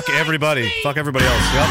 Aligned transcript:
fuck 0.00 0.14
everybody. 0.14 0.70
Fuck 0.82 0.96
everybody 0.96 1.24
else. 1.26 1.44
Yep. 1.52 1.68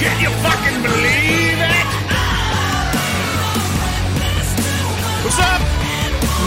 Can 0.00 0.20
you 0.22 0.30
fucking 0.40 0.82
believe 0.82 1.60
it? 1.60 1.86
What's 5.24 5.38
up, 5.38 5.60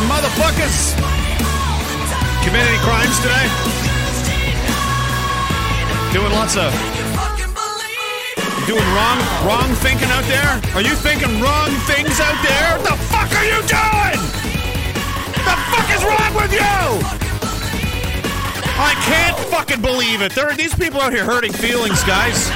motherfuckers? 0.10 0.96
Commit 2.44 2.66
any 2.66 2.78
crimes 2.80 3.20
today? 3.20 3.46
Doing 6.14 6.32
lots 6.32 6.58
of 6.58 6.99
doing 8.70 8.86
wrong 8.94 9.18
wrong 9.50 9.74
thinking 9.82 10.08
out 10.10 10.24
there? 10.26 10.62
Are 10.76 10.82
you 10.82 10.94
thinking 10.94 11.42
wrong 11.42 11.72
things 11.90 12.20
out 12.20 12.38
there? 12.46 12.78
What 12.78 12.86
the 12.86 12.98
fuck 13.10 13.32
are 13.34 13.48
you 13.50 13.58
doing? 13.66 14.22
The 15.42 15.56
fuck 15.74 15.90
is 15.90 16.04
wrong 16.06 16.32
with 16.38 16.54
you? 16.54 16.78
I 18.78 18.94
can't 19.10 19.40
fucking 19.50 19.82
believe 19.82 20.22
it. 20.22 20.36
There 20.36 20.46
are 20.46 20.56
these 20.56 20.76
people 20.76 21.02
out 21.02 21.14
here 21.14 21.26
hurting 21.26 21.52
feelings, 21.52 22.04
guys. 22.04 22.48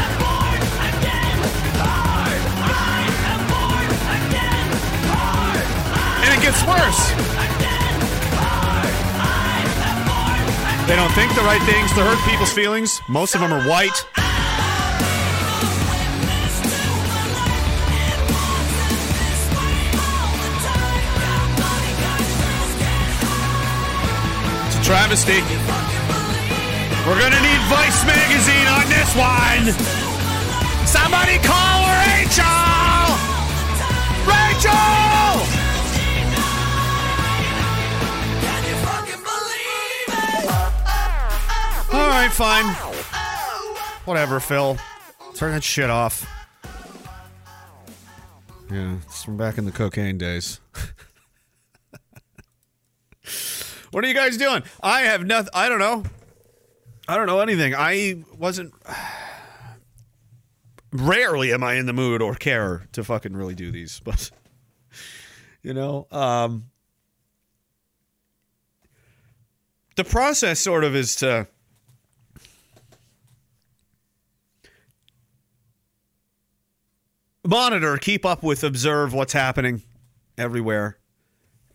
And 6.21 6.29
it 6.29 6.41
gets 6.45 6.61
worse. 6.69 7.01
They 10.87 10.95
don't 10.95 11.11
think 11.13 11.33
the 11.33 11.41
right 11.41 11.61
things 11.63 11.89
to 11.93 12.03
hurt 12.03 12.19
people's 12.29 12.53
feelings. 12.53 13.01
Most 13.09 13.33
of 13.33 13.41
them 13.41 13.51
are 13.51 13.67
white. 13.67 14.05
Travesty. 24.93 25.41
We're 27.07 27.19
gonna 27.19 27.41
need 27.41 27.61
Vice 27.65 28.05
magazine 28.05 28.67
on 28.67 28.85
this 28.93 29.09
one. 29.17 29.73
Somebody 30.85 31.39
call 31.39 31.89
Rachel. 32.05 32.45
Rachel. 34.29 34.69
All 41.91 42.09
right, 42.09 42.31
fine. 42.31 42.65
Whatever, 44.05 44.39
Phil. 44.39 44.77
Turn 45.33 45.53
that 45.53 45.63
shit 45.63 45.89
off. 45.89 46.23
Yeah, 48.71 48.97
it's 49.07 49.23
from 49.23 49.37
back 49.37 49.57
in 49.57 49.65
the 49.65 49.71
cocaine 49.71 50.19
days. 50.19 50.59
What 53.93 54.03
are 54.03 54.07
you 54.07 54.15
guys 54.15 54.37
doing? 54.37 54.63
I 54.81 55.01
have 55.01 55.23
nothing. 55.23 55.51
I 55.53 55.69
don't 55.69 55.77
know. 55.77 56.03
I 57.07 57.15
don't 57.15 57.27
know 57.27 57.41
anything. 57.41 57.75
I 57.75 58.23
wasn't. 58.37 58.73
Rarely 60.91 61.53
am 61.53 61.63
I 61.63 61.75
in 61.75 61.85
the 61.85 61.93
mood 61.93 62.21
or 62.21 62.35
care 62.35 62.87
to 62.93 63.03
fucking 63.03 63.33
really 63.33 63.55
do 63.55 63.71
these, 63.71 63.99
but 64.03 64.31
you 65.61 65.73
know, 65.73 66.07
um, 66.11 66.65
the 69.95 70.03
process 70.03 70.59
sort 70.59 70.83
of 70.83 70.95
is 70.95 71.15
to 71.17 71.47
monitor, 77.45 77.97
keep 77.97 78.25
up 78.25 78.41
with, 78.41 78.63
observe 78.63 79.13
what's 79.13 79.33
happening 79.33 79.83
everywhere, 80.35 80.97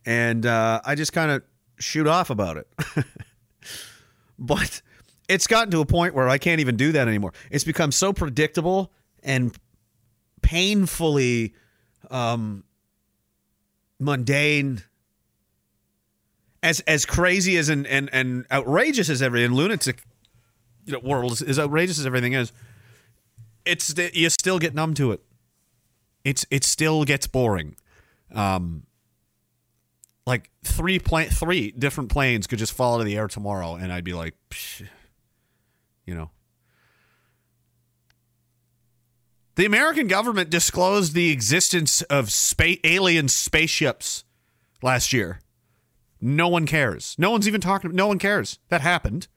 and 0.05 0.45
uh, 0.45 0.81
I 0.85 0.97
just 0.97 1.13
kind 1.13 1.31
of 1.31 1.43
shoot 1.79 2.07
off 2.07 2.31
about 2.31 2.57
it. 2.57 2.69
but 4.39 4.83
it's 5.29 5.47
gotten 5.47 5.71
to 5.73 5.81
a 5.81 5.87
point 5.87 6.15
where 6.15 6.29
I 6.29 6.39
can't 6.39 6.61
even 6.61 6.77
do 6.77 6.93
that 6.93 7.09
anymore. 7.09 7.33
It's 7.51 7.65
become 7.65 7.93
so 7.93 8.13
predictable 8.13 8.93
and 9.23 9.57
painfully 10.43 11.55
um, 12.11 12.65
mundane. 13.99 14.83
As 16.61 16.81
as 16.81 17.07
crazy 17.07 17.57
as 17.57 17.69
and 17.69 17.87
and, 17.87 18.11
and 18.13 18.45
outrageous 18.51 19.09
as 19.09 19.23
every 19.23 19.45
and 19.45 19.55
lunatic 19.55 20.03
you 20.87 20.93
know, 20.93 20.99
world 20.99 21.31
is, 21.33 21.43
as 21.43 21.57
outrageous 21.57 22.01
as 22.01 22.07
everything 22.07 22.33
is, 22.33 22.53
it's 23.65 23.95
you 24.13 24.29
still 24.29 24.59
get 24.59 24.75
numb 24.75 24.95
to 24.95 25.13
it. 25.13 25.21
It's 26.25 26.45
it 26.51 26.65
still 26.65 27.05
gets 27.05 27.29
boring. 27.29 27.77
Um, 28.35 28.88
like 30.29 30.51
three 30.63 30.99
plane, 30.99 31.31
three 31.31 31.71
different 31.71 32.11
planes 32.11 32.47
could 32.47 32.59
just 32.59 32.75
fall 32.75 32.97
out 32.97 33.01
of 33.01 33.07
the 33.07 33.17
air 33.17 33.29
tomorrow, 33.29 33.77
and 33.77 33.91
I'd 33.91 34.05
be 34.05 34.13
like, 34.13 34.35
Psh, 34.51 34.87
you 36.05 36.15
know. 36.15 36.31
The 39.55 39.65
American 39.65 40.07
government 40.07 40.51
disclosed 40.51 41.15
the 41.15 41.31
existence 41.31 42.03
of 42.03 42.31
space 42.31 42.79
alien 42.85 43.29
spaceships 43.29 44.25
last 44.83 45.15
year. 45.15 45.41
No 46.21 46.49
one 46.49 46.67
cares. 46.67 47.17
No 47.19 47.31
one's 47.31 47.49
even 47.49 47.63
talking. 47.63 47.95
No 47.95 48.07
one 48.07 48.19
cares. 48.19 48.59
That 48.69 48.83
happened. 48.83 49.29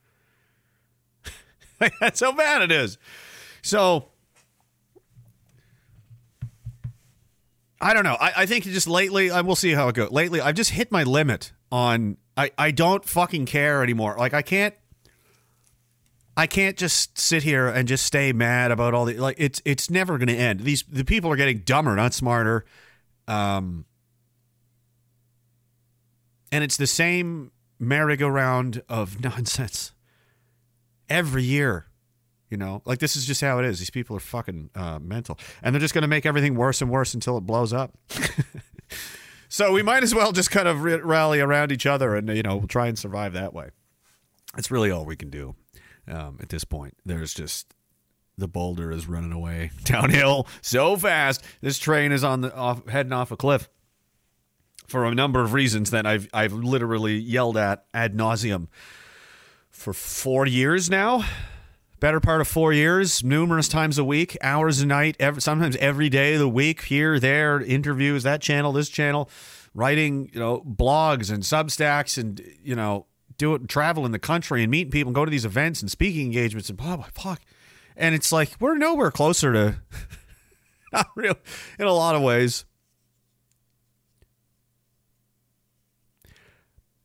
That's 2.00 2.20
how 2.20 2.32
bad 2.32 2.60
it 2.60 2.70
is. 2.70 2.98
So 3.62 4.10
I 7.82 7.94
don't 7.94 8.04
know. 8.04 8.16
I, 8.18 8.32
I 8.38 8.46
think 8.46 8.64
just 8.64 8.86
lately, 8.86 9.30
I 9.32 9.40
will 9.40 9.56
see 9.56 9.72
how 9.72 9.88
it 9.88 9.96
goes. 9.96 10.12
Lately, 10.12 10.40
I've 10.40 10.54
just 10.54 10.70
hit 10.70 10.92
my 10.92 11.02
limit 11.02 11.52
on. 11.72 12.16
I, 12.36 12.52
I 12.56 12.70
don't 12.70 13.04
fucking 13.04 13.46
care 13.46 13.82
anymore. 13.82 14.16
Like 14.16 14.32
I 14.32 14.42
can't. 14.42 14.74
I 16.34 16.46
can't 16.46 16.78
just 16.78 17.18
sit 17.18 17.42
here 17.42 17.68
and 17.68 17.86
just 17.86 18.06
stay 18.06 18.32
mad 18.32 18.70
about 18.70 18.94
all 18.94 19.04
the 19.04 19.18
like. 19.18 19.36
It's 19.38 19.60
it's 19.64 19.90
never 19.90 20.16
going 20.16 20.28
to 20.28 20.36
end. 20.36 20.60
These 20.60 20.84
the 20.84 21.04
people 21.04 21.30
are 21.32 21.36
getting 21.36 21.58
dumber, 21.58 21.94
not 21.96 22.14
smarter. 22.14 22.64
Um, 23.26 23.84
and 26.52 26.62
it's 26.62 26.76
the 26.76 26.86
same 26.86 27.50
merry-go-round 27.78 28.82
of 28.88 29.20
nonsense 29.24 29.92
every 31.08 31.42
year. 31.42 31.86
You 32.52 32.58
know, 32.58 32.82
like 32.84 32.98
this 32.98 33.16
is 33.16 33.24
just 33.24 33.40
how 33.40 33.58
it 33.60 33.64
is. 33.64 33.78
These 33.78 33.88
people 33.88 34.14
are 34.14 34.20
fucking 34.20 34.68
uh, 34.74 34.98
mental, 34.98 35.38
and 35.62 35.74
they're 35.74 35.80
just 35.80 35.94
going 35.94 36.02
to 36.02 36.08
make 36.08 36.26
everything 36.26 36.54
worse 36.54 36.82
and 36.82 36.90
worse 36.90 37.14
until 37.14 37.38
it 37.38 37.46
blows 37.46 37.72
up. 37.72 37.96
so 39.48 39.72
we 39.72 39.82
might 39.82 40.02
as 40.02 40.14
well 40.14 40.32
just 40.32 40.50
kind 40.50 40.68
of 40.68 40.82
rally 40.82 41.40
around 41.40 41.72
each 41.72 41.86
other, 41.86 42.14
and 42.14 42.28
you 42.28 42.42
know, 42.42 42.58
we'll 42.58 42.68
try 42.68 42.88
and 42.88 42.98
survive 42.98 43.32
that 43.32 43.54
way. 43.54 43.70
That's 44.54 44.70
really 44.70 44.90
all 44.90 45.06
we 45.06 45.16
can 45.16 45.30
do 45.30 45.54
um, 46.06 46.36
at 46.42 46.50
this 46.50 46.62
point. 46.62 46.94
There's 47.06 47.32
just 47.32 47.72
the 48.36 48.48
boulder 48.48 48.92
is 48.92 49.08
running 49.08 49.32
away 49.32 49.70
downhill 49.84 50.46
so 50.60 50.94
fast. 50.98 51.42
This 51.62 51.78
train 51.78 52.12
is 52.12 52.22
on 52.22 52.42
the 52.42 52.54
off, 52.54 52.86
heading 52.86 53.14
off 53.14 53.30
a 53.30 53.36
cliff 53.36 53.70
for 54.88 55.06
a 55.06 55.14
number 55.14 55.40
of 55.40 55.54
reasons 55.54 55.90
that 55.92 56.04
I've 56.04 56.28
I've 56.34 56.52
literally 56.52 57.16
yelled 57.16 57.56
at 57.56 57.86
ad 57.94 58.14
nauseum 58.14 58.68
for 59.70 59.94
four 59.94 60.46
years 60.46 60.90
now. 60.90 61.24
Better 62.02 62.18
part 62.18 62.40
of 62.40 62.48
four 62.48 62.72
years, 62.72 63.22
numerous 63.22 63.68
times 63.68 63.96
a 63.96 64.02
week, 64.02 64.36
hours 64.42 64.80
a 64.80 64.86
night, 64.86 65.16
every, 65.20 65.40
sometimes 65.40 65.76
every 65.76 66.08
day 66.08 66.32
of 66.34 66.40
the 66.40 66.48
week, 66.48 66.82
here, 66.86 67.20
there, 67.20 67.60
interviews, 67.60 68.24
that 68.24 68.40
channel, 68.40 68.72
this 68.72 68.88
channel, 68.88 69.30
writing, 69.72 70.28
you 70.32 70.40
know, 70.40 70.62
blogs 70.62 71.30
and 71.30 71.44
Substacks, 71.44 72.18
and 72.18 72.42
you 72.60 72.74
know, 72.74 73.06
do 73.38 73.54
it, 73.54 73.68
travel 73.68 74.04
in 74.04 74.10
the 74.10 74.18
country 74.18 74.64
and 74.64 74.70
meeting 74.72 74.90
people, 74.90 75.10
and 75.10 75.14
go 75.14 75.24
to 75.24 75.30
these 75.30 75.44
events 75.44 75.80
and 75.80 75.88
speaking 75.88 76.26
engagements, 76.26 76.68
and 76.68 76.80
oh, 76.80 76.82
blah 76.82 76.96
blah 76.96 77.06
fuck. 77.14 77.40
And 77.96 78.16
it's 78.16 78.32
like 78.32 78.50
we're 78.58 78.76
nowhere 78.76 79.12
closer 79.12 79.52
to, 79.52 79.76
not 80.92 81.06
real, 81.14 81.36
in 81.78 81.86
a 81.86 81.92
lot 81.92 82.16
of 82.16 82.22
ways. 82.22 82.64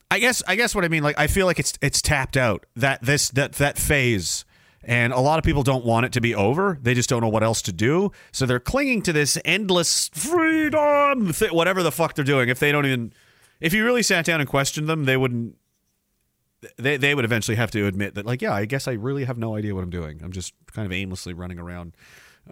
I 0.09 0.17
guess 0.17 0.41
I 0.47 0.55
guess 0.55 0.73
what 0.73 0.83
I 0.83 0.87
mean 0.87 1.03
like 1.03 1.19
I 1.19 1.27
feel 1.27 1.45
like 1.45 1.59
it's 1.59 1.77
it's 1.83 2.01
tapped 2.01 2.35
out 2.35 2.65
that 2.75 3.03
this 3.03 3.29
that 3.29 3.53
that 3.53 3.77
phase 3.77 4.43
and 4.87 5.11
a 5.11 5.19
lot 5.19 5.37
of 5.37 5.43
people 5.43 5.63
don't 5.63 5.83
want 5.85 6.05
it 6.05 6.13
to 6.13 6.21
be 6.21 6.33
over. 6.33 6.79
They 6.81 6.93
just 6.93 7.09
don't 7.09 7.21
know 7.21 7.27
what 7.27 7.43
else 7.43 7.61
to 7.63 7.73
do. 7.73 8.13
So 8.31 8.45
they're 8.45 8.59
clinging 8.59 9.01
to 9.03 9.13
this 9.13 9.37
endless 9.43 10.09
freedom 10.13 11.33
th- 11.33 11.51
whatever 11.51 11.83
the 11.83 11.91
fuck 11.91 12.15
they're 12.15 12.23
doing 12.23 12.47
if 12.47 12.59
they 12.59 12.71
don't 12.71 12.85
even 12.85 13.13
if 13.59 13.73
you 13.73 13.83
really 13.83 14.03
sat 14.03 14.25
down 14.25 14.39
and 14.39 14.49
questioned 14.49 14.87
them, 14.87 15.03
they 15.03 15.17
wouldn't 15.17 15.55
they 16.77 16.97
they 16.97 17.13
would 17.13 17.25
eventually 17.25 17.57
have 17.57 17.69
to 17.71 17.85
admit 17.85 18.15
that 18.15 18.25
like 18.25 18.41
yeah, 18.41 18.53
I 18.53 18.65
guess 18.65 18.87
I 18.87 18.93
really 18.93 19.25
have 19.25 19.37
no 19.37 19.55
idea 19.55 19.75
what 19.75 19.83
I'm 19.83 19.89
doing. 19.89 20.21
I'm 20.23 20.31
just 20.31 20.53
kind 20.71 20.85
of 20.85 20.93
aimlessly 20.93 21.33
running 21.33 21.59
around 21.59 21.95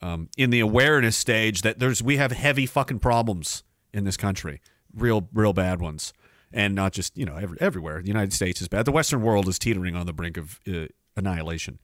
um, 0.02 0.30
in 0.38 0.50
the 0.50 0.60
awareness 0.60 1.16
stage 1.16 1.62
that 1.62 1.80
there's 1.80 2.04
we 2.04 2.18
have 2.18 2.34
heavy 2.34 2.66
fucking 2.66 3.00
problems 3.00 3.64
in 3.94 4.04
this 4.04 4.18
country. 4.18 4.62
Real 4.94 5.30
real 5.34 5.54
bad 5.54 5.80
ones 5.80 6.14
and 6.52 6.76
not 6.76 6.92
just 6.92 7.18
you 7.18 7.26
know 7.26 7.36
every, 7.36 7.58
everywhere. 7.62 8.02
The 8.02 8.08
United 8.08 8.34
States 8.34 8.62
is 8.62 8.68
bad. 8.68 8.86
The 8.86 8.92
Western 8.92 9.22
world 9.22 9.48
is 9.48 9.58
teetering 9.58 9.96
on 9.96 10.06
the 10.06 10.14
brink 10.14 10.36
of 10.38 10.60
uh, 10.68 10.88
annihilation. 11.16 11.80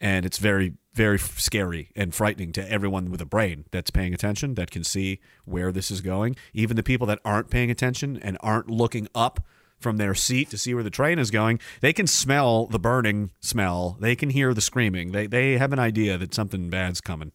And 0.00 0.24
it's 0.24 0.38
very 0.38 0.74
very 0.94 1.18
scary 1.18 1.90
and 1.94 2.12
frightening 2.12 2.50
to 2.50 2.72
everyone 2.72 3.08
with 3.08 3.20
a 3.20 3.24
brain 3.24 3.64
that's 3.70 3.90
paying 3.90 4.12
attention 4.12 4.54
that 4.54 4.68
can 4.68 4.82
see 4.82 5.20
where 5.44 5.70
this 5.70 5.92
is 5.92 6.00
going. 6.00 6.34
Even 6.52 6.76
the 6.76 6.82
people 6.82 7.06
that 7.06 7.20
aren't 7.24 7.50
paying 7.50 7.70
attention 7.70 8.18
and 8.20 8.36
aren't 8.40 8.68
looking 8.68 9.06
up 9.14 9.38
from 9.78 9.96
their 9.96 10.12
seat 10.12 10.50
to 10.50 10.58
see 10.58 10.74
where 10.74 10.82
the 10.82 10.90
train 10.90 11.20
is 11.20 11.30
going 11.30 11.60
they 11.82 11.92
can 11.92 12.08
smell 12.08 12.66
the 12.66 12.80
burning 12.80 13.30
smell. 13.38 13.96
They 14.00 14.16
can 14.16 14.30
hear 14.30 14.52
the 14.52 14.60
screaming. 14.60 15.12
They 15.12 15.28
they 15.28 15.56
have 15.56 15.72
an 15.72 15.78
idea 15.78 16.18
that 16.18 16.34
something 16.34 16.68
bad's 16.68 17.00
coming. 17.00 17.32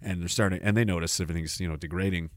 And 0.00 0.20
they're 0.20 0.28
starting 0.28 0.60
and 0.62 0.74
they 0.76 0.84
notice 0.84 1.20
everything's 1.20 1.60
you 1.60 1.68
know 1.68 1.76
degrading 1.76 2.30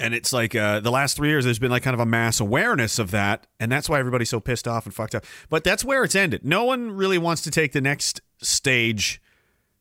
and 0.00 0.14
it's 0.14 0.32
like 0.32 0.54
uh, 0.54 0.80
the 0.80 0.90
last 0.90 1.16
three 1.16 1.28
years 1.28 1.44
there's 1.44 1.58
been 1.58 1.70
like 1.70 1.82
kind 1.82 1.94
of 1.94 2.00
a 2.00 2.06
mass 2.06 2.40
awareness 2.40 2.98
of 2.98 3.10
that. 3.10 3.46
And 3.60 3.70
that's 3.70 3.88
why 3.88 3.98
everybody's 4.00 4.30
so 4.30 4.40
pissed 4.40 4.66
off 4.66 4.86
and 4.86 4.94
fucked 4.94 5.14
up. 5.14 5.24
But 5.48 5.62
that's 5.62 5.84
where 5.84 6.02
it's 6.02 6.16
ended. 6.16 6.44
No 6.44 6.64
one 6.64 6.92
really 6.92 7.18
wants 7.18 7.42
to 7.42 7.50
take 7.50 7.72
the 7.72 7.80
next 7.80 8.20
stage 8.38 9.20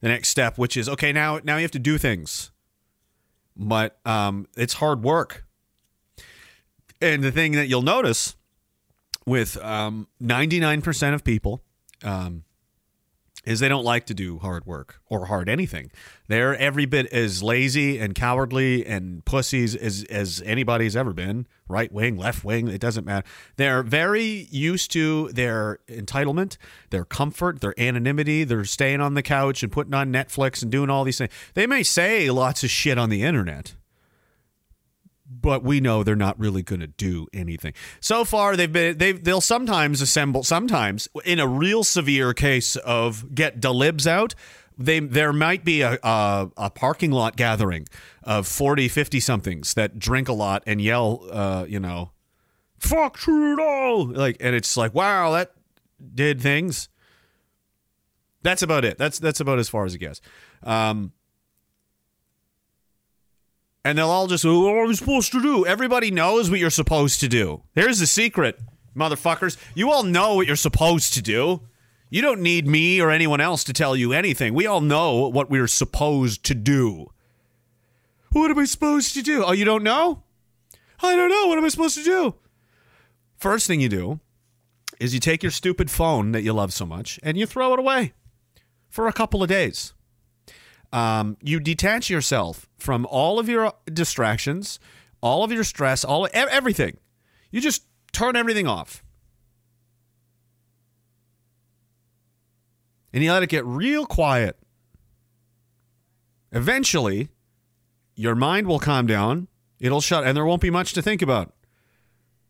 the 0.01 0.07
next 0.07 0.30
step 0.30 0.57
which 0.57 0.77
is 0.77 0.88
okay 0.88 1.12
now 1.12 1.39
now 1.44 1.56
you 1.56 1.62
have 1.63 1.71
to 1.71 1.80
do 1.80 1.98
things. 1.98 2.51
But 3.56 4.00
um, 4.06 4.48
it's 4.56 4.75
hard 4.75 5.04
work. 5.04 5.45
And 7.01 7.24
the 7.24 7.31
thing 7.31 7.54
that 7.54 7.68
you'll 7.68 7.81
notice 7.81 8.36
with 9.25 9.57
um, 9.63 10.07
99% 10.21 11.13
of 11.13 11.24
people 11.24 11.62
um, 12.04 12.44
is 13.45 13.59
they 13.59 13.69
don't 13.69 13.86
like 13.86 14.06
to 14.06 14.13
do 14.13 14.39
hard 14.39 14.65
work 14.65 15.00
or 15.07 15.27
hard 15.27 15.50
anything. 15.50 15.91
They're 16.27 16.56
every 16.57 16.86
bit 16.86 17.07
as 17.07 17.41
lazy 17.41 17.97
and 17.97 18.13
cowardly 18.13 18.86
and 18.86 19.24
pussies 19.25 19.75
as, 19.75 20.03
as 20.06 20.41
anybody's 20.45 20.95
ever 20.95 21.13
been. 21.13 21.47
Right 21.68 21.91
wing, 21.91 22.18
left 22.18 22.44
wing, 22.44 22.68
it 22.68 22.81
doesn't 22.81 23.06
matter. 23.06 23.27
They're 23.56 23.83
very 23.83 24.47
used 24.50 24.91
to 24.91 25.30
their 25.30 25.80
entitlement, 25.88 26.57
their 26.89 27.06
comfort, 27.06 27.62
their 27.62 27.80
anonymity. 27.80 28.44
They're 28.44 28.65
staying 28.65 29.01
on 29.01 29.13
the 29.13 29.21
couch 29.21 29.62
and 29.62 29.71
putting 29.71 29.94
on 29.94 30.12
Netflix 30.12 30.63
and 30.63 30.71
doing 30.71 30.89
all 30.89 31.03
these 31.03 31.19
things. 31.19 31.31
They 31.53 31.68
may 31.68 31.83
say 31.83 32.30
lots 32.31 32.63
of 32.63 32.71
shit 32.71 32.97
on 32.97 33.09
the 33.09 33.21
internet 33.21 33.75
but 35.30 35.64
we 35.64 35.80
know 35.80 36.04
they're 36.04 36.16
not 36.16 36.40
really 36.40 36.64
going 36.64 36.80
to 36.80 36.88
do 36.88 37.28
anything. 37.34 37.74
So 38.00 38.26
far, 38.26 38.56
they've 38.56 38.72
been 38.72 38.98
they 38.98 39.12
they'll 39.12 39.42
sometimes 39.42 40.02
assemble. 40.02 40.44
Sometimes, 40.44 41.08
in 41.24 41.40
a 41.40 41.48
real 41.48 41.84
severe 41.84 42.34
case 42.34 42.76
of 42.78 43.36
get 43.36 43.62
delibs 43.62 44.08
out, 44.08 44.34
they 44.78 45.00
there 45.00 45.31
might 45.31 45.64
be 45.64 45.81
a, 45.81 46.00
a, 46.02 46.50
a 46.58 46.70
parking 46.70 47.12
lot 47.12 47.36
gathering 47.36 47.88
of 48.24 48.48
40, 48.48 48.88
50 48.88 49.20
somethings 49.20 49.74
that 49.76 50.00
drink 50.00 50.28
a 50.28 50.34
lot 50.34 50.64
and 50.66 50.81
yell, 50.81 51.26
uh, 51.31 51.66
you 51.68 51.80
know, 51.80 52.12
"Fuck 52.80 53.18
Trudeau!" 53.18 54.12
Like, 54.12 54.38
and 54.40 54.56
it's 54.56 54.76
like, 54.76 54.94
wow, 54.94 55.31
that 55.31 55.54
did 56.16 56.42
things. 56.42 56.90
That's 58.42 58.62
about 58.62 58.86
it. 58.86 58.98
That's 58.98 59.20
that's 59.20 59.40
about 59.40 59.60
as 59.60 59.70
far 59.70 59.86
as 59.86 59.94
it 59.94 60.00
gets. 60.00 60.22
Um, 60.64 61.12
and 63.86 63.98
they'll 63.98 64.10
all 64.10 64.28
just, 64.28 64.46
what 64.46 64.76
are 64.76 64.86
we 64.86 64.96
supposed 64.96 65.31
to 65.31 65.42
do? 65.42 65.66
Everybody 65.66 66.12
knows 66.12 66.50
what 66.50 66.60
you're 66.60 66.70
supposed 66.70 67.20
to 67.22 67.28
do. 67.28 67.64
Here's 67.76 68.00
the 68.00 68.08
secret, 68.08 68.60
motherfuckers. 68.96 69.58
You 69.74 69.92
all 69.92 70.04
know 70.04 70.36
what 70.36 70.48
you're 70.48 70.56
supposed 70.56 71.14
to 71.14 71.22
do. 71.22 71.62
You 72.10 72.22
don't 72.22 72.42
need 72.42 72.68
me 72.68 73.00
or 73.00 73.12
anyone 73.12 73.40
else 73.40 73.64
to 73.66 73.74
tell 73.74 73.96
you 73.96 74.14
anything. 74.14 74.54
We 74.54 74.66
all 74.66 74.81
know 74.81 75.28
what 75.30 75.50
we're 75.50 75.68
supposed 75.68 76.44
to 76.46 76.56
do. 76.56 77.08
What 78.31 78.52
am 78.52 78.60
I 78.60 78.66
supposed 78.66 79.14
to 79.14 79.22
do? 79.22 79.44
Oh, 79.44 79.52
you 79.54 79.66
don't 79.66 79.84
know? 79.84 80.24
I 81.02 81.16
don't 81.16 81.30
know. 81.30 81.48
What 81.48 81.58
am 81.58 81.66
I 81.66 81.70
supposed 81.70 81.98
to 81.98 82.04
do? 82.04 82.36
First 83.38 83.68
thing 83.68 83.80
you 83.80 83.90
do 83.90 84.20
is 85.00 85.14
you 85.14 85.20
take 85.20 85.42
your 85.42 85.52
stupid 85.52 85.90
phone 85.90 86.31
that 86.34 86.42
you 86.42 86.52
love 86.52 86.74
so 86.74 86.86
much 86.86 87.20
and 87.24 87.38
you 87.38 87.46
throw 87.46 87.74
it 87.74 87.80
away 87.80 88.14
for 88.90 89.08
a 89.08 89.14
couple 89.14 89.42
of 89.42 89.50
days. 89.50 89.94
Um, 90.91 91.38
you 91.41 91.59
detach 91.59 92.09
yourself 92.09 92.68
from 92.77 93.06
all 93.06 93.39
of 93.39 93.47
your 93.47 93.74
distractions, 93.86 94.80
all 95.21 95.44
of 95.44 95.51
your 95.51 95.63
stress, 95.63 96.03
all 96.03 96.27
everything. 96.33 96.97
You 97.51 97.62
just 97.62 97.83
turn 98.12 98.36
everything 98.36 98.68
off. 98.68 99.03
And 103.13 103.24
you 103.24 103.31
let 103.31 103.44
it 103.44 103.50
get 103.50 103.65
real 103.65 104.06
quiet. 104.06 104.57
Eventually, 106.51 107.30
your 108.15 108.35
mind 108.35 108.68
will 108.68 108.80
calm 108.80 109.07
down. 109.07 109.47
It'll 109.80 110.01
shut, 110.01 110.25
and 110.25 110.35
there 110.35 110.45
won't 110.45 110.62
be 110.62 110.69
much 110.69 110.94
to 110.94 111.01
think 111.01 111.21
about. 111.21 111.53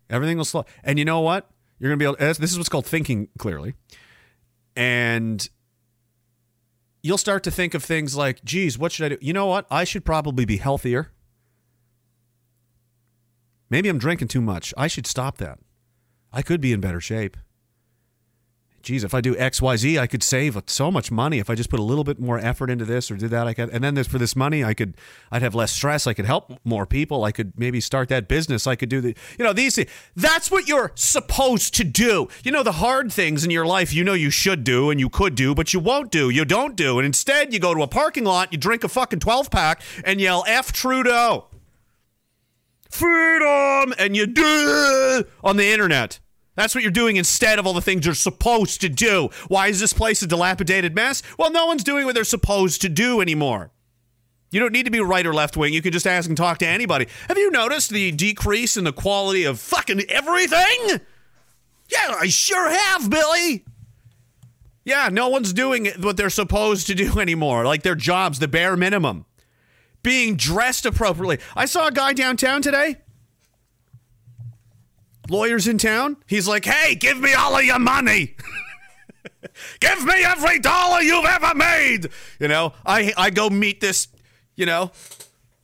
Everything 0.09 0.37
will 0.37 0.45
slow. 0.45 0.65
And 0.83 0.97
you 0.97 1.05
know 1.05 1.19
what? 1.19 1.49
You're 1.77 1.89
going 1.89 1.99
to 1.99 2.03
be 2.03 2.23
able. 2.23 2.33
This 2.39 2.51
is 2.51 2.57
what's 2.57 2.69
called 2.69 2.85
thinking 2.85 3.29
clearly. 3.37 3.75
And 4.75 5.47
you'll 7.01 7.17
start 7.17 7.43
to 7.43 7.51
think 7.51 7.73
of 7.73 7.83
things 7.83 8.15
like, 8.15 8.43
geez, 8.43 8.77
what 8.77 8.91
should 8.91 9.05
I 9.05 9.15
do? 9.15 9.17
You 9.21 9.33
know 9.33 9.45
what? 9.45 9.65
I 9.71 9.83
should 9.83 10.05
probably 10.05 10.45
be 10.45 10.57
healthier. 10.57 11.11
Maybe 13.69 13.89
I'm 13.89 13.99
drinking 13.99 14.29
too 14.29 14.41
much. 14.41 14.73
I 14.77 14.87
should 14.87 15.05
stop 15.05 15.37
that. 15.37 15.59
I 16.33 16.41
could 16.41 16.61
be 16.61 16.73
in 16.73 16.79
better 16.79 17.01
shape 17.01 17.37
geez, 18.81 19.03
if 19.03 19.13
I 19.13 19.21
do 19.21 19.37
X, 19.37 19.61
Y, 19.61 19.75
Z, 19.75 19.99
I 19.99 20.07
could 20.07 20.23
save 20.23 20.61
so 20.67 20.91
much 20.91 21.11
money 21.11 21.39
if 21.39 21.49
I 21.49 21.55
just 21.55 21.69
put 21.69 21.79
a 21.79 21.83
little 21.83 22.03
bit 22.03 22.19
more 22.19 22.39
effort 22.39 22.69
into 22.69 22.85
this 22.85 23.09
or 23.09 23.15
did 23.15 23.31
that. 23.31 23.47
I 23.47 23.53
could, 23.53 23.69
and 23.69 23.83
then 23.83 23.95
there's 23.95 24.07
for 24.07 24.17
this 24.17 24.35
money, 24.35 24.63
I 24.63 24.73
could, 24.73 24.95
I'd 25.31 25.41
have 25.41 25.55
less 25.55 25.71
stress. 25.71 26.07
I 26.07 26.13
could 26.13 26.25
help 26.25 26.59
more 26.63 26.85
people. 26.85 27.23
I 27.23 27.31
could 27.31 27.57
maybe 27.57 27.81
start 27.81 28.09
that 28.09 28.27
business. 28.27 28.67
I 28.67 28.75
could 28.75 28.89
do 28.89 29.01
the, 29.01 29.15
you 29.37 29.45
know, 29.45 29.53
these. 29.53 29.79
That's 30.15 30.49
what 30.51 30.67
you're 30.67 30.91
supposed 30.95 31.73
to 31.75 31.83
do. 31.83 32.27
You 32.43 32.51
know, 32.51 32.63
the 32.63 32.73
hard 32.73 33.11
things 33.11 33.43
in 33.43 33.51
your 33.51 33.65
life, 33.65 33.93
you 33.93 34.03
know, 34.03 34.13
you 34.13 34.29
should 34.29 34.63
do 34.63 34.89
and 34.89 34.99
you 34.99 35.09
could 35.09 35.35
do, 35.35 35.53
but 35.53 35.73
you 35.73 35.79
won't 35.79 36.11
do. 36.11 36.29
You 36.29 36.45
don't 36.45 36.75
do, 36.75 36.99
and 36.99 37.05
instead 37.05 37.53
you 37.53 37.59
go 37.59 37.73
to 37.73 37.81
a 37.81 37.87
parking 37.87 38.23
lot, 38.23 38.51
you 38.51 38.57
drink 38.57 38.83
a 38.83 38.89
fucking 38.89 39.19
twelve 39.19 39.51
pack, 39.51 39.81
and 40.03 40.19
yell 40.19 40.43
"F 40.47 40.71
Trudeau." 40.71 41.45
Freedom, 42.89 43.93
and 43.99 44.15
you 44.15 44.25
do 44.25 45.23
on 45.43 45.57
the 45.57 45.67
internet. 45.67 46.19
That's 46.59 46.75
what 46.75 46.83
you're 46.83 46.91
doing 46.91 47.15
instead 47.15 47.57
of 47.57 47.65
all 47.65 47.71
the 47.71 47.79
things 47.79 48.05
you're 48.05 48.13
supposed 48.13 48.81
to 48.81 48.89
do. 48.89 49.29
Why 49.47 49.67
is 49.67 49.79
this 49.79 49.93
place 49.93 50.21
a 50.23 50.27
dilapidated 50.27 50.93
mess? 50.93 51.23
Well, 51.37 51.51
no 51.51 51.65
one's 51.67 51.85
doing 51.85 52.05
what 52.05 52.15
they're 52.15 52.25
supposed 52.25 52.81
to 52.81 52.89
do 52.89 53.21
anymore. 53.21 53.71
You 54.51 54.59
don't 54.59 54.73
need 54.73 54.83
to 54.83 54.91
be 54.91 54.99
right 54.99 55.25
or 55.25 55.33
left 55.33 55.55
wing. 55.55 55.73
You 55.73 55.81
can 55.81 55.93
just 55.93 56.05
ask 56.05 56.27
and 56.27 56.35
talk 56.35 56.57
to 56.57 56.67
anybody. 56.67 57.07
Have 57.29 57.37
you 57.37 57.49
noticed 57.49 57.91
the 57.91 58.11
decrease 58.11 58.75
in 58.75 58.83
the 58.83 58.91
quality 58.91 59.45
of 59.45 59.57
fucking 59.57 60.01
everything? 60.09 60.99
Yeah, 61.87 62.15
I 62.19 62.27
sure 62.27 62.69
have, 62.69 63.09
Billy. 63.09 63.63
Yeah, 64.83 65.07
no 65.09 65.29
one's 65.29 65.53
doing 65.53 65.87
what 66.01 66.17
they're 66.17 66.29
supposed 66.29 66.87
to 66.87 66.93
do 66.93 67.19
anymore, 67.21 67.63
like 67.63 67.83
their 67.83 67.95
jobs, 67.95 68.39
the 68.39 68.49
bare 68.49 68.75
minimum. 68.75 69.25
Being 70.03 70.35
dressed 70.35 70.85
appropriately. 70.85 71.39
I 71.55 71.63
saw 71.63 71.87
a 71.87 71.91
guy 71.93 72.11
downtown 72.11 72.61
today 72.61 72.97
lawyers 75.29 75.67
in 75.67 75.77
town. 75.77 76.17
He's 76.27 76.47
like, 76.47 76.65
hey, 76.65 76.95
give 76.95 77.19
me 77.19 77.33
all 77.33 77.57
of 77.57 77.63
your 77.63 77.79
money. 77.79 78.35
give 79.79 80.03
me 80.05 80.23
every 80.23 80.59
dollar 80.59 81.01
you've 81.01 81.25
ever 81.25 81.53
made. 81.55 82.09
You 82.39 82.47
know, 82.47 82.73
I, 82.85 83.13
I 83.17 83.29
go 83.29 83.49
meet 83.49 83.81
this, 83.81 84.07
you 84.55 84.65
know, 84.65 84.91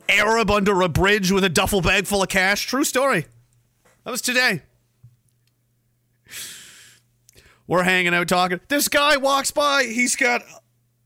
Arab 0.08 0.52
under 0.52 0.82
a 0.82 0.90
bridge 0.90 1.32
with 1.32 1.44
a 1.44 1.50
duffel 1.50 1.82
bag 1.82 2.06
full 2.06 2.24
of 2.24 2.30
cash. 2.30 2.66
True 2.68 2.84
story. 2.84 3.26
That 4.04 4.12
was 4.12 4.22
today. 4.22 4.62
We're 7.68 7.84
hanging 7.84 8.14
out 8.14 8.28
talking. 8.28 8.60
This 8.68 8.88
guy 8.88 9.18
walks 9.18 9.50
by. 9.50 9.86
He's 9.86 10.16
got, 10.16 10.44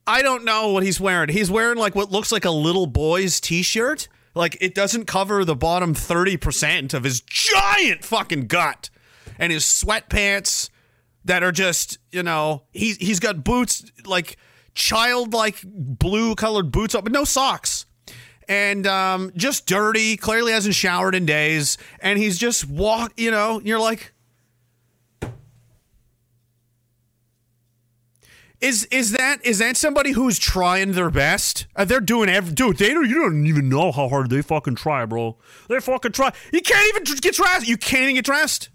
I 0.06 0.22
don't 0.22 0.44
know 0.44 0.74
what 0.74 0.84
he's 0.84 1.00
wearing. 1.00 1.30
He's 1.30 1.50
wearing 1.50 1.78
like 1.78 1.96
what 1.96 2.12
looks 2.12 2.32
like 2.32 2.44
a 2.44 2.52
little 2.52 2.86
boy's 2.86 3.40
t 3.40 3.62
shirt 3.62 4.10
like 4.36 4.58
it 4.62 4.76
doesn't 4.76 5.06
cover 5.06 5.44
the 5.44 5.56
bottom 5.56 5.94
30% 5.94 6.94
of 6.94 7.04
his 7.04 7.22
giant 7.22 8.04
fucking 8.04 8.48
gut 8.48 8.90
and 9.38 9.52
his 9.52 9.64
sweatpants 9.64 10.70
that 11.26 11.44
are 11.44 11.52
just, 11.52 11.98
you 12.12 12.24
know, 12.24 12.64
he's 12.72 12.98
he's 12.98 13.20
got 13.20 13.44
boots 13.44 13.92
like 14.06 14.38
childlike 14.74 15.58
blue 15.66 16.36
colored 16.36 16.72
boots 16.72 16.96
up, 16.96 17.04
but 17.04 17.14
no 17.14 17.24
socks. 17.24 17.86
And 18.48 18.88
um, 18.88 19.32
just 19.36 19.68
dirty, 19.68 20.18
clearly 20.18 20.54
hasn't 20.54 20.74
showered 20.74 21.14
in 21.14 21.28
days, 21.28 21.78
and 22.00 22.18
he's 22.18 22.40
just 22.40 22.68
walk, 22.68 23.14
you 23.16 23.30
know, 23.30 23.62
you're 23.64 23.80
like, 23.80 24.12
Is 28.62 28.84
is 28.86 29.12
that 29.14 29.46
is 29.46 29.60
that 29.60 29.78
somebody 29.78 30.12
who's 30.12 30.38
trying 30.38 30.92
their 30.92 31.10
best? 31.10 31.66
Uh, 31.78 31.86
they're 31.86 32.02
doing 32.02 32.28
every 32.28 32.54
dude. 32.54 32.78
They 32.78 32.90
don't. 32.90 33.08
You 33.08 33.22
don't 33.22 33.48
even 33.48 33.70
know 33.70 33.94
how 33.94 34.10
hard 34.10 34.30
they 34.30 34.42
fucking 34.42 34.76
try, 34.76 35.06
bro. 35.06 35.38
They 35.70 35.80
fucking 35.80 36.12
try. 36.12 36.34
You 36.52 36.62
can't 36.62 36.90
even 36.90 37.04
get 37.22 37.36
dressed. 37.36 37.68
You 37.68 37.78
can't 37.78 38.04
even 38.04 38.16
get 38.16 38.26
dressed. 38.26 38.70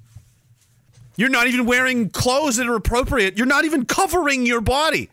You're 1.17 1.29
not 1.29 1.49
even 1.49 1.67
wearing 1.67 2.09
clothes 2.09 2.57
that 2.57 2.67
are 2.67 2.75
appropriate. 2.75 3.37
You're 3.37 3.47
not 3.47 3.67
even 3.67 3.85
covering 3.85 4.47
your 4.47 4.63
body. 4.63 5.11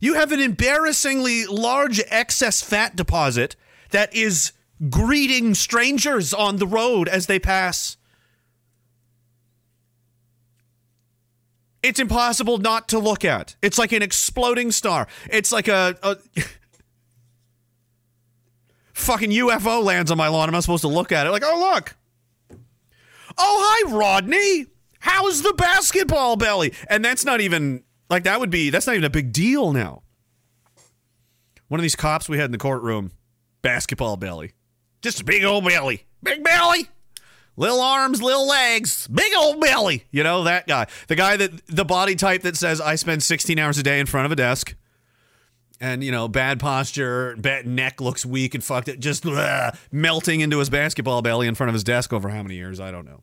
You 0.00 0.14
have 0.14 0.32
an 0.32 0.40
embarrassingly 0.40 1.44
large 1.44 2.00
excess 2.08 2.62
fat 2.62 2.96
deposit 2.96 3.56
that 3.90 4.14
is 4.14 4.52
greeting 4.88 5.54
strangers 5.54 6.32
on 6.32 6.56
the 6.56 6.66
road 6.66 7.08
as 7.08 7.26
they 7.26 7.38
pass. 7.38 7.97
It's 11.82 12.00
impossible 12.00 12.58
not 12.58 12.88
to 12.88 12.98
look 12.98 13.24
at. 13.24 13.56
It's 13.62 13.78
like 13.78 13.92
an 13.92 14.02
exploding 14.02 14.72
star. 14.72 15.06
It's 15.30 15.52
like 15.52 15.68
a, 15.68 15.96
a 16.02 16.16
fucking 18.92 19.30
UFO 19.30 19.82
lands 19.84 20.10
on 20.10 20.18
my 20.18 20.28
lawn. 20.28 20.48
Am 20.48 20.54
I 20.54 20.60
supposed 20.60 20.82
to 20.82 20.88
look 20.88 21.12
at 21.12 21.26
it? 21.26 21.30
Like, 21.30 21.44
oh 21.44 21.72
look. 21.74 21.96
Oh 23.38 23.84
hi, 23.86 23.92
Rodney. 23.92 24.66
How's 24.98 25.42
the 25.42 25.54
basketball 25.54 26.36
belly? 26.36 26.74
And 26.88 27.04
that's 27.04 27.24
not 27.24 27.40
even 27.40 27.84
like 28.10 28.24
that 28.24 28.40
would 28.40 28.50
be 28.50 28.70
that's 28.70 28.86
not 28.86 28.94
even 28.94 29.04
a 29.04 29.10
big 29.10 29.32
deal 29.32 29.72
now. 29.72 30.02
One 31.68 31.78
of 31.78 31.82
these 31.82 31.96
cops 31.96 32.28
we 32.28 32.38
had 32.38 32.46
in 32.46 32.52
the 32.52 32.58
courtroom, 32.58 33.12
basketball 33.62 34.16
belly. 34.16 34.52
Just 35.02 35.20
a 35.20 35.24
big 35.24 35.44
old 35.44 35.64
belly. 35.64 36.06
Big 36.22 36.42
belly. 36.42 36.88
Little 37.58 37.80
arms, 37.80 38.22
little 38.22 38.46
legs, 38.46 39.08
big 39.08 39.32
old 39.36 39.60
belly. 39.60 40.04
You 40.12 40.22
know, 40.22 40.44
that 40.44 40.68
guy. 40.68 40.86
The 41.08 41.16
guy 41.16 41.36
that, 41.36 41.66
the 41.66 41.84
body 41.84 42.14
type 42.14 42.42
that 42.42 42.56
says, 42.56 42.80
I 42.80 42.94
spend 42.94 43.20
16 43.24 43.58
hours 43.58 43.76
a 43.78 43.82
day 43.82 43.98
in 43.98 44.06
front 44.06 44.26
of 44.26 44.32
a 44.32 44.36
desk. 44.36 44.76
And, 45.80 46.04
you 46.04 46.12
know, 46.12 46.28
bad 46.28 46.60
posture, 46.60 47.34
bad 47.36 47.66
neck 47.66 48.00
looks 48.00 48.24
weak 48.24 48.54
and 48.54 48.62
fucked 48.62 48.86
it, 48.86 49.00
just 49.00 49.26
uh, 49.26 49.72
melting 49.90 50.40
into 50.40 50.60
his 50.60 50.70
basketball 50.70 51.20
belly 51.20 51.48
in 51.48 51.56
front 51.56 51.68
of 51.68 51.74
his 51.74 51.82
desk 51.82 52.12
over 52.12 52.28
how 52.28 52.44
many 52.44 52.54
years? 52.54 52.78
I 52.78 52.92
don't 52.92 53.04
know. 53.04 53.22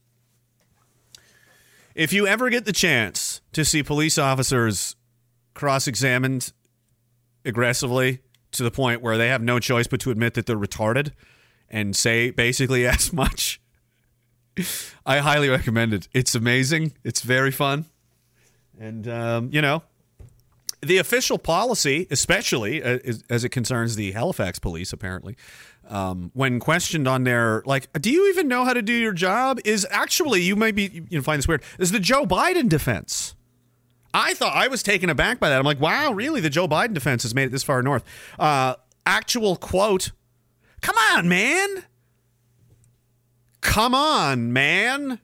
If 1.95 2.11
you 2.11 2.27
ever 2.27 2.49
get 2.49 2.65
the 2.65 2.73
chance 2.73 3.39
to 3.53 3.63
see 3.63 3.83
police 3.83 4.17
officers 4.17 4.97
cross 5.53 5.87
examined 5.87 6.51
aggressively 7.45 8.19
to 8.51 8.63
the 8.63 8.71
point 8.71 9.01
where 9.01 9.17
they 9.17 9.29
have 9.29 9.41
no 9.41 9.59
choice 9.59 9.87
but 9.87 10.01
to 10.01 10.11
admit 10.11 10.33
that 10.33 10.45
they're 10.45 10.57
retarded 10.57 11.13
and 11.69 11.95
say 11.95 12.31
basically 12.31 12.85
as 12.87 13.13
much 13.13 13.61
I 15.05 15.19
highly 15.19 15.49
recommend 15.49 15.93
it. 15.93 16.07
It's 16.13 16.35
amazing. 16.35 16.93
It's 17.03 17.21
very 17.21 17.51
fun. 17.51 17.85
And, 18.79 19.07
um, 19.07 19.49
you 19.51 19.61
know, 19.61 19.83
the 20.81 20.97
official 20.97 21.37
policy, 21.37 22.07
especially 22.11 22.83
uh, 22.83 22.99
as 23.29 23.43
it 23.43 23.49
concerns 23.49 23.95
the 23.95 24.11
Halifax 24.11 24.59
police, 24.59 24.93
apparently, 24.93 25.35
um, 25.87 26.31
when 26.33 26.59
questioned 26.59 27.07
on 27.07 27.23
their, 27.23 27.63
like, 27.65 27.91
do 28.01 28.11
you 28.11 28.29
even 28.29 28.47
know 28.47 28.65
how 28.65 28.73
to 28.73 28.81
do 28.81 28.93
your 28.93 29.13
job? 29.13 29.59
Is 29.65 29.85
actually, 29.89 30.41
you 30.41 30.55
might 30.55 30.75
be, 30.75 31.03
you 31.09 31.21
find 31.21 31.39
this 31.39 31.47
weird, 31.47 31.63
is 31.79 31.91
the 31.91 31.99
Joe 31.99 32.25
Biden 32.25 32.69
defense. 32.69 33.35
I 34.13 34.33
thought 34.33 34.55
I 34.55 34.67
was 34.67 34.81
taken 34.81 35.09
aback 35.09 35.39
by 35.39 35.49
that. 35.49 35.59
I'm 35.59 35.65
like, 35.65 35.79
wow, 35.81 36.11
really? 36.11 36.39
The 36.39 36.49
Joe 36.49 36.67
Biden 36.67 36.93
defense 36.93 37.23
has 37.23 37.35
made 37.35 37.45
it 37.45 37.51
this 37.51 37.63
far 37.63 37.81
north. 37.83 38.03
Uh, 38.39 38.75
actual 39.05 39.57
quote, 39.57 40.11
come 40.81 40.95
on, 41.11 41.27
man 41.27 41.83
come 43.65 43.95
on, 43.95 44.53
man. 44.53 45.19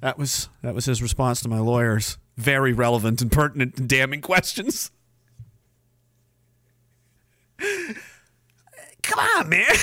That 0.00 0.18
was 0.18 0.48
that 0.62 0.74
was 0.74 0.86
his 0.86 1.02
response 1.02 1.40
to 1.42 1.48
my 1.48 1.58
lawyer's 1.60 2.18
very 2.36 2.72
relevant 2.72 3.20
and 3.22 3.30
pertinent 3.30 3.78
and 3.78 3.88
damning 3.88 4.20
questions. 4.20 4.90
Come 7.58 9.18
on, 9.18 9.48
man. 9.48 9.66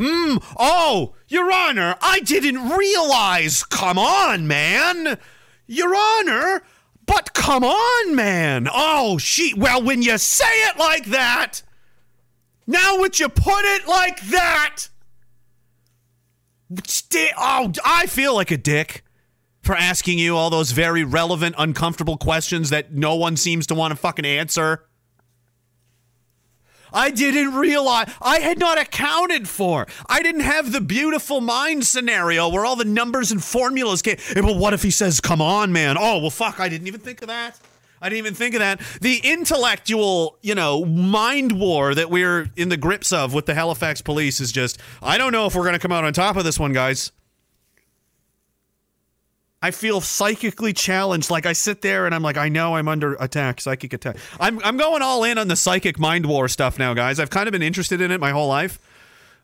Hmm. 0.00 0.36
Oh, 0.56 1.16
Your 1.26 1.50
Honor, 1.52 1.96
I 2.00 2.20
didn't 2.20 2.68
realize. 2.68 3.64
Come 3.64 3.98
on, 3.98 4.46
man. 4.46 5.18
Your 5.66 5.92
Honor, 5.92 6.62
but 7.04 7.34
come 7.34 7.64
on, 7.64 8.14
man. 8.14 8.68
Oh, 8.72 9.18
she. 9.18 9.54
Well, 9.54 9.82
when 9.82 10.02
you 10.02 10.16
say 10.18 10.44
it 10.68 10.78
like 10.78 11.06
that, 11.06 11.62
now 12.64 13.00
would 13.00 13.18
you 13.18 13.28
put 13.28 13.64
it 13.64 13.88
like 13.88 14.20
that? 14.28 14.86
Oh, 17.36 17.72
I 17.84 18.06
feel 18.06 18.34
like 18.34 18.50
a 18.50 18.56
dick 18.56 19.02
for 19.62 19.74
asking 19.74 20.18
you 20.18 20.36
all 20.36 20.50
those 20.50 20.70
very 20.70 21.04
relevant, 21.04 21.54
uncomfortable 21.58 22.16
questions 22.16 22.70
that 22.70 22.92
no 22.92 23.14
one 23.14 23.36
seems 23.36 23.66
to 23.68 23.74
want 23.74 23.92
to 23.92 23.96
fucking 23.96 24.24
answer. 24.24 24.84
I 26.92 27.10
didn't 27.10 27.54
realize 27.54 28.10
I 28.20 28.38
had 28.38 28.58
not 28.58 28.78
accounted 28.78 29.48
for. 29.48 29.86
I 30.08 30.22
didn't 30.22 30.40
have 30.40 30.72
the 30.72 30.80
beautiful 30.80 31.40
mind 31.40 31.86
scenario 31.86 32.48
where 32.48 32.64
all 32.64 32.76
the 32.76 32.84
numbers 32.84 33.30
and 33.30 33.44
formulas 33.44 34.00
came. 34.00 34.16
But 34.34 34.56
what 34.56 34.72
if 34.72 34.82
he 34.82 34.90
says, 34.90 35.20
"Come 35.20 35.42
on, 35.42 35.70
man"? 35.72 35.96
Oh 35.98 36.18
well, 36.18 36.30
fuck! 36.30 36.60
I 36.60 36.68
didn't 36.68 36.86
even 36.86 37.00
think 37.00 37.20
of 37.20 37.28
that. 37.28 37.58
I 38.00 38.08
didn't 38.08 38.18
even 38.18 38.34
think 38.34 38.54
of 38.54 38.60
that. 38.60 38.80
The 39.00 39.20
intellectual, 39.24 40.38
you 40.42 40.54
know, 40.54 40.84
mind 40.84 41.52
war 41.52 41.94
that 41.94 42.10
we're 42.10 42.50
in 42.56 42.68
the 42.68 42.76
grips 42.76 43.12
of 43.12 43.34
with 43.34 43.46
the 43.46 43.54
Halifax 43.54 44.00
police 44.00 44.40
is 44.40 44.52
just, 44.52 44.78
I 45.02 45.18
don't 45.18 45.32
know 45.32 45.46
if 45.46 45.54
we're 45.54 45.62
going 45.62 45.74
to 45.74 45.78
come 45.78 45.92
out 45.92 46.04
on 46.04 46.12
top 46.12 46.36
of 46.36 46.44
this 46.44 46.58
one, 46.58 46.72
guys. 46.72 47.12
I 49.60 49.72
feel 49.72 50.00
psychically 50.00 50.72
challenged. 50.72 51.30
Like 51.30 51.44
I 51.44 51.52
sit 51.52 51.82
there 51.82 52.06
and 52.06 52.14
I'm 52.14 52.22
like, 52.22 52.36
I 52.36 52.48
know 52.48 52.76
I'm 52.76 52.86
under 52.86 53.14
attack, 53.14 53.60
psychic 53.60 53.92
attack. 53.92 54.16
I'm, 54.38 54.60
I'm 54.62 54.76
going 54.76 55.02
all 55.02 55.24
in 55.24 55.36
on 55.36 55.48
the 55.48 55.56
psychic 55.56 55.98
mind 55.98 56.26
war 56.26 56.46
stuff 56.46 56.78
now, 56.78 56.94
guys. 56.94 57.18
I've 57.18 57.30
kind 57.30 57.48
of 57.48 57.52
been 57.52 57.62
interested 57.62 58.00
in 58.00 58.12
it 58.12 58.20
my 58.20 58.30
whole 58.30 58.48
life. 58.48 58.78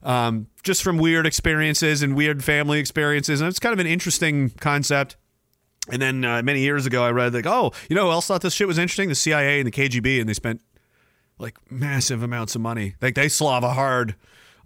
Um, 0.04 0.48
just 0.62 0.82
from 0.82 0.98
weird 0.98 1.26
experiences 1.26 2.02
and 2.02 2.14
weird 2.14 2.44
family 2.44 2.78
experiences. 2.78 3.40
And 3.40 3.48
it's 3.48 3.58
kind 3.58 3.72
of 3.72 3.78
an 3.78 3.86
interesting 3.86 4.50
concept. 4.50 5.16
And 5.90 6.00
then 6.00 6.24
uh, 6.24 6.42
many 6.42 6.60
years 6.60 6.86
ago, 6.86 7.04
I 7.04 7.10
read 7.10 7.34
like, 7.34 7.46
oh, 7.46 7.72
you 7.90 7.96
know 7.96 8.06
who 8.06 8.12
else 8.12 8.26
thought 8.26 8.40
this 8.40 8.54
shit 8.54 8.66
was 8.66 8.78
interesting? 8.78 9.08
The 9.08 9.14
CIA 9.14 9.60
and 9.60 9.66
the 9.66 9.70
KGB, 9.70 10.18
and 10.20 10.28
they 10.28 10.34
spent 10.34 10.62
like 11.38 11.58
massive 11.70 12.22
amounts 12.22 12.54
of 12.54 12.60
money. 12.60 12.94
Like 13.02 13.14
they 13.14 13.28
slava 13.28 13.72
hard 13.74 14.14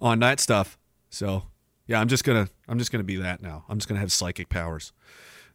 on 0.00 0.20
that 0.20 0.40
stuff. 0.40 0.78
So 1.10 1.44
yeah, 1.86 2.00
I'm 2.00 2.08
just 2.08 2.24
gonna 2.24 2.48
I'm 2.68 2.78
just 2.78 2.92
gonna 2.92 3.04
be 3.04 3.16
that 3.16 3.42
now. 3.42 3.64
I'm 3.68 3.78
just 3.78 3.88
gonna 3.88 4.00
have 4.00 4.12
psychic 4.12 4.48
powers. 4.48 4.92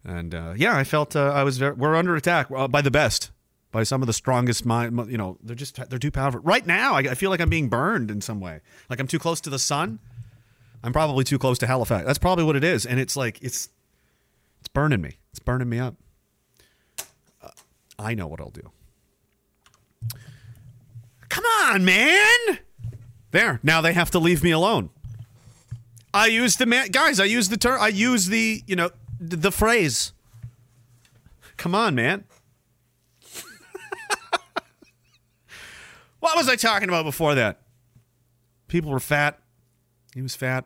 And 0.04 0.36
uh, 0.36 0.54
yeah, 0.58 0.76
I 0.76 0.84
felt 0.84 1.16
uh, 1.16 1.32
I 1.34 1.44
was 1.44 1.58
very, 1.58 1.74
we're 1.74 1.96
under 1.96 2.16
attack 2.16 2.48
uh, 2.54 2.68
by 2.68 2.82
the 2.82 2.92
best, 2.92 3.32
by 3.72 3.84
some 3.84 4.02
of 4.02 4.08
the 4.08 4.14
strongest 4.14 4.66
mind. 4.66 5.10
You 5.10 5.18
know, 5.18 5.38
they're 5.42 5.56
just 5.56 5.78
they're 5.90 6.00
too 6.00 6.12
powerful. 6.12 6.42
Right 6.42 6.66
now, 6.68 6.96
I, 6.96 7.00
I 7.00 7.16
feel 7.16 7.30
like 7.30 7.40
I'm 7.40 7.50
being 7.50 7.70
burned 7.70 8.12
in 8.12 8.20
some 8.20 8.42
way. 8.42 8.60
Like 8.90 9.00
I'm 9.00 9.08
too 9.08 9.20
close 9.20 9.40
to 9.42 9.50
the 9.50 9.60
sun. 9.60 10.00
I'm 10.84 10.92
probably 10.92 11.24
too 11.24 11.40
close 11.40 11.58
to 11.60 11.68
Halifax. 11.68 12.06
That's 12.06 12.20
probably 12.20 12.44
what 12.44 12.58
it 12.58 12.64
is. 12.64 12.86
And 12.86 13.00
it's 13.00 13.16
like 13.16 13.40
it's 13.42 13.70
it's 13.70 13.73
burning 14.74 15.02
me. 15.02 15.18
It's 15.32 15.40
burning 15.40 15.70
me 15.70 15.80
up. 15.80 15.96
Uh, 17.42 17.50
I 17.98 18.14
know 18.16 18.28
what 18.28 18.42
I'll 18.42 18.50
do. 18.50 18.72
Come 21.30 21.46
on, 21.46 21.86
man. 21.86 22.60
There. 23.32 23.60
Now 23.64 23.82
they 23.82 23.94
have 23.94 24.12
to 24.12 24.20
leave 24.20 24.44
me 24.44 24.52
alone. 24.52 24.90
I 26.14 26.28
use 26.28 26.58
the 26.58 26.68
man, 26.68 26.90
guys. 26.90 27.20
I 27.20 27.26
use 27.26 27.50
the 27.50 27.58
term. 27.58 27.82
I 27.82 27.88
use 27.88 28.28
the 28.28 28.62
you 28.68 28.76
know 28.76 28.92
the, 29.20 29.38
the 29.38 29.52
phrase. 29.52 30.14
Come 31.58 31.74
on, 31.74 31.96
man. 31.96 32.26
what 36.20 36.38
was 36.38 36.48
I 36.48 36.56
talking 36.56 36.90
about 36.90 37.06
before 37.06 37.34
that? 37.36 37.62
People 38.68 38.92
were 38.92 39.00
fat. 39.00 39.40
He 40.14 40.22
was 40.22 40.36
fat. 40.36 40.66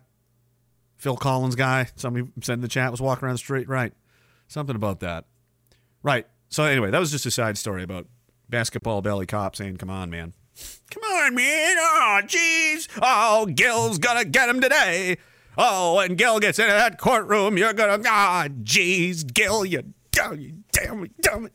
Phil 0.97 1.15
Collins 1.15 1.55
guy, 1.55 1.87
somebody 1.95 2.27
said 2.41 2.53
in 2.53 2.61
the 2.61 2.67
chat, 2.67 2.91
was 2.91 3.01
walking 3.01 3.25
around 3.25 3.35
the 3.35 3.39
street. 3.39 3.69
Right. 3.69 3.93
Something 4.47 4.75
about 4.75 4.99
that. 5.01 5.25
Right. 6.03 6.27
So 6.49 6.63
anyway, 6.63 6.91
that 6.91 6.99
was 6.99 7.11
just 7.11 7.25
a 7.25 7.31
side 7.31 7.57
story 7.57 7.83
about 7.83 8.07
basketball 8.49 9.01
belly 9.01 9.25
cop 9.25 9.55
saying, 9.55 9.77
come 9.77 9.89
on, 9.89 10.09
man. 10.09 10.33
Come 10.89 11.03
on, 11.03 11.35
man. 11.35 11.75
Oh, 11.79 12.21
jeez. 12.23 12.87
Oh, 13.01 13.45
Gil's 13.45 13.99
gonna 13.99 14.25
get 14.25 14.49
him 14.49 14.59
today. 14.59 15.17
Oh, 15.57 15.95
when 15.95 16.15
Gil 16.15 16.39
gets 16.39 16.59
into 16.59 16.71
that 16.71 16.97
courtroom, 16.99 17.57
you're 17.57 17.73
gonna, 17.73 18.01
ah, 18.05 18.45
oh, 18.45 18.49
jeez, 18.63 19.31
Gil, 19.33 19.65
you, 19.65 19.93
damn, 20.11 20.39
you 20.39 20.63
damn, 20.71 21.07
damn 21.21 21.49
it. 21.49 21.53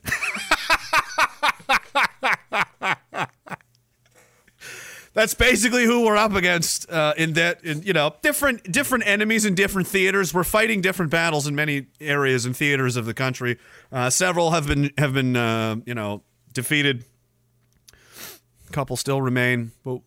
That's 5.14 5.35
basically 5.35 5.85
who 5.85 6.04
we're 6.04 6.16
up 6.16 6.33
against 6.33 6.90
uh, 6.90 7.14
in 7.16 7.35
that 7.35 7.62
in, 7.64 7.83
you 7.83 7.92
know 7.92 8.14
different 8.23 8.71
different 8.71 9.07
enemies 9.07 9.45
in 9.45 9.54
different 9.54 9.88
theaters. 9.88 10.33
We're 10.33 10.45
fighting 10.45 10.81
different 10.81 11.11
battles 11.11 11.47
in 11.47 11.54
many 11.54 11.87
areas 12.00 12.47
and 12.47 12.57
theaters 12.57 12.97
of 12.97 13.07
the 13.07 13.14
country. 13.14 13.59
Uh, 13.90 14.11
several 14.11 14.52
have 14.52 14.66
been 14.66 14.90
have 14.99 15.12
been 15.12 15.37
uh, 15.37 15.76
you 15.85 15.95
know 15.95 16.23
defeated. 16.52 17.04
A 18.69 18.73
couple 18.73 18.97
still 18.97 19.21
remain 19.21 19.73
but 19.85 20.00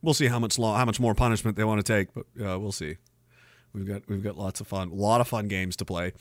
we'll 0.00 0.14
see 0.14 0.28
how 0.28 0.38
much 0.38 0.58
law 0.58 0.78
how 0.78 0.86
much 0.86 0.98
more 0.98 1.14
punishment 1.14 1.58
they 1.58 1.64
want 1.64 1.84
to 1.84 1.92
take 1.92 2.08
but 2.14 2.24
uh, 2.42 2.58
we'll 2.58 2.72
see. 2.72 2.96
We've 3.74 3.86
got 3.86 4.02
we've 4.08 4.22
got 4.22 4.38
lots 4.38 4.60
of 4.60 4.66
fun 4.66 4.90
a 4.90 4.94
lot 4.94 5.20
of 5.20 5.28
fun 5.28 5.46
games 5.48 5.76
to 5.76 5.84
play 5.84 6.12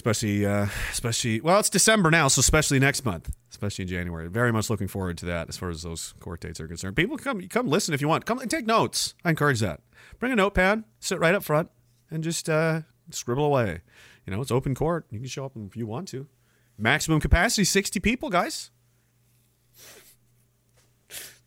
especially 0.00 0.46
uh, 0.46 0.66
especially 0.90 1.42
well 1.42 1.60
it's 1.60 1.68
december 1.68 2.10
now 2.10 2.26
so 2.26 2.40
especially 2.40 2.78
next 2.78 3.04
month. 3.04 3.30
Especially 3.50 3.82
in 3.82 3.88
january. 3.88 4.28
Very 4.28 4.50
much 4.50 4.70
looking 4.70 4.88
forward 4.88 5.18
to 5.18 5.26
that 5.26 5.50
as 5.50 5.58
far 5.58 5.68
as 5.68 5.82
those 5.82 6.14
court 6.20 6.40
dates 6.40 6.58
are 6.58 6.66
concerned. 6.66 6.96
People 6.96 7.18
come 7.18 7.46
come 7.48 7.68
listen 7.68 7.92
if 7.92 8.00
you 8.00 8.08
want. 8.08 8.24
Come 8.24 8.38
and 8.38 8.50
take 8.50 8.66
notes. 8.66 9.14
I 9.26 9.30
encourage 9.30 9.60
that. 9.60 9.80
Bring 10.18 10.32
a 10.32 10.36
notepad 10.36 10.84
sit 11.00 11.18
right 11.18 11.34
up 11.34 11.44
front 11.44 11.68
and 12.10 12.24
just 12.24 12.48
uh, 12.48 12.80
scribble 13.10 13.44
away. 13.44 13.82
You 14.26 14.34
know 14.34 14.40
it's 14.40 14.50
open 14.50 14.74
court. 14.74 15.04
You 15.10 15.18
can 15.18 15.28
show 15.28 15.44
up 15.44 15.52
if 15.54 15.76
you 15.76 15.86
want 15.86 16.08
to. 16.08 16.26
Maximum 16.78 17.20
capacity 17.20 17.64
60 17.64 18.00
people 18.00 18.30
guys. 18.30 18.70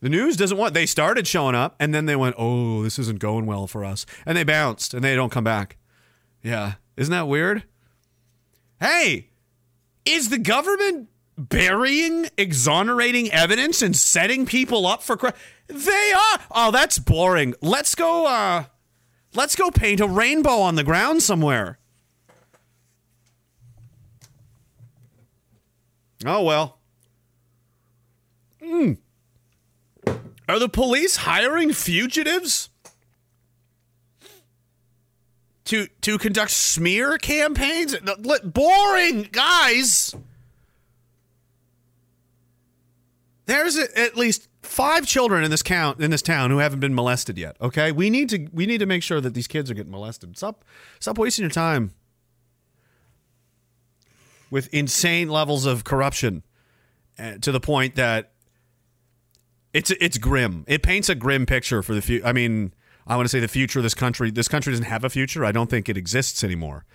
The 0.02 0.10
news 0.10 0.38
doesn't 0.38 0.58
want 0.58 0.76
they 0.76 0.86
started 0.86 1.26
showing 1.26 1.56
up 1.56 1.76
and 1.80 1.92
then 1.96 2.06
they 2.06 2.16
went 2.16 2.36
oh 2.38 2.84
this 2.84 3.00
isn't 3.00 3.18
going 3.18 3.48
well 3.48 3.66
for 3.66 3.84
us. 3.84 4.06
And 4.28 4.38
they 4.38 4.44
bounced 4.44 4.94
and 4.94 5.04
they 5.04 5.16
don't 5.16 5.32
come 5.32 5.44
back. 5.44 5.78
Yeah. 6.44 6.74
Isn't 6.96 7.12
that 7.12 7.28
weird 7.28 7.64
Hey, 8.84 9.30
is 10.04 10.30
the 10.30 10.38
government 10.38 11.08
burying 11.38 12.28
exonerating 12.38 13.32
evidence 13.32 13.82
and 13.82 13.96
setting 13.96 14.46
people 14.46 14.86
up 14.86 15.02
for 15.02 15.16
crime? 15.16 15.32
They 15.68 16.12
are. 16.12 16.40
Oh, 16.52 16.70
that's 16.70 17.00
boring. 17.00 17.54
Let's 17.62 17.96
go 17.96 18.26
uh 18.28 18.66
let's 19.36 19.56
go 19.56 19.72
paint 19.72 20.02
a 20.02 20.08
rainbow 20.08 20.60
on 20.60 20.76
the 20.76 20.84
ground 20.84 21.24
somewhere. 21.24 21.80
Oh 26.26 26.44
well. 26.44 26.80
Hmm. 28.62 28.94
Are 30.50 30.60
the 30.60 30.68
police 30.68 31.16
hiring 31.16 31.72
fugitives 31.72 32.68
to 35.66 35.88
to 36.02 36.18
conduct 36.18 36.52
smear 36.52 37.18
campaigns? 37.18 37.96
Boring, 38.44 39.30
guys. 39.32 40.16
There's 43.46 43.78
at 43.78 44.16
least 44.16 44.48
five 44.62 45.06
children 45.06 45.44
in 45.44 45.52
this 45.52 45.62
count 45.62 46.00
in 46.00 46.12
this 46.12 46.22
town 46.22 46.50
who 46.50 46.58
haven't 46.58 46.80
been 46.80 46.96
molested 46.96 47.38
yet. 47.38 47.58
Okay, 47.62 47.92
we 47.92 48.10
need 48.10 48.30
to 48.30 48.48
we 48.54 48.66
need 48.66 48.80
to 48.80 48.86
make 48.86 49.04
sure 49.04 49.22
that 49.22 49.34
these 49.34 49.48
kids 49.48 49.70
are 49.70 49.74
getting 49.74 49.92
molested. 49.92 50.38
Stop 50.38 50.64
stop 51.00 51.18
wasting 51.18 51.44
your 51.44 51.52
time 51.52 51.94
with 54.50 54.74
insane 54.74 55.30
levels 55.30 55.66
of 55.66 55.84
corruption 55.84 56.44
uh, 57.20 57.38
to 57.42 57.52
the 57.52 57.60
point 57.60 57.96
that 57.96 58.32
it's 59.74 59.92
it's 59.92 60.18
grim. 60.18 60.64
It 60.68 60.84
paints 60.84 61.10
a 61.10 61.16
grim 61.16 61.46
picture 61.46 61.82
for 61.82 61.94
the 61.94 62.02
future. 62.02 62.26
I 62.26 62.34
mean, 62.34 62.74
I 63.08 63.16
want 63.16 63.26
to 63.26 63.30
say 63.30 63.40
the 63.40 63.48
future 63.48 63.80
of 63.80 63.84
this 63.84 63.94
country. 63.94 64.32
This 64.32 64.48
country 64.48 64.72
doesn't 64.74 64.86
have 64.86 65.04
a 65.04 65.10
future. 65.10 65.44
I 65.46 65.52
don't 65.52 65.70
think 65.70 65.90
it 65.90 65.98
exists 65.98 66.44
anymore. 66.44 66.86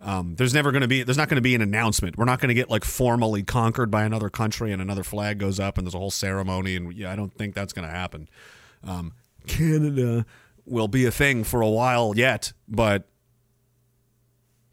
Um, 0.00 0.34
there's 0.36 0.52
never 0.54 0.72
going 0.72 0.82
to 0.82 0.88
be. 0.88 1.02
There's 1.02 1.16
not 1.16 1.28
going 1.28 1.36
to 1.36 1.42
be 1.42 1.54
an 1.54 1.62
announcement. 1.62 2.18
We're 2.18 2.26
not 2.26 2.38
going 2.40 2.48
to 2.48 2.54
get 2.54 2.68
like 2.70 2.84
formally 2.84 3.42
conquered 3.42 3.90
by 3.90 4.04
another 4.04 4.28
country 4.28 4.70
and 4.72 4.80
another 4.82 5.02
flag 5.02 5.38
goes 5.38 5.58
up 5.58 5.78
and 5.78 5.86
there's 5.86 5.94
a 5.94 5.98
whole 5.98 6.10
ceremony. 6.10 6.76
And 6.76 6.92
yeah, 6.92 7.10
I 7.10 7.16
don't 7.16 7.32
think 7.34 7.54
that's 7.54 7.72
going 7.72 7.86
to 7.88 7.92
happen. 7.94 8.28
Um, 8.84 9.12
Canada 9.46 10.26
will 10.66 10.88
be 10.88 11.06
a 11.06 11.10
thing 11.10 11.44
for 11.44 11.60
a 11.62 11.68
while 11.68 12.12
yet, 12.14 12.52
but 12.68 13.08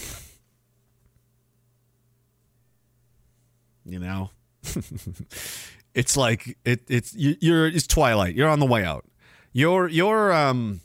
you 3.84 3.98
know 3.98 4.30
it's 5.94 6.16
like 6.16 6.56
it 6.64 6.82
it's 6.88 7.14
you- 7.14 7.36
you're 7.40 7.66
it's 7.66 7.86
twilight 7.86 8.34
you're 8.34 8.48
on 8.48 8.60
the 8.60 8.66
way 8.66 8.84
out 8.84 9.04
you're 9.52 9.88
you're 9.88 10.32
um 10.32 10.80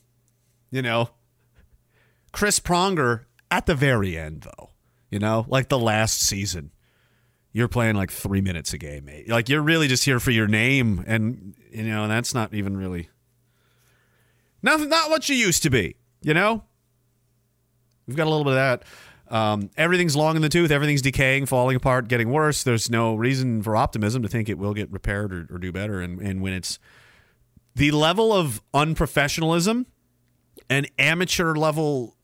you 0.72 0.81
know 0.81 1.10
chris 2.31 2.60
pronger 2.60 3.25
at 3.51 3.65
the 3.65 3.75
very 3.75 4.17
end 4.17 4.41
though 4.43 4.72
you 5.10 5.19
know 5.19 5.45
like 5.48 5.69
the 5.69 5.79
last 5.79 6.19
season 6.19 6.72
you're 7.51 7.67
playing 7.67 7.95
like 7.95 8.12
three 8.12 8.41
minutes 8.41 8.74
a 8.74 8.77
game 8.77 9.05
mate 9.05 9.29
like 9.29 9.50
you're 9.50 9.62
really 9.62 9.88
just 9.88 10.03
here 10.03 10.19
for 10.19 10.31
your 10.31 10.48
name 10.48 11.03
and 11.07 11.55
you 11.72 11.84
know 11.84 12.07
that's 12.07 12.34
not 12.34 12.53
even 12.53 12.75
really 12.75 13.10
nothing 14.62 14.89
not 14.89 15.10
what 15.10 15.29
you 15.29 15.36
used 15.36 15.63
to 15.63 15.69
be 15.69 15.95
you 16.22 16.34
know 16.34 16.63
we've 18.07 18.17
got 18.17 18.27
a 18.27 18.29
little 18.29 18.43
bit 18.43 18.51
of 18.51 18.55
that 18.55 18.83
um, 19.27 19.72
everything's 19.75 20.16
long 20.16 20.35
in 20.35 20.42
the 20.42 20.50
tooth. 20.50 20.72
Everything's 20.72 21.01
decaying, 21.01 21.48
falling 21.48 21.75
apart, 21.75 22.07
getting 22.07 22.29
worse. 22.29 22.63
There's 22.63 22.90
no 22.90 23.16
reason 23.16 23.61
for 23.63 23.75
optimism 23.75 24.22
to 24.22 24.27
think 24.27 24.50
it 24.50 24.57
will 24.57 24.74
get 24.74 24.92
repaired 24.92 25.33
or, 25.33 25.48
or 25.55 25.57
do 25.57 25.72
better. 25.72 26.00
And, 26.00 26.22
and 26.22 26.42
when 26.42 26.53
it's 26.53 26.79
the 27.75 27.92
level 27.92 28.33
of 28.33 28.61
unprofessionalism 28.74 29.85
and 30.70 30.90
amateur 30.98 31.55
level, 31.55 32.16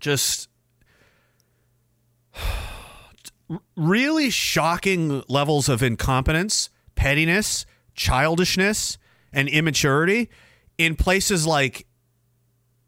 just 0.00 0.48
really 3.76 4.30
shocking 4.30 5.22
levels 5.28 5.68
of 5.68 5.82
incompetence, 5.82 6.70
pettiness, 6.94 7.66
childishness, 7.94 8.98
and 9.32 9.48
immaturity 9.48 10.30
in 10.78 10.94
places 10.94 11.46
like 11.46 11.86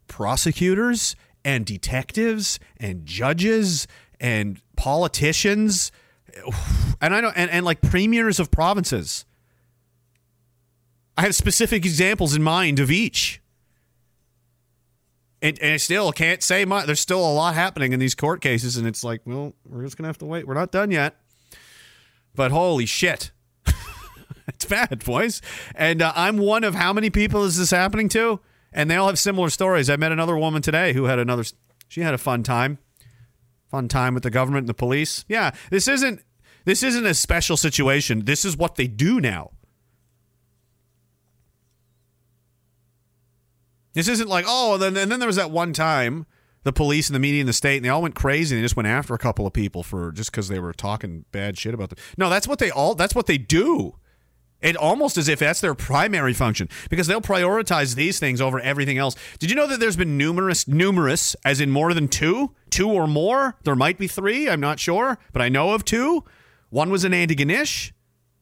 prosecutors 0.06 1.16
and 1.44 1.66
detectives 1.66 2.58
and 2.78 3.04
judges 3.06 3.86
and 4.20 4.60
politicians 4.76 5.90
and 7.00 7.14
I 7.14 7.20
know 7.20 7.32
and, 7.34 7.50
and 7.50 7.64
like 7.64 7.80
premiers 7.80 8.40
of 8.40 8.50
provinces. 8.50 9.24
I 11.20 11.24
have 11.24 11.34
specific 11.34 11.84
examples 11.84 12.34
in 12.34 12.42
mind 12.42 12.80
of 12.80 12.90
each. 12.90 13.42
And, 15.42 15.58
and 15.60 15.74
I 15.74 15.76
still 15.76 16.12
can't 16.12 16.42
say 16.42 16.64
much. 16.64 16.86
There's 16.86 16.98
still 16.98 17.20
a 17.20 17.34
lot 17.34 17.54
happening 17.54 17.92
in 17.92 18.00
these 18.00 18.14
court 18.14 18.40
cases, 18.40 18.78
and 18.78 18.86
it's 18.86 19.04
like, 19.04 19.20
well, 19.26 19.52
we're 19.68 19.84
just 19.84 19.98
gonna 19.98 20.08
have 20.08 20.16
to 20.16 20.24
wait. 20.24 20.46
We're 20.46 20.54
not 20.54 20.72
done 20.72 20.90
yet. 20.90 21.16
But 22.34 22.52
holy 22.52 22.86
shit, 22.86 23.32
it's 24.48 24.64
bad, 24.64 25.04
boys. 25.04 25.42
And 25.74 26.00
uh, 26.00 26.14
I'm 26.16 26.38
one 26.38 26.64
of 26.64 26.74
how 26.74 26.94
many 26.94 27.10
people 27.10 27.44
is 27.44 27.58
this 27.58 27.70
happening 27.70 28.08
to? 28.10 28.40
And 28.72 28.90
they 28.90 28.96
all 28.96 29.08
have 29.08 29.18
similar 29.18 29.50
stories. 29.50 29.90
I 29.90 29.96
met 29.96 30.12
another 30.12 30.38
woman 30.38 30.62
today 30.62 30.94
who 30.94 31.04
had 31.04 31.18
another. 31.18 31.44
She 31.86 32.00
had 32.00 32.14
a 32.14 32.18
fun 32.18 32.42
time, 32.44 32.78
fun 33.70 33.88
time 33.88 34.14
with 34.14 34.22
the 34.22 34.30
government 34.30 34.62
and 34.62 34.70
the 34.70 34.74
police. 34.74 35.26
Yeah, 35.28 35.50
this 35.68 35.86
isn't 35.86 36.24
this 36.64 36.82
isn't 36.82 37.04
a 37.04 37.12
special 37.12 37.58
situation. 37.58 38.24
This 38.24 38.46
is 38.46 38.56
what 38.56 38.76
they 38.76 38.86
do 38.86 39.20
now. 39.20 39.50
This 43.92 44.08
isn't 44.08 44.28
like 44.28 44.44
oh, 44.48 44.74
and 44.74 44.82
then 44.82 44.96
and 44.96 45.10
then 45.10 45.20
there 45.20 45.26
was 45.26 45.36
that 45.36 45.50
one 45.50 45.72
time 45.72 46.26
the 46.62 46.72
police 46.72 47.08
and 47.08 47.14
the 47.14 47.20
media 47.20 47.40
and 47.40 47.48
the 47.48 47.54
state 47.54 47.76
and 47.76 47.84
they 47.84 47.88
all 47.88 48.02
went 48.02 48.14
crazy 48.14 48.54
and 48.54 48.60
they 48.60 48.64
just 48.64 48.76
went 48.76 48.86
after 48.86 49.14
a 49.14 49.18
couple 49.18 49.46
of 49.46 49.52
people 49.52 49.82
for 49.82 50.12
just 50.12 50.30
because 50.30 50.48
they 50.48 50.58
were 50.58 50.72
talking 50.72 51.24
bad 51.32 51.58
shit 51.58 51.72
about 51.72 51.90
them. 51.90 51.98
No, 52.18 52.28
that's 52.28 52.46
what 52.46 52.58
they 52.58 52.70
all 52.70 52.94
that's 52.94 53.14
what 53.14 53.26
they 53.26 53.38
do. 53.38 53.96
It 54.60 54.76
almost 54.76 55.16
as 55.16 55.28
if 55.28 55.38
that's 55.38 55.62
their 55.62 55.74
primary 55.74 56.34
function 56.34 56.68
because 56.90 57.06
they'll 57.06 57.22
prioritize 57.22 57.94
these 57.94 58.18
things 58.18 58.42
over 58.42 58.60
everything 58.60 58.98
else. 58.98 59.16
Did 59.38 59.48
you 59.48 59.56
know 59.56 59.66
that 59.66 59.80
there's 59.80 59.96
been 59.96 60.18
numerous, 60.18 60.68
numerous, 60.68 61.34
as 61.46 61.60
in 61.62 61.70
more 61.70 61.94
than 61.94 62.08
two, 62.08 62.54
two 62.68 62.90
or 62.90 63.06
more? 63.06 63.56
There 63.64 63.74
might 63.74 63.96
be 63.96 64.06
three. 64.06 64.50
I'm 64.50 64.60
not 64.60 64.78
sure, 64.78 65.18
but 65.32 65.40
I 65.40 65.48
know 65.48 65.72
of 65.72 65.86
two. 65.86 66.24
One 66.68 66.90
was 66.90 67.04
in 67.04 67.12
Antigonish, 67.12 67.92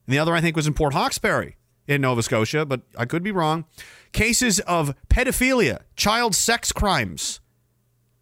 and 0.05 0.13
the 0.13 0.19
other 0.19 0.33
I 0.33 0.41
think 0.41 0.57
was 0.57 0.67
in 0.67 0.73
Port 0.73 0.93
Hawkesbury 0.93 1.55
in 1.87 2.01
Nova 2.01 2.21
Scotia, 2.21 2.65
but 2.65 2.81
I 2.97 3.05
could 3.05 3.23
be 3.23 3.31
wrong. 3.31 3.65
Cases 4.11 4.59
of 4.61 4.95
pedophilia, 5.09 5.81
child 5.95 6.35
sex 6.35 6.71
crimes 6.71 7.39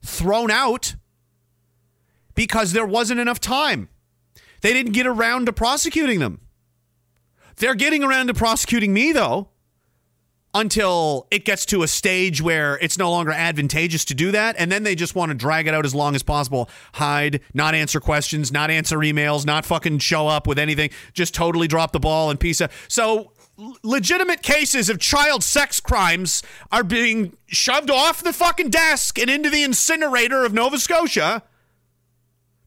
thrown 0.02 0.52
out 0.52 0.95
because 2.36 2.71
there 2.71 2.86
wasn't 2.86 3.19
enough 3.19 3.39
time. 3.39 3.89
They 4.62 4.73
didn't 4.73 4.93
get 4.93 5.08
around 5.08 5.45
to 5.45 5.54
prosecuting 5.54 6.19
them. 6.19 6.41
They're 7.58 7.76
getting 7.76 8.04
around 8.04 8.28
to 8.28 8.34
prosecuting 8.34 8.93
me, 8.93 9.12
though, 9.12 9.50
until 10.54 11.28
it 11.32 11.45
gets 11.45 11.65
to 11.67 11.84
a 11.84 11.88
stage 11.88 12.41
where 12.41 12.78
it's 12.78 12.97
no 12.97 13.10
longer 13.10 13.32
advantageous 13.32 14.06
to 14.06 14.15
do 14.15 14.32
that. 14.32 14.56
And 14.58 14.71
then 14.71 14.84
they 14.84 14.95
just 14.95 15.15
want 15.15 15.30
to 15.32 15.36
drag 15.36 15.67
it 15.67 15.73
out 15.73 15.86
as 15.86 15.95
long 15.95 16.15
as 16.15 16.23
possible, 16.23 16.69
hide, 16.93 17.41
not 17.54 17.73
answer 17.76 18.00
questions, 18.00 18.52
not 18.52 18.69
answer 18.69 18.97
emails, 19.00 19.45
not 19.45 19.65
fucking 19.65 20.00
show 20.00 20.28
up 20.28 20.47
with 20.47 20.60
anything, 20.60 20.91
just 21.13 21.34
totally 21.34 21.67
drop 21.67 21.91
the 21.91 22.00
ball 22.00 22.30
and 22.30 22.39
piece. 22.39 22.62
So, 22.88 23.32
legitimate 23.84 24.41
cases 24.41 24.89
of 24.89 25.00
child 25.00 25.43
sex 25.43 25.80
crimes 25.80 26.43
are 26.72 26.84
being 26.84 27.36
shoved 27.48 27.89
off 27.89 28.24
the 28.24 28.34
fucking 28.34 28.70
desk 28.70 29.17
and 29.17 29.30
into 29.30 29.50
the 29.50 29.63
incinerator 29.63 30.46
of 30.46 30.54
Nova 30.54 30.78
Scotia 30.78 31.43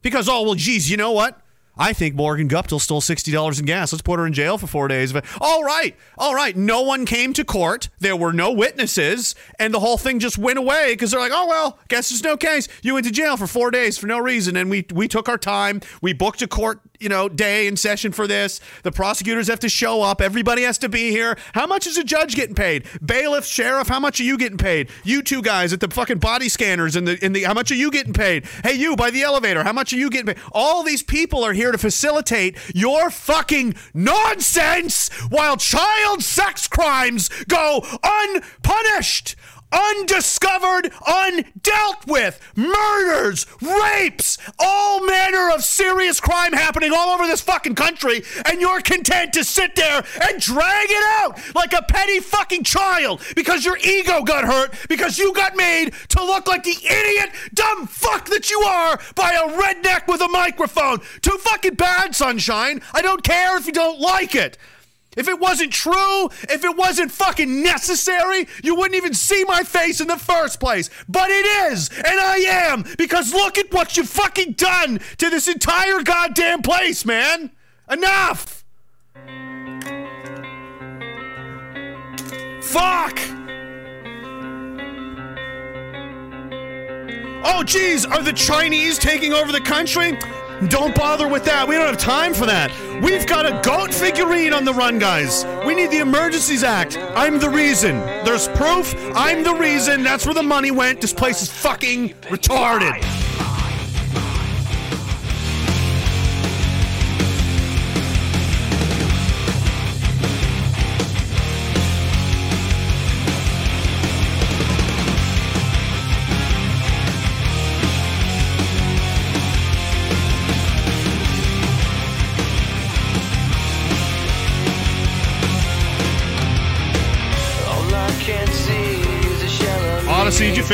because, 0.02 0.28
oh, 0.28 0.42
well, 0.42 0.54
geez, 0.54 0.90
you 0.90 0.96
know 0.96 1.12
what? 1.12 1.40
I 1.76 1.94
think 1.94 2.14
Morgan 2.14 2.48
Guptill 2.48 2.80
stole 2.80 3.00
$60 3.00 3.58
in 3.58 3.64
gas. 3.64 3.92
Let's 3.92 4.02
put 4.02 4.18
her 4.18 4.26
in 4.26 4.34
jail 4.34 4.58
for 4.58 4.66
four 4.66 4.86
days. 4.86 5.14
All 5.40 5.64
right, 5.64 5.96
all 6.18 6.34
right. 6.34 6.54
No 6.54 6.82
one 6.82 7.06
came 7.06 7.32
to 7.32 7.44
court. 7.44 7.88
There 8.00 8.16
were 8.16 8.34
no 8.34 8.52
witnesses. 8.52 9.34
And 9.58 9.72
the 9.72 9.80
whole 9.80 9.96
thing 9.96 10.18
just 10.18 10.36
went 10.36 10.58
away 10.58 10.92
because 10.92 11.10
they're 11.10 11.20
like, 11.20 11.32
oh, 11.34 11.46
well, 11.46 11.78
guess 11.88 12.10
there's 12.10 12.22
no 12.22 12.36
case. 12.36 12.68
You 12.82 12.94
went 12.94 13.06
to 13.06 13.12
jail 13.12 13.38
for 13.38 13.46
four 13.46 13.70
days 13.70 13.96
for 13.96 14.06
no 14.06 14.18
reason. 14.18 14.56
And 14.56 14.68
we, 14.68 14.84
we 14.92 15.08
took 15.08 15.28
our 15.28 15.38
time. 15.38 15.80
We 16.02 16.12
booked 16.12 16.42
a 16.42 16.48
court, 16.48 16.80
you 17.00 17.08
know, 17.08 17.28
day 17.28 17.66
and 17.66 17.78
session 17.78 18.12
for 18.12 18.26
this. 18.26 18.60
The 18.82 18.92
prosecutors 18.92 19.48
have 19.48 19.60
to 19.60 19.68
show 19.68 20.02
up. 20.02 20.20
Everybody 20.20 20.62
has 20.62 20.78
to 20.78 20.88
be 20.88 21.10
here. 21.10 21.36
How 21.54 21.66
much 21.66 21.86
is 21.86 21.96
a 21.96 22.04
judge 22.04 22.36
getting 22.36 22.54
paid? 22.54 22.86
Bailiff, 23.04 23.46
sheriff, 23.46 23.88
how 23.88 23.98
much 23.98 24.20
are 24.20 24.24
you 24.24 24.36
getting 24.36 24.58
paid? 24.58 24.90
You 25.02 25.22
two 25.22 25.42
guys 25.42 25.72
at 25.72 25.80
the 25.80 25.88
fucking 25.88 26.18
body 26.18 26.48
scanners 26.48 26.96
and 26.96 27.08
the, 27.08 27.24
in 27.24 27.32
the, 27.32 27.44
how 27.44 27.54
much 27.54 27.70
are 27.70 27.76
you 27.76 27.90
getting 27.90 28.12
paid? 28.12 28.44
Hey, 28.62 28.74
you 28.74 28.96
by 28.96 29.10
the 29.10 29.22
elevator, 29.22 29.64
how 29.64 29.72
much 29.72 29.92
are 29.92 29.96
you 29.96 30.10
getting 30.10 30.34
paid? 30.34 30.42
All 30.52 30.82
these 30.82 31.02
people 31.02 31.42
are 31.42 31.54
here 31.54 31.72
to 31.72 31.78
facilitate 31.78 32.58
your 32.74 33.10
fucking 33.10 33.74
nonsense 33.94 35.08
while 35.30 35.56
child 35.56 36.22
sex 36.22 36.68
crimes 36.68 37.30
go 37.48 37.82
unpunished. 38.04 39.36
Undiscovered, 39.72 40.92
undealt 41.06 42.06
with 42.06 42.40
murders, 42.56 43.46
rapes, 43.60 44.38
all 44.58 45.04
manner 45.04 45.50
of 45.50 45.64
serious 45.64 46.20
crime 46.20 46.52
happening 46.52 46.92
all 46.92 47.10
over 47.10 47.26
this 47.26 47.40
fucking 47.40 47.74
country, 47.74 48.22
and 48.46 48.60
you're 48.60 48.80
content 48.80 49.32
to 49.32 49.44
sit 49.44 49.76
there 49.76 50.04
and 50.22 50.40
drag 50.40 50.86
it 50.90 51.04
out 51.18 51.54
like 51.54 51.72
a 51.72 51.82
petty 51.82 52.20
fucking 52.20 52.64
child 52.64 53.22
because 53.34 53.64
your 53.64 53.78
ego 53.78 54.22
got 54.22 54.44
hurt 54.44 54.74
because 54.88 55.18
you 55.18 55.32
got 55.32 55.56
made 55.56 55.92
to 56.08 56.24
look 56.24 56.46
like 56.46 56.62
the 56.62 56.76
idiot, 56.84 57.30
dumb 57.54 57.86
fuck 57.86 58.26
that 58.26 58.50
you 58.50 58.60
are 58.60 59.00
by 59.14 59.32
a 59.32 59.48
redneck 59.60 60.06
with 60.08 60.20
a 60.20 60.28
microphone. 60.28 60.98
Too 61.20 61.38
fucking 61.38 61.74
bad, 61.74 62.14
sunshine. 62.14 62.80
I 62.92 63.02
don't 63.02 63.22
care 63.22 63.56
if 63.56 63.66
you 63.66 63.72
don't 63.72 64.00
like 64.00 64.34
it. 64.34 64.58
If 65.20 65.28
it 65.28 65.38
wasn't 65.38 65.70
true, 65.70 66.30
if 66.48 66.64
it 66.64 66.78
wasn't 66.78 67.12
fucking 67.12 67.62
necessary, 67.62 68.48
you 68.64 68.74
wouldn't 68.74 68.94
even 68.94 69.12
see 69.12 69.44
my 69.44 69.62
face 69.64 70.00
in 70.00 70.08
the 70.08 70.16
first 70.16 70.58
place. 70.58 70.88
But 71.10 71.28
it 71.28 71.44
is, 71.70 71.90
and 71.90 72.18
I 72.18 72.36
am, 72.48 72.86
because 72.96 73.34
look 73.34 73.58
at 73.58 73.70
what 73.70 73.98
you've 73.98 74.08
fucking 74.08 74.52
done 74.52 74.98
to 75.18 75.28
this 75.28 75.46
entire 75.46 76.02
goddamn 76.02 76.62
place, 76.62 77.04
man. 77.04 77.50
Enough! 77.90 78.64
Fuck! 82.62 83.20
Oh, 87.44 87.62
geez, 87.62 88.06
are 88.06 88.22
the 88.22 88.32
Chinese 88.34 88.98
taking 88.98 89.34
over 89.34 89.52
the 89.52 89.60
country? 89.60 90.18
Don't 90.68 90.94
bother 90.94 91.26
with 91.26 91.44
that. 91.44 91.66
We 91.66 91.76
don't 91.76 91.86
have 91.86 91.96
time 91.96 92.34
for 92.34 92.44
that. 92.44 92.70
We've 93.02 93.26
got 93.26 93.46
a 93.46 93.60
goat 93.66 93.94
figurine 93.94 94.52
on 94.52 94.64
the 94.64 94.74
run, 94.74 94.98
guys. 94.98 95.46
We 95.64 95.74
need 95.74 95.90
the 95.90 96.00
Emergencies 96.00 96.62
Act. 96.62 96.98
I'm 96.98 97.38
the 97.38 97.48
reason. 97.48 97.98
There's 98.24 98.46
proof. 98.48 98.94
I'm 99.14 99.42
the 99.42 99.54
reason. 99.54 100.02
That's 100.02 100.26
where 100.26 100.34
the 100.34 100.42
money 100.42 100.70
went. 100.70 101.00
This 101.00 101.14
place 101.14 101.40
is 101.40 101.50
fucking 101.50 102.10
retarded. 102.28 103.02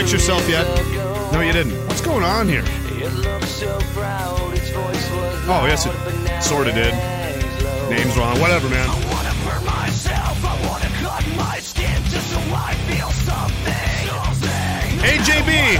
Fix 0.06 0.12
yourself 0.12 0.48
yet? 0.48 0.64
No, 1.32 1.40
you 1.40 1.52
didn't. 1.52 1.74
What's 1.88 2.00
going 2.00 2.22
on 2.22 2.48
here? 2.48 2.62
Oh, 5.48 5.64
yes, 5.66 5.84
it 5.86 6.42
sort 6.42 6.68
of 6.68 6.74
did. 6.74 6.94
Name's 7.90 8.16
wrong. 8.16 8.38
Whatever, 8.38 8.68
man. 8.68 8.88
Hey, 15.02 15.18
JB. 15.18 15.76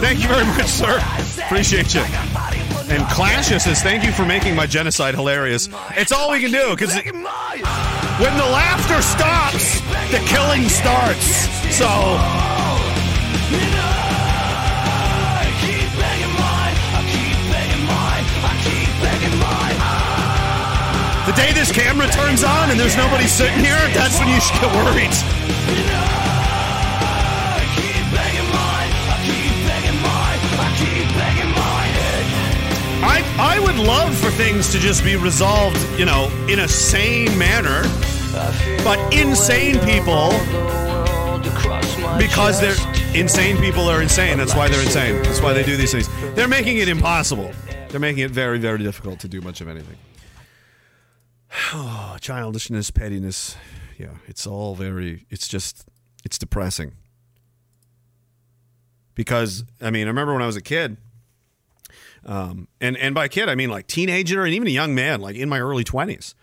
Thank 0.00 0.22
you 0.22 0.28
very 0.28 0.44
much, 0.46 0.66
sir. 0.66 0.98
Appreciate 1.44 1.94
you. 1.94 2.00
And 2.90 3.04
Clashes 3.12 3.62
says, 3.62 3.80
thank 3.80 4.02
you 4.02 4.10
for 4.10 4.24
making 4.24 4.56
my 4.56 4.66
genocide 4.66 5.14
hilarious. 5.14 5.68
It's 5.90 6.10
all 6.10 6.32
we 6.32 6.40
can 6.40 6.50
do, 6.50 6.70
because 6.70 6.96
when 6.96 7.12
the 7.12 8.48
laughter 8.50 9.00
stops, 9.02 9.80
the 10.10 10.18
killing 10.26 10.68
starts. 10.68 11.48
So, 11.76 12.47
the 21.28 21.34
day 21.34 21.52
this 21.52 21.70
camera 21.70 22.06
turns 22.08 22.42
on 22.42 22.70
and 22.70 22.80
there's 22.80 22.96
nobody 22.96 23.26
sitting 23.26 23.58
here, 23.58 23.76
that's 23.92 24.18
when 24.18 24.28
you 24.28 24.40
should 24.40 24.58
get 24.62 24.72
worried. 24.72 25.12
I, 33.00 33.22
I 33.38 33.60
would 33.60 33.76
love 33.76 34.16
for 34.16 34.30
things 34.30 34.72
to 34.72 34.78
just 34.78 35.04
be 35.04 35.16
resolved, 35.16 35.78
you 35.98 36.06
know, 36.06 36.30
in 36.48 36.60
a 36.60 36.68
sane 36.68 37.36
manner. 37.36 37.82
But 38.82 38.98
insane 39.12 39.78
people, 39.80 40.30
because 42.18 42.58
they're 42.58 42.97
insane 43.14 43.56
people 43.58 43.88
are 43.88 44.02
insane. 44.02 44.38
That's 44.38 44.54
why 44.54 44.68
they're 44.68 44.82
insane. 44.82 45.22
That's 45.22 45.40
why 45.40 45.52
they 45.52 45.62
do 45.62 45.76
these 45.76 45.92
things. 45.92 46.08
They're 46.34 46.48
making 46.48 46.78
it 46.78 46.88
impossible. 46.88 47.52
They're 47.88 48.00
making 48.00 48.24
it 48.24 48.30
very, 48.30 48.58
very 48.58 48.78
difficult 48.78 49.20
to 49.20 49.28
do 49.28 49.40
much 49.40 49.60
of 49.60 49.68
anything. 49.68 49.96
Oh, 51.72 52.16
childishness, 52.20 52.90
pettiness. 52.90 53.56
Yeah, 53.98 54.14
it's 54.26 54.46
all 54.46 54.74
very, 54.74 55.26
it's 55.30 55.48
just, 55.48 55.86
it's 56.24 56.38
depressing. 56.38 56.92
Because, 59.14 59.64
I 59.80 59.90
mean, 59.90 60.06
I 60.06 60.10
remember 60.10 60.32
when 60.32 60.42
I 60.42 60.46
was 60.46 60.56
a 60.56 60.62
kid, 60.62 60.96
um, 62.24 62.68
and, 62.80 62.96
and 62.96 63.14
by 63.14 63.26
kid, 63.28 63.48
I 63.48 63.54
mean 63.54 63.70
like 63.70 63.86
teenager 63.86 64.44
and 64.44 64.54
even 64.54 64.68
a 64.68 64.70
young 64.70 64.94
man, 64.94 65.20
like 65.20 65.34
in 65.34 65.48
my 65.48 65.58
early 65.58 65.82
20s, 65.82 66.34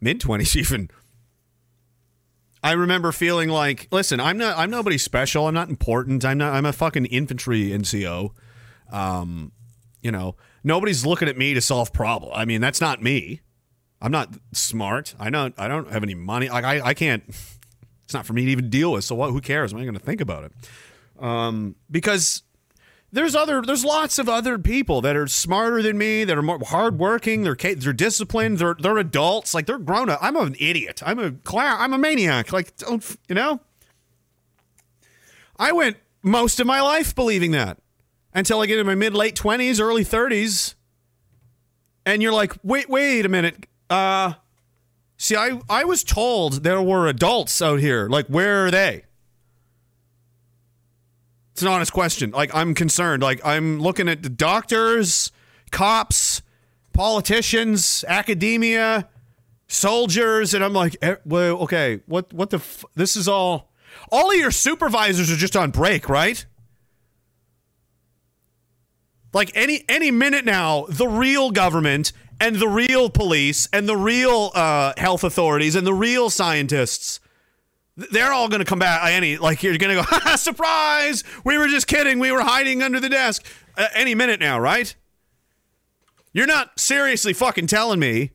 mid 0.00 0.20
20s 0.20 0.56
even. 0.56 0.90
I 2.62 2.72
remember 2.72 3.12
feeling 3.12 3.48
like, 3.48 3.88
listen, 3.90 4.18
I'm 4.18 4.38
not, 4.38 4.58
I'm 4.58 4.70
nobody 4.70 4.98
special. 4.98 5.46
I'm 5.46 5.54
not 5.54 5.68
important. 5.68 6.24
I'm 6.24 6.38
not, 6.38 6.52
I'm 6.52 6.66
a 6.66 6.72
fucking 6.72 7.06
infantry 7.06 7.70
NCO. 7.70 8.30
Um, 8.90 9.52
you 10.00 10.10
know, 10.10 10.36
nobody's 10.64 11.04
looking 11.04 11.28
at 11.28 11.36
me 11.36 11.54
to 11.54 11.60
solve 11.60 11.92
problem. 11.92 12.32
I 12.34 12.44
mean, 12.44 12.60
that's 12.60 12.80
not 12.80 13.02
me. 13.02 13.40
I'm 14.00 14.12
not 14.12 14.34
smart. 14.52 15.14
I 15.18 15.30
don't, 15.30 15.54
I 15.58 15.68
don't 15.68 15.90
have 15.90 16.02
any 16.02 16.14
money. 16.14 16.48
Like 16.48 16.64
I, 16.64 16.80
I 16.80 16.94
can't, 16.94 17.24
it's 18.04 18.14
not 18.14 18.26
for 18.26 18.32
me 18.32 18.44
to 18.44 18.50
even 18.50 18.70
deal 18.70 18.92
with. 18.92 19.04
So 19.04 19.14
what, 19.14 19.30
who 19.30 19.40
cares? 19.40 19.72
I'm 19.72 19.78
not 19.78 19.84
going 19.84 19.98
to 19.98 20.04
think 20.04 20.20
about 20.20 20.44
it. 20.44 20.52
Um, 21.18 21.76
because 21.90 22.42
there's 23.16 23.34
other, 23.34 23.62
there's 23.62 23.82
lots 23.82 24.18
of 24.18 24.28
other 24.28 24.58
people 24.58 25.00
that 25.00 25.16
are 25.16 25.26
smarter 25.26 25.80
than 25.80 25.96
me, 25.96 26.24
that 26.24 26.36
are 26.36 26.42
more 26.42 26.60
hardworking. 26.62 27.44
They're, 27.44 27.54
they're 27.54 27.94
disciplined. 27.94 28.58
They're, 28.58 28.76
they're 28.78 28.98
adults. 28.98 29.54
Like 29.54 29.64
they're 29.64 29.78
grown 29.78 30.10
up. 30.10 30.18
I'm 30.20 30.36
an 30.36 30.54
idiot. 30.60 31.02
I'm 31.04 31.18
a 31.18 31.30
clown. 31.32 31.78
I'm 31.80 31.94
a 31.94 31.98
maniac. 31.98 32.52
Like, 32.52 32.76
don't, 32.76 33.16
you 33.26 33.34
know, 33.34 33.60
I 35.58 35.72
went 35.72 35.96
most 36.22 36.60
of 36.60 36.66
my 36.66 36.82
life 36.82 37.14
believing 37.14 37.52
that 37.52 37.78
until 38.34 38.60
I 38.60 38.66
get 38.66 38.78
in 38.78 38.86
my 38.86 38.94
mid 38.94 39.14
late 39.14 39.34
20s, 39.34 39.80
early 39.80 40.04
30s. 40.04 40.74
And 42.04 42.22
you're 42.22 42.34
like, 42.34 42.52
wait, 42.62 42.90
wait 42.90 43.24
a 43.24 43.30
minute. 43.30 43.66
Uh, 43.88 44.34
see, 45.16 45.36
I, 45.36 45.58
I 45.70 45.84
was 45.84 46.04
told 46.04 46.64
there 46.64 46.82
were 46.82 47.06
adults 47.06 47.62
out 47.62 47.80
here. 47.80 48.10
Like, 48.10 48.26
where 48.26 48.66
are 48.66 48.70
they? 48.70 49.05
It's 51.56 51.62
an 51.62 51.68
honest 51.68 51.90
question. 51.94 52.32
Like, 52.32 52.54
I'm 52.54 52.74
concerned. 52.74 53.22
Like, 53.22 53.40
I'm 53.42 53.80
looking 53.80 54.10
at 54.10 54.22
the 54.22 54.28
doctors, 54.28 55.32
cops, 55.70 56.42
politicians, 56.92 58.04
academia, 58.06 59.08
soldiers, 59.66 60.52
and 60.52 60.62
I'm 60.62 60.74
like, 60.74 60.98
eh, 61.00 61.14
well, 61.24 61.56
okay, 61.60 62.00
what, 62.04 62.30
what 62.34 62.50
the, 62.50 62.58
f- 62.58 62.84
this 62.94 63.16
is 63.16 63.26
all, 63.26 63.72
all 64.12 64.30
of 64.30 64.36
your 64.36 64.50
supervisors 64.50 65.32
are 65.32 65.36
just 65.36 65.56
on 65.56 65.70
break, 65.70 66.10
right? 66.10 66.44
Like 69.32 69.50
any 69.54 69.82
any 69.88 70.10
minute 70.10 70.44
now, 70.44 70.84
the 70.90 71.08
real 71.08 71.50
government 71.52 72.12
and 72.38 72.56
the 72.56 72.68
real 72.68 73.08
police 73.08 73.66
and 73.72 73.88
the 73.88 73.96
real 73.96 74.50
uh, 74.54 74.92
health 74.98 75.24
authorities 75.24 75.74
and 75.74 75.86
the 75.86 75.94
real 75.94 76.28
scientists, 76.28 77.18
they're 77.96 78.32
all 78.32 78.48
going 78.48 78.60
to 78.60 78.64
come 78.64 78.78
back. 78.78 79.00
Any 79.10 79.38
like 79.38 79.62
you're 79.62 79.76
going 79.78 79.96
to 79.96 80.02
go, 80.02 80.36
surprise! 80.36 81.24
We 81.44 81.58
were 81.58 81.68
just 81.68 81.86
kidding. 81.86 82.18
We 82.18 82.32
were 82.32 82.42
hiding 82.42 82.82
under 82.82 83.00
the 83.00 83.08
desk. 83.08 83.44
Uh, 83.76 83.88
any 83.94 84.14
minute 84.14 84.40
now, 84.40 84.58
right? 84.58 84.94
You're 86.32 86.46
not 86.46 86.78
seriously 86.78 87.32
fucking 87.32 87.66
telling 87.66 87.98
me 87.98 88.32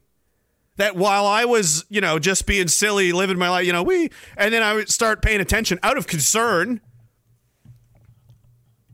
that 0.78 0.96
while 0.96 1.28
I 1.28 1.46
was, 1.46 1.86
you 1.90 2.02
know, 2.02 2.18
just 2.18 2.48
being 2.48 2.68
silly, 2.68 3.12
living 3.12 3.38
my 3.38 3.50
life, 3.50 3.66
you 3.66 3.74
know, 3.74 3.84
we, 3.84 4.10
and 4.36 4.52
then 4.52 4.64
I 4.64 4.74
would 4.74 4.90
start 4.90 5.22
paying 5.22 5.40
attention 5.40 5.80
out 5.84 5.98
of 5.98 6.08
concern 6.08 6.82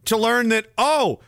to 0.04 0.18
learn 0.18 0.50
that, 0.50 0.68
oh, 0.78 1.20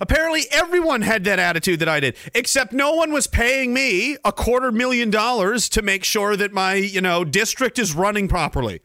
apparently 0.00 0.46
everyone 0.50 1.02
had 1.02 1.24
that 1.24 1.38
attitude 1.38 1.78
that 1.80 1.88
I 1.88 2.00
did, 2.00 2.16
except 2.34 2.72
no 2.72 2.94
one 2.94 3.12
was 3.12 3.26
paying 3.26 3.72
me 3.72 4.16
a 4.24 4.32
quarter 4.32 4.72
million 4.72 5.10
dollars 5.10 5.68
to 5.70 5.82
make 5.82 6.02
sure 6.02 6.36
that 6.36 6.52
my, 6.52 6.74
you 6.74 7.00
know, 7.00 7.24
district 7.24 7.78
is 7.78 7.94
running 7.94 8.26
properly. 8.26 8.80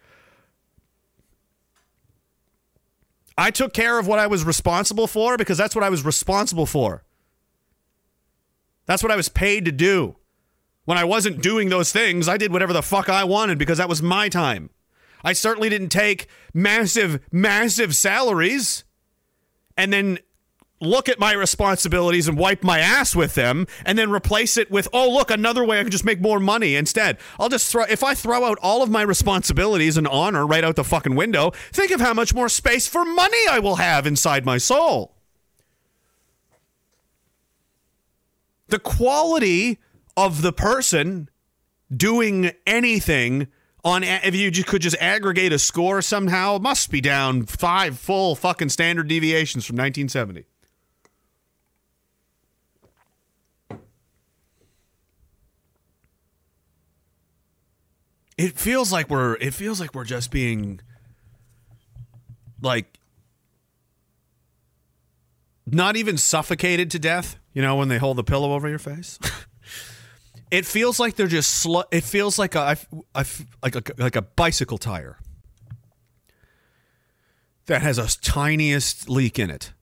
I 3.38 3.52
took 3.52 3.74
care 3.74 4.00
of 4.00 4.08
what 4.08 4.20
I 4.20 4.28
was 4.28 4.44
responsible 4.44 5.08
for 5.08 5.38
because 5.38 5.58
that's 5.58 5.76
what 5.76 5.84
I 5.84 5.90
was 5.90 6.06
responsible 6.06 6.66
for. 6.66 7.04
That's 8.86 9.02
what 9.02 9.12
I 9.12 9.16
was 9.16 9.30
paid 9.30 9.66
to 9.66 9.72
do. 9.72 10.18
When 10.86 10.98
I 10.98 11.06
wasn't 11.06 11.42
doing 11.42 11.70
those 11.70 11.92
things, 11.92 12.28
I 12.28 12.38
did 12.38 12.52
whatever 12.52 12.74
the 12.74 12.82
fuck 12.82 13.10
I 13.10 13.24
wanted 13.24 13.58
because 13.58 13.78
that 13.78 13.90
was 13.90 14.02
my 14.02 14.28
time. 14.28 14.70
I 15.24 15.34
certainly 15.34 15.70
didn't 15.70 15.90
take 15.90 16.28
massive, 16.54 17.22
massive 17.32 17.96
salaries 17.96 18.84
and 19.78 19.94
then 19.94 20.20
look 20.86 21.10
at 21.10 21.20
my 21.20 21.34
responsibilities 21.34 22.28
and 22.28 22.38
wipe 22.38 22.64
my 22.64 22.80
ass 22.80 23.16
with 23.16 23.36
them 23.36 23.68
and 23.86 23.98
then 23.98 24.12
replace 24.12 24.58
it 24.58 24.70
with 24.70 24.88
oh 24.94 25.10
look 25.10 25.32
another 25.32 25.64
way 25.64 25.80
i 25.80 25.82
can 25.82 25.92
just 25.92 26.06
make 26.06 26.22
more 26.22 26.40
money 26.40 26.76
instead. 26.76 27.18
I'll 27.40 27.50
just 27.50 27.72
throw 27.72 27.84
if 27.84 28.04
i 28.04 28.14
throw 28.14 28.44
out 28.44 28.58
all 28.62 28.84
of 28.84 28.90
my 28.90 29.02
responsibilities 29.02 29.98
and 29.98 30.08
honor 30.08 30.46
right 30.46 30.64
out 30.64 30.76
the 30.76 30.84
fucking 30.84 31.16
window 31.16 31.52
think 31.72 31.92
of 31.92 32.02
how 32.02 32.14
much 32.14 32.34
more 32.34 32.50
space 32.50 32.88
for 32.88 33.06
money 33.06 33.48
i 33.50 33.60
will 33.60 33.76
have 33.76 34.06
inside 34.06 34.46
my 34.46 34.58
soul. 34.58 35.16
The 38.68 38.80
quality 38.80 39.80
of 40.18 40.42
the 40.42 40.54
person 40.54 41.30
doing 41.96 42.52
anything 42.66 43.48
on 43.84 44.04
if 44.04 44.34
you 44.36 44.64
could 44.64 44.82
just 44.82 44.96
aggregate 45.00 45.52
a 45.52 45.60
score 45.60 46.02
somehow 46.02 46.58
must 46.58 46.90
be 46.90 47.02
down 47.02 47.46
five 47.46 48.00
full 48.00 48.36
fucking 48.36 48.70
standard 48.70 49.08
deviations 49.08 49.66
from 49.66 49.76
1970 49.76 50.46
it 58.38 58.58
feels 58.58 58.92
like 58.92 59.10
we're 59.10 59.36
it 59.36 59.54
feels 59.54 59.80
like 59.80 59.94
we're 59.94 60.04
just 60.04 60.32
being 60.32 60.80
like 62.62 62.98
not 65.66 65.96
even 65.96 66.18
suffocated 66.18 66.92
to 66.92 67.00
death 67.00 67.38
you 67.54 67.62
know 67.62 67.76
when 67.76 67.88
they 67.88 67.98
hold 67.98 68.18
the 68.18 68.24
pillow 68.24 68.54
over 68.54 68.68
your 68.70 68.80
face. 68.80 69.20
It 70.54 70.68
feels 70.68 71.00
like 71.00 71.16
they're 71.16 71.26
just 71.26 71.50
sl- 71.50 71.90
it 71.92 72.04
feels 72.04 72.38
like 72.38 72.54
a, 72.54 72.78
like 73.16 73.76
a 73.76 73.82
like 73.98 74.16
a 74.16 74.22
bicycle 74.22 74.78
tire 74.78 75.18
that 77.66 77.82
has 77.82 77.98
a 77.98 78.08
tiniest 78.22 79.10
leak 79.10 79.40
in 79.40 79.50
it. 79.50 79.74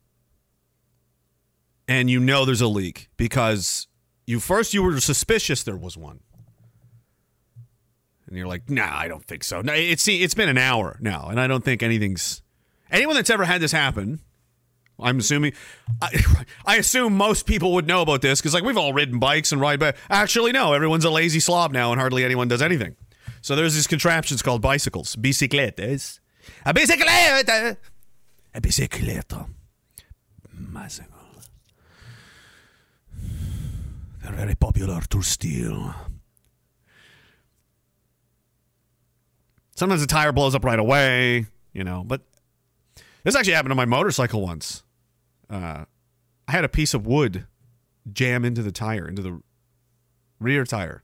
And 1.90 2.10
you 2.10 2.22
know 2.22 2.46
there's 2.46 2.62
a 2.62 2.70
leak 2.70 3.10
because 3.18 3.88
you 4.26 4.40
first 4.40 4.74
you 4.74 4.82
were 4.82 4.98
suspicious 5.02 5.62
there 5.62 5.76
was 5.76 5.98
one 5.98 6.22
and 8.32 8.38
you're 8.38 8.48
like, 8.48 8.70
nah, 8.70 8.90
I 8.90 9.10
don't 9.10 9.26
think 9.26 9.44
so. 9.44 9.62
No, 9.62 9.74
it's 9.74 10.08
it's 10.08 10.34
been 10.34 10.48
an 10.48 10.58
hour 10.58 10.98
now, 11.02 11.28
and 11.28 11.38
I 11.38 11.48
don't 11.48 11.66
think 11.66 11.84
anything's 11.84 12.42
anyone 12.90 13.16
that's 13.16 13.30
ever 13.30 13.44
had 13.44 13.60
this 13.62 13.74
happen. 13.74 14.22
I'm 14.98 15.20
assuming, 15.20 15.52
I, 16.02 16.46
I 16.66 16.78
assume 16.78 17.18
most 17.18 17.46
people 17.46 17.74
would 17.74 17.88
know 17.88 18.02
about 18.02 18.22
this 18.22 18.40
because 18.40 18.54
like 18.54 18.64
we've 18.64 18.78
all 18.78 18.94
ridden 18.94 19.20
bikes 19.20 19.52
and 19.52 19.60
ride 19.60 19.82
bikes. 19.82 20.00
Actually, 20.10 20.54
no, 20.54 20.72
everyone's 20.72 21.04
a 21.04 21.10
lazy 21.10 21.42
slob 21.42 21.74
now, 21.74 21.92
and 21.92 22.00
hardly 22.00 22.24
anyone 22.24 22.48
does 22.48 22.62
anything. 22.62 22.96
So 23.42 23.54
there's 23.58 23.74
these 23.74 23.88
contraptions 23.88 24.42
called 24.42 24.62
bicycles, 24.62 25.18
bicicletas, 25.18 26.22
a 26.66 26.74
bicicleta, 26.74 27.76
a 28.56 28.62
bicicleta, 28.62 29.50
bicycle. 30.54 31.10
They're 34.24 34.32
very 34.32 34.56
popular 34.56 35.02
to 35.02 35.22
steal. 35.22 35.94
Sometimes 39.82 40.02
the 40.02 40.06
tire 40.06 40.32
blows 40.32 40.54
up 40.54 40.64
right 40.64 40.78
away, 40.78 41.48
you 41.74 41.84
know. 41.84 42.04
But 42.06 42.22
this 43.24 43.36
actually 43.36 43.54
happened 43.54 43.72
to 43.72 43.76
my 43.76 43.86
motorcycle 43.86 44.40
once. 44.40 44.84
Uh, 45.50 45.86
I 46.48 46.52
had 46.52 46.64
a 46.64 46.70
piece 46.70 46.94
of 46.94 47.08
wood 47.08 47.48
jam 48.14 48.46
into 48.46 48.62
the 48.62 48.72
tire, 48.72 49.08
into 49.08 49.24
the 49.24 49.42
rear 50.40 50.66
tire. 50.66 51.02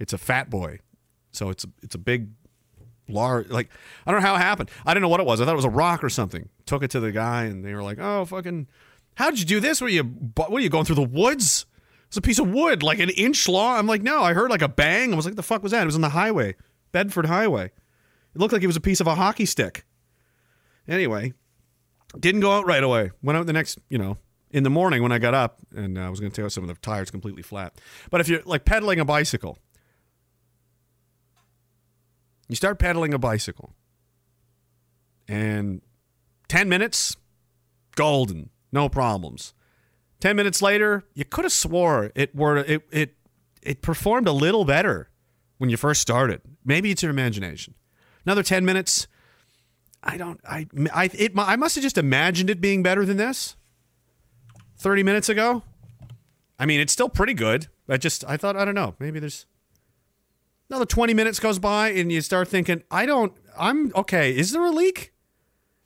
It's 0.00 0.12
a 0.12 0.18
fat 0.18 0.50
boy, 0.50 0.80
so 1.30 1.50
it's 1.50 1.62
a, 1.62 1.68
it's 1.84 1.94
a 1.94 1.98
big, 1.98 2.30
large. 3.08 3.48
Like 3.48 3.70
I 4.04 4.10
don't 4.10 4.20
know 4.20 4.26
how 4.26 4.34
it 4.34 4.38
happened. 4.38 4.72
I 4.84 4.92
didn't 4.92 5.02
know 5.02 5.08
what 5.08 5.20
it 5.20 5.26
was. 5.26 5.40
I 5.40 5.44
thought 5.44 5.52
it 5.52 5.62
was 5.62 5.64
a 5.64 5.70
rock 5.70 6.02
or 6.02 6.10
something. 6.10 6.48
Took 6.64 6.82
it 6.82 6.90
to 6.90 6.98
the 6.98 7.12
guy, 7.12 7.44
and 7.44 7.64
they 7.64 7.74
were 7.74 7.82
like, 7.84 7.98
"Oh, 8.00 8.24
fucking, 8.24 8.66
how 9.14 9.30
did 9.30 9.38
you 9.38 9.46
do 9.46 9.60
this? 9.60 9.80
Were 9.80 9.88
you 9.88 10.02
what 10.02 10.50
are 10.50 10.58
you 10.58 10.68
going 10.68 10.84
through 10.84 10.96
the 10.96 11.02
woods?" 11.02 11.64
It's 12.08 12.16
a 12.16 12.20
piece 12.20 12.40
of 12.40 12.50
wood, 12.50 12.82
like 12.82 12.98
an 12.98 13.10
inch 13.10 13.46
long. 13.46 13.78
I'm 13.78 13.86
like, 13.86 14.02
no, 14.02 14.20
I 14.20 14.32
heard 14.32 14.50
like 14.50 14.62
a 14.62 14.68
bang. 14.68 15.12
I 15.12 15.16
was 15.16 15.26
like, 15.26 15.36
the 15.36 15.44
fuck 15.44 15.62
was 15.62 15.70
that? 15.70 15.82
It 15.82 15.86
was 15.86 15.94
on 15.94 16.00
the 16.00 16.08
highway, 16.08 16.56
Bedford 16.90 17.26
Highway. 17.26 17.70
It 18.36 18.40
looked 18.40 18.52
like 18.52 18.62
it 18.62 18.66
was 18.66 18.76
a 18.76 18.82
piece 18.82 19.00
of 19.00 19.06
a 19.06 19.14
hockey 19.14 19.46
stick. 19.46 19.86
Anyway, 20.86 21.32
didn't 22.20 22.42
go 22.42 22.52
out 22.52 22.66
right 22.66 22.84
away. 22.84 23.10
Went 23.22 23.38
out 23.38 23.46
the 23.46 23.54
next, 23.54 23.78
you 23.88 23.96
know, 23.96 24.18
in 24.50 24.62
the 24.62 24.68
morning 24.68 25.02
when 25.02 25.10
I 25.10 25.18
got 25.18 25.32
up 25.32 25.56
and 25.74 25.96
uh, 25.96 26.02
I 26.02 26.10
was 26.10 26.20
going 26.20 26.30
to 26.30 26.36
take 26.36 26.44
out 26.44 26.52
some 26.52 26.62
of 26.62 26.68
the 26.68 26.74
tires 26.74 27.10
completely 27.10 27.40
flat. 27.40 27.80
But 28.10 28.20
if 28.20 28.28
you're 28.28 28.42
like 28.44 28.66
pedaling 28.66 29.00
a 29.00 29.06
bicycle, 29.06 29.56
you 32.46 32.56
start 32.56 32.78
pedaling 32.78 33.14
a 33.14 33.18
bicycle 33.18 33.72
and 35.26 35.80
10 36.48 36.68
minutes, 36.68 37.16
golden, 37.94 38.50
no 38.70 38.90
problems. 38.90 39.54
10 40.20 40.36
minutes 40.36 40.60
later, 40.60 41.04
you 41.14 41.24
could 41.24 41.46
have 41.46 41.52
swore 41.52 42.12
it 42.14 42.34
were 42.34 42.58
it 42.58 42.86
it 42.92 43.14
it 43.62 43.80
performed 43.80 44.28
a 44.28 44.32
little 44.32 44.66
better 44.66 45.08
when 45.56 45.70
you 45.70 45.78
first 45.78 46.02
started. 46.02 46.42
Maybe 46.66 46.90
it's 46.90 47.02
your 47.02 47.10
imagination 47.10 47.72
another 48.26 48.42
10 48.42 48.64
minutes. 48.64 49.06
I 50.02 50.16
don't, 50.16 50.40
I, 50.48 50.66
I, 50.92 51.10
it, 51.14 51.32
I 51.36 51.56
must 51.56 51.74
have 51.76 51.82
just 51.82 51.98
imagined 51.98 52.50
it 52.50 52.60
being 52.60 52.82
better 52.82 53.04
than 53.04 53.16
this 53.16 53.56
30 54.78 55.02
minutes 55.02 55.28
ago. 55.28 55.62
I 56.58 56.66
mean, 56.66 56.80
it's 56.80 56.92
still 56.92 57.08
pretty 57.08 57.34
good. 57.34 57.68
I 57.88 57.96
just, 57.96 58.24
I 58.28 58.36
thought, 58.36 58.56
I 58.56 58.64
don't 58.64 58.74
know, 58.74 58.94
maybe 58.98 59.18
there's 59.18 59.46
another 60.68 60.86
20 60.86 61.14
minutes 61.14 61.38
goes 61.38 61.58
by 61.58 61.90
and 61.90 62.10
you 62.10 62.20
start 62.20 62.48
thinking, 62.48 62.82
I 62.90 63.06
don't, 63.06 63.32
I'm 63.58 63.92
okay. 63.94 64.36
Is 64.36 64.52
there 64.52 64.64
a 64.64 64.70
leak? 64.70 65.12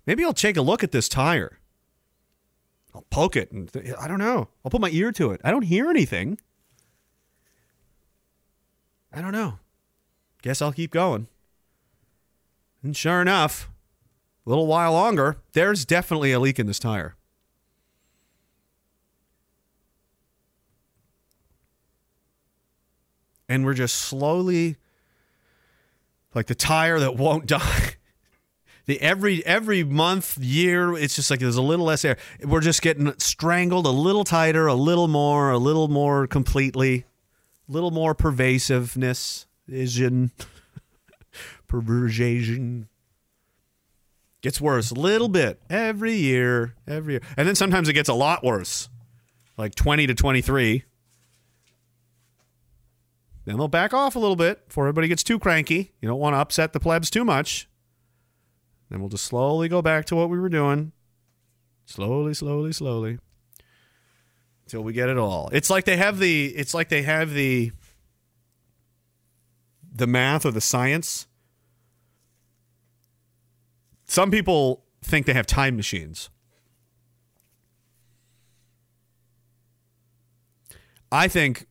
Maybe 0.07 0.24
I'll 0.24 0.33
take 0.33 0.57
a 0.57 0.62
look 0.62 0.83
at 0.83 0.92
this 0.92 1.09
tire. 1.09 1.59
I'll 2.94 3.07
poke 3.11 3.37
it 3.37 3.53
and 3.53 3.72
th- 3.72 3.94
I 3.98 4.09
don't 4.09 4.18
know. 4.18 4.48
I'll 4.64 4.70
put 4.70 4.81
my 4.81 4.90
ear 4.90 5.12
to 5.12 5.31
it. 5.31 5.40
I 5.44 5.50
don't 5.50 5.62
hear 5.62 5.88
anything. 5.88 6.38
I 9.12 9.20
don't 9.20 9.33
know. 9.33 9.59
Guess 10.42 10.62
I'll 10.62 10.72
keep 10.72 10.90
going. 10.90 11.29
And 12.82 12.96
sure 12.96 13.20
enough, 13.20 13.70
a 14.46 14.48
little 14.48 14.66
while 14.66 14.92
longer, 14.92 15.36
there's 15.52 15.84
definitely 15.84 16.32
a 16.32 16.40
leak 16.40 16.58
in 16.58 16.66
this 16.66 16.78
tire. 16.78 17.16
And 23.48 23.64
we're 23.64 23.74
just 23.74 23.96
slowly 23.96 24.76
like 26.34 26.46
the 26.46 26.54
tire 26.54 27.00
that 27.00 27.16
won't 27.16 27.46
die. 27.46 27.94
the 28.86 29.00
every 29.02 29.44
every 29.44 29.84
month, 29.84 30.38
year, 30.38 30.96
it's 30.96 31.16
just 31.16 31.30
like 31.30 31.40
there's 31.40 31.56
a 31.56 31.62
little 31.62 31.86
less 31.86 32.04
air. 32.04 32.16
We're 32.42 32.60
just 32.60 32.80
getting 32.80 33.12
strangled 33.18 33.86
a 33.86 33.90
little 33.90 34.24
tighter, 34.24 34.66
a 34.66 34.74
little 34.74 35.08
more, 35.08 35.50
a 35.50 35.58
little 35.58 35.88
more 35.88 36.26
completely, 36.26 37.04
a 37.68 37.72
little 37.72 37.90
more 37.90 38.14
pervasiveness. 38.14 39.46
Vision 39.68 40.32
perversion 41.70 42.88
gets 44.42 44.61
worse 44.61 44.90
a 44.90 44.94
little 44.94 45.28
bit 45.28 45.62
every 45.70 46.14
year, 46.14 46.74
every 46.87 47.14
year. 47.14 47.22
And 47.37 47.46
then 47.46 47.54
sometimes 47.54 47.88
it 47.88 47.92
gets 47.92 48.09
a 48.09 48.14
lot 48.14 48.42
worse, 48.42 48.88
like 49.56 49.76
20 49.76 50.09
to 50.09 50.14
23. 50.14 50.83
Then 53.44 53.56
they'll 53.56 53.68
back 53.68 53.94
off 53.94 54.16
a 54.16 54.18
little 54.18 54.37
bit 54.37 54.66
before 54.66 54.87
everybody 54.87 55.06
gets 55.06 55.22
too 55.22 55.38
cranky. 55.38 55.92
You 56.00 56.09
don't 56.09 56.18
want 56.18 56.35
to 56.35 56.38
upset 56.38 56.72
the 56.72 56.80
plebs 56.80 57.09
too 57.09 57.24
much. 57.24 57.68
Then 58.90 58.98
we'll 58.98 59.09
just 59.09 59.24
slowly 59.24 59.68
go 59.68 59.80
back 59.80 60.06
to 60.06 60.16
what 60.16 60.28
we 60.28 60.40
were 60.40 60.48
doing. 60.48 60.90
Slowly, 61.87 62.35
slowly, 62.35 62.72
slowly. 62.72 63.18
Until 64.64 64.83
we 64.83 64.92
get 64.92 65.09
it 65.09 65.18
all. 65.18 65.48
It's 65.52 65.70
like 65.70 65.85
they 65.85 65.96
have 65.96 66.18
the 66.18 66.46
it's 66.46 66.74
like 66.74 66.88
they 66.88 67.02
have 67.02 67.33
the 67.33 67.70
the 69.92 70.09
math 70.09 70.44
or 70.44 70.50
the 70.50 70.61
science 70.61 71.28
some 74.11 74.33
people 74.33 74.83
think 75.05 75.27
they 75.27 75.35
have 75.35 75.46
time 75.46 75.77
machines. 75.77 76.31
I 81.12 81.29
think 81.29 81.68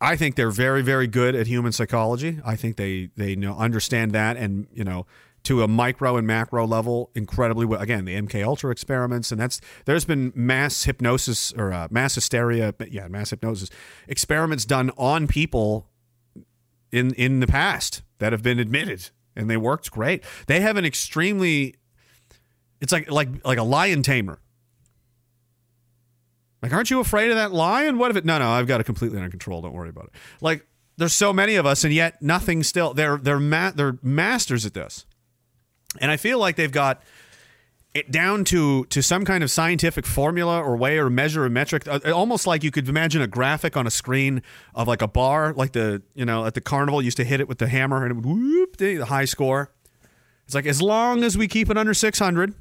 I 0.00 0.16
think 0.16 0.34
they're 0.34 0.50
very 0.50 0.82
very 0.82 1.06
good 1.06 1.36
at 1.36 1.46
human 1.46 1.70
psychology. 1.70 2.40
I 2.44 2.56
think 2.56 2.76
they 2.76 3.10
they 3.16 3.36
know 3.36 3.56
understand 3.56 4.10
that 4.12 4.36
and 4.36 4.66
you 4.72 4.82
know 4.82 5.06
to 5.44 5.62
a 5.62 5.68
micro 5.68 6.16
and 6.16 6.26
macro 6.26 6.66
level 6.66 7.10
incredibly 7.14 7.66
well. 7.66 7.80
Again, 7.80 8.04
the 8.04 8.16
MK 8.16 8.44
Ultra 8.44 8.72
experiments 8.72 9.30
and 9.30 9.40
that's 9.40 9.60
there's 9.84 10.04
been 10.04 10.32
mass 10.34 10.84
hypnosis 10.84 11.52
or 11.52 11.72
uh, 11.72 11.86
mass 11.92 12.16
hysteria, 12.16 12.74
yeah, 12.88 13.06
mass 13.06 13.30
hypnosis 13.30 13.70
experiments 14.08 14.64
done 14.64 14.90
on 14.96 15.28
people 15.28 15.88
in 16.90 17.14
in 17.14 17.38
the 17.38 17.46
past 17.46 18.02
that 18.18 18.32
have 18.32 18.42
been 18.42 18.58
admitted 18.58 19.10
and 19.36 19.48
they 19.48 19.56
worked 19.56 19.90
great. 19.90 20.24
They 20.46 20.60
have 20.60 20.76
an 20.76 20.84
extremely 20.84 21.76
it's 22.80 22.92
like 22.92 23.10
like 23.10 23.28
like 23.44 23.58
a 23.58 23.62
lion 23.62 24.02
tamer. 24.02 24.40
Like, 26.62 26.72
aren't 26.72 26.90
you 26.90 27.00
afraid 27.00 27.30
of 27.30 27.36
that 27.36 27.52
lion? 27.52 27.98
What 27.98 28.10
if 28.10 28.16
it? 28.16 28.24
No, 28.24 28.38
no, 28.38 28.50
I've 28.50 28.66
got 28.66 28.80
it 28.80 28.84
completely 28.84 29.16
under 29.16 29.30
control. 29.30 29.62
Don't 29.62 29.72
worry 29.72 29.88
about 29.88 30.06
it. 30.06 30.10
Like 30.40 30.66
there's 30.96 31.12
so 31.12 31.32
many 31.32 31.56
of 31.56 31.66
us, 31.66 31.84
and 31.84 31.92
yet 31.92 32.20
nothing 32.20 32.62
still. 32.62 32.92
They're 32.92 33.16
they're 33.16 33.40
ma- 33.40 33.72
they're 33.74 33.98
masters 34.02 34.66
at 34.66 34.74
this, 34.74 35.06
and 36.00 36.10
I 36.10 36.16
feel 36.16 36.38
like 36.38 36.56
they've 36.56 36.70
got 36.70 37.02
it 37.92 38.10
down 38.10 38.44
to 38.44 38.84
to 38.86 39.02
some 39.02 39.24
kind 39.24 39.42
of 39.42 39.50
scientific 39.50 40.06
formula 40.06 40.62
or 40.62 40.76
way 40.76 40.98
or 40.98 41.10
measure 41.10 41.44
or 41.44 41.50
metric. 41.50 41.88
Uh, 41.88 41.98
almost 42.12 42.46
like 42.46 42.62
you 42.62 42.70
could 42.70 42.88
imagine 42.88 43.20
a 43.20 43.26
graphic 43.26 43.76
on 43.76 43.86
a 43.86 43.90
screen 43.90 44.42
of 44.74 44.86
like 44.86 45.02
a 45.02 45.08
bar 45.08 45.52
like 45.54 45.72
the 45.72 46.02
you 46.14 46.24
know 46.24 46.46
at 46.46 46.54
the 46.54 46.60
carnival 46.60 47.02
used 47.02 47.16
to 47.16 47.24
hit 47.24 47.40
it 47.40 47.48
with 47.48 47.58
the 47.58 47.66
hammer 47.66 48.04
and 48.04 48.12
it 48.12 48.14
would 48.14 48.26
whoop 48.26 48.76
the, 48.76 49.00
high 49.00 49.24
score. 49.24 49.72
It's 50.44 50.54
like 50.54 50.66
as 50.66 50.80
long 50.80 51.24
as 51.24 51.36
we 51.36 51.48
keep 51.48 51.70
it 51.70 51.76
under 51.76 51.94
600 51.94 52.54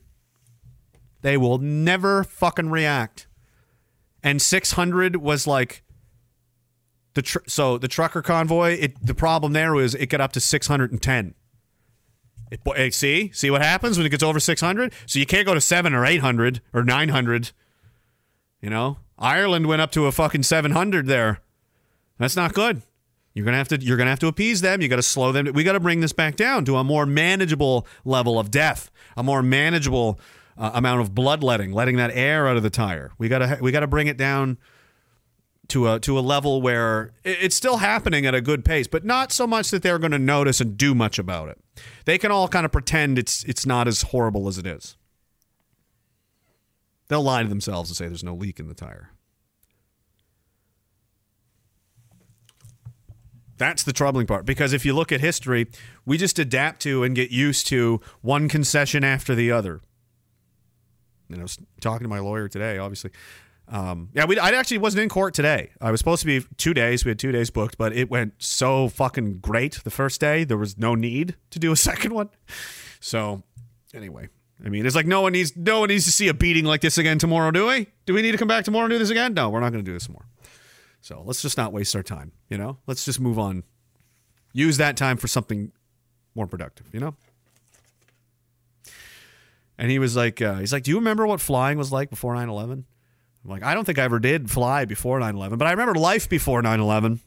they 1.22 1.38
will 1.38 1.58
never 1.58 2.24
fucking 2.24 2.70
react. 2.70 3.28
And 4.24 4.42
600 4.42 5.18
was 5.18 5.46
like 5.46 5.84
the 7.14 7.22
tr- 7.22 7.40
so 7.48 7.78
the 7.78 7.88
trucker 7.88 8.22
convoy 8.22 8.78
it 8.80 9.06
the 9.06 9.16
problem 9.16 9.54
there 9.54 9.74
was 9.74 9.94
it 9.96 10.08
got 10.08 10.22
up 10.22 10.32
to 10.34 10.40
610 10.40 11.36
it, 12.52 12.94
see, 12.94 13.32
see 13.34 13.52
what 13.52 13.62
happens 13.62 13.98
when 13.98 14.06
it 14.06 14.10
gets 14.10 14.24
over 14.24 14.40
600. 14.40 14.94
So 15.06 15.20
you 15.20 15.26
can't 15.26 15.46
go 15.46 15.54
to 15.54 15.62
seven 15.62 15.94
or 15.94 16.06
800 16.06 16.62
or 16.74 16.84
900. 16.84 17.52
You 18.62 18.70
know, 18.70 18.98
Ireland 19.18 19.68
went 19.68 19.82
up 19.82 19.92
to 19.92 20.06
a 20.06 20.12
fucking 20.12 20.44
700 20.44 21.08
there. 21.08 21.40
That's 22.18 22.36
not 22.36 22.54
good. 22.54 22.82
You're 23.34 23.46
gonna 23.46 23.58
have 23.58 23.70
to 23.70 23.80
you're 23.80 23.96
gonna 23.96 24.10
have 24.10 24.20
to 24.20 24.28
appease 24.28 24.62
them. 24.62 24.82
You 24.82 24.90
got 24.90 24.98
to 24.98 25.04
slow 25.04 25.32
them. 25.32 25.54
We 25.54 25.64
got 25.64 25.74
to 25.74 25.80
bring 25.80 26.02
this 26.02 26.12
back 26.12 26.36
down 26.36 26.66
to 26.66 26.76
a 26.78 26.84
more 26.84 27.06
manageable 27.06 27.88
level 28.04 28.38
of 28.40 28.52
death, 28.52 28.92
a 29.16 29.24
more 29.24 29.42
manageable 29.42 30.20
uh, 30.58 30.72
amount 30.74 31.02
of 31.02 31.16
bloodletting, 31.16 31.72
letting 31.72 31.96
that 31.98 32.12
air 32.14 32.48
out 32.48 32.58
of 32.58 32.64
the 32.64 32.70
tire. 32.70 33.12
We 33.18 33.30
gotta 33.30 33.60
we 33.62 33.72
gotta 33.72 33.88
bring 33.88 34.08
it 34.08 34.18
down 34.18 34.58
to 35.70 35.88
a 35.88 36.00
to 36.02 36.20
a 36.20 36.22
level 36.22 36.62
where 36.62 37.12
it's 37.24 37.56
still 37.56 37.78
happening 37.78 38.26
at 38.26 38.36
a 38.36 38.42
good 38.42 38.66
pace, 38.66 38.88
but 38.88 39.06
not 39.06 39.32
so 39.32 39.48
much 39.48 39.70
that 39.70 39.84
they're 39.84 40.00
going 40.00 40.12
to 40.12 40.20
notice 40.20 40.60
and 40.60 40.78
do 40.78 40.94
much 40.94 41.18
about 41.18 41.50
it. 41.50 41.58
They 42.06 42.18
can 42.18 42.32
all 42.32 42.48
kind 42.48 42.66
of 42.66 42.72
pretend 42.72 43.18
it's 43.18 43.44
it's 43.46 43.66
not 43.66 43.88
as 43.88 44.04
horrible 44.04 44.48
as 44.48 44.58
it 44.58 44.66
is. 44.66 44.96
They'll 47.08 47.24
lie 47.24 47.44
to 47.44 47.50
themselves 47.50 47.90
and 47.90 47.98
say 47.98 48.08
there's 48.08 48.24
no 48.24 48.36
leak 48.36 48.60
in 48.60 48.68
the 48.68 48.76
tire. 48.76 49.12
That's 53.58 53.84
the 53.84 53.92
troubling 53.92 54.26
part 54.26 54.46
because 54.46 54.72
if 54.72 54.86
you 54.86 54.94
look 54.94 55.12
at 55.12 55.20
history, 55.20 55.68
we 56.06 56.18
just 56.18 56.40
adapt 56.40 56.82
to 56.84 57.04
and 57.04 57.14
get 57.14 57.30
used 57.30 57.68
to 57.68 58.00
one 58.22 58.48
concession 58.48 59.04
after 59.04 59.36
the 59.36 59.52
other. 59.52 59.82
You 61.28 61.38
know, 61.38 61.46
talking 61.82 62.06
to 62.06 62.10
my 62.10 62.20
lawyer 62.20 62.48
today, 62.48 62.78
obviously. 62.78 63.12
Um, 63.72 64.10
yeah, 64.14 64.26
we, 64.26 64.40
I 64.40 64.50
actually 64.50 64.80
wasn't 64.80 65.04
in 65.04 65.10
court 65.10 65.36
today. 65.36 65.70
I 65.80 65.92
was 65.92 66.00
supposed 66.00 66.22
to 66.22 66.26
be 66.26 66.46
two 66.58 66.74
days. 66.74 67.06
We 67.06 67.10
had 67.10 67.20
two 67.20 67.32
days 67.32 67.52
booked, 67.52 67.78
but 67.78 67.94
it 67.94 68.10
went 68.10 68.34
so 68.40 68.90
fucking 68.90 69.40
great 69.40 69.84
the 69.84 69.92
first 69.92 70.20
day. 70.20 70.44
There 70.44 70.58
was 70.58 70.78
no 70.78 70.96
need 70.96 71.36
to 71.52 71.60
do 71.60 71.72
a 71.72 71.76
second 71.90 72.14
one. 72.14 72.30
So, 73.00 73.44
anyway, 73.94 74.30
I 74.66 74.70
mean, 74.70 74.86
it's 74.86 74.96
like 74.96 75.06
no 75.06 75.22
one 75.22 75.34
needs 75.34 75.56
no 75.56 75.82
one 75.82 75.90
needs 75.90 76.06
to 76.06 76.12
see 76.12 76.28
a 76.28 76.34
beating 76.34 76.66
like 76.66 76.82
this 76.82 76.98
again 76.98 77.20
tomorrow, 77.20 77.52
do 77.52 77.68
we? 77.68 77.88
Do 78.06 78.14
we 78.14 78.24
need 78.24 78.32
to 78.32 78.38
come 78.38 78.48
back 78.48 78.66
tomorrow 78.66 78.86
and 78.86 78.92
do 78.92 78.98
this 78.98 79.12
again? 79.12 79.34
No, 79.36 79.50
we're 79.50 79.60
not 79.60 79.72
going 79.72 79.84
to 79.84 79.90
do 79.90 79.94
this 79.94 80.10
more. 80.10 80.26
So 81.02 81.22
let's 81.24 81.42
just 81.42 81.58
not 81.58 81.72
waste 81.72 81.96
our 81.96 82.04
time. 82.04 82.32
You 82.50 82.58
know, 82.58 82.80
let's 82.88 83.06
just 83.06 83.20
move 83.20 83.38
on. 83.38 83.64
Use 84.52 84.78
that 84.78 84.98
time 84.98 85.18
for 85.18 85.28
something 85.28 85.72
more 86.34 86.48
productive. 86.48 86.88
You 86.92 87.00
know. 87.02 87.16
And 89.78 89.90
he 89.90 89.98
was 89.98 90.16
like, 90.16 90.42
uh, 90.42 90.56
he's 90.56 90.74
like, 90.74 90.84
do 90.84 90.92
you 90.92 90.98
remember 90.98 91.26
what 91.26 91.40
flying 91.40 91.78
was 91.78 91.90
like 91.90 92.10
before 92.10 92.36
9 92.36 92.50
11? 92.50 92.86
I'm 93.44 93.52
like, 93.52 93.64
I 93.64 93.74
don't 93.74 93.86
think 93.86 94.00
I 94.00 94.04
ever 94.04 94.20
did 94.20 94.50
fly 94.50 94.86
before 94.86 95.20
9 95.20 95.36
11, 95.36 95.58
but 95.58 95.68
I 95.68 95.72
remember 95.72 95.96
life 95.96 96.28
before 96.30 96.62
9 96.62 96.80
11. 96.80 97.20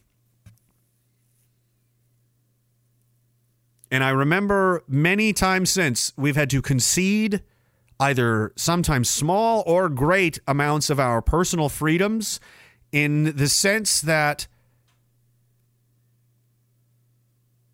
And 3.91 4.03
I 4.03 4.11
remember 4.11 4.83
many 4.89 5.33
times 5.33 5.71
since 5.71 6.13
we've 6.17 6.37
had 6.37 6.49
to 6.51 6.63
concede 6.63 7.43
either 8.01 8.53
sometimes 8.57 9.09
small 9.09 9.63
or 9.67 9.89
great 9.89 10.39
amounts 10.49 10.91
of 10.91 10.99
our 10.99 11.21
personal 11.21 11.69
freedoms 11.69 12.41
in 12.91 13.37
the 13.37 13.49
sense 13.49 14.01
that 14.01 14.49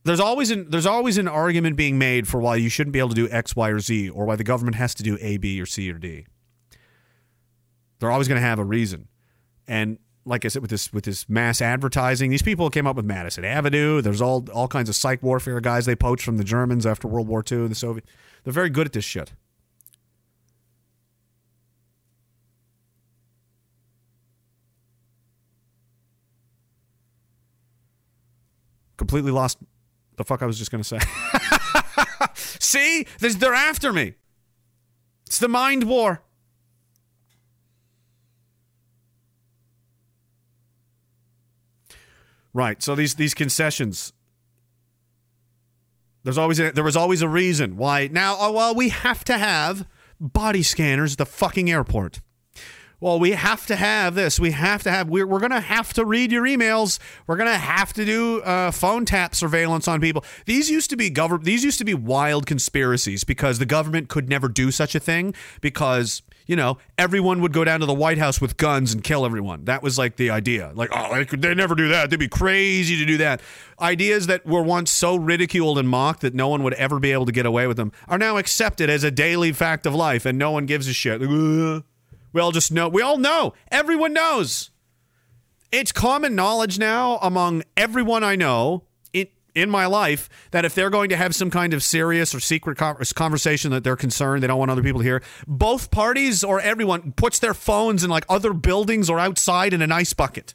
there's 0.05 0.21
always 0.21 0.51
an 0.51 0.71
there's 0.71 0.87
always 0.87 1.19
an 1.19 1.29
argument 1.29 1.77
being 1.77 1.99
made 1.99 2.27
for 2.27 2.41
why 2.41 2.57
you 2.57 2.69
shouldn't 2.69 2.93
be 2.93 2.99
able 2.99 3.11
to 3.11 3.15
do 3.15 3.29
X, 3.31 3.55
Y, 3.55 3.69
or 3.69 3.79
Z, 3.79 4.11
or 4.11 4.25
why 4.25 4.37
the 4.37 4.45
government 4.45 4.77
has 4.77 4.95
to 4.95 5.03
do 5.03 5.19
A, 5.21 5.37
B, 5.37 5.61
or 5.61 5.67
C, 5.67 5.91
or 5.91 5.99
D. 5.99 6.27
They're 7.99 8.11
always 8.11 8.29
going 8.29 8.41
to 8.41 8.47
have 8.47 8.59
a 8.59 8.65
reason. 8.65 9.09
And 9.67 9.99
like 10.25 10.45
I 10.45 10.49
said, 10.49 10.63
with 10.63 10.71
this 10.71 10.93
with 10.93 11.05
this 11.05 11.29
mass 11.29 11.61
advertising, 11.61 12.31
these 12.31 12.43
people 12.43 12.71
came 12.71 12.87
up 12.87 12.97
with 12.97 13.05
Madison 13.05 13.45
Avenue. 13.45 14.03
There's 14.03 14.21
all 14.21 14.47
all 14.53 14.69
kinds 14.69 14.89
of 14.89 14.97
psych 14.97 15.23
warfare 15.23 15.61
guys 15.61 15.87
they 15.87 15.97
poached 15.97 16.25
from 16.25 16.37
the 16.37 16.45
Germans 16.45 16.87
after 16.87 17.09
World 17.09 17.29
War 17.29 17.43
II, 17.51 17.69
the 17.69 17.75
Soviet. 17.75 18.05
They're 18.45 18.53
very 18.53 18.71
good 18.71 18.87
at 18.87 18.93
this 18.93 19.05
shit. 19.05 19.33
Completely 28.97 29.31
lost 29.31 29.59
the 30.17 30.25
fuck 30.25 30.43
I 30.43 30.47
was 30.47 30.59
just 30.59 30.71
going 30.71 30.83
to 30.83 30.89
say. 30.89 30.99
See, 32.35 33.07
they're 33.21 33.55
after 33.55 33.93
me. 33.93 34.15
It's 35.27 35.39
the 35.39 35.49
mind 35.49 35.85
war. 35.85 36.23
Right. 42.59 42.83
So 42.83 42.97
these 42.97 43.15
these 43.15 43.35
concessions. 43.35 44.13
There's 46.25 46.37
always 46.37 46.59
a, 46.59 46.73
there 46.73 46.83
was 46.83 46.97
always 46.97 47.23
a 47.23 47.29
reason 47.29 47.77
why. 47.77 48.09
Now, 48.09 48.37
oh, 48.37 48.51
well, 48.51 48.75
we 48.75 48.89
have 48.89 49.23
to 49.27 49.39
have 49.39 49.87
body 50.19 50.65
scanners 50.65 51.13
at 51.13 51.19
the 51.19 51.27
fucking 51.27 51.71
airport. 51.71 52.21
Well, 52.99 53.21
we 53.21 53.31
have 53.31 53.65
to 53.67 53.77
have 53.77 54.17
this. 54.17 54.41
We 54.41 54.51
have 54.51 54.83
to 54.83 54.91
have. 54.91 55.09
We're, 55.09 55.25
we're 55.25 55.39
going 55.39 55.53
to 55.53 55.61
have 55.61 55.93
to 55.93 56.05
read 56.05 56.33
your 56.33 56.43
emails. 56.43 56.99
We're 57.29 57.37
going 57.37 57.49
to 57.49 57.57
have 57.57 57.93
to 57.93 58.05
do 58.05 58.41
uh, 58.41 58.73
phone 58.73 59.05
tap 59.05 59.37
surveillance 59.37 59.87
on 59.87 60.01
people. 60.01 60.25
These 60.47 60.69
used 60.69 60.91
to 60.91 60.97
be 60.97 61.11
government. 61.11 61.45
These 61.45 61.63
used 61.63 61.79
to 61.79 61.85
be 61.85 61.95
wild 61.95 62.45
conspiracies 62.47 63.23
because 63.23 63.61
the 63.61 63.67
government 63.67 64.09
could 64.09 64.29
never 64.29 64.49
do 64.49 64.73
such 64.73 64.97
a 64.97 65.01
thing 65.01 65.33
because 65.61 66.23
you 66.49 66.57
know, 66.57 66.79
everyone 66.97 67.43
would 67.43 67.53
go 67.53 67.63
down 67.63 67.81
to 67.81 67.87
the 67.87 67.95
White 67.95 68.17
House 68.17 68.41
with 68.41 68.57
guns 68.57 68.95
and 68.95 69.05
kill 69.05 69.27
everyone. 69.27 69.67
That 69.67 69.83
was 69.83 69.99
like 69.99 70.17
the 70.17 70.31
idea. 70.31 70.73
Like, 70.75 70.89
oh, 70.93 71.23
they 71.23 71.55
never 71.55 71.75
do 71.75 71.89
that. 71.89 72.09
They'd 72.09 72.19
be 72.19 72.27
crazy 72.27 72.97
to 72.97 73.05
do 73.05 73.19
that. 73.19 73.43
Ideas 73.79 74.27
that 74.29 74.47
were 74.47 74.63
once 74.63 74.91
so 74.91 75.15
ridiculed 75.15 75.79
and 75.79 75.87
mocked 75.87 76.23
that 76.23 76.35
no 76.35 76.49
one 76.49 76.63
would 76.63 76.73
ever 76.75 76.99
be 76.99 77.13
able 77.13 77.27
to 77.27 77.33
get 77.33 77.45
away 77.45 77.67
with 77.67 77.77
them 77.77 77.93
are 78.09 78.17
now 78.17 78.39
accepted 78.39 78.89
as 78.89 79.05
a 79.05 79.11
daily 79.11 79.53
fact 79.53 79.85
of 79.85 79.95
life, 79.95 80.25
and 80.25 80.39
no 80.39 80.51
one 80.51 80.65
gives 80.65 80.89
a 80.89 80.95
shit. 80.95 81.21
Like, 81.21 81.85
we 82.33 82.41
all 82.41 82.51
just 82.51 82.73
know. 82.73 82.89
We 82.89 83.03
all 83.03 83.19
know. 83.19 83.53
Everyone 83.71 84.15
knows. 84.15 84.71
It's 85.71 85.93
common 85.93 86.35
knowledge 86.35 86.79
now 86.79 87.19
among 87.21 87.63
everyone 87.77 88.25
I 88.25 88.37
know 88.37 88.85
in 89.61 89.71
my 89.71 89.87
life 89.87 90.29
that 90.51 90.65
if 90.65 90.75
they're 90.75 90.91
going 90.91 91.09
to 91.11 91.17
have 91.17 91.35
some 91.35 91.51
kind 91.51 91.75
of 91.75 91.83
serious 91.83 92.35
or 92.35 92.41
secret 92.41 92.79
conversation 92.79 93.71
that 93.71 93.85
they're 93.85 93.97
concerned, 93.97 94.43
they 94.43 94.47
don't 94.47 94.59
want 94.59 94.71
other 94.71 94.83
people 94.83 95.01
to 95.01 95.05
hear, 95.05 95.23
both 95.47 95.91
parties 95.91 96.45
or 96.45 96.61
everyone 96.61 97.13
puts 97.13 97.39
their 97.39 97.55
phones 97.55 98.05
in 98.05 98.11
like 98.11 98.25
other 98.29 98.53
buildings 98.53 99.11
or 99.11 99.19
outside 99.19 99.73
in 99.73 99.83
an 99.83 99.93
ice 99.93 100.13
bucket. 100.13 100.55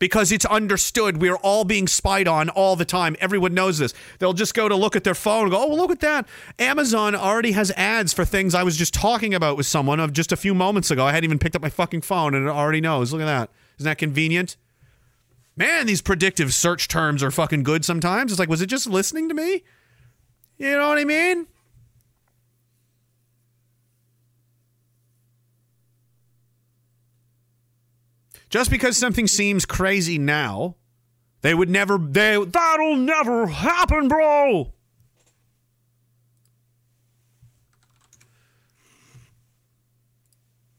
Because 0.00 0.30
it's 0.30 0.44
understood 0.44 1.20
we're 1.20 1.34
all 1.34 1.64
being 1.64 1.88
spied 1.88 2.28
on 2.28 2.50
all 2.50 2.76
the 2.76 2.84
time. 2.84 3.16
Everyone 3.18 3.52
knows 3.52 3.78
this. 3.78 3.94
They'll 4.20 4.32
just 4.32 4.54
go 4.54 4.68
to 4.68 4.76
look 4.76 4.94
at 4.94 5.02
their 5.02 5.14
phone 5.14 5.42
and 5.42 5.50
go, 5.50 5.60
oh, 5.60 5.66
well, 5.66 5.76
look 5.76 5.90
at 5.90 5.98
that. 6.00 6.28
Amazon 6.60 7.16
already 7.16 7.50
has 7.50 7.72
ads 7.72 8.12
for 8.12 8.24
things 8.24 8.54
I 8.54 8.62
was 8.62 8.76
just 8.76 8.94
talking 8.94 9.34
about 9.34 9.56
with 9.56 9.66
someone 9.66 9.98
of 9.98 10.12
just 10.12 10.30
a 10.30 10.36
few 10.36 10.54
moments 10.54 10.92
ago. 10.92 11.04
I 11.04 11.10
hadn't 11.10 11.24
even 11.24 11.40
picked 11.40 11.56
up 11.56 11.62
my 11.62 11.68
fucking 11.68 12.02
phone 12.02 12.36
and 12.36 12.46
it 12.46 12.50
already 12.50 12.80
knows. 12.80 13.12
Look 13.12 13.22
at 13.22 13.26
that. 13.26 13.50
Isn't 13.78 13.86
that 13.86 13.98
convenient? 13.98 14.56
Man, 15.58 15.86
these 15.86 16.00
predictive 16.00 16.54
search 16.54 16.88
terms 16.88 17.22
are 17.22 17.30
fucking 17.30 17.64
good 17.64 17.84
sometimes. 17.84 18.30
It's 18.30 18.38
like, 18.38 18.48
was 18.48 18.62
it 18.62 18.66
just 18.66 18.86
listening 18.86 19.28
to 19.28 19.34
me? 19.34 19.64
You 20.56 20.78
know 20.78 20.88
what 20.88 20.98
I 20.98 21.04
mean? 21.04 21.46
Just 28.48 28.70
because 28.70 28.96
something 28.96 29.26
seems 29.26 29.66
crazy 29.66 30.16
now, 30.16 30.76
they 31.42 31.54
would 31.54 31.68
never, 31.68 31.98
they, 31.98 32.42
that'll 32.42 32.96
never 32.96 33.46
happen, 33.46 34.08
bro. 34.08 34.72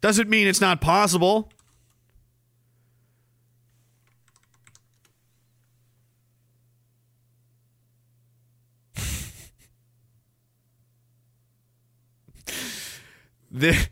Doesn't 0.01 0.29
mean 0.29 0.47
it's 0.47 0.61
not 0.61 0.81
possible. 0.81 1.51
The 13.59 13.89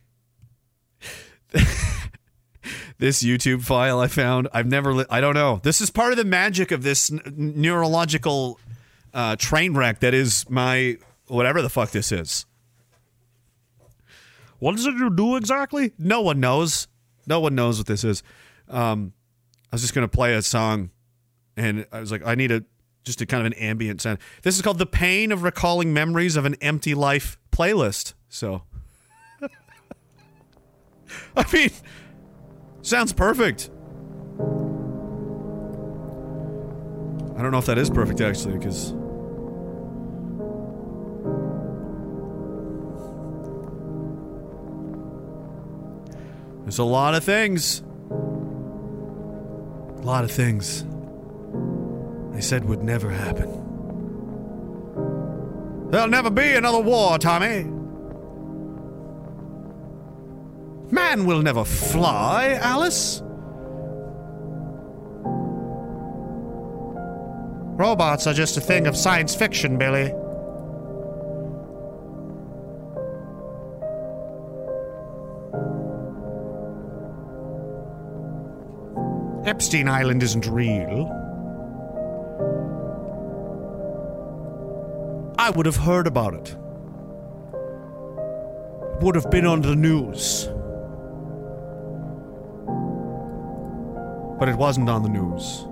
this 2.98 3.24
YouTube 3.24 3.62
file 3.64 4.00
I 4.00 4.08
found. 4.08 4.48
I've 4.54 4.68
never. 4.68 4.94
Li- 4.94 5.06
I 5.10 5.22
don't 5.22 5.36
know. 5.36 5.60
This 5.64 5.82
is 5.82 5.90
part 5.90 6.12
of 6.12 6.18
the 6.18 6.26
magic 6.26 6.72
of 6.72 6.84
this 6.84 7.12
n- 7.12 7.22
neurological 7.36 8.60
uh, 9.14 9.36
train 9.36 9.74
wreck 9.74 10.00
that 10.00 10.14
is 10.14 10.50
my 10.50 10.98
whatever 11.28 11.62
the 11.62 11.70
fuck 11.70 11.92
this 11.92 12.12
is. 12.12 12.46
What 14.60 14.76
does 14.76 14.86
it 14.86 14.96
do 15.16 15.36
exactly? 15.36 15.94
No 16.00 16.22
one 16.22 16.40
knows. 16.40 16.88
No 17.28 17.40
one 17.40 17.54
knows 17.56 17.78
what 17.78 17.88
this 17.88 18.04
is. 18.04 18.24
Um, 18.70 19.14
I 19.72 19.76
was 19.76 19.82
just 19.82 19.94
gonna 19.94 20.08
play 20.08 20.34
a 20.34 20.42
song, 20.42 20.90
and 21.56 21.86
I 21.92 22.00
was 22.00 22.12
like, 22.12 22.26
I 22.26 22.36
need 22.36 22.52
a 22.52 22.64
just 23.04 23.22
a 23.22 23.26
kind 23.26 23.42
of 23.42 23.48
an 23.48 23.54
ambient 23.54 24.02
sound. 24.02 24.20
This 24.42 24.56
is 24.56 24.62
called 24.62 24.80
"The 24.80 24.86
Pain 24.86 25.32
of 25.32 25.44
Recalling 25.44 25.94
Memories 25.94 26.36
of 26.36 26.46
an 26.46 26.56
Empty 26.56 26.96
Life" 26.96 27.38
playlist. 27.52 28.14
So, 28.30 28.64
I 31.36 31.46
mean, 31.54 31.70
sounds 32.82 33.14
perfect. 33.14 33.70
I 37.36 37.42
don't 37.42 37.52
know 37.52 37.60
if 37.60 37.68
that 37.68 37.78
is 37.78 37.90
perfect 37.90 38.22
actually, 38.22 38.58
because. 38.58 38.94
There's 46.64 46.80
a 46.80 46.84
lot 46.84 47.16
of 47.16 47.24
things. 47.24 47.82
A 50.00 50.06
lot 50.06 50.24
of 50.26 50.32
things 50.32 50.84
they 52.34 52.42
said 52.42 52.66
would 52.66 52.84
never 52.84 53.10
happen. 53.10 53.50
There'll 55.90 56.10
never 56.10 56.30
be 56.30 56.54
another 56.54 56.82
war, 56.82 57.18
Tommy. 57.18 57.77
Man 60.90 61.26
will 61.26 61.42
never 61.42 61.66
fly, 61.66 62.58
Alice. 62.62 63.22
Robots 67.78 68.26
are 68.26 68.34
just 68.34 68.58
a 68.58 68.62
thing 68.62 68.88
of 68.88 68.96
science 68.98 69.36
fiction, 69.36 69.78
Billy. 69.78 70.14
Epstein 79.48 79.88
Island 79.88 80.24
isn't 80.24 80.48
real. 80.48 81.08
I 85.38 85.50
would 85.52 85.66
have 85.66 85.78
heard 85.78 86.08
about 86.08 86.34
it. 86.34 86.56
Would 89.02 89.16
have 89.16 89.30
been 89.30 89.46
on 89.46 89.62
the 89.62 89.76
news. 89.76 90.50
But 94.40 94.50
it 94.50 94.56
wasn't 94.56 94.90
on 94.90 95.04
the 95.04 95.10
news. 95.10 95.66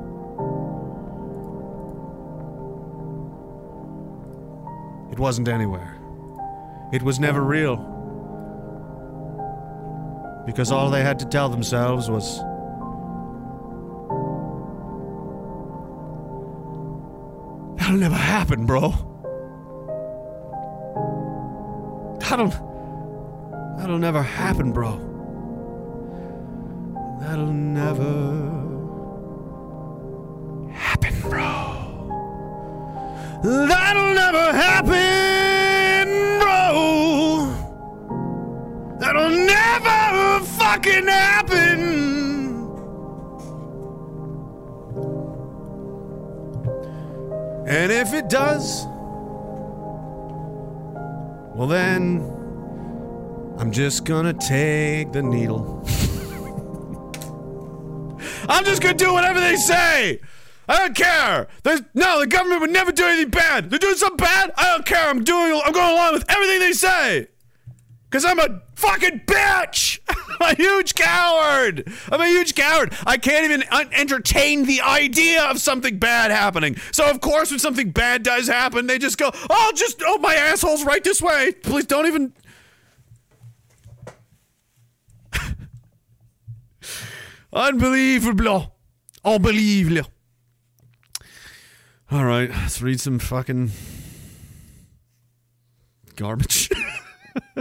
It 5.11 5.20
wasn't 5.20 5.47
anywhere. 5.47 5.97
It 6.91 7.03
was 7.03 7.20
never 7.20 7.41
real. 7.41 7.78
Because 10.45 10.72
all 10.72 10.89
they 10.89 11.01
had 11.01 11.20
to 11.20 11.26
tell 11.26 11.49
themselves 11.49 12.09
was 12.09 12.39
That'll 17.78 17.99
never 17.99 18.16
happen, 18.16 18.66
bro. 18.66 18.89
That'll. 22.20 22.49
That'll 23.78 23.99
never 23.99 24.24
happen, 24.24 24.72
bro. 24.72 25.05
That'll 27.20 27.53
never 27.53 28.66
happen, 30.72 31.22
bro. 31.22 31.86
That'll 33.43 34.13
never 34.13 34.51
happen, 34.53 36.07
bro. 36.39 37.53
That'll 38.99 39.30
never 39.30 40.45
fucking 40.45 41.07
happen. 41.07 42.05
And 47.68 47.91
if 47.91 48.13
it 48.13 48.30
does, 48.30 48.86
well, 51.55 51.68
then 51.68 52.22
I'm 53.57 53.72
just 53.72 54.05
gonna 54.05 54.34
take 54.34 55.11
the 55.13 55.24
needle. 55.24 55.84
I'm 58.49 58.65
just 58.65 58.81
gonna 58.81 58.95
do 58.95 59.13
whatever 59.13 59.39
they 59.39 59.55
say. 59.55 60.19
I 60.67 60.79
don't 60.79 60.95
care. 60.95 61.47
There's 61.63 61.81
no, 61.93 62.19
the 62.19 62.27
government 62.27 62.61
would 62.61 62.71
never 62.71 62.91
do 62.91 63.05
anything 63.05 63.29
bad. 63.29 63.69
They're 63.69 63.79
doing 63.79 63.95
something 63.95 64.17
bad. 64.17 64.51
I 64.57 64.73
don't 64.73 64.85
care. 64.85 65.09
I'm 65.09 65.23
doing. 65.23 65.61
I'm 65.63 65.73
going 65.73 65.91
along 65.91 66.13
with 66.13 66.25
everything 66.29 66.59
they 66.59 66.73
say. 66.73 67.27
Cause 68.11 68.23
I'm 68.23 68.39
a 68.39 68.61
fucking 68.75 69.21
bitch. 69.25 69.99
I'm 70.39 70.53
a 70.53 70.55
huge 70.55 70.95
coward. 70.95 71.91
I'm 72.09 72.21
a 72.21 72.27
huge 72.27 72.55
coward. 72.55 72.93
I 73.05 73.17
can't 73.17 73.43
even 73.43 73.63
un- 73.71 73.89
entertain 73.91 74.63
the 74.63 74.81
idea 74.81 75.43
of 75.43 75.59
something 75.59 75.97
bad 75.97 76.31
happening. 76.31 76.77
So 76.93 77.09
of 77.09 77.19
course, 77.19 77.49
when 77.49 77.59
something 77.59 77.91
bad 77.91 78.23
does 78.23 78.47
happen, 78.47 78.87
they 78.87 78.99
just 78.99 79.17
go, 79.17 79.31
"Oh, 79.49 79.71
just 79.75 80.01
oh, 80.05 80.17
my 80.19 80.35
asshole's 80.35 80.85
right 80.85 81.03
this 81.03 81.21
way. 81.21 81.51
Please 81.51 81.85
don't 81.85 82.05
even." 82.05 82.33
Unbelievable. 87.56 88.76
Unbelievable. 89.24 90.12
All 92.12 92.26
right, 92.26 92.49
let's 92.49 92.82
read 92.82 92.99
some 92.99 93.18
fucking 93.18 93.72
garbage. 96.16 96.70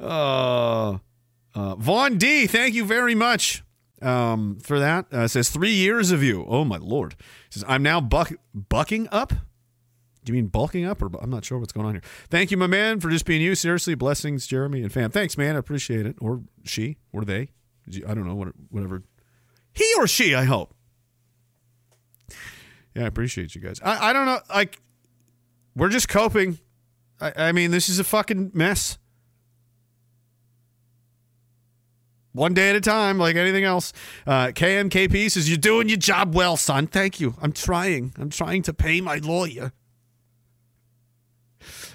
uh, 0.00 0.98
uh, 1.54 1.74
Vaughn 1.76 2.16
D, 2.16 2.46
thank 2.46 2.74
you 2.74 2.84
very 2.86 3.14
much 3.14 3.62
um, 4.00 4.58
for 4.60 4.78
that. 4.80 5.12
Uh, 5.12 5.28
says 5.28 5.50
three 5.50 5.74
years 5.74 6.10
of 6.10 6.22
you. 6.22 6.44
Oh 6.48 6.64
my 6.64 6.78
lord. 6.78 7.14
Says 7.50 7.64
I'm 7.68 7.82
now 7.82 8.00
buck 8.00 8.32
bucking 8.54 9.08
up. 9.12 9.34
Do 10.24 10.32
you 10.32 10.36
mean 10.36 10.46
bulking 10.46 10.84
up, 10.84 11.02
or 11.02 11.10
I'm 11.20 11.30
not 11.30 11.44
sure 11.44 11.58
what's 11.58 11.72
going 11.72 11.86
on 11.86 11.94
here? 11.94 12.02
Thank 12.30 12.50
you, 12.50 12.56
my 12.56 12.68
man, 12.68 13.00
for 13.00 13.10
just 13.10 13.24
being 13.24 13.42
you. 13.42 13.54
Seriously, 13.54 13.94
blessings, 13.94 14.46
Jeremy 14.46 14.82
and 14.82 14.92
fam. 14.92 15.10
Thanks, 15.10 15.36
man. 15.36 15.56
I 15.56 15.58
appreciate 15.58 16.06
it. 16.06 16.16
Or 16.20 16.42
she, 16.64 16.98
or 17.12 17.24
they. 17.24 17.48
I 18.06 18.14
don't 18.14 18.26
know. 18.26 18.36
What, 18.36 18.48
whatever. 18.70 19.02
He 19.72 19.92
or 19.98 20.06
she. 20.06 20.34
I 20.34 20.44
hope. 20.44 20.74
Yeah, 22.94 23.04
I 23.04 23.06
appreciate 23.06 23.54
you 23.54 23.60
guys. 23.60 23.80
I, 23.82 24.10
I 24.10 24.12
don't 24.12 24.26
know. 24.26 24.38
Like, 24.48 24.78
we're 25.74 25.88
just 25.88 26.08
coping. 26.08 26.58
I, 27.20 27.32
I 27.36 27.52
mean, 27.52 27.70
this 27.70 27.88
is 27.88 27.98
a 27.98 28.04
fucking 28.04 28.52
mess. 28.54 28.98
One 32.32 32.54
day 32.54 32.70
at 32.70 32.76
a 32.76 32.80
time, 32.80 33.18
like 33.18 33.36
anything 33.36 33.64
else. 33.64 33.92
Uh, 34.26 34.46
KMKP 34.48 35.30
says, 35.30 35.48
You're 35.48 35.58
doing 35.58 35.88
your 35.88 35.98
job 35.98 36.34
well, 36.34 36.56
son. 36.56 36.86
Thank 36.86 37.20
you. 37.20 37.34
I'm 37.42 37.52
trying. 37.52 38.14
I'm 38.18 38.30
trying 38.30 38.62
to 38.62 38.72
pay 38.72 39.00
my 39.00 39.16
lawyer. 39.16 39.72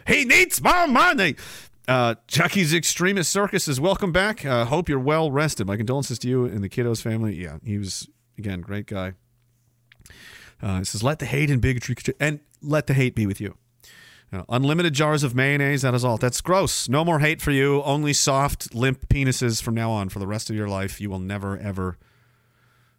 He 0.08 0.26
needs 0.26 0.62
more 0.64 0.88
money. 0.88 1.36
Uh, 1.88 2.16
Chucky's 2.28 2.74
Extremist 2.74 3.30
Circus 3.30 3.68
is 3.68 3.80
Welcome 3.80 4.12
back. 4.12 4.46
Uh, 4.46 4.66
hope 4.66 4.90
you're 4.90 5.00
well 5.00 5.32
rested. 5.32 5.68
My 5.68 5.78
condolences 5.78 6.20
to 6.20 6.28
you 6.28 6.46
and 6.46 6.64
the 6.64 6.70
kiddos 6.70 7.02
family. 7.02 7.36
Yeah, 7.36 7.58
he 7.64 7.78
was, 7.78 8.10
again, 8.38 8.62
great 8.62 8.88
guy. 8.88 9.14
Uh, 10.62 10.80
it 10.82 10.88
says, 10.88 11.04
Let 11.04 11.20
the 11.20 11.26
hate 11.26 11.50
and 11.50 11.62
bigotry, 11.62 11.96
and 12.20 12.40
let 12.62 12.88
the 12.88 12.94
hate 12.94 13.16
be 13.16 13.26
with 13.26 13.40
you. 13.40 13.56
Uh, 14.32 14.44
unlimited 14.50 14.94
jars 14.94 15.24
of 15.24 15.34
mayonnaise. 15.34 15.84
That 15.84 15.94
is 15.94 16.04
all. 16.04 16.18
That's 16.18 16.42
gross. 16.42 16.90
No 16.90 17.06
more 17.06 17.20
hate 17.20 17.42
for 17.42 17.52
you. 17.52 17.82
Only 17.84 18.12
soft, 18.12 18.76
limp 18.76 19.08
penises 19.08 19.62
from 19.62 19.76
now 19.76 19.92
on 19.92 20.10
for 20.10 20.20
the 20.20 20.28
rest 20.28 20.50
of 20.50 20.56
your 20.56 20.68
life. 20.68 21.00
You 21.00 21.10
will 21.10 21.20
never, 21.20 21.58
ever, 21.58 21.98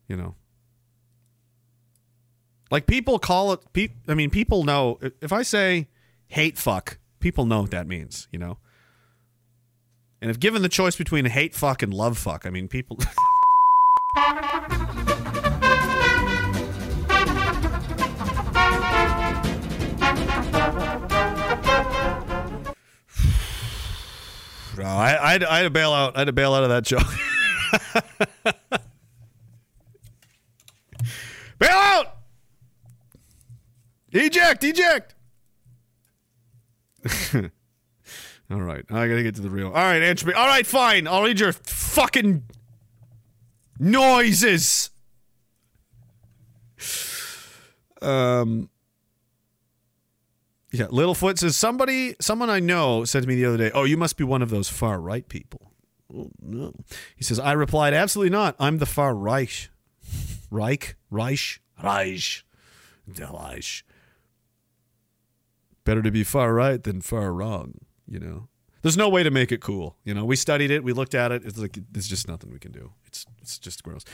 you 0.06 0.16
know. 0.16 0.34
Like 2.70 2.86
people 2.86 3.18
call 3.18 3.52
it. 3.52 3.60
Pe- 3.72 3.94
I 4.06 4.14
mean, 4.14 4.30
people 4.30 4.64
know. 4.64 4.98
If 5.20 5.32
I 5.32 5.42
say 5.42 5.88
hate 6.28 6.58
fuck, 6.58 6.97
people 7.20 7.46
know 7.46 7.62
what 7.62 7.70
that 7.70 7.86
means. 7.86 8.28
You 8.32 8.38
know. 8.38 8.58
And 10.20 10.30
if 10.30 10.40
given 10.40 10.62
the 10.62 10.68
choice 10.68 10.96
between 10.96 11.26
hate 11.26 11.54
fuck 11.54 11.82
and 11.82 11.94
love 11.94 12.18
fuck, 12.18 12.44
I 12.44 12.50
mean, 12.50 12.68
people. 12.68 12.98
No, 24.78 24.84
I, 24.84 25.18
I, 25.20 25.32
had, 25.32 25.44
I 25.44 25.56
had 25.56 25.62
to 25.64 25.70
bail 25.70 25.92
out. 25.92 26.14
I 26.14 26.20
had 26.20 26.26
to 26.26 26.32
bail 26.32 26.54
out 26.54 26.62
of 26.62 26.70
that 26.70 26.84
joke. 26.84 27.02
bail 31.58 31.70
out. 31.70 32.18
Eject. 34.12 34.62
Eject. 34.62 35.16
All 38.50 38.60
right, 38.62 38.84
I 38.90 39.08
gotta 39.08 39.22
get 39.22 39.34
to 39.36 39.42
the 39.42 39.50
real. 39.50 39.68
All 39.68 39.72
right, 39.74 40.02
answer 40.02 40.26
me. 40.26 40.32
All 40.32 40.46
right, 40.46 40.66
fine. 40.66 41.06
I'll 41.06 41.22
read 41.22 41.40
your 41.40 41.52
fucking 41.52 42.44
noises. 43.78 44.90
Um. 48.00 48.70
Yeah, 50.70 50.86
Littlefoot 50.86 51.38
says 51.38 51.56
somebody, 51.56 52.14
someone 52.20 52.50
I 52.50 52.60
know 52.60 53.04
said 53.04 53.22
to 53.22 53.28
me 53.28 53.36
the 53.36 53.46
other 53.46 53.56
day, 53.56 53.70
"Oh, 53.72 53.84
you 53.84 53.96
must 53.96 54.16
be 54.16 54.24
one 54.24 54.42
of 54.42 54.50
those 54.50 54.68
far 54.68 55.00
right 55.00 55.26
people." 55.28 55.68
Oh, 56.14 56.30
no. 56.40 56.72
He 57.16 57.24
says, 57.24 57.38
I 57.38 57.52
replied, 57.52 57.92
absolutely 57.92 58.30
not. 58.30 58.56
I'm 58.58 58.78
the 58.78 58.86
far 58.86 59.14
Reich. 59.14 59.68
Reich? 60.50 60.96
Reich? 61.10 61.60
Reich. 61.82 62.44
Reich. 63.06 63.84
Better 65.88 66.02
to 66.02 66.10
be 66.10 66.22
far 66.22 66.52
right 66.52 66.84
than 66.84 67.00
far 67.00 67.32
wrong, 67.32 67.72
you 68.06 68.18
know? 68.18 68.48
There's 68.82 68.98
no 68.98 69.08
way 69.08 69.22
to 69.22 69.30
make 69.30 69.50
it 69.50 69.62
cool. 69.62 69.96
You 70.04 70.12
know, 70.12 70.22
we 70.22 70.36
studied 70.36 70.70
it, 70.70 70.84
we 70.84 70.92
looked 70.92 71.14
at 71.14 71.32
it. 71.32 71.46
It's 71.46 71.56
like 71.56 71.78
there's 71.90 72.06
just 72.06 72.28
nothing 72.28 72.50
we 72.50 72.58
can 72.58 72.72
do. 72.72 72.92
It's 73.06 73.24
it's 73.40 73.58
just 73.58 73.82
gross. 73.82 74.04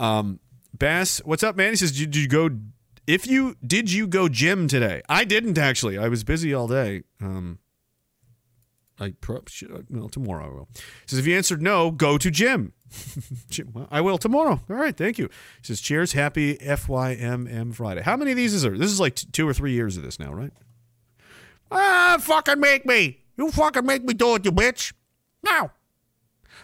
Um, 0.00 0.40
Bass, 0.72 1.20
what's 1.26 1.42
up, 1.42 1.54
man? 1.54 1.72
He 1.72 1.76
says, 1.76 1.92
did 1.92 2.16
you 2.16 2.28
go? 2.28 2.48
If 3.06 3.26
you 3.26 3.56
did, 3.62 3.92
you 3.92 4.06
go 4.06 4.30
gym 4.30 4.68
today? 4.68 5.02
I 5.06 5.24
didn't 5.24 5.58
actually. 5.58 5.98
I 5.98 6.08
was 6.08 6.24
busy 6.24 6.54
all 6.54 6.66
day. 6.66 7.02
Um, 7.20 7.58
I 8.98 9.12
probably 9.20 9.50
should, 9.50 9.86
well 9.90 10.08
tomorrow 10.08 10.46
I 10.46 10.48
will. 10.48 10.68
He 10.72 11.08
says 11.08 11.18
if 11.18 11.26
you 11.26 11.36
answered 11.36 11.60
no, 11.60 11.90
go 11.90 12.16
to 12.16 12.30
gym. 12.30 12.72
Well, 13.74 13.86
I 13.90 14.00
will 14.00 14.16
tomorrow. 14.16 14.60
All 14.70 14.76
right, 14.76 14.96
thank 14.96 15.18
you. 15.18 15.28
He 15.60 15.66
says 15.66 15.82
cheers, 15.82 16.12
happy 16.14 16.56
FYMM 16.56 17.74
Friday. 17.74 18.00
How 18.00 18.16
many 18.16 18.30
of 18.30 18.38
these 18.38 18.54
is 18.54 18.62
there? 18.62 18.78
This 18.78 18.90
is 18.90 18.98
like 18.98 19.16
t- 19.16 19.28
two 19.30 19.46
or 19.46 19.52
three 19.52 19.72
years 19.72 19.98
of 19.98 20.02
this 20.02 20.18
now, 20.18 20.32
right? 20.32 20.52
Ah, 21.70 22.16
fucking 22.20 22.60
make 22.60 22.86
me. 22.86 23.20
You 23.36 23.50
fucking 23.50 23.86
make 23.86 24.04
me 24.04 24.14
do 24.14 24.34
it, 24.36 24.44
you 24.44 24.52
bitch. 24.52 24.92
Now. 25.42 25.72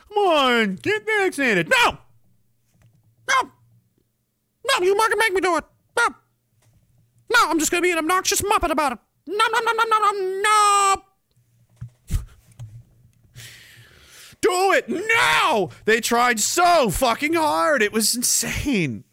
Come 0.09 0.19
on, 0.19 0.75
get 0.77 1.05
vaccinated. 1.05 1.69
No, 1.69 1.99
No. 3.29 3.51
No, 4.67 4.85
you 4.85 4.97
fucking 4.97 5.19
make 5.19 5.33
me 5.33 5.41
do 5.41 5.57
it. 5.57 5.65
No. 5.97 6.09
No, 7.33 7.51
I'm 7.51 7.59
just 7.59 7.71
gonna 7.71 7.83
be 7.83 7.91
an 7.91 7.99
obnoxious 7.99 8.41
muppet 8.43 8.71
about 8.71 8.93
it. 8.93 8.99
No, 9.27 9.45
no, 9.53 9.61
no, 9.61 9.73
no, 9.73 9.85
no, 9.85 9.99
no, 9.99 10.41
no. 10.43 11.05
do 14.45 14.73
it 14.73 14.89
now. 14.89 15.71
They 15.87 16.01
tried 16.01 16.39
so 16.39 16.91
fucking 16.91 17.35
hard. 17.35 17.83
It 17.83 17.93
was 17.93 18.15
insane. 18.15 19.05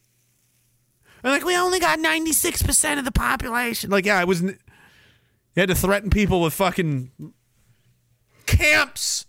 And 1.24 1.34
like 1.34 1.46
we 1.46 1.56
only 1.56 1.80
got 1.80 2.00
96% 2.00 3.00
of 3.00 3.06
the 3.06 3.12
population. 3.12 3.90
Like 3.90 4.06
yeah, 4.06 4.20
it 4.20 4.28
was 4.28 4.44
You 5.56 5.62
had 5.62 5.70
to 5.70 5.76
threaten 5.76 6.10
people 6.10 6.42
with 6.42 6.54
fucking 6.54 7.12
camps. 8.46 9.26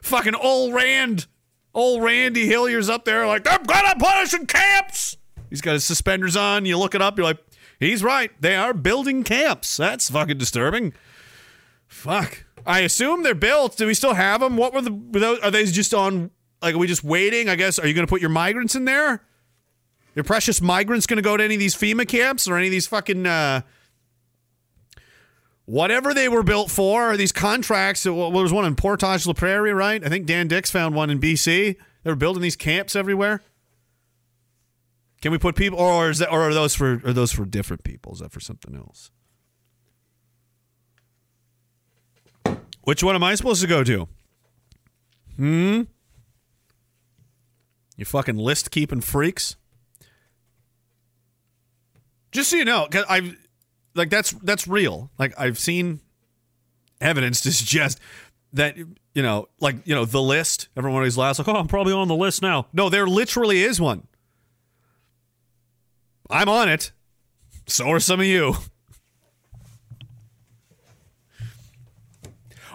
Fucking 0.00 0.34
old 0.34 0.74
Rand, 0.74 1.26
old 1.74 2.02
Randy 2.02 2.46
Hillier's 2.46 2.88
up 2.88 3.04
there 3.04 3.26
like 3.26 3.46
I'm 3.48 3.62
gonna 3.64 3.94
punish 3.98 4.34
in 4.34 4.46
camps. 4.46 5.16
He's 5.50 5.60
got 5.60 5.74
his 5.74 5.84
suspenders 5.84 6.36
on. 6.36 6.64
You 6.64 6.78
look 6.78 6.94
it 6.94 7.02
up. 7.02 7.16
You're 7.16 7.26
like, 7.26 7.38
he's 7.78 8.02
right. 8.02 8.30
They 8.40 8.56
are 8.56 8.72
building 8.72 9.22
camps. 9.22 9.76
That's 9.76 10.10
fucking 10.10 10.38
disturbing. 10.38 10.92
Fuck. 11.86 12.44
I 12.66 12.80
assume 12.80 13.22
they're 13.22 13.34
built. 13.34 13.76
Do 13.76 13.86
we 13.86 13.94
still 13.94 14.14
have 14.14 14.40
them? 14.40 14.56
What 14.56 14.74
were 14.74 14.82
the? 14.82 15.38
Are 15.42 15.50
they 15.50 15.64
just 15.66 15.94
on? 15.94 16.30
Like, 16.60 16.74
are 16.74 16.78
we 16.78 16.86
just 16.86 17.04
waiting? 17.04 17.48
I 17.48 17.54
guess. 17.54 17.78
Are 17.78 17.86
you 17.86 17.94
going 17.94 18.06
to 18.06 18.10
put 18.10 18.20
your 18.20 18.30
migrants 18.30 18.74
in 18.74 18.86
there? 18.86 19.22
Your 20.14 20.24
precious 20.24 20.60
migrants 20.60 21.06
going 21.06 21.18
to 21.18 21.22
go 21.22 21.36
to 21.36 21.44
any 21.44 21.54
of 21.54 21.60
these 21.60 21.76
FEMA 21.76 22.08
camps 22.08 22.48
or 22.48 22.56
any 22.56 22.66
of 22.66 22.70
these 22.72 22.86
fucking 22.86 23.26
uh, 23.26 23.60
whatever 25.66 26.14
they 26.14 26.28
were 26.28 26.42
built 26.42 26.70
for? 26.70 27.16
These 27.16 27.32
contracts. 27.32 28.04
Well, 28.06 28.30
there 28.30 28.42
was 28.42 28.52
one 28.52 28.64
in 28.64 28.74
Portage 28.74 29.26
La 29.26 29.34
Prairie, 29.34 29.74
right? 29.74 30.02
I 30.04 30.08
think 30.08 30.26
Dan 30.26 30.48
Dix 30.48 30.70
found 30.70 30.94
one 30.94 31.10
in 31.10 31.20
BC. 31.20 31.76
They 32.02 32.10
were 32.10 32.16
building 32.16 32.42
these 32.42 32.56
camps 32.56 32.96
everywhere. 32.96 33.42
Can 35.22 35.32
we 35.32 35.38
put 35.38 35.56
people, 35.56 35.78
or 35.78 36.10
is 36.10 36.18
that, 36.18 36.30
or 36.30 36.42
are 36.42 36.54
those 36.54 36.74
for, 36.74 37.00
are 37.04 37.12
those 37.12 37.32
for 37.32 37.44
different 37.44 37.84
people? 37.84 38.12
Is 38.12 38.20
that 38.20 38.32
for 38.32 38.40
something 38.40 38.74
else? 38.76 39.10
Which 42.82 43.02
one 43.02 43.14
am 43.16 43.24
I 43.24 43.34
supposed 43.34 43.60
to 43.62 43.66
go 43.66 43.82
to? 43.82 44.08
Hmm. 45.36 45.82
You 47.96 48.04
fucking 48.04 48.36
list 48.36 48.70
keeping 48.70 49.00
freaks. 49.00 49.56
Just 52.30 52.50
so 52.50 52.56
you 52.56 52.64
know, 52.64 52.86
'cause 52.90 53.04
I've 53.08 53.34
like 53.96 54.10
that's 54.10 54.32
that's 54.32 54.68
real. 54.68 55.10
Like 55.18 55.34
I've 55.38 55.58
seen 55.58 56.00
evidence 57.00 57.40
to 57.42 57.52
suggest 57.52 57.98
that 58.52 58.76
you 58.76 59.22
know, 59.22 59.48
like 59.60 59.76
you 59.84 59.94
know, 59.94 60.04
the 60.04 60.22
list. 60.22 60.68
Everyone 60.76 60.98
always 60.98 61.16
laughs 61.16 61.38
like, 61.38 61.48
"Oh, 61.48 61.56
I'm 61.56 61.68
probably 61.68 61.92
on 61.92 62.08
the 62.08 62.14
list 62.14 62.42
now." 62.42 62.66
No, 62.72 62.88
there 62.88 63.06
literally 63.06 63.62
is 63.62 63.80
one. 63.80 64.06
I'm 66.30 66.48
on 66.48 66.68
it. 66.68 66.92
So 67.66 67.88
are 67.90 68.00
some 68.00 68.20
of 68.20 68.26
you. 68.26 68.54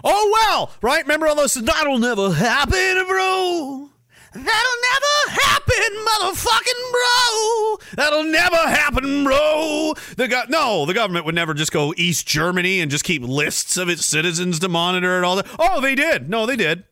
Oh 0.04 0.38
well, 0.42 0.72
right? 0.82 1.04
Remember 1.04 1.28
all 1.28 1.36
those? 1.36 1.54
That'll 1.54 1.98
never 1.98 2.32
happen, 2.32 3.06
bro. 3.06 3.91
That'll 4.34 4.44
never 4.44 5.40
happen, 5.40 6.04
motherfucking 6.06 6.92
bro. 6.92 7.76
That'll 7.96 8.24
never 8.24 8.56
happen, 8.56 9.24
bro. 9.24 9.94
The 10.16 10.28
go- 10.28 10.44
no, 10.48 10.86
the 10.86 10.94
government 10.94 11.26
would 11.26 11.34
never 11.34 11.52
just 11.54 11.72
go 11.72 11.92
East 11.96 12.26
Germany 12.26 12.80
and 12.80 12.90
just 12.90 13.04
keep 13.04 13.22
lists 13.22 13.76
of 13.76 13.88
its 13.88 14.06
citizens 14.06 14.58
to 14.60 14.68
monitor 14.68 15.16
and 15.16 15.24
all 15.26 15.36
that. 15.36 15.46
Oh, 15.58 15.80
they 15.80 15.94
did. 15.94 16.30
No, 16.30 16.46
they 16.46 16.56
did. 16.56 16.84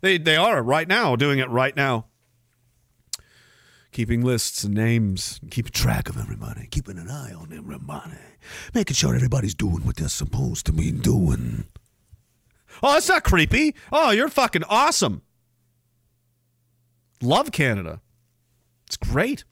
They 0.00 0.18
they 0.18 0.36
are 0.36 0.62
right 0.62 0.88
now 0.88 1.14
doing 1.14 1.38
it 1.38 1.48
right 1.50 1.76
now. 1.76 2.06
Keeping 3.92 4.24
lists 4.24 4.64
and 4.64 4.74
names, 4.74 5.38
keeping 5.50 5.70
track 5.72 6.08
of 6.08 6.16
everybody, 6.18 6.66
keeping 6.70 6.96
an 6.96 7.10
eye 7.10 7.34
on 7.34 7.52
everybody, 7.54 8.16
making 8.74 8.94
sure 8.94 9.14
everybody's 9.14 9.54
doing 9.54 9.84
what 9.84 9.96
they're 9.96 10.08
supposed 10.08 10.64
to 10.66 10.72
be 10.72 10.90
doing. 10.90 11.64
Oh, 12.82 12.94
that's 12.94 13.10
not 13.10 13.22
creepy. 13.24 13.74
Oh, 13.92 14.10
you're 14.10 14.30
fucking 14.30 14.64
awesome. 14.64 15.20
Love 17.22 17.52
Canada. 17.52 18.00
It's 18.86 18.96
great. 18.96 19.44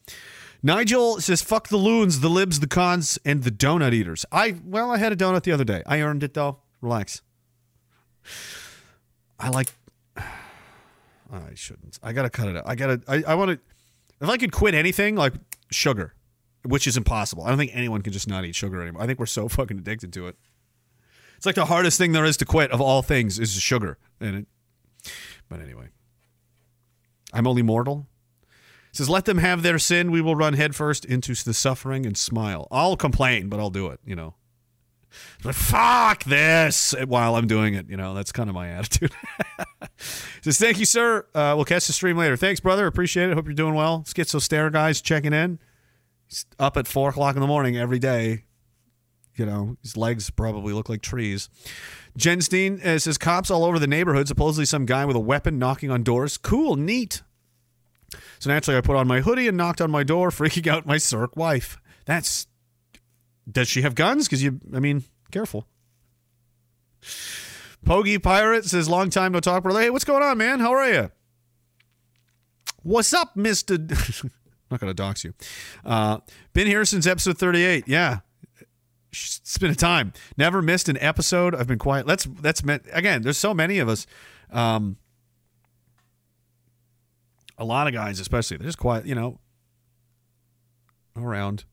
Nigel 0.62 1.21
says, 1.21 1.41
fuck 1.41 1.68
the 1.68 1.77
loons, 1.79 2.21
the 2.21 2.29
libs, 2.29 2.61
the 2.61 2.66
cons, 2.66 3.18
and 3.25 3.43
the 3.43 3.51
donut 3.51 3.95
eaters. 3.95 4.27
I, 4.31 4.57
well, 4.64 4.91
I 4.91 4.99
had 4.99 5.12
a 5.12 5.16
donut 5.16 5.45
the 5.45 5.53
other 5.53 5.64
day. 5.64 5.83
I 5.87 6.01
earned 6.01 6.23
it, 6.23 6.35
though. 6.35 6.59
Relax. 6.83 7.23
I 9.39 9.49
like, 9.49 9.73
I 10.16 11.55
shouldn't. 11.55 11.99
I 12.03 12.12
gotta 12.12 12.29
cut 12.29 12.49
it 12.49 12.57
out. 12.57 12.64
I 12.66 12.75
gotta, 12.75 13.01
I, 13.09 13.23
I 13.29 13.35
wanna, 13.35 13.59
if 14.21 14.29
I 14.29 14.37
could 14.37 14.53
quit 14.53 14.75
anything, 14.75 15.16
like 15.16 15.33
sugar, 15.71 16.14
which 16.64 16.87
is 16.87 16.97
impossible. 16.97 17.45
I 17.45 17.49
don't 17.49 17.59
think 17.59 17.71
anyone 17.75 18.03
can 18.03 18.12
just 18.12 18.29
not 18.29 18.45
eat 18.45 18.55
sugar 18.55 18.83
anymore. 18.83 19.03
I 19.03 19.07
think 19.07 19.18
we're 19.18 19.27
so 19.27 19.49
fucking 19.49 19.79
addicted 19.79 20.12
to 20.14 20.29
it. 20.29 20.37
It's 21.37 21.47
like 21.47 21.55
the 21.55 21.64
hardest 21.64 21.97
thing 21.97 22.12
there 22.12 22.27
is 22.27 22.37
to 22.39 22.45
quit 22.45 22.71
of 22.71 22.83
all 22.83 23.01
things 23.01 23.39
is 23.39 23.53
sugar. 23.55 23.97
And 24.21 24.37
it, 24.37 24.47
but 25.49 25.61
anyway, 25.61 25.89
I'm 27.33 27.47
only 27.47 27.62
mortal. 27.62 28.07
Says, 28.93 29.09
let 29.09 29.24
them 29.24 29.39
have 29.39 29.62
their 29.62 29.78
sin. 29.78 30.11
We 30.11 30.20
will 30.20 30.35
run 30.35 30.55
headfirst 30.55 31.05
into 31.05 31.35
the 31.35 31.55
suffering 31.55 32.05
and 32.05 32.16
smile. 32.16 32.66
I'll 32.72 32.97
complain, 32.97 33.49
but 33.49 33.61
I'll 33.61 33.70
do 33.70 33.89
it, 33.89 34.01
you 34.05 34.16
know. 34.16 34.35
But 35.43 35.55
fuck 35.55 36.24
this 36.24 36.95
while 37.07 37.37
I'm 37.37 37.47
doing 37.47 37.74
it. 37.74 37.89
You 37.89 37.97
know, 37.97 38.14
that's 38.14 38.33
kind 38.33 38.49
of 38.49 38.55
my 38.55 38.68
attitude. 38.68 39.12
says, 40.43 40.59
thank 40.59 40.78
you, 40.78 40.87
sir. 40.87 41.26
Uh, 41.35 41.55
we'll 41.57 41.64
catch 41.64 41.87
the 41.87 41.93
stream 41.93 42.16
later. 42.16 42.37
Thanks, 42.37 42.61
brother. 42.61 42.87
Appreciate 42.87 43.31
it. 43.31 43.35
Hope 43.35 43.47
you're 43.47 43.55
doing 43.55 43.74
well. 43.74 44.05
Schizo 44.07 44.41
Stare 44.41 44.70
guys 44.70 45.01
checking 45.01 45.33
in. 45.33 45.59
He's 46.28 46.47
up 46.59 46.76
at 46.76 46.87
four 46.87 47.11
o'clock 47.11 47.35
in 47.37 47.41
the 47.41 47.47
morning 47.47 47.76
every 47.76 47.99
day. 47.99 48.45
You 49.37 49.47
know, 49.47 49.76
his 49.83 49.97
legs 49.97 50.31
probably 50.31 50.72
look 50.72 50.89
like 50.89 51.01
trees. 51.01 51.49
Jen 52.16 52.40
Steen 52.40 52.80
uh, 52.82 52.98
says, 52.98 53.18
cops 53.18 53.50
all 53.50 53.64
over 53.64 53.78
the 53.78 53.86
neighborhood. 53.86 54.28
Supposedly 54.28 54.66
some 54.66 54.86
guy 54.86 55.04
with 55.04 55.16
a 55.16 55.20
weapon 55.20 55.58
knocking 55.58 55.90
on 55.90 56.02
doors. 56.02 56.36
Cool, 56.36 56.76
neat. 56.76 57.22
So 58.38 58.50
naturally, 58.50 58.78
I 58.78 58.80
put 58.80 58.96
on 58.96 59.06
my 59.06 59.20
hoodie 59.20 59.48
and 59.48 59.56
knocked 59.56 59.80
on 59.80 59.90
my 59.90 60.02
door, 60.02 60.30
freaking 60.30 60.66
out 60.66 60.86
my 60.86 60.98
Cirque 60.98 61.36
wife. 61.36 61.78
That's. 62.04 62.46
Does 63.50 63.68
she 63.68 63.82
have 63.82 63.94
guns? 63.94 64.26
Because 64.26 64.42
you, 64.42 64.61
I 64.74 64.80
mean, 64.80 65.04
careful. 65.30 65.66
Pogie 67.84 68.22
Pirate 68.22 68.64
says, 68.66 68.88
long 68.88 69.11
time 69.11 69.32
no 69.32 69.40
talk, 69.40 69.62
brother. 69.62 69.80
Hey, 69.80 69.90
what's 69.90 70.04
going 70.04 70.22
on, 70.22 70.38
man? 70.38 70.61
How 70.61 70.72
are 70.72 70.88
you? 70.88 71.11
What's 72.82 73.12
up, 73.12 73.36
Mister? 73.36 73.78
Not 74.70 74.80
gonna 74.80 74.94
dox 74.94 75.24
you. 75.24 75.34
Uh, 75.84 76.18
been 76.52 76.66
here 76.66 76.84
since 76.84 77.06
episode 77.06 77.36
thirty-eight. 77.36 77.84
Yeah, 77.88 78.20
it's 79.12 79.58
been 79.58 79.70
a 79.70 79.74
time. 79.74 80.12
Never 80.36 80.62
missed 80.62 80.88
an 80.88 80.98
episode. 81.00 81.54
I've 81.54 81.66
been 81.66 81.78
quiet. 81.78 82.06
Let's 82.06 82.24
that's 82.24 82.64
meant 82.64 82.84
again. 82.92 83.22
There's 83.22 83.38
so 83.38 83.52
many 83.54 83.78
of 83.78 83.88
us. 83.88 84.06
Um, 84.50 84.96
a 87.58 87.64
lot 87.64 87.86
of 87.86 87.92
guys, 87.92 88.20
especially, 88.20 88.56
they're 88.56 88.66
just 88.66 88.78
quiet. 88.78 89.06
You 89.06 89.14
know, 89.14 89.38
around. 91.16 91.64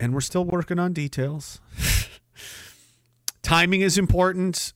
and 0.00 0.14
we're 0.14 0.20
still 0.20 0.44
working 0.44 0.78
on 0.78 0.92
details. 0.92 1.60
Timing 3.42 3.80
is 3.80 3.98
important. 3.98 4.72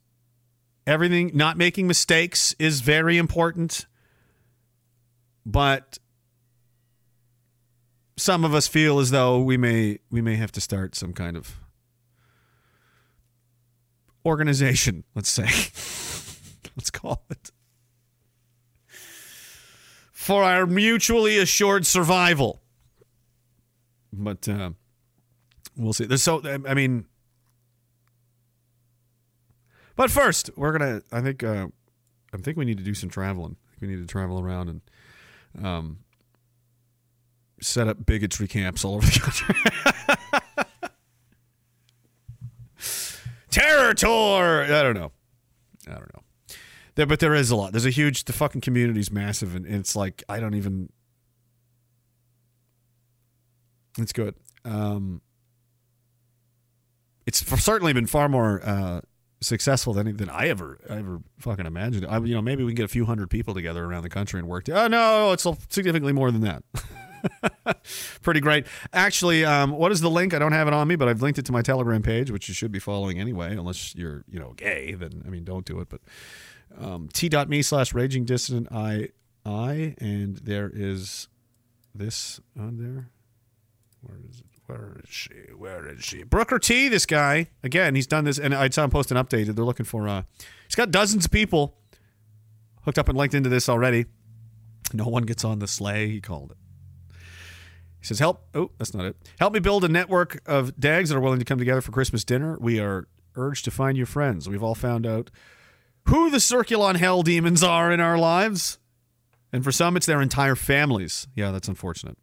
Everything, 0.86 1.30
not 1.34 1.56
making 1.56 1.86
mistakes 1.86 2.54
is 2.58 2.80
very 2.80 3.18
important. 3.18 3.86
But 5.46 5.98
some 8.16 8.44
of 8.44 8.54
us 8.54 8.68
feel 8.68 8.98
as 8.98 9.10
though 9.10 9.40
we 9.40 9.56
may 9.56 9.98
we 10.10 10.20
may 10.20 10.36
have 10.36 10.52
to 10.52 10.60
start 10.60 10.94
some 10.94 11.12
kind 11.12 11.36
of 11.36 11.58
organization, 14.24 15.04
let's 15.14 15.30
say. 15.30 15.44
let's 16.76 16.90
call 16.90 17.24
it. 17.30 17.50
For 20.12 20.44
our 20.44 20.66
mutually 20.66 21.38
assured 21.38 21.84
survival. 21.84 22.62
But 24.12 24.48
uh, 24.48 24.70
we'll 25.76 25.92
see. 25.92 26.04
There's 26.04 26.22
so 26.22 26.42
I 26.66 26.74
mean 26.74 27.06
But 29.96 30.10
first, 30.10 30.50
we're 30.56 30.72
gonna 30.72 31.02
I 31.12 31.20
think 31.20 31.42
uh 31.42 31.68
I 32.32 32.36
think 32.38 32.56
we 32.56 32.64
need 32.64 32.78
to 32.78 32.84
do 32.84 32.94
some 32.94 33.10
traveling. 33.10 33.56
We 33.80 33.88
need 33.88 33.98
to 33.98 34.06
travel 34.06 34.40
around 34.40 34.68
and 34.68 35.64
um 35.64 35.98
set 37.62 37.88
up 37.88 38.04
bigotry 38.04 38.48
camps 38.48 38.84
all 38.84 38.94
over 38.94 39.06
the 39.06 39.20
country. 39.20 39.54
Terror 43.50 43.94
tour. 43.94 44.64
I 44.64 44.82
don't 44.82 44.94
know. 44.94 45.12
I 45.86 45.92
don't 45.92 46.14
know. 46.14 46.22
There, 46.94 47.06
but 47.06 47.20
there 47.20 47.34
is 47.34 47.50
a 47.50 47.56
lot. 47.56 47.72
There's 47.72 47.86
a 47.86 47.90
huge. 47.90 48.24
The 48.24 48.32
fucking 48.32 48.60
community's 48.60 49.10
massive, 49.10 49.54
and 49.54 49.66
it's 49.66 49.96
like 49.96 50.22
I 50.28 50.40
don't 50.40 50.54
even. 50.54 50.90
It's 53.98 54.12
good. 54.12 54.34
Um, 54.64 55.20
it's 57.26 57.44
certainly 57.62 57.92
been 57.92 58.06
far 58.06 58.28
more 58.28 58.60
uh, 58.64 59.00
successful 59.40 59.92
than 59.92 60.16
than 60.16 60.28
I 60.28 60.48
ever 60.48 60.78
I 60.88 60.98
ever 60.98 61.20
fucking 61.38 61.66
imagined. 61.66 62.06
I, 62.06 62.18
you 62.18 62.34
know, 62.34 62.42
maybe 62.42 62.64
we 62.64 62.70
can 62.70 62.76
get 62.76 62.84
a 62.84 62.88
few 62.88 63.04
hundred 63.04 63.30
people 63.30 63.54
together 63.54 63.84
around 63.84 64.02
the 64.02 64.10
country 64.10 64.38
and 64.40 64.48
work. 64.48 64.68
Oh 64.68 64.86
no, 64.86 65.32
it's 65.32 65.46
significantly 65.68 66.12
more 66.12 66.30
than 66.30 66.42
that. 66.42 66.62
Pretty 68.22 68.40
great. 68.40 68.66
Actually, 68.92 69.44
um, 69.44 69.70
what 69.72 69.92
is 69.92 70.00
the 70.00 70.10
link? 70.10 70.34
I 70.34 70.38
don't 70.38 70.52
have 70.52 70.68
it 70.68 70.74
on 70.74 70.88
me, 70.88 70.96
but 70.96 71.08
I've 71.08 71.22
linked 71.22 71.38
it 71.38 71.46
to 71.46 71.52
my 71.52 71.62
Telegram 71.62 72.02
page, 72.02 72.30
which 72.30 72.48
you 72.48 72.54
should 72.54 72.72
be 72.72 72.78
following 72.78 73.18
anyway, 73.18 73.56
unless 73.56 73.94
you're, 73.94 74.24
you 74.28 74.38
know, 74.38 74.52
gay. 74.54 74.92
Then 74.94 75.22
I 75.26 75.30
mean, 75.30 75.44
don't 75.44 75.64
do 75.64 75.80
it. 75.80 75.88
But 75.88 76.00
um, 76.78 77.08
t.me 77.12 77.62
slash 77.62 77.92
raging 77.94 78.24
dissident 78.24 78.68
I 78.70 79.08
I 79.44 79.94
and 79.98 80.36
there 80.38 80.70
is 80.72 81.28
this 81.94 82.40
on 82.58 82.78
there. 82.78 83.10
Where 84.00 84.18
is 84.30 84.40
it? 84.40 84.46
Where 84.66 84.96
is 85.02 85.10
she? 85.10 85.34
Where 85.56 85.86
is 85.86 86.02
she? 86.04 86.22
Brooker 86.22 86.58
T. 86.58 86.88
This 86.88 87.06
guy 87.06 87.48
again. 87.62 87.94
He's 87.94 88.06
done 88.06 88.24
this, 88.24 88.38
and 88.38 88.54
I 88.54 88.68
saw 88.70 88.84
him 88.84 88.90
post 88.90 89.10
an 89.10 89.16
update. 89.16 89.54
They're 89.54 89.64
looking 89.64 89.86
for. 89.86 90.08
uh 90.08 90.22
He's 90.66 90.74
got 90.76 90.90
dozens 90.90 91.26
of 91.26 91.30
people 91.30 91.76
hooked 92.84 92.98
up 92.98 93.08
and 93.08 93.18
linked 93.18 93.34
into 93.34 93.48
this 93.50 93.68
already. 93.68 94.06
No 94.94 95.06
one 95.06 95.24
gets 95.24 95.44
on 95.44 95.58
the 95.58 95.68
sleigh. 95.68 96.08
He 96.08 96.20
called 96.20 96.52
it. 96.52 96.56
He 98.02 98.06
says, 98.06 98.18
"Help! 98.18 98.44
Oh, 98.52 98.72
that's 98.78 98.92
not 98.92 99.06
it. 99.06 99.16
Help 99.38 99.54
me 99.54 99.60
build 99.60 99.84
a 99.84 99.88
network 99.88 100.42
of 100.44 100.78
dags 100.78 101.08
that 101.08 101.16
are 101.16 101.20
willing 101.20 101.38
to 101.38 101.44
come 101.44 101.58
together 101.58 101.80
for 101.80 101.92
Christmas 101.92 102.24
dinner. 102.24 102.58
We 102.60 102.80
are 102.80 103.06
urged 103.36 103.64
to 103.66 103.70
find 103.70 103.96
your 103.96 104.06
friends. 104.06 104.48
We've 104.48 104.62
all 104.62 104.74
found 104.74 105.06
out 105.06 105.30
who 106.08 106.28
the 106.28 106.38
Circulon 106.38 106.96
Hell 106.96 107.22
demons 107.22 107.62
are 107.62 107.92
in 107.92 108.00
our 108.00 108.18
lives, 108.18 108.80
and 109.52 109.62
for 109.62 109.70
some, 109.70 109.96
it's 109.96 110.06
their 110.06 110.20
entire 110.20 110.56
families. 110.56 111.28
Yeah, 111.36 111.52
that's 111.52 111.68
unfortunate." 111.68 112.18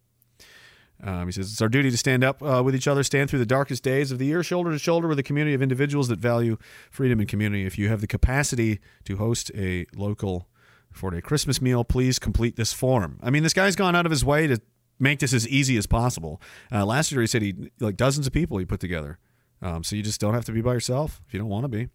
Um, 1.02 1.24
he 1.24 1.32
says, 1.32 1.50
It's 1.50 1.62
our 1.62 1.68
duty 1.70 1.90
to 1.90 1.96
stand 1.96 2.22
up 2.22 2.42
uh, 2.42 2.62
with 2.62 2.74
each 2.74 2.86
other, 2.86 3.02
stand 3.02 3.30
through 3.30 3.38
the 3.38 3.46
darkest 3.46 3.82
days 3.82 4.12
of 4.12 4.18
the 4.18 4.26
year, 4.26 4.42
shoulder 4.42 4.70
to 4.70 4.78
shoulder 4.78 5.08
with 5.08 5.18
a 5.18 5.22
community 5.22 5.54
of 5.54 5.62
individuals 5.62 6.08
that 6.08 6.18
value 6.18 6.58
freedom 6.90 7.20
and 7.20 7.26
community. 7.26 7.64
If 7.64 7.78
you 7.78 7.88
have 7.88 8.02
the 8.02 8.06
capacity 8.06 8.80
to 9.04 9.16
host 9.16 9.50
a 9.56 9.86
local 9.96 10.46
four 10.92 11.10
day 11.10 11.22
Christmas 11.22 11.62
meal, 11.62 11.84
please 11.84 12.18
complete 12.18 12.56
this 12.56 12.74
form. 12.74 13.18
I 13.22 13.30
mean, 13.30 13.42
this 13.42 13.54
guy's 13.54 13.76
gone 13.76 13.96
out 13.96 14.04
of 14.04 14.10
his 14.10 14.26
way 14.26 14.46
to 14.46 14.60
make 15.00 15.18
this 15.18 15.32
as 15.32 15.48
easy 15.48 15.76
as 15.76 15.86
possible. 15.86 16.40
Uh, 16.70 16.84
last 16.84 17.10
year, 17.10 17.20
he 17.20 17.26
said 17.26 17.42
he, 17.42 17.70
like 17.80 17.96
dozens 17.96 18.26
of 18.26 18.32
people 18.32 18.58
he 18.58 18.64
put 18.64 18.80
together. 18.80 19.18
Um, 19.62 19.82
so 19.82 19.96
you 19.96 20.02
just 20.02 20.20
don't 20.20 20.34
have 20.34 20.44
to 20.46 20.52
be 20.52 20.60
by 20.60 20.74
yourself 20.74 21.20
if 21.26 21.34
you 21.34 21.40
don't 21.40 21.48
want 21.48 21.64
to 21.64 21.68
be. 21.68 21.88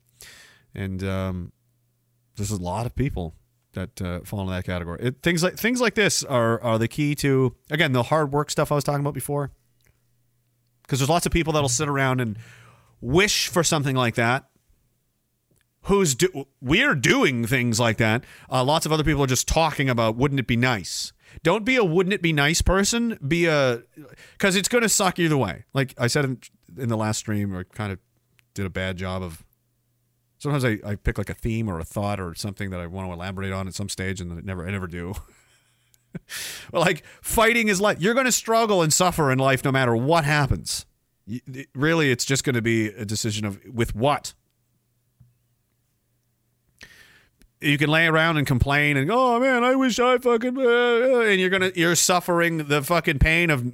And 0.74 1.03
um, 1.03 1.51
there's 2.36 2.51
a 2.51 2.62
lot 2.62 2.86
of 2.86 2.95
people 2.95 3.36
that 3.74 4.01
uh, 4.01 4.20
fall 4.22 4.41
into 4.41 4.53
that 4.53 4.66
category. 4.66 4.99
It, 5.01 5.22
things 5.22 5.43
like 5.43 5.58
things 5.58 5.80
like 5.80 5.95
this 5.95 6.24
are 6.24 6.62
are 6.62 6.78
the 6.78 6.88
key 6.88 7.16
to 7.16 7.56
again 7.70 7.91
the 7.91 8.03
hard 8.03 8.32
work 8.32 8.49
stuff 8.49 8.72
I 8.72 8.76
was 8.76 8.84
talking 8.84 9.01
about 9.01 9.14
before. 9.14 9.51
Because 10.82 10.99
there's 10.99 11.10
lots 11.10 11.26
of 11.26 11.32
people 11.32 11.53
that'll 11.53 11.70
sit 11.70 11.88
around 11.88 12.22
and 12.22 12.38
wish 13.01 13.47
for 13.47 13.64
something 13.64 13.95
like 13.95 14.16
that. 14.16 14.45
Who's 15.84 16.16
do 16.16 16.47
we're 16.62 16.95
doing 16.95 17.45
things 17.45 17.80
like 17.80 17.97
that. 17.97 18.24
Uh, 18.51 18.64
lots 18.64 18.86
of 18.86 18.91
other 18.91 19.03
people 19.03 19.24
are 19.24 19.28
just 19.28 19.47
talking 19.47 19.89
about 19.89 20.16
wouldn't 20.16 20.39
it 20.39 20.47
be 20.47 20.58
nice. 20.58 21.14
Don't 21.44 21.66
be 21.66 21.76
a 21.76 21.84
wouldn't 21.84 22.14
it 22.14 22.22
be 22.22 22.34
nice 22.34 22.62
person. 22.62 23.18
Be 23.26 23.46
a 23.46 23.84
because 24.34 24.56
it's 24.56 24.70
going 24.70 24.82
to 24.84 24.90
suck 24.90 25.20
either 25.20 25.38
way. 25.38 25.66
Like 25.74 25.94
I 25.98 26.08
said 26.08 26.26
in, 26.26 26.40
in 26.78 26.90
the 26.90 26.98
last 26.98 27.18
stream, 27.18 27.56
I 27.56 27.64
kind 27.64 27.92
of 27.92 28.00
did 28.54 28.66
a 28.66 28.70
bad 28.70 28.98
job 28.98 29.22
of 29.22 29.44
sometimes 30.38 30.66
I, 30.66 30.80
I 30.86 30.96
pick 30.96 31.18
like 31.18 31.30
a 31.30 31.34
theme 31.34 31.70
or 31.70 31.80
a 31.80 31.84
thought 31.84 32.20
or 32.20 32.36
something 32.36 32.70
that 32.70 32.80
I 32.80 32.88
want 32.88 33.08
to 33.08 33.14
elaborate 33.14 33.52
on 33.52 33.68
at 33.68 33.74
some 33.74 33.90
stage 33.90 34.22
and 34.22 34.32
then 34.32 34.42
never 34.46 34.68
I 34.68 34.72
never 34.72 34.88
do. 34.88 35.14
well, 36.72 36.82
like 36.82 37.04
fighting 37.22 37.68
is 37.68 37.82
life. 37.82 38.00
You're 38.00 38.14
going 38.14 38.26
to 38.26 38.32
struggle 38.32 38.82
and 38.82 38.92
suffer 38.92 39.32
in 39.32 39.40
life 39.40 39.64
no 39.64 39.72
matter 39.72 39.96
what 39.96 40.26
happens. 40.26 40.86
Really, 41.74 42.12
it's 42.12 42.26
just 42.26 42.44
going 42.44 42.54
to 42.54 42.62
be 42.62 42.88
a 42.88 43.06
decision 43.06 43.46
of 43.46 43.60
with 43.66 43.96
what. 43.96 44.34
You 47.62 47.78
can 47.78 47.89
lay 47.89 48.06
around 48.06 48.38
and 48.38 48.45
complain 48.45 48.97
and 48.97 49.10
oh 49.12 49.39
man, 49.39 49.64
I 49.64 49.76
wish 49.76 49.99
I 49.99 50.18
fucking 50.18 50.58
uh, 50.58 51.20
and 51.22 51.39
you're 51.39 51.49
gonna 51.49 51.72
you're 51.76 51.95
suffering 51.95 52.58
the 52.58 52.82
fucking 52.82 53.20
pain 53.20 53.49
of 53.49 53.74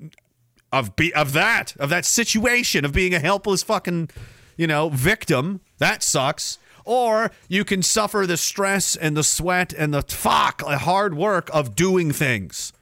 of 0.72 0.96
be 0.96 1.14
of 1.14 1.34
that 1.34 1.76
of 1.78 1.90
that 1.90 2.06
situation 2.06 2.86
of 2.86 2.94
being 2.94 3.14
a 3.14 3.20
helpless 3.20 3.64
fucking 3.64 4.10
you 4.56 4.68
know 4.68 4.90
victim 4.90 5.62
that 5.80 6.04
sucks. 6.04 6.58
Or 6.84 7.30
you 7.48 7.64
can 7.64 7.84
suffer 7.84 8.26
the 8.26 8.38
stress 8.38 8.96
and 8.96 9.16
the 9.16 9.24
sweat 9.24 9.72
and 9.72 9.94
the 9.94 10.02
fuck, 10.02 10.62
hard 10.62 11.16
work 11.16 11.48
of 11.54 11.76
doing 11.76 12.12
things. 12.12 12.74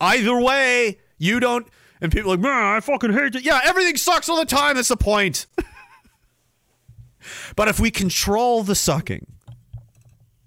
Either 0.00 0.40
way, 0.40 0.98
you 1.18 1.40
don't. 1.40 1.66
And 2.00 2.12
people 2.12 2.32
like, 2.32 2.40
man, 2.40 2.76
I 2.76 2.80
fucking 2.80 3.12
hate 3.12 3.36
it. 3.36 3.44
Yeah, 3.44 3.60
everything 3.64 3.96
sucks 3.96 4.28
all 4.28 4.38
the 4.38 4.44
time. 4.44 4.74
That's 4.74 4.88
the 4.88 4.96
point. 4.96 5.46
but 7.56 7.68
if 7.68 7.78
we 7.78 7.90
control 7.90 8.62
the 8.62 8.74
sucking, 8.74 9.26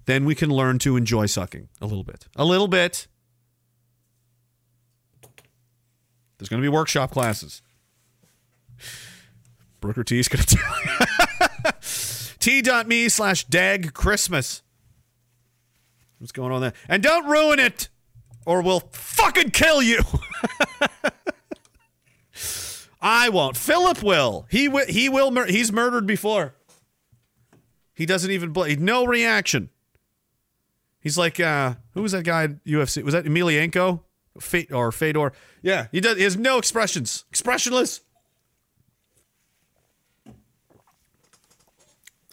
then 0.08 0.26
we 0.26 0.34
can 0.34 0.50
learn 0.50 0.80
to 0.80 0.98
enjoy 0.98 1.28
sucking 1.28 1.70
a 1.80 1.86
little 1.86 2.04
bit. 2.04 2.28
A 2.36 2.46
little 2.46 2.68
bit. 2.68 3.08
There's 6.38 6.50
going 6.50 6.62
to 6.62 6.66
be 6.66 6.70
workshop 6.70 7.12
classes. 7.12 7.62
Brooker 9.82 10.04
T 10.04 10.20
is 10.20 10.28
going 10.28 10.44
to 10.46 10.56
tell. 10.56 11.72
T.me 12.40 13.10
slash 13.10 13.44
dag 13.46 13.94
Christmas. 13.94 14.62
What's 16.20 16.32
going 16.32 16.52
on 16.52 16.62
there? 16.62 16.74
And 16.88 17.02
don't 17.04 17.28
ruin 17.28 17.60
it, 17.60 17.90
or 18.46 18.62
we'll 18.62 18.80
fucking 18.94 19.52
kill 19.52 19.82
you. 19.82 20.00
I 23.02 23.30
won't. 23.30 23.58
Philip 23.58 24.02
will. 24.02 24.48
He 24.50 24.68
will. 24.70 24.86
He 24.88 25.10
will. 25.10 25.32
Mur- 25.32 25.48
he's 25.48 25.72
murdered 25.72 26.08
before. 26.08 26.54
He 27.94 28.06
doesn't 28.06 28.32
even. 28.32 28.52
Bl- 28.52 28.66
no 28.80 29.06
reaction. 29.06 29.70
He's 31.08 31.18
like, 31.18 31.40
uh, 31.40 31.76
who 31.94 32.02
was 32.02 32.12
that 32.12 32.26
guy 32.26 32.44
at 32.44 32.66
UFC? 32.66 33.02
Was 33.02 33.14
that 33.14 33.24
Emelianenko? 33.24 34.02
Fate 34.42 34.74
or 34.74 34.92
Fedor? 34.92 35.32
Yeah, 35.62 35.88
he 35.94 36.02
does. 36.02 36.18
He 36.18 36.24
has 36.24 36.36
no 36.36 36.58
expressions. 36.58 37.24
Expressionless. 37.30 38.02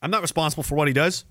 I'm 0.03 0.11
not 0.11 0.22
responsible 0.22 0.64
for 0.64 0.75
what 0.75 0.89
he 0.89 0.93
does. 0.93 1.25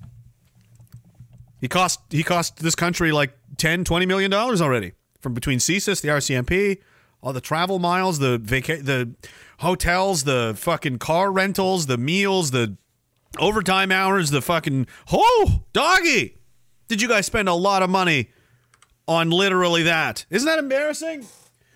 He 1.59 1.67
cost 1.67 1.99
he 2.09 2.23
cost 2.23 2.59
this 2.59 2.75
country 2.75 3.11
like 3.11 3.37
10, 3.57 3.83
20 3.83 4.05
million 4.05 4.31
dollars 4.31 4.61
already 4.61 4.93
from 5.19 5.33
between 5.33 5.59
CSIS, 5.59 5.99
the 5.99 6.07
RCMP, 6.07 6.77
all 7.21 7.33
the 7.33 7.41
travel 7.41 7.77
miles, 7.77 8.19
the 8.19 8.37
vaca- 8.37 8.81
the 8.81 9.15
hotels, 9.59 10.23
the 10.23 10.53
fucking 10.55 10.99
car 10.99 11.29
rentals, 11.29 11.87
the 11.87 11.97
meals, 11.97 12.51
the 12.51 12.77
overtime 13.37 13.91
hours, 13.91 14.29
the 14.29 14.41
fucking 14.41 14.87
oh 15.11 15.63
doggy. 15.73 16.37
Did 16.87 17.01
you 17.01 17.07
guys 17.07 17.25
spend 17.25 17.49
a 17.49 17.53
lot 17.53 17.81
of 17.81 17.89
money 17.89 18.29
on 19.07 19.29
literally 19.29 19.83
that? 19.83 20.25
Isn't 20.29 20.45
that 20.45 20.59
embarrassing? 20.59 21.25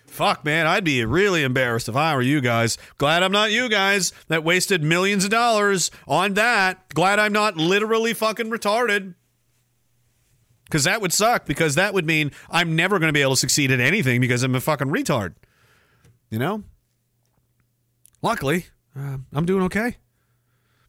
Fuck, 0.06 0.44
man, 0.44 0.66
I'd 0.66 0.84
be 0.84 1.04
really 1.04 1.42
embarrassed 1.42 1.88
if 1.88 1.94
I 1.94 2.14
were 2.14 2.22
you 2.22 2.40
guys. 2.40 2.78
Glad 2.96 3.22
I'm 3.22 3.32
not 3.32 3.52
you 3.52 3.68
guys 3.68 4.12
that 4.28 4.42
wasted 4.42 4.82
millions 4.82 5.24
of 5.24 5.30
dollars 5.30 5.90
on 6.06 6.34
that. 6.34 6.88
Glad 6.94 7.18
I'm 7.18 7.32
not 7.32 7.56
literally 7.56 8.14
fucking 8.14 8.50
retarded. 8.50 9.14
Because 10.64 10.84
that 10.84 11.00
would 11.00 11.12
suck, 11.12 11.46
because 11.46 11.76
that 11.76 11.94
would 11.94 12.06
mean 12.06 12.32
I'm 12.50 12.74
never 12.74 12.98
going 12.98 13.08
to 13.08 13.12
be 13.12 13.22
able 13.22 13.32
to 13.32 13.40
succeed 13.40 13.70
at 13.70 13.80
anything 13.80 14.20
because 14.20 14.42
I'm 14.42 14.54
a 14.54 14.60
fucking 14.60 14.88
retard. 14.88 15.34
You 16.30 16.38
know? 16.38 16.64
luckily, 18.22 18.66
uh, 18.96 19.18
I'm 19.32 19.46
doing 19.46 19.62
okay. 19.64 19.96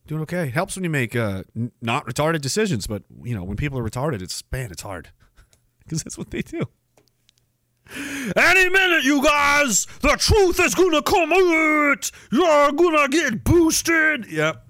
Doing 0.10 0.24
okay. 0.24 0.48
It 0.48 0.56
helps 0.56 0.76
when 0.76 0.84
you 0.84 0.90
make 0.90 1.16
uh, 1.16 1.44
n- 1.56 1.72
not 1.84 2.08
retarded 2.08 2.42
decisions, 2.42 2.88
but 2.88 3.04
you 3.24 3.36
know 3.36 3.44
when 3.44 3.56
people 3.58 3.78
are 3.78 3.88
retarded, 3.88 4.24
it's 4.24 4.44
man, 4.52 4.72
it's 4.72 4.82
hard 4.82 5.10
because 5.84 6.02
that's 6.02 6.18
what 6.18 6.32
they 6.32 6.42
do. 6.42 6.64
Any 8.36 8.70
minute, 8.70 9.04
you 9.04 9.24
guys, 9.24 9.86
the 10.02 10.16
truth 10.18 10.60
is 10.60 10.74
gonna 10.74 11.04
come 11.04 11.32
out. 11.32 12.10
You're 12.32 12.72
gonna 12.72 13.08
get 13.08 13.44
boosted. 13.44 14.26
Yep. 14.32 14.66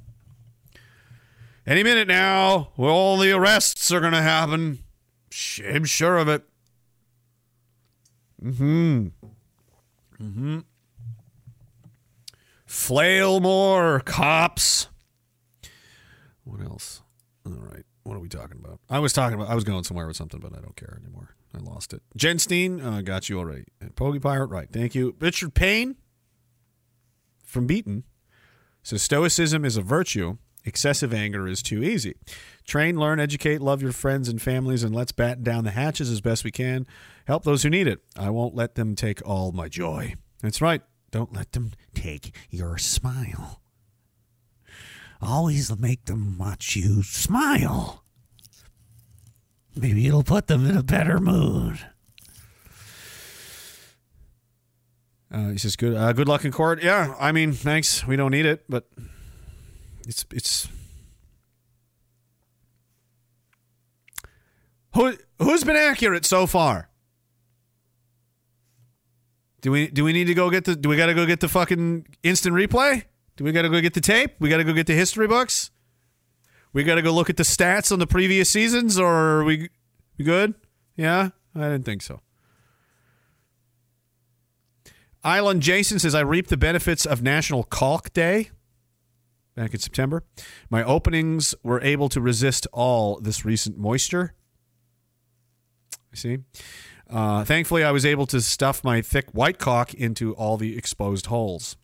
Any 1.66 1.84
minute 1.84 2.10
now, 2.10 2.74
all 2.76 3.18
the 3.18 3.32
arrests 3.32 3.94
are 3.94 4.02
gonna 4.02 4.22
happen. 4.22 4.80
I'm 5.66 5.86
sure 5.86 6.18
of 6.18 6.28
it. 6.28 6.44
Mm-hmm. 8.44 9.08
Mm-hmm. 10.22 10.60
Flail 12.66 13.40
more 13.40 14.02
cops. 14.02 14.90
What 16.60 16.72
else? 16.72 17.02
All 17.46 17.54
right. 17.54 17.84
What 18.04 18.16
are 18.18 18.20
we 18.20 18.28
talking 18.28 18.58
about? 18.60 18.80
I 18.90 19.00
was 19.00 19.14
talking 19.14 19.36
about. 19.36 19.50
I 19.50 19.56
was 19.56 19.64
going 19.64 19.84
somewhere 19.84 20.08
with 20.08 20.18
something, 20.18 20.40
but 20.40 20.54
I 20.54 20.60
don't 20.60 20.76
care 20.76 21.00
anymore. 21.02 21.36
I 21.56 21.60
lost 21.60 21.94
it. 21.94 22.02
Jen 22.16 22.38
Steen, 22.38 22.82
uh, 22.82 23.02
got 23.02 23.30
you 23.30 23.40
already. 23.40 23.66
And 23.82 23.96
Pirate, 23.96 24.48
right. 24.48 24.68
Thank 24.72 24.94
you. 24.94 25.16
Richard 25.20 25.54
Payne 25.54 25.96
from 27.44 27.66
Beaton 27.66 28.04
says 28.84 29.02
Stoicism 29.02 29.64
is 29.64 29.78
a 29.78 29.82
virtue. 29.82 30.38
Excessive 30.66 31.14
anger 31.14 31.48
is 31.48 31.64
too 31.64 31.82
easy. 31.82 32.16
Train, 32.68 33.00
learn, 33.00 33.20
educate, 33.20 33.62
love 33.62 33.82
your 33.82 33.94
friends 33.94 34.28
and 34.28 34.42
families, 34.42 34.84
and 34.84 34.94
let's 34.94 35.14
batten 35.14 35.44
down 35.44 35.64
the 35.64 35.72
hatches 35.72 36.12
as 36.12 36.20
best 36.20 36.44
we 36.44 36.52
can. 36.52 36.86
Help 37.26 37.44
those 37.46 37.64
who 37.64 37.70
need 37.70 37.88
it. 37.88 38.00
I 38.18 38.30
won't 38.30 38.56
let 38.56 38.76
them 38.76 38.96
take 38.96 39.26
all 39.26 39.54
my 39.54 39.70
joy. 39.70 40.16
That's 40.42 40.62
right. 40.62 40.82
Don't 41.12 41.34
let 41.34 41.54
them 41.54 41.72
take 41.96 42.36
your 42.50 42.78
smile. 42.78 43.62
Always 45.22 45.78
make 45.78 46.06
them 46.06 46.38
watch 46.38 46.76
you 46.76 47.04
smile. 47.04 48.04
Maybe 49.76 50.08
it'll 50.08 50.24
put 50.24 50.48
them 50.48 50.66
in 50.66 50.78
a 50.78 50.84
better 50.84 51.20
mood. 51.20 51.80
Uh, 55.32 55.50
he 55.50 55.58
says, 55.58 55.76
"Good, 55.76 55.96
uh, 55.96 56.12
good 56.14 56.28
luck 56.28 56.44
in 56.44 56.52
court." 56.52 56.82
Yeah, 56.82 57.16
I 57.20 57.32
mean, 57.32 57.54
thanks. 57.54 58.08
We 58.08 58.16
don't 58.16 58.32
need 58.32 58.46
it, 58.46 58.64
but 58.68 58.90
it's 60.08 60.26
it's 60.32 60.68
who 64.96 65.16
who's 65.38 65.64
been 65.64 65.76
accurate 65.76 66.26
so 66.26 66.48
far. 66.48 66.90
Do 69.62 69.72
we 69.72 69.88
do 69.88 70.04
we 70.04 70.14
need 70.14 70.26
to 70.26 70.34
go 70.34 70.50
get 70.50 70.66
the 70.66 70.76
do 70.76 70.90
we 70.90 70.98
got 70.98 71.08
to 71.08 71.14
go 71.14 71.26
get 71.26 71.42
the 71.42 71.50
fucking 71.50 72.08
instant 72.24 72.56
replay? 72.56 73.04
Do 73.40 73.46
we 73.46 73.54
got 73.54 73.62
to 73.62 73.70
go 73.70 73.80
get 73.80 73.94
the 73.94 74.02
tape? 74.02 74.36
We 74.40 74.50
got 74.50 74.58
to 74.58 74.66
go 74.66 74.74
get 74.74 74.86
the 74.86 74.94
history 74.94 75.26
books? 75.26 75.72
We 76.74 76.84
got 76.84 76.96
to 76.96 77.02
go 77.02 77.14
look 77.14 77.30
at 77.30 77.38
the 77.38 77.44
stats 77.44 77.90
on 77.90 78.00
the 78.00 78.06
previous 78.06 78.50
seasons, 78.50 79.00
or 79.00 79.46
we 79.46 79.70
we 80.18 80.26
good? 80.26 80.56
Yeah, 80.98 81.30
I 81.56 81.60
didn't 81.62 81.84
think 81.84 82.02
so. 82.02 82.20
Island 85.24 85.62
Jason 85.62 86.00
says 86.00 86.14
I 86.14 86.20
reap 86.20 86.48
the 86.48 86.58
benefits 86.58 87.06
of 87.06 87.22
National 87.22 87.64
Caulk 87.64 88.12
Day 88.12 88.50
back 89.56 89.74
in 89.74 89.80
September. 89.80 90.26
My 90.70 90.84
openings 90.84 91.56
were 91.64 91.80
able 91.82 92.10
to 92.10 92.20
resist 92.20 92.68
all 92.74 93.22
this 93.22 93.46
recent 93.46 93.78
moisture. 93.78 94.34
You 96.12 96.18
see? 96.18 96.38
Uh, 97.10 97.46
thankfully, 97.46 97.86
I 97.86 97.92
was 97.92 98.06
able 98.06 98.26
to 98.26 98.42
stuff 98.42 98.84
my 98.84 99.02
thick 99.02 99.30
white 99.32 99.60
caulk 99.60 99.94
into 99.94 100.34
all 100.34 100.58
the 100.58 100.78
exposed 100.78 101.28
holes. 101.28 101.78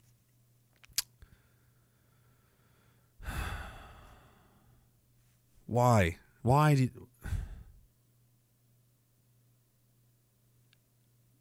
Why? 5.66 6.18
Why 6.42 6.76
did 6.76 6.92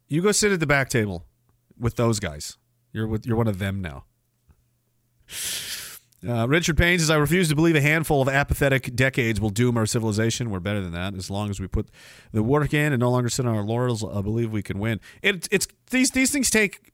you 0.07 0.21
go 0.21 0.31
sit 0.31 0.51
at 0.51 0.59
the 0.59 0.67
back 0.67 0.89
table 0.89 1.25
with 1.77 1.95
those 1.95 2.19
guys? 2.19 2.57
You're 2.91 3.07
with 3.07 3.25
you're 3.25 3.37
one 3.37 3.47
of 3.47 3.59
them 3.59 3.81
now. 3.81 4.05
Uh, 6.27 6.47
Richard 6.47 6.75
Payne 6.75 6.97
says, 6.97 7.11
I 7.11 7.17
refuse 7.17 7.49
to 7.49 7.55
believe 7.55 7.75
a 7.75 7.81
handful 7.81 8.19
of 8.19 8.27
apathetic 8.27 8.95
decades 8.95 9.39
will 9.39 9.51
doom 9.51 9.77
our 9.77 9.85
civilization. 9.85 10.49
We're 10.49 10.59
better 10.59 10.81
than 10.81 10.91
that. 10.93 11.13
As 11.13 11.29
long 11.29 11.51
as 11.51 11.59
we 11.59 11.67
put 11.67 11.89
the 12.31 12.41
work 12.41 12.73
in 12.73 12.93
and 12.93 12.99
no 12.99 13.11
longer 13.11 13.29
sit 13.29 13.45
on 13.45 13.55
our 13.55 13.63
laurels, 13.63 14.03
I 14.03 14.21
believe 14.21 14.51
we 14.51 14.63
can 14.63 14.79
win. 14.79 14.99
It, 15.21 15.47
it's 15.51 15.67
these 15.91 16.11
these 16.11 16.31
things 16.31 16.49
take 16.49 16.93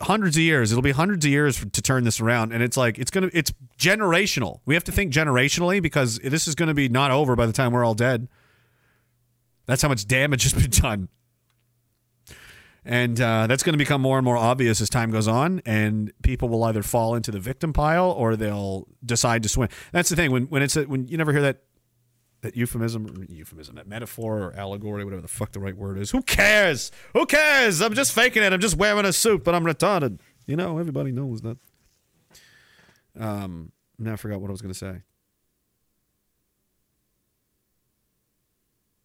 hundreds 0.00 0.36
of 0.36 0.42
years. 0.42 0.72
It'll 0.72 0.82
be 0.82 0.92
hundreds 0.92 1.24
of 1.24 1.30
years 1.30 1.64
to 1.72 1.82
turn 1.82 2.04
this 2.04 2.20
around, 2.20 2.52
and 2.52 2.62
it's 2.62 2.76
like 2.76 2.98
it's 2.98 3.10
gonna 3.10 3.30
it's 3.32 3.52
generational. 3.78 4.60
We 4.64 4.74
have 4.74 4.84
to 4.84 4.92
think 4.92 5.12
generationally 5.12 5.82
because 5.82 6.18
this 6.18 6.46
is 6.46 6.54
going 6.54 6.68
to 6.68 6.74
be 6.74 6.88
not 6.88 7.10
over 7.10 7.36
by 7.36 7.46
the 7.46 7.52
time 7.52 7.72
we're 7.72 7.84
all 7.84 7.94
dead. 7.94 8.28
That's 9.66 9.82
how 9.82 9.88
much 9.88 10.06
damage 10.06 10.44
has 10.44 10.54
been 10.54 10.70
done. 10.70 11.08
And 12.84 13.20
uh, 13.20 13.48
that's 13.48 13.64
going 13.64 13.72
to 13.72 13.78
become 13.78 14.00
more 14.00 14.16
and 14.16 14.24
more 14.24 14.36
obvious 14.36 14.80
as 14.80 14.88
time 14.88 15.10
goes 15.10 15.26
on, 15.26 15.60
and 15.66 16.12
people 16.22 16.48
will 16.48 16.62
either 16.62 16.84
fall 16.84 17.16
into 17.16 17.32
the 17.32 17.40
victim 17.40 17.72
pile 17.72 18.12
or 18.12 18.36
they'll 18.36 18.86
decide 19.04 19.42
to 19.42 19.48
swim. 19.48 19.68
That's 19.90 20.08
the 20.08 20.14
thing 20.14 20.30
when 20.30 20.44
when 20.44 20.62
it's 20.62 20.76
a, 20.76 20.84
when 20.84 21.08
you 21.08 21.18
never 21.18 21.32
hear 21.32 21.42
that 21.42 21.62
that 22.42 22.56
euphemism, 22.56 23.26
euphemism, 23.28 23.74
that 23.76 23.88
metaphor 23.88 24.42
or 24.42 24.52
allegory, 24.54 25.04
whatever 25.04 25.22
the 25.22 25.28
fuck 25.28 25.52
the 25.52 25.60
right 25.60 25.76
word 25.76 25.98
is. 25.98 26.10
Who 26.10 26.22
cares? 26.22 26.92
Who 27.14 27.26
cares? 27.26 27.80
I'm 27.80 27.94
just 27.94 28.12
faking 28.12 28.42
it. 28.42 28.52
I'm 28.52 28.60
just 28.60 28.76
wearing 28.76 29.04
a 29.04 29.12
suit, 29.12 29.42
but 29.42 29.54
I'm 29.54 29.64
retarded. 29.64 30.20
You 30.46 30.56
know, 30.56 30.78
everybody 30.78 31.12
knows 31.12 31.40
that. 31.42 31.58
Um, 33.18 33.72
now 33.98 34.12
I 34.12 34.16
forgot 34.16 34.40
what 34.40 34.48
I 34.48 34.52
was 34.52 34.62
going 34.62 34.72
to 34.72 34.78
say. 34.78 35.02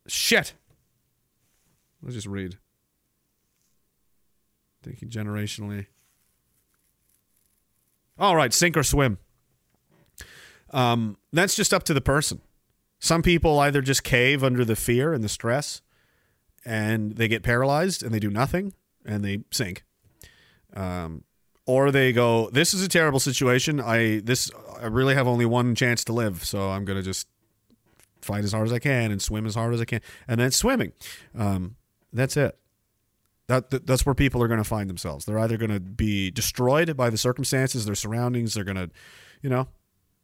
Shit. 0.07 0.53
Let's 2.03 2.15
just 2.15 2.27
read. 2.27 2.57
Thinking 4.83 5.09
generationally. 5.09 5.87
All 8.19 8.35
right, 8.35 8.53
sink 8.53 8.75
or 8.77 8.83
swim. 8.83 9.17
Um, 10.71 11.17
that's 11.33 11.55
just 11.55 11.73
up 11.73 11.83
to 11.83 11.93
the 11.93 12.01
person. 12.01 12.41
Some 13.01 13.23
people 13.23 13.59
either 13.59 13.81
just 13.81 14.03
cave 14.03 14.43
under 14.43 14.63
the 14.63 14.75
fear 14.75 15.11
and 15.11 15.23
the 15.23 15.29
stress, 15.29 15.81
and 16.63 17.13
they 17.13 17.27
get 17.27 17.41
paralyzed 17.41 18.03
and 18.03 18.13
they 18.13 18.19
do 18.19 18.29
nothing 18.29 18.73
and 19.03 19.25
they 19.25 19.43
sink. 19.51 19.83
Um, 20.75 21.23
or 21.65 21.91
they 21.91 22.13
go, 22.13 22.49
"This 22.51 22.75
is 22.75 22.83
a 22.83 22.87
terrible 22.87 23.19
situation. 23.19 23.81
I 23.81 24.21
this 24.23 24.51
I 24.79 24.85
really 24.85 25.15
have 25.15 25.27
only 25.27 25.47
one 25.47 25.73
chance 25.73 26.03
to 26.05 26.13
live, 26.13 26.45
so 26.45 26.69
I'm 26.69 26.85
gonna 26.85 27.01
just 27.01 27.27
fight 28.21 28.43
as 28.43 28.51
hard 28.51 28.67
as 28.67 28.73
I 28.73 28.77
can 28.77 29.11
and 29.11 29.19
swim 29.19 29.47
as 29.47 29.55
hard 29.55 29.73
as 29.73 29.81
I 29.81 29.85
can, 29.85 30.01
and 30.27 30.39
then 30.39 30.51
swimming. 30.51 30.93
Um, 31.35 31.77
that's 32.13 32.37
it. 32.37 32.55
That, 33.47 33.71
that, 33.71 33.87
that's 33.87 34.05
where 34.05 34.15
people 34.15 34.41
are 34.43 34.47
going 34.47 34.59
to 34.59 34.63
find 34.63 34.89
themselves. 34.89 35.25
They're 35.25 35.39
either 35.39 35.57
going 35.57 35.71
to 35.71 35.79
be 35.79 36.31
destroyed 36.31 36.95
by 36.95 37.09
the 37.09 37.17
circumstances, 37.17 37.85
their 37.85 37.95
surroundings. 37.95 38.53
They're 38.53 38.63
going 38.63 38.77
to, 38.77 38.89
you 39.41 39.49
know, 39.49 39.67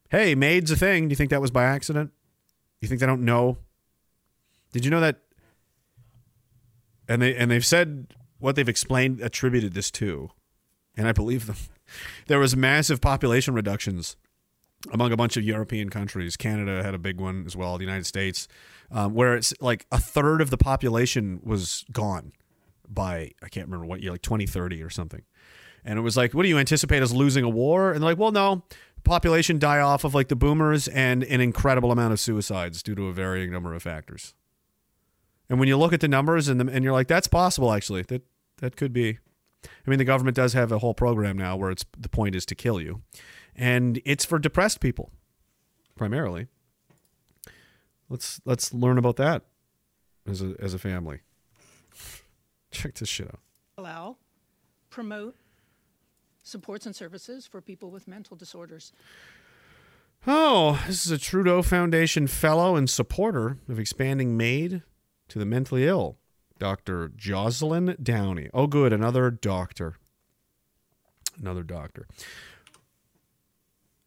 hey, 0.10 0.34
maid's 0.34 0.72
a 0.72 0.78
thing. 0.78 1.08
Do 1.08 1.12
you 1.12 1.18
think 1.18 1.32
that 1.32 1.42
was 1.42 1.52
by 1.52 1.66
accident? 1.66 2.12
You 2.82 2.88
think 2.88 3.00
they 3.00 3.08
don't 3.08 3.26
know? 3.26 3.58
Did 4.72 4.86
you 4.86 4.92
know 4.92 5.02
that? 5.02 5.18
And 7.08 7.22
they 7.22 7.36
and 7.36 7.50
they've 7.50 7.66
said 7.66 8.14
what 8.40 8.56
they've 8.56 8.70
explained 8.70 9.22
attributed 9.22 9.74
this 9.74 9.90
to, 9.92 10.30
and 10.96 11.08
I 11.08 11.12
believe 11.12 11.48
them. 11.48 11.58
There 12.28 12.38
was 12.38 12.54
massive 12.54 13.00
population 13.00 13.54
reductions 13.54 14.18
among 14.92 15.14
a 15.14 15.16
bunch 15.16 15.38
of 15.38 15.44
European 15.46 15.90
countries. 15.90 16.36
Canada 16.36 16.84
had 16.84 16.94
a 16.94 16.98
big 16.98 17.22
one 17.22 17.46
as 17.46 17.56
well. 17.56 17.78
The 17.78 17.86
United 17.86 18.06
States, 18.06 18.50
um, 18.92 19.14
where 19.14 19.36
it's 19.36 19.54
like 19.62 19.86
a 19.90 19.98
third 19.98 20.42
of 20.42 20.50
the 20.50 20.58
population 20.58 21.40
was 21.44 21.86
gone 21.94 22.34
by 22.90 23.32
I 23.42 23.50
can't 23.50 23.68
remember 23.68 23.86
what 23.86 24.02
year, 24.02 24.12
like 24.12 24.22
2030 24.22 24.84
or 24.84 24.90
something. 24.90 25.24
And 25.86 25.98
it 25.98 26.02
was 26.02 26.18
like, 26.18 26.34
what 26.34 26.44
do 26.44 26.50
you 26.50 26.58
anticipate 26.58 27.02
us 27.02 27.14
losing 27.14 27.46
a 27.46 27.50
war? 27.50 27.92
And 27.92 28.02
they're 28.02 28.10
like, 28.10 28.18
well, 28.18 28.32
no, 28.32 28.64
population 29.08 29.60
die 29.60 29.80
off 29.80 30.04
of 30.04 30.14
like 30.14 30.28
the 30.28 30.36
boomers 30.36 30.88
and 30.88 31.24
an 31.24 31.42
incredible 31.42 31.92
amount 31.92 32.14
of 32.14 32.20
suicides 32.20 32.84
due 32.84 32.96
to 32.96 33.08
a 33.08 33.14
varying 33.14 33.52
number 33.52 33.74
of 33.74 33.84
factors. 33.84 34.34
And 35.50 35.60
when 35.60 35.68
you 35.68 35.78
look 35.78 35.94
at 35.94 36.02
the 36.02 36.08
numbers 36.08 36.48
and 36.48 36.60
the, 36.60 36.72
and 36.72 36.84
you're 36.84 36.94
like, 36.94 37.08
that's 37.08 37.28
possible 37.28 37.74
actually. 37.74 38.04
That 38.04 38.24
that 38.58 38.76
could 38.76 38.94
be. 38.94 39.20
I 39.66 39.90
mean, 39.90 40.00
the 40.00 40.06
government 40.06 40.36
does 40.36 40.54
have 40.54 40.72
a 40.72 40.80
whole 40.80 40.94
program 40.94 41.38
now 41.38 41.56
where 41.56 41.72
it's 41.72 41.86
the 41.98 42.10
point 42.10 42.36
is 42.36 42.46
to 42.48 42.56
kill 42.56 42.80
you, 42.80 43.02
and 43.56 44.02
it's 44.06 44.24
for 44.24 44.40
depressed 44.40 44.80
people, 44.80 45.12
primarily. 45.96 46.48
Let's 48.10 48.40
let's 48.46 48.74
learn 48.74 48.98
about 48.98 49.16
that 49.18 49.44
as 50.28 50.42
a 50.42 50.56
as 50.60 50.74
a 50.74 50.80
family. 50.80 51.22
Check 52.72 52.96
this 52.96 53.10
shit 53.10 53.28
out. 53.28 53.40
allow, 53.78 54.18
promote 54.90 55.36
supports 56.48 56.86
and 56.86 56.96
services 56.96 57.46
for 57.46 57.62
people 57.62 57.92
with 57.92 58.08
mental 58.08 58.36
disorders. 58.36 58.94
Oh, 60.26 60.84
this 60.88 61.06
is 61.06 61.12
a 61.12 61.18
Trudeau 61.18 61.62
Foundation 61.62 62.28
fellow 62.28 62.76
and 62.76 62.90
supporter 62.90 63.58
of 63.70 63.80
expanding 63.80 64.36
MAID 64.36 64.82
to 65.30 65.40
the 65.40 65.46
mentally 65.46 65.86
ill, 65.86 66.18
Dr. 66.60 67.12
Jocelyn 67.16 67.96
Downie. 68.02 68.50
Oh, 68.54 68.68
good, 68.68 68.92
another 68.92 69.30
doctor. 69.30 69.96
Another 71.40 71.64
doctor. 71.64 72.08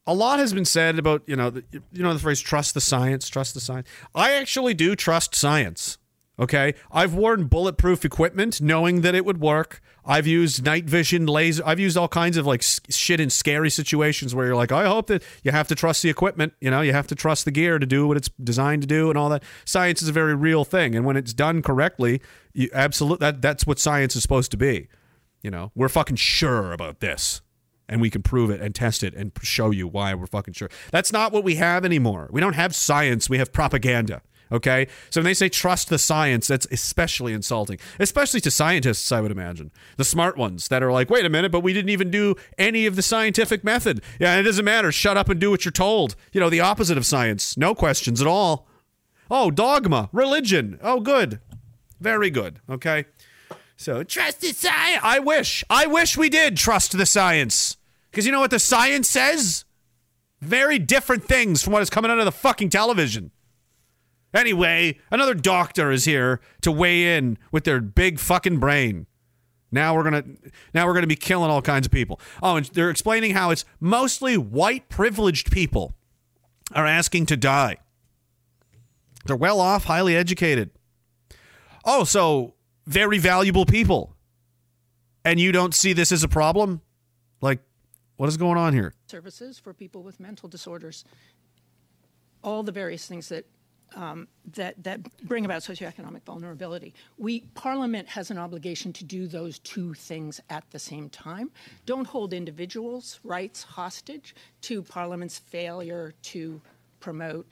A 0.06 0.14
lot 0.14 0.40
has 0.40 0.52
been 0.52 0.64
said 0.64 0.98
about 0.98 1.22
you 1.26 1.36
know 1.36 1.50
the, 1.50 1.62
you 1.92 2.02
know 2.02 2.12
the 2.12 2.18
phrase 2.18 2.40
trust 2.40 2.74
the 2.74 2.80
science, 2.80 3.28
trust 3.28 3.54
the 3.54 3.60
science. 3.60 3.86
I 4.14 4.32
actually 4.32 4.74
do 4.74 4.96
trust 4.96 5.34
science. 5.34 5.98
Okay, 6.38 6.74
I've 6.90 7.14
worn 7.14 7.46
bulletproof 7.46 8.04
equipment 8.04 8.60
knowing 8.60 9.02
that 9.02 9.14
it 9.14 9.24
would 9.24 9.40
work. 9.40 9.80
I've 10.04 10.26
used 10.26 10.64
night 10.64 10.84
vision 10.84 11.26
laser. 11.26 11.62
I've 11.66 11.80
used 11.80 11.96
all 11.96 12.08
kinds 12.08 12.36
of 12.36 12.46
like 12.46 12.62
shit 12.62 13.20
in 13.20 13.30
scary 13.30 13.70
situations 13.70 14.34
where 14.34 14.46
you're 14.46 14.56
like, 14.56 14.72
I 14.72 14.86
hope 14.86 15.08
that 15.08 15.22
you 15.42 15.52
have 15.52 15.68
to 15.68 15.74
trust 15.74 16.02
the 16.02 16.10
equipment. 16.10 16.54
You 16.60 16.70
know, 16.70 16.80
you 16.80 16.92
have 16.92 17.06
to 17.08 17.14
trust 17.14 17.44
the 17.44 17.50
gear 17.50 17.78
to 17.78 17.86
do 17.86 18.06
what 18.06 18.16
it's 18.16 18.30
designed 18.42 18.82
to 18.82 18.88
do 18.88 19.08
and 19.08 19.18
all 19.18 19.28
that. 19.28 19.42
Science 19.64 20.02
is 20.02 20.08
a 20.08 20.12
very 20.12 20.34
real 20.34 20.64
thing, 20.64 20.94
and 20.94 21.04
when 21.04 21.16
it's 21.16 21.32
done 21.32 21.62
correctly, 21.62 22.20
you 22.52 22.68
absolutely 22.72 23.24
that 23.26 23.42
that's 23.42 23.66
what 23.66 23.78
science 23.78 24.16
is 24.16 24.22
supposed 24.22 24.50
to 24.50 24.56
be. 24.56 24.88
You 25.42 25.50
know, 25.50 25.72
we're 25.74 25.88
fucking 25.88 26.16
sure 26.16 26.72
about 26.72 27.00
this. 27.00 27.40
And 27.88 28.00
we 28.00 28.08
can 28.08 28.22
prove 28.22 28.50
it 28.50 28.60
and 28.60 28.72
test 28.72 29.02
it 29.02 29.14
and 29.14 29.32
show 29.42 29.72
you 29.72 29.88
why 29.88 30.14
we're 30.14 30.28
fucking 30.28 30.54
sure. 30.54 30.70
That's 30.92 31.12
not 31.12 31.32
what 31.32 31.42
we 31.42 31.56
have 31.56 31.84
anymore. 31.84 32.28
We 32.30 32.40
don't 32.40 32.52
have 32.52 32.72
science, 32.72 33.28
we 33.28 33.38
have 33.38 33.52
propaganda. 33.52 34.22
Okay? 34.52 34.88
So 35.10 35.20
when 35.20 35.26
they 35.26 35.34
say 35.34 35.48
trust 35.48 35.88
the 35.88 35.98
science, 35.98 36.48
that's 36.48 36.66
especially 36.70 37.32
insulting, 37.32 37.78
especially 37.98 38.40
to 38.42 38.50
scientists, 38.50 39.12
I 39.12 39.20
would 39.20 39.30
imagine. 39.30 39.70
The 39.96 40.04
smart 40.04 40.36
ones 40.36 40.68
that 40.68 40.82
are 40.82 40.92
like, 40.92 41.10
wait 41.10 41.24
a 41.24 41.30
minute, 41.30 41.52
but 41.52 41.60
we 41.60 41.72
didn't 41.72 41.90
even 41.90 42.10
do 42.10 42.34
any 42.58 42.86
of 42.86 42.96
the 42.96 43.02
scientific 43.02 43.62
method. 43.64 44.02
Yeah, 44.18 44.36
it 44.36 44.42
doesn't 44.42 44.64
matter. 44.64 44.90
Shut 44.92 45.16
up 45.16 45.28
and 45.28 45.40
do 45.40 45.50
what 45.50 45.64
you're 45.64 45.72
told. 45.72 46.16
You 46.32 46.40
know, 46.40 46.50
the 46.50 46.60
opposite 46.60 46.98
of 46.98 47.06
science. 47.06 47.56
No 47.56 47.74
questions 47.74 48.20
at 48.20 48.26
all. 48.26 48.66
Oh, 49.30 49.50
dogma, 49.50 50.08
religion. 50.12 50.78
Oh, 50.82 51.00
good. 51.00 51.40
Very 52.00 52.30
good. 52.30 52.60
Okay? 52.68 53.04
So 53.76 54.02
trust 54.02 54.40
the 54.40 54.52
science. 54.52 55.00
I 55.02 55.20
wish. 55.20 55.64
I 55.70 55.86
wish 55.86 56.16
we 56.16 56.28
did 56.28 56.56
trust 56.56 56.96
the 56.96 57.06
science. 57.06 57.76
Because 58.10 58.26
you 58.26 58.32
know 58.32 58.40
what 58.40 58.50
the 58.50 58.58
science 58.58 59.08
says? 59.08 59.64
Very 60.40 60.78
different 60.78 61.24
things 61.24 61.62
from 61.62 61.72
what 61.72 61.82
is 61.82 61.90
coming 61.90 62.10
out 62.10 62.18
of 62.18 62.24
the 62.24 62.32
fucking 62.32 62.70
television. 62.70 63.30
Anyway, 64.32 64.98
another 65.10 65.34
doctor 65.34 65.90
is 65.90 66.04
here 66.04 66.40
to 66.60 66.70
weigh 66.70 67.16
in 67.16 67.36
with 67.50 67.64
their 67.64 67.80
big 67.80 68.18
fucking 68.18 68.58
brain. 68.58 69.06
Now 69.72 69.94
we're 69.94 70.04
gonna 70.04 70.24
now 70.74 70.86
we're 70.86 70.94
gonna 70.94 71.06
be 71.06 71.16
killing 71.16 71.50
all 71.50 71.62
kinds 71.62 71.86
of 71.86 71.92
people. 71.92 72.20
Oh, 72.42 72.56
and 72.56 72.66
they're 72.66 72.90
explaining 72.90 73.32
how 73.32 73.50
it's 73.50 73.64
mostly 73.78 74.36
white 74.36 74.88
privileged 74.88 75.50
people 75.50 75.94
are 76.74 76.86
asking 76.86 77.26
to 77.26 77.36
die. 77.36 77.76
They're 79.26 79.36
well 79.36 79.60
off, 79.60 79.84
highly 79.84 80.16
educated. 80.16 80.70
Oh, 81.84 82.04
so 82.04 82.54
very 82.86 83.18
valuable 83.18 83.66
people. 83.66 84.16
And 85.24 85.38
you 85.38 85.52
don't 85.52 85.74
see 85.74 85.92
this 85.92 86.12
as 86.12 86.24
a 86.24 86.28
problem? 86.28 86.80
Like, 87.42 87.60
what 88.16 88.28
is 88.28 88.36
going 88.36 88.56
on 88.56 88.72
here? 88.72 88.94
services 89.06 89.58
for 89.58 89.74
people 89.74 90.02
with 90.02 90.20
mental 90.20 90.48
disorders, 90.48 91.04
all 92.42 92.62
the 92.62 92.72
various 92.72 93.06
things 93.06 93.28
that 93.28 93.44
um, 93.96 94.28
that 94.54 94.82
that 94.84 95.00
bring 95.26 95.44
about 95.44 95.62
socioeconomic 95.62 96.22
vulnerability. 96.24 96.94
We 97.18 97.40
Parliament 97.54 98.08
has 98.08 98.30
an 98.30 98.38
obligation 98.38 98.92
to 98.94 99.04
do 99.04 99.26
those 99.26 99.58
two 99.60 99.94
things 99.94 100.40
at 100.50 100.64
the 100.70 100.78
same 100.78 101.08
time. 101.08 101.50
Don't 101.86 102.06
hold 102.06 102.32
individuals' 102.32 103.20
rights 103.24 103.62
hostage 103.62 104.34
to 104.62 104.82
Parliament's 104.82 105.38
failure 105.38 106.14
to 106.22 106.60
promote 107.00 107.46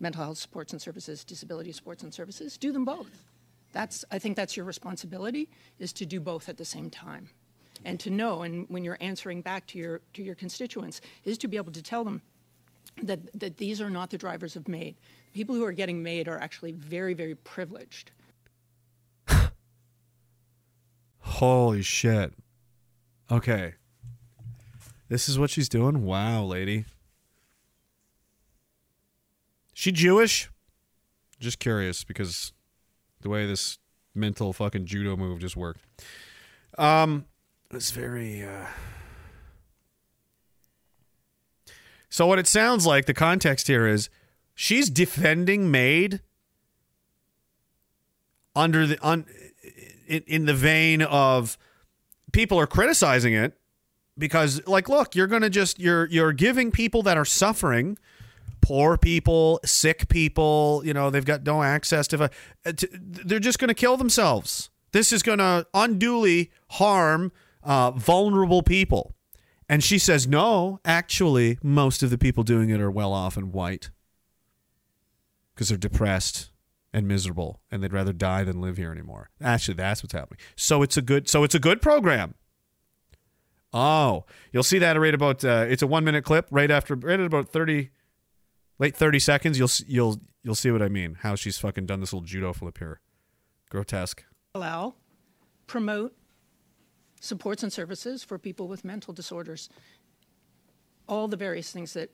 mental 0.00 0.24
health 0.24 0.38
supports 0.38 0.72
and 0.72 0.82
services, 0.82 1.24
disability 1.24 1.72
supports 1.72 2.02
and 2.02 2.12
services. 2.12 2.56
Do 2.56 2.72
them 2.72 2.84
both. 2.84 3.24
That's 3.72 4.04
I 4.10 4.18
think 4.18 4.36
that's 4.36 4.56
your 4.56 4.66
responsibility 4.66 5.48
is 5.78 5.92
to 5.94 6.06
do 6.06 6.20
both 6.20 6.48
at 6.48 6.56
the 6.58 6.64
same 6.64 6.90
time 6.90 7.30
and 7.84 7.98
to 8.00 8.10
know 8.10 8.42
and 8.42 8.66
when 8.68 8.84
you're 8.84 8.98
answering 9.00 9.40
back 9.40 9.66
to 9.68 9.78
your 9.78 10.00
to 10.14 10.22
your 10.22 10.34
constituents 10.34 11.00
is 11.24 11.38
to 11.38 11.48
be 11.48 11.56
able 11.56 11.72
to 11.72 11.82
tell 11.82 12.04
them 12.04 12.22
that 13.02 13.20
that 13.38 13.56
these 13.56 13.80
are 13.80 13.90
not 13.90 14.10
the 14.10 14.18
drivers 14.18 14.56
of 14.56 14.68
MAID. 14.68 14.96
People 15.32 15.54
who 15.54 15.64
are 15.64 15.72
getting 15.72 16.02
MAID 16.02 16.28
are 16.28 16.38
actually 16.38 16.72
very 16.72 17.14
very 17.14 17.34
privileged. 17.34 18.10
Holy 21.20 21.82
shit. 21.82 22.34
Okay. 23.30 23.74
This 25.08 25.28
is 25.28 25.38
what 25.38 25.50
she's 25.50 25.68
doing? 25.68 26.04
Wow, 26.04 26.44
lady. 26.44 26.86
She 29.74 29.92
Jewish? 29.92 30.50
Just 31.40 31.58
curious 31.58 32.04
because 32.04 32.52
the 33.20 33.28
way 33.28 33.46
this 33.46 33.78
mental 34.14 34.52
fucking 34.52 34.86
judo 34.86 35.16
move 35.16 35.40
just 35.40 35.56
worked. 35.56 35.80
Um 36.78 37.26
it's 37.70 37.90
very 37.90 38.42
uh 38.42 38.66
So 42.12 42.26
what 42.26 42.38
it 42.38 42.46
sounds 42.46 42.84
like 42.84 43.06
the 43.06 43.14
context 43.14 43.68
here 43.68 43.86
is 43.86 44.10
she's 44.54 44.90
defending 44.90 45.70
Maid 45.70 46.20
under 48.54 48.86
the 48.86 49.24
in, 50.06 50.22
in 50.26 50.44
the 50.44 50.52
vein 50.52 51.00
of 51.00 51.56
people 52.30 52.60
are 52.60 52.66
criticizing 52.66 53.32
it 53.32 53.54
because 54.18 54.60
like 54.66 54.90
look 54.90 55.14
you're 55.14 55.26
going 55.26 55.40
to 55.40 55.48
just 55.48 55.78
you're 55.78 56.06
you're 56.10 56.34
giving 56.34 56.70
people 56.70 57.02
that 57.04 57.16
are 57.16 57.24
suffering 57.24 57.96
poor 58.60 58.98
people 58.98 59.58
sick 59.64 60.06
people 60.10 60.82
you 60.84 60.92
know 60.92 61.08
they've 61.08 61.24
got 61.24 61.44
no 61.44 61.62
access 61.62 62.06
to, 62.06 62.30
to 62.76 62.88
they're 62.92 63.38
just 63.38 63.58
going 63.58 63.68
to 63.68 63.74
kill 63.74 63.96
themselves. 63.96 64.68
This 64.92 65.14
is 65.14 65.22
going 65.22 65.38
to 65.38 65.66
unduly 65.72 66.50
harm 66.72 67.32
uh, 67.62 67.92
vulnerable 67.92 68.62
people 68.62 69.14
and 69.72 69.82
she 69.82 69.98
says 69.98 70.28
no 70.28 70.78
actually 70.84 71.58
most 71.62 72.02
of 72.02 72.10
the 72.10 72.18
people 72.18 72.42
doing 72.42 72.68
it 72.68 72.78
are 72.78 72.90
well 72.90 73.14
off 73.14 73.38
and 73.38 73.54
white 73.54 73.88
because 75.54 75.70
they're 75.70 75.78
depressed 75.78 76.50
and 76.92 77.08
miserable 77.08 77.62
and 77.70 77.82
they'd 77.82 77.92
rather 77.92 78.12
die 78.12 78.44
than 78.44 78.60
live 78.60 78.76
here 78.76 78.92
anymore. 78.92 79.30
Actually, 79.40 79.74
that's 79.74 80.02
what's 80.02 80.12
happening. 80.12 80.38
So 80.56 80.82
it's 80.82 80.98
a 80.98 81.02
good 81.02 81.26
so 81.26 81.42
it's 81.42 81.54
a 81.54 81.58
good 81.58 81.80
program. 81.80 82.34
Oh, 83.72 84.26
you'll 84.52 84.62
see 84.62 84.78
that 84.78 85.00
right 85.00 85.14
about 85.14 85.42
uh, 85.42 85.64
it's 85.66 85.80
a 85.80 85.86
1 85.86 86.04
minute 86.04 86.22
clip 86.22 86.48
right 86.50 86.70
after 86.70 86.94
right 86.94 87.18
at 87.18 87.24
about 87.24 87.48
30 87.48 87.88
late 88.78 88.94
30 88.94 89.18
seconds 89.20 89.58
you'll 89.58 89.70
you'll 89.86 90.20
you'll 90.42 90.54
see 90.54 90.70
what 90.70 90.82
I 90.82 90.90
mean. 90.90 91.16
How 91.22 91.34
she's 91.34 91.58
fucking 91.58 91.86
done 91.86 92.00
this 92.00 92.12
little 92.12 92.26
judo 92.26 92.52
flip 92.52 92.76
here. 92.76 93.00
Grotesque. 93.70 94.22
Allow, 94.54 94.96
promote 95.66 96.14
supports 97.22 97.62
and 97.62 97.72
services 97.72 98.24
for 98.24 98.36
people 98.36 98.66
with 98.66 98.84
mental 98.84 99.14
disorders. 99.14 99.70
All 101.08 101.28
the 101.28 101.36
various 101.36 101.70
things 101.70 101.94
that 101.94 102.10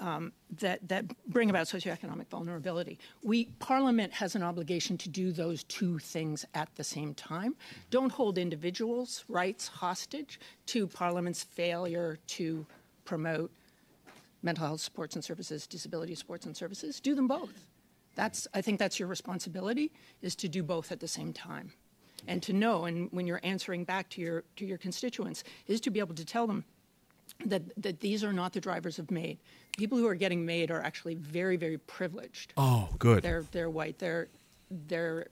um, 0.00 0.32
that 0.60 0.88
that 0.88 1.04
bring 1.28 1.50
about 1.50 1.66
socioeconomic 1.66 2.28
vulnerability. 2.28 2.98
We 3.22 3.46
Parliament 3.58 4.10
has 4.14 4.34
an 4.34 4.42
obligation 4.42 4.96
to 4.98 5.10
do 5.10 5.32
those 5.32 5.64
two 5.64 5.98
things 5.98 6.46
at 6.54 6.74
the 6.76 6.84
same 6.84 7.12
time. 7.12 7.56
Don't 7.90 8.10
hold 8.10 8.38
individuals' 8.38 9.24
rights 9.28 9.68
hostage 9.68 10.40
to 10.66 10.86
Parliament's 10.86 11.42
failure 11.42 12.18
to 12.28 12.64
promote 13.04 13.50
mental 14.42 14.66
health 14.66 14.80
supports 14.80 15.14
and 15.14 15.22
services, 15.22 15.66
disability 15.66 16.14
supports 16.14 16.46
and 16.46 16.56
services. 16.56 16.98
Do 16.98 17.14
them 17.14 17.28
both. 17.28 17.66
That's 18.14 18.48
I 18.54 18.62
think 18.62 18.78
that's 18.78 18.98
your 18.98 19.08
responsibility 19.08 19.92
is 20.22 20.34
to 20.36 20.48
do 20.48 20.62
both 20.62 20.90
at 20.90 21.00
the 21.00 21.08
same 21.08 21.34
time. 21.34 21.72
And 22.28 22.42
to 22.44 22.52
know 22.52 22.84
and 22.84 23.08
when 23.10 23.26
you're 23.26 23.40
answering 23.42 23.84
back 23.84 24.08
to 24.10 24.20
your 24.20 24.44
to 24.56 24.64
your 24.64 24.78
constituents 24.78 25.42
is 25.66 25.80
to 25.80 25.90
be 25.90 25.98
able 25.98 26.14
to 26.14 26.24
tell 26.24 26.46
them 26.46 26.64
that 27.46 27.62
that 27.82 28.00
these 28.00 28.22
are 28.22 28.32
not 28.32 28.52
the 28.52 28.60
drivers 28.60 28.98
of 28.98 29.10
MAID. 29.10 29.38
People 29.76 29.98
who 29.98 30.06
are 30.06 30.14
getting 30.14 30.46
MAID 30.46 30.70
are 30.70 30.80
actually 30.80 31.14
very 31.14 31.56
very 31.56 31.78
privileged. 31.78 32.52
Oh, 32.56 32.88
good. 32.98 33.22
They're 33.22 33.44
they're 33.50 33.70
white. 33.70 33.98
They're 33.98 34.28
they're 34.88 35.26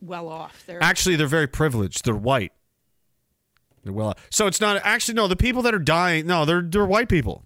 well 0.00 0.28
off. 0.28 0.64
They're 0.66 0.82
Actually, 0.82 1.16
they're 1.16 1.26
very 1.26 1.46
privileged. 1.46 2.04
They're 2.04 2.14
white. 2.14 2.52
They're 3.84 3.92
well. 3.92 4.08
off. 4.08 4.26
So 4.30 4.46
it's 4.46 4.60
not 4.60 4.80
actually 4.84 5.14
no. 5.14 5.28
The 5.28 5.36
people 5.36 5.62
that 5.62 5.74
are 5.74 5.78
dying, 5.78 6.26
no, 6.26 6.44
they're 6.44 6.62
they're 6.62 6.86
white 6.86 7.08
people. 7.08 7.44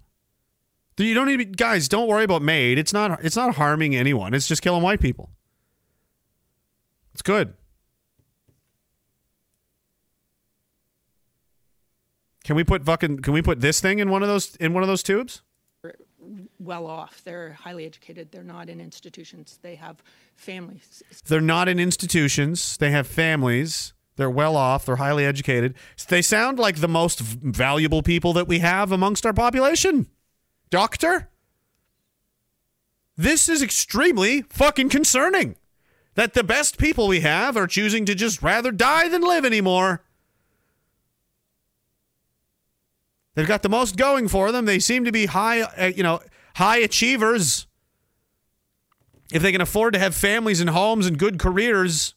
You 0.99 1.13
don't 1.13 1.27
need 1.27 1.57
guys. 1.59 1.89
Don't 1.89 2.09
worry 2.09 2.25
about 2.25 2.43
Maid. 2.43 2.79
It's 2.79 2.93
not 2.93 3.25
it's 3.25 3.37
not 3.37 3.57
harming 3.57 3.95
anyone. 3.95 4.33
It's 4.33 4.49
just 4.49 4.63
killing 4.63 4.83
white 4.83 5.01
people. 5.01 5.31
It's 7.13 7.23
good. 7.23 7.55
Can 12.47 12.55
we 12.55 12.63
put 12.63 12.85
fucking? 12.85 13.19
Can 13.19 13.33
we 13.33 13.43
put 13.43 13.61
this 13.61 13.81
thing 13.81 13.99
in 13.99 14.09
one 14.09 14.23
of 14.23 14.29
those 14.29 14.55
in 14.57 14.73
one 14.73 14.85
of 14.85 14.89
those 14.89 15.03
tubes? 15.03 15.43
well 16.59 16.87
off. 16.87 17.23
They're 17.25 17.53
highly 17.53 17.85
educated. 17.85 18.33
They're 18.33 18.43
not 18.43 18.69
in 18.69 18.81
institutions. 18.81 19.59
They 19.63 19.77
have 19.77 20.03
families. 20.35 21.03
They're 21.27 21.41
not 21.41 21.69
in 21.69 21.79
institutions. 21.79 22.77
They 22.77 22.91
have 22.91 23.07
families. 23.07 23.93
They're 24.17 24.31
well 24.31 24.57
off. 24.57 24.87
They're 24.87 24.97
highly 24.97 25.25
educated. 25.25 25.75
They 26.09 26.23
sound 26.23 26.59
like 26.59 26.77
the 26.77 26.89
most 26.89 27.21
valuable 27.21 28.03
people 28.03 28.33
that 28.33 28.49
we 28.49 28.61
have 28.61 28.91
amongst 28.91 29.27
our 29.27 29.33
population. 29.33 30.09
Doctor? 30.71 31.29
This 33.17 33.49
is 33.49 33.63
extremely 33.63 34.43
fucking 34.43 34.89
concerning. 34.89 35.57
That 36.15 36.35
the 36.35 36.45
best 36.45 36.79
people 36.79 37.09
we 37.09 37.21
have 37.21 37.57
are 37.57 37.67
choosing 37.67 38.07
to 38.07 38.15
just 38.15 38.43
rather 38.43 38.73
die 38.73 39.09
than 39.09 39.23
live 39.23 39.45
anymore. 39.45 40.03
They've 43.37 43.47
got 43.47 43.63
the 43.63 43.69
most 43.69 43.97
going 43.97 44.29
for 44.29 44.51
them. 44.51 44.65
They 44.65 44.79
seem 44.79 45.05
to 45.05 45.13
be 45.13 45.27
high, 45.27 45.61
uh, 45.61 45.93
you 45.95 46.03
know, 46.03 46.21
high 46.57 46.79
achievers. 46.79 47.67
If 49.31 49.43
they 49.43 49.53
can 49.53 49.61
afford 49.61 49.93
to 49.93 49.99
have 49.99 50.15
families 50.15 50.61
and 50.61 50.71
homes 50.71 51.07
and 51.07 51.19
good 51.19 51.39
careers, 51.39 52.15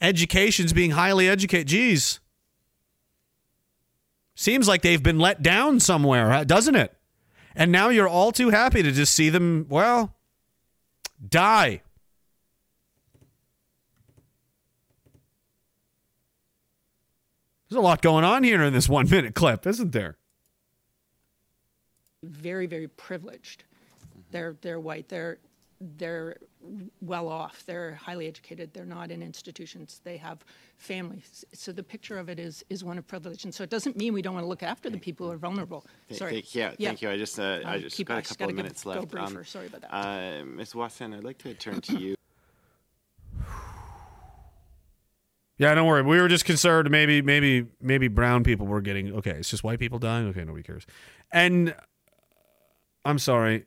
education's 0.00 0.72
being 0.72 0.92
highly 0.92 1.28
educated. 1.28 1.68
Geez. 1.68 2.18
Seems 4.34 4.66
like 4.66 4.80
they've 4.80 5.02
been 5.02 5.18
let 5.18 5.42
down 5.42 5.80
somewhere, 5.80 6.42
doesn't 6.44 6.74
it? 6.74 6.96
And 7.54 7.70
now 7.70 7.90
you're 7.90 8.08
all 8.08 8.32
too 8.32 8.50
happy 8.50 8.82
to 8.82 8.90
just 8.90 9.14
see 9.14 9.28
them, 9.28 9.66
well, 9.68 10.14
die. 11.26 11.82
There's 17.68 17.78
a 17.78 17.82
lot 17.82 18.00
going 18.02 18.24
on 18.24 18.42
here 18.44 18.62
in 18.62 18.72
this 18.72 18.88
one 18.88 19.08
minute 19.10 19.34
clip, 19.34 19.66
isn't 19.66 19.92
there? 19.92 20.16
Very, 22.22 22.66
very 22.66 22.88
privileged. 22.88 23.64
They're 24.30 24.56
they're 24.60 24.80
white. 24.80 25.08
They're 25.08 25.38
they're 25.98 26.36
well 27.02 27.28
off. 27.28 27.64
They're 27.66 27.94
highly 27.94 28.26
educated. 28.28 28.72
They're 28.72 28.84
not 28.86 29.10
in 29.10 29.22
institutions. 29.22 30.00
They 30.04 30.16
have 30.16 30.44
families. 30.78 31.44
So 31.52 31.70
the 31.72 31.82
picture 31.82 32.18
of 32.18 32.28
it 32.28 32.38
is 32.38 32.64
is 32.70 32.82
one 32.84 32.98
of 32.98 33.06
privilege. 33.06 33.44
And 33.44 33.52
so 33.54 33.62
it 33.64 33.70
doesn't 33.70 33.96
mean 33.96 34.12
we 34.14 34.22
don't 34.22 34.34
want 34.34 34.44
to 34.44 34.48
look 34.48 34.62
after 34.62 34.88
the 34.88 34.98
people 34.98 35.26
who 35.26 35.32
are 35.32 35.36
vulnerable. 35.36 35.84
Th- 36.08 36.18
Sorry. 36.18 36.32
Thank, 36.34 36.54
yeah, 36.54 36.70
thank 36.78 37.02
you. 37.02 37.10
I 37.10 37.16
just, 37.18 37.38
uh, 37.38 37.60
I 37.64 37.76
Um, 37.76 37.80
just 37.82 37.96
keep- 37.96 38.08
got 38.08 38.18
a 38.18 38.22
couple 38.22 38.44
of 38.46 38.50
give- 38.50 38.56
minutes 38.56 38.84
go 38.84 38.90
left. 38.90 39.08
briefer. 39.10 39.44
Sorry 39.44 39.66
about 39.66 39.82
that. 39.82 39.92
Uh, 39.94 40.44
Ms. 40.44 40.74
Watson, 40.74 41.12
I'd 41.14 41.24
like 41.24 41.38
to 41.38 41.52
turn 41.54 41.80
to 41.82 41.98
you. 41.98 42.14
Yeah, 45.58 45.74
don't 45.74 45.86
worry. 45.86 46.02
We 46.02 46.20
were 46.20 46.28
just 46.28 46.44
concerned 46.44 46.90
maybe 46.90 47.22
maybe 47.22 47.66
maybe 47.80 48.08
brown 48.08 48.44
people 48.44 48.66
were 48.66 48.80
getting 48.82 49.12
okay, 49.16 49.30
it's 49.32 49.48
just 49.50 49.64
white 49.64 49.78
people 49.78 49.98
dying. 49.98 50.26
Okay, 50.28 50.44
nobody 50.44 50.62
cares. 50.62 50.86
And 51.32 51.74
I'm 53.04 53.18
sorry. 53.18 53.64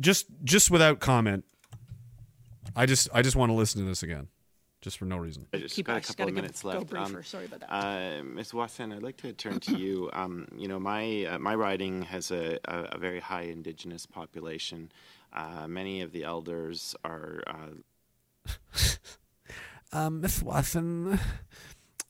Just 0.00 0.26
just 0.42 0.70
without 0.70 1.00
comment. 1.00 1.44
I 2.76 2.86
just 2.86 3.08
I 3.14 3.22
just 3.22 3.36
want 3.36 3.50
to 3.50 3.54
listen 3.54 3.80
to 3.80 3.86
this 3.86 4.02
again. 4.02 4.28
Just 4.82 4.98
for 4.98 5.06
no 5.06 5.16
reason. 5.16 5.46
I 5.54 5.58
just 5.58 5.74
Keep- 5.76 5.86
got 5.86 5.94
I 5.94 5.96
a 5.96 6.00
just 6.00 6.18
couple 6.18 6.28
of 6.28 6.34
minutes 6.34 6.60
go 6.62 6.68
left. 6.68 6.90
briefer. 6.90 7.22
Sorry 7.22 7.46
about 7.46 7.60
that. 7.60 7.72
Uh, 7.72 8.22
Ms. 8.22 8.52
Watson, 8.52 8.92
I'd 8.92 9.02
like 9.02 9.16
to 9.18 9.32
turn 9.32 9.58
to 9.60 9.76
you. 9.78 10.10
Um, 10.12 10.46
you 10.58 10.68
know, 10.68 10.78
my 10.78 11.24
uh, 11.24 11.38
my 11.38 11.54
riding 11.54 12.02
has 12.02 12.30
a, 12.30 12.58
a, 12.66 12.88
a 12.92 12.98
very 12.98 13.20
high 13.20 13.42
Indigenous 13.44 14.04
population. 14.04 14.92
Uh, 15.32 15.66
many 15.66 16.02
of 16.02 16.12
the 16.12 16.24
elders 16.24 16.94
are. 17.04 17.42
Um, 19.94 20.20
Miss 20.20 20.42
Watson, 20.42 21.20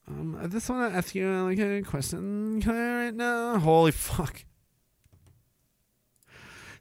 um, 0.08 0.38
I 0.40 0.46
just 0.46 0.70
want 0.70 0.90
to 0.90 0.96
ask 0.96 1.14
you 1.14 1.30
like 1.42 1.58
a 1.58 1.82
question 1.82 2.62
right 2.66 3.10
now. 3.10 3.58
Holy 3.58 3.92
fuck! 3.92 4.42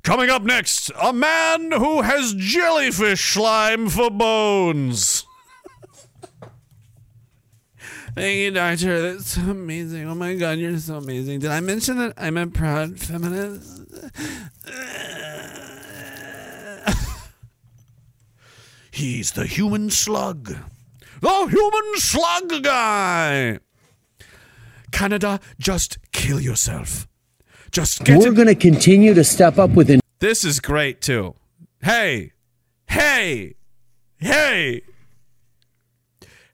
Coming 0.02 0.30
up 0.30 0.44
next, 0.44 0.90
a 1.02 1.12
man 1.12 1.74
who 1.74 2.04
has 2.04 2.34
jellyfish 2.38 3.34
slime 3.34 3.90
for 3.90 4.10
bones. 4.10 5.26
Thank 8.16 8.38
you, 8.38 8.52
doctor. 8.52 9.14
That's 9.14 9.36
amazing. 9.36 10.08
Oh 10.08 10.16
my 10.16 10.36
god, 10.36 10.58
you're 10.58 10.78
so 10.78 11.00
amazing. 11.00 11.40
Did 11.40 11.52
I 11.52 11.60
mention 11.60 11.98
that 11.98 12.14
I'm 12.16 12.38
a 12.38 12.48
proud 12.48 12.98
feminist? 12.98 13.82
He's 18.92 19.34
the 19.34 19.46
human 19.46 19.90
slug. 19.90 20.56
The 21.24 21.48
human 21.48 22.00
slug 22.00 22.64
guy. 22.64 23.60
Canada, 24.92 25.40
just 25.58 25.98
kill 26.12 26.38
yourself. 26.38 27.08
Just 27.72 28.04
get 28.04 28.20
We're 28.20 28.34
going 28.34 28.50
to 28.50 28.56
continue 28.56 29.14
to 29.14 29.24
step 29.24 29.58
up 29.58 29.70
with 29.70 30.02
This 30.20 30.44
is 30.44 30.60
great 30.60 31.00
too. 31.00 31.36
Hey, 31.82 32.34
hey, 32.90 33.56
hey. 34.18 34.82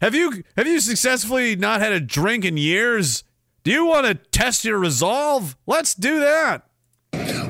Have 0.01 0.13
you 0.13 0.43
have 0.55 0.67
you 0.67 0.80
successfully 0.82 1.55
not 1.55 1.82
had 1.82 1.91
a 1.91 1.99
drink 1.99 2.45
in 2.45 2.55
years? 2.55 3.24
Do 3.63 3.72
you 3.72 3.86
want 3.86 4.05
to 4.05 4.13
test 4.13 4.65
your 4.65 4.78
resolve? 4.78 5.57
Let's 5.65 5.95
do 5.95 6.20
that. 6.20 6.68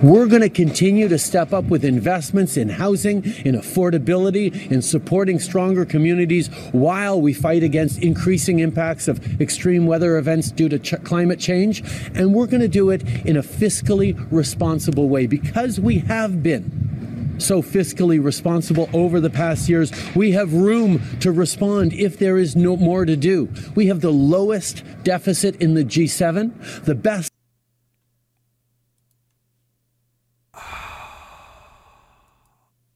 We're 0.01 0.28
going 0.28 0.43
to 0.43 0.49
continue 0.49 1.10
to 1.10 1.20
step 1.20 1.51
up 1.51 1.66
with 1.66 1.84
investments 1.84 2.55
in 2.55 2.70
housing, 2.70 3.18
in 3.43 3.55
affordability, 3.55 4.72
in 4.72 4.82
supporting 4.82 5.39
stronger 5.39 5.84
communities 5.84 6.47
while 6.72 7.20
we 7.20 7.34
fight 7.34 7.64
against 7.64 8.01
increasing 8.01 8.60
impacts 8.60 9.10
of 9.10 9.41
extreme 9.41 9.88
weather 9.88 10.18
events 10.18 10.51
due 10.51 10.70
to 10.70 10.80
ch- 10.80 11.03
climate 11.03 11.38
change. 11.38 11.84
And 12.16 12.34
we're 12.34 12.47
going 12.47 12.62
to 12.62 12.70
do 12.70 12.91
it 12.91 13.03
in 13.26 13.36
a 13.36 13.43
fiscally 13.43 14.16
responsible 14.32 15.10
way 15.10 15.28
because 15.28 15.82
we 15.82 15.99
have 15.99 16.41
been 16.41 17.36
so 17.38 17.62
fiscally 17.62 18.24
responsible 18.24 18.89
over 18.93 19.20
the 19.20 19.30
past 19.30 19.68
years. 19.68 19.91
We 20.16 20.32
have 20.32 20.53
room 20.53 21.01
to 21.20 21.32
respond 21.34 21.91
if 21.91 22.20
there 22.20 22.38
is 22.38 22.55
no 22.55 22.78
more 22.78 23.03
to 23.03 23.18
do. 23.18 23.49
We 23.76 23.88
have 23.88 23.99
the 23.99 24.14
lowest 24.14 24.84
deficit 25.03 25.57
in 25.57 25.74
the 25.74 25.84
G7, 25.84 26.86
the 26.86 26.95
best 26.95 27.28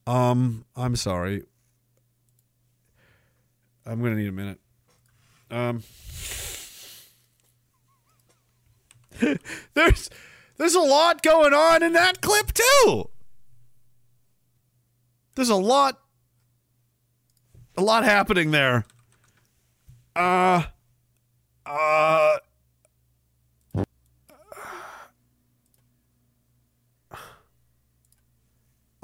Um, 0.06 0.66
I'm 0.76 0.95
sorry. 0.95 1.43
I'm 3.86 4.01
gonna 4.01 4.16
need 4.16 4.28
a 4.28 4.32
minute. 4.32 4.60
Um, 5.51 5.84
there's 9.74 10.10
there's 10.58 10.76
a 10.76 10.80
lot 10.82 11.22
going 11.22 11.54
on 11.54 11.84
in 11.84 11.93
that 11.93 12.22
clip 12.22 12.51
too. 12.54 13.10
There's 15.36 15.49
a 15.49 15.56
lot, 15.56 15.99
a 17.78 17.82
lot 17.82 18.04
happening 18.04 18.51
there. 18.51 18.86
Uh, 20.16 20.64
uh. 21.66 22.38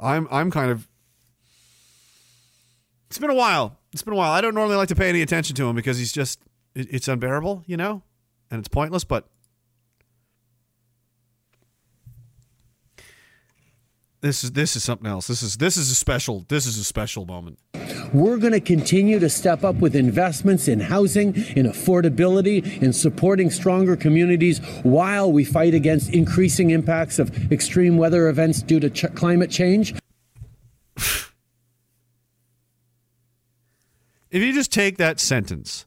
I'm 0.00 0.26
I'm 0.30 0.50
kind 0.50 0.70
of 0.70 0.88
It's 3.08 3.18
been 3.18 3.30
a 3.30 3.34
while. 3.34 3.76
It's 3.92 4.02
been 4.02 4.14
a 4.14 4.16
while. 4.16 4.32
I 4.32 4.40
don't 4.40 4.54
normally 4.54 4.76
like 4.76 4.88
to 4.88 4.94
pay 4.94 5.08
any 5.08 5.20
attention 5.22 5.56
to 5.56 5.68
him 5.68 5.76
because 5.76 5.98
he's 5.98 6.12
just 6.12 6.40
it, 6.74 6.88
it's 6.90 7.08
unbearable, 7.08 7.64
you 7.66 7.76
know? 7.76 8.02
And 8.50 8.58
it's 8.58 8.68
pointless, 8.68 9.04
but 9.04 9.26
this 14.20 14.44
is 14.44 14.52
this 14.52 14.76
is 14.76 14.84
something 14.84 15.06
else. 15.06 15.26
This 15.26 15.42
is 15.42 15.56
this 15.56 15.76
is 15.76 15.90
a 15.90 15.94
special 15.94 16.44
this 16.48 16.66
is 16.66 16.78
a 16.78 16.84
special 16.84 17.24
moment. 17.24 17.58
We're 18.12 18.38
going 18.38 18.52
to 18.52 18.60
continue 18.60 19.18
to 19.20 19.30
step 19.30 19.62
up 19.62 19.76
with 19.76 19.94
investments 19.94 20.66
in 20.66 20.80
housing, 20.80 21.34
in 21.56 21.66
affordability, 21.66 22.82
in 22.82 22.92
supporting 22.92 23.50
stronger 23.50 23.96
communities 23.96 24.58
while 24.82 25.30
we 25.30 25.44
fight 25.44 25.74
against 25.74 26.12
increasing 26.12 26.70
impacts 26.70 27.18
of 27.18 27.52
extreme 27.52 27.96
weather 27.96 28.28
events 28.28 28.62
due 28.62 28.80
to 28.80 28.90
ch- 28.90 29.14
climate 29.14 29.50
change. 29.50 29.94
If 34.30 34.42
you 34.42 34.52
just 34.52 34.72
take 34.72 34.96
that 34.98 35.18
sentence, 35.18 35.86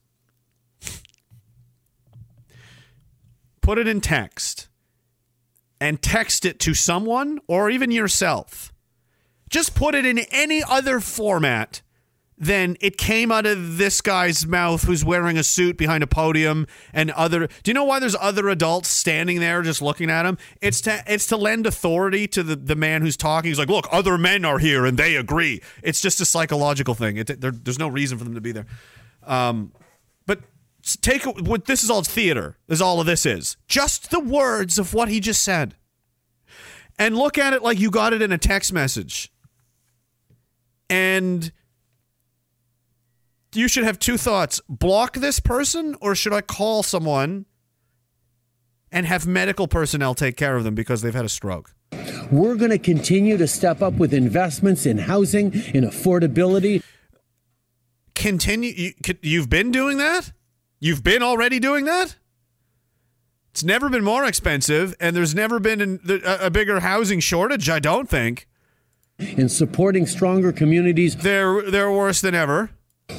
put 3.61 3.77
it 3.77 3.88
in 3.88 4.01
text, 4.01 4.67
and 5.84 6.01
text 6.01 6.45
it 6.45 6.61
to 6.61 6.73
someone 6.73 7.41
or 7.45 7.69
even 7.69 7.91
yourself, 7.91 8.71
just 9.49 9.75
put 9.75 9.93
it 9.93 10.05
in 10.05 10.17
any 10.31 10.63
other 10.63 11.01
format 11.01 11.81
than 12.38 12.77
it 12.79 12.97
came 12.97 13.34
out 13.34 13.45
of 13.45 13.77
this 13.77 13.99
guy's 13.99 14.47
mouth 14.47 14.84
who's 14.84 15.03
wearing 15.03 15.38
a 15.38 15.43
suit 15.43 15.77
behind 15.77 16.01
a 16.01 16.07
podium 16.07 16.65
and 16.93 17.11
other 17.11 17.47
do 17.47 17.69
you 17.69 17.73
know 17.73 17.84
why 17.84 17.99
there's 17.99 18.15
other 18.19 18.47
adults 18.47 18.88
standing 18.88 19.41
there 19.41 19.61
just 19.61 19.81
looking 19.81 20.09
at 20.09 20.25
him? 20.25 20.38
It's 20.61 20.79
to 20.81 21.03
it's 21.05 21.27
to 21.27 21.38
lend 21.38 21.67
authority 21.67 22.27
to 22.29 22.43
the, 22.43 22.55
the 22.55 22.75
man 22.75 23.01
who's 23.01 23.17
talking. 23.17 23.49
He's 23.49 23.59
like 23.59 23.69
look 23.69 23.88
other 23.91 24.17
men 24.17 24.45
are 24.45 24.59
here 24.59 24.86
and 24.86 24.97
they 24.97 25.17
agree. 25.17 25.61
It's 25.84 25.99
just 25.99 26.21
a 26.21 26.25
psychological 26.25 26.95
thing. 26.95 27.17
It, 27.17 27.41
there, 27.41 27.51
there's 27.51 27.79
no 27.79 27.89
reason 27.89 28.17
for 28.17 28.23
them 28.23 28.36
to 28.36 28.41
be 28.41 28.53
there. 28.53 28.67
Um, 29.25 29.73
take 30.84 31.23
what 31.23 31.65
this 31.65 31.84
is 31.84 31.89
all 31.89 32.03
theater 32.03 32.57
is 32.67 32.81
all 32.81 32.99
of 32.99 33.05
this 33.05 33.25
is. 33.25 33.57
Just 33.67 34.11
the 34.11 34.19
words 34.19 34.77
of 34.77 34.93
what 34.93 35.09
he 35.09 35.19
just 35.19 35.41
said. 35.41 35.75
And 36.99 37.17
look 37.17 37.38
at 37.38 37.53
it 37.53 37.63
like 37.63 37.79
you 37.79 37.89
got 37.89 38.13
it 38.13 38.21
in 38.21 38.31
a 38.31 38.38
text 38.38 38.71
message. 38.71 39.31
And 40.89 41.51
you 43.53 43.67
should 43.67 43.84
have 43.84 43.97
two 43.97 44.17
thoughts. 44.17 44.61
Block 44.69 45.15
this 45.15 45.39
person 45.39 45.95
or 46.01 46.15
should 46.15 46.34
i 46.34 46.41
call 46.41 46.84
someone 46.84 47.45
and 48.91 49.05
have 49.05 49.25
medical 49.25 49.67
personnel 49.67 50.13
take 50.13 50.38
care 50.38 50.55
of 50.55 50.63
them 50.63 50.75
because 50.75 51.01
they've 51.01 51.15
had 51.15 51.25
a 51.25 51.29
stroke? 51.29 51.73
We're 52.31 52.55
going 52.55 52.71
to 52.71 52.79
continue 52.79 53.38
to 53.38 53.47
step 53.47 53.81
up 53.81 53.93
with 53.93 54.13
investments 54.13 54.86
in 54.86 54.97
housing, 54.97 55.53
in 55.73 55.84
affordability, 55.84 56.84
continue 58.15 58.71
you, 58.71 58.91
you've 59.21 59.49
been 59.49 59.71
doing 59.71 59.97
that 59.97 60.31
you've 60.84 61.03
been 61.03 61.23
already 61.23 61.59
doing 61.59 61.86
that 61.86 62.15
It's 63.51 63.63
never 63.63 63.88
been 63.89 64.03
more 64.03 64.25
expensive, 64.25 64.95
and 64.99 65.15
there's 65.15 65.36
never 65.36 65.59
been 65.59 65.79
an, 65.81 65.99
a, 66.09 66.47
a 66.47 66.49
bigger 66.49 66.79
housing 66.79 67.19
shortage. 67.21 67.69
I 67.69 67.79
don't 67.79 68.09
think 68.09 68.47
in 69.19 69.47
supporting 69.47 70.05
stronger 70.07 70.51
communities 70.51 71.15
they're 71.17 71.61
they're 71.69 71.91
worse 71.91 72.19
than 72.21 72.34
ever. 72.36 72.71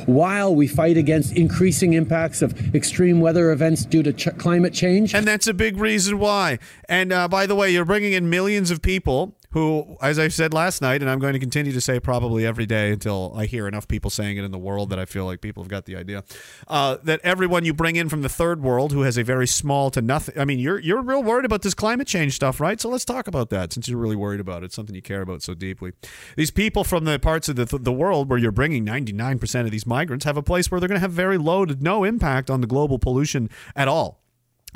while 0.07 0.53
we 0.55 0.67
fight 0.67 0.97
against 0.97 1.37
increasing 1.37 1.93
impacts 1.93 2.43
of 2.43 2.75
extreme 2.75 3.21
weather 3.21 3.53
events 3.53 3.85
due 3.85 4.03
to 4.03 4.13
ch- 4.13 4.37
climate 4.39 4.75
change. 4.75 5.15
And 5.15 5.27
that's 5.27 5.47
a 5.47 5.55
big 5.55 5.77
reason 5.77 6.19
why. 6.19 6.59
And 6.89 7.13
uh, 7.13 7.29
by 7.29 7.47
the 7.47 7.55
way, 7.55 7.71
you're 7.71 7.85
bringing 7.85 8.13
in 8.13 8.29
millions 8.29 8.71
of 8.73 8.83
people 8.83 9.37
who, 9.55 9.97
as 10.03 10.19
I 10.19 10.27
said 10.27 10.53
last 10.53 10.83
night, 10.83 11.01
and 11.01 11.09
I'm 11.09 11.21
going 11.21 11.33
to 11.33 11.39
continue 11.39 11.71
to 11.71 11.81
say 11.81 12.01
probably 12.01 12.45
every 12.45 12.67
day 12.67 12.91
until 12.91 13.33
I 13.37 13.47
hear 13.47 13.69
enough 13.69 13.87
people 13.87 14.11
saying 14.11 14.37
it 14.37 14.43
in 14.43 14.51
the 14.51 14.59
world 14.59 14.91
that 14.91 14.99
I 14.99 15.05
feel 15.05 15.27
like 15.27 15.41
people 15.41 15.63
have 15.63 15.71
got 15.71 15.85
the 15.85 15.95
idea, 15.95 16.25
uh, 16.67 16.97
that 17.05 17.21
everyone 17.23 17.65
you 17.65 17.73
bring 17.73 17.95
in 17.95 18.09
from 18.09 18.23
the 18.23 18.29
third 18.29 18.65
world 18.65 18.91
who 18.91 19.03
has 19.03 19.17
a 19.17 19.23
very 19.23 19.47
small 19.47 19.93
to 19.93 20.03
nothing. 20.03 20.37
I 20.37 20.45
mean, 20.45 20.59
you're 20.59 20.81
you're 20.81 21.01
real 21.03 21.23
worried 21.23 21.45
about 21.45 21.63
this 21.63 21.73
climate 21.73 22.09
change 22.09 22.35
stuff, 22.35 22.59
right? 22.59 22.81
So 22.81 22.89
let's 22.89 23.05
talk 23.05 23.29
about 23.29 23.51
that 23.51 23.73
since 23.73 23.87
you're 23.87 23.97
really 23.97 24.17
worried 24.17 24.41
about 24.41 24.65
it, 24.65 24.73
something 24.73 24.93
you 24.93 25.03
care 25.03 25.23
about 25.23 25.41
so 25.41 25.55
deeply. 25.55 25.93
These 26.37 26.51
people 26.51 26.83
from 26.83 27.05
the 27.05 27.21
parts 27.21 27.49
of 27.49 27.55
the, 27.55 27.67
the 27.79 27.93
world 27.93 28.29
where 28.29 28.41
you're 28.41 28.51
bringing 28.51 28.85
99% 28.85 29.61
of 29.61 29.71
these 29.71 29.87
migrants 29.87 30.25
have 30.25 30.37
a 30.37 30.43
place 30.43 30.69
where 30.69 30.81
they're 30.81 30.89
going 30.89 30.97
to 30.97 31.01
have 31.01 31.13
very 31.13 31.39
low 31.39 31.65
to 31.65 31.77
no 31.81 32.03
impact 32.03 32.51
on 32.51 32.61
the 32.61 32.67
global 32.67 32.99
pollution 32.99 33.49
at 33.77 33.87
all. 33.87 34.24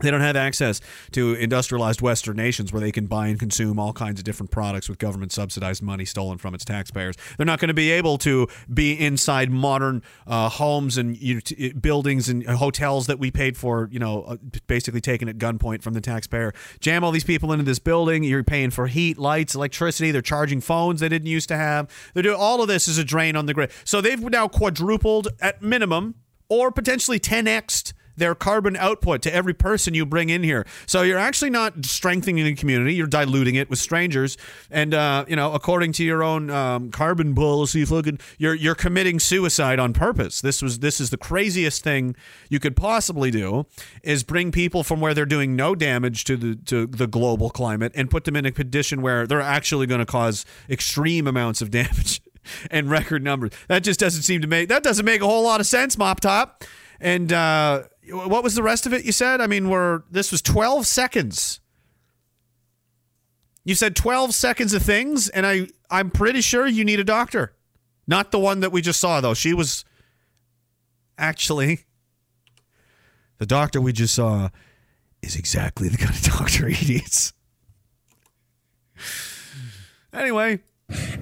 They 0.01 0.11
don't 0.11 0.20
have 0.20 0.36
access 0.36 0.80
to 1.12 1.34
industrialized 1.34 2.01
Western 2.01 2.36
nations 2.36 2.72
where 2.72 2.80
they 2.80 2.92
can 2.92 3.07
buy 3.07 3.28
and 3.28 3.38
consume 3.38 3.78
all 3.78 3.92
kinds 3.92 4.20
of 4.20 4.24
different 4.24 4.51
products 4.51 4.88
with 4.88 4.99
government 4.99 5.32
subsidized 5.32 5.82
money 5.82 6.05
stolen 6.05 6.38
from 6.38 6.55
its 6.55 6.64
taxpayers. 6.64 7.16
They're 7.36 7.46
not 7.46 7.59
going 7.59 7.68
to 7.68 7.74
be 7.74 7.90
able 7.90 8.18
to 8.18 8.46
be 8.72 8.92
inside 8.92 9.51
modern 9.51 10.03
uh, 10.26 10.49
homes 10.49 10.99
and 10.99 11.16
you 11.20 11.36
know, 11.36 11.70
buildings 11.80 12.28
and 12.28 12.46
hotels 12.46 13.09
that 13.09 13.18
we 13.18 13.30
paid 13.30 13.57
for, 13.57 13.88
you 13.90 13.99
know, 13.99 14.22
uh, 14.22 14.36
basically 14.68 15.01
taken 15.01 15.28
at 15.28 15.38
gunpoint 15.38 15.82
from 15.82 15.94
the 15.94 16.01
taxpayer. 16.01 16.53
Jam 16.78 17.03
all 17.03 17.11
these 17.11 17.24
people 17.24 17.53
into 17.53 17.64
this 17.64 17.80
building. 17.80 18.22
You're 18.22 18.44
paying 18.44 18.70
for 18.70 18.86
heat, 18.86 19.18
lights, 19.18 19.55
electricity. 19.55 20.12
They're 20.12 20.22
charging 20.22 20.61
phones 20.61 21.01
they 21.01 21.09
didn't 21.09 21.26
used 21.28 21.49
to 21.49 21.57
have. 21.57 21.90
They're 22.14 22.22
doing 22.22 22.38
all 22.38 22.62
of 22.62 22.68
this 22.68 22.86
is 22.86 22.99
a 22.99 23.05
drain 23.05 23.34
on 23.34 23.46
the 23.46 23.55
grid. 23.55 23.72
So 23.84 24.01
they've 24.01 24.20
now 24.20 24.46
quadrupled 24.46 25.28
at 25.40 25.61
minimum 25.61 26.14
or 26.49 26.70
potentially 26.70 27.18
10x 27.18 27.92
their 28.19 28.35
carbon 28.35 28.77
output 28.77 29.23
to 29.23 29.35
every 29.35 29.55
person 29.55 29.95
you 29.95 30.05
bring 30.05 30.29
in 30.29 30.43
here. 30.43 30.66
So 30.87 31.03
you're 31.03 31.19
actually 31.19 31.51
not 31.51 31.85
strengthening 31.85 32.45
the 32.45 32.55
community; 32.55 32.95
you're 32.95 33.07
diluting 33.07 33.55
it 33.55 33.71
with 33.71 33.79
strangers. 33.79 34.37
And 34.71 34.95
uh, 34.95 35.25
you 35.29 35.37
know, 35.37 35.53
according 35.53 35.93
to 35.93 36.05
your 36.05 36.23
own 36.23 36.51
um, 36.51 36.91
carbon 36.91 37.35
policy, 37.35 37.85
fucking, 37.85 38.19
you're 38.39 38.55
you're 38.55 38.75
committing 38.75 39.21
suicide 39.21 39.79
on 39.79 39.93
purpose. 39.93 40.41
This 40.41 40.62
was 40.62 40.81
this 40.81 41.01
is 41.01 41.11
the 41.11 41.16
craziest 41.16 41.83
thing 41.83 42.16
you 42.49 42.61
could 42.61 42.77
possibly 42.77 43.31
do: 43.31 43.66
is 44.03 44.23
bring 44.23 44.53
people 44.53 44.83
from 44.83 45.01
where 45.01 45.14
they're 45.14 45.27
doing 45.27 45.57
no 45.57 45.75
damage 45.75 46.25
to 46.25 46.37
the 46.37 46.57
to 46.66 46.87
the 46.87 47.07
global 47.07 47.51
climate 47.51 47.93
and 47.95 48.11
put 48.11 48.25
them 48.25 48.37
in 48.37 48.45
a 48.47 48.53
condition 48.53 49.03
where 49.03 49.27
they're 49.27 49.41
actually 49.41 49.87
going 49.87 50.01
to 50.01 50.07
cause 50.07 50.45
extreme 50.69 51.27
amounts 51.27 51.62
of 51.62 51.71
damage. 51.79 52.21
And 52.71 52.89
record 52.89 53.23
numbers. 53.23 53.51
That 53.69 53.81
just 53.81 54.01
doesn't 54.01 54.23
seem 54.23 54.41
to 54.41 54.47
make 54.47 54.71
that 54.71 54.83
doesn't 54.83 55.05
make 55.05 55.21
a 55.21 55.27
whole 55.27 55.45
lot 55.45 55.61
of 55.61 55.66
sense, 55.66 55.99
Mop 55.99 56.21
Top. 56.21 56.64
And 56.99 57.31
uh, 57.31 57.83
what 58.11 58.42
was 58.42 58.54
the 58.54 58.62
rest 58.62 58.86
of 58.86 58.92
it 58.92 59.04
you 59.04 59.12
said? 59.12 59.40
I 59.40 59.46
mean, 59.46 59.68
we're 59.68 60.02
this 60.11 60.30
was 60.32 60.42
12 60.42 60.86
seconds. 60.86 61.61
You 63.64 63.74
said 63.74 63.94
12 63.96 64.34
seconds 64.34 64.72
of 64.72 64.82
things 64.82 65.28
and 65.28 65.46
I 65.46 65.68
I'm 65.90 66.11
pretty 66.11 66.40
sure 66.40 66.66
you 66.66 66.84
need 66.84 67.00
a 67.00 67.04
doctor. 67.04 67.54
Not 68.06 68.30
the 68.30 68.38
one 68.38 68.61
that 68.61 68.72
we 68.72 68.80
just 68.80 69.00
saw 69.00 69.20
though. 69.20 69.34
She 69.34 69.52
was 69.52 69.84
actually 71.18 71.84
the 73.38 73.46
doctor 73.46 73.80
we 73.80 73.92
just 73.92 74.14
saw 74.14 74.48
is 75.22 75.36
exactly 75.36 75.88
the 75.88 75.96
kind 75.96 76.14
of 76.14 76.22
doctor 76.38 76.68
he 76.68 76.94
needs. 76.94 77.32
Anyway, 80.12 80.61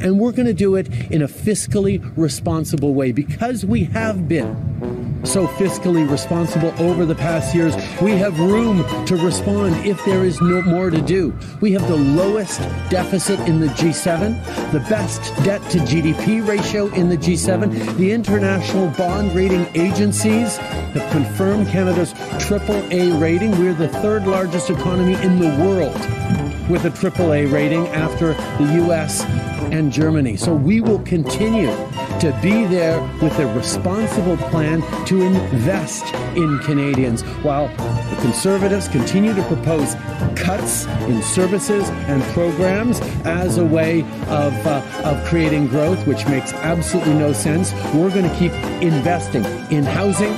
And 0.01 0.21
we're 0.21 0.33
going 0.33 0.47
to 0.47 0.55
do 0.55 0.77
it 0.77 0.89
in 1.11 1.23
a 1.23 1.29
fiscally 1.29 2.01
responsible 2.17 2.95
way 2.95 3.12
because 3.12 3.64
we 3.64 3.85
have 3.85 4.29
been 4.29 5.21
so 5.25 5.49
fiscally 5.49 6.09
responsible 6.09 6.73
over 6.79 7.05
the 7.05 7.14
past 7.17 7.55
years. 7.55 7.75
We 8.01 8.12
have 8.12 8.39
room 8.39 8.85
to 9.07 9.17
respond 9.17 9.75
if 9.85 10.05
there 10.05 10.25
is 10.25 10.41
no 10.41 10.62
more 10.62 10.91
to 10.91 11.01
do. 11.01 11.37
We 11.61 11.73
have 11.73 11.89
the 11.89 11.97
lowest 11.97 12.61
deficit 12.91 13.41
in 13.49 13.59
the 13.59 13.67
G7, 13.69 14.71
the 14.71 14.81
best 14.81 15.35
debt 15.43 15.62
to 15.71 15.79
GDP 15.79 16.47
ratio 16.47 16.87
in 16.95 17.09
the 17.09 17.17
G7. 17.17 17.97
The 17.97 18.12
international 18.12 18.91
bond 18.91 19.35
rating 19.35 19.67
agencies 19.75 20.59
have 20.59 21.11
confirmed 21.11 21.67
Canada's 21.69 22.12
triple 22.39 22.81
A 22.93 23.19
rating. 23.19 23.51
We're 23.59 23.75
the 23.75 23.89
third 23.89 24.27
largest 24.29 24.71
economy 24.71 25.14
in 25.14 25.41
the 25.41 25.49
world 25.64 26.46
with 26.69 26.85
a 26.85 26.91
AAA 26.91 27.51
rating 27.53 27.87
after 27.89 28.35
the 28.59 28.85
US 28.87 29.25
and 29.73 29.93
Germany. 29.93 30.37
So 30.37 30.55
we 30.55 30.81
will 30.81 31.01
continue 31.01 31.75
to 32.21 32.39
be 32.43 32.64
there 32.67 33.01
with 33.21 33.39
a 33.39 33.47
responsible 33.55 34.37
plan 34.49 34.83
to 35.07 35.23
invest 35.23 36.14
in 36.37 36.59
Canadians 36.61 37.23
while 37.43 37.69
the 37.69 38.17
Conservatives 38.23 38.89
continue 38.89 39.35
to 39.35 39.43
propose 39.45 39.95
cuts 40.35 40.87
in 41.09 41.23
services 41.23 41.89
and 42.09 42.23
programs 42.33 43.01
as 43.25 43.59
a 43.59 43.64
way 43.64 44.03
of, 44.29 44.67
uh, 44.67 44.83
of 45.05 45.25
creating 45.27 45.67
growth, 45.69 46.07
which 46.07 46.27
makes 46.27 46.53
absolutely 46.55 47.14
no 47.14 47.33
sense. 47.33 47.73
We're 47.95 48.11
going 48.11 48.29
to 48.29 48.37
keep 48.37 48.53
investing 48.83 49.45
in 49.71 49.85
housing, 49.85 50.33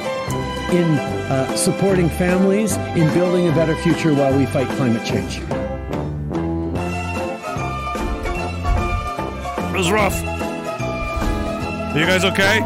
in 0.75 0.99
uh, 1.29 1.55
supporting 1.57 2.09
families, 2.09 2.77
in 2.77 3.13
building 3.15 3.49
a 3.49 3.53
better 3.53 3.77
future 3.77 4.15
while 4.15 4.37
we 4.37 4.47
fight 4.47 4.69
climate 4.77 5.05
change. 5.05 5.41
Was 9.79 9.93
rough. 9.93 10.25
Are 10.25 11.97
you 11.97 12.05
guys 12.05 12.25
okay? 12.25 12.59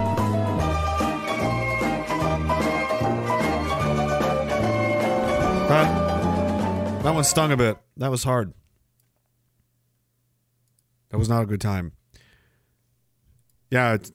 Huh? 5.69 7.01
That 7.03 7.15
one 7.15 7.25
stung 7.25 7.53
a 7.53 7.57
bit. 7.59 7.77
That 7.99 8.11
was 8.11 8.25
hard. 8.25 8.55
That 11.11 11.19
was 11.19 11.29
not 11.29 11.43
a 11.43 11.47
good 11.47 11.61
time. 11.61 11.93
Yeah, 13.71 13.93
it's, 13.95 14.11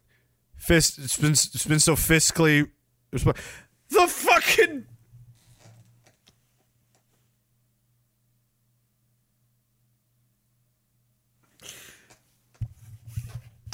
fist. 0.55 0.97
It's 0.97 1.17
been 1.17 1.33
it's 1.33 1.67
been 1.67 1.79
so 1.79 1.93
fiscally. 1.93 2.67
The 3.11 4.07
fucking. 4.07 4.85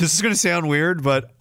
This 0.03 0.15
is 0.15 0.21
going 0.21 0.33
to 0.33 0.37
sound 0.37 0.67
weird, 0.67 1.01
but 1.01 1.31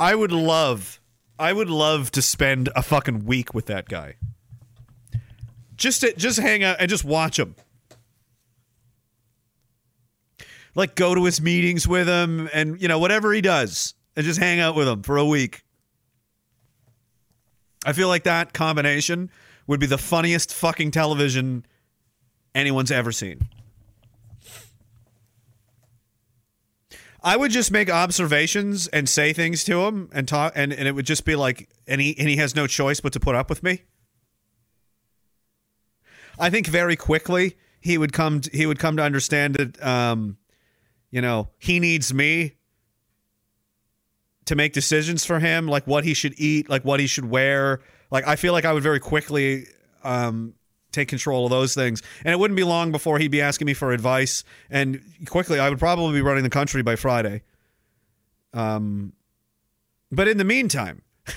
I 0.00 0.14
would 0.14 0.32
love, 0.32 1.02
I 1.38 1.52
would 1.52 1.68
love 1.68 2.10
to 2.12 2.22
spend 2.22 2.70
a 2.74 2.82
fucking 2.82 3.26
week 3.26 3.52
with 3.52 3.66
that 3.66 3.90
guy. 3.90 4.14
Just 5.76 6.00
to, 6.00 6.14
just 6.14 6.40
hang 6.40 6.64
out 6.64 6.78
and 6.80 6.88
just 6.88 7.04
watch 7.04 7.38
him. 7.38 7.56
Like 10.74 10.94
go 10.94 11.14
to 11.14 11.22
his 11.26 11.42
meetings 11.42 11.86
with 11.86 12.08
him 12.08 12.48
and 12.54 12.80
you 12.80 12.88
know 12.88 12.98
whatever 12.98 13.34
he 13.34 13.42
does 13.42 13.92
and 14.16 14.24
just 14.24 14.40
hang 14.40 14.60
out 14.60 14.74
with 14.74 14.88
him 14.88 15.02
for 15.02 15.18
a 15.18 15.26
week. 15.26 15.62
I 17.84 17.92
feel 17.92 18.08
like 18.08 18.22
that 18.22 18.54
combination 18.54 19.30
would 19.66 19.78
be 19.78 19.84
the 19.84 19.98
funniest 19.98 20.54
fucking 20.54 20.92
television 20.92 21.66
anyone's 22.54 22.90
ever 22.90 23.12
seen. 23.12 23.46
I 27.22 27.36
would 27.36 27.50
just 27.50 27.72
make 27.72 27.90
observations 27.90 28.86
and 28.88 29.08
say 29.08 29.32
things 29.32 29.64
to 29.64 29.82
him 29.82 30.08
and 30.12 30.28
talk 30.28 30.52
and, 30.54 30.72
and 30.72 30.86
it 30.86 30.92
would 30.92 31.06
just 31.06 31.24
be 31.24 31.34
like 31.34 31.68
and 31.86 32.00
he 32.00 32.16
and 32.18 32.28
he 32.28 32.36
has 32.36 32.54
no 32.54 32.66
choice 32.66 33.00
but 33.00 33.12
to 33.14 33.20
put 33.20 33.34
up 33.34 33.50
with 33.50 33.62
me. 33.62 33.82
I 36.38 36.50
think 36.50 36.68
very 36.68 36.94
quickly 36.94 37.56
he 37.80 37.98
would 37.98 38.12
come 38.12 38.40
to, 38.42 38.50
he 38.56 38.66
would 38.66 38.78
come 38.78 38.96
to 38.96 39.02
understand 39.02 39.56
that 39.56 39.84
um 39.84 40.38
you 41.10 41.22
know, 41.22 41.48
he 41.58 41.80
needs 41.80 42.12
me 42.12 42.54
to 44.44 44.54
make 44.54 44.74
decisions 44.74 45.24
for 45.24 45.40
him, 45.40 45.66
like 45.66 45.86
what 45.86 46.04
he 46.04 46.12
should 46.12 46.34
eat, 46.36 46.68
like 46.68 46.84
what 46.84 47.00
he 47.00 47.06
should 47.06 47.24
wear. 47.24 47.80
Like 48.10 48.26
I 48.28 48.36
feel 48.36 48.52
like 48.52 48.64
I 48.64 48.72
would 48.72 48.82
very 48.82 49.00
quickly 49.00 49.66
um 50.04 50.54
take 50.92 51.08
control 51.08 51.46
of 51.46 51.50
those 51.50 51.74
things. 51.74 52.02
And 52.24 52.32
it 52.32 52.38
wouldn't 52.38 52.56
be 52.56 52.64
long 52.64 52.92
before 52.92 53.18
he'd 53.18 53.30
be 53.30 53.40
asking 53.40 53.66
me 53.66 53.74
for 53.74 53.92
advice. 53.92 54.44
And 54.70 55.02
quickly, 55.26 55.58
I 55.58 55.68
would 55.68 55.78
probably 55.78 56.14
be 56.14 56.22
running 56.22 56.42
the 56.42 56.50
country 56.50 56.82
by 56.82 56.96
Friday. 56.96 57.42
Um, 58.52 59.12
but 60.10 60.28
in 60.28 60.38
the 60.38 60.44
meantime, 60.44 61.02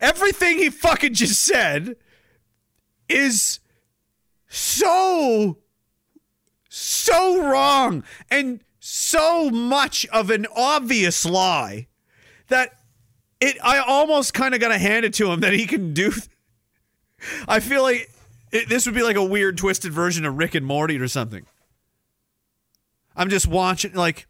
everything 0.00 0.58
he 0.58 0.70
fucking 0.70 1.14
just 1.14 1.42
said 1.42 1.96
is 3.08 3.60
so, 4.48 5.58
so 6.68 7.48
wrong 7.48 8.04
and 8.30 8.62
so 8.78 9.50
much 9.50 10.06
of 10.06 10.30
an 10.30 10.46
obvious 10.54 11.26
lie 11.26 11.88
that 12.48 12.80
it 13.40 13.56
I 13.62 13.78
almost 13.78 14.34
kind 14.34 14.54
of 14.54 14.60
got 14.60 14.68
to 14.68 14.78
hand 14.78 15.04
it 15.04 15.14
to 15.14 15.30
him 15.30 15.40
that 15.40 15.52
he 15.52 15.66
can 15.66 15.94
do 15.94 16.12
I 17.48 17.60
feel 17.60 17.82
like 17.82 18.10
it, 18.52 18.68
this 18.68 18.86
would 18.86 18.94
be 18.94 19.02
like 19.02 19.16
a 19.16 19.24
weird, 19.24 19.58
twisted 19.58 19.92
version 19.92 20.24
of 20.24 20.36
Rick 20.36 20.54
and 20.54 20.66
Morty 20.66 20.98
or 20.98 21.08
something. 21.08 21.46
I'm 23.16 23.28
just 23.28 23.46
watching, 23.46 23.94
like, 23.94 24.26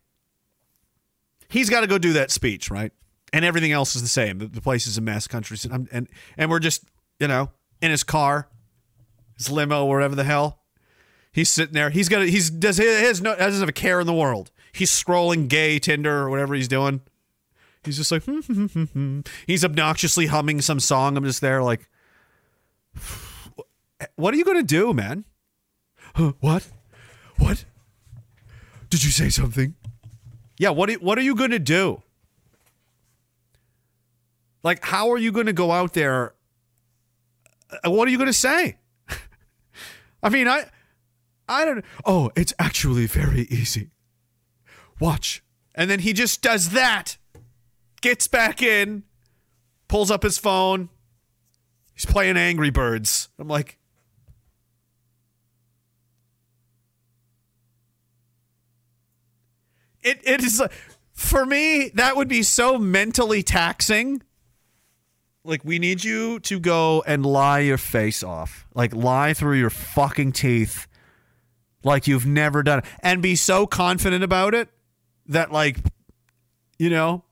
he's 1.49 1.71
got 1.71 1.81
to 1.81 1.87
go 1.87 1.99
do 1.99 2.13
that 2.15 2.31
speech, 2.31 2.71
right? 2.71 2.93
And 3.33 3.45
everything 3.45 3.73
else 3.73 3.95
is 3.95 4.03
the 4.03 4.09
same. 4.09 4.39
The, 4.39 4.47
the 4.47 4.61
place 4.61 4.87
is 4.87 4.99
a 4.99 5.01
mess, 5.01 5.29
countries, 5.29 5.65
and, 5.65 5.89
and 5.93 6.09
and 6.37 6.51
we're 6.51 6.59
just, 6.59 6.85
you 7.21 7.29
know, 7.29 7.51
in 7.81 7.91
his 7.91 8.03
car, 8.03 8.49
his 9.37 9.51
limo, 9.51 9.85
wherever 9.85 10.15
the 10.15 10.25
hell. 10.25 10.59
He's 11.33 11.49
sitting 11.49 11.75
there. 11.75 11.91
He's 11.91 12.09
got. 12.09 12.27
He's 12.27 12.51
does. 12.51 12.79
He 12.79 12.87
has 12.87 13.21
no. 13.21 13.37
Doesn't 13.37 13.61
have 13.61 13.69
a 13.69 13.73
care 13.73 14.01
in 14.01 14.07
the 14.07 14.15
world. 14.15 14.51
He's 14.73 14.91
scrolling 14.91 15.49
gay 15.49 15.79
Tinder 15.79 16.23
or 16.23 16.31
whatever 16.31 16.55
he's 16.55 16.67
doing. 16.67 17.03
He's 17.85 17.99
just 17.99 18.11
like. 18.11 18.25
hmm, 18.25 18.41
hmm, 18.41 18.85
hmm, 18.85 19.21
he's 19.47 19.65
obnoxiously 19.65 20.27
humming 20.27 20.61
some 20.61 20.81
song. 20.81 21.17
I'm 21.17 21.25
just 21.25 21.41
there 21.41 21.63
like. 21.63 21.89
What 24.17 24.33
are 24.35 24.37
you 24.37 24.45
gonna 24.45 24.63
do, 24.63 24.93
man? 24.95 25.25
Huh, 26.15 26.33
what? 26.41 26.69
What? 27.37 27.65
Did 28.89 29.05
you 29.05 29.11
say 29.11 29.29
something? 29.29 29.75
Yeah. 30.59 30.71
What? 30.71 30.91
What 31.03 31.19
are 31.19 31.23
you 31.23 31.35
gonna 31.35 31.59
do? 31.59 32.03
Like, 34.63 34.85
how 34.85 35.11
are 35.11 35.19
you 35.19 35.33
gonna 35.33 35.53
go 35.53 35.71
out 35.73 35.93
there? 35.95 36.35
uh, 37.85 37.91
What 37.91 38.09
are 38.09 38.11
you 38.11 38.19
gonna 38.19 38.33
say? 38.33 38.79
I 40.23 40.29
mean, 40.29 40.49
I. 40.49 40.65
I 41.49 41.65
don't 41.65 41.85
Oh, 42.05 42.31
it's 42.37 42.53
actually 42.59 43.07
very 43.07 43.43
easy. 43.51 43.91
Watch. 45.01 45.43
And 45.75 45.91
then 45.91 46.01
he 46.01 46.13
just 46.13 46.43
does 46.43 46.71
that. 46.71 47.17
Gets 48.03 48.29
back 48.29 48.63
in, 48.63 49.03
pulls 49.89 50.11
up 50.11 50.23
his 50.23 50.39
phone. 50.39 50.89
He's 52.01 52.11
playing 52.11 52.39
Angry 52.39 52.71
Birds. 52.71 53.29
I'm 53.39 53.47
like, 53.47 53.77
it 60.03 60.19
it 60.25 60.43
is 60.43 60.63
for 61.13 61.45
me 61.45 61.91
that 61.97 62.17
would 62.17 62.27
be 62.29 62.43
so 62.43 62.79
mentally 62.79 63.43
taxing. 63.43 64.23
Like 65.45 65.63
we 65.63 65.79
need 65.79 66.03
you 66.03 66.41
to 66.41 66.59
go 66.59 67.05
and 67.07 67.27
lie 67.27 67.59
your 67.59 67.77
face 67.77 68.23
off. 68.23 68.67
Like 68.75 68.95
lie 68.95 69.35
through 69.35 69.59
your 69.59 69.69
fucking 69.69 70.33
teeth 70.33 70.87
like 71.85 72.07
you've 72.07 72.25
never 72.25 72.63
done 72.63 72.79
it 72.79 72.87
and 73.03 73.21
be 73.21 73.37
so 73.37 73.67
confident 73.67 74.25
about 74.25 74.55
it 74.55 74.71
that 75.27 75.53
like 75.53 75.77
you 76.79 76.89
know 76.89 77.25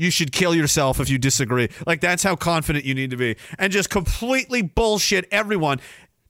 you 0.00 0.10
should 0.10 0.32
kill 0.32 0.54
yourself 0.54 0.98
if 0.98 1.10
you 1.10 1.18
disagree 1.18 1.68
like 1.86 2.00
that's 2.00 2.22
how 2.22 2.34
confident 2.34 2.84
you 2.84 2.94
need 2.94 3.10
to 3.10 3.16
be 3.16 3.36
and 3.58 3.72
just 3.72 3.90
completely 3.90 4.62
bullshit 4.62 5.26
everyone 5.30 5.78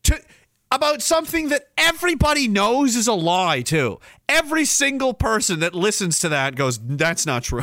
to 0.02 0.20
about 0.72 1.02
something 1.02 1.48
that 1.48 1.68
everybody 1.78 2.48
knows 2.48 2.96
is 2.96 3.06
a 3.06 3.12
lie 3.12 3.62
too 3.62 3.98
every 4.28 4.64
single 4.64 5.14
person 5.14 5.60
that 5.60 5.74
listens 5.74 6.18
to 6.18 6.28
that 6.28 6.56
goes 6.56 6.78
that's 6.82 7.24
not 7.24 7.44
true 7.44 7.62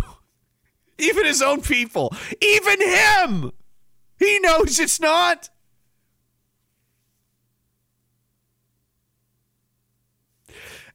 even 0.98 1.26
his 1.26 1.42
own 1.42 1.62
people 1.62 2.14
even 2.42 2.82
him 2.82 3.52
he 4.18 4.40
knows 4.40 4.80
it's 4.80 5.02
not 5.02 5.50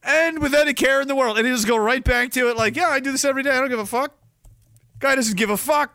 and 0.03 0.41
without 0.41 0.67
a 0.67 0.75
care 0.75 1.01
in 1.01 1.07
the 1.07 1.15
world. 1.15 1.39
And 1.39 1.47
he 1.47 1.53
just 1.53 1.69
go 1.69 1.77
right 1.77 2.03
back 2.03 2.33
to 2.33 2.51
it, 2.51 2.57
like, 2.57 2.75
yeah, 2.75 2.89
I 2.89 2.99
do 2.99 3.13
this 3.13 3.25
every 3.25 3.45
day. 3.45 3.51
I 3.51 3.61
don't 3.61 3.69
give 3.69 3.79
a 3.79 3.87
fuck. 3.87 4.13
Guy 5.03 5.17
doesn't 5.17 5.37
give 5.37 5.51
a 5.51 5.57
fuck. 5.57 5.93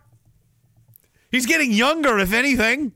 He's 1.31 1.45
getting 1.45 1.71
younger, 1.71 2.19
if 2.19 2.33
anything. 2.33 2.91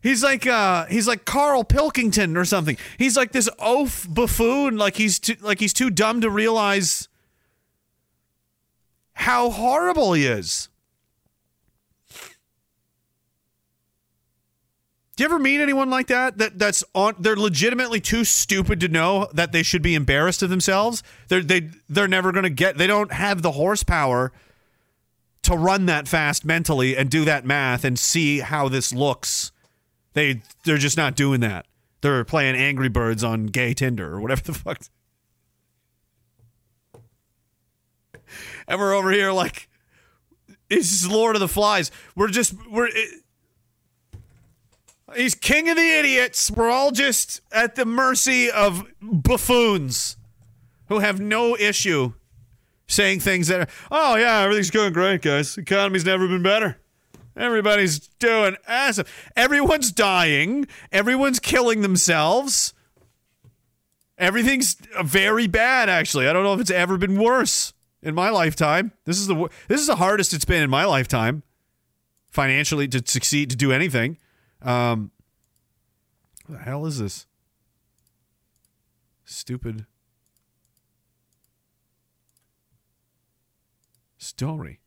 He's 0.00 0.22
like 0.22 0.46
uh 0.46 0.86
he's 0.86 1.08
like 1.08 1.24
Carl 1.24 1.64
Pilkington 1.64 2.36
or 2.36 2.44
something. 2.44 2.76
He's 2.96 3.16
like 3.16 3.32
this 3.32 3.48
oaf 3.58 4.06
buffoon, 4.08 4.76
like 4.76 4.96
he's 4.96 5.18
too 5.18 5.34
like 5.40 5.58
he's 5.58 5.72
too 5.72 5.90
dumb 5.90 6.20
to 6.20 6.30
realize 6.30 7.08
how 9.14 9.50
horrible 9.50 10.12
he 10.12 10.26
is. 10.26 10.68
Do 15.16 15.24
you 15.24 15.30
ever 15.30 15.38
meet 15.38 15.62
anyone 15.62 15.88
like 15.88 16.08
that? 16.08 16.36
That 16.36 16.58
that's 16.58 16.84
on. 16.94 17.14
They're 17.18 17.36
legitimately 17.36 18.02
too 18.02 18.22
stupid 18.24 18.80
to 18.80 18.88
know 18.88 19.28
that 19.32 19.50
they 19.50 19.62
should 19.62 19.80
be 19.80 19.94
embarrassed 19.94 20.42
of 20.42 20.50
themselves. 20.50 21.02
They're 21.28 21.42
they 21.42 21.70
they're 21.88 22.06
never 22.06 22.32
going 22.32 22.44
to 22.44 22.50
get. 22.50 22.76
They 22.76 22.86
don't 22.86 23.10
have 23.12 23.40
the 23.40 23.52
horsepower 23.52 24.32
to 25.42 25.56
run 25.56 25.86
that 25.86 26.06
fast 26.06 26.44
mentally 26.44 26.96
and 26.96 27.08
do 27.08 27.24
that 27.24 27.46
math 27.46 27.82
and 27.82 27.98
see 27.98 28.40
how 28.40 28.68
this 28.68 28.92
looks. 28.92 29.52
They 30.12 30.42
they're 30.64 30.76
just 30.76 30.98
not 30.98 31.16
doing 31.16 31.40
that. 31.40 31.66
They're 32.02 32.24
playing 32.24 32.56
Angry 32.56 32.90
Birds 32.90 33.24
on 33.24 33.46
gay 33.46 33.72
Tinder 33.72 34.12
or 34.12 34.20
whatever 34.20 34.42
the 34.42 34.52
fuck. 34.52 34.82
And 38.68 38.78
we're 38.78 38.94
over 38.94 39.10
here 39.12 39.32
like, 39.32 39.68
it's 40.68 41.06
Lord 41.06 41.36
of 41.36 41.40
the 41.40 41.48
Flies. 41.48 41.90
We're 42.14 42.28
just 42.28 42.54
we're. 42.70 42.88
It, 42.88 43.22
He's 45.16 45.34
king 45.34 45.68
of 45.68 45.76
the 45.76 45.98
idiots. 45.98 46.50
We're 46.50 46.70
all 46.70 46.90
just 46.90 47.40
at 47.50 47.74
the 47.74 47.86
mercy 47.86 48.50
of 48.50 48.84
buffoons 49.00 50.16
who 50.88 50.98
have 50.98 51.20
no 51.20 51.56
issue 51.56 52.12
saying 52.86 53.20
things 53.20 53.48
that 53.48 53.60
are, 53.60 53.68
oh, 53.90 54.16
yeah, 54.16 54.40
everything's 54.40 54.70
going 54.70 54.92
great, 54.92 55.22
guys. 55.22 55.56
economy's 55.56 56.04
never 56.04 56.28
been 56.28 56.42
better. 56.42 56.78
Everybody's 57.36 58.08
doing 58.18 58.56
awesome. 58.68 59.06
Everyone's 59.34 59.92
dying. 59.92 60.66
Everyone's 60.92 61.38
killing 61.38 61.82
themselves. 61.82 62.72
Everything's 64.18 64.76
very 65.02 65.46
bad, 65.46 65.88
actually. 65.88 66.28
I 66.28 66.32
don't 66.32 66.44
know 66.44 66.54
if 66.54 66.60
it's 66.60 66.70
ever 66.70 66.96
been 66.96 67.20
worse 67.20 67.74
in 68.02 68.14
my 68.14 68.30
lifetime. 68.30 68.92
This 69.04 69.18
is 69.18 69.26
the 69.26 69.48
this 69.68 69.80
is 69.80 69.86
the 69.86 69.96
hardest 69.96 70.32
it's 70.32 70.46
been 70.46 70.62
in 70.62 70.70
my 70.70 70.86
lifetime, 70.86 71.42
financially 72.30 72.88
to 72.88 73.02
succeed 73.04 73.50
to 73.50 73.56
do 73.56 73.72
anything. 73.72 74.16
Um, 74.66 75.10
what 76.46 76.58
the 76.58 76.64
hell 76.64 76.84
is 76.84 76.98
this? 76.98 77.26
Stupid 79.24 79.86
story. 84.18 84.80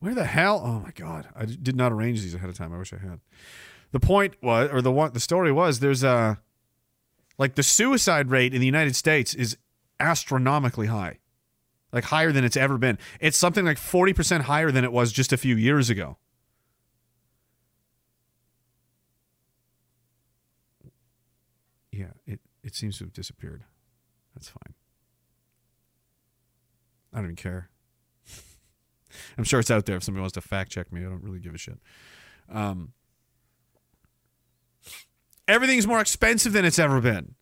Where 0.00 0.14
the 0.14 0.24
hell? 0.24 0.62
Oh 0.64 0.80
my 0.80 0.92
god! 0.94 1.28
I 1.34 1.44
did 1.44 1.76
not 1.76 1.92
arrange 1.92 2.22
these 2.22 2.34
ahead 2.34 2.48
of 2.48 2.56
time. 2.56 2.72
I 2.72 2.78
wish 2.78 2.92
I 2.92 2.98
had. 2.98 3.20
The 3.90 4.00
point 4.00 4.34
was, 4.42 4.70
or 4.72 4.80
the 4.80 4.92
one, 4.92 5.12
the 5.12 5.20
story 5.20 5.50
was, 5.50 5.80
there's 5.80 6.04
a, 6.04 6.38
like 7.36 7.54
the 7.54 7.62
suicide 7.62 8.30
rate 8.30 8.54
in 8.54 8.60
the 8.60 8.66
United 8.66 8.94
States 8.94 9.34
is 9.34 9.56
astronomically 9.98 10.86
high 10.86 11.18
like 11.92 12.04
higher 12.04 12.32
than 12.32 12.44
it's 12.44 12.56
ever 12.56 12.78
been. 12.78 12.98
It's 13.20 13.36
something 13.36 13.64
like 13.64 13.78
40% 13.78 14.42
higher 14.42 14.70
than 14.70 14.84
it 14.84 14.92
was 14.92 15.12
just 15.12 15.32
a 15.32 15.36
few 15.36 15.56
years 15.56 15.90
ago. 15.90 16.18
Yeah, 21.90 22.12
it, 22.68 22.74
seems 22.74 22.98
to 22.98 23.04
have 23.04 23.12
disappeared. 23.12 23.64
That's 24.34 24.48
fine. 24.48 24.74
I 27.12 27.16
don't 27.16 27.26
even 27.26 27.36
care. 27.36 27.70
I'm 29.38 29.44
sure 29.44 29.60
it's 29.60 29.70
out 29.70 29.86
there 29.86 29.96
if 29.96 30.04
somebody 30.04 30.20
wants 30.20 30.34
to 30.34 30.40
fact 30.40 30.70
check 30.70 30.92
me. 30.92 31.00
I 31.00 31.04
don't 31.04 31.22
really 31.22 31.40
give 31.40 31.54
a 31.54 31.58
shit. 31.58 31.78
Um, 32.50 32.92
everything's 35.46 35.86
more 35.86 36.00
expensive 36.00 36.52
than 36.52 36.64
it's 36.64 36.78
ever 36.78 37.00
been 37.00 37.34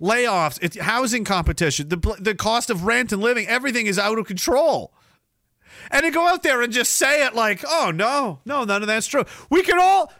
layoffs, 0.00 0.58
it's 0.62 0.78
housing 0.78 1.24
competition, 1.24 1.88
the 1.88 2.16
the 2.20 2.34
cost 2.34 2.70
of 2.70 2.84
rent 2.84 3.12
and 3.12 3.22
living, 3.22 3.46
everything 3.46 3.86
is 3.86 3.98
out 3.98 4.18
of 4.18 4.26
control. 4.26 4.92
And 5.90 6.02
to 6.04 6.10
go 6.10 6.26
out 6.26 6.42
there 6.42 6.62
and 6.62 6.72
just 6.72 6.92
say 6.92 7.24
it 7.24 7.34
like, 7.34 7.64
"Oh 7.66 7.90
no, 7.94 8.40
no, 8.44 8.64
none 8.64 8.82
of 8.82 8.88
that's 8.88 9.06
true." 9.06 9.24
We 9.50 9.62
can 9.62 9.78
all. 9.78 10.12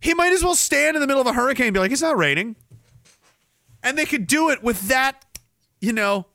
He 0.00 0.12
might 0.12 0.32
as 0.32 0.44
well 0.44 0.54
stand 0.54 0.96
in 0.96 1.00
the 1.00 1.06
middle 1.06 1.20
of 1.20 1.26
a 1.26 1.32
hurricane 1.32 1.68
and 1.68 1.74
be 1.74 1.80
like, 1.80 1.92
"It's 1.92 2.02
not 2.02 2.16
raining," 2.16 2.56
and 3.84 3.96
they 3.96 4.06
could 4.06 4.26
do 4.26 4.50
it 4.50 4.62
with 4.62 4.88
that, 4.88 5.24
you 5.80 5.92
know. 5.92 6.26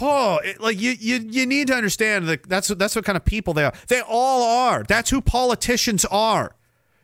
Oh, 0.00 0.40
it, 0.44 0.60
like 0.60 0.80
you, 0.80 0.90
you, 0.90 1.16
you 1.18 1.46
need 1.46 1.68
to 1.68 1.74
understand 1.74 2.28
that 2.28 2.48
that's 2.48 2.68
that's 2.68 2.96
what 2.96 3.04
kind 3.04 3.16
of 3.16 3.24
people 3.24 3.54
they 3.54 3.64
are. 3.64 3.72
They 3.88 4.00
all 4.00 4.42
are. 4.42 4.82
That's 4.82 5.08
who 5.08 5.22
politicians 5.22 6.04
are. 6.06 6.56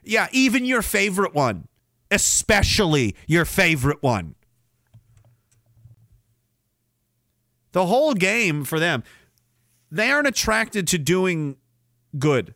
Yeah, 0.02 0.28
even 0.32 0.64
your 0.64 0.82
favorite 0.82 1.34
one 1.34 1.68
especially 2.10 3.14
your 3.26 3.44
favorite 3.44 4.02
one. 4.02 4.34
The 7.72 7.86
whole 7.86 8.14
game 8.14 8.64
for 8.64 8.80
them, 8.80 9.04
they 9.90 10.10
aren't 10.10 10.26
attracted 10.26 10.88
to 10.88 10.98
doing 10.98 11.56
good. 12.18 12.54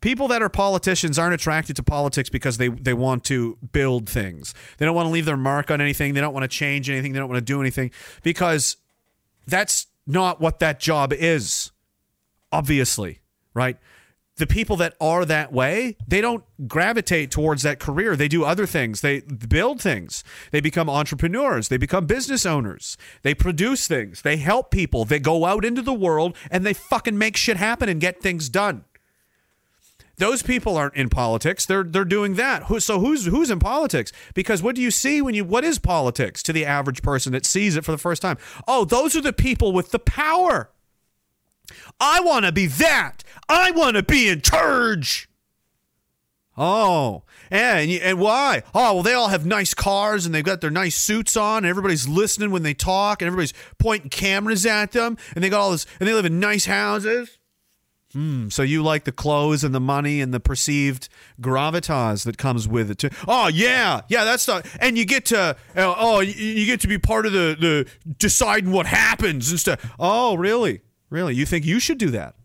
People 0.00 0.28
that 0.28 0.42
are 0.42 0.48
politicians 0.48 1.18
aren't 1.18 1.34
attracted 1.34 1.76
to 1.76 1.82
politics 1.82 2.28
because 2.28 2.58
they, 2.58 2.68
they 2.68 2.94
want 2.94 3.24
to 3.24 3.58
build 3.72 4.08
things. 4.08 4.54
They 4.78 4.86
don't 4.86 4.94
want 4.94 5.06
to 5.06 5.10
leave 5.10 5.24
their 5.24 5.36
mark 5.36 5.70
on 5.70 5.80
anything. 5.80 6.14
They 6.14 6.20
don't 6.20 6.34
want 6.34 6.44
to 6.44 6.48
change 6.48 6.90
anything. 6.90 7.12
They 7.12 7.18
don't 7.18 7.28
want 7.28 7.38
to 7.38 7.52
do 7.52 7.60
anything 7.60 7.90
because 8.22 8.76
that's 9.46 9.86
not 10.06 10.40
what 10.40 10.60
that 10.60 10.78
job 10.78 11.12
is, 11.12 11.72
obviously 12.52 13.20
right? 13.56 13.78
The 14.36 14.46
people 14.46 14.76
that 14.76 14.94
are 15.00 15.24
that 15.24 15.50
way, 15.50 15.96
they 16.06 16.20
don't 16.20 16.44
gravitate 16.68 17.30
towards 17.30 17.62
that 17.62 17.80
career. 17.80 18.14
They 18.16 18.28
do 18.28 18.44
other 18.44 18.66
things. 18.66 19.00
They 19.00 19.20
build 19.20 19.80
things. 19.80 20.22
They 20.52 20.60
become 20.60 20.90
entrepreneurs. 20.90 21.68
They 21.68 21.78
become 21.78 22.04
business 22.04 22.44
owners. 22.44 22.98
They 23.22 23.34
produce 23.34 23.88
things. 23.88 24.20
They 24.20 24.36
help 24.36 24.70
people. 24.70 25.06
They 25.06 25.18
go 25.18 25.46
out 25.46 25.64
into 25.64 25.80
the 25.80 25.94
world 25.94 26.36
and 26.50 26.66
they 26.66 26.74
fucking 26.74 27.16
make 27.16 27.38
shit 27.38 27.56
happen 27.56 27.88
and 27.88 27.98
get 27.98 28.20
things 28.20 28.50
done. 28.50 28.84
Those 30.18 30.42
people 30.42 30.76
aren't 30.76 30.94
in 30.94 31.10
politics. 31.10 31.66
They're 31.66 31.82
they're 31.82 32.04
doing 32.04 32.34
that. 32.34 32.64
Who, 32.64 32.80
so 32.80 33.00
who's 33.00 33.26
who's 33.26 33.50
in 33.50 33.58
politics? 33.58 34.12
Because 34.34 34.62
what 34.62 34.74
do 34.74 34.80
you 34.80 34.90
see 34.90 35.20
when 35.20 35.34
you 35.34 35.44
what 35.44 35.64
is 35.64 35.78
politics 35.78 36.42
to 36.44 36.52
the 36.52 36.64
average 36.64 37.02
person 37.02 37.32
that 37.32 37.44
sees 37.44 37.76
it 37.76 37.84
for 37.84 37.92
the 37.92 37.98
first 37.98 38.22
time? 38.22 38.38
Oh, 38.66 38.84
those 38.84 39.14
are 39.14 39.20
the 39.20 39.32
people 39.32 39.72
with 39.72 39.90
the 39.90 39.98
power. 39.98 40.70
I 42.00 42.20
want 42.20 42.46
to 42.46 42.52
be 42.52 42.66
that. 42.66 43.24
I 43.48 43.70
want 43.72 43.96
to 43.96 44.02
be 44.02 44.28
in 44.28 44.40
charge. 44.40 45.28
Oh, 46.56 47.24
and 47.50 47.90
and 47.90 48.18
why? 48.18 48.62
Oh, 48.74 48.94
well, 48.94 49.02
they 49.02 49.12
all 49.12 49.28
have 49.28 49.44
nice 49.44 49.74
cars 49.74 50.24
and 50.24 50.34
they've 50.34 50.42
got 50.42 50.62
their 50.62 50.70
nice 50.70 50.96
suits 50.96 51.36
on, 51.36 51.58
and 51.58 51.66
everybody's 51.66 52.08
listening 52.08 52.50
when 52.50 52.62
they 52.62 52.72
talk, 52.72 53.20
and 53.20 53.26
everybody's 53.26 53.52
pointing 53.78 54.08
cameras 54.08 54.64
at 54.64 54.92
them, 54.92 55.18
and 55.34 55.44
they 55.44 55.50
got 55.50 55.60
all 55.60 55.72
this, 55.72 55.84
and 56.00 56.08
they 56.08 56.14
live 56.14 56.24
in 56.24 56.40
nice 56.40 56.64
houses. 56.64 57.35
Hmm. 58.16 58.48
So 58.48 58.62
you 58.62 58.82
like 58.82 59.04
the 59.04 59.12
clothes 59.12 59.62
and 59.62 59.74
the 59.74 59.80
money 59.80 60.22
and 60.22 60.32
the 60.32 60.40
perceived 60.40 61.10
gravitas 61.38 62.24
that 62.24 62.38
comes 62.38 62.66
with 62.66 62.90
it 62.90 62.96
too? 62.96 63.10
Oh 63.28 63.48
yeah, 63.48 64.00
yeah. 64.08 64.24
That's 64.24 64.46
the 64.46 64.66
and 64.80 64.96
you 64.96 65.04
get 65.04 65.26
to 65.26 65.54
uh, 65.76 65.94
oh 65.98 66.20
you, 66.20 66.32
you 66.32 66.64
get 66.64 66.80
to 66.80 66.88
be 66.88 66.96
part 66.96 67.26
of 67.26 67.32
the 67.32 67.54
the 67.60 68.14
deciding 68.16 68.72
what 68.72 68.86
happens 68.86 69.50
and 69.50 69.60
stuff. 69.60 69.94
Oh 69.98 70.34
really? 70.34 70.80
Really? 71.10 71.34
You 71.34 71.44
think 71.44 71.66
you 71.66 71.78
should 71.78 71.98
do 71.98 72.08
that? 72.12 72.36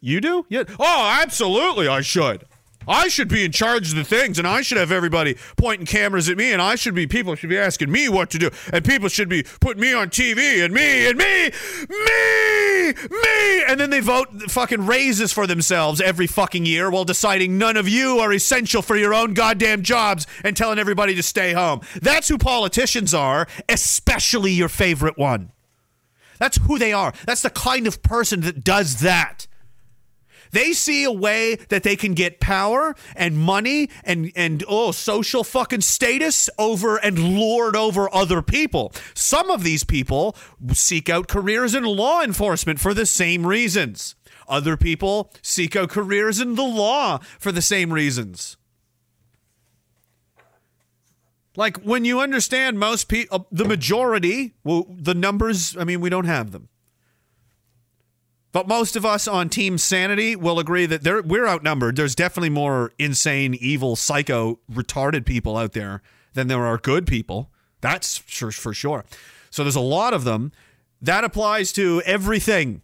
You 0.00 0.22
do? 0.22 0.46
Yeah. 0.48 0.64
Oh, 0.78 1.18
absolutely, 1.22 1.86
I 1.86 2.00
should. 2.00 2.46
I 2.88 3.08
should 3.08 3.28
be 3.28 3.44
in 3.44 3.52
charge 3.52 3.90
of 3.90 3.96
the 3.96 4.04
things, 4.04 4.38
and 4.38 4.48
I 4.48 4.62
should 4.62 4.78
have 4.78 4.90
everybody 4.90 5.36
pointing 5.56 5.86
cameras 5.86 6.28
at 6.28 6.36
me, 6.36 6.52
and 6.52 6.62
I 6.62 6.74
should 6.76 6.94
be 6.94 7.06
people 7.06 7.34
should 7.34 7.50
be 7.50 7.58
asking 7.58 7.92
me 7.92 8.08
what 8.08 8.30
to 8.30 8.38
do, 8.38 8.50
and 8.72 8.84
people 8.84 9.08
should 9.08 9.28
be 9.28 9.44
putting 9.60 9.80
me 9.80 9.92
on 9.92 10.08
TV, 10.08 10.64
and 10.64 10.72
me, 10.72 11.06
and 11.08 11.18
me, 11.18 11.50
me, 11.88 12.92
me, 13.10 13.64
and 13.68 13.78
then 13.78 13.90
they 13.90 14.00
vote 14.00 14.28
fucking 14.50 14.86
raises 14.86 15.32
for 15.32 15.46
themselves 15.46 16.00
every 16.00 16.26
fucking 16.26 16.64
year 16.64 16.90
while 16.90 17.04
deciding 17.04 17.58
none 17.58 17.76
of 17.76 17.88
you 17.88 18.18
are 18.18 18.32
essential 18.32 18.82
for 18.82 18.96
your 18.96 19.12
own 19.12 19.34
goddamn 19.34 19.82
jobs 19.82 20.26
and 20.42 20.56
telling 20.56 20.78
everybody 20.78 21.14
to 21.14 21.22
stay 21.22 21.52
home. 21.52 21.80
That's 22.00 22.28
who 22.28 22.38
politicians 22.38 23.12
are, 23.12 23.46
especially 23.68 24.52
your 24.52 24.68
favorite 24.68 25.18
one. 25.18 25.52
That's 26.38 26.56
who 26.56 26.78
they 26.78 26.94
are. 26.94 27.12
That's 27.26 27.42
the 27.42 27.50
kind 27.50 27.86
of 27.86 28.02
person 28.02 28.40
that 28.40 28.64
does 28.64 29.00
that. 29.00 29.46
They 30.52 30.72
see 30.72 31.04
a 31.04 31.12
way 31.12 31.56
that 31.68 31.82
they 31.82 31.96
can 31.96 32.14
get 32.14 32.40
power 32.40 32.94
and 33.14 33.38
money 33.38 33.90
and 34.04 34.32
and 34.34 34.64
oh 34.68 34.90
social 34.92 35.44
fucking 35.44 35.82
status 35.82 36.50
over 36.58 36.96
and 36.96 37.38
lord 37.38 37.76
over 37.76 38.12
other 38.14 38.42
people. 38.42 38.92
Some 39.14 39.50
of 39.50 39.62
these 39.62 39.84
people 39.84 40.36
seek 40.72 41.08
out 41.08 41.28
careers 41.28 41.74
in 41.74 41.84
law 41.84 42.22
enforcement 42.22 42.80
for 42.80 42.94
the 42.94 43.06
same 43.06 43.46
reasons. 43.46 44.14
Other 44.48 44.76
people 44.76 45.32
seek 45.42 45.76
out 45.76 45.90
careers 45.90 46.40
in 46.40 46.56
the 46.56 46.62
law 46.62 47.18
for 47.38 47.52
the 47.52 47.62
same 47.62 47.92
reasons. 47.92 48.56
Like 51.56 51.78
when 51.82 52.04
you 52.04 52.20
understand 52.20 52.78
most 52.78 53.08
people, 53.08 53.40
uh, 53.40 53.44
the 53.52 53.64
majority, 53.64 54.54
well, 54.64 54.86
the 54.88 55.14
numbers, 55.14 55.76
I 55.76 55.84
mean, 55.84 56.00
we 56.00 56.10
don't 56.10 56.24
have 56.24 56.52
them. 56.52 56.68
But 58.52 58.66
most 58.66 58.96
of 58.96 59.06
us 59.06 59.28
on 59.28 59.48
Team 59.48 59.78
Sanity 59.78 60.34
will 60.34 60.58
agree 60.58 60.86
that 60.86 61.24
we're 61.24 61.46
outnumbered. 61.46 61.96
There's 61.96 62.16
definitely 62.16 62.50
more 62.50 62.92
insane, 62.98 63.54
evil, 63.54 63.94
psycho, 63.94 64.58
retarded 64.70 65.24
people 65.24 65.56
out 65.56 65.72
there 65.72 66.02
than 66.34 66.48
there 66.48 66.66
are 66.66 66.76
good 66.76 67.06
people. 67.06 67.50
That's 67.80 68.18
for, 68.18 68.50
for 68.50 68.74
sure. 68.74 69.04
So 69.50 69.62
there's 69.62 69.76
a 69.76 69.80
lot 69.80 70.14
of 70.14 70.24
them. 70.24 70.50
That 71.00 71.22
applies 71.24 71.72
to 71.72 72.02
everything, 72.04 72.82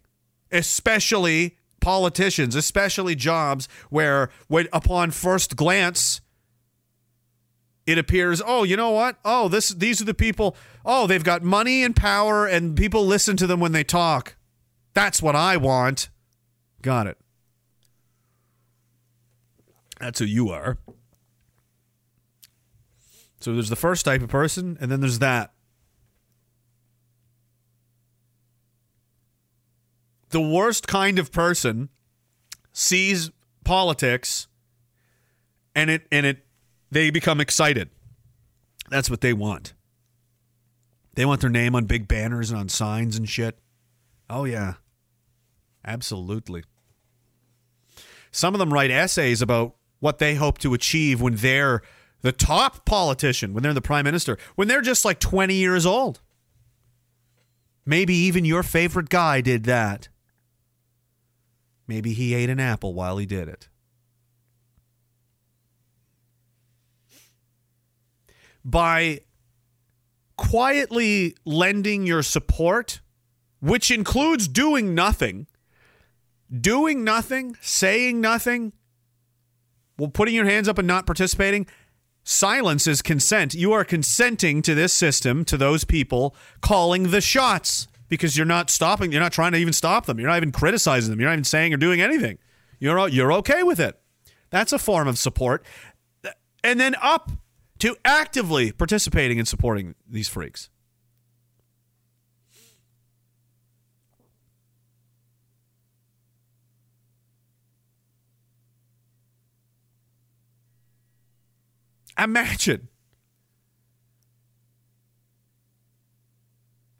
especially 0.52 1.58
politicians, 1.80 2.54
especially 2.54 3.14
jobs 3.14 3.68
where, 3.90 4.30
when 4.48 4.68
upon 4.72 5.10
first 5.10 5.56
glance, 5.56 6.20
it 7.86 7.98
appears, 7.98 8.40
oh, 8.44 8.62
you 8.64 8.76
know 8.76 8.90
what? 8.90 9.18
Oh, 9.24 9.48
this 9.48 9.68
these 9.70 10.00
are 10.00 10.04
the 10.04 10.14
people. 10.14 10.56
Oh, 10.84 11.06
they've 11.06 11.22
got 11.22 11.42
money 11.42 11.82
and 11.82 11.94
power, 11.94 12.46
and 12.46 12.76
people 12.76 13.04
listen 13.04 13.36
to 13.36 13.46
them 13.46 13.60
when 13.60 13.72
they 13.72 13.84
talk. 13.84 14.35
That's 14.96 15.20
what 15.20 15.36
I 15.36 15.58
want. 15.58 16.08
Got 16.80 17.06
it. 17.06 17.18
That's 20.00 20.20
who 20.20 20.24
you 20.24 20.48
are. 20.48 20.78
So 23.40 23.52
there's 23.52 23.68
the 23.68 23.76
first 23.76 24.06
type 24.06 24.22
of 24.22 24.30
person, 24.30 24.78
and 24.80 24.90
then 24.90 25.00
there's 25.00 25.18
that. 25.18 25.52
The 30.30 30.40
worst 30.40 30.88
kind 30.88 31.18
of 31.18 31.30
person 31.30 31.90
sees 32.72 33.30
politics 33.64 34.48
and 35.74 35.90
it 35.90 36.06
and 36.10 36.24
it 36.24 36.46
they 36.90 37.10
become 37.10 37.42
excited. 37.42 37.90
That's 38.88 39.10
what 39.10 39.20
they 39.20 39.34
want. 39.34 39.74
They 41.16 41.26
want 41.26 41.42
their 41.42 41.50
name 41.50 41.74
on 41.74 41.84
big 41.84 42.08
banners 42.08 42.50
and 42.50 42.58
on 42.58 42.70
signs 42.70 43.18
and 43.18 43.28
shit. 43.28 43.58
Oh 44.30 44.44
yeah. 44.44 44.76
Absolutely. 45.86 46.64
Some 48.30 48.54
of 48.54 48.58
them 48.58 48.72
write 48.72 48.90
essays 48.90 49.40
about 49.40 49.76
what 50.00 50.18
they 50.18 50.34
hope 50.34 50.58
to 50.58 50.74
achieve 50.74 51.20
when 51.20 51.36
they're 51.36 51.80
the 52.22 52.32
top 52.32 52.84
politician, 52.84 53.54
when 53.54 53.62
they're 53.62 53.72
the 53.72 53.80
prime 53.80 54.04
minister, 54.04 54.36
when 54.56 54.68
they're 54.68 54.82
just 54.82 55.04
like 55.04 55.20
20 55.20 55.54
years 55.54 55.86
old. 55.86 56.20
Maybe 57.86 58.14
even 58.14 58.44
your 58.44 58.64
favorite 58.64 59.08
guy 59.08 59.40
did 59.40 59.64
that. 59.64 60.08
Maybe 61.86 62.12
he 62.12 62.34
ate 62.34 62.50
an 62.50 62.58
apple 62.58 62.94
while 62.94 63.16
he 63.16 63.26
did 63.26 63.48
it. 63.48 63.68
By 68.64 69.20
quietly 70.36 71.36
lending 71.44 72.06
your 72.06 72.24
support, 72.24 73.00
which 73.60 73.92
includes 73.92 74.48
doing 74.48 74.94
nothing, 74.94 75.46
doing 76.50 77.04
nothing, 77.04 77.56
saying 77.60 78.20
nothing, 78.20 78.72
well, 79.98 80.08
putting 80.08 80.34
your 80.34 80.44
hands 80.44 80.68
up 80.68 80.78
and 80.78 80.86
not 80.86 81.06
participating, 81.06 81.66
silence 82.24 82.86
is 82.86 83.02
consent. 83.02 83.54
You 83.54 83.72
are 83.72 83.84
consenting 83.84 84.62
to 84.62 84.74
this 84.74 84.92
system, 84.92 85.44
to 85.46 85.56
those 85.56 85.84
people 85.84 86.34
calling 86.60 87.10
the 87.10 87.20
shots 87.20 87.88
because 88.08 88.36
you're 88.36 88.46
not 88.46 88.70
stopping. 88.70 89.12
You're 89.12 89.20
not 89.20 89.32
trying 89.32 89.52
to 89.52 89.58
even 89.58 89.72
stop 89.72 90.06
them. 90.06 90.18
You're 90.18 90.28
not 90.28 90.36
even 90.36 90.52
criticizing 90.52 91.10
them. 91.10 91.20
You're 91.20 91.28
not 91.28 91.34
even 91.34 91.44
saying 91.44 91.72
or 91.72 91.78
doing 91.78 92.00
anything. 92.00 92.38
You're 92.78 93.08
you're 93.08 93.32
okay 93.34 93.62
with 93.62 93.80
it. 93.80 93.98
That's 94.50 94.72
a 94.72 94.78
form 94.78 95.08
of 95.08 95.18
support. 95.18 95.64
And 96.62 96.78
then 96.78 96.94
up 97.00 97.30
to 97.78 97.96
actively 98.04 98.72
participating 98.72 99.38
and 99.38 99.46
supporting 99.46 99.94
these 100.08 100.28
freaks. 100.28 100.70
Imagine 112.18 112.88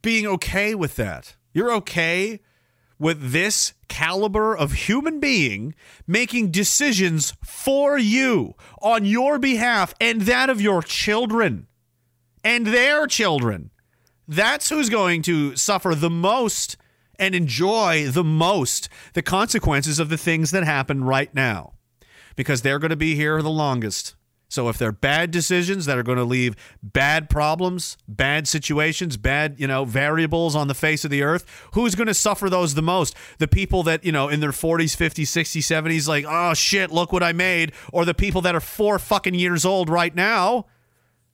being 0.03 0.27
okay 0.27 0.75
with 0.75 0.97
that. 0.97 1.37
You're 1.53 1.73
okay 1.73 2.41
with 2.99 3.33
this 3.33 3.75
caliber 3.89 4.57
of 4.57 4.73
human 4.73 5.21
being 5.21 5.75
making 6.07 6.51
decisions 6.51 7.35
for 7.45 7.99
you 7.99 8.55
on 8.81 9.05
your 9.05 9.39
behalf 9.39 9.95
and 10.01 10.23
that 10.23 10.51
of 10.51 10.61
your 10.61 10.83
children 10.83 11.67
and 12.45 12.67
their 12.67 13.07
children. 13.07 13.71
That's 14.29 14.69
who's 14.69 14.89
going 14.89 15.23
to 15.23 15.57
suffer 15.57 15.95
the 15.95 16.11
most 16.11 16.77
and 17.19 17.35
enjoy 17.35 18.09
the 18.09 18.25
most 18.25 18.89
the 19.15 19.23
consequences 19.23 19.99
of 19.99 20.09
the 20.09 20.19
things 20.19 20.51
that 20.51 20.65
happen 20.65 21.05
right 21.05 21.35
now 21.35 21.73
because 22.35 22.63
they're 22.63 22.79
going 22.79 22.91
to 22.91 22.97
be 22.97 23.15
here 23.15 23.41
the 23.43 23.51
longest. 23.51 24.15
So 24.49 24.69
if 24.69 24.79
they're 24.79 24.93
bad 24.93 25.33
decisions 25.33 25.87
that 25.87 25.99
are 25.99 26.05
going 26.05 26.19
to 26.19 26.25
leave 26.25 26.55
bad 26.83 27.29
problems, 27.29 27.97
bad 28.07 28.47
situations, 28.47 29.17
bad, 29.17 29.57
you 29.59 29.67
know, 29.67 29.85
variables 29.85 30.55
on 30.55 30.69
the 30.69 30.75
face 30.75 31.05
of 31.05 31.11
the 31.11 31.23
earth, 31.23 31.45
who's 31.73 31.97
going 31.97 32.07
to 32.07 32.15
suffer 32.15 32.49
those 32.49 32.75
the 32.75 32.83
most? 32.83 33.17
The 33.39 33.49
people 33.49 33.83
that, 33.83 34.05
you 34.05 34.13
know, 34.13 34.29
in 34.29 34.39
their 34.39 34.53
40s, 34.53 34.97
50s, 34.97 35.27
60s, 35.27 35.67
70s 35.67 36.07
like, 36.07 36.25
"Oh 36.29 36.55
shit, 36.55 36.93
look 36.93 37.13
what 37.13 37.25
I 37.25 37.33
made," 37.33 37.73
or 37.93 38.05
the 38.05 38.15
people 38.15 38.41
that 38.43 38.55
are 38.55 38.61
4 38.61 39.01
fucking 39.01 39.35
years 39.35 39.65
old 39.65 39.91
right 39.91 40.15
now 40.15 40.67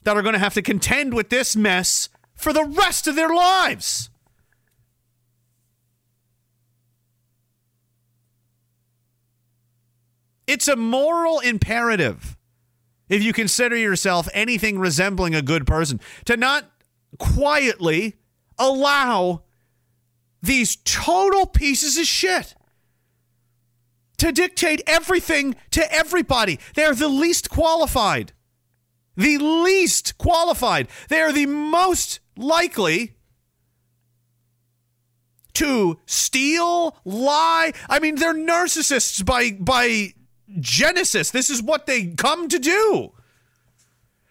that 0.04 0.16
are 0.16 0.22
going 0.22 0.32
to 0.32 0.38
have 0.38 0.54
to 0.54 0.62
contend 0.62 1.12
with 1.12 1.28
this 1.28 1.54
mess 1.54 2.08
for 2.34 2.52
the 2.52 2.64
rest 2.64 3.06
of 3.06 3.14
their 3.14 3.32
lives? 3.32 4.08
It's 10.46 10.66
a 10.66 10.76
moral 10.76 11.40
imperative 11.40 12.36
if 13.08 13.22
you 13.22 13.32
consider 13.32 13.76
yourself 13.76 14.28
anything 14.32 14.78
resembling 14.78 15.34
a 15.34 15.42
good 15.42 15.66
person 15.66 16.00
to 16.24 16.36
not 16.36 16.70
quietly 17.18 18.16
allow 18.58 19.42
these 20.42 20.76
total 20.76 21.46
pieces 21.46 21.96
of 21.98 22.06
shit 22.06 22.54
to 24.18 24.32
dictate 24.32 24.80
everything 24.86 25.56
to 25.70 25.92
everybody. 25.92 26.58
They're 26.74 26.94
the 26.94 27.08
least 27.08 27.50
qualified. 27.50 28.32
The 29.16 29.38
least 29.38 30.16
qualified. 30.18 30.88
They 31.08 31.20
are 31.20 31.32
the 31.32 31.46
most 31.46 32.20
likely 32.36 33.14
to 35.54 35.98
steal, 36.06 36.96
lie. 37.04 37.72
I 37.88 37.98
mean, 37.98 38.16
they're 38.16 38.34
narcissists 38.34 39.24
by 39.24 39.52
by 39.52 40.14
genesis. 40.60 41.30
This 41.30 41.50
is 41.50 41.62
what 41.62 41.86
they 41.86 42.08
come 42.08 42.48
to 42.48 42.58
do. 42.58 43.12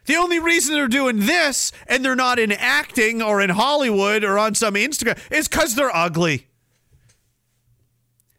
The 0.05 0.15
only 0.15 0.39
reason 0.39 0.73
they're 0.73 0.87
doing 0.87 1.21
this 1.21 1.71
and 1.87 2.03
they're 2.03 2.15
not 2.15 2.39
in 2.39 2.51
acting 2.51 3.21
or 3.21 3.39
in 3.39 3.51
Hollywood 3.51 4.23
or 4.23 4.37
on 4.37 4.55
some 4.55 4.73
Instagram 4.73 5.19
is 5.31 5.47
because 5.47 5.75
they're 5.75 5.95
ugly. 5.95 6.47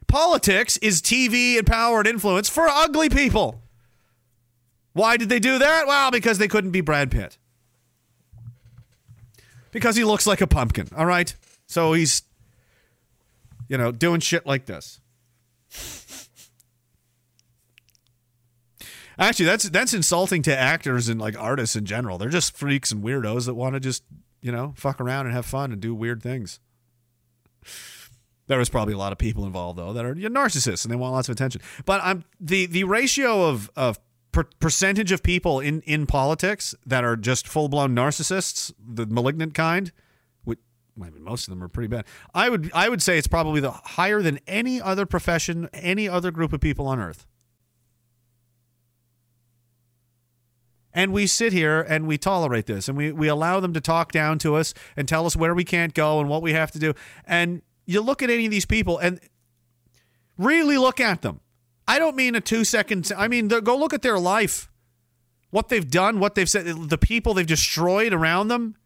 Politics 0.09 0.77
is 0.79 1.01
TV 1.01 1.57
and 1.57 1.67
power 1.67 2.01
and 2.01 2.09
influence 2.09 2.49
for 2.49 2.69
ugly 2.69 3.09
people. 3.09 3.63
Why 4.93 5.17
did 5.17 5.29
they 5.29 5.39
do 5.39 5.59
that? 5.59 5.87
Well, 5.87 6.11
because 6.11 6.39
they 6.39 6.49
couldn't 6.49 6.73
be 6.73 6.83
Brad 6.83 7.11
Pitt. 7.11 7.39
Because 9.71 9.97
he 9.97 10.05
looks 10.05 10.27
like 10.27 10.43
a 10.43 10.47
pumpkin, 10.47 10.89
all 10.95 11.07
right? 11.07 11.35
So 11.67 11.95
he's, 11.95 12.23
you 13.69 13.79
know, 13.79 13.91
doing 13.91 14.21
shit 14.21 14.47
like 14.47 14.67
this. 14.67 15.01
Actually, 19.23 19.47
that's 19.47 19.69
that's 19.71 19.95
insulting 19.95 20.43
to 20.43 20.57
actors 20.57 21.09
and 21.09 21.21
like 21.21 21.39
artists 21.39 21.77
in 21.77 21.85
general. 21.85 22.19
They're 22.19 22.29
just 22.29 22.57
freaks 22.57 22.91
and 22.91 23.03
weirdos 23.03 23.47
that 23.47 23.55
want 23.55 23.75
to 23.75 23.81
just, 23.81 24.03
you 24.41 24.51
know, 24.51 24.75
fuck 24.77 25.01
around 25.01 25.27
and 25.27 25.35
have 25.35 25.47
fun 25.47 25.73
and 25.73 25.81
do 25.81 25.95
weird 25.95 26.23
things. 26.23 26.61
There 28.49 28.59
was 28.59 28.69
probably 28.69 28.95
a 28.95 28.99
lot 28.99 29.13
of 29.13 29.19
people 29.19 29.47
involved 29.47 29.79
though 29.79 29.93
that 29.93 30.05
are 30.05 30.15
narcissists 30.15 30.85
and 30.85 30.93
they 30.93 30.97
want 30.97 31.15
lots 31.15 31.29
of 31.29 31.33
attention. 31.35 31.63
But 31.85 32.01
I'm 32.03 32.25
the 32.41 32.67
the 32.67 32.85
ratio 32.85 33.49
of 33.49 33.71
of 33.77 33.99
per- 34.33 34.49
percentage 34.59 35.13
of 35.13 35.23
people 35.23 35.61
in 35.61 35.83
in 35.83 36.07
politics 36.07 36.75
that 36.85 37.05
are 37.05 37.17
just 37.17 37.47
full 37.47 37.69
blown 37.69 37.95
narcissists, 37.95 38.73
the 38.85 39.07
malignant 39.07 39.55
kind. 39.55 39.93
Which, 40.43 40.59
I 41.01 41.11
mean, 41.11 41.23
most 41.23 41.47
of 41.47 41.55
them 41.55 41.63
are 41.63 41.69
pretty 41.69 41.89
bad. 41.89 42.07
I 42.35 42.49
would 42.49 42.73
I 42.75 42.89
would 42.89 43.01
say 43.01 43.19
it's 43.19 43.29
probably 43.29 43.61
the 43.61 43.71
higher 43.71 44.21
than 44.21 44.41
any 44.49 44.83
other 44.83 45.07
profession, 45.07 45.69
any 45.73 46.09
other 46.09 46.33
group 46.33 46.53
of 46.53 46.61
people 46.61 46.89
on 46.89 46.99
earth. 46.99 47.27
And 50.95 51.13
we 51.13 51.27
sit 51.27 51.53
here 51.53 51.81
and 51.81 52.07
we 52.07 52.19
tolerate 52.19 52.67
this 52.67 52.89
and 52.89 52.97
we, 52.97 53.13
we 53.13 53.29
allow 53.29 53.61
them 53.61 53.73
to 53.73 53.81
talk 53.81 54.13
down 54.13 54.39
to 54.41 54.57
us 54.57 54.75
and 54.97 55.09
tell 55.09 55.25
us 55.25 55.35
where 55.35 55.55
we 55.55 55.65
can't 55.65 55.95
go 55.95 56.21
and 56.21 56.29
what 56.29 56.43
we 56.43 56.53
have 56.53 56.71
to 56.73 56.79
do. 56.79 56.93
And 57.27 57.63
you 57.87 58.01
look 58.01 58.23
at 58.23 58.31
any 58.31 58.45
of 58.45 58.51
these 58.51 58.67
people 58.67 58.99
and 58.99 59.21
really 60.37 60.77
look 60.77 61.01
at 61.01 61.23
them. 61.23 61.41
I 61.89 61.99
don't 61.99 62.17
mean 62.17 62.35
a 62.35 62.41
two 62.41 62.65
seconds. 62.65 63.11
I 63.17 63.29
mean, 63.29 63.49
go 63.49 63.77
look 63.77 63.93
at 63.93 64.03
their 64.03 64.19
life, 64.19 64.71
what 65.51 65.69
they've 65.69 65.89
done, 65.89 66.21
what 66.21 66.35
they've 66.35 66.49
said, 66.49 66.67
the 66.67 66.99
people 66.99 67.35
they've 67.35 67.47
destroyed 67.47 68.13
around 68.13 68.49
them. 68.49 68.77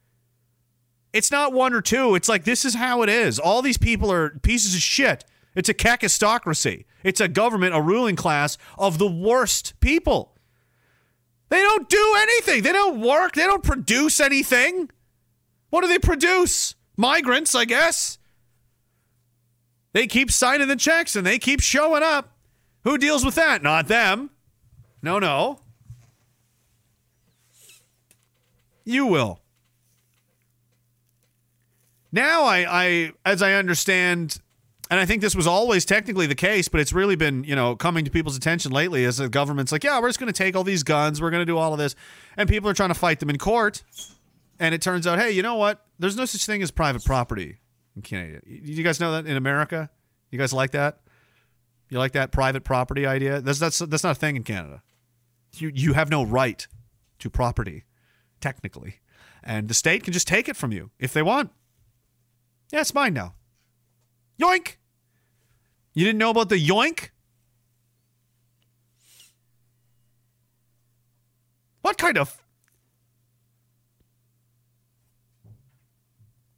It's 1.12 1.30
not 1.30 1.52
one 1.52 1.72
or 1.72 1.80
two. 1.80 2.14
It's 2.14 2.28
like 2.28 2.44
this 2.44 2.64
is 2.64 2.74
how 2.74 3.02
it 3.02 3.08
is. 3.08 3.38
All 3.38 3.62
these 3.62 3.78
people 3.78 4.12
are 4.12 4.30
pieces 4.42 4.74
of 4.74 4.80
shit. 4.80 5.24
It's 5.54 5.68
a 5.68 5.74
kakistocracy. 5.74 6.84
It's 7.02 7.20
a 7.20 7.28
government, 7.28 7.74
a 7.74 7.80
ruling 7.80 8.16
class 8.16 8.58
of 8.78 8.98
the 8.98 9.10
worst 9.10 9.78
people. 9.80 10.35
They 11.48 11.60
don't 11.60 11.88
do 11.88 12.14
anything. 12.18 12.62
They 12.62 12.72
don't 12.72 13.00
work. 13.00 13.34
They 13.34 13.44
don't 13.44 13.62
produce 13.62 14.20
anything. 14.20 14.90
What 15.70 15.82
do 15.82 15.88
they 15.88 15.98
produce? 15.98 16.74
Migrants, 16.96 17.54
I 17.54 17.64
guess. 17.64 18.18
They 19.92 20.06
keep 20.06 20.30
signing 20.30 20.68
the 20.68 20.76
checks 20.76 21.16
and 21.16 21.26
they 21.26 21.38
keep 21.38 21.60
showing 21.60 22.02
up. 22.02 22.36
Who 22.84 22.98
deals 22.98 23.24
with 23.24 23.34
that? 23.36 23.62
Not 23.62 23.88
them. 23.88 24.30
No, 25.02 25.18
no. 25.18 25.60
You 28.84 29.06
will. 29.06 29.40
Now 32.12 32.44
I, 32.44 32.66
I 32.68 33.12
as 33.24 33.42
I 33.42 33.54
understand 33.54 34.40
and 34.90 35.00
I 35.00 35.06
think 35.06 35.20
this 35.20 35.34
was 35.34 35.46
always 35.46 35.84
technically 35.84 36.26
the 36.26 36.34
case, 36.34 36.68
but 36.68 36.80
it's 36.80 36.92
really 36.92 37.16
been, 37.16 37.42
you 37.44 37.56
know, 37.56 37.74
coming 37.74 38.04
to 38.04 38.10
people's 38.10 38.36
attention 38.36 38.70
lately 38.70 39.04
as 39.04 39.16
the 39.16 39.28
government's 39.28 39.72
like, 39.72 39.82
yeah, 39.82 40.00
we're 40.00 40.08
just 40.08 40.20
going 40.20 40.32
to 40.32 40.36
take 40.36 40.54
all 40.54 40.64
these 40.64 40.82
guns, 40.82 41.20
we're 41.20 41.30
going 41.30 41.40
to 41.40 41.46
do 41.46 41.58
all 41.58 41.72
of 41.72 41.78
this, 41.78 41.96
and 42.36 42.48
people 42.48 42.70
are 42.70 42.74
trying 42.74 42.90
to 42.90 42.94
fight 42.94 43.20
them 43.20 43.30
in 43.30 43.38
court. 43.38 43.82
And 44.58 44.74
it 44.74 44.80
turns 44.80 45.06
out, 45.06 45.18
hey, 45.18 45.32
you 45.32 45.42
know 45.42 45.56
what? 45.56 45.84
There's 45.98 46.16
no 46.16 46.24
such 46.24 46.46
thing 46.46 46.62
as 46.62 46.70
private 46.70 47.04
property 47.04 47.58
in 47.94 48.02
Canada. 48.02 48.40
You 48.46 48.82
guys 48.82 49.00
know 49.00 49.12
that 49.12 49.26
in 49.26 49.36
America? 49.36 49.90
You 50.30 50.38
guys 50.38 50.52
like 50.52 50.70
that? 50.70 51.00
You 51.88 51.98
like 51.98 52.12
that 52.12 52.32
private 52.32 52.64
property 52.64 53.06
idea? 53.06 53.40
That's 53.40 53.58
that's 53.58 53.78
that's 53.78 54.02
not 54.02 54.12
a 54.12 54.18
thing 54.18 54.36
in 54.36 54.42
Canada. 54.42 54.82
You 55.54 55.70
you 55.74 55.92
have 55.92 56.10
no 56.10 56.24
right 56.24 56.66
to 57.20 57.30
property, 57.30 57.84
technically, 58.40 58.96
and 59.42 59.68
the 59.68 59.74
state 59.74 60.04
can 60.04 60.12
just 60.12 60.26
take 60.26 60.48
it 60.48 60.56
from 60.56 60.72
you 60.72 60.90
if 60.98 61.12
they 61.12 61.22
want. 61.22 61.50
Yeah, 62.72 62.80
it's 62.80 62.92
mine 62.92 63.14
now. 63.14 63.34
Yoink! 64.40 64.76
You 65.94 66.04
didn't 66.04 66.18
know 66.18 66.30
about 66.30 66.48
the 66.48 66.56
yoink? 66.56 67.10
What 71.80 71.98
kind 71.98 72.18
of. 72.18 72.42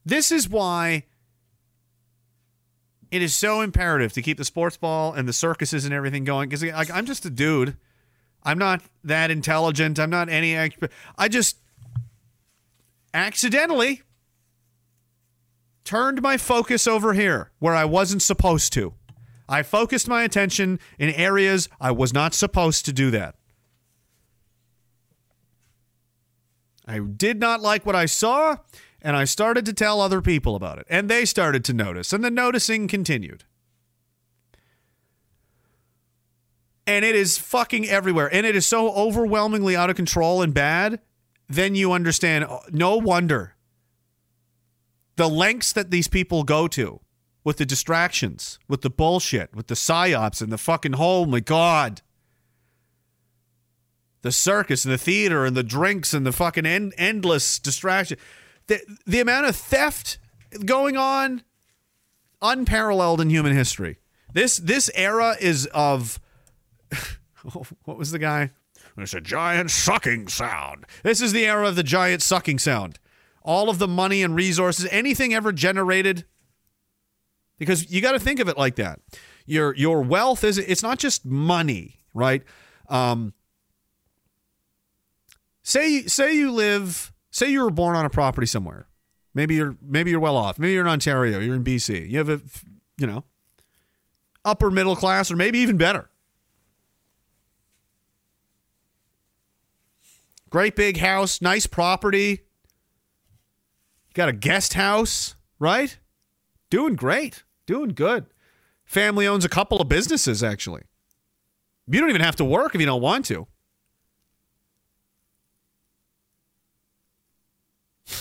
This 0.04 0.32
is 0.32 0.48
why 0.48 1.04
it 3.10 3.22
is 3.22 3.34
so 3.34 3.60
imperative 3.60 4.12
to 4.14 4.22
keep 4.22 4.38
the 4.38 4.44
sports 4.44 4.76
ball 4.76 5.12
and 5.12 5.28
the 5.28 5.32
circuses 5.32 5.84
and 5.84 5.94
everything 5.94 6.24
going. 6.24 6.48
Because 6.48 6.64
like, 6.64 6.90
I'm 6.90 7.06
just 7.06 7.24
a 7.26 7.30
dude. 7.30 7.76
I'm 8.42 8.58
not 8.58 8.82
that 9.04 9.30
intelligent. 9.30 9.98
I'm 9.98 10.10
not 10.10 10.28
any 10.28 10.56
expert. 10.56 10.90
I 11.16 11.28
just 11.28 11.58
accidentally 13.12 14.02
turned 15.88 16.20
my 16.20 16.36
focus 16.36 16.86
over 16.86 17.14
here 17.14 17.50
where 17.60 17.74
I 17.74 17.86
wasn't 17.86 18.20
supposed 18.20 18.74
to. 18.74 18.92
I 19.48 19.62
focused 19.62 20.06
my 20.06 20.22
attention 20.22 20.80
in 20.98 21.08
areas 21.08 21.66
I 21.80 21.92
was 21.92 22.12
not 22.12 22.34
supposed 22.34 22.84
to 22.84 22.92
do 22.92 23.10
that. 23.12 23.36
I 26.86 26.98
did 26.98 27.40
not 27.40 27.62
like 27.62 27.86
what 27.86 27.96
I 27.96 28.04
saw, 28.04 28.56
and 29.00 29.16
I 29.16 29.24
started 29.24 29.64
to 29.64 29.72
tell 29.72 30.02
other 30.02 30.20
people 30.20 30.56
about 30.56 30.78
it. 30.78 30.86
And 30.90 31.08
they 31.08 31.24
started 31.24 31.64
to 31.64 31.72
notice, 31.72 32.12
and 32.12 32.22
the 32.22 32.30
noticing 32.30 32.86
continued. 32.86 33.44
And 36.86 37.02
it 37.02 37.14
is 37.14 37.38
fucking 37.38 37.88
everywhere. 37.88 38.28
And 38.30 38.44
it 38.44 38.54
is 38.54 38.66
so 38.66 38.90
overwhelmingly 38.92 39.74
out 39.74 39.88
of 39.88 39.96
control 39.96 40.42
and 40.42 40.52
bad. 40.52 41.00
Then 41.48 41.74
you 41.74 41.92
understand 41.92 42.44
oh, 42.44 42.60
no 42.70 42.98
wonder 42.98 43.54
the 45.18 45.28
lengths 45.28 45.72
that 45.72 45.90
these 45.90 46.08
people 46.08 46.44
go 46.44 46.68
to 46.68 47.00
with 47.44 47.56
the 47.56 47.66
distractions, 47.66 48.58
with 48.68 48.82
the 48.82 48.90
bullshit, 48.90 49.54
with 49.54 49.66
the 49.66 49.74
psyops 49.74 50.40
and 50.40 50.50
the 50.52 50.56
fucking 50.56 50.94
oh 50.96 51.26
my 51.26 51.40
god. 51.40 52.02
The 54.22 54.32
circus 54.32 54.84
and 54.84 54.94
the 54.94 54.98
theater 54.98 55.44
and 55.44 55.56
the 55.56 55.62
drinks 55.64 56.14
and 56.14 56.24
the 56.24 56.32
fucking 56.32 56.66
end, 56.66 56.94
endless 56.96 57.58
distraction. 57.58 58.16
The, 58.68 58.80
the 59.06 59.20
amount 59.20 59.46
of 59.46 59.56
theft 59.56 60.18
going 60.64 60.96
on 60.96 61.42
unparalleled 62.40 63.20
in 63.20 63.28
human 63.28 63.54
history. 63.54 63.98
This 64.32 64.58
this 64.58 64.90
era 64.94 65.34
is 65.40 65.66
of 65.74 66.20
what 67.84 67.98
was 67.98 68.12
the 68.12 68.18
guy? 68.20 68.50
It's 68.96 69.14
a 69.14 69.20
giant 69.20 69.70
sucking 69.70 70.28
sound. 70.28 70.84
This 71.02 71.20
is 71.20 71.32
the 71.32 71.46
era 71.46 71.68
of 71.68 71.76
the 71.76 71.82
giant 71.82 72.22
sucking 72.22 72.58
sound 72.60 72.98
all 73.42 73.70
of 73.70 73.78
the 73.78 73.88
money 73.88 74.22
and 74.22 74.34
resources, 74.34 74.86
anything 74.90 75.34
ever 75.34 75.52
generated. 75.52 76.24
Because 77.58 77.90
you 77.90 78.00
got 78.00 78.12
to 78.12 78.20
think 78.20 78.40
of 78.40 78.48
it 78.48 78.56
like 78.56 78.76
that. 78.76 79.00
Your 79.46 79.74
your 79.74 80.02
wealth 80.02 80.44
is 80.44 80.58
it's 80.58 80.82
not 80.82 80.98
just 80.98 81.24
money, 81.24 82.00
right? 82.14 82.42
Um, 82.88 83.32
say 85.62 86.02
say 86.02 86.34
you 86.34 86.52
live, 86.52 87.12
say 87.30 87.50
you 87.50 87.62
were 87.62 87.70
born 87.70 87.96
on 87.96 88.04
a 88.04 88.10
property 88.10 88.46
somewhere. 88.46 88.86
Maybe 89.34 89.54
you're 89.54 89.76
maybe 89.82 90.10
you're 90.10 90.20
well 90.20 90.36
off. 90.36 90.58
Maybe 90.58 90.74
you're 90.74 90.84
in 90.84 90.90
Ontario. 90.90 91.40
You're 91.40 91.54
in 91.54 91.64
BC. 91.64 92.08
You 92.10 92.18
have 92.18 92.28
a 92.28 92.40
you 92.98 93.06
know 93.06 93.24
upper 94.44 94.70
middle 94.70 94.96
class 94.96 95.30
or 95.30 95.36
maybe 95.36 95.58
even 95.58 95.76
better. 95.76 96.10
Great 100.50 100.76
big 100.76 100.96
house, 100.96 101.42
nice 101.42 101.66
property, 101.66 102.40
Got 104.18 104.28
a 104.28 104.32
guest 104.32 104.74
house, 104.74 105.36
right? 105.60 105.96
Doing 106.70 106.96
great. 106.96 107.44
Doing 107.66 107.90
good. 107.90 108.26
Family 108.84 109.28
owns 109.28 109.44
a 109.44 109.48
couple 109.48 109.80
of 109.80 109.88
businesses, 109.88 110.42
actually. 110.42 110.82
You 111.86 112.00
don't 112.00 112.10
even 112.10 112.22
have 112.22 112.34
to 112.34 112.44
work 112.44 112.74
if 112.74 112.80
you 112.80 112.86
don't 112.88 113.00
want 113.00 113.26
to. 113.26 113.46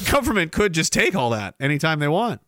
Government 0.11 0.51
could 0.51 0.73
just 0.73 0.93
take 0.93 1.15
all 1.15 1.31
that 1.31 1.55
anytime 1.59 1.97
they 1.97 2.07
want. 2.07 2.41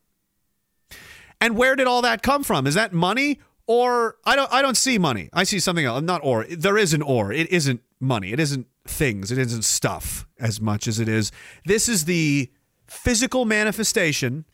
And 1.42 1.58
where 1.58 1.76
did 1.76 1.88
all 1.88 2.04
that 2.04 2.22
come 2.22 2.44
from? 2.44 2.68
Is 2.68 2.76
that 2.76 2.94
money 2.94 3.40
or 3.66 4.18
I 4.26 4.36
don't 4.36 4.54
I 4.54 4.62
don't 4.62 4.78
see 4.78 5.00
money. 5.00 5.28
I 5.34 5.44
see 5.44 5.60
something 5.60 5.86
else. 5.86 6.04
Not 6.04 6.22
or. 6.24 6.44
There 6.44 6.78
is 6.78 6.94
an 6.94 7.02
or. 7.02 7.34
It 7.34 7.52
isn't 7.52 7.82
money. 8.00 8.32
It 8.32 8.40
isn't 8.40 8.68
things. 8.86 9.32
It 9.32 9.40
isn't 9.40 9.64
stuff 9.64 10.28
as 10.40 10.62
much 10.62 10.88
as 10.88 11.00
it 11.00 11.08
is. 11.08 11.32
This 11.66 11.90
is 11.90 12.06
the 12.06 12.52
physical 12.90 13.46
manifestation 13.46 14.46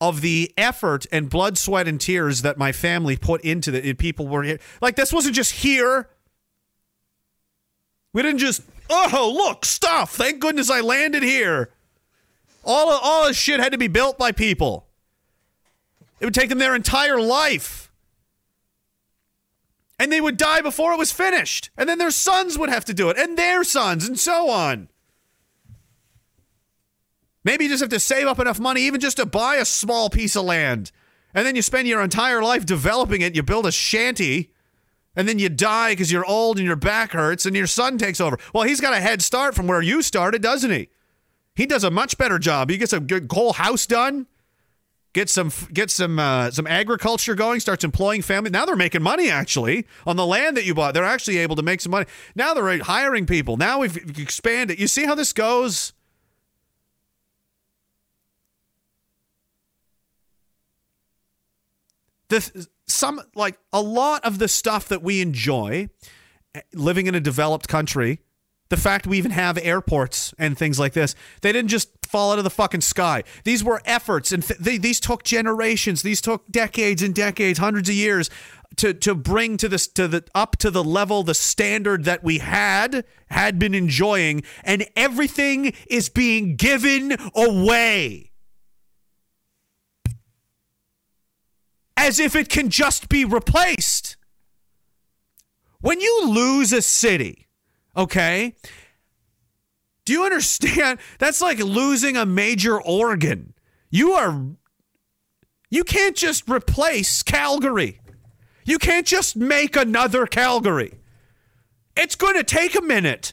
of 0.00 0.20
the 0.20 0.52
effort 0.56 1.06
and 1.10 1.30
blood, 1.30 1.56
sweat, 1.56 1.88
and 1.88 2.00
tears 2.00 2.42
that 2.42 2.58
my 2.58 2.72
family 2.72 3.16
put 3.16 3.40
into 3.42 3.70
the 3.70 3.94
people 3.94 4.26
were 4.28 4.42
here. 4.42 4.58
Like 4.80 4.96
this 4.96 5.12
wasn't 5.12 5.34
just 5.34 5.52
here. 5.52 6.10
We 8.12 8.22
didn't 8.22 8.38
just 8.38 8.62
oh 8.90 9.32
look 9.34 9.64
stuff. 9.64 10.14
Thank 10.14 10.40
goodness 10.40 10.70
I 10.70 10.80
landed 10.80 11.22
here. 11.22 11.70
All 12.64 12.90
all 12.90 13.26
this 13.26 13.36
shit 13.36 13.60
had 13.60 13.72
to 13.72 13.78
be 13.78 13.88
built 13.88 14.18
by 14.18 14.32
people. 14.32 14.86
It 16.20 16.24
would 16.24 16.34
take 16.34 16.48
them 16.48 16.58
their 16.58 16.74
entire 16.74 17.20
life. 17.20 17.90
And 19.98 20.12
they 20.12 20.20
would 20.20 20.36
die 20.36 20.60
before 20.60 20.92
it 20.92 20.98
was 20.98 21.10
finished. 21.10 21.70
And 21.76 21.88
then 21.88 21.98
their 21.98 22.10
sons 22.10 22.58
would 22.58 22.68
have 22.68 22.84
to 22.86 22.94
do 22.94 23.08
it, 23.08 23.16
and 23.16 23.36
their 23.38 23.64
sons, 23.64 24.06
and 24.06 24.18
so 24.18 24.50
on. 24.50 24.88
Maybe 27.46 27.64
you 27.64 27.70
just 27.70 27.80
have 27.80 27.90
to 27.90 28.00
save 28.00 28.26
up 28.26 28.40
enough 28.40 28.58
money, 28.58 28.82
even 28.82 29.00
just 29.00 29.18
to 29.18 29.24
buy 29.24 29.56
a 29.56 29.64
small 29.64 30.10
piece 30.10 30.34
of 30.34 30.44
land. 30.44 30.90
And 31.32 31.46
then 31.46 31.54
you 31.54 31.62
spend 31.62 31.86
your 31.86 32.02
entire 32.02 32.42
life 32.42 32.66
developing 32.66 33.20
it. 33.20 33.36
You 33.36 33.44
build 33.44 33.66
a 33.66 33.72
shanty, 33.72 34.50
and 35.14 35.28
then 35.28 35.38
you 35.38 35.48
die 35.48 35.92
because 35.92 36.10
you're 36.10 36.26
old 36.26 36.58
and 36.58 36.66
your 36.66 36.74
back 36.74 37.12
hurts, 37.12 37.46
and 37.46 37.54
your 37.54 37.68
son 37.68 37.98
takes 37.98 38.20
over. 38.20 38.36
Well, 38.52 38.64
he's 38.64 38.80
got 38.80 38.94
a 38.94 39.00
head 39.00 39.22
start 39.22 39.54
from 39.54 39.68
where 39.68 39.80
you 39.80 40.02
started, 40.02 40.42
doesn't 40.42 40.72
he? 40.72 40.88
He 41.54 41.66
does 41.66 41.84
a 41.84 41.90
much 41.90 42.18
better 42.18 42.40
job. 42.40 42.68
He 42.68 42.78
gets 42.78 42.92
a 42.92 42.98
good 42.98 43.28
whole 43.30 43.52
house 43.52 43.86
done 43.86 44.26
get 45.16 45.30
some 45.30 45.50
get 45.72 45.90
some 45.90 46.18
uh, 46.18 46.50
some 46.50 46.66
agriculture 46.66 47.34
going, 47.34 47.58
starts 47.58 47.84
employing 47.84 48.20
family. 48.20 48.50
Now 48.50 48.66
they're 48.66 48.76
making 48.76 49.02
money 49.02 49.30
actually 49.30 49.86
on 50.06 50.16
the 50.16 50.26
land 50.26 50.58
that 50.58 50.66
you 50.66 50.74
bought. 50.74 50.92
They're 50.92 51.04
actually 51.04 51.38
able 51.38 51.56
to 51.56 51.62
make 51.62 51.80
some 51.80 51.92
money. 51.92 52.04
Now 52.34 52.52
they're 52.52 52.82
hiring 52.82 53.24
people. 53.24 53.56
Now 53.56 53.78
we've 53.78 53.96
expanded. 54.18 54.78
You 54.78 54.88
see 54.88 55.06
how 55.06 55.14
this 55.14 55.32
goes? 55.32 55.94
The 62.28 62.66
some 62.86 63.20
like 63.34 63.58
a 63.72 63.80
lot 63.80 64.24
of 64.24 64.38
the 64.38 64.48
stuff 64.48 64.88
that 64.88 65.02
we 65.02 65.20
enjoy 65.20 65.88
eh, 66.54 66.60
living 66.72 67.06
in 67.06 67.14
a 67.14 67.20
developed 67.20 67.68
country 67.68 68.20
the 68.68 68.76
fact 68.76 69.06
we 69.06 69.18
even 69.18 69.30
have 69.30 69.58
airports 69.58 70.34
and 70.38 70.58
things 70.58 70.78
like 70.78 70.92
this, 70.92 71.14
they 71.42 71.52
didn't 71.52 71.70
just 71.70 71.90
fall 72.04 72.32
out 72.32 72.38
of 72.38 72.44
the 72.44 72.50
fucking 72.50 72.80
sky. 72.80 73.22
These 73.44 73.62
were 73.62 73.80
efforts, 73.84 74.32
and 74.32 74.42
th- 74.42 74.58
they, 74.58 74.78
these 74.78 75.00
took 75.00 75.22
generations. 75.22 76.02
These 76.02 76.20
took 76.20 76.46
decades 76.50 77.02
and 77.02 77.14
decades, 77.14 77.58
hundreds 77.58 77.88
of 77.88 77.94
years 77.94 78.30
to 78.76 78.92
to 78.92 79.14
bring 79.14 79.56
to 79.58 79.68
this 79.68 79.86
to 79.88 80.08
the 80.08 80.24
up 80.34 80.56
to 80.58 80.70
the 80.70 80.82
level, 80.82 81.22
the 81.22 81.34
standard 81.34 82.04
that 82.04 82.24
we 82.24 82.38
had 82.38 83.04
had 83.28 83.58
been 83.58 83.74
enjoying, 83.74 84.42
and 84.64 84.86
everything 84.96 85.72
is 85.88 86.08
being 86.08 86.56
given 86.56 87.16
away. 87.34 88.25
As 91.96 92.20
if 92.20 92.36
it 92.36 92.48
can 92.48 92.68
just 92.68 93.08
be 93.08 93.24
replaced. 93.24 94.16
When 95.80 96.00
you 96.00 96.28
lose 96.28 96.72
a 96.72 96.82
city, 96.82 97.46
Okay. 97.96 98.54
Do 100.04 100.12
you 100.12 100.24
understand? 100.24 100.98
That's 101.18 101.40
like 101.40 101.58
losing 101.58 102.16
a 102.16 102.26
major 102.26 102.80
organ. 102.80 103.54
You 103.90 104.12
are. 104.12 104.44
You 105.70 105.82
can't 105.82 106.14
just 106.16 106.48
replace 106.48 107.22
Calgary. 107.22 108.00
You 108.64 108.78
can't 108.78 109.06
just 109.06 109.36
make 109.36 109.76
another 109.76 110.26
Calgary. 110.26 110.94
It's 111.96 112.14
going 112.14 112.34
to 112.34 112.44
take 112.44 112.76
a 112.76 112.82
minute. 112.82 113.32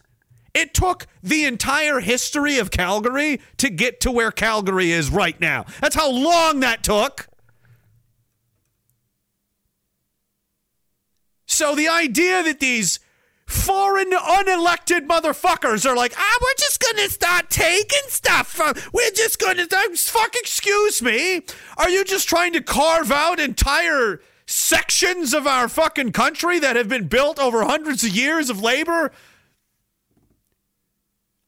It 0.53 0.73
took 0.73 1.07
the 1.22 1.44
entire 1.45 1.99
history 1.99 2.60
of 2.60 2.72
Calgary 2.72 3.41
to 3.57 3.69
get 3.69 3.99
to 4.02 4.11
where 4.11 4.31
Calgary 4.31 4.91
is 4.91 5.10
right 5.10 5.40
now. 5.41 5.65
That's 5.81 5.95
how 5.95 6.10
long 6.10 6.60
that 6.60 6.84
took. 6.84 7.27
So 11.54 11.76
the 11.76 11.88
idea 11.88 12.42
that 12.42 12.60
these 12.60 13.00
foreign 13.46 14.10
unelected 14.10 15.08
motherfuckers 15.08 15.86
are 15.86 15.96
like, 15.96 16.14
ah, 16.18 16.38
we're 16.42 16.56
just 16.58 16.82
gonna 16.82 17.10
start 17.10 17.52
taking 17.52 18.02
stuff 18.08 18.48
from. 18.48 18.74
We're 18.92 19.12
just 19.12 19.40
gonna. 19.40 19.68
Fuck, 19.96 20.36
excuse 20.36 21.02
me. 21.02 21.44
Are 21.78 21.90
you 21.90 22.04
just 22.04 22.28
trying 22.28 22.54
to 22.54 22.62
carve 22.62 23.12
out 23.12 23.40
entire 23.40 24.20
sections 24.48 25.34
of 25.34 25.46
our 25.46 25.70
fucking 25.70 26.12
country 26.12 26.58
that 26.58 26.76
have 26.76 26.90
been 26.90 27.08
built 27.08 27.40
over 27.40 27.64
hundreds 27.64 28.04
of 28.04 28.10
years 28.10 28.50
of 28.50 28.60
labor? 28.60 29.12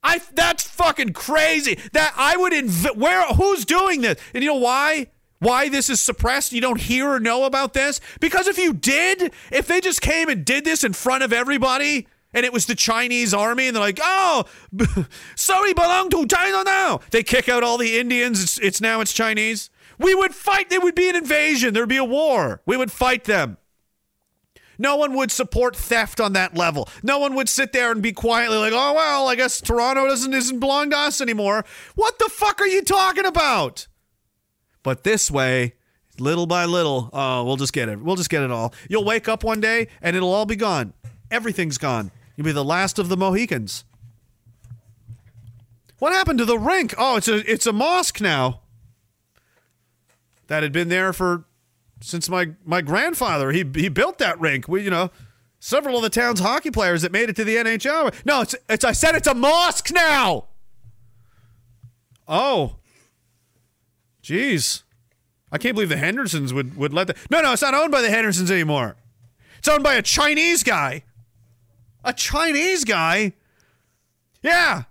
I 0.03 0.21
that's 0.33 0.67
fucking 0.67 1.13
crazy. 1.13 1.79
That 1.93 2.13
I 2.15 2.37
would 2.37 2.53
inv- 2.53 2.95
where 2.95 3.23
who's 3.33 3.65
doing 3.65 4.01
this? 4.01 4.21
And 4.35 4.43
you 4.43 4.51
know 4.51 4.59
why? 4.59 5.07
Why 5.39 5.69
this 5.69 5.89
is 5.89 5.99
suppressed? 5.99 6.53
You 6.53 6.61
don't 6.61 6.79
hear 6.79 7.09
or 7.09 7.19
know 7.19 7.43
about 7.43 7.73
this? 7.73 7.99
Because 8.19 8.47
if 8.47 8.57
you 8.57 8.73
did, 8.73 9.33
if 9.51 9.67
they 9.67 9.81
just 9.81 10.01
came 10.01 10.29
and 10.29 10.45
did 10.45 10.65
this 10.65 10.83
in 10.83 10.93
front 10.93 11.23
of 11.23 11.33
everybody, 11.33 12.07
and 12.33 12.45
it 12.45 12.53
was 12.53 12.65
the 12.65 12.75
Chinese 12.75 13.33
army, 13.33 13.67
and 13.67 13.75
they're 13.75 13.83
like, 13.83 13.99
"Oh, 14.01 14.45
sorry, 15.35 15.73
belong 15.73 16.09
to 16.11 16.27
China 16.27 16.63
now." 16.63 16.99
They 17.11 17.23
kick 17.23 17.47
out 17.49 17.63
all 17.63 17.77
the 17.77 17.97
Indians. 17.97 18.43
It's, 18.43 18.59
it's 18.59 18.81
now 18.81 19.01
it's 19.01 19.13
Chinese. 19.13 19.69
We 19.97 20.13
would 20.13 20.35
fight. 20.35 20.69
There 20.69 20.81
would 20.81 20.95
be 20.95 21.09
an 21.09 21.15
invasion. 21.15 21.73
There'd 21.73 21.87
be 21.89 21.97
a 21.97 22.03
war. 22.03 22.61
We 22.65 22.75
would 22.77 22.91
fight 22.91 23.23
them. 23.23 23.57
No 24.77 24.97
one 24.97 25.13
would 25.15 25.31
support 25.31 25.75
theft 25.75 26.19
on 26.19 26.33
that 26.33 26.55
level. 26.55 26.89
No 27.01 27.19
one 27.19 27.35
would 27.35 27.47
sit 27.47 27.71
there 27.71 27.91
and 27.91 28.01
be 28.01 28.11
quietly 28.11 28.57
like, 28.57 28.73
"Oh 28.73 28.93
well, 28.93 29.29
I 29.29 29.35
guess 29.35 29.61
Toronto 29.61 30.07
doesn't 30.07 30.31
doesn't 30.31 30.59
belong 30.59 30.89
to 30.89 30.97
us 30.97 31.21
anymore." 31.21 31.65
What 31.95 32.19
the 32.19 32.29
fuck 32.29 32.59
are 32.61 32.67
you 32.67 32.81
talking 32.81 33.25
about? 33.25 33.87
But 34.85 35.03
this 35.03 35.31
way, 35.31 35.73
little 36.19 36.45
by 36.45 36.65
little, 36.65 37.09
oh, 37.11 37.43
we'll 37.43 37.55
just 37.55 37.73
get 37.73 37.89
it. 37.89 37.99
We'll 37.99 38.15
just 38.15 38.29
get 38.29 38.43
it 38.43 38.51
all. 38.51 38.71
You'll 38.87 39.03
wake 39.03 39.27
up 39.27 39.43
one 39.43 39.59
day 39.59 39.87
and 39.99 40.15
it'll 40.15 40.31
all 40.31 40.45
be 40.45 40.55
gone. 40.55 40.93
Everything's 41.31 41.79
gone. 41.79 42.11
You'll 42.35 42.45
be 42.45 42.51
the 42.51 42.63
last 42.63 42.99
of 42.99 43.09
the 43.09 43.17
Mohicans. 43.17 43.83
What 45.97 46.13
happened 46.13 46.37
to 46.37 46.45
the 46.45 46.59
rink? 46.59 46.93
Oh, 46.99 47.15
it's 47.15 47.27
a 47.27 47.37
it's 47.51 47.65
a 47.65 47.73
mosque 47.73 48.21
now. 48.21 48.61
That 50.47 50.61
had 50.61 50.71
been 50.71 50.89
there 50.89 51.13
for 51.13 51.45
since 51.99 52.29
my 52.29 52.51
my 52.63 52.81
grandfather. 52.81 53.51
He 53.51 53.65
he 53.73 53.89
built 53.89 54.19
that 54.19 54.39
rink. 54.39 54.67
We 54.67 54.83
you 54.83 54.91
know 54.91 55.09
several 55.59 55.95
of 55.97 56.03
the 56.03 56.11
town's 56.11 56.41
hockey 56.41 56.69
players 56.69 57.01
that 57.01 57.11
made 57.11 57.27
it 57.27 57.35
to 57.37 57.43
the 57.43 57.55
NHL. 57.55 58.13
No, 58.23 58.41
it's 58.41 58.53
it's 58.69 58.85
I 58.85 58.91
said 58.91 59.15
it's 59.15 59.27
a 59.27 59.33
mosque 59.33 59.91
now. 59.91 60.45
Oh, 62.27 62.75
Jeez. 64.25 64.81
I 65.51 65.59
can't 65.59 65.75
believe 65.75 65.89
the 65.89 65.97
Hendersons 65.97 66.51
would, 66.51 66.75
would 66.75 66.93
let 66.93 67.07
that. 67.07 67.17
No, 67.29 67.41
no, 67.41 67.53
it's 67.53 67.61
not 67.61 67.75
owned 67.75 67.91
by 67.91 68.01
the 68.01 68.09
Hendersons 68.09 68.49
anymore. 68.49 68.95
It's 69.59 69.67
owned 69.67 69.83
by 69.83 69.93
a 69.93 70.01
Chinese 70.01 70.63
guy. 70.63 71.03
A 72.03 72.11
Chinese 72.11 72.83
guy? 72.83 73.33
Yeah. 74.41 74.83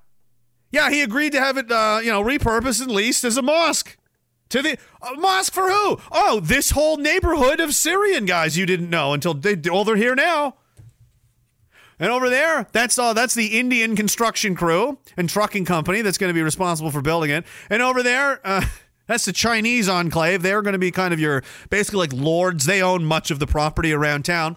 Yeah, 0.70 0.90
he 0.90 1.02
agreed 1.02 1.32
to 1.32 1.40
have 1.40 1.56
it, 1.56 1.70
uh, 1.70 2.00
you 2.02 2.10
know, 2.10 2.22
repurposed 2.22 2.80
and 2.80 2.92
leased 2.92 3.24
as 3.24 3.36
a 3.36 3.42
mosque. 3.42 3.96
To 4.50 4.62
the 4.62 4.78
mosque 5.16 5.52
for 5.52 5.68
who? 5.68 5.98
Oh, 6.12 6.38
this 6.40 6.70
whole 6.70 6.96
neighborhood 6.96 7.58
of 7.58 7.74
Syrian 7.74 8.24
guys 8.24 8.56
you 8.56 8.66
didn't 8.66 8.90
know 8.90 9.12
until 9.12 9.34
they 9.34 9.56
oh 9.68 9.82
they're 9.82 9.96
here 9.96 10.14
now. 10.14 10.56
And 11.98 12.10
over 12.10 12.28
there, 12.28 12.66
that's 12.72 12.98
all. 12.98 13.14
That's 13.14 13.34
the 13.34 13.58
Indian 13.58 13.96
construction 13.96 14.54
crew 14.54 14.98
and 15.16 15.28
trucking 15.28 15.64
company 15.64 16.02
that's 16.02 16.18
going 16.18 16.30
to 16.30 16.34
be 16.34 16.42
responsible 16.42 16.90
for 16.90 17.00
building 17.00 17.30
it. 17.30 17.44
And 17.70 17.82
over 17.82 18.02
there, 18.02 18.40
uh, 18.44 18.64
that's 19.06 19.24
the 19.24 19.32
Chinese 19.32 19.88
enclave. 19.88 20.42
They're 20.42 20.62
going 20.62 20.72
to 20.72 20.78
be 20.78 20.90
kind 20.90 21.12
of 21.12 21.20
your 21.20 21.42
basically 21.70 22.00
like 22.00 22.12
lords. 22.12 22.66
They 22.66 22.82
own 22.82 23.04
much 23.04 23.30
of 23.30 23.38
the 23.38 23.46
property 23.46 23.92
around 23.92 24.24
town. 24.24 24.56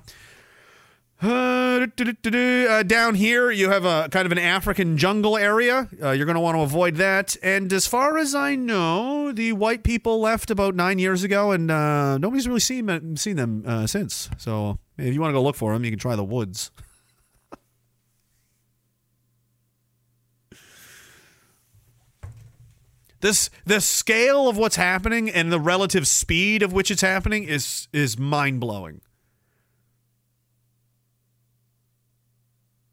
Uh, 1.20 1.88
uh, 1.98 2.84
down 2.84 3.16
here, 3.16 3.50
you 3.50 3.70
have 3.70 3.86
a 3.86 4.08
kind 4.10 4.28
of 4.28 4.32
an 4.32 4.38
African 4.38 4.98
jungle 4.98 5.36
area. 5.36 5.88
Uh, 6.02 6.12
you're 6.12 6.28
going 6.28 6.36
to 6.36 6.42
want 6.42 6.56
to 6.56 6.62
avoid 6.62 6.96
that. 6.98 7.36
And 7.42 7.74
as 7.74 7.88
far 7.88 8.20
as 8.20 8.36
I 8.36 8.56
know, 8.56 9.32
the 9.32 9.54
white 9.54 9.84
people 9.84 10.20
left 10.20 10.52
about 10.52 10.76
nine 10.76 11.00
years 11.00 11.24
ago, 11.24 11.52
and 11.52 11.72
uh, 11.72 12.20
nobody's 12.20 12.48
really 12.48 12.60
seen 12.60 13.18
seen 13.18 13.36
them 13.36 13.64
uh, 13.66 13.88
since. 13.88 14.30
So 14.38 14.78
if 14.98 15.12
you 15.14 15.20
want 15.20 15.32
to 15.32 15.34
go 15.34 15.42
look 15.42 15.56
for 15.56 15.74
them, 15.74 15.84
you 15.84 15.90
can 15.90 16.00
try 16.00 16.16
the 16.16 16.24
woods. 16.24 16.72
This 23.20 23.50
the 23.66 23.82
scale 23.82 24.48
of 24.48 24.58
what's 24.58 24.76
happening 24.76 25.30
and 25.30 25.52
the 25.52 25.60
relative 25.60 26.08
speed 26.08 26.62
of 26.62 26.72
which 26.72 26.92
it's 26.92 27.02
happening 27.02 27.44
is 27.44 27.88
is 27.92 28.18
mind 28.18 28.60
blowing. 28.60 29.02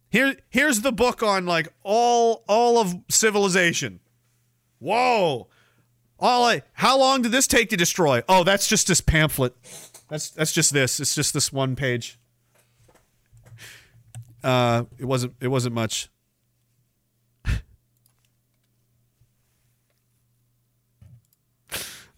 Here, 0.08 0.36
here's 0.48 0.82
the 0.82 0.92
book 0.92 1.22
on 1.22 1.44
like 1.44 1.68
all 1.82 2.44
all 2.48 2.78
of 2.78 2.94
civilization. 3.08 4.00
Whoa. 4.78 5.48
All 6.20 6.42
like, 6.42 6.64
how 6.74 6.98
long 6.98 7.22
did 7.22 7.32
this 7.32 7.46
take 7.46 7.68
to 7.70 7.76
destroy? 7.76 8.22
Oh, 8.28 8.44
that's 8.44 8.68
just 8.68 8.86
this 8.86 9.00
pamphlet. 9.00 9.54
That's 10.08 10.30
that's 10.30 10.52
just 10.52 10.72
this. 10.72 11.00
It's 11.00 11.14
just 11.14 11.34
this 11.34 11.52
one 11.52 11.74
page. 11.74 12.18
Uh, 14.42 14.84
it 14.98 15.04
wasn't 15.04 15.34
it 15.40 15.48
wasn't 15.48 15.74
much. 15.74 16.08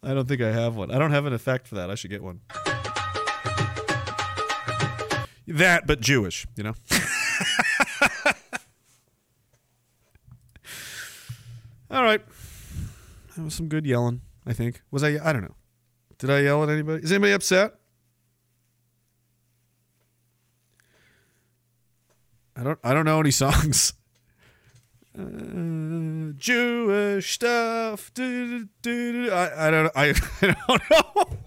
I 0.07 0.15
don't 0.15 0.29
think 0.29 0.41
I 0.41 0.53
have 0.53 0.77
one. 0.77 0.93
I 0.93 1.01
don't 1.01 1.11
have 1.11 1.27
an 1.27 1.33
effect 1.33 1.67
for 1.67 1.75
that. 1.75 1.91
I 1.91 1.97
should 1.97 2.11
get 2.11 2.23
one. 2.23 2.41
That, 5.49 5.85
but 5.85 6.01
Jewish, 6.01 6.47
you 6.55 6.63
know. 6.63 6.75
All 11.91 12.05
right. 12.05 12.23
That 13.37 13.43
was 13.45 13.55
some 13.55 13.69
good 13.69 13.85
yelling, 13.85 14.21
I 14.47 14.53
think. 14.53 14.81
Was 14.93 15.03
I 15.03 15.19
I 15.23 15.33
don't 15.33 15.43
know. 15.43 15.57
Did 16.19 16.31
I 16.31 16.39
yell 16.41 16.63
at 16.63 16.69
anybody? 16.69 17.03
Is 17.03 17.11
anybody 17.11 17.33
upset? 17.33 17.75
I 22.55 22.63
don't 22.63 22.79
I 22.85 22.95
don't 22.95 23.05
know 23.05 23.19
any 23.19 23.31
songs. 23.43 23.93
Uh, 25.19 26.33
Jewish 26.37 27.33
stuff. 27.33 28.13
Do, 28.13 28.69
do, 28.83 29.25
do, 29.25 29.31
I, 29.33 29.69
I 29.69 29.71
don't 29.71 29.91
I, 29.97 30.09
I 30.43 30.57
don't 30.69 30.83
know. 30.91 31.39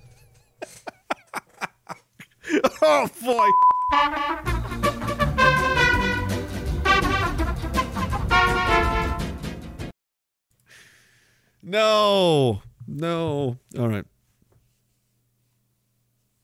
oh 2.81 3.09
boy. 3.21 3.47
No. 11.61 12.61
No. 12.87 13.57
All 13.77 13.87
right. 13.87 14.05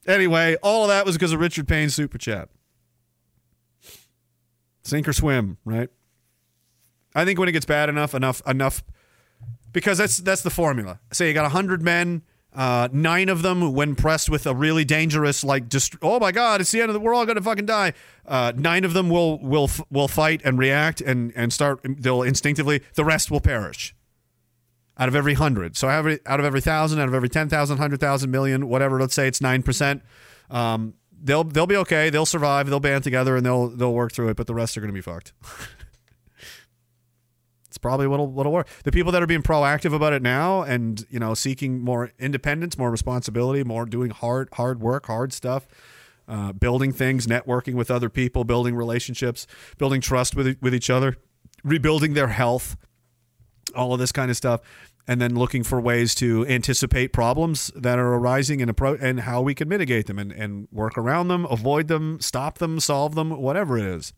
Anyway, 0.06 0.56
all 0.62 0.84
of 0.84 0.90
that 0.90 1.06
was 1.06 1.16
because 1.16 1.32
of 1.32 1.40
Richard 1.40 1.68
Payne's 1.68 1.96
super 1.96 2.20
chat. 2.20 2.50
Sink 4.84 5.08
or 5.08 5.14
swim, 5.14 5.58
right? 5.66 5.90
I 7.16 7.26
think 7.26 7.40
when 7.40 7.50
it 7.50 7.54
gets 7.54 7.66
bad 7.66 7.90
enough, 7.90 8.14
enough, 8.14 8.42
enough, 8.46 8.84
because 9.72 9.98
that's 9.98 10.18
that's 10.18 10.42
the 10.42 10.50
formula. 10.50 11.00
Say 11.12 11.30
you 11.30 11.34
got 11.34 11.50
hundred 11.52 11.82
men, 11.82 12.24
uh, 12.54 12.90
nine 12.92 13.30
of 13.30 13.42
them, 13.42 13.74
when 13.74 13.96
pressed 13.96 14.30
with 14.30 14.46
a 14.46 14.54
really 14.54 14.86
dangerous, 14.86 15.44
like, 15.44 15.70
just 15.70 15.96
oh 16.02 16.20
my 16.20 16.32
god, 16.32 16.62
it's 16.62 16.72
the 16.72 16.82
end 16.82 16.90
of 16.90 16.94
the, 16.94 17.00
we're 17.00 17.14
all 17.14 17.26
gonna 17.26 17.42
fucking 17.42 17.66
die. 17.66 17.94
Uh, 18.28 18.52
nine 18.56 18.84
of 18.84 18.94
them 18.94 19.10
will 19.10 19.40
will 19.40 19.70
will 19.90 20.08
fight 20.08 20.42
and 20.44 20.60
react 20.60 21.02
and 21.02 21.34
and 21.36 21.52
start. 21.52 21.80
They'll 21.84 22.22
instinctively. 22.22 22.82
The 22.94 23.06
rest 23.06 23.32
will 23.32 23.42
perish 23.42 23.96
out 24.98 25.08
of 25.08 25.16
every 25.16 25.34
hundred. 25.34 25.78
So 25.78 25.90
every 25.90 26.20
out 26.26 26.40
of 26.40 26.46
every 26.46 26.62
thousand, 26.62 27.00
out 27.00 27.08
of 27.08 27.14
every 27.14 27.30
10,000, 27.30 27.76
100,000, 27.76 28.32
million, 28.32 28.68
whatever. 28.70 29.00
Let's 29.00 29.14
say 29.14 29.28
it's 29.28 29.42
nine 29.42 29.64
percent. 29.64 30.02
Um, 30.50 30.94
they'll 31.22 31.44
they'll 31.44 31.68
be 31.68 31.78
okay. 31.78 32.10
They'll 32.10 32.26
survive. 32.26 32.68
They'll 32.68 32.80
band 32.80 33.04
together 33.04 33.36
and 33.36 33.46
they'll 33.46 33.70
they'll 33.70 33.94
work 33.94 34.12
through 34.14 34.30
it. 34.30 34.38
But 34.38 34.48
the 34.48 34.56
rest 34.56 34.78
are 34.78 34.82
going 34.82 34.90
to 34.90 34.94
be 34.94 35.02
fucked. 35.02 35.34
probably 37.86 38.08
what'll 38.08 38.26
what'll 38.26 38.52
work. 38.52 38.68
The 38.84 38.92
people 38.92 39.12
that 39.12 39.22
are 39.22 39.28
being 39.28 39.44
proactive 39.44 39.94
about 39.94 40.12
it 40.12 40.24
now 40.24 40.64
and 40.64 41.06
you 41.08 41.20
know 41.20 41.36
seeking 41.36 41.82
more 41.82 42.12
independence, 42.18 42.80
more 42.80 42.90
responsibility, 42.90 43.64
more 43.64 43.86
doing 43.86 44.10
hard 44.10 44.50
hard 44.54 44.82
work, 44.82 45.06
hard 45.06 45.32
stuff. 45.32 45.68
Uh, 46.28 46.52
building 46.52 46.92
things, 46.92 47.28
networking 47.28 47.76
with 47.76 47.92
other 47.92 48.10
people, 48.10 48.44
building 48.44 48.76
relationships, 48.76 49.46
building 49.78 50.02
trust 50.02 50.36
with 50.36 50.58
with 50.60 50.74
each 50.74 50.90
other, 50.90 51.18
rebuilding 51.64 52.16
their 52.16 52.30
health, 52.30 52.76
all 53.76 53.94
of 53.94 54.00
this 54.00 54.12
kind 54.12 54.32
of 54.32 54.36
stuff, 54.36 54.62
and 55.08 55.22
then 55.22 55.36
looking 55.36 55.64
for 55.64 55.80
ways 55.80 56.16
to 56.16 56.46
anticipate 56.48 57.14
problems 57.14 57.72
that 57.76 58.00
are 58.00 58.14
arising 58.16 58.62
and 58.62 58.76
appro- 58.76 59.00
and 59.00 59.22
how 59.22 59.42
we 59.42 59.54
can 59.54 59.70
mitigate 59.70 60.08
them 60.08 60.18
and, 60.18 60.32
and 60.32 60.68
work 60.72 60.98
around 60.98 61.28
them, 61.28 61.46
avoid 61.46 61.88
them, 61.88 62.20
stop 62.20 62.58
them, 62.58 62.80
solve 62.80 63.14
them, 63.14 63.30
whatever 63.30 63.78
it 63.78 63.86
is. 63.86 64.14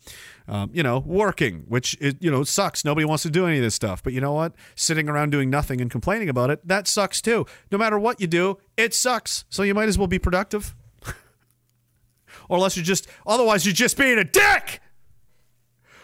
Um, 0.47 0.69
you 0.73 0.81
know, 0.81 0.99
working, 0.99 1.65
which 1.67 1.97
is, 1.99 2.15
you 2.19 2.31
know 2.31 2.43
sucks. 2.43 2.85
Nobody 2.85 3.05
wants 3.05 3.23
to 3.23 3.29
do 3.29 3.45
any 3.45 3.57
of 3.57 3.63
this 3.63 3.75
stuff, 3.75 4.01
but 4.01 4.13
you 4.13 4.21
know 4.21 4.31
what? 4.31 4.53
Sitting 4.75 5.09
around 5.09 5.31
doing 5.31 5.49
nothing 5.49 5.81
and 5.81 5.91
complaining 5.91 6.29
about 6.29 6.49
it 6.49 6.65
that 6.65 6.87
sucks 6.87 7.21
too. 7.21 7.45
No 7.71 7.77
matter 7.77 7.99
what 7.99 8.21
you 8.21 8.27
do, 8.27 8.57
it 8.77 8.93
sucks. 8.93 9.43
So 9.49 9.63
you 9.63 9.73
might 9.73 9.89
as 9.89 9.97
well 9.97 10.07
be 10.07 10.19
productive. 10.19 10.73
or 12.49 12.57
unless 12.57 12.77
you're 12.77 12.85
just 12.85 13.07
otherwise 13.25 13.65
you're 13.65 13.73
just 13.73 13.97
being 13.97 14.17
a 14.17 14.23
dick. 14.23 14.81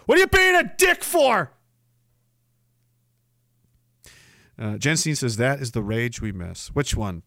What 0.05 0.17
are 0.17 0.21
you 0.21 0.27
being 0.27 0.55
a 0.55 0.73
dick 0.77 1.03
for? 1.05 1.52
Uh, 4.57 4.77
Jensen 4.77 5.15
says 5.15 5.37
that 5.37 5.59
is 5.59 5.71
the 5.71 5.81
rage 5.81 6.21
we 6.21 6.31
miss. 6.31 6.67
Which 6.69 6.95
one? 6.95 7.23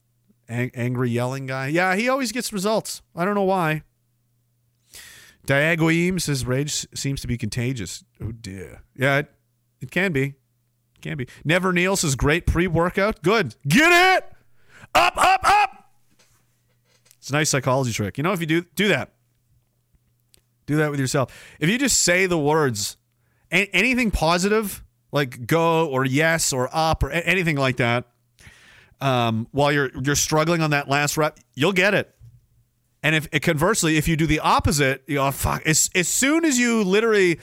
Ang- 0.48 0.70
angry 0.74 1.11
yelling 1.11 1.47
guy? 1.47 1.69
Yeah, 1.69 1.97
he 1.97 2.09
always 2.09 2.32
gets 2.32 2.53
results. 2.53 3.03
I 3.15 3.24
don't 3.24 3.35
know 3.35 3.43
why. 3.43 3.82
Diagoim 5.47 6.20
says 6.20 6.44
rage 6.44 6.86
seems 6.94 7.20
to 7.20 7.27
be 7.27 7.39
contagious. 7.39 8.05
Oh 8.20 8.32
dear. 8.32 8.82
Yeah, 8.97 9.19
it, 9.19 9.32
it 9.81 9.90
can 9.90 10.12
be. 10.12 10.35
It 10.94 11.01
can 11.03 11.16
be. 11.16 11.28
Never 11.44 11.73
Neil 11.73 11.97
says 11.97 12.16
great 12.16 12.47
pre-workout. 12.47 13.23
Good. 13.23 13.55
Get 13.66 14.19
it 14.19 14.24
up, 14.94 15.16
up, 15.16 15.40
up. 15.44 15.93
It's 17.19 17.31
a 17.31 17.32
nice 17.32 17.51
psychology 17.51 17.93
trick. 17.93 18.19
You 18.19 18.24
know, 18.24 18.32
if 18.32 18.40
you 18.40 18.47
do 18.47 18.62
do 18.74 18.89
that, 18.89 19.12
do 20.66 20.77
that 20.77 20.90
with 20.90 21.01
yourself. 21.01 21.57
If 21.61 21.69
you 21.69 21.78
just 21.78 22.01
say 22.01 22.27
the 22.27 22.39
words, 22.39 22.97
anything 23.51 24.11
positive 24.11 24.85
like 25.16 25.47
go 25.47 25.88
or 25.88 26.05
yes 26.05 26.52
or 26.52 26.68
up 26.72 27.02
or 27.02 27.10
anything 27.10 27.56
like 27.56 27.78
that, 27.78 28.05
um, 29.01 29.48
while 29.51 29.72
you're 29.72 29.90
you're 30.02 30.14
struggling 30.14 30.60
on 30.60 30.70
that 30.70 30.88
last 30.88 31.16
rep, 31.16 31.40
you'll 31.55 31.72
get 31.72 31.94
it. 31.94 32.14
And 33.02 33.14
if 33.14 33.30
conversely, 33.40 33.97
if 33.97 34.06
you 34.06 34.16
do 34.16 34.26
the 34.26 34.40
opposite, 34.40 35.02
you 35.06 35.16
know, 35.16 35.30
fuck. 35.30 35.62
As 35.66 35.90
as 35.94 36.06
soon 36.06 36.44
as 36.44 36.59
you 36.59 36.84
literally 36.84 37.40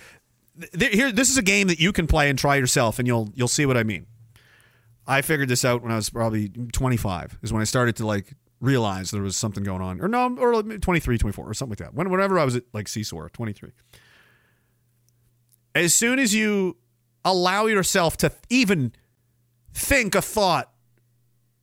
th- 0.77 0.93
here, 0.93 1.11
this 1.11 1.29
is 1.29 1.37
a 1.37 1.41
game 1.41 1.67
that 1.67 1.79
you 1.79 1.91
can 1.91 2.05
play 2.05 2.29
and 2.29 2.37
try 2.37 2.55
yourself, 2.57 2.99
and 2.99 3.07
you'll 3.07 3.31
you'll 3.33 3.47
see 3.47 3.65
what 3.65 3.75
I 3.75 3.83
mean. 3.83 4.05
I 5.07 5.21
figured 5.21 5.49
this 5.49 5.65
out 5.65 5.81
when 5.81 5.91
I 5.91 5.95
was 5.95 6.09
probably 6.09 6.49
25. 6.49 7.39
Is 7.41 7.51
when 7.51 7.61
I 7.61 7.65
started 7.65 7.95
to 7.97 8.05
like 8.05 8.33
realize 8.61 9.09
there 9.09 9.21
was 9.21 9.35
something 9.35 9.63
going 9.63 9.81
on, 9.81 9.99
or 9.99 10.07
no, 10.07 10.35
or 10.37 10.61
23, 10.61 11.17
24, 11.17 11.49
or 11.49 11.53
something 11.53 11.71
like 11.71 11.79
that. 11.79 11.93
When, 11.93 12.09
whenever 12.09 12.37
I 12.37 12.45
was 12.45 12.55
at 12.55 12.63
like 12.71 12.87
Seesaw, 12.87 13.29
23. 13.33 13.71
As 15.75 15.93
soon 15.93 16.19
as 16.19 16.35
you 16.35 16.77
allow 17.25 17.65
yourself 17.65 18.17
to 18.17 18.31
even 18.49 18.93
think 19.73 20.15
a 20.15 20.21
thought 20.21 20.69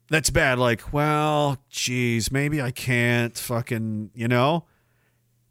that's 0.08 0.30
bad, 0.30 0.58
like, 0.58 0.92
well, 0.92 1.58
geez, 1.68 2.32
maybe 2.32 2.60
I 2.60 2.72
can't 2.72 3.36
fucking, 3.38 4.10
you 4.14 4.26
know, 4.26 4.64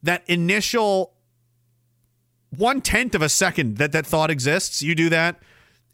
that 0.03 0.23
initial 0.27 1.13
one 2.55 2.81
tenth 2.81 3.15
of 3.15 3.21
a 3.21 3.29
second 3.29 3.77
that 3.77 3.91
that 3.93 4.05
thought 4.05 4.29
exists, 4.29 4.81
you 4.81 4.95
do 4.95 5.09
that 5.09 5.41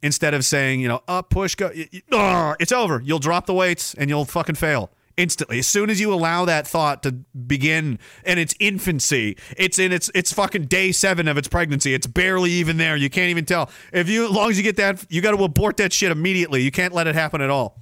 instead 0.01 0.33
of 0.33 0.45
saying, 0.45 0.79
you 0.79 0.87
know, 0.87 1.03
up, 1.07 1.29
push, 1.29 1.55
go, 1.55 1.71
it's 1.73 2.71
over. 2.71 3.01
You'll 3.03 3.19
drop 3.19 3.45
the 3.45 3.53
weights 3.53 3.93
and 3.93 4.09
you'll 4.09 4.25
fucking 4.25 4.55
fail 4.55 4.89
instantly. 5.17 5.59
As 5.59 5.67
soon 5.67 5.89
as 5.89 5.99
you 5.99 6.13
allow 6.13 6.45
that 6.45 6.67
thought 6.67 7.03
to 7.03 7.11
begin 7.11 7.99
in 8.25 8.37
its 8.37 8.53
infancy, 8.59 9.37
it's 9.57 9.79
in 9.79 9.91
its 9.91 10.09
it's 10.13 10.33
fucking 10.33 10.65
day 10.65 10.91
seven 10.91 11.27
of 11.27 11.37
its 11.37 11.47
pregnancy. 11.47 11.93
It's 11.93 12.07
barely 12.07 12.51
even 12.51 12.77
there. 12.77 12.95
You 12.95 13.09
can't 13.09 13.29
even 13.29 13.45
tell. 13.45 13.69
If 13.91 14.09
you, 14.09 14.25
as 14.25 14.31
long 14.31 14.49
as 14.49 14.57
you 14.57 14.63
get 14.63 14.77
that, 14.77 15.05
you 15.09 15.21
got 15.21 15.35
to 15.35 15.43
abort 15.43 15.77
that 15.77 15.93
shit 15.93 16.11
immediately. 16.11 16.61
You 16.61 16.71
can't 16.71 16.93
let 16.93 17.07
it 17.07 17.15
happen 17.15 17.41
at 17.41 17.49
all. 17.49 17.81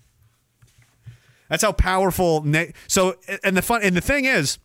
That's 1.49 1.63
how 1.63 1.71
powerful. 1.71 2.45
So, 2.87 3.15
and 3.43 3.55
the 3.55 3.61
fun, 3.61 3.81
and 3.83 3.95
the 3.95 4.01
thing 4.01 4.25
is, 4.25 4.57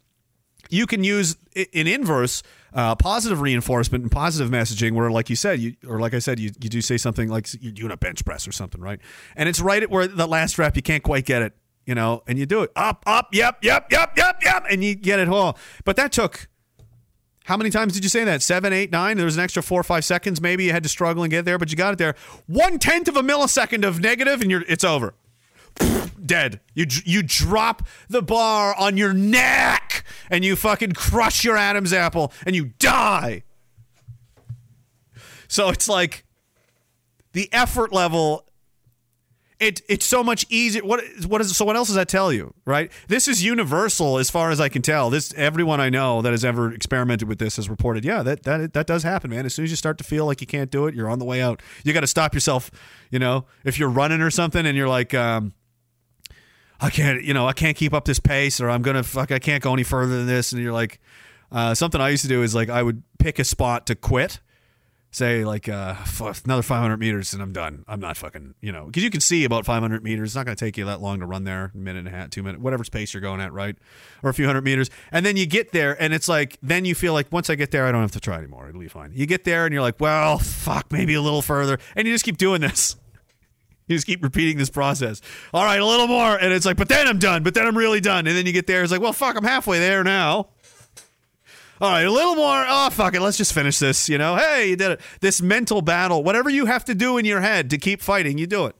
you 0.70 0.86
can 0.86 1.04
use 1.04 1.36
in 1.54 1.86
inverse 1.86 2.42
uh, 2.74 2.94
positive 2.94 3.40
reinforcement 3.40 4.02
and 4.02 4.10
positive 4.10 4.50
messaging 4.52 4.92
where 4.92 5.10
like 5.10 5.30
you 5.30 5.36
said 5.36 5.58
you 5.58 5.74
or 5.86 5.98
like 5.98 6.12
i 6.12 6.18
said 6.18 6.38
you, 6.38 6.50
you 6.60 6.68
do 6.68 6.82
say 6.82 6.98
something 6.98 7.28
like 7.28 7.48
you're 7.62 7.72
doing 7.72 7.90
a 7.90 7.96
bench 7.96 8.24
press 8.24 8.46
or 8.46 8.52
something 8.52 8.80
right 8.80 9.00
and 9.36 9.48
it's 9.48 9.60
right 9.60 9.82
at 9.82 9.90
where 9.90 10.06
the 10.06 10.26
last 10.26 10.58
rep 10.58 10.76
you 10.76 10.82
can't 10.82 11.02
quite 11.02 11.24
get 11.24 11.40
it 11.40 11.54
you 11.88 11.94
know 11.94 12.22
and 12.26 12.38
you 12.38 12.46
do 12.46 12.62
it 12.62 12.70
up 12.76 13.02
up 13.06 13.28
yep 13.32 13.58
yep 13.62 13.90
yep 13.90 14.12
yep 14.16 14.38
yep 14.44 14.64
and 14.70 14.84
you 14.84 14.94
get 14.94 15.18
it 15.18 15.28
all 15.28 15.58
but 15.84 15.96
that 15.96 16.12
took 16.12 16.46
how 17.44 17.56
many 17.56 17.70
times 17.70 17.94
did 17.94 18.04
you 18.04 18.10
say 18.10 18.24
that? 18.24 18.42
Seven, 18.42 18.74
eight, 18.74 18.92
nine. 18.92 19.16
There 19.16 19.24
was 19.24 19.38
an 19.38 19.42
extra 19.42 19.62
four 19.62 19.80
or 19.80 19.82
five 19.82 20.04
seconds. 20.04 20.38
Maybe 20.38 20.64
you 20.64 20.72
had 20.72 20.82
to 20.82 20.88
struggle 20.90 21.22
and 21.22 21.30
get 21.30 21.46
there, 21.46 21.56
but 21.56 21.70
you 21.70 21.78
got 21.78 21.94
it 21.94 21.98
there. 21.98 22.14
One 22.46 22.78
tenth 22.78 23.08
of 23.08 23.16
a 23.16 23.22
millisecond 23.22 23.88
of 23.88 24.00
negative, 24.00 24.42
and 24.42 24.50
you're 24.50 24.64
it's 24.68 24.84
over 24.84 25.14
dead. 26.26 26.60
You 26.74 26.84
you 27.06 27.22
drop 27.22 27.88
the 28.06 28.20
bar 28.20 28.74
on 28.74 28.98
your 28.98 29.14
neck 29.14 30.04
and 30.28 30.44
you 30.44 30.56
fucking 30.56 30.92
crush 30.92 31.42
your 31.42 31.56
Adam's 31.56 31.94
apple 31.94 32.34
and 32.44 32.54
you 32.54 32.66
die. 32.78 33.44
So 35.48 35.70
it's 35.70 35.88
like 35.88 36.26
the 37.32 37.48
effort 37.50 37.94
level 37.94 38.44
it 39.60 39.80
it's 39.88 40.06
so 40.06 40.22
much 40.22 40.46
easier. 40.50 40.84
What 40.84 41.02
what 41.26 41.40
is 41.40 41.56
so? 41.56 41.64
What 41.64 41.76
else 41.76 41.88
does 41.88 41.96
that 41.96 42.08
tell 42.08 42.32
you, 42.32 42.54
right? 42.64 42.92
This 43.08 43.26
is 43.26 43.44
universal 43.44 44.18
as 44.18 44.30
far 44.30 44.50
as 44.50 44.60
I 44.60 44.68
can 44.68 44.82
tell. 44.82 45.10
This 45.10 45.34
everyone 45.36 45.80
I 45.80 45.90
know 45.90 46.22
that 46.22 46.30
has 46.30 46.44
ever 46.44 46.72
experimented 46.72 47.28
with 47.28 47.38
this 47.38 47.56
has 47.56 47.68
reported. 47.68 48.04
Yeah, 48.04 48.22
that 48.22 48.44
that 48.44 48.72
that 48.72 48.86
does 48.86 49.02
happen, 49.02 49.30
man. 49.30 49.46
As 49.46 49.54
soon 49.54 49.64
as 49.64 49.70
you 49.70 49.76
start 49.76 49.98
to 49.98 50.04
feel 50.04 50.26
like 50.26 50.40
you 50.40 50.46
can't 50.46 50.70
do 50.70 50.86
it, 50.86 50.94
you're 50.94 51.10
on 51.10 51.18
the 51.18 51.24
way 51.24 51.42
out. 51.42 51.60
You 51.84 51.92
got 51.92 52.00
to 52.00 52.06
stop 52.06 52.34
yourself. 52.34 52.70
You 53.10 53.18
know, 53.18 53.46
if 53.64 53.78
you're 53.78 53.88
running 53.88 54.20
or 54.20 54.30
something, 54.30 54.64
and 54.66 54.76
you're 54.76 54.88
like. 54.88 55.14
um 55.14 55.52
I 56.80 56.90
can't, 56.90 57.24
you 57.24 57.34
know, 57.34 57.44
I 57.48 57.54
can't 57.54 57.76
keep 57.76 57.92
up 57.92 58.04
this 58.04 58.20
pace, 58.20 58.60
or 58.60 58.70
I'm 58.70 58.82
gonna 58.82 59.02
fuck, 59.02 59.32
I 59.32 59.40
can't 59.40 59.60
go 59.60 59.72
any 59.72 59.82
further 59.82 60.16
than 60.16 60.28
this. 60.28 60.52
And 60.52 60.62
you're 60.62 60.72
like, 60.72 61.00
uh, 61.50 61.74
something 61.74 62.00
I 62.00 62.10
used 62.10 62.22
to 62.22 62.28
do 62.28 62.44
is 62.44 62.54
like 62.54 62.68
I 62.68 62.84
would 62.84 63.02
pick 63.18 63.40
a 63.40 63.44
spot 63.44 63.84
to 63.86 63.96
quit, 63.96 64.38
say 65.10 65.44
like 65.44 65.68
uh, 65.68 65.94
another 66.44 66.62
500 66.62 66.96
meters, 66.98 67.32
and 67.32 67.42
I'm 67.42 67.52
done. 67.52 67.84
I'm 67.88 68.00
not 68.00 68.16
fucking, 68.16 68.54
you 68.60 68.72
know, 68.72 68.86
because 68.86 69.02
you 69.02 69.10
can 69.10 69.20
see 69.20 69.44
about 69.44 69.64
500 69.64 70.02
meters. 70.02 70.30
It's 70.30 70.36
not 70.36 70.46
gonna 70.46 70.56
take 70.56 70.76
you 70.76 70.84
that 70.86 71.00
long 71.00 71.20
to 71.20 71.26
run 71.26 71.44
there, 71.44 71.72
a 71.74 71.76
minute 71.76 72.00
and 72.00 72.08
a 72.08 72.10
half, 72.10 72.30
two 72.30 72.42
minutes, 72.42 72.62
whatever 72.62 72.84
pace 72.84 73.14
you're 73.14 73.20
going 73.20 73.40
at, 73.40 73.52
right, 73.52 73.76
or 74.22 74.30
a 74.30 74.34
few 74.34 74.46
hundred 74.46 74.64
meters, 74.64 74.90
and 75.10 75.24
then 75.24 75.36
you 75.36 75.46
get 75.46 75.72
there, 75.72 76.00
and 76.00 76.12
it's 76.12 76.28
like 76.28 76.58
then 76.62 76.84
you 76.84 76.94
feel 76.94 77.12
like 77.12 77.32
once 77.32 77.48
I 77.50 77.54
get 77.54 77.70
there, 77.70 77.86
I 77.86 77.92
don't 77.92 78.02
have 78.02 78.12
to 78.12 78.20
try 78.20 78.36
anymore. 78.36 78.68
It'll 78.68 78.80
be 78.80 78.88
fine. 78.88 79.12
You 79.14 79.26
get 79.26 79.44
there, 79.44 79.64
and 79.64 79.72
you're 79.72 79.82
like, 79.82 80.00
well, 80.00 80.38
fuck, 80.38 80.92
maybe 80.92 81.14
a 81.14 81.22
little 81.22 81.42
further, 81.42 81.78
and 81.96 82.06
you 82.06 82.14
just 82.14 82.24
keep 82.24 82.36
doing 82.38 82.60
this. 82.60 82.96
You 83.88 83.96
just 83.96 84.06
keep 84.06 84.22
repeating 84.22 84.58
this 84.58 84.68
process. 84.68 85.22
All 85.54 85.64
right, 85.64 85.80
a 85.80 85.86
little 85.86 86.06
more. 86.06 86.36
And 86.36 86.52
it's 86.52 86.66
like, 86.66 86.76
but 86.76 86.90
then 86.90 87.08
I'm 87.08 87.18
done. 87.18 87.42
But 87.42 87.54
then 87.54 87.66
I'm 87.66 87.76
really 87.76 88.00
done. 88.00 88.26
And 88.26 88.36
then 88.36 88.44
you 88.44 88.52
get 88.52 88.66
there. 88.66 88.82
It's 88.82 88.92
like, 88.92 89.00
well, 89.00 89.14
fuck, 89.14 89.34
I'm 89.34 89.44
halfway 89.44 89.78
there 89.78 90.04
now. 90.04 90.48
All 91.80 91.90
right, 91.90 92.06
a 92.06 92.10
little 92.10 92.34
more. 92.34 92.64
Oh, 92.66 92.90
fuck 92.90 93.14
it. 93.14 93.20
Let's 93.20 93.36
just 93.36 93.52
finish 93.52 93.78
this. 93.78 94.08
You 94.08 94.18
know, 94.18 94.36
hey, 94.36 94.70
you 94.70 94.76
did 94.76 94.92
it. 94.92 95.00
This 95.20 95.40
mental 95.40 95.82
battle, 95.82 96.24
whatever 96.24 96.50
you 96.50 96.66
have 96.66 96.84
to 96.86 96.94
do 96.94 97.18
in 97.18 97.24
your 97.24 97.40
head 97.40 97.70
to 97.70 97.78
keep 97.78 98.00
fighting, 98.00 98.38
you 98.38 98.46
do 98.46 98.66
it. 98.66 98.76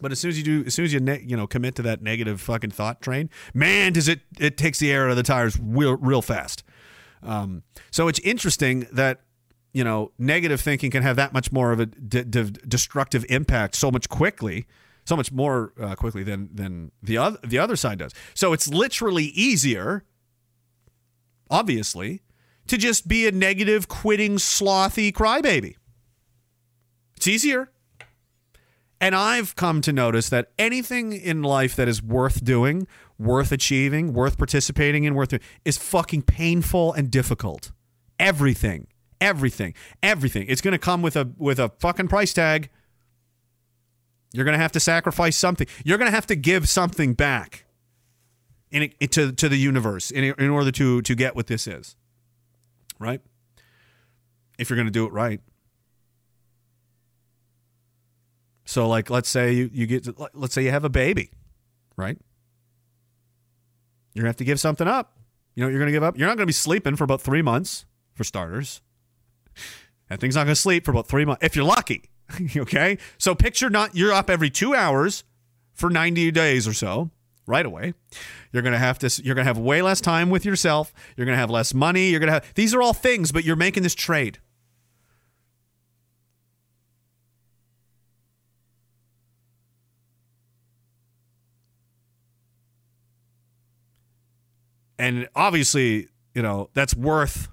But 0.00 0.12
as 0.12 0.18
soon 0.20 0.30
as 0.30 0.38
you 0.38 0.44
do, 0.44 0.64
as 0.66 0.74
soon 0.74 0.84
as 0.84 0.92
you 0.92 1.00
ne- 1.00 1.24
you 1.26 1.36
know 1.36 1.46
commit 1.46 1.74
to 1.76 1.82
that 1.82 2.02
negative 2.02 2.40
fucking 2.40 2.70
thought 2.70 3.00
train, 3.00 3.30
man, 3.54 3.92
does 3.92 4.08
it 4.08 4.20
it 4.38 4.56
takes 4.56 4.78
the 4.78 4.92
air 4.92 5.04
out 5.04 5.10
of 5.10 5.16
the 5.16 5.22
tires 5.22 5.58
real 5.60 5.96
real 5.96 6.22
fast. 6.22 6.62
Um, 7.22 7.62
so 7.90 8.06
it's 8.08 8.20
interesting 8.20 8.86
that 8.92 9.22
you 9.72 9.84
know, 9.84 10.12
negative 10.18 10.60
thinking 10.60 10.90
can 10.90 11.02
have 11.02 11.16
that 11.16 11.32
much 11.32 11.52
more 11.52 11.72
of 11.72 11.80
a 11.80 11.86
d- 11.86 12.24
d- 12.24 12.52
destructive 12.66 13.24
impact 13.28 13.74
so 13.74 13.90
much 13.90 14.08
quickly, 14.08 14.66
so 15.04 15.16
much 15.16 15.30
more 15.30 15.72
uh, 15.80 15.94
quickly 15.94 16.22
than 16.22 16.48
than 16.52 16.90
the 17.02 17.18
other 17.18 17.38
the 17.44 17.58
other 17.58 17.76
side 17.76 17.98
does. 17.98 18.12
So 18.34 18.52
it's 18.52 18.68
literally 18.68 19.26
easier, 19.26 20.04
obviously, 21.50 22.22
to 22.66 22.76
just 22.76 23.08
be 23.08 23.26
a 23.26 23.32
negative, 23.32 23.88
quitting, 23.88 24.36
slothy 24.36 25.12
crybaby. 25.12 25.76
It's 27.16 27.26
easier. 27.26 27.70
And 29.00 29.14
I've 29.14 29.54
come 29.54 29.80
to 29.82 29.92
notice 29.92 30.28
that 30.28 30.50
anything 30.58 31.12
in 31.12 31.42
life 31.42 31.76
that 31.76 31.86
is 31.86 32.02
worth 32.02 32.44
doing, 32.44 32.88
worth 33.18 33.52
achieving, 33.52 34.12
worth 34.12 34.36
participating 34.36 35.04
in, 35.04 35.14
worth 35.14 35.38
is 35.64 35.78
fucking 35.78 36.22
painful 36.22 36.92
and 36.92 37.10
difficult. 37.10 37.70
Everything 38.18 38.88
everything 39.20 39.74
everything 40.02 40.46
it's 40.48 40.60
going 40.60 40.72
to 40.72 40.78
come 40.78 41.02
with 41.02 41.16
a 41.16 41.30
with 41.36 41.58
a 41.58 41.70
fucking 41.80 42.08
price 42.08 42.32
tag 42.32 42.70
you're 44.32 44.44
going 44.44 44.56
to 44.56 44.62
have 44.62 44.72
to 44.72 44.80
sacrifice 44.80 45.36
something 45.36 45.66
you're 45.84 45.98
going 45.98 46.10
to 46.10 46.14
have 46.14 46.26
to 46.26 46.36
give 46.36 46.68
something 46.68 47.14
back 47.14 47.64
in 48.70 48.90
to 49.08 49.32
to 49.32 49.48
the 49.48 49.56
universe 49.56 50.10
in, 50.10 50.24
in 50.24 50.50
order 50.50 50.70
to 50.70 51.02
to 51.02 51.14
get 51.14 51.34
what 51.36 51.46
this 51.46 51.66
is 51.66 51.96
right? 52.98 53.20
If 54.58 54.68
you're 54.70 54.76
going 54.76 54.88
to 54.88 54.92
do 54.92 55.06
it 55.06 55.12
right. 55.12 55.40
So 58.64 58.88
like 58.88 59.08
let's 59.08 59.28
say 59.28 59.52
you, 59.52 59.70
you 59.72 59.86
get 59.86 60.08
let's 60.34 60.54
say 60.54 60.64
you 60.64 60.70
have 60.70 60.84
a 60.84 60.90
baby 60.90 61.30
right? 61.98 62.16
You're 64.14 64.22
to 64.22 64.28
have 64.28 64.36
to 64.36 64.44
give 64.44 64.58
something 64.58 64.88
up. 64.88 65.18
You 65.54 65.64
know 65.64 65.68
you're 65.68 65.80
to 65.84 65.92
give 65.92 66.02
up? 66.04 66.16
You're 66.16 66.28
not 66.28 66.36
to 66.38 66.46
be 66.46 66.52
sleeping 66.52 66.96
for 66.96 67.04
about 67.04 67.20
three 67.20 67.42
months 67.42 67.84
for 68.14 68.24
starters. 68.24 68.80
That 70.08 70.20
thing's 70.20 70.36
not 70.36 70.44
to 70.44 70.56
sleep 70.56 70.86
for 70.86 70.90
about 70.90 71.06
three 71.06 71.26
months 71.26 71.44
if 71.44 71.54
you're 71.54 71.66
lucky. 71.66 72.08
okay, 72.56 72.96
so 73.18 73.34
picture 73.34 73.68
not 73.68 73.94
you're 73.94 74.10
up 74.10 74.30
every 74.30 74.48
two 74.48 74.74
hours 74.74 75.22
for 75.74 75.90
90 75.90 76.30
days 76.30 76.66
or 76.66 76.72
so 76.72 77.10
right 77.48 77.66
away. 77.66 77.94
You're 78.52 78.62
going 78.62 78.74
to 78.74 78.78
have 78.78 78.98
to 79.00 79.22
you're 79.24 79.34
going 79.34 79.44
to 79.44 79.48
have 79.48 79.58
way 79.58 79.82
less 79.82 80.00
time 80.00 80.30
with 80.30 80.44
yourself. 80.44 80.92
You're 81.16 81.26
going 81.26 81.34
to 81.34 81.40
have 81.40 81.50
less 81.50 81.74
money. 81.74 82.10
You're 82.10 82.20
going 82.20 82.28
to 82.28 82.34
have 82.34 82.54
these 82.54 82.74
are 82.74 82.82
all 82.82 82.92
things, 82.92 83.32
but 83.32 83.44
you're 83.44 83.56
making 83.56 83.82
this 83.82 83.94
trade. 83.94 84.38
And 95.00 95.28
obviously, 95.36 96.08
you 96.34 96.42
know, 96.42 96.70
that's 96.74 96.94
worth 96.94 97.48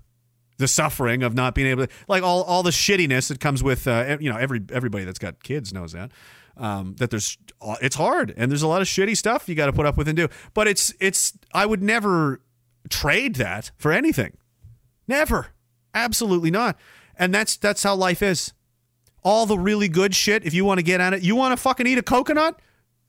the 0.58 0.68
suffering 0.68 1.24
of 1.24 1.34
not 1.34 1.54
being 1.54 1.68
able 1.68 1.86
to 1.86 1.94
like 2.08 2.24
all, 2.24 2.44
all 2.44 2.64
the 2.64 2.72
shittiness 2.72 3.28
that 3.28 3.40
comes 3.40 3.62
with 3.62 3.88
uh, 3.88 4.18
you 4.20 4.32
know 4.32 4.38
every 4.38 4.62
everybody 4.72 5.04
that's 5.04 5.20
got 5.20 5.44
kids 5.44 5.74
knows 5.74 5.92
that 5.92 6.12
um, 6.58 6.96
that 6.98 7.10
there's 7.10 7.38
it's 7.82 7.96
hard 7.96 8.34
and 8.38 8.52
there's 8.52 8.62
a 8.62 8.68
lot 8.68 8.82
of 8.82 8.88
shitty 8.88 9.18
stuff 9.18 9.50
you 9.50 9.56
got 9.56 9.66
to 9.68 9.74
put 9.74 9.86
up 9.86 9.98
with 9.98 10.08
and 10.08 10.18
do. 10.18 10.28
But 10.54 10.68
it's 10.68 10.94
it's 11.00 11.34
I 11.54 11.66
would 11.66 11.82
never 11.82 12.42
trade 12.90 13.36
that 13.36 13.72
for 13.78 13.92
anything. 13.92 14.38
Never. 15.08 15.48
Absolutely 15.94 16.52
not. 16.52 16.78
And 17.18 17.34
that's 17.34 17.58
that's 17.58 17.84
how 17.84 17.96
life 17.96 18.22
is. 18.22 18.54
All 19.24 19.46
the 19.46 19.58
really 19.58 19.88
good 19.88 20.14
shit 20.14 20.46
if 20.46 20.54
you 20.54 20.66
want 20.66 20.78
to 20.80 20.84
get 20.84 21.02
at 21.02 21.14
it 21.14 21.24
you 21.24 21.36
want 21.36 21.52
to 21.52 21.58
fucking 21.58 21.88
eat 21.88 21.98
a 21.98 22.04
coconut? 22.04 22.60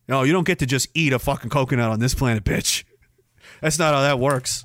No 0.09 0.23
you 0.23 0.33
don't 0.33 0.47
get 0.47 0.59
to 0.61 0.67
just 0.67 0.89
eat 0.95 1.13
a 1.13 1.19
fucking 1.19 1.51
coconut 1.51 1.91
on 1.91 2.01
this 2.01 2.15
planet 2.15 2.45
bitch. 2.45 2.85
That's 3.61 3.79
not 3.79 3.95
how 3.95 4.01
that 4.03 4.19
works. 4.19 4.65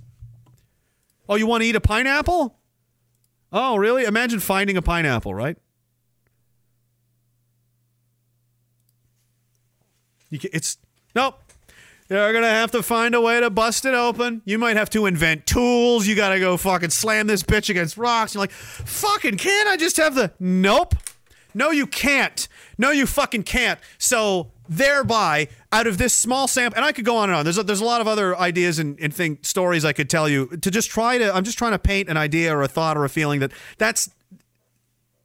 Oh 1.27 1.35
you 1.35 1.47
want 1.47 1.63
to 1.63 1.67
eat 1.67 1.75
a 1.75 1.81
pineapple? 1.81 2.57
Oh, 3.53 3.75
really? 3.75 4.05
Imagine 4.05 4.39
finding 4.39 4.77
a 4.77 4.81
pineapple, 4.81 5.33
right? 5.33 5.57
You 10.31 10.39
can, 10.39 10.49
it's 10.53 10.77
nope. 11.13 11.39
You're 12.09 12.33
gonna 12.33 12.49
have 12.49 12.71
to 12.71 12.83
find 12.83 13.13
a 13.15 13.21
way 13.21 13.39
to 13.39 13.49
bust 13.49 13.85
it 13.85 13.93
open. 13.93 14.41
You 14.43 14.57
might 14.57 14.75
have 14.75 14.89
to 14.89 15.05
invent 15.05 15.45
tools. 15.45 16.07
You 16.07 16.15
gotta 16.15 16.39
go 16.39 16.57
fucking 16.57 16.89
slam 16.89 17.27
this 17.27 17.43
bitch 17.43 17.69
against 17.69 17.95
rocks. 17.97 18.33
You're 18.33 18.41
like, 18.41 18.51
fucking 18.51 19.37
can't 19.37 19.69
I 19.69 19.77
just 19.77 19.97
have 19.97 20.15
the 20.15 20.33
nope? 20.39 20.95
No, 21.53 21.69
you 21.71 21.85
can't. 21.85 22.47
No, 22.77 22.91
you 22.91 23.05
fucking 23.05 23.43
can't. 23.43 23.79
So 23.97 24.51
thereby 24.71 25.49
out 25.73 25.85
of 25.85 25.97
this 25.97 26.13
small 26.13 26.47
sample 26.47 26.77
and 26.77 26.85
i 26.85 26.93
could 26.93 27.03
go 27.03 27.17
on 27.17 27.29
and 27.29 27.35
on 27.37 27.43
there's 27.43 27.57
a, 27.57 27.63
there's 27.63 27.81
a 27.81 27.85
lot 27.85 27.99
of 27.99 28.07
other 28.07 28.37
ideas 28.37 28.79
and, 28.79 28.97
and 29.01 29.13
think 29.13 29.43
stories 29.43 29.83
i 29.83 29.91
could 29.91 30.09
tell 30.09 30.29
you 30.29 30.47
to 30.61 30.71
just 30.71 30.89
try 30.89 31.17
to 31.17 31.35
i'm 31.35 31.43
just 31.43 31.57
trying 31.57 31.73
to 31.73 31.79
paint 31.79 32.07
an 32.07 32.15
idea 32.15 32.55
or 32.55 32.61
a 32.61 32.69
thought 32.69 32.95
or 32.95 33.03
a 33.03 33.09
feeling 33.09 33.41
that 33.41 33.51
that's 33.77 34.09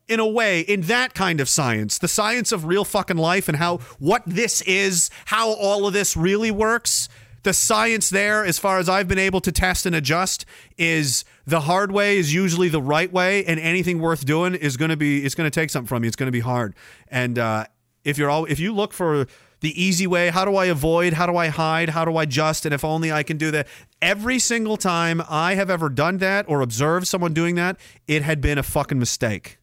in 0.08 0.20
a 0.20 0.26
way 0.26 0.60
in 0.60 0.82
that 0.82 1.14
kind 1.14 1.40
of 1.40 1.48
science 1.48 1.98
the 1.98 2.08
science 2.08 2.52
of 2.52 2.64
real 2.64 2.84
fucking 2.84 3.16
life 3.16 3.48
and 3.48 3.56
how 3.56 3.78
what 3.98 4.22
this 4.26 4.62
is 4.62 5.10
how 5.26 5.50
all 5.50 5.86
of 5.86 5.92
this 5.92 6.16
really 6.16 6.50
works 6.50 7.08
the 7.42 7.52
science 7.52 8.10
there 8.10 8.44
as 8.44 8.58
far 8.58 8.78
as 8.78 8.88
i've 8.88 9.08
been 9.08 9.18
able 9.18 9.40
to 9.40 9.50
test 9.50 9.86
and 9.86 9.94
adjust 9.94 10.44
is 10.78 11.24
the 11.46 11.60
hard 11.60 11.90
way 11.90 12.18
is 12.18 12.32
usually 12.32 12.68
the 12.68 12.82
right 12.82 13.12
way 13.12 13.44
and 13.46 13.58
anything 13.60 14.00
worth 14.00 14.24
doing 14.24 14.54
is 14.54 14.76
going 14.76 14.90
to 14.90 14.96
be 14.96 15.24
it's 15.24 15.34
going 15.34 15.48
to 15.48 15.60
take 15.60 15.70
something 15.70 15.88
from 15.88 16.04
you 16.04 16.08
it's 16.08 16.16
going 16.16 16.28
to 16.28 16.32
be 16.32 16.40
hard 16.40 16.74
and 17.08 17.38
uh, 17.38 17.64
if 18.04 18.18
you're 18.18 18.30
all 18.30 18.44
if 18.46 18.60
you 18.60 18.72
look 18.72 18.92
for 18.92 19.26
the 19.60 19.82
easy 19.82 20.06
way, 20.06 20.30
how 20.30 20.44
do 20.44 20.56
I 20.56 20.66
avoid? 20.66 21.14
How 21.14 21.26
do 21.26 21.36
I 21.36 21.48
hide? 21.48 21.90
How 21.90 22.04
do 22.04 22.16
I 22.16 22.26
just? 22.26 22.66
And 22.66 22.74
if 22.74 22.84
only 22.84 23.10
I 23.10 23.22
can 23.22 23.38
do 23.38 23.50
that. 23.52 23.66
Every 24.02 24.38
single 24.38 24.76
time 24.76 25.22
I 25.28 25.54
have 25.54 25.70
ever 25.70 25.88
done 25.88 26.18
that 26.18 26.44
or 26.48 26.60
observed 26.60 27.06
someone 27.06 27.32
doing 27.32 27.54
that, 27.54 27.78
it 28.06 28.22
had 28.22 28.40
been 28.40 28.58
a 28.58 28.62
fucking 28.62 28.98
mistake. 28.98 29.58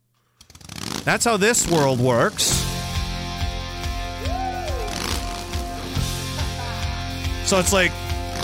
That's 1.04 1.26
how 1.26 1.38
this 1.38 1.70
world 1.70 2.00
works. 2.00 2.44
So 7.46 7.60
it's 7.60 7.74
like, 7.74 7.92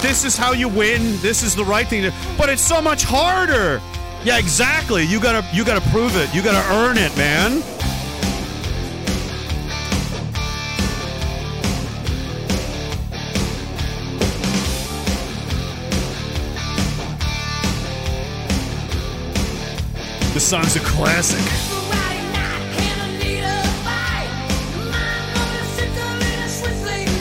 this 0.01 0.25
is 0.25 0.35
how 0.35 0.51
you 0.51 0.67
win. 0.67 1.17
This 1.21 1.41
is 1.41 1.55
the 1.55 1.63
right 1.63 1.87
thing 1.87 2.03
to, 2.03 2.13
but 2.37 2.49
it's 2.49 2.61
so 2.61 2.81
much 2.81 3.03
harder. 3.03 3.81
Yeah, 4.23 4.37
exactly. 4.37 5.03
You 5.03 5.21
gotta, 5.21 5.45
you 5.55 5.63
gotta 5.63 5.87
prove 5.89 6.15
it. 6.17 6.33
You 6.35 6.43
gotta 6.43 6.73
earn 6.75 6.97
it, 6.97 7.15
man. 7.17 7.61
The 20.33 20.39
song's 20.39 20.75
a 20.75 20.79
classic. 20.81 21.68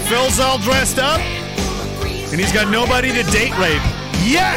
Phil's 0.08 0.40
all 0.40 0.56
dressed 0.56 0.98
up, 0.98 1.20
and 1.20 2.40
he's 2.40 2.50
got 2.50 2.70
nobody 2.70 3.12
to 3.12 3.22
date 3.24 3.52
rape 3.58 3.82
yet. 4.24 4.56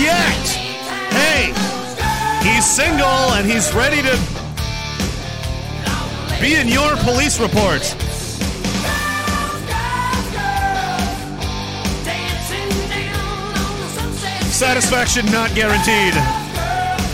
Yet. 0.00 0.46
Hey, 1.12 1.52
he's 2.42 2.64
single 2.64 3.06
and 3.06 3.46
he's 3.46 3.74
ready 3.74 4.00
to 4.00 4.18
be 6.40 6.54
in 6.54 6.68
your 6.68 6.96
police 7.04 7.38
report. 7.38 7.82
Satisfaction 14.50 15.26
not 15.26 15.54
guaranteed. 15.54 16.14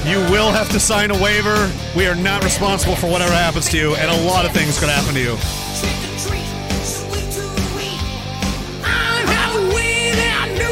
You 0.07 0.19
will 0.31 0.53
have 0.53 0.69
to 0.71 0.79
sign 0.79 1.11
a 1.11 1.21
waiver. 1.21 1.69
We 1.97 2.07
are 2.07 2.15
not 2.15 2.45
responsible 2.45 2.95
for 2.95 3.09
whatever 3.11 3.33
happens 3.33 3.69
to 3.71 3.77
you, 3.77 3.97
and 3.97 4.11
a 4.11 4.27
lot 4.29 4.45
of 4.45 4.53
things 4.53 4.79
could 4.79 4.91
happen 4.91 5.15
to 5.15 5.21
you. 5.21 5.37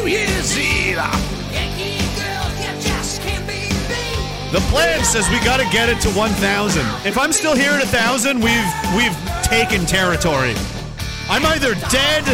New 0.03 0.09
Year's 0.09 0.57
Eve. 0.59 0.97
The 4.51 4.59
plan 4.69 5.03
says 5.05 5.29
we 5.29 5.39
got 5.45 5.61
to 5.61 5.69
get 5.71 5.87
it 5.87 6.01
to 6.01 6.09
1,000. 6.09 6.85
If 7.05 7.17
I'm 7.17 7.31
still 7.31 7.55
here 7.55 7.71
at 7.71 7.79
1,000, 7.79 8.41
we've 8.41 8.53
we've 8.97 9.15
taken 9.43 9.85
territory. 9.85 10.55
I'm 11.29 11.45
either 11.45 11.75
dead 11.89 12.27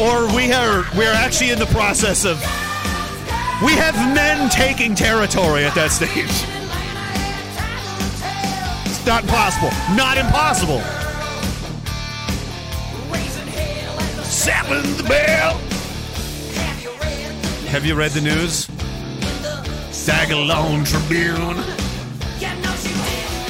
or 0.00 0.34
we 0.34 0.50
are 0.52 0.84
we're 0.96 1.12
actually 1.12 1.50
in 1.50 1.58
the 1.58 1.66
process 1.66 2.24
of 2.24 2.40
we 3.62 3.72
have 3.72 3.94
men 4.14 4.48
taking 4.48 4.94
territory 4.94 5.64
at 5.64 5.74
that 5.74 5.90
stage. 5.90 6.24
It's 8.86 9.04
not 9.04 9.24
impossible. 9.24 9.70
Not 9.94 10.16
impossible. 10.16 10.80
Sapping 14.24 14.96
the 14.96 15.02
bell. 15.02 15.69
Have 17.70 17.86
you 17.86 17.94
read 17.94 18.10
the 18.10 18.20
news? 18.20 18.66
Sagalone 19.92 20.84
Tribune. 20.84 21.56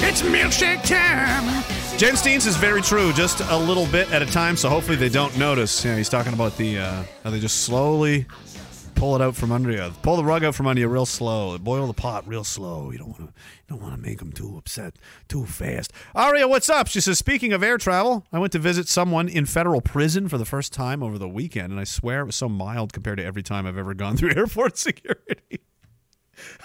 It's 0.07 0.21
milkshake 0.21 0.87
time. 0.87 1.65
Jen 1.97 2.15
Steens 2.15 2.47
is 2.47 2.55
very 2.57 2.83
true, 2.83 3.15
just 3.15 3.41
a 3.41 3.57
little 3.57 3.87
bit 3.87 4.13
at 4.13 4.21
a 4.21 4.27
time, 4.27 4.59
so 4.59 4.69
hopefully 4.69 4.99
they 4.99 5.09
don't 5.09 5.35
notice. 5.39 5.83
Yeah, 5.85 5.97
he's 5.97 6.11
talking 6.11 6.35
about 6.35 6.55
the 6.59 6.81
uh, 6.81 7.03
how 7.25 7.31
they 7.31 7.41
just 7.41 7.63
slowly 7.63 8.27
pull 9.01 9.17
it 9.17 9.23
out 9.23 9.35
from 9.35 9.51
under 9.51 9.71
you, 9.71 9.91
pull 10.03 10.17
the 10.17 10.25
rug 10.25 10.45
out 10.45 10.55
from 10.55 10.67
under 10.67 10.79
you 10.79 10.87
real 10.87 11.07
slow, 11.07 11.57
boil 11.57 11.87
the 11.87 11.95
pot 11.95 12.29
real 12.29 12.45
slow. 12.45 12.91
You 12.91 12.99
don't 12.99 13.09
want 13.09 13.21
to, 13.21 13.25
you 13.25 13.33
don't 13.67 13.81
want 13.81 13.95
to 13.95 14.01
make 14.01 14.19
them 14.19 14.31
too 14.31 14.59
upset 14.59 14.97
too 15.27 15.47
fast. 15.47 15.91
Aria, 16.15 16.47
what's 16.47 16.69
up? 16.69 16.87
She 16.87 17.01
says, 17.01 17.17
speaking 17.17 17.55
of 17.55 17.63
air 17.63 17.79
travel, 17.79 18.27
I 18.31 18.39
went 18.39 18.53
to 18.53 18.59
visit 18.59 18.89
someone 18.89 19.27
in 19.27 19.47
federal 19.47 19.81
prison 19.81 20.29
for 20.29 20.37
the 20.37 20.45
first 20.45 20.75
time 20.75 21.03
over 21.03 21.17
the 21.17 21.31
weekend, 21.31 21.71
and 21.71 21.81
I 21.81 21.85
swear 21.85 22.21
it 22.21 22.27
was 22.27 22.37
so 22.37 22.51
mild 22.51 22.93
compared 22.93 23.17
to 23.17 23.25
every 23.25 23.43
time 23.43 23.67
I've 23.67 23.79
ever 23.79 23.95
gone 23.95 24.17
through 24.19 24.35
airport 24.37 24.77
security. 24.77 25.61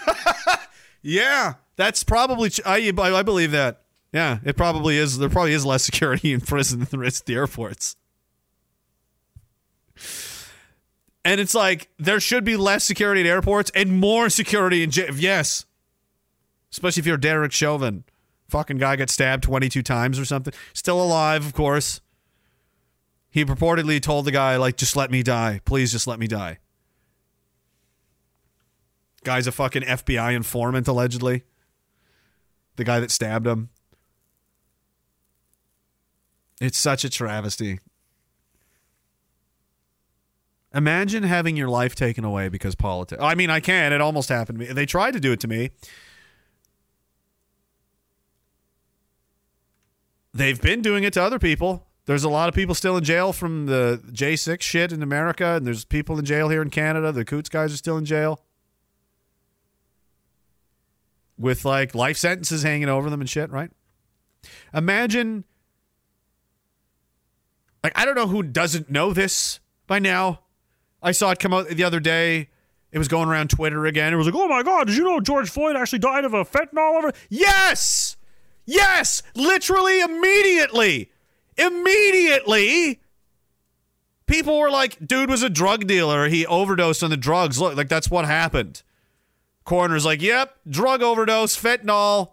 yeah, 1.02 1.54
that's 1.76 2.04
probably. 2.04 2.50
I 2.66 2.92
I 2.98 3.22
believe 3.22 3.52
that. 3.52 3.80
Yeah, 4.12 4.40
it 4.44 4.58
probably 4.58 4.98
is. 4.98 5.16
There 5.16 5.30
probably 5.30 5.54
is 5.54 5.64
less 5.64 5.84
security 5.84 6.34
in 6.34 6.42
prison 6.42 6.80
than 6.80 6.88
there 6.90 7.02
is 7.02 7.20
at 7.20 7.26
the 7.26 7.34
airports. 7.34 7.96
And 11.26 11.40
it's 11.40 11.56
like 11.56 11.88
there 11.98 12.20
should 12.20 12.44
be 12.44 12.56
less 12.56 12.84
security 12.84 13.22
at 13.22 13.26
airports 13.26 13.72
and 13.74 13.98
more 13.98 14.30
security 14.30 14.84
in 14.84 14.92
jail. 14.92 15.12
Yes, 15.12 15.66
especially 16.70 17.00
if 17.00 17.06
you're 17.06 17.16
Derek 17.16 17.50
Chauvin, 17.50 18.04
fucking 18.48 18.76
guy 18.78 18.94
got 18.94 19.10
stabbed 19.10 19.42
22 19.42 19.82
times 19.82 20.20
or 20.20 20.24
something. 20.24 20.54
Still 20.72 21.02
alive, 21.02 21.44
of 21.44 21.52
course. 21.52 22.00
He 23.28 23.44
purportedly 23.44 24.00
told 24.00 24.24
the 24.24 24.30
guy 24.30 24.56
like, 24.56 24.76
"Just 24.76 24.94
let 24.94 25.10
me 25.10 25.24
die, 25.24 25.60
please, 25.64 25.90
just 25.90 26.06
let 26.06 26.20
me 26.20 26.28
die." 26.28 26.58
Guy's 29.24 29.48
a 29.48 29.52
fucking 29.52 29.82
FBI 29.82 30.32
informant, 30.32 30.86
allegedly. 30.86 31.42
The 32.76 32.84
guy 32.84 33.00
that 33.00 33.10
stabbed 33.10 33.48
him. 33.48 33.70
It's 36.60 36.78
such 36.78 37.04
a 37.04 37.10
travesty. 37.10 37.80
Imagine 40.74 41.22
having 41.22 41.56
your 41.56 41.68
life 41.68 41.94
taken 41.94 42.24
away 42.24 42.48
because 42.48 42.74
politics. 42.74 43.22
I 43.22 43.34
mean, 43.34 43.50
I 43.50 43.60
can. 43.60 43.92
It 43.92 44.00
almost 44.00 44.28
happened 44.28 44.58
to 44.58 44.66
me. 44.66 44.72
They 44.72 44.86
tried 44.86 45.12
to 45.12 45.20
do 45.20 45.32
it 45.32 45.40
to 45.40 45.48
me. 45.48 45.70
They've 50.34 50.60
been 50.60 50.82
doing 50.82 51.04
it 51.04 51.14
to 51.14 51.22
other 51.22 51.38
people. 51.38 51.86
There's 52.04 52.24
a 52.24 52.28
lot 52.28 52.48
of 52.48 52.54
people 52.54 52.74
still 52.74 52.96
in 52.96 53.04
jail 53.04 53.32
from 53.32 53.66
the 53.66 54.02
J6 54.12 54.60
shit 54.60 54.92
in 54.92 55.02
America, 55.02 55.54
and 55.56 55.66
there's 55.66 55.84
people 55.84 56.18
in 56.18 56.24
jail 56.24 56.50
here 56.50 56.62
in 56.62 56.70
Canada. 56.70 57.10
The 57.10 57.24
Coots 57.24 57.48
guys 57.48 57.72
are 57.72 57.76
still 57.76 57.96
in 57.96 58.04
jail 58.04 58.40
with 61.38 61.64
like 61.64 61.94
life 61.94 62.16
sentences 62.16 62.62
hanging 62.62 62.88
over 62.88 63.10
them 63.10 63.20
and 63.20 63.28
shit, 63.28 63.50
right? 63.50 63.70
Imagine 64.72 65.44
like 67.82 67.92
I 67.96 68.04
don't 68.04 68.14
know 68.14 68.26
who 68.26 68.42
doesn't 68.42 68.90
know 68.90 69.12
this 69.12 69.60
by 69.86 69.98
now. 69.98 70.40
I 71.06 71.12
saw 71.12 71.30
it 71.30 71.38
come 71.38 71.54
out 71.54 71.68
the 71.68 71.84
other 71.84 72.00
day. 72.00 72.48
It 72.90 72.98
was 72.98 73.06
going 73.06 73.28
around 73.28 73.50
Twitter 73.50 73.86
again. 73.86 74.12
It 74.12 74.16
was 74.16 74.26
like, 74.26 74.34
"Oh 74.34 74.48
my 74.48 74.64
god, 74.64 74.88
did 74.88 74.96
you 74.96 75.04
know 75.04 75.20
George 75.20 75.48
Floyd 75.48 75.76
actually 75.76 76.00
died 76.00 76.24
of 76.24 76.34
a 76.34 76.44
fentanyl 76.44 76.98
over?" 76.98 77.12
Yes. 77.28 78.16
Yes, 78.64 79.22
literally 79.36 80.00
immediately. 80.00 81.12
Immediately. 81.56 83.00
People 84.26 84.58
were 84.58 84.70
like, 84.70 84.98
"Dude 85.06 85.30
was 85.30 85.44
a 85.44 85.48
drug 85.48 85.86
dealer. 85.86 86.26
He 86.26 86.44
overdosed 86.44 87.04
on 87.04 87.10
the 87.10 87.16
drugs." 87.16 87.60
Look, 87.60 87.76
like 87.76 87.88
that's 87.88 88.10
what 88.10 88.24
happened. 88.24 88.82
Coroner's 89.64 90.04
like, 90.04 90.20
"Yep, 90.20 90.56
drug 90.68 91.02
overdose, 91.02 91.56
fentanyl." 91.56 92.32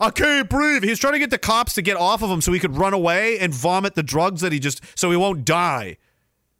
I 0.00 0.10
can't 0.10 0.50
breathe. 0.50 0.82
He 0.82 0.90
was 0.90 0.98
trying 0.98 1.12
to 1.12 1.20
get 1.20 1.30
the 1.30 1.38
cops 1.38 1.74
to 1.74 1.82
get 1.82 1.96
off 1.96 2.20
of 2.20 2.30
him 2.30 2.40
so 2.40 2.52
he 2.52 2.58
could 2.58 2.76
run 2.76 2.92
away 2.92 3.38
and 3.38 3.54
vomit 3.54 3.94
the 3.94 4.02
drugs 4.02 4.40
that 4.40 4.50
he 4.50 4.58
just 4.58 4.80
so 4.96 5.12
he 5.12 5.16
won't 5.16 5.44
die. 5.44 5.98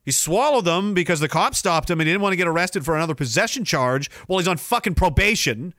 He 0.04 0.10
swallowed 0.10 0.64
them 0.64 0.94
because 0.94 1.20
the 1.20 1.28
cops 1.28 1.58
stopped 1.58 1.88
him 1.88 2.00
and 2.00 2.08
he 2.08 2.12
didn't 2.12 2.22
want 2.22 2.32
to 2.32 2.36
get 2.36 2.48
arrested 2.48 2.84
for 2.84 2.96
another 2.96 3.14
possession 3.14 3.64
charge 3.64 4.10
while 4.26 4.38
he's 4.38 4.48
on 4.48 4.56
fucking 4.56 4.94
probation. 4.94 5.74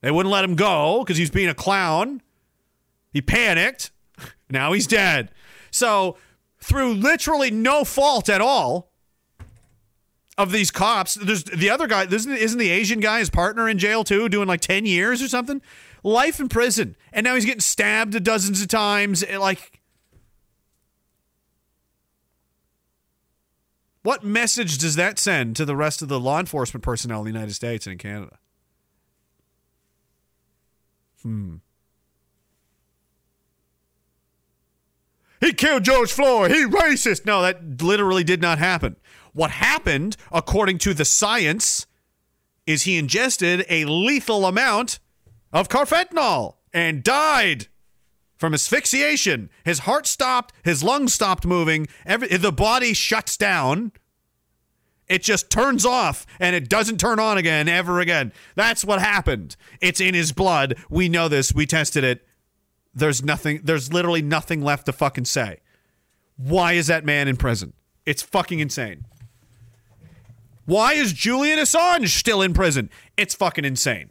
They 0.00 0.10
wouldn't 0.10 0.32
let 0.32 0.44
him 0.44 0.54
go 0.54 1.00
because 1.00 1.16
he 1.16 1.22
was 1.22 1.30
being 1.30 1.48
a 1.48 1.54
clown. 1.54 2.22
He 3.12 3.20
panicked. 3.20 3.90
Now 4.52 4.72
he's 4.72 4.88
dead. 4.88 5.30
So, 5.70 6.16
through 6.58 6.94
literally 6.94 7.52
no 7.52 7.84
fault 7.84 8.28
at 8.28 8.40
all 8.40 8.90
of 10.36 10.50
these 10.50 10.72
cops, 10.72 11.14
there's 11.14 11.44
the 11.44 11.70
other 11.70 11.86
guy, 11.86 12.04
isn't, 12.04 12.32
isn't 12.32 12.58
the 12.58 12.70
Asian 12.70 12.98
guy 12.98 13.20
his 13.20 13.30
partner 13.30 13.68
in 13.68 13.78
jail 13.78 14.02
too, 14.02 14.28
doing 14.28 14.48
like 14.48 14.60
10 14.60 14.86
years 14.86 15.22
or 15.22 15.28
something? 15.28 15.62
Life 16.02 16.40
in 16.40 16.48
prison. 16.48 16.96
And 17.12 17.22
now 17.22 17.36
he's 17.36 17.44
getting 17.44 17.60
stabbed 17.60 18.22
dozens 18.24 18.60
of 18.60 18.66
times. 18.66 19.22
Eh, 19.22 19.38
like, 19.38 19.79
what 24.02 24.24
message 24.24 24.78
does 24.78 24.96
that 24.96 25.18
send 25.18 25.56
to 25.56 25.64
the 25.64 25.76
rest 25.76 26.02
of 26.02 26.08
the 26.08 26.20
law 26.20 26.40
enforcement 26.40 26.82
personnel 26.82 27.20
in 27.20 27.24
the 27.24 27.32
United 27.32 27.54
States 27.54 27.86
and 27.86 27.92
in 27.92 27.98
Canada? 27.98 28.38
Hmm. 31.22 31.56
He 35.40 35.52
killed 35.52 35.84
George 35.84 36.12
Floyd. 36.12 36.50
He 36.50 36.64
racist. 36.64 37.24
No, 37.24 37.42
that 37.42 37.82
literally 37.82 38.24
did 38.24 38.42
not 38.42 38.58
happen. 38.58 38.96
What 39.32 39.50
happened, 39.50 40.16
according 40.30 40.78
to 40.78 40.94
the 40.94 41.04
science, 41.04 41.86
is 42.66 42.82
he 42.82 42.98
ingested 42.98 43.64
a 43.68 43.84
lethal 43.86 44.44
amount 44.44 44.98
of 45.52 45.68
carfentanil 45.68 46.56
and 46.72 47.02
died 47.02 47.68
from 48.40 48.54
asphyxiation. 48.54 49.50
His 49.64 49.80
heart 49.80 50.06
stopped, 50.06 50.54
his 50.64 50.82
lungs 50.82 51.12
stopped 51.12 51.44
moving, 51.44 51.86
every, 52.06 52.28
the 52.28 52.50
body 52.50 52.94
shuts 52.94 53.36
down. 53.36 53.92
It 55.08 55.22
just 55.22 55.50
turns 55.50 55.84
off 55.84 56.26
and 56.38 56.56
it 56.56 56.68
doesn't 56.68 56.98
turn 56.98 57.18
on 57.20 57.36
again 57.36 57.68
ever 57.68 58.00
again. 58.00 58.32
That's 58.54 58.82
what 58.82 58.98
happened. 59.00 59.56
It's 59.82 60.00
in 60.00 60.14
his 60.14 60.32
blood. 60.32 60.76
We 60.88 61.08
know 61.08 61.28
this. 61.28 61.52
We 61.52 61.66
tested 61.66 62.02
it. 62.02 62.26
There's 62.94 63.22
nothing, 63.22 63.60
there's 63.62 63.92
literally 63.92 64.22
nothing 64.22 64.62
left 64.62 64.86
to 64.86 64.92
fucking 64.92 65.26
say. 65.26 65.58
Why 66.36 66.72
is 66.72 66.86
that 66.86 67.04
man 67.04 67.28
in 67.28 67.36
prison? 67.36 67.74
It's 68.06 68.22
fucking 68.22 68.60
insane. 68.60 69.04
Why 70.64 70.94
is 70.94 71.12
Julian 71.12 71.58
Assange 71.58 72.08
still 72.08 72.40
in 72.40 72.54
prison? 72.54 72.88
It's 73.18 73.34
fucking 73.34 73.66
insane. 73.66 74.10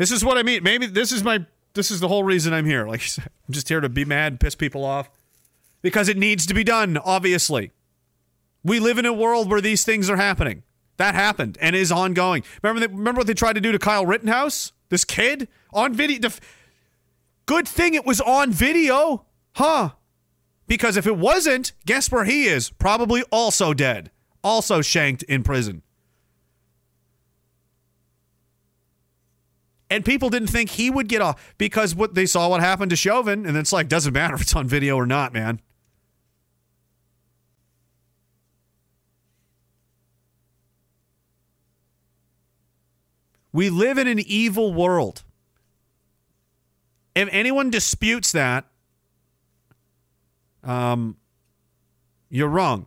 This 0.00 0.10
is 0.10 0.24
what 0.24 0.38
I 0.38 0.42
mean. 0.42 0.62
Maybe 0.62 0.86
this 0.86 1.12
is 1.12 1.22
my 1.22 1.44
this 1.74 1.90
is 1.90 2.00
the 2.00 2.08
whole 2.08 2.24
reason 2.24 2.54
I'm 2.54 2.64
here. 2.64 2.88
Like 2.88 3.02
I'm 3.18 3.52
just 3.52 3.68
here 3.68 3.80
to 3.80 3.88
be 3.90 4.06
mad, 4.06 4.32
and 4.32 4.40
piss 4.40 4.54
people 4.54 4.82
off 4.82 5.10
because 5.82 6.08
it 6.08 6.16
needs 6.16 6.46
to 6.46 6.54
be 6.54 6.64
done, 6.64 6.96
obviously. 6.96 7.72
We 8.64 8.80
live 8.80 8.96
in 8.96 9.04
a 9.04 9.12
world 9.12 9.50
where 9.50 9.60
these 9.60 9.84
things 9.84 10.08
are 10.08 10.16
happening. 10.16 10.62
That 10.96 11.14
happened 11.14 11.58
and 11.60 11.76
is 11.76 11.92
ongoing. 11.92 12.44
Remember, 12.62 12.88
remember 12.88 13.18
what 13.18 13.26
they 13.26 13.34
tried 13.34 13.54
to 13.54 13.60
do 13.60 13.72
to 13.72 13.78
Kyle 13.78 14.06
Rittenhouse? 14.06 14.72
This 14.88 15.04
kid 15.04 15.48
on 15.70 15.92
video. 15.92 16.30
Good 17.44 17.68
thing 17.68 17.92
it 17.92 18.06
was 18.06 18.22
on 18.22 18.52
video, 18.52 19.26
huh? 19.56 19.90
Because 20.66 20.96
if 20.96 21.06
it 21.06 21.18
wasn't, 21.18 21.72
guess 21.84 22.10
where 22.10 22.24
he 22.24 22.44
is? 22.44 22.70
Probably 22.70 23.22
also 23.24 23.74
dead, 23.74 24.10
also 24.42 24.80
shanked 24.80 25.24
in 25.24 25.42
prison. 25.42 25.82
And 29.90 30.04
people 30.04 30.30
didn't 30.30 30.48
think 30.48 30.70
he 30.70 30.88
would 30.88 31.08
get 31.08 31.20
off 31.20 31.54
because 31.58 31.96
what 31.96 32.14
they 32.14 32.24
saw 32.24 32.48
what 32.48 32.60
happened 32.60 32.90
to 32.90 32.96
Chauvin, 32.96 33.44
and 33.44 33.56
it's 33.56 33.72
like 33.72 33.88
doesn't 33.88 34.12
matter 34.12 34.36
if 34.36 34.42
it's 34.42 34.54
on 34.54 34.68
video 34.68 34.94
or 34.94 35.04
not, 35.04 35.32
man. 35.32 35.60
We 43.52 43.68
live 43.68 43.98
in 43.98 44.06
an 44.06 44.20
evil 44.20 44.72
world. 44.72 45.24
If 47.16 47.28
anyone 47.32 47.70
disputes 47.70 48.30
that, 48.30 48.66
um, 50.62 51.16
you're 52.28 52.48
wrong. 52.48 52.86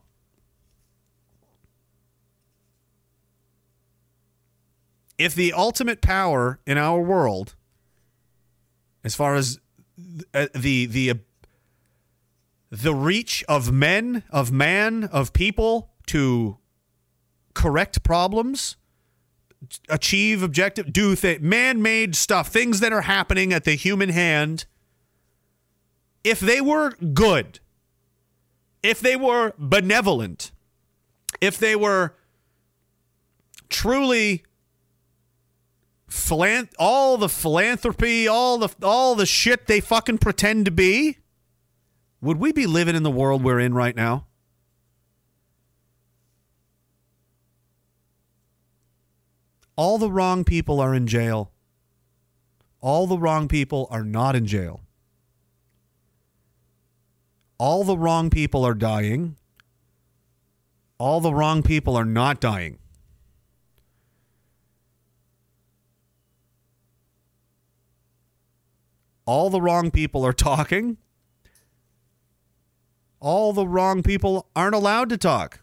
If 5.23 5.33
the 5.35 5.53
ultimate 5.53 6.01
power 6.01 6.59
in 6.67 6.77
our 6.77 6.99
world, 6.99 7.55
as 9.05 9.15
far 9.15 9.35
as 9.35 9.57
uh, 10.33 10.47
the 10.53 10.85
the 10.85 11.11
uh, 11.11 11.13
the 12.69 12.93
reach 12.93 13.41
of 13.47 13.71
men, 13.71 14.23
of 14.29 14.51
man, 14.51 15.05
of 15.05 15.31
people 15.31 15.91
to 16.07 16.57
correct 17.53 18.03
problems, 18.03 18.75
achieve 19.87 20.43
objective, 20.43 20.91
do 20.91 21.15
th- 21.15 21.39
man-made 21.39 22.17
stuff, 22.17 22.49
things 22.49 22.81
that 22.81 22.91
are 22.91 23.03
happening 23.03 23.53
at 23.53 23.63
the 23.63 23.75
human 23.75 24.09
hand. 24.09 24.65
If 26.25 26.41
they 26.41 26.59
were 26.59 26.97
good, 27.13 27.61
if 28.81 28.99
they 28.99 29.15
were 29.15 29.53
benevolent, 29.57 30.51
if 31.39 31.57
they 31.57 31.77
were 31.77 32.13
truly 33.69 34.43
all 36.79 37.17
the 37.17 37.29
philanthropy, 37.29 38.27
all 38.27 38.57
the 38.57 38.69
all 38.81 39.15
the 39.15 39.25
shit 39.25 39.67
they 39.67 39.79
fucking 39.79 40.19
pretend 40.19 40.65
to 40.65 40.71
be, 40.71 41.17
would 42.21 42.37
we 42.37 42.51
be 42.51 42.65
living 42.65 42.95
in 42.95 43.03
the 43.03 43.11
world 43.11 43.43
we're 43.43 43.59
in 43.59 43.73
right 43.73 43.95
now? 43.95 44.27
All 49.75 49.97
the 49.97 50.11
wrong 50.11 50.43
people 50.43 50.79
are 50.79 50.93
in 50.93 51.07
jail. 51.07 51.51
All 52.79 53.07
the 53.07 53.17
wrong 53.17 53.47
people 53.47 53.87
are 53.89 54.03
not 54.03 54.35
in 54.35 54.45
jail. 54.45 54.81
All 57.57 57.83
the 57.83 57.97
wrong 57.97 58.29
people 58.29 58.63
are 58.65 58.73
dying. 58.73 59.37
All 60.97 61.21
the 61.21 61.33
wrong 61.33 61.63
people 61.63 61.95
are 61.95 62.05
not 62.05 62.39
dying. 62.39 62.77
All 69.25 69.49
the 69.49 69.61
wrong 69.61 69.91
people 69.91 70.25
are 70.25 70.33
talking. 70.33 70.97
All 73.19 73.53
the 73.53 73.67
wrong 73.67 74.03
people 74.03 74.47
aren't 74.55 74.75
allowed 74.75 75.09
to 75.09 75.17
talk. 75.17 75.61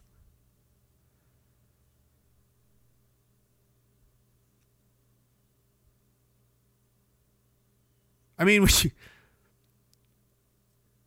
I 8.38 8.44
mean, 8.44 8.62
we, 8.82 8.92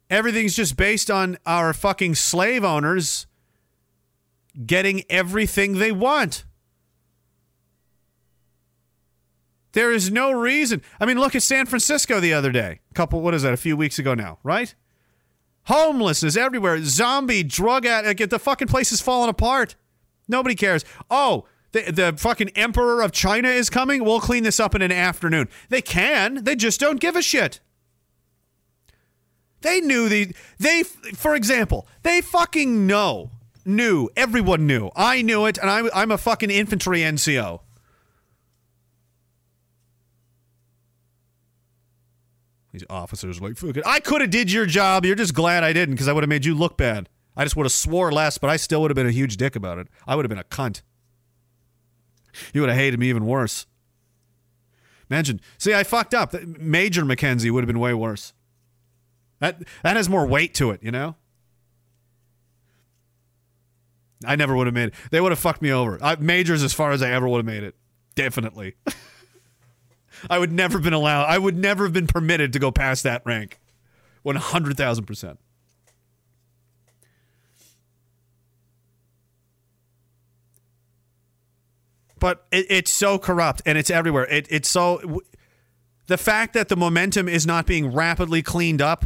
everything's 0.10 0.56
just 0.56 0.78
based 0.78 1.10
on 1.10 1.38
our 1.46 1.74
fucking 1.74 2.16
slave 2.16 2.64
owners 2.64 3.26
getting 4.66 5.04
everything 5.10 5.80
they 5.80 5.92
want. 5.92 6.46
There 9.74 9.92
is 9.92 10.12
no 10.12 10.32
reason. 10.32 10.82
I 11.00 11.06
mean, 11.06 11.20
look 11.20 11.36
at 11.36 11.44
San 11.44 11.66
Francisco 11.66 12.20
the 12.20 12.34
other 12.34 12.52
day. 12.52 12.80
A 12.90 12.94
couple, 12.94 13.22
what 13.22 13.34
is 13.34 13.42
that, 13.42 13.54
a 13.54 13.58
few 13.58 13.76
weeks 13.76 14.00
ago 14.00 14.14
now, 14.14 14.38
right? 14.44 14.74
Homelessness 15.66 16.38
everywhere. 16.38 16.84
Zombie, 16.84 17.44
drug 17.44 17.86
addict. 17.86 18.30
The 18.30 18.40
fucking 18.40 18.68
place 18.68 18.92
is 18.92 19.02
falling 19.02 19.30
apart. 19.30 19.76
Nobody 20.28 20.56
cares. 20.56 20.86
Oh, 21.10 21.46
the, 21.72 21.92
the 21.92 22.14
fucking 22.18 22.50
emperor 22.50 23.02
of 23.02 23.12
China 23.12 23.50
is 23.50 23.70
coming. 23.70 24.04
We'll 24.04 24.20
clean 24.20 24.44
this 24.44 24.60
up 24.60 24.76
in 24.76 24.82
an 24.82 24.92
afternoon. 24.92 25.50
They 25.70 25.82
can. 25.82 26.44
They 26.44 26.56
just 26.56 26.80
don't 26.80 27.00
give 27.00 27.16
a 27.16 27.22
shit. 27.22 27.60
They 29.62 29.80
knew 29.80 30.10
the 30.10 30.36
they 30.60 30.84
for 30.84 31.36
example, 31.36 31.88
they 32.04 32.20
fucking 32.20 32.86
know 32.86 33.32
knew 33.66 34.10
everyone 34.16 34.68
knew. 34.68 34.92
I 34.94 35.22
knew 35.22 35.46
it 35.46 35.58
and 35.58 35.70
I 35.70 35.90
I'm 35.94 36.12
a 36.12 36.18
fucking 36.18 36.52
infantry 36.52 37.00
NCO. 37.00 37.62
These 42.74 42.84
officers 42.90 43.40
are 43.40 43.44
like, 43.44 43.58
fuck 43.58 43.78
it. 43.78 43.84
I 43.86 44.00
could 44.00 44.22
have 44.22 44.32
did 44.32 44.52
your 44.52 44.66
job. 44.66 45.06
You're 45.06 45.16
just 45.16 45.36
glad 45.36 45.64
I 45.64 45.74
didn't 45.74 45.94
because 45.96 46.08
I 46.08 46.14
would 46.14 46.24
have 46.24 46.30
made 46.30 46.44
you 46.44 46.56
look 46.56 46.76
bad. 46.76 47.08
I 47.38 47.46
just 47.46 47.56
would 47.56 47.66
have 47.66 47.72
swore 47.72 48.12
less, 48.12 48.38
but 48.40 48.50
I 48.50 48.58
still 48.58 48.82
would 48.82 48.92
have 48.92 48.96
been 48.96 49.08
a 49.08 49.12
huge 49.12 49.38
dick 49.38 49.56
about 49.56 49.78
it. 49.78 49.88
I 50.08 50.16
would 50.16 50.26
have 50.26 50.30
been 50.30 50.40
a 50.40 50.44
cunt. 50.44 50.82
You 52.54 52.62
would 52.62 52.70
have 52.70 52.78
hated 52.78 53.00
me 53.00 53.10
even 53.10 53.26
worse. 53.26 53.68
Imagine. 55.10 55.40
See, 55.60 55.74
I 55.74 55.84
fucked 55.84 56.16
up. 56.16 56.34
Major 56.44 57.06
Mackenzie 57.06 57.52
would 57.52 57.64
have 57.64 57.68
been 57.68 57.80
way 57.80 57.94
worse. 57.94 58.34
That 59.40 59.62
that 59.84 59.96
has 59.96 60.10
more 60.10 60.26
weight 60.26 60.56
to 60.56 60.72
it, 60.72 60.82
you 60.82 60.92
know. 60.92 61.16
I 64.26 64.36
never 64.36 64.56
would 64.56 64.68
have 64.68 64.74
made 64.74 64.88
it. 64.88 64.94
They 65.12 65.22
would 65.22 65.32
have 65.32 65.40
fucked 65.40 65.62
me 65.62 65.72
over. 65.72 66.00
I, 66.02 66.16
majors 66.16 66.64
as 66.64 66.74
far 66.74 66.92
as 66.92 67.04
I 67.04 67.12
ever 67.12 67.28
would 67.28 67.38
have 67.38 67.46
made 67.46 67.64
it. 67.64 67.76
Definitely. 68.16 68.76
I 70.30 70.40
would 70.40 70.52
never 70.52 70.78
have 70.78 70.84
been 70.84 70.94
allowed. 70.94 71.26
I 71.26 71.38
would 71.38 71.58
never 71.58 71.84
have 71.84 71.94
been 71.94 72.08
permitted 72.08 72.54
to 72.54 72.60
go 72.60 72.72
past 72.72 73.04
that 73.04 73.22
rank. 73.26 73.60
One 74.22 74.36
hundred 74.38 74.78
thousand 74.78 75.06
percent. 75.06 75.40
But 82.20 82.46
it, 82.52 82.68
it's 82.70 82.92
so 82.92 83.20
corrupt 83.20 83.62
and 83.66 83.78
it's 83.78 83.90
everywhere. 83.90 84.26
It, 84.26 84.48
it's 84.50 84.70
so. 84.70 85.22
The 86.08 86.18
fact 86.18 86.54
that 86.54 86.70
the 86.70 86.78
momentum 86.78 87.28
is 87.28 87.46
not 87.46 87.66
being 87.66 87.92
rapidly 87.94 88.42
cleaned 88.42 88.82
up 88.82 89.06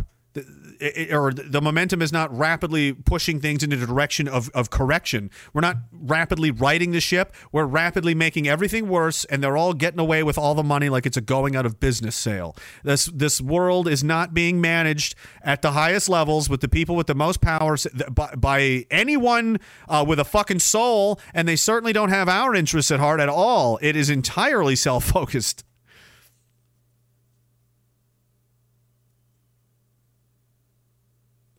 it, 0.79 1.13
or 1.13 1.31
the 1.31 1.61
momentum 1.61 2.01
is 2.01 2.11
not 2.11 2.35
rapidly 2.35 2.93
pushing 2.93 3.39
things 3.39 3.63
in 3.63 3.69
the 3.69 3.77
direction 3.77 4.27
of, 4.27 4.49
of 4.53 4.69
correction. 4.69 5.29
We're 5.53 5.61
not 5.61 5.77
rapidly 5.91 6.51
righting 6.51 6.91
the 6.91 7.01
ship. 7.01 7.33
We're 7.51 7.65
rapidly 7.65 8.15
making 8.15 8.47
everything 8.47 8.87
worse, 8.87 9.25
and 9.25 9.43
they're 9.43 9.57
all 9.57 9.73
getting 9.73 9.99
away 9.99 10.23
with 10.23 10.37
all 10.37 10.55
the 10.55 10.63
money 10.63 10.89
like 10.89 11.05
it's 11.05 11.17
a 11.17 11.21
going 11.21 11.55
out 11.55 11.65
of 11.65 11.79
business 11.79 12.15
sale. 12.15 12.55
This 12.83 13.05
this 13.05 13.41
world 13.41 13.87
is 13.87 14.03
not 14.03 14.33
being 14.33 14.61
managed 14.61 15.15
at 15.43 15.61
the 15.61 15.71
highest 15.71 16.09
levels 16.09 16.49
with 16.49 16.61
the 16.61 16.69
people 16.69 16.95
with 16.95 17.07
the 17.07 17.15
most 17.15 17.41
power 17.41 17.77
by, 18.11 18.35
by 18.35 18.85
anyone 18.91 19.59
uh, 19.87 20.03
with 20.07 20.19
a 20.19 20.25
fucking 20.25 20.59
soul, 20.59 21.19
and 21.33 21.47
they 21.47 21.55
certainly 21.55 21.93
don't 21.93 22.09
have 22.09 22.29
our 22.29 22.55
interests 22.55 22.91
at 22.91 22.99
heart 22.99 23.19
at 23.19 23.29
all. 23.29 23.79
It 23.81 23.95
is 23.95 24.09
entirely 24.09 24.75
self 24.75 25.05
focused. 25.05 25.63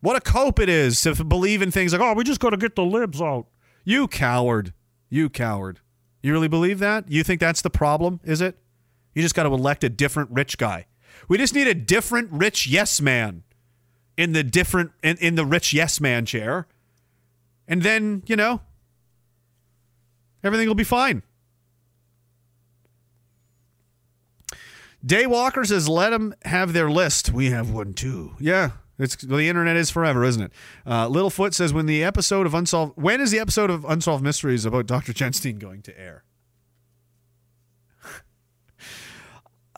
What 0.00 0.16
a 0.16 0.20
cope 0.20 0.60
it 0.60 0.68
is 0.68 1.00
to 1.02 1.24
believe 1.24 1.60
in 1.60 1.70
things 1.70 1.92
like, 1.92 2.00
oh, 2.00 2.14
we 2.14 2.24
just 2.24 2.40
got 2.40 2.50
to 2.50 2.56
get 2.56 2.76
the 2.76 2.84
libs 2.84 3.20
out. 3.20 3.46
You 3.84 4.06
coward. 4.06 4.72
You 5.08 5.28
coward. 5.28 5.80
You 6.22 6.32
really 6.32 6.48
believe 6.48 6.78
that? 6.78 7.10
You 7.10 7.24
think 7.24 7.40
that's 7.40 7.62
the 7.62 7.70
problem, 7.70 8.20
is 8.24 8.40
it? 8.40 8.56
You 9.14 9.22
just 9.22 9.34
got 9.34 9.44
to 9.44 9.52
elect 9.52 9.82
a 9.82 9.88
different 9.88 10.30
rich 10.30 10.58
guy. 10.58 10.86
We 11.28 11.38
just 11.38 11.54
need 11.54 11.66
a 11.66 11.74
different 11.74 12.30
rich 12.30 12.66
yes 12.66 13.00
man 13.00 13.42
in 14.16 14.32
the 14.32 14.44
different 14.44 14.92
in, 15.02 15.16
in 15.18 15.34
the 15.34 15.44
rich 15.44 15.72
yes 15.72 16.00
man 16.00 16.26
chair. 16.26 16.66
And 17.66 17.82
then, 17.82 18.22
you 18.26 18.36
know, 18.36 18.60
everything 20.42 20.68
will 20.68 20.74
be 20.74 20.84
fine. 20.84 21.22
Daywalker 25.04 25.66
says, 25.66 25.88
let 25.88 26.10
them 26.10 26.34
have 26.44 26.72
their 26.72 26.90
list. 26.90 27.30
We 27.30 27.50
have 27.50 27.70
one 27.70 27.94
too. 27.94 28.32
Yeah, 28.40 28.72
it's 28.98 29.16
the 29.16 29.48
internet 29.48 29.76
is 29.76 29.90
forever, 29.90 30.24
isn't 30.24 30.42
it? 30.42 30.52
Uh, 30.84 31.08
Littlefoot 31.08 31.54
says 31.54 31.72
when 31.72 31.86
the 31.86 32.02
episode 32.02 32.46
of 32.46 32.54
Unsolved 32.54 32.94
when 32.96 33.20
is 33.20 33.30
the 33.30 33.38
episode 33.38 33.70
of 33.70 33.84
Unsolved 33.84 34.24
Mysteries 34.24 34.64
about 34.64 34.86
Dr. 34.86 35.12
Jenstein 35.12 35.58
going 35.58 35.82
to 35.82 35.98
air? 35.98 36.24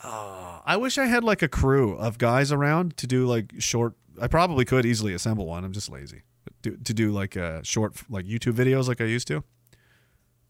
uh, 0.03 0.59
I 0.65 0.77
wish 0.77 0.97
I 0.97 1.05
had 1.05 1.23
like 1.23 1.41
a 1.41 1.47
crew 1.47 1.95
of 1.95 2.17
guys 2.17 2.51
around 2.51 2.97
to 2.97 3.07
do 3.07 3.27
like 3.27 3.53
short. 3.59 3.93
I 4.19 4.27
probably 4.27 4.65
could 4.65 4.85
easily 4.85 5.13
assemble 5.13 5.45
one. 5.45 5.63
I'm 5.63 5.73
just 5.73 5.89
lazy. 5.89 6.23
Do, 6.63 6.75
to 6.77 6.93
do 6.93 7.11
like 7.11 7.37
uh, 7.37 7.61
short 7.63 7.95
like 8.09 8.25
YouTube 8.25 8.53
videos 8.53 8.87
like 8.87 9.01
I 9.01 9.05
used 9.05 9.27
to. 9.27 9.43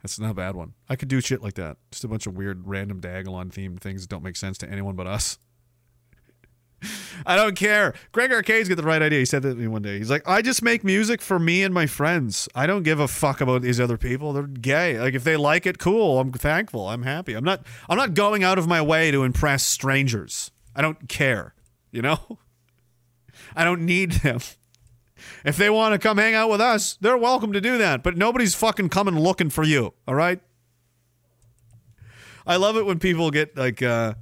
That's 0.01 0.19
not 0.19 0.31
a 0.31 0.33
bad 0.33 0.55
one. 0.55 0.73
I 0.89 0.95
could 0.95 1.09
do 1.09 1.21
shit 1.21 1.43
like 1.43 1.53
that. 1.55 1.77
Just 1.91 2.03
a 2.03 2.07
bunch 2.07 2.25
of 2.25 2.35
weird, 2.35 2.67
random 2.67 3.01
Diagolon 3.01 3.51
themed 3.51 3.81
things 3.81 4.01
that 4.01 4.09
don't 4.09 4.23
make 4.23 4.35
sense 4.35 4.57
to 4.59 4.69
anyone 4.69 4.95
but 4.95 5.05
us. 5.05 5.37
I 7.25 7.35
don't 7.35 7.55
care. 7.55 7.93
Greg 8.11 8.31
Arcade's 8.31 8.67
got 8.67 8.77
the 8.77 8.83
right 8.83 9.01
idea. 9.01 9.19
He 9.19 9.25
said 9.25 9.43
that 9.43 9.49
to 9.49 9.55
me 9.55 9.67
one 9.67 9.81
day. 9.81 9.97
He's 9.97 10.09
like, 10.09 10.27
I 10.27 10.41
just 10.41 10.61
make 10.61 10.83
music 10.83 11.21
for 11.21 11.39
me 11.39 11.63
and 11.63 11.73
my 11.73 11.85
friends. 11.85 12.49
I 12.55 12.65
don't 12.65 12.83
give 12.83 12.99
a 12.99 13.07
fuck 13.07 13.41
about 13.41 13.61
these 13.61 13.79
other 13.79 13.97
people. 13.97 14.33
They're 14.33 14.47
gay. 14.47 14.99
Like 14.99 15.13
if 15.13 15.23
they 15.23 15.37
like 15.37 15.65
it, 15.65 15.77
cool. 15.77 16.19
I'm 16.19 16.31
thankful. 16.31 16.89
I'm 16.89 17.03
happy. 17.03 17.33
I'm 17.33 17.43
not 17.43 17.65
I'm 17.89 17.97
not 17.97 18.13
going 18.13 18.43
out 18.43 18.57
of 18.57 18.67
my 18.67 18.81
way 18.81 19.11
to 19.11 19.23
impress 19.23 19.63
strangers. 19.63 20.51
I 20.75 20.81
don't 20.81 21.07
care. 21.07 21.53
You 21.91 22.01
know? 22.01 22.39
I 23.55 23.63
don't 23.63 23.85
need 23.85 24.11
them. 24.13 24.39
If 25.45 25.57
they 25.57 25.69
want 25.69 25.93
to 25.93 25.99
come 25.99 26.17
hang 26.17 26.33
out 26.33 26.49
with 26.49 26.61
us, 26.61 26.97
they're 26.99 27.17
welcome 27.17 27.53
to 27.53 27.61
do 27.61 27.77
that. 27.77 28.01
But 28.01 28.17
nobody's 28.17 28.55
fucking 28.55 28.89
coming 28.89 29.19
looking 29.19 29.49
for 29.49 29.63
you. 29.63 29.93
All 30.07 30.15
right? 30.15 30.39
I 32.45 32.55
love 32.55 32.75
it 32.75 32.85
when 32.85 32.97
people 32.99 33.29
get 33.29 33.55
like 33.55 33.83
uh 33.83 34.15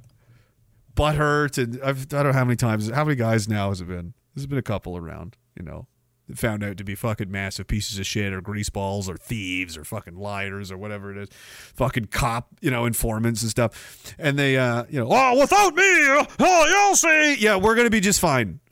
butthurt 0.94 1.58
and 1.58 1.80
I've, 1.82 2.02
I 2.02 2.22
don't 2.22 2.26
know 2.26 2.32
how 2.32 2.44
many 2.44 2.56
times 2.56 2.90
how 2.90 3.04
many 3.04 3.16
guys 3.16 3.48
now 3.48 3.68
has 3.70 3.80
it 3.80 3.88
been 3.88 4.14
there's 4.34 4.46
been 4.46 4.58
a 4.58 4.62
couple 4.62 4.96
around 4.96 5.36
you 5.56 5.64
know 5.64 5.86
that 6.28 6.38
found 6.38 6.62
out 6.62 6.76
to 6.76 6.84
be 6.84 6.94
fucking 6.94 7.30
massive 7.30 7.66
pieces 7.66 7.98
of 7.98 8.06
shit 8.06 8.32
or 8.32 8.40
greaseballs 8.40 9.08
or 9.08 9.16
thieves 9.16 9.76
or 9.76 9.84
fucking 9.84 10.16
liars 10.16 10.70
or 10.70 10.78
whatever 10.78 11.10
it 11.12 11.18
is 11.18 11.28
fucking 11.74 12.06
cop 12.06 12.48
you 12.60 12.70
know 12.70 12.86
informants 12.86 13.42
and 13.42 13.50
stuff 13.50 14.14
and 14.18 14.38
they 14.38 14.56
uh 14.56 14.84
you 14.90 14.98
know 15.00 15.08
oh 15.10 15.38
without 15.38 15.74
me 15.74 15.82
oh 15.82 16.66
you'll 16.68 16.96
see 16.96 17.36
yeah 17.36 17.56
we're 17.56 17.74
gonna 17.74 17.90
be 17.90 18.00
just 18.00 18.20
fine 18.20 18.60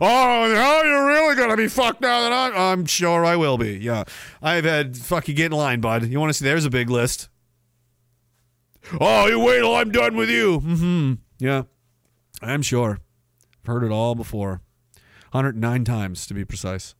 Oh, 0.00 0.52
now 0.52 0.82
you're 0.82 1.06
really 1.06 1.36
gonna 1.36 1.56
be 1.56 1.68
fucked 1.68 2.00
now 2.00 2.22
that 2.22 2.32
I'm. 2.32 2.56
I'm 2.56 2.86
sure 2.86 3.24
I 3.24 3.36
will 3.36 3.56
be. 3.56 3.78
Yeah, 3.78 4.04
I've 4.42 4.64
had 4.64 4.96
fucking 4.96 5.36
get 5.36 5.46
in 5.46 5.52
line, 5.52 5.80
bud. 5.80 6.06
You 6.06 6.18
want 6.18 6.30
to 6.30 6.34
see? 6.34 6.44
There's 6.44 6.64
a 6.64 6.70
big 6.70 6.90
list. 6.90 7.28
Oh, 9.00 9.26
you 9.26 9.40
wait 9.40 9.60
till 9.60 9.74
I'm 9.74 9.90
done 9.90 10.16
with 10.16 10.28
you. 10.28 10.60
Mm-hmm. 10.60 11.12
Yeah, 11.38 11.62
I'm 12.42 12.62
sure. 12.62 12.98
I've 13.62 13.66
heard 13.66 13.84
it 13.84 13.92
all 13.92 14.14
before. 14.14 14.60
109 15.32 15.84
times 15.84 16.26
to 16.26 16.34
be 16.34 16.44
precise. 16.44 16.94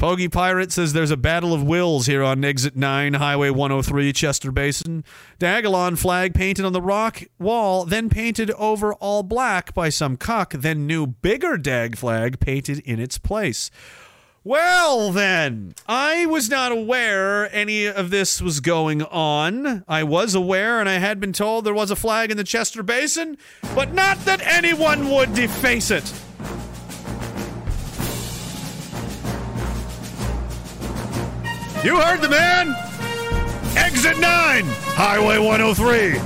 Fogey 0.00 0.28
Pirate 0.28 0.72
says 0.72 0.94
there's 0.94 1.10
a 1.10 1.16
battle 1.18 1.52
of 1.52 1.62
wills 1.62 2.06
here 2.06 2.22
on 2.22 2.42
Exit 2.42 2.74
9, 2.74 3.12
Highway 3.14 3.50
103, 3.50 4.14
Chester 4.14 4.50
Basin. 4.50 5.04
Diagolon 5.38 5.98
flag 5.98 6.32
painted 6.32 6.64
on 6.64 6.72
the 6.72 6.80
rock 6.80 7.22
wall, 7.38 7.84
then 7.84 8.08
painted 8.08 8.50
over 8.52 8.94
all 8.94 9.22
black 9.22 9.74
by 9.74 9.90
some 9.90 10.16
cuck, 10.16 10.54
then 10.54 10.86
new 10.86 11.06
bigger 11.06 11.58
Dag 11.58 11.98
flag 11.98 12.40
painted 12.40 12.78
in 12.78 12.98
its 12.98 13.18
place. 13.18 13.70
Well, 14.50 15.12
then, 15.12 15.76
I 15.86 16.26
was 16.26 16.48
not 16.48 16.72
aware 16.72 17.48
any 17.54 17.86
of 17.86 18.10
this 18.10 18.42
was 18.42 18.58
going 18.58 19.00
on. 19.00 19.84
I 19.86 20.02
was 20.02 20.34
aware, 20.34 20.80
and 20.80 20.88
I 20.88 20.94
had 20.94 21.20
been 21.20 21.32
told 21.32 21.64
there 21.64 21.72
was 21.72 21.92
a 21.92 21.94
flag 21.94 22.32
in 22.32 22.36
the 22.36 22.42
Chester 22.42 22.82
Basin, 22.82 23.38
but 23.76 23.94
not 23.94 24.18
that 24.24 24.44
anyone 24.44 25.08
would 25.08 25.34
deface 25.34 25.92
it. 25.92 26.02
You 31.84 32.00
heard 32.00 32.20
the 32.20 32.28
man! 32.28 32.74
Exit 33.76 34.18
9, 34.18 34.64
Highway 34.64 35.38
103. 35.38 36.18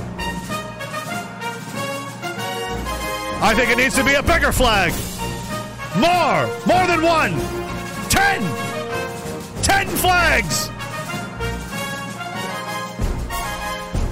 I 3.43 3.53
think 3.53 3.69
it 3.69 3.77
needs 3.77 3.93
to 3.93 4.03
be 4.03 4.15
a 4.15 4.23
bigger 4.23 4.51
flag. 4.51 4.93
More! 5.95 6.47
More 6.65 6.87
than 6.87 7.03
one! 7.03 7.64
Ten! 8.15 8.41
Ten 9.61 9.87
flags! 9.87 10.69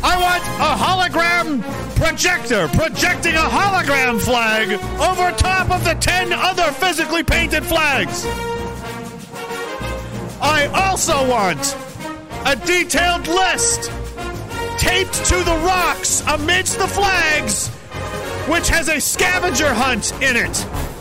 I 0.06 0.18
want 0.20 0.44
a 0.60 0.76
hologram 0.84 1.62
projector 1.96 2.68
projecting 2.68 3.36
a 3.36 3.48
hologram 3.58 4.20
flag 4.20 4.74
over 5.00 5.32
top 5.38 5.72
of 5.72 5.84
the 5.86 5.94
ten 5.96 6.34
other 6.34 6.72
physically 6.74 7.24
painted 7.24 7.64
flags. 7.64 8.26
I 10.42 10.68
also 10.74 11.28
want 11.30 11.78
a 12.46 12.58
detailed 12.58 13.28
list 13.28 13.90
taped 14.78 15.14
to 15.26 15.38
the 15.46 15.62
rocks 15.66 16.22
amidst 16.28 16.78
the 16.78 16.88
flags, 16.88 17.70
which 18.50 18.68
has 18.68 18.90
a 18.90 19.00
scavenger 19.00 19.74
hunt 19.74 20.12
in 20.22 20.36
it. 20.36 20.93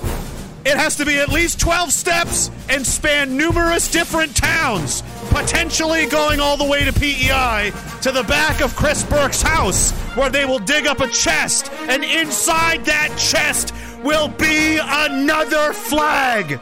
It 0.65 0.77
has 0.77 0.95
to 0.97 1.05
be 1.05 1.19
at 1.19 1.29
least 1.29 1.59
12 1.59 1.93
steps 1.93 2.51
and 2.69 2.87
span 2.87 3.37
numerous 3.37 3.91
different 3.91 4.37
towns, 4.37 5.03
potentially 5.31 6.07
going 6.07 6.39
all 6.39 6.57
the 6.57 6.65
way 6.65 6.85
to 6.85 6.93
PEI 6.93 7.73
to 8.03 8.13
the 8.13 8.23
back 8.23 8.61
of 8.61 8.77
Chris 8.77 9.03
Burke's 9.03 9.43
house, 9.43 9.91
where 10.17 10.31
they 10.31 10.45
will 10.45 10.61
dig 10.61 10.87
up 10.87 11.01
a 11.01 11.09
chest, 11.09 11.73
and 11.89 12.05
inside 12.05 12.85
that 12.85 13.13
chest 13.19 13.75
will 14.05 14.29
be 14.29 14.79
another 14.81 15.73
flag. 15.73 16.61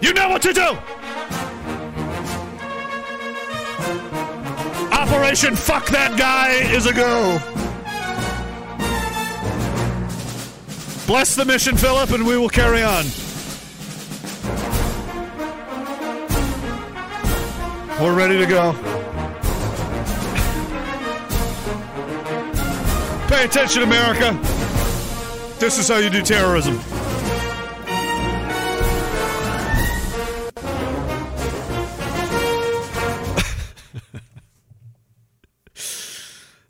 You 0.00 0.12
know 0.14 0.28
what 0.28 0.42
to 0.42 0.52
do! 0.52 0.78
Operation 4.92 5.56
Fuck 5.56 5.86
That 5.88 6.16
Guy 6.16 6.50
is 6.72 6.86
a 6.86 6.92
go. 6.92 7.40
Bless 11.12 11.34
the 11.34 11.44
mission, 11.44 11.76
Philip, 11.76 12.08
and 12.12 12.26
we 12.26 12.38
will 12.38 12.48
carry 12.48 12.82
on. 12.82 13.04
We're 18.00 18.16
ready 18.16 18.38
to 18.38 18.46
go. 18.46 18.72
Pay 23.28 23.44
attention, 23.44 23.82
America. 23.82 24.32
This 25.58 25.78
is 25.78 25.86
how 25.86 25.98
you 25.98 26.08
do 26.08 26.22
terrorism. 26.22 26.80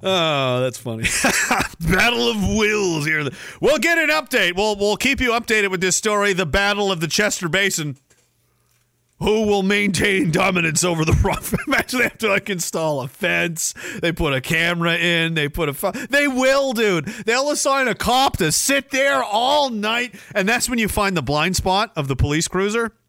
Oh, 0.02 0.60
that's 0.60 0.78
funny. 0.78 1.04
Battle 1.80 2.28
of 2.28 2.42
Wills 2.56 3.06
here. 3.06 3.28
We'll 3.60 3.78
get 3.78 3.98
an 3.98 4.08
update. 4.08 4.56
We'll 4.56 4.74
we'll 4.76 4.96
keep 4.96 5.20
you 5.20 5.30
updated 5.30 5.70
with 5.70 5.80
this 5.80 5.96
story. 5.96 6.32
The 6.32 6.46
Battle 6.46 6.90
of 6.90 7.00
the 7.00 7.06
Chester 7.06 7.48
Basin. 7.48 7.96
Who 9.20 9.46
will 9.46 9.62
maintain 9.62 10.32
dominance 10.32 10.82
over 10.82 11.04
the 11.04 11.12
rough? 11.22 11.54
Imagine 11.68 12.00
they 12.00 12.04
have 12.06 12.18
to 12.18 12.28
like 12.28 12.50
install 12.50 13.02
a 13.02 13.06
fence. 13.06 13.72
They 14.00 14.10
put 14.10 14.34
a 14.34 14.40
camera 14.40 14.96
in. 14.96 15.34
They 15.34 15.48
put 15.48 15.68
a. 15.68 15.72
Fu- 15.72 15.92
they 15.92 16.26
will, 16.26 16.72
dude. 16.72 17.04
They'll 17.06 17.50
assign 17.50 17.86
a 17.86 17.94
cop 17.94 18.38
to 18.38 18.50
sit 18.50 18.90
there 18.90 19.22
all 19.22 19.70
night, 19.70 20.16
and 20.34 20.48
that's 20.48 20.68
when 20.68 20.80
you 20.80 20.88
find 20.88 21.16
the 21.16 21.22
blind 21.22 21.54
spot 21.54 21.92
of 21.94 22.08
the 22.08 22.16
police 22.16 22.48
cruiser. 22.48 22.92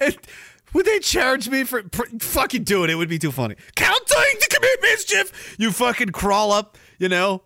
It, 0.00 0.26
would 0.72 0.86
they 0.86 0.98
charge 0.98 1.48
me 1.48 1.64
for, 1.64 1.82
fucking 2.20 2.64
doing 2.64 2.90
it? 2.90 2.94
It 2.94 2.96
would 2.96 3.08
be 3.08 3.18
too 3.18 3.32
funny. 3.32 3.56
Counting 3.74 4.40
to 4.40 4.48
commit 4.48 4.82
mischief. 4.82 5.56
You 5.58 5.70
fucking 5.72 6.10
crawl 6.10 6.52
up, 6.52 6.78
you 6.98 7.08
know. 7.08 7.42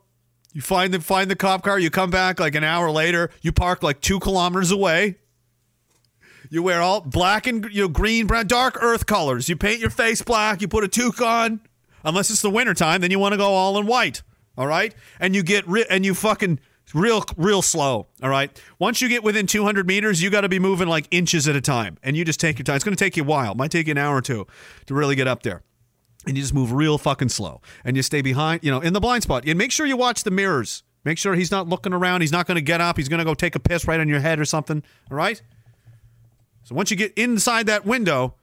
You 0.52 0.62
find 0.62 0.94
the 0.94 1.00
find 1.00 1.30
the 1.30 1.36
cop 1.36 1.62
car. 1.62 1.78
You 1.78 1.90
come 1.90 2.10
back 2.10 2.40
like 2.40 2.54
an 2.54 2.64
hour 2.64 2.90
later. 2.90 3.30
You 3.42 3.52
park 3.52 3.82
like 3.82 4.00
two 4.00 4.18
kilometers 4.18 4.70
away. 4.70 5.16
You 6.48 6.62
wear 6.62 6.80
all 6.80 7.00
black 7.00 7.46
and 7.46 7.64
you 7.72 7.82
know, 7.82 7.88
green, 7.88 8.26
brown, 8.26 8.46
dark 8.46 8.78
earth 8.80 9.04
colors. 9.06 9.48
You 9.48 9.56
paint 9.56 9.80
your 9.80 9.90
face 9.90 10.22
black. 10.22 10.62
You 10.62 10.68
put 10.68 10.84
a 10.84 10.88
toque 10.88 11.20
on. 11.20 11.60
Unless 12.04 12.30
it's 12.30 12.40
the 12.40 12.50
wintertime, 12.50 13.00
then 13.00 13.10
you 13.10 13.18
want 13.18 13.32
to 13.32 13.36
go 13.36 13.52
all 13.52 13.78
in 13.78 13.86
white. 13.86 14.22
All 14.56 14.66
right, 14.66 14.94
and 15.20 15.34
you 15.34 15.42
get 15.42 15.68
ri- 15.68 15.84
and 15.90 16.06
you 16.06 16.14
fucking 16.14 16.60
real 16.94 17.24
real 17.36 17.62
slow 17.62 18.06
all 18.22 18.30
right? 18.30 18.62
Once 18.78 19.00
you 19.02 19.08
get 19.08 19.22
within 19.22 19.46
200 19.46 19.86
meters 19.86 20.22
you 20.22 20.30
got 20.30 20.42
to 20.42 20.48
be 20.48 20.58
moving 20.58 20.88
like 20.88 21.06
inches 21.10 21.48
at 21.48 21.56
a 21.56 21.60
time 21.60 21.98
and 22.02 22.16
you 22.16 22.24
just 22.24 22.40
take 22.40 22.58
your 22.58 22.64
time. 22.64 22.76
It's 22.76 22.84
going 22.84 22.96
to 22.96 23.04
take 23.04 23.16
you 23.16 23.22
a 23.22 23.26
while. 23.26 23.52
It 23.52 23.56
might 23.56 23.70
take 23.70 23.86
you 23.86 23.92
an 23.92 23.98
hour 23.98 24.16
or 24.16 24.22
two 24.22 24.46
to 24.86 24.94
really 24.94 25.16
get 25.16 25.26
up 25.26 25.42
there. 25.42 25.62
And 26.26 26.36
you 26.36 26.42
just 26.42 26.54
move 26.54 26.72
real 26.72 26.98
fucking 26.98 27.28
slow 27.28 27.60
and 27.84 27.96
you 27.96 28.02
stay 28.02 28.22
behind 28.22 28.64
you 28.64 28.70
know 28.70 28.80
in 28.80 28.92
the 28.92 29.00
blind 29.00 29.22
spot. 29.22 29.44
And 29.46 29.58
make 29.58 29.72
sure 29.72 29.86
you 29.86 29.96
watch 29.96 30.24
the 30.24 30.30
mirrors. 30.30 30.82
Make 31.04 31.18
sure 31.18 31.34
he's 31.34 31.52
not 31.52 31.68
looking 31.68 31.92
around. 31.92 32.22
He's 32.22 32.32
not 32.32 32.46
going 32.48 32.56
to 32.56 32.62
get 32.62 32.80
up. 32.80 32.96
He's 32.96 33.08
going 33.08 33.18
to 33.18 33.24
go 33.24 33.34
take 33.34 33.54
a 33.54 33.60
piss 33.60 33.86
right 33.86 34.00
on 34.00 34.08
your 34.08 34.20
head 34.20 34.40
or 34.40 34.44
something 34.44 34.82
all 35.10 35.16
right? 35.16 35.40
So 36.64 36.74
once 36.74 36.90
you 36.90 36.96
get 36.96 37.12
inside 37.14 37.66
that 37.66 37.86
window 37.86 38.34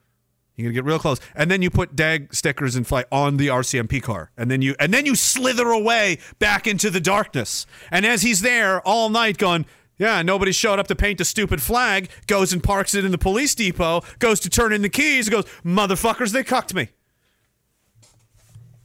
you're 0.55 0.65
gonna 0.65 0.73
get 0.73 0.85
real 0.85 0.99
close, 0.99 1.19
and 1.35 1.49
then 1.49 1.61
you 1.61 1.69
put 1.69 1.95
dag 1.95 2.33
stickers 2.33 2.75
and 2.75 2.85
fly 2.85 3.05
on 3.11 3.37
the 3.37 3.47
RCMP 3.47 4.01
car, 4.01 4.31
and 4.37 4.51
then 4.51 4.61
you 4.61 4.75
and 4.79 4.93
then 4.93 5.05
you 5.05 5.15
slither 5.15 5.69
away 5.69 6.19
back 6.39 6.67
into 6.67 6.89
the 6.89 6.99
darkness. 6.99 7.65
And 7.91 8.05
as 8.05 8.21
he's 8.21 8.41
there 8.41 8.81
all 8.81 9.09
night, 9.09 9.37
going, 9.37 9.65
yeah, 9.97 10.21
nobody 10.21 10.51
showed 10.51 10.79
up 10.79 10.87
to 10.87 10.95
paint 10.95 11.17
the 11.17 11.25
stupid 11.25 11.61
flag. 11.61 12.09
Goes 12.27 12.53
and 12.53 12.63
parks 12.63 12.95
it 12.95 13.05
in 13.05 13.11
the 13.11 13.17
police 13.17 13.55
depot. 13.55 14.01
Goes 14.19 14.39
to 14.41 14.49
turn 14.49 14.73
in 14.73 14.81
the 14.81 14.89
keys. 14.89 15.29
Goes, 15.29 15.45
motherfuckers, 15.63 16.31
they 16.31 16.43
cucked 16.43 16.73
me. 16.73 16.89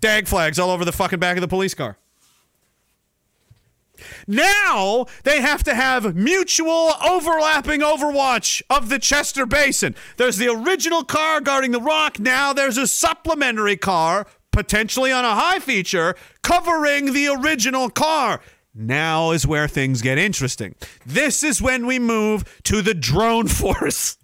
Dag 0.00 0.28
flags 0.28 0.58
all 0.58 0.70
over 0.70 0.84
the 0.84 0.92
fucking 0.92 1.18
back 1.18 1.36
of 1.36 1.40
the 1.40 1.48
police 1.48 1.74
car. 1.74 1.98
Now 4.26 5.06
they 5.24 5.40
have 5.40 5.62
to 5.64 5.74
have 5.74 6.16
mutual 6.16 6.92
overlapping 7.04 7.80
overwatch 7.80 8.62
of 8.70 8.88
the 8.88 8.98
Chester 8.98 9.46
Basin. 9.46 9.94
There's 10.16 10.38
the 10.38 10.48
original 10.48 11.04
car 11.04 11.40
guarding 11.40 11.72
the 11.72 11.80
rock. 11.80 12.18
Now 12.18 12.52
there's 12.52 12.76
a 12.76 12.86
supplementary 12.86 13.76
car, 13.76 14.26
potentially 14.52 15.12
on 15.12 15.24
a 15.24 15.34
high 15.34 15.58
feature, 15.58 16.14
covering 16.42 17.12
the 17.12 17.28
original 17.28 17.90
car. 17.90 18.40
Now 18.74 19.32
is 19.32 19.46
where 19.46 19.66
things 19.66 20.02
get 20.02 20.18
interesting. 20.18 20.74
This 21.04 21.42
is 21.42 21.60
when 21.60 21.86
we 21.86 21.98
move 21.98 22.60
to 22.64 22.82
the 22.82 22.94
drone 22.94 23.48
force. 23.48 24.16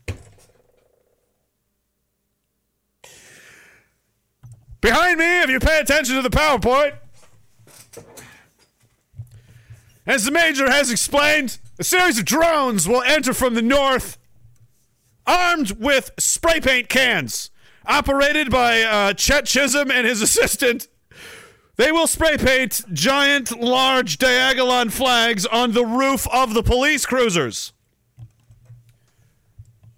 Behind 4.80 5.18
me, 5.18 5.40
if 5.40 5.48
you 5.48 5.58
pay 5.60 5.80
attention 5.80 6.14
to 6.16 6.22
the 6.22 6.28
PowerPoint, 6.28 6.98
as 10.06 10.24
the 10.24 10.30
Major 10.30 10.70
has 10.70 10.90
explained, 10.90 11.58
a 11.78 11.84
series 11.84 12.18
of 12.18 12.24
drones 12.24 12.88
will 12.88 13.02
enter 13.02 13.32
from 13.32 13.54
the 13.54 13.62
north, 13.62 14.18
armed 15.26 15.72
with 15.72 16.10
spray 16.18 16.60
paint 16.60 16.88
cans, 16.88 17.50
operated 17.86 18.50
by 18.50 18.82
uh, 18.82 19.12
Chet 19.14 19.46
Chisholm 19.46 19.90
and 19.90 20.06
his 20.06 20.20
assistant. 20.22 20.88
They 21.76 21.90
will 21.90 22.06
spray 22.06 22.36
paint 22.36 22.82
giant, 22.92 23.58
large 23.58 24.18
Diagolon 24.18 24.92
flags 24.92 25.44
on 25.46 25.72
the 25.72 25.84
roof 25.84 26.28
of 26.32 26.54
the 26.54 26.62
police 26.62 27.04
cruisers. 27.04 27.72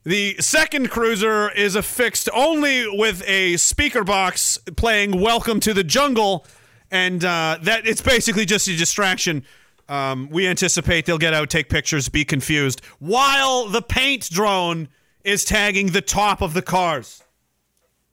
The 0.05 0.37
second 0.39 0.89
cruiser 0.89 1.51
is 1.51 1.75
affixed 1.75 2.29
only 2.33 2.87
with 2.97 3.25
a 3.27 3.57
speaker 3.57 4.05
box 4.05 4.57
playing 4.77 5.21
"Welcome 5.21 5.59
to 5.61 5.75
the 5.75 5.83
Jungle," 5.83 6.47
and 6.93 7.25
uh, 7.25 7.59
that 7.63 7.89
it's 7.89 8.01
basically 8.01 8.47
just 8.47 8.69
a 8.69 8.77
distraction. 8.77 9.45
Um, 9.89 10.29
we 10.31 10.49
anticipate 10.49 11.07
they'll 11.07 11.19
get 11.19 11.35
out, 11.35 11.49
take 11.49 11.69
pictures, 11.69 12.09
be 12.09 12.25
confused, 12.25 12.85
while 12.99 13.69
the 13.69 13.83
paint 13.83 14.29
drone 14.31 14.89
is 15.23 15.45
tagging 15.45 15.89
the 15.89 16.01
top 16.01 16.43
of 16.43 16.55
the 16.55 16.63
cars. 16.63 17.23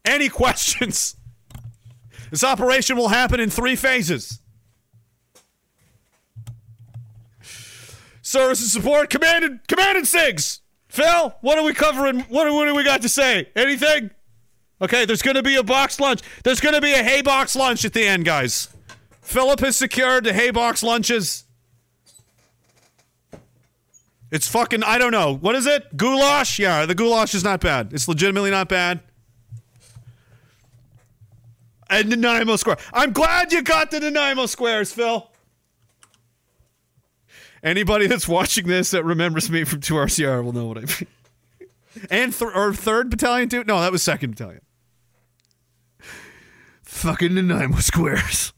Any 0.06 0.30
questions? 0.44 1.16
This 2.30 2.44
operation 2.44 2.98
will 2.98 3.10
happen 3.10 3.40
in 3.40 3.50
three 3.50 3.76
phases. 3.76 4.40
Service 8.22 8.62
and 8.62 8.70
support, 8.70 9.10
command 9.10 9.44
and, 9.44 9.60
SIGs. 9.68 10.62
Phil, 10.88 11.36
what 11.42 11.58
are 11.58 11.64
we 11.64 11.74
covering? 11.74 12.22
What, 12.22 12.52
what 12.52 12.66
do 12.66 12.76
we 12.76 12.84
got 12.84 13.02
to 13.02 13.10
say? 13.10 13.50
Anything? 13.56 14.12
Okay, 14.82 15.06
there's 15.06 15.22
going 15.22 15.36
to 15.36 15.44
be 15.44 15.56
a 15.56 15.64
box 15.64 16.00
lunch. 16.00 16.22
There's 16.44 16.60
going 16.60 16.76
to 16.76 16.82
be 16.82 16.94
a 16.94 17.04
hay 17.04 17.22
box 17.22 17.56
lunch 17.56 17.86
at 17.86 17.94
the 17.94 18.06
end, 18.06 18.26
guys. 18.26 18.70
Philip 19.22 19.60
has 19.60 19.78
secured 19.78 20.24
the 20.24 20.34
hay 20.34 20.52
box 20.52 20.84
lunches. 20.84 21.43
It's 24.34 24.48
fucking, 24.48 24.82
I 24.82 24.98
don't 24.98 25.12
know. 25.12 25.36
What 25.36 25.54
is 25.54 25.68
it? 25.68 25.96
Goulash? 25.96 26.58
Yeah, 26.58 26.88
the 26.88 26.96
goulash 26.96 27.36
is 27.36 27.44
not 27.44 27.62
bad. 27.62 27.94
It's 27.94 28.08
legitimately 28.08 28.50
not 28.50 28.68
bad. 28.68 29.02
And 31.88 32.12
the 32.12 32.18
Nanaimo 32.18 32.56
Square. 32.56 32.78
I'm 32.92 33.12
glad 33.12 33.54
you 33.54 33.62
got 33.62 33.92
the 33.92 34.00
Nanaimo 34.00 34.48
Squares, 34.48 34.92
Phil. 34.92 35.30
Anybody 37.62 38.08
that's 38.08 38.28
watching 38.28 38.66
this 38.66 38.90
that 38.90 39.06
remembers 39.06 39.52
me 39.52 39.66
from 39.66 39.82
2RCR 39.82 40.44
will 40.44 40.52
know 40.52 40.66
what 40.66 40.80
I 40.80 40.82
mean. 40.82 41.08
And 42.10 42.34
th- 42.34 42.52
or 42.56 42.74
third 42.74 43.12
battalion 43.12 43.50
too? 43.50 43.64
No, 43.66 43.80
that 43.82 43.92
was 43.92 44.02
second 44.02 44.32
battalion. 44.32 44.62
Fucking 46.82 47.36
Nanaimo 47.36 47.78
Squares. 47.78 48.52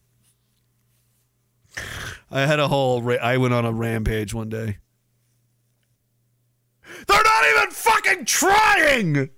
I 2.31 2.45
had 2.45 2.61
a 2.61 2.69
whole. 2.69 3.01
Ra- 3.01 3.17
I 3.21 3.35
went 3.35 3.53
on 3.53 3.65
a 3.65 3.73
rampage 3.73 4.33
one 4.33 4.47
day. 4.47 4.77
They're 7.07 7.23
not 7.23 7.45
even 7.55 7.71
fucking 7.71 8.25
trying. 8.25 9.29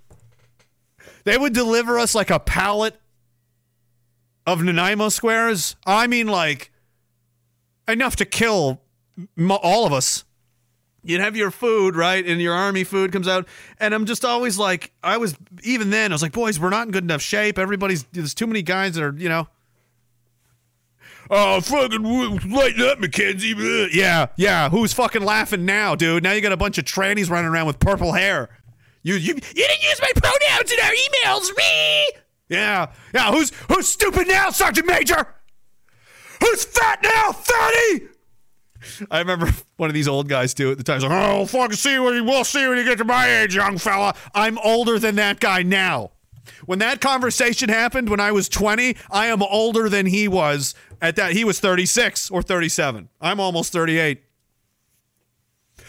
They 1.23 1.37
would 1.37 1.53
deliver 1.53 1.99
us 1.99 2.15
like 2.15 2.29
a 2.29 2.39
pallet 2.39 2.95
of 4.45 4.63
Nanaimo 4.63 5.09
squares. 5.09 5.75
I 5.85 6.07
mean, 6.07 6.27
like 6.27 6.71
enough 7.87 8.15
to 8.17 8.25
kill 8.25 8.81
all 9.49 9.85
of 9.85 9.93
us. 9.93 10.23
You'd 11.03 11.21
have 11.21 11.37
your 11.37 11.51
food, 11.51 11.95
right? 11.95 12.25
And 12.25 12.41
your 12.41 12.53
army 12.53 12.83
food 12.83 13.11
comes 13.13 13.27
out. 13.27 13.47
And 13.79 13.93
I'm 13.93 14.05
just 14.05 14.25
always 14.25 14.57
like, 14.57 14.91
I 15.01 15.17
was, 15.17 15.37
even 15.63 15.89
then, 15.89 16.11
I 16.11 16.15
was 16.15 16.21
like, 16.21 16.33
boys, 16.33 16.59
we're 16.59 16.69
not 16.69 16.87
in 16.87 16.91
good 16.91 17.03
enough 17.03 17.21
shape. 17.21 17.57
Everybody's, 17.57 18.03
there's 18.11 18.33
too 18.33 18.47
many 18.47 18.61
guys 18.61 18.95
that 18.95 19.03
are, 19.03 19.15
you 19.17 19.29
know. 19.29 19.47
Oh, 21.29 21.61
fucking 21.61 22.03
lighten 22.49 22.81
up, 22.83 22.99
Mackenzie. 22.99 23.53
Bleh. 23.53 23.89
Yeah, 23.91 24.27
yeah. 24.37 24.69
Who's 24.69 24.93
fucking 24.93 25.23
laughing 25.23 25.65
now, 25.65 25.95
dude? 25.95 26.23
Now 26.23 26.31
you 26.31 26.41
got 26.41 26.51
a 26.51 26.57
bunch 26.57 26.77
of 26.77 26.85
trannies 26.85 27.29
running 27.29 27.49
around 27.49 27.67
with 27.67 27.79
purple 27.79 28.13
hair. 28.13 28.49
You, 29.03 29.15
you, 29.15 29.35
you 29.35 29.39
didn't 29.67 29.83
use 29.83 30.01
my 30.01 30.11
pronouns 30.15 30.71
in 30.71 30.79
our 30.79 30.91
emails, 30.91 31.55
me. 31.55 32.09
Yeah, 32.49 32.91
yeah. 33.13 33.31
Who's, 33.31 33.51
who's 33.69 33.87
stupid 33.87 34.27
now, 34.27 34.49
Sergeant 34.49 34.87
Major? 34.87 35.27
Who's 36.41 36.65
fat 36.65 36.99
now, 37.03 37.31
thirty? 37.31 38.07
I 39.11 39.19
remember 39.19 39.49
one 39.77 39.89
of 39.89 39.93
these 39.93 40.07
old 40.07 40.29
guys 40.29 40.53
it 40.53 40.59
at 40.61 40.77
the 40.77 40.83
time. 40.83 40.97
He's 40.97 41.03
like, 41.03 41.11
oh, 41.11 41.45
fucking 41.45 41.75
see 41.75 41.99
what 41.99 42.13
you 42.13 42.23
will 42.23 42.43
see 42.43 42.67
when 42.67 42.77
you 42.77 42.83
get 42.83 42.97
to 42.99 43.05
my 43.05 43.41
age, 43.41 43.55
young 43.55 43.77
fella. 43.77 44.15
I'm 44.33 44.57
older 44.59 44.99
than 44.99 45.15
that 45.15 45.39
guy 45.39 45.63
now. 45.63 46.11
When 46.65 46.79
that 46.79 47.01
conversation 47.01 47.69
happened 47.69 48.09
when 48.09 48.19
I 48.19 48.31
was 48.31 48.49
20, 48.49 48.95
I 49.09 49.27
am 49.27 49.41
older 49.41 49.89
than 49.89 50.05
he 50.05 50.27
was 50.27 50.75
at 51.01 51.15
that. 51.15 51.33
He 51.33 51.43
was 51.43 51.59
36 51.59 52.31
or 52.31 52.41
37. 52.41 53.09
I'm 53.21 53.39
almost 53.39 53.73
38. 53.73 54.23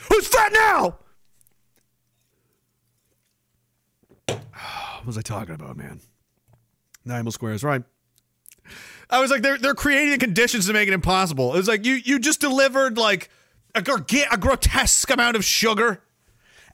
Who's 0.08 0.26
fat 0.28 0.52
now? 0.52 0.98
What 4.98 5.06
was 5.06 5.16
I 5.16 5.22
talking 5.22 5.54
about, 5.54 5.76
man? 5.76 6.00
Nine 7.04 7.30
squares, 7.30 7.64
right? 7.64 7.82
I 9.08 9.20
was 9.20 9.30
like, 9.30 9.42
they're 9.42 9.56
they're 9.56 9.74
creating 9.74 10.10
the 10.10 10.18
conditions 10.18 10.66
to 10.66 10.72
make 10.72 10.88
it 10.88 10.92
impossible. 10.92 11.54
It 11.54 11.58
was 11.58 11.68
like 11.68 11.86
you 11.86 11.94
you 11.94 12.18
just 12.18 12.40
delivered 12.40 12.98
like 12.98 13.30
a, 13.74 13.78
a 14.30 14.36
grotesque 14.36 15.10
amount 15.10 15.36
of 15.36 15.44
sugar, 15.44 16.02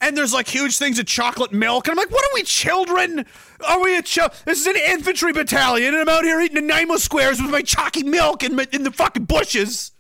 and 0.05 0.17
there's 0.17 0.35
like 0.35 0.49
huge 0.49 0.77
things 0.77 0.99
of 0.99 1.07
chocolate 1.07 1.53
milk, 1.53 1.87
and 1.87 1.93
I'm 1.93 1.97
like, 1.97 2.11
what 2.11 2.25
are 2.25 2.35
we 2.35 2.43
children? 2.43 3.25
Are 3.67 3.81
we 3.81 3.97
a 3.97 4.03
child? 4.03 4.33
This 4.45 4.61
is 4.61 4.67
an 4.67 4.77
infantry 4.77 5.33
battalion, 5.33 5.95
and 5.95 6.03
I'm 6.03 6.09
out 6.09 6.25
here 6.25 6.41
eating 6.41 6.67
Nanaimo 6.67 6.97
squares 6.97 7.41
with 7.41 7.51
my 7.51 7.63
chalky 7.63 8.03
milk 8.03 8.43
in, 8.43 8.55
my, 8.55 8.67
in 8.71 8.83
the 8.83 8.91
fucking 8.91 9.25
bushes, 9.25 9.93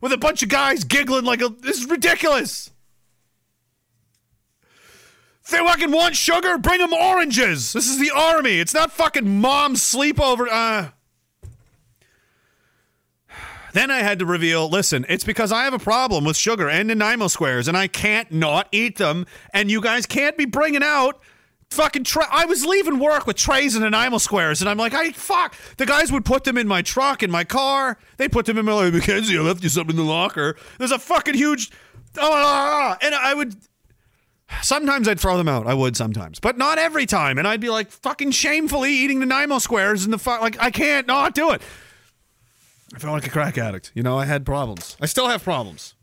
with 0.00 0.12
a 0.12 0.18
bunch 0.18 0.42
of 0.42 0.48
guys 0.48 0.84
giggling 0.84 1.24
like 1.24 1.42
a, 1.42 1.50
this 1.50 1.78
is 1.78 1.90
ridiculous. 1.90 2.70
If 5.44 5.50
they 5.50 5.58
fucking 5.58 5.90
want 5.90 6.16
sugar, 6.16 6.56
bring 6.56 6.78
them 6.78 6.92
oranges. 6.92 7.72
This 7.72 7.88
is 7.88 7.98
the 7.98 8.10
army. 8.10 8.60
It's 8.60 8.74
not 8.74 8.92
fucking 8.92 9.40
mom's 9.40 9.82
sleepover. 9.82 10.46
Uh. 10.50 10.90
Then 13.72 13.90
I 13.90 13.98
had 13.98 14.18
to 14.18 14.26
reveal 14.26 14.68
listen, 14.68 15.06
it's 15.08 15.24
because 15.24 15.52
I 15.52 15.64
have 15.64 15.74
a 15.74 15.78
problem 15.78 16.24
with 16.24 16.36
sugar 16.36 16.68
and 16.68 16.88
Nanaimo 16.88 17.28
squares, 17.28 17.68
and 17.68 17.76
I 17.76 17.86
can't 17.86 18.30
not 18.32 18.68
eat 18.72 18.98
them, 18.98 19.26
and 19.52 19.70
you 19.70 19.80
guys 19.80 20.06
can't 20.06 20.36
be 20.36 20.44
bringing 20.44 20.82
out 20.82 21.20
fucking 21.70 22.04
I 22.30 22.46
was 22.46 22.64
leaving 22.66 22.98
work 22.98 23.26
with 23.26 23.36
trays 23.36 23.74
and 23.74 23.84
Nanaimo 23.84 24.18
squares, 24.18 24.60
and 24.60 24.68
I'm 24.68 24.78
like, 24.78 24.94
I 24.94 25.12
fuck. 25.12 25.54
The 25.76 25.86
guys 25.86 26.10
would 26.12 26.24
put 26.24 26.44
them 26.44 26.58
in 26.58 26.66
my 26.66 26.82
truck, 26.82 27.22
in 27.22 27.30
my 27.30 27.44
car. 27.44 27.98
They 28.16 28.28
put 28.28 28.46
them 28.46 28.58
in 28.58 28.64
my 28.64 28.72
like, 28.72 28.92
Mackenzie, 28.92 29.38
I 29.38 29.40
left 29.40 29.62
you 29.62 29.68
something 29.68 29.96
in 29.96 30.04
the 30.04 30.10
locker. 30.10 30.56
There's 30.78 30.92
a 30.92 30.98
fucking 30.98 31.34
huge. 31.34 31.70
Oh, 32.18 32.22
ah, 32.22 32.28
ah, 32.32 32.90
ah, 32.92 32.98
and 33.02 33.14
I 33.14 33.34
would. 33.34 33.56
Sometimes 34.62 35.06
I'd 35.06 35.20
throw 35.20 35.36
them 35.36 35.46
out. 35.46 35.68
I 35.68 35.74
would 35.74 35.96
sometimes, 35.96 36.40
but 36.40 36.58
not 36.58 36.76
every 36.76 37.06
time. 37.06 37.38
And 37.38 37.46
I'd 37.46 37.60
be 37.60 37.70
like 37.70 37.88
fucking 37.92 38.32
shamefully 38.32 38.92
eating 38.92 39.20
the 39.20 39.26
Nanaimo 39.26 39.58
squares 39.58 40.04
and 40.04 40.12
the 40.12 40.18
fuck. 40.18 40.40
Like 40.40 40.60
I 40.60 40.72
can't 40.72 41.06
not 41.06 41.34
do 41.34 41.52
it. 41.52 41.62
I 42.94 42.98
felt 42.98 43.12
like 43.12 43.26
a 43.26 43.30
crack 43.30 43.56
addict. 43.56 43.92
You 43.94 44.02
know, 44.02 44.18
I 44.18 44.24
had 44.24 44.44
problems. 44.44 44.96
I 45.00 45.06
still 45.06 45.28
have 45.28 45.42
problems. 45.42 45.94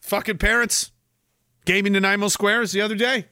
Fucking 0.00 0.38
parents 0.38 0.92
gave 1.64 1.84
me 1.84 1.90
Nanaimo 1.90 2.28
squares 2.28 2.72
the 2.72 2.80
other 2.80 2.94
day. 2.94 3.26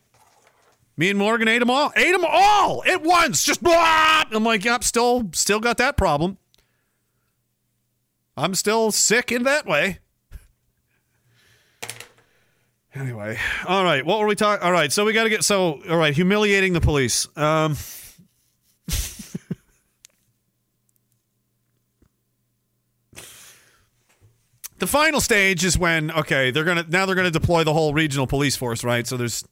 Me 0.97 1.11
and 1.11 1.19
Morgan 1.19 1.49
ate 1.49 1.59
them 1.59 1.71
all. 1.71 1.93
Ate 1.97 2.13
them 2.13 2.25
all 2.29 2.85
at 2.85 3.03
once. 3.03 3.45
Just 3.45 3.63
blah. 3.63 4.25
I'm 4.31 4.45
like, 4.45 4.65
yep, 4.65 4.85
still, 4.85 5.31
still 5.33 5.61
got 5.61 5.79
that 5.79 5.97
problem. 5.97 6.39
I'm 8.37 8.55
still 8.55 8.91
sick 8.91 9.33
in 9.33 9.45
that 9.45 9.67
way. 9.67 9.99
Anyway, 12.95 13.37
all 13.67 13.83
right. 13.83 14.07
What 14.07 14.21
were 14.21 14.27
we 14.27 14.37
talking? 14.37 14.65
All 14.65 14.71
right, 14.71 14.93
so 14.93 15.05
we 15.05 15.13
got 15.13 15.25
to 15.25 15.31
get 15.31 15.43
so. 15.43 15.81
All 15.91 15.97
right, 15.97 16.15
humiliating 16.15 16.75
the 16.75 16.81
police. 16.81 17.27
Um. 17.37 17.77
The 24.85 24.91
final 24.91 25.19
stage 25.19 25.65
is 25.65 25.79
when 25.79 26.11
okay 26.11 26.51
they're 26.51 26.63
gonna 26.63 26.85
now 26.91 27.07
they're 27.07 27.15
gonna 27.15 27.31
deploy 27.31 27.65
the 27.65 27.73
whole 27.73 27.95
regional 27.95 28.27
police 28.27 28.55
force 28.55 28.85
right 28.85 29.07
so 29.07 29.17
there's 29.17 29.43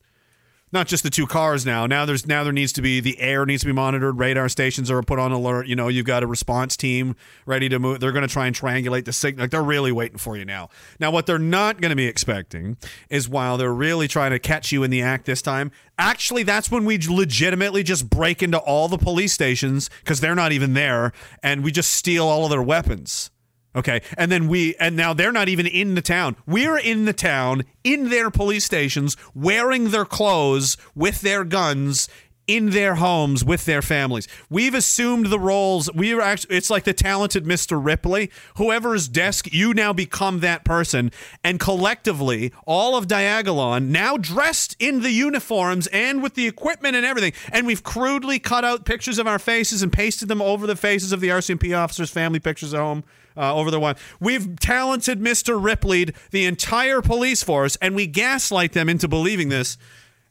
not 0.72 0.86
just 0.86 1.02
the 1.02 1.10
two 1.10 1.26
cars 1.26 1.66
now. 1.66 1.86
Now 1.86 2.06
there's 2.06 2.26
now 2.26 2.44
there 2.44 2.52
needs 2.52 2.72
to 2.72 2.82
be 2.82 3.00
the 3.00 3.20
air 3.20 3.44
needs 3.44 3.60
to 3.60 3.66
be 3.66 3.72
monitored. 3.72 4.18
Radar 4.18 4.48
stations 4.48 4.90
are 4.90 5.02
put 5.02 5.18
on 5.18 5.30
alert. 5.30 5.66
You 5.66 5.76
know, 5.76 5.88
you've 5.88 6.06
got 6.06 6.22
a 6.22 6.26
response 6.26 6.76
team 6.78 7.14
ready 7.44 7.68
to 7.68 7.78
move. 7.78 8.00
They're 8.00 8.12
going 8.12 8.26
to 8.26 8.32
try 8.32 8.46
and 8.46 8.56
triangulate 8.56 9.04
the 9.04 9.12
signal. 9.12 9.44
Like 9.44 9.50
they're 9.50 9.62
really 9.62 9.92
waiting 9.92 10.16
for 10.16 10.34
you 10.36 10.46
now. 10.46 10.70
Now 10.98 11.10
what 11.10 11.26
they're 11.26 11.38
not 11.38 11.82
going 11.82 11.90
to 11.90 11.96
be 11.96 12.06
expecting 12.06 12.78
is 13.10 13.28
while 13.28 13.58
they're 13.58 13.74
really 13.74 14.08
trying 14.08 14.30
to 14.30 14.38
catch 14.38 14.72
you 14.72 14.82
in 14.82 14.90
the 14.90 15.02
act 15.02 15.26
this 15.26 15.42
time. 15.42 15.72
Actually, 15.98 16.42
that's 16.42 16.70
when 16.70 16.86
we 16.86 16.98
legitimately 16.98 17.82
just 17.82 18.08
break 18.08 18.42
into 18.42 18.58
all 18.58 18.88
the 18.88 18.98
police 18.98 19.34
stations 19.34 19.90
because 20.00 20.20
they're 20.20 20.34
not 20.34 20.52
even 20.52 20.72
there, 20.72 21.12
and 21.42 21.62
we 21.62 21.70
just 21.70 21.92
steal 21.92 22.26
all 22.26 22.44
of 22.44 22.50
their 22.50 22.62
weapons. 22.62 23.30
Okay. 23.74 24.02
And 24.18 24.30
then 24.30 24.48
we, 24.48 24.74
and 24.76 24.96
now 24.96 25.14
they're 25.14 25.32
not 25.32 25.48
even 25.48 25.66
in 25.66 25.94
the 25.94 26.02
town. 26.02 26.36
We're 26.46 26.78
in 26.78 27.06
the 27.06 27.12
town, 27.12 27.64
in 27.82 28.10
their 28.10 28.30
police 28.30 28.64
stations, 28.64 29.16
wearing 29.34 29.90
their 29.90 30.04
clothes 30.04 30.76
with 30.94 31.22
their 31.22 31.44
guns 31.44 32.08
in 32.46 32.70
their 32.70 32.96
homes 32.96 33.44
with 33.44 33.64
their 33.64 33.82
families. 33.82 34.26
We've 34.50 34.74
assumed 34.74 35.26
the 35.26 35.38
roles. 35.38 35.92
We 35.94 36.12
are 36.12 36.20
actually, 36.20 36.56
it's 36.56 36.70
like 36.70 36.84
the 36.84 36.92
talented 36.92 37.44
Mr. 37.44 37.82
Ripley. 37.82 38.30
Whoever's 38.56 39.08
desk, 39.08 39.52
you 39.52 39.72
now 39.72 39.92
become 39.92 40.40
that 40.40 40.64
person. 40.64 41.12
And 41.44 41.60
collectively, 41.60 42.52
all 42.66 42.96
of 42.96 43.06
Diagolon, 43.06 43.88
now 43.88 44.16
dressed 44.16 44.76
in 44.78 45.02
the 45.02 45.12
uniforms 45.12 45.86
and 45.88 46.22
with 46.22 46.34
the 46.34 46.46
equipment 46.46 46.96
and 46.96 47.06
everything, 47.06 47.32
and 47.52 47.66
we've 47.66 47.84
crudely 47.84 48.38
cut 48.38 48.64
out 48.64 48.84
pictures 48.84 49.18
of 49.18 49.26
our 49.26 49.38
faces 49.38 49.82
and 49.82 49.92
pasted 49.92 50.28
them 50.28 50.42
over 50.42 50.66
the 50.66 50.76
faces 50.76 51.12
of 51.12 51.20
the 51.20 51.28
RCMP 51.28 51.76
officers' 51.76 52.10
family 52.10 52.40
pictures 52.40 52.74
at 52.74 52.80
home 52.80 53.04
uh, 53.36 53.54
over 53.54 53.70
the 53.70 53.80
one. 53.80 53.96
We've 54.20 54.58
talented 54.58 55.20
Mr. 55.20 55.62
Ripleyed 55.62 56.14
the 56.30 56.44
entire 56.44 57.02
police 57.02 57.42
force, 57.42 57.76
and 57.80 57.94
we 57.94 58.06
gaslight 58.06 58.72
them 58.72 58.88
into 58.88 59.08
believing 59.08 59.48
this. 59.48 59.78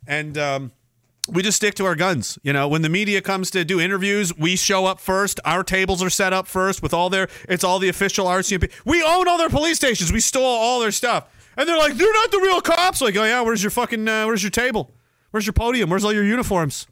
And 0.08 0.38
um, 0.38 0.72
we 1.30 1.44
just 1.44 1.58
stick 1.58 1.76
to 1.76 1.86
our 1.86 1.96
guns. 1.96 2.38
You 2.44 2.54
know, 2.54 2.68
when 2.68 2.82
the 2.82 2.90
media 2.90 3.22
comes 3.22 3.52
to 3.52 3.64
do 3.64 3.80
interviews, 3.80 4.36
we 4.36 4.56
show 4.56 4.86
up 4.86 5.00
first. 5.00 5.40
Our 5.46 5.64
tables 5.64 6.02
are 6.04 6.10
set 6.10 6.34
up 6.34 6.48
first 6.48 6.82
with 6.82 6.94
all 6.94 7.10
their. 7.10 7.28
It's 7.48 7.64
all 7.64 7.80
the 7.80 7.90
official 7.90 8.26
RCMP. 8.26 8.72
We 8.86 9.04
own 9.04 9.28
all 9.28 9.38
their 9.38 9.50
police 9.50 9.78
stations. 9.78 10.12
We 10.12 10.20
stole 10.20 10.44
all 10.44 10.80
their 10.80 10.92
stuff, 10.92 11.30
and 11.56 11.68
they're 11.68 11.78
like, 11.78 11.94
they're 11.96 12.14
not 12.14 12.32
the 12.32 12.40
real 12.40 12.62
cops. 12.62 13.02
Like, 13.02 13.16
oh 13.16 13.24
yeah, 13.24 13.42
where's 13.42 13.64
your 13.64 13.72
fucking? 13.72 14.08
Uh, 14.08 14.26
where's 14.26 14.44
your 14.44 14.52
table? 14.52 14.92
Where's 15.32 15.46
your 15.46 15.54
podium? 15.54 15.90
Where's 15.90 16.04
all 16.04 16.14
your 16.14 16.26
uniforms? 16.26 16.88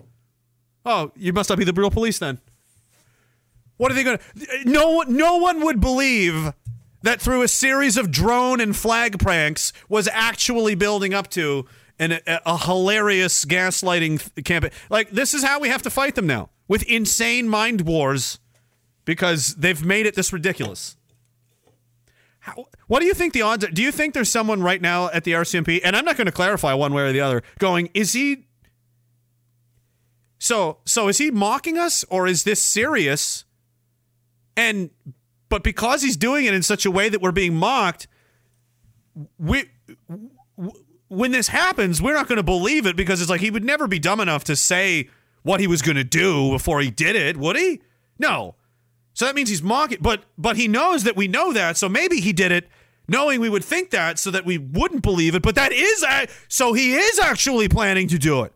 Oh, 0.85 1.11
you 1.15 1.33
must 1.33 1.49
not 1.49 1.57
be 1.57 1.65
the 1.65 1.73
real 1.73 1.91
police 1.91 2.19
then. 2.19 2.39
What 3.79 3.93
are 3.93 3.95
they 3.95 4.03
going 4.03 4.17
to? 4.17 4.69
No 4.69 4.89
one, 4.91 5.15
no 5.15 5.37
one 5.37 5.63
would 5.63 5.79
believe 5.79 6.51
that 7.01 7.21
through 7.21 7.43
a 7.43 7.47
series 7.47 7.95
of 7.95 8.11
drone 8.11 8.59
and 8.59 8.75
flag 8.75 9.19
pranks 9.19 9.71
was 9.87 10.09
actually 10.11 10.75
building 10.75 11.13
up 11.13 11.29
to 11.29 11.65
an, 11.97 12.11
a, 12.11 12.41
a 12.45 12.57
hilarious 12.57 13.45
gaslighting 13.45 14.43
campaign. 14.43 14.71
Like 14.89 15.11
this 15.11 15.33
is 15.33 15.45
how 15.45 15.61
we 15.61 15.69
have 15.69 15.81
to 15.83 15.89
fight 15.89 16.15
them 16.15 16.27
now 16.27 16.49
with 16.67 16.83
insane 16.83 17.47
mind 17.47 17.87
wars 17.87 18.39
because 19.05 19.55
they've 19.55 19.81
made 19.81 20.05
it 20.05 20.13
this 20.13 20.33
ridiculous. 20.33 20.97
How, 22.39 22.67
what 22.87 22.99
do 22.99 23.05
you 23.05 23.13
think 23.13 23.31
the 23.31 23.43
odds 23.43 23.63
are? 23.63 23.71
Do 23.71 23.81
you 23.81 23.93
think 23.93 24.13
there's 24.13 24.29
someone 24.29 24.61
right 24.61 24.81
now 24.81 25.09
at 25.11 25.23
the 25.23 25.31
RCMP, 25.31 25.79
and 25.85 25.95
I'm 25.95 26.03
not 26.03 26.17
going 26.17 26.25
to 26.25 26.33
clarify 26.33 26.73
one 26.73 26.93
way 26.93 27.03
or 27.03 27.13
the 27.13 27.21
other, 27.21 27.43
going, 27.59 27.89
is 27.93 28.11
he. 28.11 28.43
So, 30.37 30.79
so 30.85 31.07
is 31.07 31.17
he 31.17 31.31
mocking 31.31 31.77
us 31.77 32.03
or 32.09 32.27
is 32.27 32.43
this 32.43 32.61
serious? 32.61 33.45
And, 34.59 34.89
but 35.47 35.63
because 35.63 36.01
he's 36.01 36.17
doing 36.17 36.45
it 36.45 36.53
in 36.53 36.63
such 36.63 36.85
a 36.85 36.91
way 36.91 37.09
that 37.09 37.21
we're 37.21 37.31
being 37.31 37.55
mocked, 37.55 38.07
we, 39.37 39.69
when 41.07 41.31
this 41.31 41.47
happens, 41.47 42.01
we're 42.01 42.13
not 42.13 42.27
going 42.27 42.37
to 42.37 42.43
believe 42.43 42.85
it 42.85 42.95
because 42.95 43.21
it's 43.21 43.29
like 43.29 43.41
he 43.41 43.51
would 43.51 43.63
never 43.63 43.87
be 43.87 43.99
dumb 43.99 44.19
enough 44.19 44.43
to 44.45 44.55
say 44.55 45.09
what 45.43 45.59
he 45.59 45.67
was 45.67 45.81
going 45.81 45.95
to 45.95 46.03
do 46.03 46.51
before 46.51 46.81
he 46.81 46.91
did 46.91 47.15
it, 47.15 47.37
would 47.37 47.55
he? 47.55 47.81
No. 48.17 48.55
So 49.13 49.25
that 49.25 49.35
means 49.35 49.49
he's 49.49 49.63
mocking, 49.63 49.97
but 50.01 50.23
but 50.37 50.55
he 50.55 50.67
knows 50.67 51.03
that 51.03 51.15
we 51.15 51.27
know 51.27 51.51
that, 51.51 51.77
so 51.77 51.89
maybe 51.89 52.21
he 52.21 52.31
did 52.31 52.51
it 52.51 52.69
knowing 53.09 53.41
we 53.41 53.49
would 53.49 53.65
think 53.65 53.89
that, 53.89 54.19
so 54.19 54.31
that 54.31 54.45
we 54.45 54.57
wouldn't 54.57 55.01
believe 55.01 55.35
it. 55.35 55.41
But 55.41 55.55
that 55.55 55.73
is 55.73 56.05
so 56.47 56.73
he 56.73 56.93
is 56.93 57.19
actually 57.19 57.67
planning 57.67 58.07
to 58.09 58.17
do 58.17 58.43
it. 58.43 58.53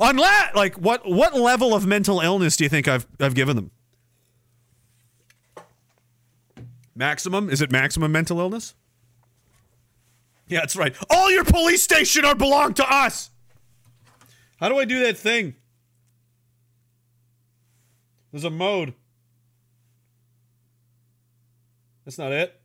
Unless, 0.00 0.54
like, 0.54 0.76
what 0.76 1.08
what 1.08 1.34
level 1.34 1.74
of 1.74 1.86
mental 1.86 2.20
illness 2.20 2.56
do 2.56 2.64
you 2.64 2.70
think 2.70 2.88
I've 2.88 3.06
I've 3.20 3.34
given 3.34 3.56
them? 3.56 3.70
Maximum? 6.94 7.50
Is 7.50 7.60
it 7.60 7.72
maximum 7.72 8.12
mental 8.12 8.38
illness? 8.38 8.74
Yeah, 10.46 10.60
that's 10.60 10.76
right. 10.76 10.94
All 11.10 11.30
your 11.30 11.44
police 11.44 11.82
station 11.82 12.24
are 12.24 12.34
belong 12.34 12.74
to 12.74 12.86
us. 12.88 13.30
How 14.58 14.68
do 14.68 14.78
I 14.78 14.84
do 14.84 15.00
that 15.00 15.16
thing? 15.16 15.54
There's 18.30 18.44
a 18.44 18.50
mode. 18.50 18.94
That's 22.04 22.18
not 22.18 22.32
it. 22.32 22.60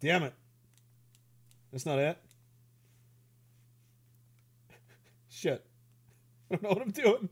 Damn 0.00 0.24
it. 0.24 0.34
That's 1.72 1.86
not 1.86 1.98
it. 1.98 2.18
Shit. 5.30 5.64
I 6.50 6.56
don't 6.56 6.62
know 6.62 6.68
what 6.70 6.82
I'm 6.82 6.90
doing. 6.90 7.28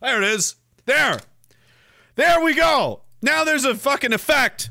There 0.00 0.22
it 0.22 0.28
is. 0.28 0.56
There. 0.86 1.20
There 2.16 2.42
we 2.42 2.54
go. 2.54 3.02
Now 3.22 3.44
there's 3.44 3.64
a 3.64 3.74
fucking 3.74 4.12
effect. 4.12 4.70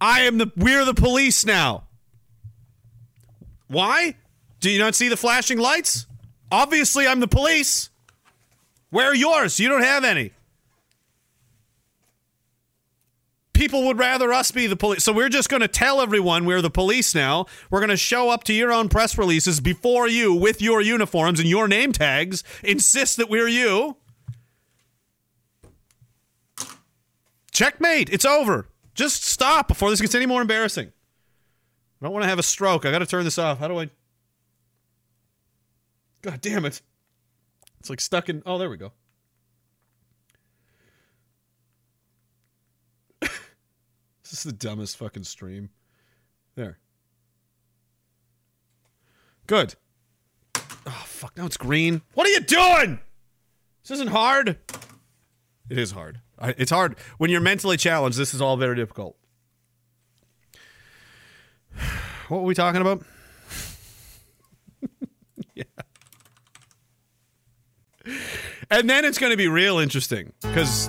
I 0.00 0.20
am 0.22 0.38
the 0.38 0.50
we're 0.56 0.84
the 0.84 0.94
police 0.94 1.44
now. 1.44 1.84
Why? 3.66 4.14
Do 4.60 4.70
you 4.70 4.78
not 4.78 4.94
see 4.94 5.08
the 5.08 5.16
flashing 5.16 5.58
lights? 5.58 6.06
Obviously 6.50 7.06
I'm 7.06 7.20
the 7.20 7.28
police. 7.28 7.90
Where 8.90 9.10
are 9.10 9.14
yours? 9.14 9.58
You 9.58 9.68
don't 9.68 9.82
have 9.82 10.04
any. 10.04 10.30
People 13.52 13.86
would 13.86 13.98
rather 13.98 14.32
us 14.32 14.50
be 14.50 14.66
the 14.66 14.76
police. 14.76 15.02
So 15.02 15.12
we're 15.12 15.28
just 15.28 15.48
going 15.48 15.62
to 15.62 15.68
tell 15.68 16.00
everyone 16.00 16.44
we're 16.44 16.62
the 16.62 16.70
police 16.70 17.14
now. 17.14 17.46
We're 17.70 17.80
going 17.80 17.90
to 17.90 17.96
show 17.96 18.30
up 18.30 18.44
to 18.44 18.52
your 18.52 18.72
own 18.72 18.88
press 18.88 19.16
releases 19.16 19.60
before 19.60 20.08
you 20.08 20.34
with 20.34 20.60
your 20.60 20.80
uniforms 20.80 21.40
and 21.40 21.48
your 21.48 21.66
name 21.66 21.92
tags, 21.92 22.44
insist 22.62 23.16
that 23.16 23.28
we're 23.28 23.48
you. 23.48 23.96
Checkmate. 27.54 28.10
It's 28.10 28.24
over. 28.26 28.68
Just 28.94 29.24
stop 29.24 29.68
before 29.68 29.88
this 29.88 30.00
gets 30.00 30.14
any 30.14 30.26
more 30.26 30.42
embarrassing. 30.42 30.88
I 30.88 32.04
don't 32.04 32.12
want 32.12 32.24
to 32.24 32.28
have 32.28 32.38
a 32.38 32.42
stroke. 32.42 32.84
I 32.84 32.90
got 32.90 32.98
to 32.98 33.06
turn 33.06 33.24
this 33.24 33.38
off. 33.38 33.58
How 33.58 33.68
do 33.68 33.78
I? 33.78 33.88
God 36.20 36.40
damn 36.40 36.64
it. 36.64 36.82
It's 37.80 37.88
like 37.88 38.00
stuck 38.00 38.28
in. 38.28 38.42
Oh, 38.44 38.58
there 38.58 38.68
we 38.68 38.76
go. 38.76 38.92
this 43.20 44.32
is 44.32 44.42
the 44.42 44.52
dumbest 44.52 44.96
fucking 44.96 45.24
stream. 45.24 45.70
There. 46.56 46.78
Good. 49.46 49.76
Oh, 50.56 51.04
fuck. 51.06 51.36
Now 51.36 51.46
it's 51.46 51.56
green. 51.56 52.02
What 52.14 52.26
are 52.26 52.30
you 52.30 52.40
doing? 52.40 52.98
This 53.82 53.92
isn't 53.92 54.10
hard. 54.10 54.58
It 55.68 55.78
is 55.78 55.92
hard. 55.92 56.20
It's 56.42 56.70
hard. 56.70 56.96
When 57.18 57.30
you're 57.30 57.40
mentally 57.40 57.76
challenged, 57.76 58.18
this 58.18 58.34
is 58.34 58.40
all 58.40 58.56
very 58.56 58.76
difficult. 58.76 59.16
What 62.28 62.38
were 62.38 62.46
we 62.46 62.54
talking 62.54 62.80
about? 62.80 63.04
yeah. 65.54 65.64
And 68.70 68.88
then 68.88 69.04
it's 69.04 69.18
going 69.18 69.30
to 69.30 69.36
be 69.36 69.46
real 69.46 69.78
interesting 69.78 70.32
because 70.40 70.88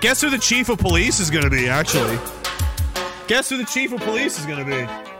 guess 0.00 0.20
who 0.20 0.28
the 0.28 0.38
chief 0.38 0.68
of 0.68 0.78
police 0.78 1.20
is 1.20 1.30
going 1.30 1.44
to 1.44 1.50
be, 1.50 1.68
actually? 1.68 2.18
Guess 3.28 3.50
who 3.50 3.58
the 3.58 3.64
chief 3.64 3.92
of 3.92 4.00
police 4.00 4.40
is 4.40 4.46
going 4.46 4.58
to 4.58 4.64
be? 4.64 5.15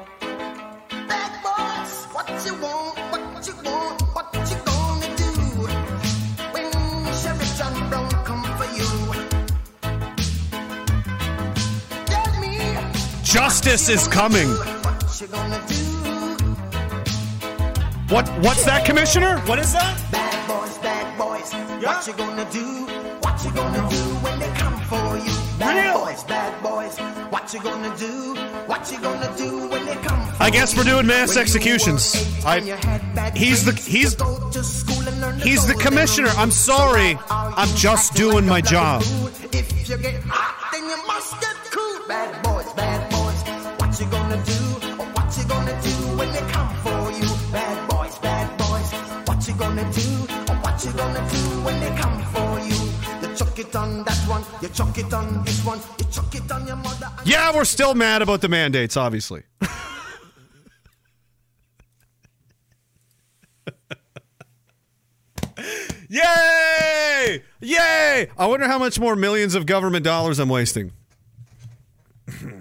Justice 13.36 13.90
is 13.90 14.08
coming. 14.08 14.48
what 14.48 15.20
you 15.20 15.26
gonna 15.26 15.62
do. 15.68 15.74
What? 18.14 18.26
What's 18.42 18.64
that, 18.64 18.86
Commissioner? 18.86 19.40
What 19.40 19.58
is 19.58 19.74
that? 19.74 19.92
Bad 20.10 20.48
boys, 20.48 20.78
bad 20.78 21.18
boys, 21.18 21.52
what 21.84 22.06
you 22.06 22.14
gonna 22.14 22.48
do? 22.50 22.64
What 23.20 23.44
you 23.44 23.50
gonna 23.52 23.90
do 23.90 24.02
when 24.24 24.38
they 24.38 24.48
come 24.56 24.78
for 24.88 25.18
you? 25.18 25.34
Bad 25.58 25.84
Real. 25.84 26.04
boys, 26.06 26.24
bad 26.24 26.62
boys, 26.62 26.96
what 27.30 27.52
you 27.52 27.60
gonna 27.60 27.94
do? 27.98 28.34
What 28.70 28.90
you 28.90 28.98
gonna 29.02 29.30
do 29.36 29.68
when 29.68 29.84
they 29.84 29.96
come 29.96 30.26
for 30.32 30.42
I 30.42 30.48
guess 30.48 30.74
we're 30.74 30.84
doing 30.84 31.06
mass 31.06 31.36
executions. 31.36 32.16
I- 32.44 32.56
and 32.56 32.66
you 32.66 32.74
had 32.76 33.14
bad 33.14 33.36
he's 33.36 33.66
the 33.66 33.72
he's 33.72 34.14
go 34.14 34.48
to 34.50 34.64
school 34.64 35.06
and 35.06 35.20
learn 35.20 35.38
He's 35.40 35.66
the 35.66 35.74
commissioner. 35.74 36.30
I'm 36.38 36.50
sorry. 36.50 37.12
So 37.12 37.20
I'm 37.28 37.68
just 37.76 38.14
doing 38.14 38.46
my 38.46 38.62
job. 38.62 39.02
If 39.52 39.88
you 39.90 39.98
get 39.98 40.22
hot, 40.24 40.72
then 40.72 40.84
you 40.88 40.96
must 41.06 41.38
get 41.42 41.56
cool. 41.70 42.00
Bad 42.08 42.42
boys, 42.42 42.55
you 44.00 44.06
gonna 44.10 44.36
do? 44.44 44.52
Or 45.00 45.06
what 45.14 45.36
you 45.38 45.44
gonna 45.44 45.80
do 45.82 45.90
when 46.18 46.30
they 46.32 46.40
come 46.52 46.68
for 46.84 47.10
you? 47.12 47.28
Bad 47.50 47.88
boys, 47.88 48.18
bad 48.18 48.58
boys, 48.58 48.92
What 49.26 49.48
you 49.48 49.54
gonna 49.54 49.90
do 49.92 50.26
Oh, 50.48 50.58
what 50.62 50.84
you 50.84 50.92
gonna 50.92 51.28
do 51.30 51.38
when 51.64 51.80
they 51.80 51.94
come 51.96 52.22
for 52.34 52.60
you? 52.60 52.76
You 53.22 53.34
chuck 53.36 53.58
it 53.58 53.74
on 53.74 54.04
that 54.04 54.18
one, 54.28 54.44
you 54.60 54.68
chuck 54.68 54.98
it 54.98 55.12
on 55.14 55.44
this 55.44 55.64
one, 55.64 55.80
you 55.98 56.04
chuck 56.10 56.34
it 56.34 56.50
on 56.52 56.66
your 56.66 56.76
mother. 56.76 57.10
Yeah, 57.24 57.54
we're 57.54 57.64
still 57.64 57.94
mad 57.94 58.20
about 58.20 58.42
the 58.42 58.48
mandates, 58.48 58.96
obviously. 58.98 59.44
Yay! 66.08 67.42
Yay! 67.60 68.30
I 68.38 68.46
wonder 68.46 68.68
how 68.68 68.78
much 68.78 69.00
more 69.00 69.16
millions 69.16 69.54
of 69.54 69.64
government 69.66 70.04
dollars 70.04 70.38
I'm 70.38 70.48
wasting. 70.50 70.92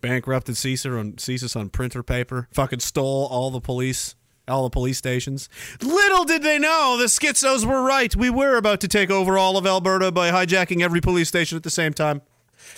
Bankrupted 0.00 0.56
Caesar 0.56 0.98
on 0.98 1.14
CSIS 1.14 1.56
on 1.56 1.70
printer 1.70 2.02
paper. 2.02 2.48
Fucking 2.52 2.80
stole 2.80 3.26
all 3.26 3.50
the 3.50 3.60
police, 3.60 4.14
all 4.46 4.64
the 4.64 4.70
police 4.70 4.98
stations. 4.98 5.48
Little 5.82 6.24
did 6.24 6.42
they 6.42 6.58
know 6.58 6.96
the 6.98 7.06
schizos 7.06 7.64
were 7.64 7.82
right. 7.82 8.14
We 8.14 8.30
were 8.30 8.56
about 8.56 8.80
to 8.82 8.88
take 8.88 9.10
over 9.10 9.36
all 9.36 9.56
of 9.56 9.66
Alberta 9.66 10.12
by 10.12 10.30
hijacking 10.30 10.82
every 10.82 11.00
police 11.00 11.28
station 11.28 11.56
at 11.56 11.62
the 11.62 11.70
same 11.70 11.92
time. 11.92 12.22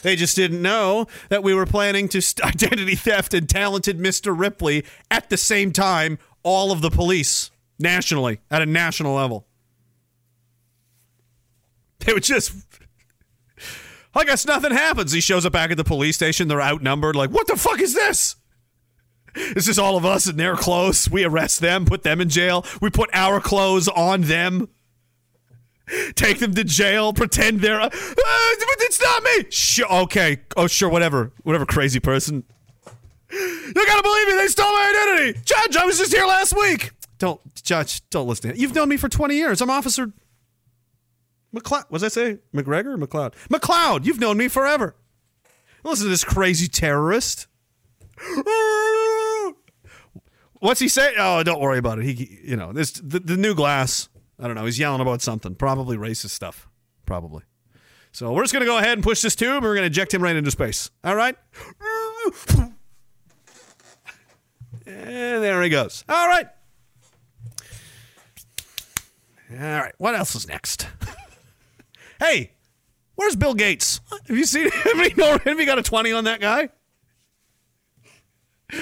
They 0.02 0.16
just 0.16 0.36
didn't 0.36 0.62
know 0.62 1.06
that 1.28 1.42
we 1.42 1.54
were 1.54 1.66
planning 1.66 2.08
to 2.10 2.20
st- 2.22 2.46
identity 2.64 2.94
theft 2.94 3.34
and 3.34 3.48
talented 3.48 3.98
Mr. 3.98 4.38
Ripley 4.38 4.84
at 5.10 5.30
the 5.30 5.36
same 5.36 5.72
time, 5.72 6.18
all 6.42 6.72
of 6.72 6.80
the 6.80 6.90
police 6.90 7.50
nationally, 7.78 8.40
at 8.50 8.62
a 8.62 8.66
national 8.66 9.14
level. 9.14 9.46
They 12.00 12.14
were 12.14 12.20
just. 12.20 12.52
I 14.14 14.24
guess 14.24 14.46
nothing 14.46 14.72
happens. 14.72 15.12
He 15.12 15.20
shows 15.20 15.46
up 15.46 15.52
back 15.52 15.70
at 15.70 15.76
the 15.76 15.84
police 15.84 16.16
station. 16.16 16.48
They're 16.48 16.60
outnumbered. 16.60 17.14
Like, 17.16 17.30
what 17.30 17.46
the 17.46 17.56
fuck 17.56 17.80
is 17.80 17.94
this? 17.94 18.36
This 19.34 19.68
is 19.68 19.78
all 19.78 19.96
of 19.96 20.04
us 20.04 20.26
in 20.28 20.36
their 20.36 20.56
clothes. 20.56 21.08
We 21.08 21.24
arrest 21.24 21.60
them, 21.60 21.84
put 21.84 22.02
them 22.02 22.20
in 22.20 22.28
jail. 22.28 22.66
We 22.80 22.90
put 22.90 23.10
our 23.12 23.40
clothes 23.40 23.86
on 23.86 24.22
them. 24.22 24.68
Take 26.14 26.38
them 26.38 26.54
to 26.54 26.64
jail. 26.64 27.12
Pretend 27.12 27.60
they're. 27.60 27.80
Uh, 27.80 27.90
it's 27.92 29.00
not 29.00 29.22
me. 29.22 29.46
Sure. 29.50 29.92
Okay. 30.02 30.38
Oh, 30.56 30.66
sure. 30.66 30.88
Whatever. 30.88 31.32
Whatever. 31.42 31.66
Crazy 31.66 32.00
person. 32.00 32.44
You 33.30 33.72
gotta 33.74 34.02
believe 34.02 34.26
me. 34.28 34.34
They 34.34 34.48
stole 34.48 34.66
my 34.66 35.14
identity. 35.14 35.40
Judge, 35.44 35.76
I 35.76 35.84
was 35.84 35.98
just 35.98 36.12
here 36.12 36.26
last 36.26 36.56
week. 36.56 36.90
Don't, 37.18 37.40
Judge. 37.62 38.08
Don't 38.10 38.26
listen. 38.26 38.52
to 38.52 38.58
You've 38.58 38.74
known 38.74 38.88
me 38.88 38.96
for 38.96 39.08
twenty 39.08 39.36
years. 39.36 39.60
I'm 39.60 39.70
Officer 39.70 40.12
McLeod. 41.54 41.90
Was 41.90 42.02
I 42.04 42.08
say? 42.08 42.38
McGregor 42.54 42.94
or 42.94 42.98
McLeod? 42.98 43.34
McLeod. 43.48 44.04
You've 44.04 44.20
known 44.20 44.36
me 44.36 44.48
forever. 44.48 44.94
Listen 45.84 46.06
to 46.06 46.10
this 46.10 46.24
crazy 46.24 46.68
terrorist. 46.68 47.46
What's 50.60 50.80
he 50.80 50.88
say? 50.88 51.14
Oh, 51.18 51.42
don't 51.42 51.60
worry 51.60 51.78
about 51.78 51.98
it. 51.98 52.04
He, 52.04 52.40
you 52.44 52.56
know, 52.56 52.72
this 52.72 52.92
the, 52.92 53.18
the 53.18 53.36
new 53.36 53.54
glass. 53.54 54.08
I 54.38 54.46
don't 54.46 54.54
know. 54.56 54.66
He's 54.66 54.78
yelling 54.78 55.00
about 55.00 55.22
something. 55.22 55.54
Probably 55.54 55.96
racist 55.96 56.30
stuff. 56.30 56.68
Probably. 57.06 57.42
So 58.12 58.32
we're 58.32 58.42
just 58.42 58.52
gonna 58.52 58.66
go 58.66 58.78
ahead 58.78 58.92
and 58.92 59.02
push 59.02 59.22
this 59.22 59.34
tube, 59.34 59.54
and 59.54 59.62
we're 59.62 59.74
gonna 59.74 59.86
eject 59.86 60.12
him 60.12 60.22
right 60.22 60.36
into 60.36 60.50
space. 60.50 60.90
All 61.02 61.14
right. 61.14 61.36
And 64.86 65.42
there 65.42 65.62
he 65.62 65.68
goes. 65.68 66.04
All 66.08 66.28
right. 66.28 66.46
All 69.52 69.58
right. 69.58 69.94
What 69.98 70.14
else 70.14 70.34
is 70.34 70.46
next? 70.48 70.86
hey, 72.20 72.52
where's 73.16 73.34
Bill 73.34 73.54
Gates? 73.54 74.00
Have 74.28 74.36
you 74.36 74.44
seen 74.44 74.64
him? 74.64 74.70
Have 74.84 74.96
you, 74.96 75.16
know, 75.16 75.38
have 75.44 75.58
you 75.58 75.66
got 75.66 75.78
a 75.78 75.82
20 75.82 76.12
on 76.12 76.24
that 76.24 76.40
guy? 76.40 76.68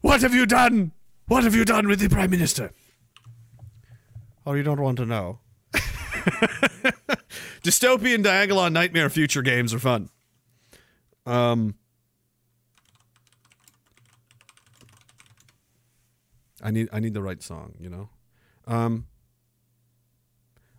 What 0.00 0.22
have 0.22 0.32
you 0.32 0.46
done? 0.46 0.92
What 1.26 1.44
have 1.44 1.54
you 1.54 1.64
done 1.64 1.86
with 1.86 2.00
the 2.00 2.08
Prime 2.08 2.30
Minister? 2.30 2.72
Oh, 4.46 4.54
you 4.54 4.62
don't 4.62 4.80
want 4.80 4.96
to 4.98 5.06
know. 5.06 5.40
Dystopian 7.62 8.24
Diagolon 8.24 8.72
Nightmare 8.72 9.10
Future 9.10 9.42
games 9.42 9.74
are 9.74 9.78
fun. 9.78 10.08
Um, 11.26 11.74
I 16.62 16.70
need 16.70 16.88
I 16.92 17.00
need 17.00 17.14
the 17.14 17.22
right 17.22 17.42
song, 17.42 17.74
you 17.78 17.88
know. 17.88 18.10
Um, 18.66 19.06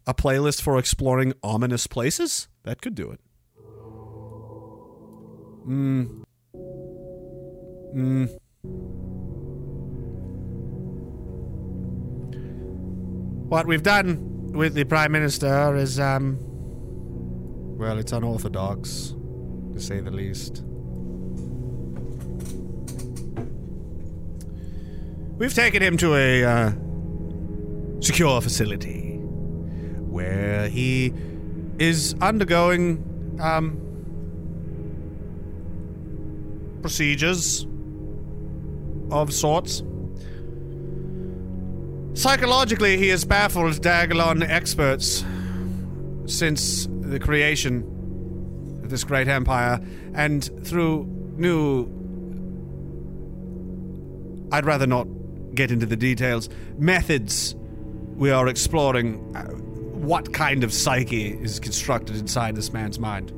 a 0.05 0.13
playlist 0.13 0.61
for 0.61 0.77
exploring 0.77 1.33
ominous 1.43 1.87
places 1.87 2.47
that 2.63 2.81
could 2.81 2.95
do 2.95 3.11
it. 3.11 3.19
Mm. 5.67 6.23
Mm. 7.95 8.39
What 13.49 13.65
we've 13.67 13.83
done 13.83 14.51
with 14.53 14.73
the 14.73 14.83
Prime 14.83 15.11
Minister 15.11 15.75
is, 15.75 15.99
um, 15.99 16.37
well, 17.77 17.97
it's 17.97 18.11
unorthodox, 18.11 19.15
to 19.73 19.79
say 19.79 19.99
the 19.99 20.11
least. 20.11 20.63
We've 25.39 25.53
taken 25.53 25.81
him 25.81 25.95
to 25.97 26.15
a 26.15 26.43
uh, 26.43 26.71
secure 28.01 28.41
facility 28.41 29.15
where 29.15 30.67
he 30.67 31.13
is 31.79 32.13
undergoing 32.19 33.37
um, 33.41 33.79
procedures 36.81 37.65
of 39.11 39.33
sorts. 39.33 39.81
Psychologically, 42.15 42.97
he 42.97 43.07
has 43.07 43.23
baffled 43.23 43.81
Diagolon 43.81 44.45
experts 44.45 45.23
since 46.25 46.85
the 46.99 47.17
creation 47.17 48.81
of 48.83 48.89
this 48.89 49.05
great 49.05 49.29
empire, 49.29 49.79
and 50.13 50.43
through 50.65 51.05
new. 51.37 51.87
I'd 54.51 54.65
rather 54.65 54.85
not 54.85 55.07
get 55.59 55.71
into 55.71 55.85
the 55.85 55.97
details. 55.97 56.49
Methods 56.77 57.53
we 58.15 58.31
are 58.31 58.47
exploring 58.47 59.35
uh, 59.35 59.43
what 59.99 60.33
kind 60.33 60.63
of 60.63 60.73
psyche 60.73 61.33
is 61.33 61.59
constructed 61.59 62.15
inside 62.15 62.55
this 62.55 62.71
man's 62.71 62.97
mind. 62.97 63.33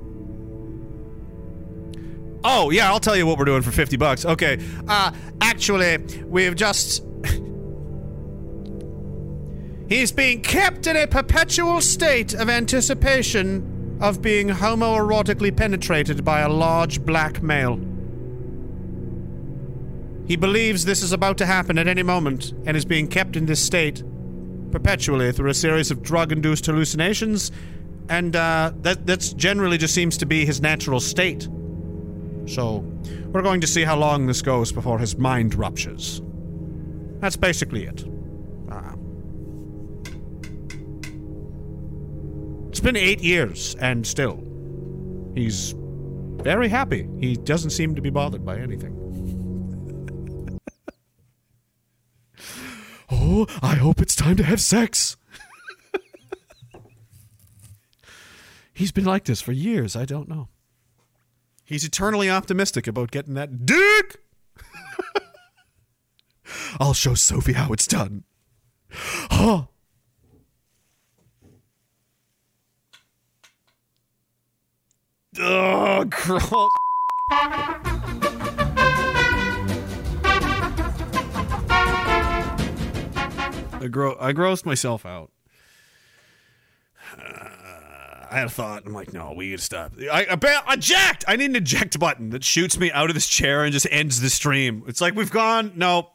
Oh, 2.43 2.69
yeah, 2.69 2.91
I'll 2.91 2.99
tell 2.99 3.15
you 3.15 3.25
what 3.25 3.39
we're 3.39 3.45
doing 3.45 3.63
for 3.63 3.71
50 3.71 3.97
bucks. 3.97 4.23
Okay. 4.23 4.63
Uh, 4.87 5.11
actually, 5.41 5.97
we've 6.25 6.55
just. 6.55 7.03
He's 9.89 10.11
being 10.11 10.41
kept 10.41 10.85
in 10.85 10.97
a 10.97 11.07
perpetual 11.07 11.81
state 11.81 12.35
of 12.35 12.49
anticipation 12.49 13.97
of 13.99 14.21
being 14.21 14.47
homoerotically 14.47 15.57
penetrated 15.57 16.23
by 16.23 16.41
a 16.41 16.49
large 16.49 17.03
black 17.03 17.41
male. 17.41 17.79
He 20.31 20.37
believes 20.37 20.85
this 20.85 21.03
is 21.03 21.11
about 21.11 21.37
to 21.39 21.45
happen 21.45 21.77
at 21.77 21.89
any 21.89 22.03
moment 22.03 22.53
and 22.65 22.77
is 22.77 22.85
being 22.85 23.09
kept 23.09 23.35
in 23.35 23.47
this 23.47 23.61
state 23.61 24.01
perpetually 24.71 25.33
through 25.33 25.49
a 25.49 25.53
series 25.53 25.91
of 25.91 26.01
drug 26.01 26.31
induced 26.31 26.67
hallucinations, 26.67 27.51
and 28.07 28.33
uh, 28.37 28.71
that 28.77 29.05
that's 29.05 29.33
generally 29.33 29.77
just 29.77 29.93
seems 29.93 30.15
to 30.19 30.25
be 30.25 30.45
his 30.45 30.61
natural 30.61 31.01
state. 31.01 31.49
So, 32.45 32.77
we're 33.33 33.41
going 33.41 33.59
to 33.59 33.67
see 33.67 33.83
how 33.83 33.97
long 33.97 34.25
this 34.25 34.41
goes 34.41 34.71
before 34.71 34.99
his 34.99 35.17
mind 35.17 35.53
ruptures. 35.53 36.21
That's 37.19 37.35
basically 37.35 37.83
it. 37.83 38.05
Uh, 38.71 38.95
it's 42.69 42.79
been 42.79 42.95
eight 42.95 43.19
years, 43.19 43.75
and 43.81 44.07
still, 44.07 44.41
he's 45.35 45.75
very 46.41 46.69
happy. 46.69 47.09
He 47.19 47.35
doesn't 47.35 47.71
seem 47.71 47.95
to 47.95 48.01
be 48.01 48.09
bothered 48.09 48.45
by 48.45 48.57
anything. 48.57 49.00
Oh, 53.11 53.47
I 53.61 53.75
hope 53.75 54.01
it's 54.01 54.15
time 54.15 54.37
to 54.37 54.43
have 54.43 54.61
sex. 54.61 55.17
He's 58.73 58.91
been 58.91 59.05
like 59.05 59.25
this 59.25 59.41
for 59.41 59.51
years. 59.51 59.95
I 59.95 60.05
don't 60.05 60.27
know. 60.27 60.47
He's 61.65 61.83
eternally 61.83 62.29
optimistic 62.29 62.87
about 62.87 63.11
getting 63.11 63.35
that 63.35 63.65
dick. 63.65 64.17
I'll 66.79 66.93
show 66.93 67.13
Sophie 67.13 67.53
how 67.53 67.71
it's 67.73 67.85
done. 67.85 68.23
Huh. 68.89 69.65
Oh, 75.39 76.03
girl. 76.05 76.69
I, 83.81 83.87
gro- 83.87 84.17
I 84.19 84.33
grossed 84.33 84.65
myself 84.65 85.05
out. 85.05 85.31
Uh, 87.17 87.49
I 88.31 88.35
had 88.37 88.47
a 88.47 88.49
thought. 88.49 88.83
I'm 88.85 88.93
like, 88.93 89.11
no, 89.11 89.33
we 89.35 89.49
gotta 89.51 89.61
stop. 89.61 89.91
I, 89.99 90.25
I 90.29 90.73
eject. 90.73 91.25
I 91.27 91.35
need 91.35 91.49
an 91.49 91.57
eject 91.57 91.99
button 91.99 92.29
that 92.29 92.43
shoots 92.45 92.77
me 92.77 92.89
out 92.91 93.09
of 93.09 93.13
this 93.13 93.27
chair 93.27 93.63
and 93.65 93.73
just 93.73 93.87
ends 93.91 94.21
the 94.21 94.29
stream. 94.29 94.83
It's 94.87 95.01
like 95.01 95.15
we've 95.15 95.31
gone. 95.31 95.73
No. 95.75 96.11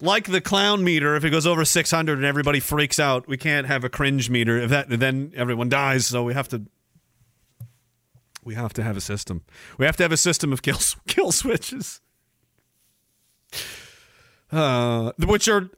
Like 0.00 0.26
the 0.30 0.40
clown 0.40 0.84
meter, 0.84 1.16
if 1.16 1.24
it 1.24 1.30
goes 1.30 1.46
over 1.46 1.64
600 1.64 2.18
and 2.18 2.24
everybody 2.24 2.60
freaks 2.60 2.98
out, 3.00 3.26
we 3.26 3.36
can't 3.36 3.66
have 3.66 3.82
a 3.84 3.88
cringe 3.88 4.30
meter. 4.30 4.58
If 4.58 4.70
that, 4.70 4.88
then 4.88 5.32
everyone 5.34 5.68
dies. 5.68 6.06
So 6.06 6.22
we 6.22 6.34
have 6.34 6.48
to. 6.48 6.62
We 8.44 8.54
have 8.56 8.72
to 8.74 8.82
have 8.82 8.96
a 8.96 9.00
system. 9.00 9.42
We 9.78 9.86
have 9.86 9.96
to 9.98 10.02
have 10.02 10.10
a 10.12 10.16
system 10.16 10.52
of 10.52 10.62
kill 10.62 10.78
kill 11.06 11.32
switches, 11.32 12.00
uh, 14.52 15.12
which 15.18 15.48
are 15.48 15.70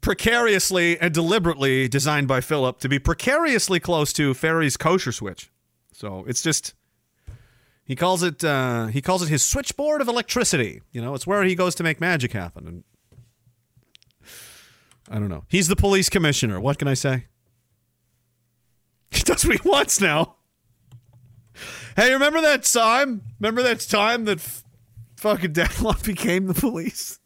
precariously 0.00 0.98
and 0.98 1.12
deliberately 1.12 1.88
designed 1.88 2.26
by 2.26 2.40
Philip 2.40 2.80
to 2.80 2.88
be 2.88 2.98
precariously 2.98 3.78
close 3.78 4.12
to 4.14 4.34
Ferry's 4.34 4.76
kosher 4.76 5.12
switch. 5.12 5.50
So 5.92 6.24
it's 6.26 6.42
just 6.42 6.74
he 7.84 7.94
calls 7.94 8.22
it 8.22 8.42
uh, 8.42 8.86
he 8.86 9.02
calls 9.02 9.22
it 9.22 9.28
his 9.28 9.44
switchboard 9.44 10.00
of 10.00 10.08
electricity. 10.08 10.82
You 10.92 11.02
know, 11.02 11.14
it's 11.14 11.26
where 11.26 11.44
he 11.44 11.54
goes 11.54 11.74
to 11.76 11.82
make 11.82 12.00
magic 12.00 12.32
happen. 12.32 12.66
And 12.66 12.84
I 15.10 15.18
don't 15.18 15.28
know. 15.28 15.44
He's 15.48 15.68
the 15.68 15.76
police 15.76 16.08
commissioner. 16.08 16.58
What 16.60 16.78
can 16.78 16.88
I 16.88 16.94
say? 16.94 17.26
He 19.10 19.22
does 19.22 19.44
what 19.46 19.60
he 19.60 19.68
wants 19.68 20.00
now. 20.00 20.34
Hey, 21.94 22.12
remember 22.12 22.40
that 22.40 22.64
time? 22.64 23.22
Remember 23.38 23.62
that 23.62 23.78
time 23.78 24.24
that 24.24 24.38
f- 24.38 24.64
fucking 25.18 25.52
Declan 25.52 26.04
became 26.04 26.48
the 26.48 26.54
police? 26.54 27.20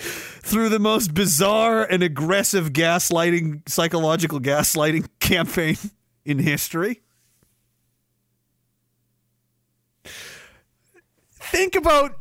Through 0.00 0.70
the 0.70 0.78
most 0.78 1.14
bizarre 1.14 1.84
and 1.84 2.02
aggressive 2.02 2.72
gaslighting, 2.72 3.68
psychological 3.68 4.40
gaslighting 4.40 5.06
campaign 5.20 5.76
in 6.24 6.38
history. 6.38 7.02
Think 11.32 11.74
about 11.74 12.16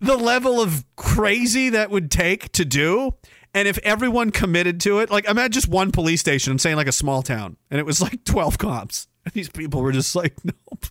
the 0.00 0.16
level 0.16 0.60
of 0.60 0.84
crazy 0.96 1.70
that 1.70 1.90
would 1.90 2.10
take 2.10 2.52
to 2.52 2.64
do. 2.64 3.14
And 3.54 3.66
if 3.66 3.78
everyone 3.78 4.30
committed 4.30 4.80
to 4.82 5.00
it, 5.00 5.10
like 5.10 5.28
imagine 5.28 5.52
just 5.52 5.68
one 5.68 5.90
police 5.90 6.20
station, 6.20 6.52
I'm 6.52 6.58
saying 6.58 6.76
like 6.76 6.86
a 6.86 6.92
small 6.92 7.22
town, 7.22 7.56
and 7.70 7.80
it 7.80 7.86
was 7.86 8.00
like 8.00 8.24
12 8.24 8.58
cops. 8.58 9.08
And 9.24 9.34
these 9.34 9.48
people 9.48 9.82
were 9.82 9.92
just 9.92 10.14
like, 10.14 10.34
nope. 10.44 10.86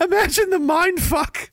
Imagine 0.00 0.50
the 0.50 0.58
mind 0.58 1.00
fuck. 1.00 1.50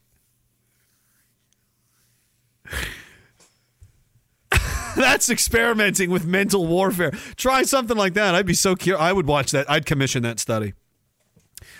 That's 4.96 5.28
experimenting 5.28 6.10
with 6.10 6.24
mental 6.24 6.66
warfare. 6.66 7.10
Try 7.36 7.62
something 7.62 7.96
like 7.96 8.14
that. 8.14 8.34
I'd 8.34 8.46
be 8.46 8.54
so 8.54 8.76
curious. 8.76 9.02
I 9.02 9.12
would 9.12 9.26
watch 9.26 9.50
that. 9.50 9.68
I'd 9.68 9.86
commission 9.86 10.22
that 10.22 10.38
study. 10.38 10.74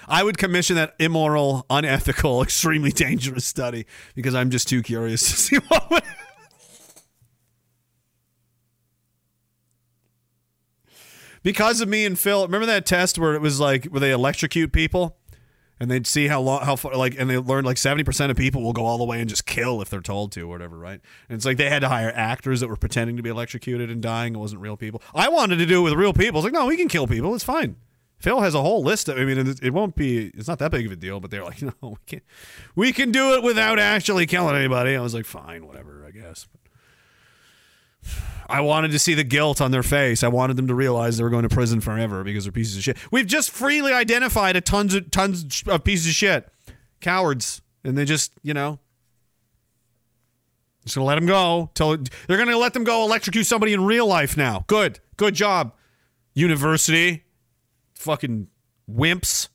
I 0.08 0.22
would 0.22 0.36
commission 0.36 0.76
that 0.76 0.94
immoral, 0.98 1.64
unethical, 1.70 2.42
extremely 2.42 2.90
dangerous 2.90 3.44
study 3.44 3.86
because 4.14 4.34
I'm 4.34 4.50
just 4.50 4.68
too 4.68 4.82
curious 4.82 5.20
to 5.22 5.36
see 5.36 5.56
what 5.68 5.90
would. 5.90 6.02
because 11.42 11.80
of 11.80 11.88
me 11.88 12.04
and 12.04 12.18
Phil, 12.18 12.42
remember 12.42 12.66
that 12.66 12.86
test 12.86 13.18
where 13.18 13.34
it 13.34 13.40
was 13.40 13.60
like 13.60 13.84
where 13.86 14.00
they 14.00 14.10
electrocute 14.10 14.72
people 14.72 15.16
and 15.80 15.90
they'd 15.90 16.06
see 16.06 16.28
how 16.28 16.40
long, 16.40 16.62
how 16.64 16.76
far, 16.76 16.94
like, 16.94 17.16
and 17.18 17.28
they 17.28 17.36
learned 17.36 17.66
like 17.66 17.76
70% 17.76 18.30
of 18.30 18.36
people 18.36 18.62
will 18.62 18.72
go 18.72 18.84
all 18.84 18.98
the 18.98 19.04
way 19.04 19.20
and 19.20 19.28
just 19.28 19.46
kill 19.46 19.82
if 19.82 19.90
they're 19.90 20.00
told 20.00 20.32
to 20.32 20.42
or 20.42 20.48
whatever, 20.48 20.78
right? 20.78 21.00
And 21.28 21.36
it's 21.36 21.44
like 21.44 21.56
they 21.56 21.68
had 21.68 21.80
to 21.80 21.88
hire 21.88 22.12
actors 22.14 22.60
that 22.60 22.68
were 22.68 22.76
pretending 22.76 23.16
to 23.16 23.22
be 23.22 23.30
electrocuted 23.30 23.90
and 23.90 24.00
dying. 24.00 24.34
It 24.34 24.38
wasn't 24.38 24.62
real 24.62 24.76
people. 24.76 25.02
I 25.14 25.28
wanted 25.28 25.56
to 25.56 25.66
do 25.66 25.80
it 25.80 25.82
with 25.82 25.94
real 25.94 26.12
people. 26.12 26.40
It's 26.40 26.44
like, 26.44 26.52
no, 26.52 26.66
we 26.66 26.76
can 26.76 26.88
kill 26.88 27.06
people. 27.06 27.34
It's 27.34 27.44
fine. 27.44 27.76
Phil 28.18 28.40
has 28.40 28.54
a 28.54 28.62
whole 28.62 28.82
list. 28.82 29.08
Of, 29.08 29.18
I 29.18 29.24
mean, 29.24 29.54
it, 29.62 29.72
won't 29.74 29.96
be. 29.96 30.28
It's 30.28 30.48
not 30.48 30.58
that 30.60 30.70
big 30.70 30.86
of 30.86 30.92
a 30.92 30.96
deal. 30.96 31.20
But 31.20 31.30
they're 31.30 31.44
like, 31.44 31.60
no, 31.62 31.72
we 31.82 31.96
can't. 32.06 32.22
We 32.74 32.92
can 32.92 33.10
do 33.10 33.34
it 33.34 33.42
without 33.42 33.78
actually 33.78 34.26
killing 34.26 34.56
anybody. 34.56 34.96
I 34.96 35.00
was 35.00 35.12
like, 35.12 35.26
fine, 35.26 35.66
whatever, 35.66 36.04
I 36.06 36.10
guess. 36.10 36.46
I 38.48 38.60
wanted 38.60 38.90
to 38.92 38.98
see 38.98 39.14
the 39.14 39.24
guilt 39.24 39.60
on 39.60 39.70
their 39.70 39.82
face. 39.82 40.22
I 40.22 40.28
wanted 40.28 40.56
them 40.56 40.68
to 40.68 40.74
realize 40.74 41.16
they 41.16 41.24
were 41.24 41.30
going 41.30 41.48
to 41.48 41.54
prison 41.54 41.80
forever 41.80 42.24
because 42.24 42.44
they're 42.44 42.52
pieces 42.52 42.76
of 42.76 42.82
shit. 42.82 42.98
We've 43.10 43.26
just 43.26 43.50
freely 43.50 43.92
identified 43.92 44.56
a 44.56 44.60
tons 44.60 44.94
of 44.94 45.10
tons 45.10 45.62
of 45.66 45.84
pieces 45.84 46.06
of 46.08 46.12
shit, 46.12 46.48
cowards, 47.00 47.62
and 47.82 47.96
they 47.96 48.04
just, 48.04 48.32
you 48.42 48.54
know, 48.54 48.78
just 50.84 50.94
gonna 50.94 51.06
let 51.06 51.14
them 51.14 51.26
go. 51.26 51.70
Till 51.74 51.96
they're 52.26 52.36
gonna 52.36 52.58
let 52.58 52.74
them 52.74 52.84
go 52.84 53.04
electrocute 53.04 53.46
somebody 53.46 53.72
in 53.72 53.84
real 53.84 54.06
life 54.06 54.36
now. 54.36 54.64
Good, 54.66 55.00
good 55.16 55.34
job, 55.34 55.72
university, 56.34 57.24
fucking 57.94 58.48
wimps. 58.90 59.48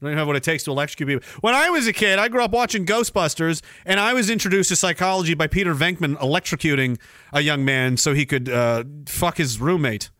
Don't 0.00 0.10
even 0.10 0.18
have 0.18 0.26
what 0.26 0.36
it 0.36 0.42
takes 0.42 0.64
to 0.64 0.70
electrocute 0.70 1.08
people. 1.08 1.38
When 1.40 1.54
I 1.54 1.70
was 1.70 1.86
a 1.86 1.92
kid, 1.92 2.18
I 2.18 2.28
grew 2.28 2.42
up 2.42 2.50
watching 2.50 2.84
Ghostbusters, 2.84 3.62
and 3.86 3.98
I 3.98 4.12
was 4.12 4.28
introduced 4.28 4.68
to 4.68 4.76
psychology 4.76 5.34
by 5.34 5.46
Peter 5.46 5.74
Venkman 5.74 6.16
electrocuting 6.18 6.98
a 7.32 7.40
young 7.40 7.64
man 7.64 7.96
so 7.96 8.12
he 8.12 8.26
could 8.26 8.48
uh, 8.48 8.84
fuck 9.06 9.38
his 9.38 9.60
roommate, 9.60 10.10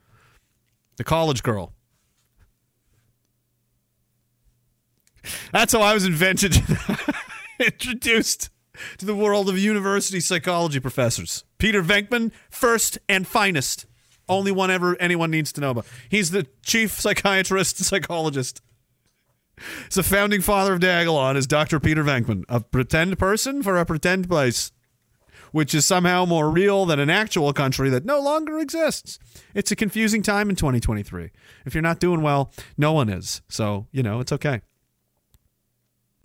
the 0.97 1.05
college 1.05 1.43
girl. 1.43 1.73
That's 5.53 5.73
how 5.73 5.81
I 5.81 5.95
was 5.95 6.05
invented, 6.05 6.63
introduced 7.59 8.51
to 8.99 9.07
the 9.07 9.15
world 9.15 9.49
of 9.49 9.59
university 9.59 10.21
psychology 10.21 10.81
professors. 10.81 11.45
Peter 11.59 11.83
Venkman, 11.83 12.33
first 12.51 12.99
and 13.09 13.27
finest. 13.27 13.87
Only 14.29 14.53
one 14.53 14.71
ever 14.71 14.97
anyone 15.01 15.31
needs 15.31 15.53
to 15.53 15.61
know 15.61 15.71
about. 15.71 15.87
He's 16.09 16.31
the 16.31 16.47
chief 16.63 16.99
psychiatrist 16.99 17.77
psychologist. 17.85 18.63
He's 19.85 19.95
the 19.95 20.03
founding 20.03 20.41
father 20.41 20.75
of 20.75 20.81
Diagolon 20.81 21.37
is 21.37 21.47
Dr. 21.47 21.81
Peter 21.81 22.03
Venkman, 22.03 22.45
a 22.49 22.61
pretend 22.61 23.19
person 23.19 23.63
for 23.63 23.77
a 23.77 23.87
pretend 23.87 24.29
place, 24.29 24.73
which 25.53 25.75
is 25.75 25.87
somehow 25.87 26.25
more 26.25 26.51
real 26.51 26.87
than 26.87 26.99
an 26.99 27.11
actual 27.11 27.53
country 27.53 27.89
that 27.91 28.05
no 28.05 28.21
longer 28.21 28.59
exists. 28.59 29.19
It's 29.55 29.71
a 29.71 29.77
confusing 29.77 30.23
time 30.23 30.51
in 30.51 30.57
2023. 30.57 31.31
If 31.65 31.75
you're 31.75 31.83
not 31.83 32.01
doing 32.01 32.23
well, 32.23 32.53
no 32.77 32.93
one 32.93 33.09
is. 33.09 33.43
So, 33.49 33.87
you 33.93 34.03
know, 34.03 34.21
it's 34.21 34.33
okay. 34.33 34.63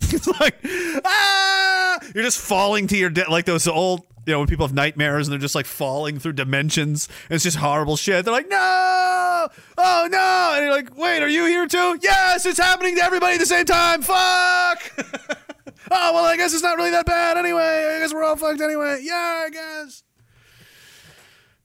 it's 0.00 0.26
like, 0.26 0.56
ah! 1.04 1.98
You're 2.14 2.24
just 2.24 2.40
falling 2.40 2.86
to 2.88 2.96
your 2.96 3.10
death, 3.10 3.28
like 3.28 3.44
those 3.44 3.68
old, 3.68 4.06
you 4.26 4.32
know, 4.32 4.40
when 4.40 4.48
people 4.48 4.66
have 4.66 4.74
nightmares 4.74 5.26
and 5.26 5.32
they're 5.32 5.40
just 5.40 5.54
like 5.54 5.66
falling 5.66 6.18
through 6.18 6.34
dimensions. 6.34 7.08
It's 7.30 7.44
just 7.44 7.56
horrible 7.56 7.96
shit. 7.96 8.24
They're 8.24 8.34
like, 8.34 8.48
no, 8.48 9.48
oh 9.78 10.08
no, 10.10 10.52
and 10.54 10.64
you're 10.64 10.72
like, 10.72 10.96
wait, 10.96 11.22
are 11.22 11.28
you 11.28 11.46
here 11.46 11.66
too? 11.66 11.98
Yes, 12.02 12.46
it's 12.46 12.58
happening 12.58 12.96
to 12.96 13.02
everybody 13.02 13.34
at 13.34 13.40
the 13.40 13.46
same 13.46 13.64
time. 13.64 14.02
Fuck. 14.02 14.92
oh 15.90 16.12
well, 16.12 16.24
I 16.24 16.36
guess 16.36 16.52
it's 16.52 16.62
not 16.62 16.76
really 16.76 16.90
that 16.90 17.06
bad 17.06 17.36
anyway. 17.36 17.94
I 17.96 17.98
guess 18.00 18.12
we're 18.12 18.24
all 18.24 18.36
fucked 18.36 18.60
anyway. 18.60 19.00
Yeah, 19.02 19.44
I 19.46 19.50
guess. 19.50 20.02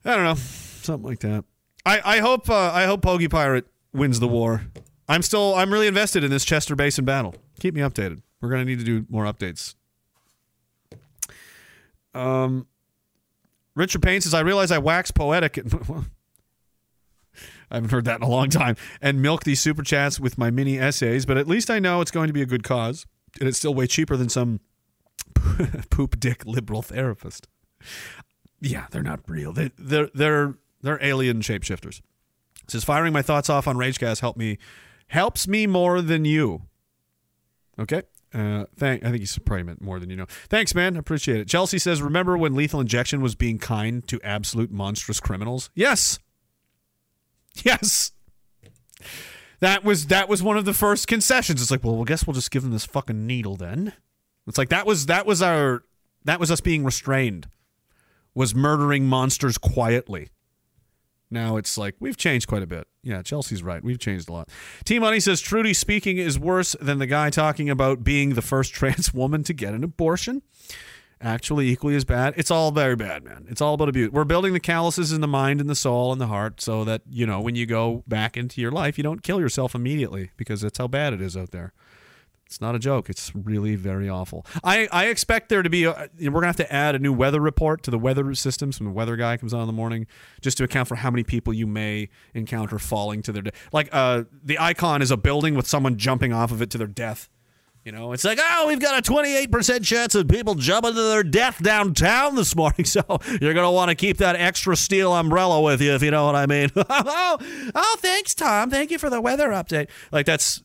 I 0.06 0.16
don't 0.16 0.24
know, 0.24 0.36
something 0.36 1.10
like 1.10 1.20
that. 1.20 1.44
I 1.86 2.02
I 2.18 2.20
hope 2.20 2.50
uh, 2.50 2.72
I 2.74 2.86
hope 2.86 3.02
Pogey 3.02 3.28
Pirate 3.28 3.66
wins 3.94 4.20
the 4.20 4.28
war. 4.28 4.62
I'm 5.08 5.22
still 5.22 5.56
I'm 5.56 5.72
really 5.72 5.88
invested 5.88 6.24
in 6.24 6.32
this 6.32 6.46
Chester 6.46 6.76
Basin 6.76 7.06
battle. 7.06 7.36
Keep 7.60 7.76
me 7.76 7.82
updated. 7.82 8.22
We're 8.42 8.50
gonna 8.50 8.66
need 8.66 8.80
to 8.80 8.86
do 8.86 9.06
more 9.10 9.26
updates. 9.26 9.76
Um, 12.16 12.68
Richard 13.76 14.02
Payne 14.02 14.22
says, 14.22 14.34
I 14.34 14.40
realize 14.40 14.72
I 14.72 14.78
wax 14.78 15.12
poetic. 15.12 15.60
I 17.70 17.76
haven't 17.76 17.92
heard 17.92 18.06
that 18.06 18.18
in 18.18 18.24
a 18.24 18.30
long 18.30 18.50
time. 18.50 18.78
And 19.02 19.22
milk 19.22 19.44
these 19.44 19.60
super 19.60 19.84
chats 19.84 20.20
with 20.20 20.38
my 20.38 20.50
mini 20.50 20.80
essays, 20.80 21.26
but 21.26 21.38
at 21.38 21.48
least 21.48 21.70
I 21.70 21.80
know 21.80 22.02
it's 22.02 22.12
going 22.12 22.28
to 22.28 22.34
be 22.34 22.42
a 22.42 22.46
good 22.46 22.64
cause. 22.64 23.06
And 23.40 23.50
it's 23.50 23.58
still 23.58 23.74
way 23.74 23.86
cheaper 23.86 24.16
than 24.16 24.30
some 24.30 24.62
poop 25.90 26.20
dick 26.20 26.46
liberal 26.46 26.82
therapist. 26.82 27.48
Yeah, 28.62 28.86
they're 28.92 29.04
not 29.04 29.20
real. 29.28 29.52
They, 29.52 29.72
they're 29.78 30.10
they're 30.14 30.56
they're 30.82 31.04
alien 31.04 31.42
shapeshifters. 31.42 32.00
It 32.64 32.72
says 32.72 32.86
firing 32.86 33.12
my 33.12 33.22
thoughts 33.22 33.50
off 33.50 33.68
on 33.68 33.76
Ragecast 33.76 34.22
help 34.22 34.38
me 34.38 34.58
helps 35.08 35.48
me 35.48 35.68
more 35.68 36.02
than 36.02 36.24
you. 36.24 36.62
Okay. 37.78 38.04
Uh, 38.36 38.66
thank. 38.76 39.02
I 39.04 39.08
think 39.08 39.20
he's 39.20 39.38
probably 39.40 39.64
meant 39.64 39.82
more 39.82 39.98
than 39.98 40.10
you 40.10 40.18
know. 40.18 40.26
Thanks, 40.50 40.76
man. 40.76 40.98
Appreciate 40.98 41.40
it. 41.40 41.48
Chelsea 41.48 41.80
says, 41.80 42.02
"Remember 42.02 42.38
when 42.38 42.54
Lethal 42.54 42.82
Injection 42.82 43.22
was 43.22 43.34
being 43.34 43.58
kind 43.58 44.06
to 44.10 44.20
absolute 44.24 44.72
monstrous 44.72 45.22
criminals?" 45.22 45.70
Yes. 45.74 46.20
Yes. 47.64 48.12
That 49.62 49.86
was 49.86 50.08
that 50.08 50.28
was 50.28 50.44
one 50.44 50.58
of 50.58 50.66
the 50.66 50.74
first 50.74 51.08
concessions. 51.08 51.62
It's 51.62 51.72
like, 51.72 51.84
well, 51.84 52.02
I 52.02 52.04
guess 52.04 52.28
we'll 52.28 52.34
just 52.34 52.52
give 52.52 52.64
them 52.64 52.74
this 52.74 52.86
fucking 52.86 53.26
needle 53.26 53.56
then. 53.56 53.94
It's 54.48 54.58
like 54.58 54.70
that 54.70 54.86
was 54.86 55.06
that 55.06 55.26
was 55.26 55.42
our 55.42 55.84
that 56.26 56.40
was 56.40 56.52
us 56.52 56.60
being 56.60 56.84
restrained. 56.84 57.48
Was 58.34 58.54
murdering 58.54 59.06
monsters 59.06 59.58
quietly. 59.58 60.28
Now 61.36 61.58
it's 61.58 61.78
like 61.78 61.96
we've 62.00 62.18
changed 62.18 62.48
quite 62.48 62.64
a 62.64 62.68
bit. 62.68 62.88
Yeah, 63.04 63.22
Chelsea's 63.22 63.62
right. 63.62 63.84
We've 63.84 64.00
changed 64.00 64.30
a 64.30 64.32
lot. 64.32 64.50
T 64.86 64.98
Money 65.00 65.20
says 65.20 65.42
Trudy 65.42 65.74
speaking 65.74 66.18
is 66.18 66.40
worse 66.40 66.76
than 66.80 66.98
the 66.98 67.06
guy 67.06 67.30
talking 67.30 67.70
about 67.70 68.04
being 68.04 68.34
the 68.36 68.42
first 68.42 68.74
trans 68.80 69.14
woman 69.14 69.44
to 69.44 69.54
get 69.54 69.74
an 69.74 69.84
abortion. 69.84 70.42
actually 71.22 71.70
equally 71.70 71.96
as 71.96 72.06
bad. 72.06 72.34
It's 72.38 72.52
all 72.52 72.72
very 72.72 72.96
bad, 72.96 73.24
man. 73.24 73.46
It's 73.50 73.62
all 73.62 73.74
about 73.74 73.90
abuse. 73.90 74.12
We're 74.12 74.24
building 74.24 74.54
the 74.54 74.60
calluses 74.60 75.12
in 75.12 75.22
the 75.22 75.28
mind 75.28 75.62
and 75.62 75.70
the 75.70 75.76
soul 75.76 76.12
and 76.12 76.20
the 76.22 76.28
heart 76.28 76.62
so 76.62 76.84
that, 76.86 77.02
you 77.10 77.26
know, 77.26 77.42
when 77.42 77.56
you 77.56 77.66
go 77.66 78.04
back 78.08 78.38
into 78.38 78.62
your 78.62 78.72
life, 78.72 78.98
you 78.98 79.04
don't 79.04 79.24
kill 79.24 79.40
yourself 79.40 79.76
immediately 79.76 80.32
because 80.38 80.62
that's 80.62 80.78
how 80.78 80.88
bad 80.88 81.14
it 81.14 81.22
is 81.22 81.36
out 81.38 81.52
there. 81.52 81.74
It's 82.46 82.62
not 82.62 82.76
a 82.76 82.80
joke. 82.80 83.10
It's 83.10 83.34
really 83.36 83.76
very 83.76 84.08
awful. 84.08 84.46
I, 84.64 84.88
I 84.92 85.06
expect 85.08 85.50
there 85.50 85.64
to 85.64 85.70
be, 85.70 85.86
a, 85.86 86.10
we're 86.20 86.30
going 86.30 86.42
to 86.42 86.48
have 86.48 86.56
to 86.58 86.72
add 86.72 86.94
a 86.94 87.00
new 87.00 87.12
weather 87.12 87.40
report 87.40 87.82
to 87.84 87.92
the 87.92 87.98
weather 87.98 88.34
systems 88.36 88.80
when 88.80 88.88
the 88.88 88.94
weather 88.94 89.16
guy 89.16 89.36
comes 89.38 89.54
on 89.54 89.62
in 89.62 89.68
the 89.68 89.74
morning 89.74 90.06
just 90.42 90.58
to 90.58 90.64
account 90.64 90.88
for 90.88 90.96
how 90.96 91.10
many 91.10 91.24
people 91.24 91.54
you 91.54 91.66
may 91.66 92.10
encounter 92.36 92.78
falling 92.78 93.24
to 93.24 93.32
their 93.32 93.42
death. 93.42 93.70
Like 93.72 93.90
uh, 93.92 94.26
the 94.44 94.60
icon 94.60 95.02
is 95.02 95.10
a 95.10 95.18
building 95.18 95.56
with 95.56 95.68
someone 95.68 95.98
jumping 95.98 96.34
off 96.34 96.52
of 96.52 96.62
it 96.62 96.70
to 96.72 96.78
their 96.78 96.88
death. 96.88 97.30
You 97.86 97.92
know, 97.92 98.14
it's 98.14 98.24
like, 98.24 98.40
oh, 98.42 98.66
we've 98.68 98.80
got 98.80 98.98
a 98.98 99.12
28% 99.12 99.86
chance 99.86 100.16
of 100.16 100.28
people 100.28 100.56
jumping 100.56 100.96
to 100.96 101.02
their 101.04 101.22
death 101.22 101.62
downtown 101.62 102.36
this 102.36 102.56
morning. 102.56 102.86
So 102.96 103.02
you're 103.42 103.54
going 103.54 103.66
to 103.66 103.72
want 103.72 103.90
to 103.90 103.96
keep 103.96 104.18
that 104.18 104.36
extra 104.36 104.76
steel 104.76 105.14
umbrella 105.14 105.62
with 105.62 105.82
you, 105.82 105.94
if 105.94 106.02
you 106.02 106.12
know 106.12 106.26
what 106.26 106.36
I 106.36 106.46
mean. 106.46 106.72
oh, 106.76 107.38
oh, 107.76 107.96
thanks, 108.00 108.34
Tom. 108.34 108.70
Thank 108.70 108.90
you 108.90 108.98
for 108.98 109.10
the 109.10 109.20
weather 109.22 109.50
update. 109.50 109.90
Like, 110.12 110.26
that's. 110.26 110.64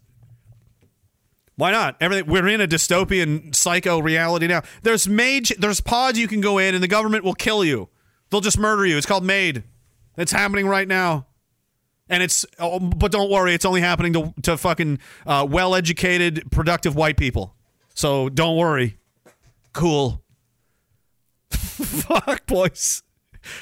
Why 1.60 1.72
not? 1.72 1.96
Everything 2.00 2.26
we're 2.26 2.48
in 2.48 2.62
a 2.62 2.66
dystopian 2.66 3.54
psycho 3.54 3.98
reality 3.98 4.46
now. 4.46 4.62
There's 4.82 5.06
mage 5.06 5.54
there's 5.58 5.82
pods 5.82 6.18
you 6.18 6.26
can 6.26 6.40
go 6.40 6.56
in 6.56 6.74
and 6.74 6.82
the 6.82 6.88
government 6.88 7.22
will 7.22 7.34
kill 7.34 7.62
you. 7.62 7.90
They'll 8.30 8.40
just 8.40 8.58
murder 8.58 8.86
you. 8.86 8.96
It's 8.96 9.04
called 9.04 9.24
MAID. 9.24 9.62
It's 10.16 10.32
happening 10.32 10.66
right 10.66 10.88
now. 10.88 11.26
And 12.08 12.22
it's 12.22 12.46
oh, 12.58 12.80
but 12.80 13.12
don't 13.12 13.30
worry, 13.30 13.52
it's 13.52 13.66
only 13.66 13.82
happening 13.82 14.14
to 14.14 14.32
to 14.40 14.56
fucking 14.56 15.00
uh, 15.26 15.46
well-educated, 15.50 16.50
productive 16.50 16.96
white 16.96 17.18
people. 17.18 17.54
So 17.92 18.30
don't 18.30 18.56
worry. 18.56 18.96
Cool. 19.74 20.22
Fuck, 21.50 22.46
boys. 22.46 23.02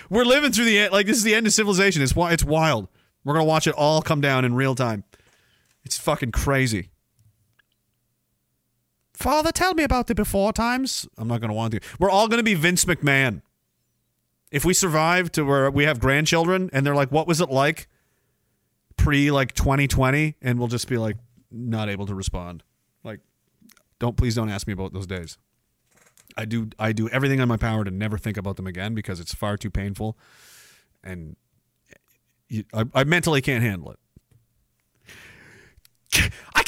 We're 0.09 0.25
living 0.25 0.53
through 0.53 0.67
the 0.67 0.79
end. 0.79 0.93
Like 0.93 1.07
this 1.07 1.17
is 1.17 1.25
the 1.25 1.35
end 1.35 1.49
of 1.49 1.53
civilization. 1.53 2.01
It's 2.03 2.15
it's 2.17 2.45
wild. 2.45 2.87
We're 3.25 3.35
gonna 3.35 3.45
watch 3.45 3.67
it 3.67 3.75
all 3.75 4.03
come 4.03 4.21
down 4.21 4.45
in 4.45 4.55
real 4.55 4.77
time. 4.77 5.03
It's 5.83 5.99
fucking 5.99 6.31
crazy. 6.31 6.91
Father, 9.19 9.51
tell 9.51 9.75
me 9.75 9.83
about 9.83 10.07
the 10.07 10.15
before 10.15 10.53
times. 10.53 11.09
I'm 11.19 11.27
not 11.27 11.41
going 11.41 11.49
to 11.49 11.55
want 11.55 11.73
to. 11.73 11.81
We're 11.99 12.09
all 12.09 12.29
going 12.29 12.39
to 12.39 12.45
be 12.45 12.55
Vince 12.55 12.85
McMahon. 12.85 13.43
If 14.53 14.65
we 14.65 14.73
survive 14.73 15.33
to 15.33 15.43
where 15.43 15.69
we 15.73 15.83
have 15.83 15.99
grandchildren 15.99 16.71
and 16.73 16.87
they're 16.87 16.95
like, 16.95 17.11
what 17.11 17.27
was 17.27 17.41
it 17.41 17.51
like 17.51 17.89
pre 18.97 19.33
like 19.33 19.55
2020? 19.55 20.37
And 20.41 20.57
we'll 20.61 20.69
just 20.69 20.87
be 20.87 20.99
like, 20.99 21.17
not 21.51 21.89
able 21.89 22.07
to 22.07 22.15
respond. 22.15 22.63
Like, 23.03 23.19
don't, 23.99 24.17
please 24.17 24.37
don't 24.37 24.51
ask 24.51 24.69
me 24.69 24.73
about 24.73 24.93
those 24.93 25.09
days. 25.09 25.37
I 26.37 26.45
do, 26.45 26.69
I 26.79 26.93
do 26.93 27.09
everything 27.09 27.41
in 27.41 27.49
my 27.49 27.57
power 27.57 27.83
to 27.83 27.91
never 27.91 28.19
think 28.19 28.37
about 28.37 28.55
them 28.55 28.69
again 28.69 28.95
because 28.95 29.19
it's 29.19 29.35
far 29.35 29.57
too 29.57 29.71
painful. 29.71 30.17
And 31.03 31.35
I, 32.73 32.85
I 32.95 33.03
mentally 33.03 33.43
can't 33.43 33.65
handle 33.65 33.91
it. 33.91 33.99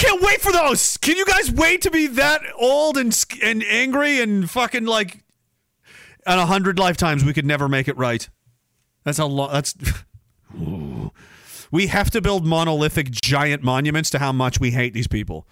Can't 0.00 0.22
wait 0.22 0.40
for 0.40 0.50
those. 0.50 0.96
Can 0.96 1.18
you 1.18 1.26
guys 1.26 1.52
wait 1.52 1.82
to 1.82 1.90
be 1.90 2.06
that 2.06 2.40
old 2.58 2.96
and 2.96 3.14
and 3.42 3.62
angry 3.64 4.18
and 4.18 4.50
fucking 4.50 4.86
like 4.86 5.22
at 6.26 6.38
a 6.38 6.46
hundred 6.46 6.78
lifetimes 6.78 7.22
we 7.22 7.34
could 7.34 7.44
never 7.44 7.68
make 7.68 7.86
it 7.86 7.98
right. 7.98 8.26
That's 9.04 9.18
how 9.18 9.26
long. 9.26 9.52
That's 9.52 9.74
we 11.70 11.88
have 11.88 12.10
to 12.12 12.22
build 12.22 12.46
monolithic 12.46 13.10
giant 13.10 13.62
monuments 13.62 14.08
to 14.10 14.18
how 14.18 14.32
much 14.32 14.58
we 14.58 14.70
hate 14.70 14.94
these 14.94 15.06
people. 15.06 15.46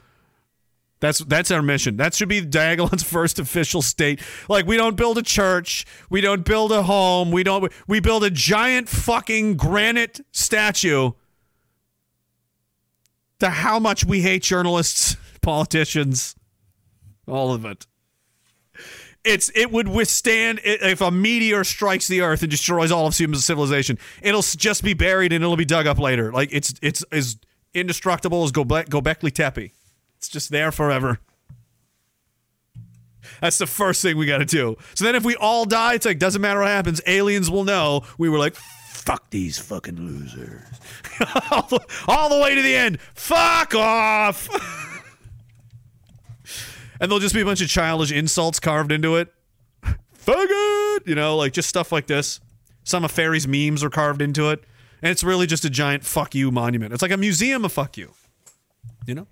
That's 1.00 1.18
that's 1.18 1.50
our 1.50 1.60
mission. 1.60 1.98
That 1.98 2.14
should 2.14 2.30
be 2.30 2.40
Diagolon's 2.40 3.02
first 3.04 3.38
official 3.38 3.82
state. 3.82 4.22
Like 4.48 4.66
we 4.66 4.78
don't 4.78 4.96
build 4.96 5.18
a 5.18 5.22
church, 5.22 5.84
we 6.08 6.22
don't 6.22 6.46
build 6.46 6.72
a 6.72 6.84
home, 6.84 7.30
we 7.30 7.42
don't 7.44 7.70
we 7.86 8.00
build 8.00 8.24
a 8.24 8.30
giant 8.30 8.88
fucking 8.88 9.58
granite 9.58 10.20
statue 10.32 11.12
to 13.40 13.50
how 13.50 13.78
much 13.78 14.04
we 14.04 14.22
hate 14.22 14.42
journalists, 14.42 15.16
politicians, 15.42 16.34
all 17.26 17.52
of 17.52 17.64
it. 17.64 17.86
It's 19.24 19.50
it 19.54 19.70
would 19.70 19.88
withstand 19.88 20.60
if 20.64 21.00
a 21.00 21.10
meteor 21.10 21.64
strikes 21.64 22.08
the 22.08 22.20
earth 22.20 22.42
and 22.42 22.50
destroys 22.50 22.90
all 22.90 23.06
of 23.06 23.16
human 23.16 23.38
civilization. 23.40 23.98
It'll 24.22 24.42
just 24.42 24.82
be 24.82 24.94
buried 24.94 25.32
and 25.32 25.42
it'll 25.42 25.56
be 25.56 25.64
dug 25.64 25.86
up 25.86 25.98
later. 25.98 26.32
Like 26.32 26.50
it's 26.52 26.74
it's 26.80 27.02
as 27.10 27.36
indestructible 27.74 28.44
as 28.44 28.52
Gobe- 28.52 28.88
Gobekli 28.88 29.32
Tepe. 29.32 29.72
It's 30.16 30.28
just 30.28 30.50
there 30.50 30.72
forever. 30.72 31.18
That's 33.40 33.58
the 33.58 33.66
first 33.66 34.02
thing 34.02 34.16
we 34.16 34.26
got 34.26 34.38
to 34.38 34.44
do. 34.44 34.76
So 34.94 35.04
then, 35.04 35.14
if 35.14 35.24
we 35.24 35.36
all 35.36 35.64
die, 35.64 35.94
it's 35.94 36.06
like 36.06 36.18
doesn't 36.18 36.40
matter 36.40 36.60
what 36.60 36.68
happens. 36.68 37.00
Aliens 37.06 37.50
will 37.50 37.64
know 37.64 38.02
we 38.16 38.28
were 38.28 38.38
like, 38.38 38.56
fuck 38.98 39.30
these 39.30 39.58
fucking 39.58 39.96
losers, 39.96 40.62
all, 41.50 41.62
the, 41.62 41.80
all 42.06 42.28
the 42.28 42.42
way 42.42 42.54
to 42.54 42.62
the 42.62 42.74
end. 42.74 43.00
Fuck 43.14 43.74
off. 43.74 44.48
and 47.00 47.10
there'll 47.10 47.20
just 47.20 47.34
be 47.34 47.40
a 47.40 47.44
bunch 47.44 47.62
of 47.62 47.68
childish 47.68 48.12
insults 48.12 48.60
carved 48.60 48.92
into 48.92 49.16
it. 49.16 49.32
Faggot, 49.82 51.06
you 51.06 51.14
know, 51.14 51.36
like 51.36 51.52
just 51.52 51.68
stuff 51.68 51.92
like 51.92 52.06
this. 52.06 52.40
Some 52.84 53.04
of 53.04 53.10
Fairy's 53.10 53.46
memes 53.46 53.84
are 53.84 53.90
carved 53.90 54.20
into 54.20 54.50
it, 54.50 54.64
and 55.02 55.10
it's 55.10 55.24
really 55.24 55.46
just 55.46 55.64
a 55.64 55.70
giant 55.70 56.04
fuck 56.04 56.34
you 56.34 56.50
monument. 56.50 56.92
It's 56.92 57.02
like 57.02 57.12
a 57.12 57.16
museum 57.16 57.64
of 57.64 57.72
fuck 57.72 57.96
you. 57.96 58.12
You 59.06 59.14
know. 59.14 59.26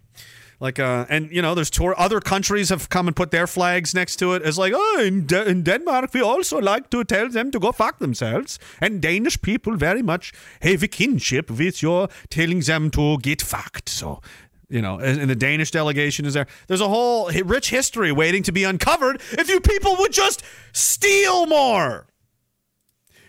Like 0.59 0.79
uh, 0.79 1.05
and 1.09 1.31
you 1.31 1.43
know, 1.43 1.55
there's 1.55 1.69
tour. 1.71 1.95
Other 1.99 2.21
countries 2.21 2.71
have 2.71 2.89
come 2.89 3.07
and 3.07 3.15
put 3.15 3.31
their 3.31 3.47
flags 3.47 3.95
next 3.95 4.17
to 4.17 4.33
it 4.33 4.43
It's 4.43 4.57
like, 4.57 4.73
oh, 4.75 5.03
in, 5.05 5.27
De- 5.27 5.47
in 5.47 5.63
Denmark 5.63 6.15
we 6.15 6.23
also 6.23 6.59
like 6.59 6.89
to 6.91 7.05
tell 7.05 7.29
them 7.29 7.51
to 7.51 7.59
go 7.59 7.73
fuck 7.73 7.99
themselves, 7.99 8.59
and 8.81 9.03
Danish 9.03 9.41
people 9.43 9.77
very 9.77 10.03
much 10.03 10.33
have 10.63 10.83
a 10.83 10.89
kinship 10.89 11.51
with 11.51 11.83
your 11.83 12.09
telling 12.31 12.61
them 12.61 12.91
to 12.93 13.19
get 13.19 13.43
fucked. 13.43 13.91
So, 13.91 14.23
you 14.71 14.81
know, 14.81 14.99
and, 14.99 15.29
the 15.29 15.37
Danish 15.37 15.73
delegation 15.73 16.25
is 16.25 16.33
there. 16.33 16.47
There's 16.69 16.81
a 16.81 16.89
whole 16.89 17.31
rich 17.31 17.69
history 17.69 18.11
waiting 18.11 18.43
to 18.45 18.53
be 18.53 18.65
uncovered 18.65 19.21
if 19.33 19.51
you 19.51 19.61
people 19.61 19.97
would 19.99 20.13
just 20.13 20.43
steal 20.73 21.47
more. 21.47 22.07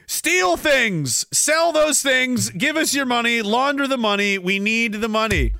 Steal 0.09 0.55
things, 0.55 1.25
sell 1.33 1.73
those 1.73 2.01
things, 2.01 2.49
give 2.51 2.77
us 2.77 2.95
your 2.95 3.05
money, 3.05 3.41
launder 3.41 3.85
the 3.85 3.97
money. 3.97 4.37
We 4.37 4.59
need 4.59 4.93
the 4.93 5.09
money. 5.09 5.51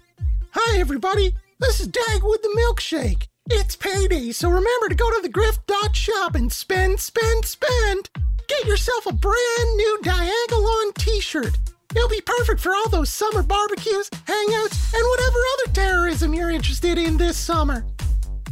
Hi, 0.51 0.79
everybody. 0.79 1.33
This 1.60 1.80
is 1.80 1.88
Dag 1.88 2.22
with 2.24 2.44
the 2.44 2.56
milkshake. 2.56 3.26
It's 3.50 3.76
payday, 3.76 4.32
so 4.32 4.48
remember 4.48 4.90
to 4.90 4.95
go 4.95 5.10
to 5.10 5.22
the 5.24 5.34
grift.shop 5.34 6.36
and 6.36 6.53
spend, 6.53 7.00
spend, 7.00 7.45
spend. 7.45 8.11
Get 8.48 8.66
yourself 8.66 9.08
a 9.08 9.14
brand 9.14 9.76
new 9.76 10.00
Diagolon 10.03 10.94
t 11.00 11.19
shirt. 11.19 11.58
It'll 11.95 12.10
be 12.10 12.22
perfect 12.22 12.60
for 12.60 12.76
all 12.76 12.90
those 12.90 13.11
summer 13.11 13.42
barbecues, 13.42 14.08
hangouts, 14.11 14.94
and 14.94 15.08
whatever 15.10 15.40
other 15.53 15.74
terrorism 15.74 16.36
you're 16.36 16.52
interested 16.52 17.00
in 17.00 17.18
this 17.18 17.38
summer. 17.38 17.84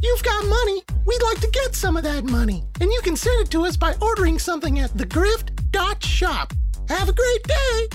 You've 0.01 0.24
got 0.24 0.43
money. 0.45 0.82
We'd 1.06 1.22
like 1.22 1.40
to 1.42 1.50
get 1.51 1.75
some 1.75 1.98
of 1.98 2.03
that 2.03 2.24
money, 2.24 2.64
and 2.82 2.92
you 2.92 3.01
can 3.03 3.16
send 3.16 3.40
it 3.40 3.51
to 3.51 3.66
us 3.66 3.77
by 3.77 3.93
ordering 4.01 4.40
something 4.40 4.80
at 4.80 4.90
thegrift.shop. 4.98 6.53
Have 6.90 7.09
a 7.09 7.14
great 7.14 7.43
day. 7.43 7.88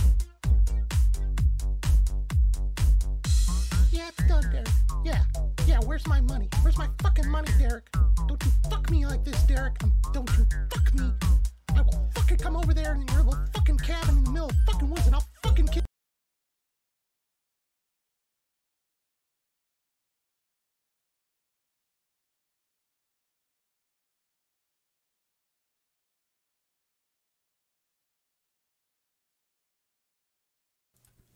Yeah. 3.91 4.69
Yeah, 5.70 5.78
where's 5.86 6.05
my 6.08 6.20
money? 6.23 6.49
Where's 6.62 6.76
my 6.76 6.89
fucking 7.00 7.31
money, 7.31 7.49
Derek? 7.57 7.89
Don't 8.26 8.44
you 8.44 8.50
fuck 8.68 8.90
me 8.90 9.07
like 9.07 9.24
this, 9.24 9.40
Derek. 9.44 9.81
Um, 9.84 9.92
don't 10.12 10.28
you 10.36 10.44
fuck 10.68 10.92
me. 10.94 11.12
I 11.76 11.82
will 11.82 12.10
fucking 12.12 12.39
come 12.39 12.57
over 12.57 12.74
there 12.74 12.97
in 12.97 13.07
your 13.07 13.18
little 13.18 13.39
fucking 13.55 13.78
cabin 13.78 14.18
in 14.18 14.24
the 14.24 14.31
middle 14.32 14.49
of 14.49 14.57
fucking 14.66 14.90
woods 14.90 15.07
and 15.07 15.15
I'll 15.15 15.24
fucking 15.44 15.68
kill 15.68 15.84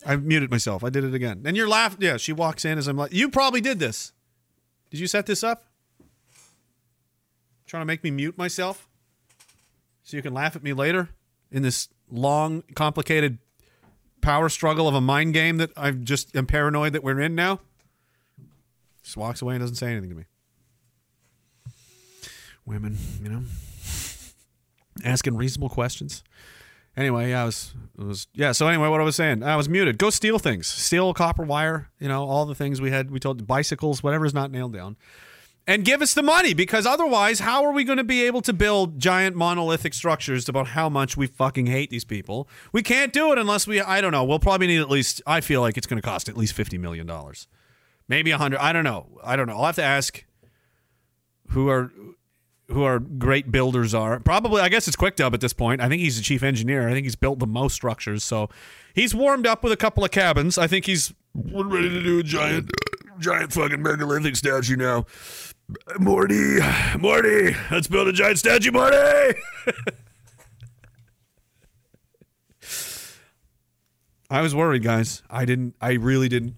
I 0.05 0.17
muted 0.17 0.51
myself. 0.51 0.83
I 0.83 0.89
did 0.89 1.05
it 1.05 1.13
again. 1.13 1.43
And 1.45 1.55
you're 1.55 1.69
laughing. 1.69 1.99
Yeah, 2.01 2.17
she 2.17 2.33
walks 2.33 2.65
in 2.65 2.77
as 2.77 2.89
I'm 2.89 2.97
like, 2.97 3.13
you 3.13 3.29
probably 3.29 3.61
did 3.61 3.79
this. 3.79 4.11
Did 4.95 5.01
you 5.01 5.07
set 5.07 5.25
this 5.25 5.43
up? 5.43 5.65
Trying 7.65 7.81
to 7.81 7.85
make 7.85 8.01
me 8.01 8.11
mute 8.11 8.37
myself 8.37 8.87
so 10.03 10.15
you 10.15 10.23
can 10.23 10.33
laugh 10.33 10.55
at 10.55 10.63
me 10.63 10.71
later 10.71 11.09
in 11.51 11.63
this 11.63 11.89
long, 12.09 12.63
complicated 12.75 13.39
power 14.21 14.47
struggle 14.47 14.87
of 14.87 14.95
a 14.95 15.01
mind 15.01 15.33
game 15.33 15.57
that 15.57 15.71
I'm 15.75 16.05
just 16.05 16.33
am 16.33 16.47
paranoid 16.47 16.93
that 16.93 17.03
we're 17.03 17.19
in 17.19 17.35
now. 17.35 17.59
Just 19.03 19.17
walks 19.17 19.41
away 19.41 19.55
and 19.55 19.61
doesn't 19.61 19.75
say 19.75 19.91
anything 19.91 20.11
to 20.11 20.15
me. 20.15 20.23
Women, 22.65 22.97
you 23.21 23.27
know, 23.27 23.43
asking 25.03 25.35
reasonable 25.35 25.67
questions. 25.67 26.23
Anyway, 26.97 27.29
yeah, 27.29 27.43
I 27.43 27.45
was, 27.45 27.73
was, 27.97 28.27
yeah. 28.33 28.53
So 28.53 28.67
anyway, 28.67 28.87
what 28.87 29.01
I 29.01 29.03
was 29.03 29.17
saying, 29.17 29.43
I 29.43 29.57
was 29.57 29.67
muted. 29.67 29.97
Go 29.97 30.09
steal 30.09 30.39
things, 30.39 30.67
steal 30.67 31.13
copper 31.13 31.43
wire. 31.43 31.89
You 31.99 32.07
know, 32.07 32.23
all 32.23 32.45
the 32.45 32.55
things 32.55 32.79
we 32.79 32.91
had. 32.91 33.11
We 33.11 33.19
told 33.19 33.45
bicycles, 33.45 34.01
whatever 34.01 34.25
is 34.25 34.33
not 34.33 34.49
nailed 34.49 34.73
down, 34.73 34.95
and 35.67 35.83
give 35.83 36.01
us 36.01 36.13
the 36.13 36.23
money 36.23 36.53
because 36.53 36.85
otherwise, 36.85 37.39
how 37.39 37.65
are 37.65 37.71
we 37.71 37.83
going 37.83 37.97
to 37.97 38.03
be 38.03 38.23
able 38.23 38.41
to 38.43 38.53
build 38.53 38.99
giant 38.99 39.35
monolithic 39.35 39.93
structures 39.93 40.47
about 40.47 40.67
how 40.67 40.89
much 40.89 41.17
we 41.17 41.27
fucking 41.27 41.65
hate 41.65 41.89
these 41.89 42.05
people? 42.05 42.47
We 42.71 42.83
can't 42.83 43.11
do 43.11 43.31
it 43.31 43.39
unless 43.39 43.65
we, 43.65 43.81
I 43.81 43.99
don't 43.99 44.11
know, 44.11 44.23
we'll 44.23 44.39
probably 44.39 44.67
need 44.67 44.79
at 44.79 44.89
least, 44.89 45.21
I 45.25 45.41
feel 45.41 45.61
like 45.61 45.77
it's 45.77 45.87
going 45.87 46.01
to 46.01 46.07
cost 46.07 46.29
at 46.29 46.37
least 46.37 46.55
$50 46.55 46.79
million. 46.79 47.09
Maybe 48.07 48.31
a 48.31 48.35
100 48.35 48.59
I 48.59 48.71
don't 48.73 48.83
know. 48.83 49.19
I 49.23 49.35
don't 49.35 49.47
know. 49.47 49.57
I'll 49.57 49.65
have 49.65 49.75
to 49.75 49.83
ask 49.83 50.23
who 51.49 51.69
are 51.69 51.91
who 52.67 52.83
our 52.83 52.99
great 52.99 53.51
builders 53.51 53.93
are. 53.93 54.19
Probably, 54.19 54.61
I 54.61 54.69
guess 54.69 54.87
it's 54.87 54.95
Quick 54.95 55.15
Dub 55.15 55.33
at 55.33 55.41
this 55.41 55.53
point. 55.53 55.81
I 55.81 55.89
think 55.89 56.01
he's 56.01 56.17
the 56.17 56.23
chief 56.23 56.43
engineer. 56.43 56.87
I 56.89 56.93
think 56.93 57.05
he's 57.05 57.15
built 57.15 57.39
the 57.39 57.47
most 57.47 57.73
structures. 57.73 58.23
So 58.23 58.49
he's 58.93 59.13
warmed 59.13 59.45
up 59.45 59.63
with 59.63 59.71
a 59.71 59.77
couple 59.77 60.03
of 60.03 60.11
cabins. 60.11 60.57
I 60.57 60.67
think 60.67 60.85
he's 60.85 61.13
ready 61.33 61.89
to 61.89 62.01
do 62.01 62.19
a 62.19 62.23
giant, 62.23 62.71
giant 63.19 63.53
fucking 63.53 63.81
megalithic 63.81 64.35
statue 64.35 64.75
now. 64.75 65.05
Morty, 65.99 66.59
Morty, 66.99 67.55
let's 67.71 67.87
build 67.87 68.07
a 68.07 68.13
giant 68.13 68.39
statue, 68.39 68.71
Morty. 68.71 68.95
I 74.29 74.41
was 74.41 74.55
worried, 74.55 74.83
guys. 74.83 75.21
I 75.29 75.45
didn't. 75.45 75.75
I 75.79 75.93
really 75.93 76.29
didn't. 76.29 76.55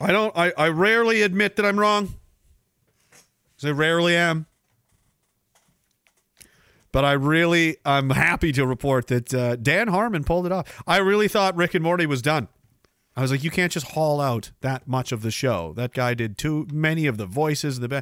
I 0.00 0.10
don't. 0.10 0.36
I, 0.36 0.52
I 0.58 0.68
rarely 0.68 1.22
admit 1.22 1.56
that 1.56 1.66
I'm 1.66 1.78
wrong. 1.78 2.14
'Cause 3.62 3.68
I 3.68 3.72
rarely 3.72 4.16
am. 4.16 4.46
But 6.90 7.04
I 7.04 7.12
really, 7.12 7.76
I'm 7.86 8.10
happy 8.10 8.50
to 8.52 8.66
report 8.66 9.06
that 9.06 9.32
uh, 9.32 9.56
Dan 9.56 9.88
Harmon 9.88 10.24
pulled 10.24 10.46
it 10.46 10.52
off. 10.52 10.82
I 10.86 10.98
really 10.98 11.28
thought 11.28 11.56
Rick 11.56 11.74
and 11.74 11.82
Morty 11.82 12.04
was 12.04 12.20
done. 12.20 12.48
I 13.16 13.22
was 13.22 13.30
like, 13.30 13.44
you 13.44 13.50
can't 13.50 13.70
just 13.70 13.92
haul 13.92 14.20
out 14.20 14.50
that 14.62 14.88
much 14.88 15.12
of 15.12 15.22
the 15.22 15.30
show. 15.30 15.72
That 15.76 15.94
guy 15.94 16.12
did 16.14 16.36
too 16.36 16.66
many 16.72 17.06
of 17.06 17.18
the 17.18 17.24
voices. 17.26 17.78
The 17.78 17.88
be- 17.88 18.00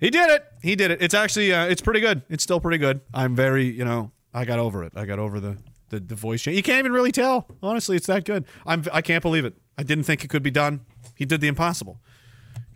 he 0.00 0.10
did 0.10 0.28
it. 0.30 0.44
He 0.62 0.74
did 0.74 0.90
it. 0.90 1.00
It's 1.00 1.14
actually, 1.14 1.54
uh, 1.54 1.66
it's 1.66 1.80
pretty 1.80 2.00
good. 2.00 2.22
It's 2.28 2.42
still 2.42 2.60
pretty 2.60 2.78
good. 2.78 3.00
I'm 3.14 3.34
very, 3.36 3.66
you 3.66 3.84
know, 3.84 4.10
I 4.34 4.44
got 4.44 4.58
over 4.58 4.82
it. 4.84 4.92
I 4.96 5.04
got 5.06 5.18
over 5.18 5.38
the 5.40 5.58
the, 5.90 6.00
the 6.00 6.16
voice 6.16 6.42
change. 6.42 6.56
You 6.56 6.64
can't 6.64 6.80
even 6.80 6.90
really 6.92 7.12
tell. 7.12 7.46
Honestly, 7.62 7.94
it's 7.96 8.08
that 8.08 8.24
good. 8.24 8.44
I'm, 8.66 8.82
I 8.92 9.00
can't 9.02 9.22
believe 9.22 9.44
it. 9.44 9.54
I 9.78 9.84
didn't 9.84 10.02
think 10.02 10.24
it 10.24 10.28
could 10.28 10.42
be 10.42 10.50
done. 10.50 10.80
He 11.14 11.24
did 11.24 11.40
the 11.40 11.46
impossible 11.46 12.00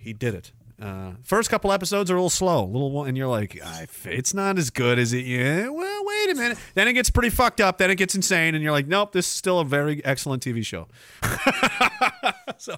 he 0.00 0.12
did 0.12 0.34
it. 0.34 0.52
Uh, 0.80 1.12
first 1.22 1.50
couple 1.50 1.70
episodes 1.72 2.10
are 2.10 2.14
a 2.14 2.16
little 2.16 2.30
slow, 2.30 2.64
a 2.64 2.66
little, 2.66 3.04
and 3.04 3.14
you're 3.14 3.28
like, 3.28 3.60
it's 4.04 4.32
not 4.32 4.56
as 4.56 4.70
good 4.70 4.98
as 4.98 5.12
it. 5.12 5.26
Yeah, 5.26 5.68
well, 5.68 6.04
wait 6.06 6.30
a 6.30 6.34
minute. 6.34 6.58
Then 6.74 6.88
it 6.88 6.94
gets 6.94 7.10
pretty 7.10 7.28
fucked 7.28 7.60
up. 7.60 7.76
Then 7.76 7.90
it 7.90 7.96
gets 7.96 8.14
insane, 8.14 8.54
and 8.54 8.64
you're 8.64 8.72
like, 8.72 8.86
nope, 8.86 9.12
this 9.12 9.26
is 9.26 9.32
still 9.32 9.60
a 9.60 9.64
very 9.64 10.02
excellent 10.06 10.42
TV 10.42 10.64
show. 10.64 10.88
so, 12.56 12.76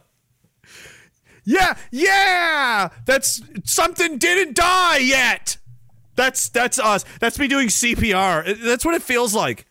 yeah, 1.44 1.76
yeah, 1.92 2.89
that's 3.07 3.41
something 3.65 4.18
didn't 4.18 4.57
die 4.57 4.99
yet. 4.99 5.59
That's 6.17 6.49
that's 6.49 6.81
us. 6.81 7.05
That's 7.20 7.39
me 7.39 7.47
doing 7.47 7.68
CPR. 7.68 8.62
That's 8.62 8.84
what 8.84 8.97
it 8.97 9.02
feels 9.02 9.33
like. 9.33 9.67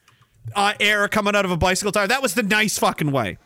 Uh, 0.56 0.74
air 0.80 1.08
coming 1.10 1.36
out 1.36 1.46
of 1.46 1.52
a 1.52 1.58
bicycle 1.58 1.92
tire. 1.92 2.08
That 2.08 2.22
was 2.22 2.34
the 2.34 2.44
nice 2.44 2.80
fucking 2.80 3.12
way. 3.12 3.38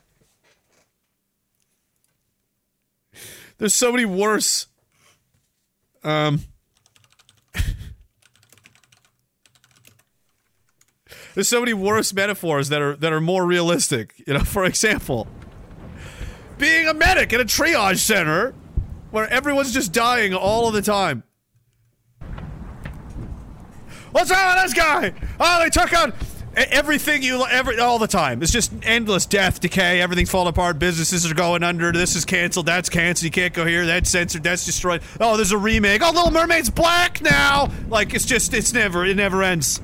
There's 3.58 3.74
so 3.74 3.92
many 3.92 4.06
worse. 4.06 4.68
Um. 6.04 6.42
There's 11.34 11.50
so 11.50 11.60
many 11.60 11.74
worse 11.74 12.14
metaphors 12.14 12.70
that 12.70 12.82
are 12.82 12.96
that 12.96 13.12
are 13.12 13.20
more 13.20 13.46
realistic. 13.46 14.24
You 14.26 14.36
know, 14.36 14.40
for 14.40 14.64
example, 14.64 15.28
being 16.58 16.88
a 16.88 16.94
medic 16.94 17.34
in 17.34 17.42
a 17.42 17.46
triage 17.46 17.98
center 17.98 18.54
where 19.12 19.28
everyone's 19.30 19.74
just 19.74 19.92
dying 19.92 20.34
all 20.34 20.68
of 20.68 20.74
the 20.74 20.82
time. 20.82 21.24
What's 24.12 24.32
wrong 24.32 24.56
with 24.56 24.64
this 24.64 24.74
guy? 24.74 25.14
Oh, 25.38 25.62
they 25.62 25.70
took 25.70 25.92
out 25.92 26.16
everything 26.56 27.24
you 27.24 27.46
every 27.46 27.80
all 27.80 28.00
the 28.00 28.08
time. 28.08 28.42
It's 28.42 28.52
just 28.52 28.72
endless 28.84 29.26
death, 29.26 29.60
decay, 29.60 30.02
everything's 30.02 30.30
falling 30.30 30.50
apart. 30.50 30.80
Businesses 30.80 31.30
are 31.30 31.36
going 31.36 31.64
under. 31.64 31.92
This 31.92 32.16
is 32.16 32.26
canceled. 32.26 32.66
That's 32.66 32.90
canceled. 32.90 33.26
You 33.26 33.32
can't 33.32 33.54
go 33.54 33.66
here. 33.66 33.86
That's 33.86 34.10
censored. 34.10 34.44
That's 34.44 34.66
destroyed. 34.66 35.02
Oh, 35.20 35.36
there's 35.36 35.52
a 35.52 35.58
remake. 35.58 36.02
Oh, 36.04 36.12
Little 36.12 36.32
Mermaid's 36.32 36.70
black 36.70 37.22
now. 37.22 37.70
Like 37.90 38.14
it's 38.14 38.26
just 38.26 38.54
it's 38.54 38.74
never 38.74 39.06
it 39.06 39.18
never 39.18 39.44
ends. 39.44 39.82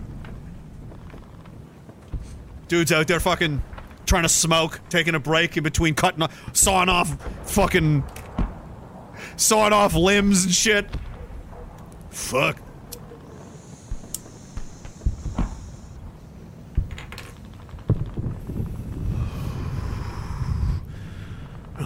Dudes 2.68 2.92
out 2.92 3.08
there 3.08 3.20
fucking 3.20 3.62
trying 4.06 4.24
to 4.24 4.30
smoke, 4.30 4.80
taking 4.90 5.16
a 5.16 5.20
break 5.20 5.58
in 5.58 5.64
between 5.64 5.94
cutting, 5.94 6.22
off, 6.22 6.56
sawing 6.56 6.90
off, 6.90 7.18
fucking 7.44 8.04
sawing 9.36 9.74
off 9.74 9.94
limbs 9.94 10.46
and 10.46 10.54
shit. 10.54 10.86
Fuck. 12.10 12.58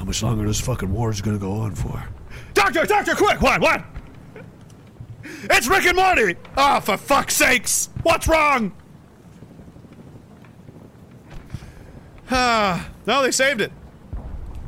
How 0.06 0.10
much 0.10 0.22
longer 0.22 0.46
this 0.46 0.62
fucking 0.62 0.94
war 0.94 1.10
is 1.10 1.20
gonna 1.20 1.40
go 1.40 1.54
on 1.54 1.74
for? 1.74 2.08
Doctor, 2.54 2.86
doctor, 2.86 3.16
quick! 3.16 3.42
What, 3.42 3.60
what? 3.60 3.84
It's 5.50 5.68
Rick 5.68 5.88
and 5.88 5.96
Morty! 5.96 6.36
Oh, 6.56 6.80
for 6.80 6.96
fuck's 6.96 7.36
sakes! 7.36 7.90
What's 8.04 8.28
wrong? 8.28 8.72
Ah, 12.30 12.90
no, 13.08 13.24
they 13.24 13.32
saved 13.32 13.62
it. 13.62 13.72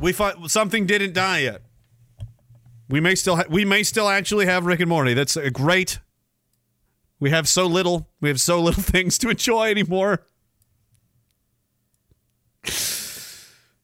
We 0.00 0.12
thought 0.12 0.50
something 0.50 0.86
didn't 0.86 1.12
die 1.12 1.40
yet. 1.40 1.62
We 2.88 2.98
may 2.98 3.14
still, 3.14 3.40
we 3.48 3.64
may 3.64 3.84
still 3.84 4.08
actually 4.08 4.46
have 4.46 4.66
Rick 4.66 4.80
and 4.80 4.88
Morty. 4.88 5.14
That's 5.14 5.36
a 5.36 5.50
great. 5.50 6.00
We 7.20 7.30
have 7.30 7.46
so 7.46 7.66
little. 7.66 8.08
We 8.20 8.28
have 8.28 8.40
so 8.40 8.60
little 8.60 8.82
things 8.94 9.18
to 9.18 9.28
enjoy 9.28 9.70
anymore. 9.70 10.24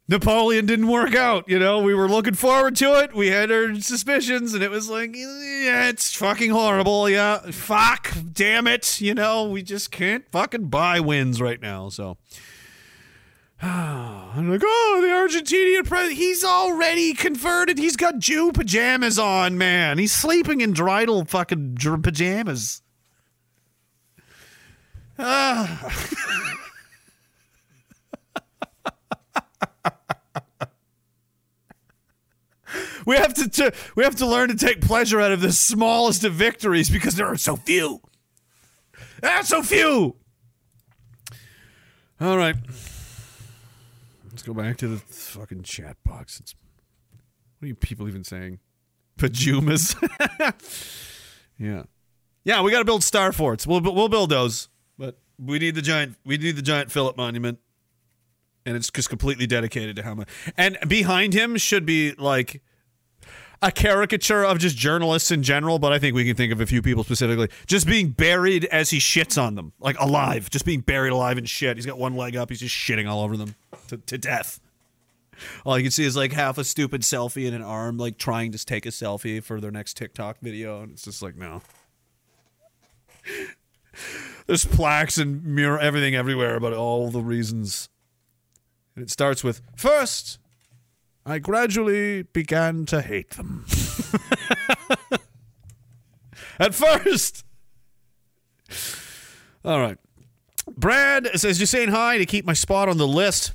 Napoleon 0.06 0.66
didn't 0.66 0.88
work 0.88 1.14
out. 1.14 1.48
You 1.48 1.58
know, 1.58 1.80
we 1.80 1.94
were 1.94 2.08
looking 2.08 2.34
forward 2.34 2.76
to 2.76 3.00
it. 3.00 3.14
We 3.14 3.28
had 3.28 3.50
our 3.50 3.74
suspicions, 3.80 4.52
and 4.52 4.62
it 4.62 4.70
was 4.70 4.90
like, 4.90 5.16
yeah, 5.16 5.88
it's 5.88 6.14
fucking 6.14 6.50
horrible. 6.50 7.08
Yeah, 7.08 7.38
fuck, 7.50 8.12
damn 8.32 8.66
it. 8.66 9.00
You 9.00 9.14
know, 9.14 9.48
we 9.48 9.62
just 9.62 9.90
can't 9.90 10.30
fucking 10.30 10.68
buy 10.68 11.00
wins 11.00 11.40
right 11.40 11.60
now. 11.60 11.88
So. 11.88 12.18
I'm 13.62 14.50
like, 14.50 14.60
oh, 14.62 14.98
the 15.00 15.38
Argentinian 15.38 15.86
president. 15.86 16.18
He's 16.18 16.44
already 16.44 17.14
converted. 17.14 17.78
He's 17.78 17.96
got 17.96 18.18
Jew 18.18 18.52
pajamas 18.52 19.18
on, 19.18 19.56
man. 19.56 19.96
He's 19.96 20.12
sleeping 20.12 20.60
in 20.60 20.74
dreidel 20.74 21.26
fucking 21.26 21.76
pajamas. 22.02 22.82
Ah. 25.18 26.60
we 33.06 33.16
have 33.16 33.34
to, 33.34 33.48
to 33.48 33.72
we 33.96 34.04
have 34.04 34.16
to 34.16 34.26
learn 34.26 34.48
to 34.48 34.56
take 34.56 34.80
pleasure 34.80 35.20
out 35.20 35.32
of 35.32 35.40
the 35.40 35.52
smallest 35.52 36.24
of 36.24 36.34
victories 36.34 36.90
because 36.90 37.14
there 37.16 37.26
are 37.26 37.36
so 37.36 37.56
few. 37.56 38.00
There 39.20 39.32
are 39.32 39.42
so 39.42 39.62
few. 39.62 40.16
All 42.20 42.36
right. 42.36 42.56
Let's 44.30 44.42
go 44.42 44.54
back 44.54 44.76
to 44.78 44.88
the 44.88 44.98
fucking 44.98 45.62
chat 45.62 45.96
box. 46.04 46.40
It's, 46.40 46.54
what 47.58 47.66
are 47.66 47.68
you 47.68 47.74
people 47.74 48.08
even 48.08 48.24
saying? 48.24 48.60
Pajamas. 49.16 49.96
yeah, 51.58 51.84
yeah. 52.44 52.62
We 52.62 52.70
got 52.72 52.80
to 52.80 52.84
build 52.84 53.04
star 53.04 53.32
forts. 53.32 53.66
We'll 53.66 53.80
we'll 53.80 54.08
build 54.08 54.30
those, 54.30 54.68
but 54.98 55.18
we 55.38 55.58
need 55.58 55.74
the 55.74 55.82
giant. 55.82 56.16
We 56.24 56.36
need 56.36 56.56
the 56.56 56.62
giant 56.62 56.90
Philip 56.90 57.16
monument, 57.16 57.58
and 58.66 58.76
it's 58.76 58.90
just 58.90 59.08
completely 59.08 59.46
dedicated 59.46 59.96
to 59.96 60.02
how 60.02 60.14
much. 60.14 60.28
And 60.56 60.78
behind 60.88 61.32
him 61.32 61.56
should 61.56 61.86
be 61.86 62.12
like 62.12 62.60
a 63.62 63.72
caricature 63.72 64.44
of 64.44 64.58
just 64.58 64.76
journalists 64.76 65.30
in 65.30 65.42
general, 65.42 65.78
but 65.78 65.92
I 65.92 65.98
think 65.98 66.14
we 66.14 66.24
can 66.24 66.36
think 66.36 66.52
of 66.52 66.60
a 66.60 66.66
few 66.66 66.82
people 66.82 67.04
specifically 67.04 67.48
just 67.66 67.86
being 67.86 68.10
buried 68.10 68.64
as 68.66 68.90
he 68.90 68.98
shits 68.98 69.40
on 69.40 69.54
them, 69.54 69.72
like 69.80 69.98
alive, 69.98 70.50
just 70.50 70.64
being 70.64 70.80
buried 70.80 71.12
alive 71.12 71.38
in 71.38 71.44
shit. 71.44 71.76
He's 71.76 71.86
got 71.86 71.98
one 71.98 72.16
leg 72.16 72.36
up, 72.36 72.50
he's 72.50 72.60
just 72.60 72.74
shitting 72.74 73.08
all 73.08 73.22
over 73.22 73.36
them 73.36 73.54
to, 73.88 73.96
to 73.96 74.18
death. 74.18 74.60
All 75.64 75.76
you 75.78 75.84
can 75.84 75.90
see 75.90 76.04
is 76.04 76.16
like 76.16 76.32
half 76.32 76.58
a 76.58 76.64
stupid 76.64 77.02
selfie 77.02 77.46
and 77.46 77.56
an 77.56 77.62
arm, 77.62 77.98
like 77.98 78.18
trying 78.18 78.52
to 78.52 78.64
take 78.64 78.86
a 78.86 78.90
selfie 78.90 79.42
for 79.42 79.60
their 79.60 79.70
next 79.70 79.96
TikTok 79.96 80.38
video, 80.40 80.82
and 80.82 80.92
it's 80.92 81.02
just 81.02 81.22
like 81.22 81.36
no. 81.36 81.62
There's 84.46 84.64
plaques 84.64 85.18
and 85.18 85.44
mirror 85.44 85.78
everything 85.78 86.14
everywhere 86.14 86.56
about 86.56 86.72
all 86.72 87.10
the 87.10 87.22
reasons. 87.22 87.88
And 88.94 89.02
it 89.02 89.10
starts 89.10 89.42
with 89.42 89.62
first, 89.76 90.38
I 91.26 91.38
gradually 91.38 92.22
began 92.22 92.84
to 92.86 93.00
hate 93.00 93.30
them. 93.30 93.64
At 96.58 96.74
first. 96.74 97.44
All 99.64 99.80
right. 99.80 99.96
Brad 100.76 101.28
says 101.38 101.58
you're 101.58 101.66
saying 101.66 101.88
hi 101.88 102.18
to 102.18 102.26
keep 102.26 102.44
my 102.44 102.52
spot 102.52 102.88
on 102.88 102.98
the 102.98 103.06
list. 103.06 103.54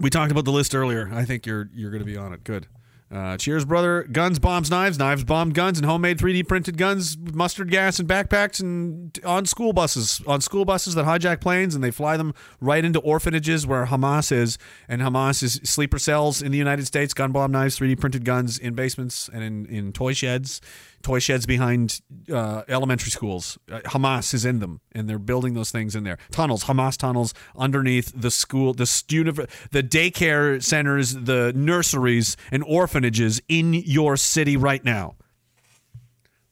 We 0.00 0.10
talked 0.10 0.32
about 0.32 0.44
the 0.44 0.52
list 0.52 0.74
earlier. 0.74 1.08
I 1.12 1.24
think 1.24 1.46
you're 1.46 1.70
you're 1.72 1.90
going 1.90 2.02
to 2.02 2.06
be 2.06 2.16
on 2.16 2.32
it. 2.32 2.44
Good. 2.44 2.66
Uh, 3.08 3.36
cheers, 3.36 3.64
brother. 3.64 4.02
Guns, 4.02 4.40
bombs, 4.40 4.68
knives, 4.68 4.98
knives, 4.98 5.22
bombed 5.22 5.54
guns, 5.54 5.78
and 5.78 5.86
homemade 5.86 6.18
3D 6.18 6.46
printed 6.48 6.76
guns, 6.76 7.16
mustard 7.16 7.70
gas, 7.70 8.00
and 8.00 8.08
backpacks, 8.08 8.58
and 8.60 9.16
on 9.24 9.46
school 9.46 9.72
buses, 9.72 10.20
on 10.26 10.40
school 10.40 10.64
buses 10.64 10.96
that 10.96 11.04
hijack 11.04 11.40
planes, 11.40 11.76
and 11.76 11.84
they 11.84 11.92
fly 11.92 12.16
them 12.16 12.34
right 12.60 12.84
into 12.84 12.98
orphanages 13.00 13.64
where 13.64 13.86
Hamas 13.86 14.32
is, 14.32 14.58
and 14.88 15.02
Hamas 15.02 15.40
is 15.44 15.60
sleeper 15.62 16.00
cells 16.00 16.42
in 16.42 16.50
the 16.50 16.58
United 16.58 16.86
States. 16.86 17.14
Gun, 17.14 17.30
bomb, 17.30 17.52
knives, 17.52 17.78
3D 17.78 18.00
printed 18.00 18.24
guns 18.24 18.58
in 18.58 18.74
basements 18.74 19.30
and 19.32 19.44
in, 19.44 19.66
in 19.66 19.92
toy 19.92 20.12
sheds, 20.12 20.60
toy 21.02 21.18
sheds 21.18 21.46
behind 21.46 22.00
uh, 22.32 22.62
elementary 22.68 23.10
schools. 23.10 23.58
Uh, 23.70 23.80
Hamas 23.80 24.34
is 24.34 24.44
in 24.44 24.58
them, 24.58 24.80
and 24.92 25.08
they're 25.08 25.18
building 25.18 25.54
those 25.54 25.70
things 25.70 25.94
in 25.94 26.04
there. 26.04 26.18
Tunnels, 26.30 26.64
Hamas 26.64 26.96
tunnels 26.96 27.34
underneath 27.56 28.12
the 28.14 28.30
school, 28.30 28.74
the 28.74 28.86
student, 28.86 29.48
the 29.70 29.82
daycare 29.82 30.62
centers, 30.62 31.12
the 31.14 31.52
nurseries, 31.54 32.36
and 32.50 32.64
orphanages 32.64 33.40
in 33.48 33.74
your 33.74 34.16
city 34.16 34.56
right 34.56 34.84
now. 34.84 35.16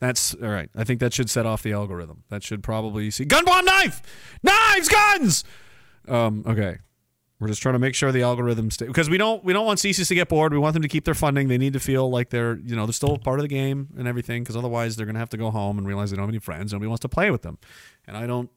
That's 0.00 0.34
all 0.34 0.48
right. 0.48 0.68
I 0.76 0.84
think 0.84 1.00
that 1.00 1.14
should 1.14 1.30
set 1.30 1.46
off 1.46 1.62
the 1.62 1.72
algorithm. 1.72 2.24
That 2.28 2.42
should 2.42 2.62
probably 2.62 3.10
see 3.10 3.24
gun 3.24 3.44
bomb 3.44 3.64
knife, 3.64 4.02
knives, 4.42 4.88
guns. 4.88 5.44
Um, 6.06 6.44
okay. 6.46 6.78
We're 7.44 7.48
just 7.48 7.60
trying 7.60 7.74
to 7.74 7.78
make 7.78 7.94
sure 7.94 8.10
the 8.10 8.22
algorithm 8.22 8.70
stay 8.70 8.86
because 8.86 9.10
we 9.10 9.18
don't 9.18 9.44
we 9.44 9.52
don't 9.52 9.66
want 9.66 9.78
CSIS 9.78 10.08
to 10.08 10.14
get 10.14 10.30
bored. 10.30 10.54
We 10.54 10.58
want 10.58 10.72
them 10.72 10.80
to 10.80 10.88
keep 10.88 11.04
their 11.04 11.12
funding. 11.12 11.48
They 11.48 11.58
need 11.58 11.74
to 11.74 11.78
feel 11.78 12.08
like 12.08 12.30
they're 12.30 12.56
you 12.56 12.74
know 12.74 12.86
they're 12.86 12.94
still 12.94 13.18
part 13.18 13.38
of 13.38 13.42
the 13.42 13.48
game 13.48 13.90
and 13.98 14.08
everything 14.08 14.42
because 14.42 14.56
otherwise 14.56 14.96
they're 14.96 15.04
gonna 15.04 15.18
have 15.18 15.28
to 15.28 15.36
go 15.36 15.50
home 15.50 15.76
and 15.76 15.86
realize 15.86 16.10
they 16.10 16.16
don't 16.16 16.22
have 16.22 16.30
any 16.30 16.38
friends. 16.38 16.72
Nobody 16.72 16.88
wants 16.88 17.02
to 17.02 17.08
play 17.10 17.30
with 17.30 17.42
them, 17.42 17.58
and 18.06 18.16
I 18.16 18.26
don't. 18.26 18.48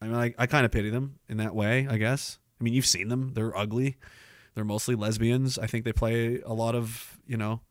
I 0.00 0.06
mean, 0.06 0.14
I, 0.14 0.32
I 0.38 0.46
kind 0.46 0.64
of 0.64 0.70
pity 0.70 0.90
them 0.90 1.18
in 1.28 1.38
that 1.38 1.56
way. 1.56 1.88
I 1.90 1.96
guess. 1.96 2.38
I 2.60 2.62
mean, 2.62 2.72
you've 2.72 2.86
seen 2.86 3.08
them. 3.08 3.32
They're 3.34 3.56
ugly. 3.58 3.96
They're 4.54 4.64
mostly 4.64 4.94
lesbians. 4.94 5.58
I 5.58 5.66
think 5.66 5.84
they 5.84 5.92
play 5.92 6.40
a 6.46 6.52
lot 6.54 6.76
of 6.76 7.18
you 7.26 7.36
know 7.36 7.62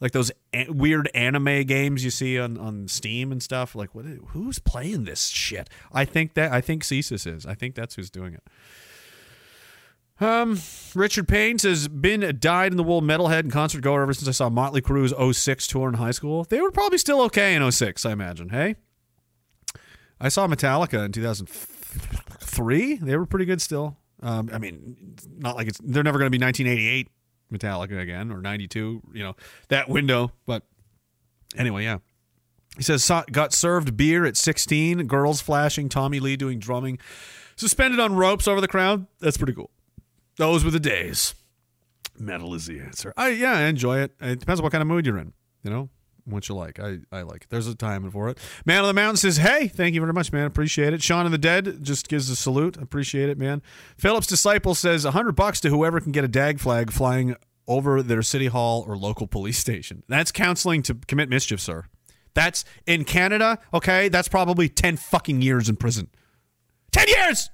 like 0.00 0.12
those 0.12 0.30
a- 0.52 0.70
weird 0.70 1.10
anime 1.12 1.64
games 1.64 2.04
you 2.04 2.10
see 2.10 2.38
on, 2.38 2.56
on 2.56 2.86
Steam 2.86 3.32
and 3.32 3.42
stuff. 3.42 3.74
Like, 3.74 3.96
what? 3.96 4.04
Who's 4.28 4.60
playing 4.60 5.06
this 5.06 5.26
shit? 5.26 5.68
I 5.92 6.04
think 6.04 6.34
that 6.34 6.52
I 6.52 6.60
think 6.60 6.84
CSIS 6.84 7.26
is. 7.26 7.46
I 7.46 7.54
think 7.54 7.74
that's 7.74 7.96
who's 7.96 8.10
doing 8.10 8.34
it. 8.34 8.44
Um, 10.20 10.60
Richard 10.94 11.26
Payne 11.26 11.58
says, 11.58 11.88
been 11.88 12.22
a 12.22 12.32
dyed 12.32 12.72
in 12.72 12.76
the 12.76 12.84
wool 12.84 13.02
metalhead 13.02 13.40
and 13.40 13.52
concert 13.52 13.82
goer 13.82 14.02
ever 14.02 14.14
since 14.14 14.28
I 14.28 14.32
saw 14.32 14.48
Motley 14.48 14.80
Crue's 14.80 15.12
06 15.12 15.66
tour 15.66 15.88
in 15.88 15.94
high 15.94 16.12
school. 16.12 16.44
They 16.44 16.60
were 16.60 16.70
probably 16.70 16.98
still 16.98 17.20
okay 17.22 17.54
in 17.54 17.70
06, 17.70 18.06
I 18.06 18.12
imagine. 18.12 18.50
Hey, 18.50 18.76
I 20.20 20.28
saw 20.28 20.46
Metallica 20.46 21.04
in 21.04 21.12
2003. 21.12 22.96
They 22.96 23.16
were 23.16 23.26
pretty 23.26 23.44
good 23.44 23.60
still. 23.60 23.96
Um, 24.22 24.48
I 24.52 24.58
mean, 24.58 25.16
not 25.36 25.56
like 25.56 25.68
it's 25.68 25.78
they're 25.82 26.04
never 26.04 26.18
going 26.18 26.30
to 26.30 26.38
be 26.38 26.42
1988 26.42 27.08
Metallica 27.52 28.00
again 28.00 28.30
or 28.30 28.40
92. 28.40 29.02
You 29.12 29.22
know 29.22 29.36
that 29.68 29.88
window, 29.88 30.32
but 30.46 30.62
anyway, 31.56 31.84
yeah. 31.84 31.98
He 32.76 32.82
says 32.82 33.08
got 33.30 33.52
served 33.52 33.96
beer 33.96 34.24
at 34.24 34.36
16. 34.36 35.06
Girls 35.06 35.40
flashing. 35.40 35.88
Tommy 35.88 36.20
Lee 36.20 36.36
doing 36.36 36.58
drumming. 36.58 36.98
Suspended 37.56 38.00
on 38.00 38.16
ropes 38.16 38.48
over 38.48 38.60
the 38.60 38.68
crowd. 38.68 39.06
That's 39.20 39.36
pretty 39.36 39.52
cool. 39.52 39.70
Those 40.36 40.64
were 40.64 40.70
the 40.70 40.80
days. 40.80 41.34
Metal 42.18 42.54
is 42.54 42.66
the 42.66 42.80
answer. 42.80 43.12
I 43.16 43.30
yeah, 43.30 43.54
I 43.54 43.62
enjoy 43.62 43.98
it. 43.98 44.12
It 44.20 44.40
depends 44.40 44.60
on 44.60 44.64
what 44.64 44.72
kind 44.72 44.82
of 44.82 44.88
mood 44.88 45.06
you're 45.06 45.18
in. 45.18 45.32
You 45.62 45.70
know, 45.70 45.88
what 46.24 46.48
you 46.48 46.54
like. 46.54 46.78
I, 46.80 46.98
I 47.12 47.22
like 47.22 47.42
it. 47.42 47.50
There's 47.50 47.66
a 47.66 47.74
time 47.74 48.10
for 48.10 48.28
it. 48.28 48.38
Man 48.64 48.80
of 48.80 48.86
the 48.86 48.92
Mountain 48.92 49.16
says, 49.16 49.38
Hey, 49.38 49.68
thank 49.68 49.94
you 49.94 50.00
very 50.00 50.12
much, 50.12 50.32
man. 50.32 50.46
Appreciate 50.46 50.92
it. 50.92 51.02
Sean 51.02 51.26
of 51.26 51.32
the 51.32 51.38
Dead 51.38 51.82
just 51.82 52.08
gives 52.08 52.28
a 52.30 52.36
salute. 52.36 52.76
Appreciate 52.76 53.28
it, 53.28 53.38
man. 53.38 53.62
Phillips 53.96 54.26
Disciple 54.26 54.74
says, 54.74 55.04
100 55.04 55.32
bucks 55.32 55.60
to 55.60 55.70
whoever 55.70 56.00
can 56.00 56.12
get 56.12 56.24
a 56.24 56.28
DAG 56.28 56.60
flag 56.60 56.90
flying 56.90 57.36
over 57.66 58.02
their 58.02 58.22
city 58.22 58.46
hall 58.46 58.84
or 58.86 58.96
local 58.96 59.26
police 59.26 59.58
station. 59.58 60.02
That's 60.08 60.32
counseling 60.32 60.82
to 60.84 60.94
commit 60.94 61.28
mischief, 61.28 61.60
sir. 61.60 61.84
That's 62.34 62.64
in 62.86 63.04
Canada, 63.04 63.58
okay? 63.72 64.08
That's 64.08 64.28
probably 64.28 64.68
10 64.68 64.96
fucking 64.96 65.40
years 65.40 65.68
in 65.68 65.76
prison. 65.76 66.08
10 66.92 67.08
years! 67.08 67.50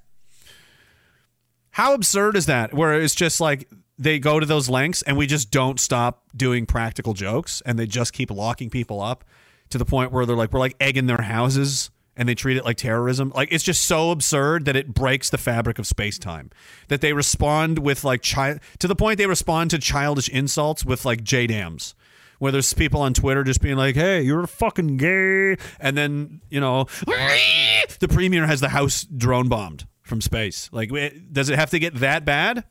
How 1.71 1.93
absurd 1.93 2.35
is 2.35 2.45
that? 2.47 2.73
Where 2.73 2.99
it's 2.99 3.15
just 3.15 3.39
like 3.39 3.69
they 3.97 4.19
go 4.19 4.39
to 4.39 4.45
those 4.45 4.69
lengths 4.69 5.01
and 5.03 5.17
we 5.17 5.27
just 5.27 5.51
don't 5.51 5.79
stop 5.79 6.23
doing 6.35 6.65
practical 6.65 7.13
jokes 7.13 7.61
and 7.65 7.77
they 7.77 7.85
just 7.85 8.13
keep 8.13 8.31
locking 8.31 8.69
people 8.69 9.01
up 9.01 9.23
to 9.69 9.77
the 9.77 9.85
point 9.85 10.11
where 10.11 10.25
they're 10.25 10.35
like, 10.35 10.51
we're 10.51 10.59
like 10.59 10.75
egging 10.79 11.05
their 11.07 11.21
houses 11.21 11.91
and 12.17 12.27
they 12.27 12.35
treat 12.35 12.57
it 12.57 12.65
like 12.65 12.77
terrorism. 12.77 13.31
Like 13.35 13.51
it's 13.51 13.63
just 13.63 13.85
so 13.85 14.11
absurd 14.11 14.65
that 14.65 14.75
it 14.75 14.93
breaks 14.93 15.29
the 15.29 15.37
fabric 15.37 15.79
of 15.79 15.87
space 15.87 16.19
time. 16.19 16.49
That 16.89 17.01
they 17.01 17.13
respond 17.13 17.79
with 17.79 18.03
like 18.03 18.21
child 18.21 18.59
to 18.79 18.87
the 18.87 18.95
point 18.95 19.17
they 19.17 19.27
respond 19.27 19.69
to 19.71 19.77
childish 19.77 20.29
insults 20.29 20.83
with 20.83 21.05
like 21.05 21.23
JDAMs. 21.23 21.93
Where 22.39 22.51
there's 22.51 22.73
people 22.73 23.01
on 23.01 23.13
Twitter 23.13 23.43
just 23.43 23.61
being 23.61 23.77
like, 23.77 23.93
"Hey, 23.93 24.23
you're 24.23 24.47
fucking 24.47 24.97
gay," 24.97 25.57
and 25.79 25.95
then 25.95 26.41
you 26.49 26.59
know, 26.59 26.85
the 27.05 28.07
premier 28.09 28.47
has 28.47 28.61
the 28.61 28.69
house 28.69 29.03
drone 29.03 29.47
bombed 29.47 29.85
from 30.11 30.19
space. 30.19 30.69
Like, 30.73 30.91
does 31.31 31.49
it 31.49 31.57
have 31.57 31.69
to 31.69 31.79
get 31.79 31.95
that 31.95 32.25
bad? 32.25 32.65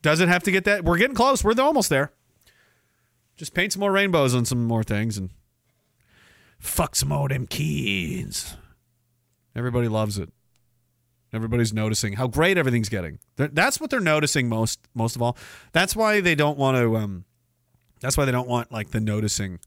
Does 0.00 0.20
it 0.20 0.30
have 0.30 0.42
to 0.44 0.50
get 0.50 0.64
that? 0.64 0.82
We're 0.82 0.96
getting 0.96 1.14
close. 1.14 1.44
We're 1.44 1.52
almost 1.60 1.90
there. 1.90 2.10
Just 3.36 3.52
paint 3.52 3.74
some 3.74 3.80
more 3.80 3.92
rainbows 3.92 4.34
on 4.34 4.46
some 4.46 4.64
more 4.64 4.82
things 4.82 5.18
and 5.18 5.28
fuck 6.58 6.96
some 6.96 7.12
of 7.12 7.28
them 7.28 7.46
kids. 7.46 8.56
Everybody 9.54 9.88
loves 9.88 10.16
it. 10.16 10.30
Everybody's 11.34 11.74
noticing 11.74 12.14
how 12.14 12.28
great 12.28 12.56
everything's 12.56 12.88
getting. 12.88 13.18
That's 13.36 13.78
what 13.78 13.90
they're 13.90 14.00
noticing 14.00 14.48
most 14.48 14.80
most 14.94 15.16
of 15.16 15.20
all. 15.22 15.36
That's 15.72 15.94
why 15.94 16.22
they 16.22 16.34
don't 16.34 16.56
want 16.56 16.78
to 16.78 16.96
um 16.96 17.26
that's 18.00 18.16
why 18.16 18.24
they 18.24 18.32
don't 18.32 18.48
want 18.48 18.72
like 18.72 18.90
the 18.90 19.00
noticing, 19.00 19.60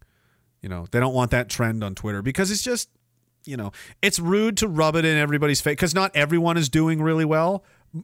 you 0.62 0.70
know. 0.70 0.88
They 0.90 1.00
don't 1.00 1.14
want 1.14 1.30
that 1.30 1.48
trend 1.48 1.84
on 1.84 1.94
Twitter 1.94 2.24
because 2.24 2.50
it's 2.50 2.64
just 2.64 2.90
you 3.46 3.58
know, 3.58 3.72
it's 4.02 4.20
rude 4.20 4.58
to 4.58 4.68
rub 4.68 4.96
it 4.96 5.06
in 5.06 5.18
everybody's 5.18 5.62
face 5.62 5.74
because 5.74 5.96
not 5.96 6.12
everyone 6.16 6.58
is 6.58 6.70
doing 6.70 7.02
really 7.02 7.26
well. 7.26 7.64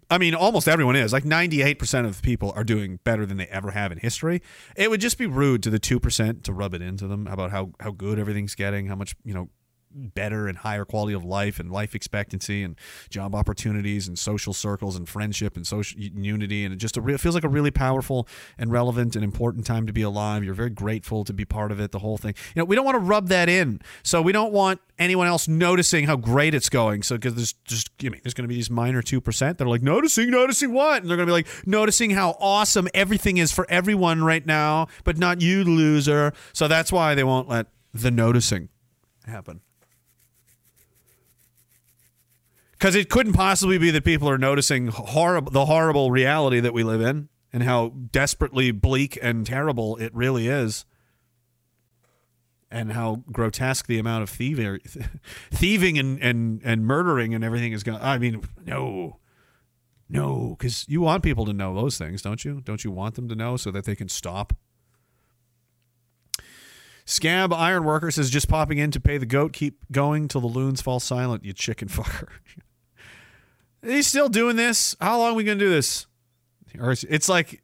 I 0.09 0.17
mean, 0.17 0.33
almost 0.33 0.67
everyone 0.67 0.95
is. 0.95 1.11
Like 1.11 1.23
98% 1.23 2.05
of 2.05 2.21
people 2.21 2.53
are 2.55 2.63
doing 2.63 2.99
better 3.03 3.25
than 3.25 3.37
they 3.37 3.47
ever 3.47 3.71
have 3.71 3.91
in 3.91 3.97
history. 3.97 4.41
It 4.75 4.89
would 4.89 5.01
just 5.01 5.17
be 5.17 5.25
rude 5.25 5.63
to 5.63 5.69
the 5.69 5.79
2% 5.79 6.43
to 6.43 6.53
rub 6.53 6.73
it 6.73 6.81
into 6.81 7.07
them 7.07 7.27
about 7.27 7.51
how, 7.51 7.71
how 7.79 7.91
good 7.91 8.17
everything's 8.17 8.55
getting, 8.55 8.87
how 8.87 8.95
much, 8.95 9.15
you 9.25 9.33
know, 9.33 9.49
better 9.93 10.47
and 10.47 10.59
higher 10.59 10.85
quality 10.85 11.13
of 11.13 11.23
life 11.23 11.59
and 11.59 11.71
life 11.71 11.95
expectancy 11.95 12.63
and 12.63 12.75
job 13.09 13.35
opportunities 13.35 14.07
and 14.07 14.17
social 14.17 14.53
circles 14.53 14.95
and 14.95 15.07
friendship 15.07 15.55
and 15.55 15.65
social 15.65 15.99
unity. 15.99 16.63
And 16.63 16.73
it 16.73 16.77
just 16.77 16.97
a 16.97 17.17
feels 17.17 17.35
like 17.35 17.43
a 17.43 17.49
really 17.49 17.71
powerful 17.71 18.27
and 18.57 18.71
relevant 18.71 19.15
and 19.15 19.23
important 19.23 19.65
time 19.65 19.87
to 19.87 19.93
be 19.93 20.01
alive. 20.01 20.43
You're 20.43 20.53
very 20.53 20.69
grateful 20.69 21.23
to 21.25 21.33
be 21.33 21.45
part 21.45 21.71
of 21.71 21.79
it 21.79 21.91
the 21.91 21.99
whole 21.99 22.17
thing. 22.17 22.33
You 22.55 22.61
know 22.61 22.65
we 22.65 22.75
don't 22.75 22.85
want 22.85 22.95
to 22.95 22.99
rub 22.99 23.27
that 23.29 23.49
in. 23.49 23.81
So 24.03 24.21
we 24.21 24.31
don't 24.31 24.53
want 24.53 24.79
anyone 24.99 25.27
else 25.27 25.47
noticing 25.47 26.05
how 26.05 26.15
great 26.15 26.53
it's 26.53 26.69
going. 26.69 27.03
So 27.03 27.15
because 27.15 27.35
there's 27.35 27.53
just 27.65 27.89
I 28.01 28.09
mean, 28.09 28.21
there's 28.23 28.33
going 28.33 28.43
to 28.43 28.49
be 28.49 28.55
these 28.55 28.69
minor 28.69 29.01
2% 29.01 29.57
that 29.57 29.61
are 29.61 29.67
like 29.67 29.81
noticing 29.81 30.29
noticing 30.29 30.73
what? 30.73 31.01
And 31.01 31.09
they're 31.09 31.17
going 31.17 31.27
to 31.27 31.31
be 31.31 31.33
like 31.33 31.47
noticing 31.67 32.11
how 32.11 32.37
awesome 32.39 32.87
everything 32.93 33.37
is 33.37 33.51
for 33.51 33.65
everyone 33.69 34.23
right 34.23 34.45
now 34.45 34.87
but 35.03 35.17
not 35.17 35.41
you 35.41 35.63
loser. 35.63 36.33
So 36.53 36.67
that's 36.67 36.91
why 36.91 37.15
they 37.15 37.23
won't 37.23 37.49
let 37.49 37.67
the 37.93 38.11
noticing 38.11 38.69
happen 39.25 39.61
because 42.81 42.95
it 42.95 43.09
couldn't 43.11 43.33
possibly 43.33 43.77
be 43.77 43.91
that 43.91 44.03
people 44.03 44.27
are 44.27 44.39
noticing 44.39 44.87
horrible 44.87 45.51
the 45.51 45.67
horrible 45.67 46.09
reality 46.09 46.59
that 46.59 46.73
we 46.73 46.83
live 46.83 46.99
in 46.99 47.29
and 47.53 47.61
how 47.61 47.89
desperately 47.89 48.71
bleak 48.71 49.19
and 49.21 49.45
terrible 49.45 49.97
it 49.97 50.11
really 50.15 50.47
is 50.47 50.83
and 52.71 52.93
how 52.93 53.23
grotesque 53.31 53.85
the 53.85 53.99
amount 53.99 54.23
of 54.23 54.29
thieving, 54.31 54.79
thieving 55.51 55.99
and, 55.99 56.19
and, 56.23 56.61
and 56.63 56.83
murdering 56.87 57.35
and 57.35 57.43
everything 57.43 57.71
is 57.71 57.83
going 57.83 58.01
i 58.01 58.17
mean 58.17 58.41
no 58.65 59.19
no 60.09 60.55
because 60.57 60.83
you 60.89 61.01
want 61.01 61.21
people 61.21 61.45
to 61.45 61.53
know 61.53 61.75
those 61.75 61.99
things 61.99 62.23
don't 62.23 62.43
you 62.43 62.61
don't 62.61 62.83
you 62.83 62.89
want 62.89 63.13
them 63.13 63.29
to 63.29 63.35
know 63.35 63.57
so 63.57 63.69
that 63.69 63.85
they 63.85 63.95
can 63.95 64.09
stop 64.09 64.53
Scab 67.03 67.51
Ironworker 67.51 68.11
says 68.11 68.29
just 68.29 68.47
popping 68.47 68.77
in 68.77 68.91
to 68.91 68.99
pay 68.99 69.17
the 69.17 69.25
goat. 69.25 69.51
Keep 69.53 69.91
going 69.91 70.27
till 70.27 70.39
the 70.39 70.47
loons 70.47 70.81
fall 70.81 70.99
silent, 70.99 71.43
you 71.43 71.51
chicken 71.51 71.89
fucker. 71.89 72.27
He's 73.83 74.07
still 74.07 74.29
doing 74.29 74.55
this. 74.55 74.95
How 74.99 75.17
long 75.17 75.31
are 75.31 75.35
we 75.35 75.43
gonna 75.43 75.59
do 75.59 75.69
this? 75.69 76.05
Or 76.79 76.91
it's- 76.91 77.29
like 77.29 77.61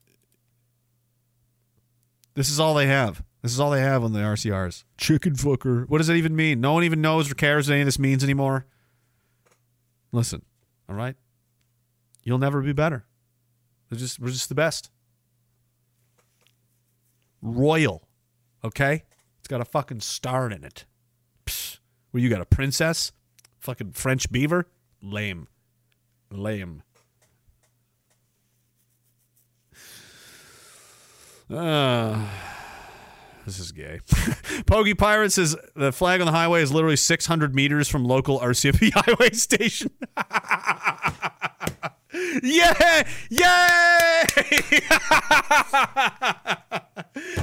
this 2.34 2.50
is 2.50 2.60
all 2.60 2.74
they 2.74 2.88
have. 2.88 3.24
This 3.42 3.54
is 3.54 3.60
all 3.60 3.72
they 3.72 3.82
have 3.82 4.04
on 4.04 4.14
the 4.14 4.20
RCRs. 4.20 4.84
Chicken 4.98 5.34
fucker. 5.34 5.88
What 5.88 6.00
does 6.00 6.08
that 6.08 6.16
even 6.16 6.36
mean? 6.36 6.60
No 6.60 6.74
one 6.74 6.84
even 6.84 7.02
knows 7.02 7.32
or 7.32 7.36
cares 7.36 7.68
what 7.68 7.74
any 7.74 7.82
of 7.82 7.88
this 7.88 8.00
means 8.00 8.24
anymore. 8.24 8.66
Listen, 10.12 10.44
all 10.90 10.96
right. 10.96 11.16
You'll 12.24 12.40
never 12.40 12.62
be 12.62 12.74
better. 12.74 13.06
We're 13.90 13.98
just 13.98 14.20
we're 14.20 14.28
just 14.30 14.50
the 14.50 14.56
best. 14.56 14.90
Royal, 17.42 18.08
okay? 18.64 19.04
It's 19.40 19.48
got 19.48 19.62
a 19.62 19.66
fucking 19.66 20.02
star 20.02 20.50
in 20.50 20.64
it. 20.64 20.86
Psst. 21.46 21.80
Where 22.12 22.22
you 22.22 22.30
got 22.30 22.42
a 22.42 22.46
princess? 22.46 23.12
Fucking 23.60 23.92
French 23.94 24.32
beaver? 24.32 24.68
Lame. 25.02 25.48
Lame. 26.32 26.84
Uh, 31.50 32.28
this 33.46 33.58
is 33.60 33.72
gay. 33.72 34.02
Pogey 34.66 34.94
Pirate 34.94 35.32
says 35.32 35.56
the 35.76 35.94
flag 35.94 36.20
on 36.20 36.26
the 36.26 36.34
highway 36.34 36.62
is 36.62 36.74
literally 36.74 36.98
600 36.98 37.56
meters 37.56 37.88
from 37.88 38.04
local 38.04 38.40
RCMP 38.40 38.92
highway 38.94 39.32
station. 39.32 39.92
yeah! 42.44 43.04
Yay! 43.30 44.24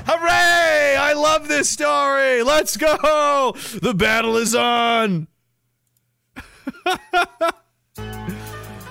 Hooray! 0.06 0.96
I 0.96 1.14
love 1.16 1.48
this 1.48 1.70
story. 1.70 2.42
Let's 2.42 2.76
go. 2.76 3.54
The 3.80 3.94
battle 3.94 4.36
is 4.36 4.54
on. 4.54 5.28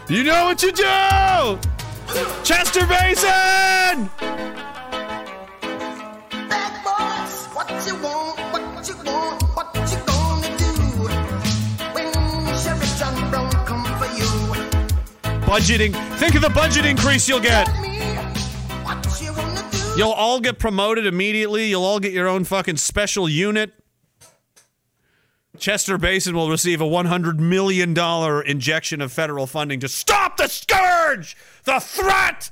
You 0.09 0.23
know 0.23 0.45
what 0.45 0.61
you 0.61 0.71
do. 0.71 1.59
Chester 2.43 2.85
Basin. 2.85 4.09
Bad 6.49 6.73
boys, 6.83 7.47
what 7.53 7.69
you 7.87 7.95
want, 8.01 8.39
what 8.51 8.87
you 8.87 8.95
want, 9.05 9.43
what 9.55 9.73
you 9.91 9.97
gonna 10.05 10.57
do 10.57 10.65
when 11.93 12.11
Sheriff 12.57 12.99
John 12.99 13.29
Brown 13.29 13.51
come 13.65 13.85
for 13.97 14.07
you? 14.15 14.29
Budgeting. 15.45 15.93
Think 16.17 16.35
of 16.35 16.41
the 16.41 16.49
budget 16.49 16.85
increase 16.85 17.27
you'll 17.27 17.39
get. 17.39 17.65
Tell 17.67 17.81
me 17.81 17.99
what 18.83 19.21
you 19.21 19.33
wanna 19.33 19.63
do. 19.71 19.77
You'll 19.97 20.11
all 20.11 20.39
get 20.39 20.59
promoted 20.59 21.05
immediately. 21.05 21.65
You'll 21.65 21.85
all 21.85 21.99
get 21.99 22.11
your 22.11 22.27
own 22.27 22.43
fucking 22.43 22.77
special 22.77 23.29
unit. 23.29 23.71
Chester 25.57 25.97
Basin 25.97 26.35
will 26.35 26.49
receive 26.49 26.81
a 26.81 26.85
$100 26.85 27.37
million 27.37 27.97
injection 28.47 29.01
of 29.01 29.11
federal 29.11 29.45
funding 29.45 29.79
to 29.81 29.87
stop 29.87 30.37
the 30.37 30.47
scourge, 30.47 31.37
the 31.65 31.79
threat. 31.79 32.51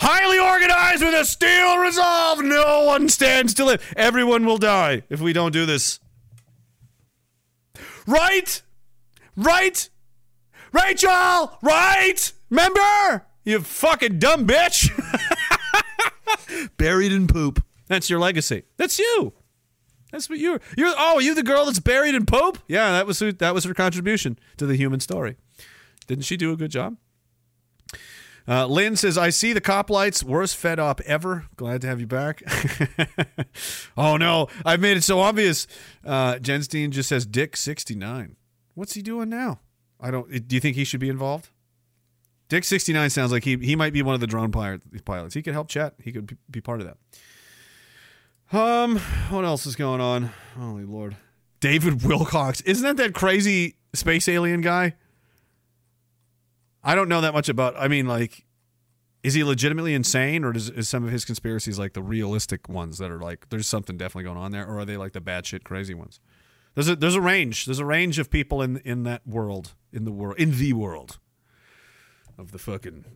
Highly 0.00 0.38
organized 0.38 1.02
with 1.02 1.14
a 1.14 1.24
steel 1.24 1.78
resolve. 1.78 2.42
No 2.42 2.84
one 2.84 3.08
stands 3.08 3.54
to 3.54 3.64
live. 3.64 3.94
Everyone 3.96 4.44
will 4.44 4.58
die 4.58 5.02
if 5.08 5.20
we 5.20 5.32
don't 5.32 5.52
do 5.52 5.66
this. 5.66 6.00
Right? 8.06 8.62
Right? 9.36 9.88
Rachel! 10.72 11.58
Right? 11.62 12.32
Remember? 12.50 13.26
You 13.44 13.60
fucking 13.60 14.18
dumb 14.18 14.46
bitch. 14.46 14.90
buried 16.76 17.12
in 17.12 17.26
poop. 17.26 17.64
That's 17.88 18.10
your 18.10 18.18
legacy. 18.18 18.64
That's 18.76 18.98
you. 18.98 19.32
That's 20.12 20.28
what 20.28 20.38
you're. 20.38 20.60
You're. 20.76 20.94
Oh, 20.96 21.16
are 21.16 21.20
you 21.22 21.34
the 21.34 21.42
girl 21.42 21.66
that's 21.66 21.80
buried 21.80 22.14
in 22.14 22.26
Pope? 22.26 22.58
Yeah, 22.68 22.92
that 22.92 23.06
was 23.06 23.18
who, 23.18 23.32
that 23.32 23.54
was 23.54 23.64
her 23.64 23.74
contribution 23.74 24.38
to 24.56 24.66
the 24.66 24.76
human 24.76 25.00
story. 25.00 25.36
Didn't 26.06 26.24
she 26.24 26.36
do 26.36 26.52
a 26.52 26.56
good 26.56 26.70
job? 26.70 26.96
Uh, 28.48 28.66
Lynn 28.66 28.94
says, 28.94 29.18
"I 29.18 29.30
see 29.30 29.52
the 29.52 29.60
cop 29.60 29.90
lights. 29.90 30.22
Worst 30.22 30.56
fed 30.56 30.78
up 30.78 31.00
ever. 31.02 31.46
Glad 31.56 31.80
to 31.80 31.88
have 31.88 32.00
you 32.00 32.06
back." 32.06 32.42
oh 33.96 34.16
no, 34.16 34.46
I've 34.64 34.80
made 34.80 34.96
it 34.96 35.02
so 35.02 35.18
obvious. 35.18 35.66
Uh, 36.04 36.34
Jenstein 36.34 36.90
just 36.90 37.08
says, 37.08 37.26
"Dick 37.26 37.56
sixty 37.56 37.96
nine. 37.96 38.36
What's 38.74 38.94
he 38.94 39.02
doing 39.02 39.28
now? 39.28 39.60
I 40.00 40.10
don't. 40.12 40.30
Do 40.46 40.54
you 40.54 40.60
think 40.60 40.76
he 40.76 40.84
should 40.84 41.00
be 41.00 41.08
involved?" 41.08 41.50
Dick 42.48 42.62
sixty 42.62 42.92
nine 42.92 43.10
sounds 43.10 43.32
like 43.32 43.42
he 43.42 43.56
he 43.56 43.74
might 43.74 43.92
be 43.92 44.02
one 44.02 44.14
of 44.14 44.20
the 44.20 44.28
drone 44.28 44.52
pilot, 44.52 45.04
pilots. 45.04 45.34
He 45.34 45.42
could 45.42 45.54
help 45.54 45.68
chat. 45.68 45.94
He 46.00 46.12
could 46.12 46.38
be 46.48 46.60
part 46.60 46.80
of 46.80 46.86
that. 46.86 46.98
Um, 48.52 48.98
what 49.30 49.44
else 49.44 49.66
is 49.66 49.74
going 49.74 50.00
on? 50.00 50.30
Holy 50.56 50.84
Lord, 50.84 51.16
David 51.60 51.94
Wilcock. 51.94 52.62
Isn't 52.64 52.84
that 52.84 52.96
that 52.96 53.14
crazy 53.14 53.76
space 53.92 54.28
alien 54.28 54.60
guy? 54.60 54.94
I 56.84 56.94
don't 56.94 57.08
know 57.08 57.20
that 57.22 57.34
much 57.34 57.48
about. 57.48 57.74
I 57.76 57.88
mean, 57.88 58.06
like, 58.06 58.44
is 59.24 59.34
he 59.34 59.42
legitimately 59.42 59.92
insane, 59.92 60.44
or 60.44 60.52
does, 60.52 60.70
is 60.70 60.88
some 60.88 61.04
of 61.04 61.10
his 61.10 61.24
conspiracies 61.24 61.78
like 61.78 61.94
the 61.94 62.02
realistic 62.02 62.68
ones 62.68 62.98
that 62.98 63.10
are 63.10 63.18
like 63.18 63.48
there's 63.48 63.66
something 63.66 63.96
definitely 63.96 64.24
going 64.24 64.38
on 64.38 64.52
there, 64.52 64.64
or 64.64 64.78
are 64.78 64.84
they 64.84 64.96
like 64.96 65.12
the 65.12 65.20
batshit 65.20 65.64
crazy 65.64 65.94
ones? 65.94 66.20
There's 66.74 66.88
a 66.88 66.94
there's 66.94 67.16
a 67.16 67.20
range. 67.20 67.64
There's 67.64 67.80
a 67.80 67.84
range 67.84 68.20
of 68.20 68.30
people 68.30 68.62
in 68.62 68.76
in 68.78 69.02
that 69.02 69.26
world, 69.26 69.74
in 69.92 70.04
the 70.04 70.12
world, 70.12 70.38
in 70.38 70.56
the 70.58 70.72
world 70.72 71.18
of 72.38 72.52
the 72.52 72.58
fucking 72.58 73.06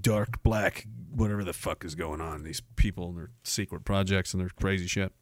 dark 0.00 0.40
black 0.44 0.86
whatever 1.16 1.42
the 1.42 1.52
fuck 1.52 1.84
is 1.84 1.94
going 1.94 2.20
on. 2.20 2.42
These 2.42 2.62
people 2.76 3.08
and 3.08 3.18
their 3.18 3.30
secret 3.42 3.84
projects 3.84 4.34
and 4.34 4.40
their 4.40 4.50
crazy 4.50 4.86
shit. 4.86 5.12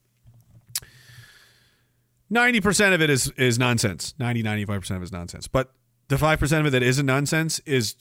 90% 2.32 2.94
of 2.94 3.00
it 3.00 3.10
is 3.10 3.30
is 3.36 3.58
nonsense. 3.58 4.14
90 4.18 4.42
95% 4.42 4.96
of 4.96 5.02
it 5.02 5.04
is 5.04 5.12
nonsense. 5.12 5.46
But 5.46 5.72
the 6.08 6.16
5% 6.16 6.60
of 6.60 6.66
it 6.66 6.70
that 6.70 6.82
isn't 6.82 7.06
nonsense 7.06 7.60
is 7.60 7.94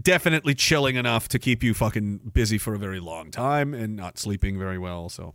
definitely 0.00 0.54
chilling 0.54 0.96
enough 0.96 1.28
to 1.28 1.38
keep 1.38 1.62
you 1.62 1.74
fucking 1.74 2.30
busy 2.32 2.58
for 2.58 2.74
a 2.74 2.78
very 2.78 3.00
long 3.00 3.30
time 3.30 3.74
and 3.74 3.96
not 3.96 4.18
sleeping 4.18 4.58
very 4.58 4.78
well. 4.78 5.08
So 5.08 5.34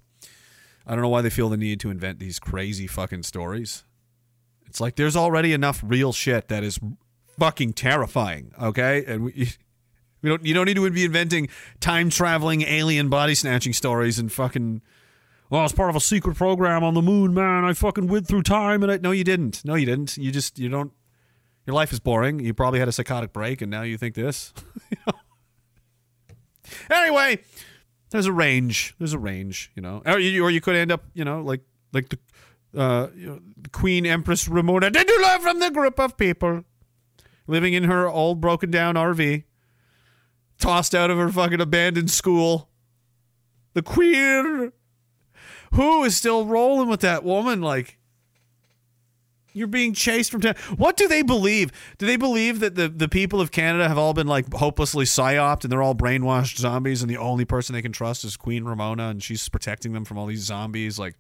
I 0.86 0.92
don't 0.92 1.02
know 1.02 1.10
why 1.10 1.22
they 1.22 1.30
feel 1.30 1.50
the 1.50 1.58
need 1.58 1.80
to 1.82 1.90
invent 1.90 2.20
these 2.20 2.40
crazy 2.40 2.88
fucking 2.88 3.24
stories. 3.24 3.84
It's 4.68 4.80
like 4.80 4.96
there's 4.96 5.16
already 5.16 5.54
enough 5.54 5.82
real 5.86 6.14
shit 6.14 6.48
that 6.48 6.64
is 6.64 6.80
fucking 7.40 7.74
terrifying, 7.74 8.54
okay? 8.62 9.04
And 9.06 9.26
we 9.26 9.50
we 10.24 10.30
don't 10.30 10.44
you 10.44 10.56
don't 10.56 10.66
need 10.66 10.76
to 10.76 10.90
be 10.90 11.06
inventing 11.06 11.50
time 11.80 12.10
traveling 12.10 12.64
alien 12.64 13.10
body 13.10 13.36
snatching 13.36 13.74
stories 13.74 14.18
and 14.18 14.32
fucking 14.32 14.82
well, 15.50 15.64
it's 15.66 15.74
part 15.74 15.92
of 15.92 15.96
a 15.96 16.00
secret 16.00 16.36
program 16.36 16.84
on 16.84 16.96
the 16.96 17.02
moon, 17.04 17.32
man. 17.32 17.64
I 17.64 17.74
fucking 17.74 18.08
went 18.08 18.28
through 18.28 18.42
time 18.42 18.82
and 18.82 18.92
I 18.92 18.98
no 18.98 19.12
you 19.12 19.24
didn't. 19.24 19.64
No 19.64 19.76
you 19.76 19.86
didn't. 19.86 20.18
You 20.18 20.32
just 20.32 20.58
you 20.58 20.70
don't 20.70 20.92
your 21.68 21.76
life 21.76 21.94
is 21.94 22.00
boring. 22.00 22.40
You 22.40 22.56
probably 22.56 22.80
had 22.80 22.88
a 22.88 22.92
psychotic 22.92 23.32
break 23.32 23.62
and 23.62 23.70
now 23.70 23.84
you 23.84 23.98
think 23.98 24.16
this. 24.16 24.52
Anyway, 26.90 27.40
there's 28.10 28.26
a 28.26 28.32
range. 28.32 28.96
There's 29.00 29.14
a 29.14 29.20
range, 29.20 29.72
you 29.76 29.82
know. 29.82 30.02
Or 30.06 30.20
you, 30.20 30.44
or 30.44 30.50
you 30.50 30.62
could 30.62 30.76
end 30.76 30.92
up, 30.92 31.04
you 31.14 31.26
know, 31.26 31.42
like 31.42 31.62
like 31.92 32.10
the 32.10 32.20
uh, 32.80 33.08
you 33.16 33.28
know, 33.28 33.40
Queen 33.72 34.06
Empress 34.06 34.48
Ramona. 34.48 34.90
Did 34.90 35.08
you 35.08 35.22
learn 35.22 35.42
from 35.42 35.60
the 35.60 35.72
group 35.72 36.00
of 36.00 36.18
people 36.18 36.64
living 37.48 37.74
in 37.74 37.84
her 37.84 38.08
old 38.08 38.42
broken 38.42 38.72
down 38.72 38.96
RV, 38.96 39.44
tossed 40.64 40.96
out 40.96 41.12
of 41.12 41.18
her 41.18 41.30
fucking 41.30 41.62
abandoned 41.62 42.10
school? 42.10 42.70
The 43.74 43.82
Queen, 43.82 44.72
who 45.74 46.04
is 46.04 46.16
still 46.16 46.46
rolling 46.46 46.90
with 46.90 47.02
that 47.02 47.24
woman? 47.24 47.62
Like, 47.62 47.98
you're 49.52 49.68
being 49.68 49.94
chased 49.94 50.32
from 50.32 50.42
town. 50.42 50.56
What 50.78 50.98
do 50.98 51.08
they 51.08 51.22
believe? 51.22 51.72
Do 51.98 52.06
they 52.06 52.16
believe 52.16 52.60
that 52.62 52.76
the, 52.76 52.88
the 52.88 53.10
people 53.10 53.42
of 53.42 53.52
Canada 53.52 53.88
have 53.88 53.98
all 53.98 54.14
been 54.14 54.28
like 54.28 54.52
hopelessly 54.54 55.06
psyoped 55.06 55.64
and 55.64 55.72
they're 55.72 55.82
all 55.82 55.96
brainwashed 55.96 56.58
zombies 56.58 57.02
and 57.02 57.10
the 57.10 57.18
only 57.18 57.46
person 57.46 57.74
they 57.74 57.82
can 57.82 57.92
trust 57.92 58.24
is 58.24 58.38
Queen 58.38 58.64
Ramona 58.64 59.10
and 59.10 59.22
she's 59.22 59.48
protecting 59.50 59.94
them 59.94 60.06
from 60.06 60.18
all 60.18 60.26
these 60.26 60.42
zombies? 60.44 60.98
Like, 60.98 61.16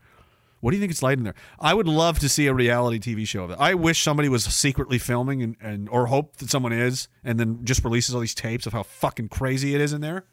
what 0.64 0.72
do 0.72 0.77
you 0.77 0.82
think 0.82 0.93
it's 0.93 1.03
like 1.03 1.17
in 1.17 1.25
there? 1.25 1.35
I 1.59 1.74
would 1.74 1.90
love 1.90 2.19
to 2.19 2.30
see 2.30 2.48
a 2.48 2.53
reality 2.53 2.98
TV 2.98 3.27
show 3.27 3.43
of 3.43 3.51
it. 3.51 3.58
I 3.59 3.74
wish 3.74 4.01
somebody 4.01 4.30
was 4.30 4.45
secretly 4.45 4.98
filming 4.98 5.43
and, 5.43 5.58
and 5.59 5.90
or 5.90 6.06
hope 6.06 6.38
that 6.38 6.50
someone 6.50 6.72
is 6.72 7.09
and 7.22 7.38
then 7.38 7.66
just 7.66 7.83
releases 7.83 8.16
all 8.16 8.22
these 8.22 8.33
tapes 8.33 8.66
of 8.66 8.72
how 8.72 8.83
fucking 8.83 9.27
crazy 9.27 9.75
it 9.75 9.82
is 9.82 9.92
in 9.92 10.00
there. 10.00 10.24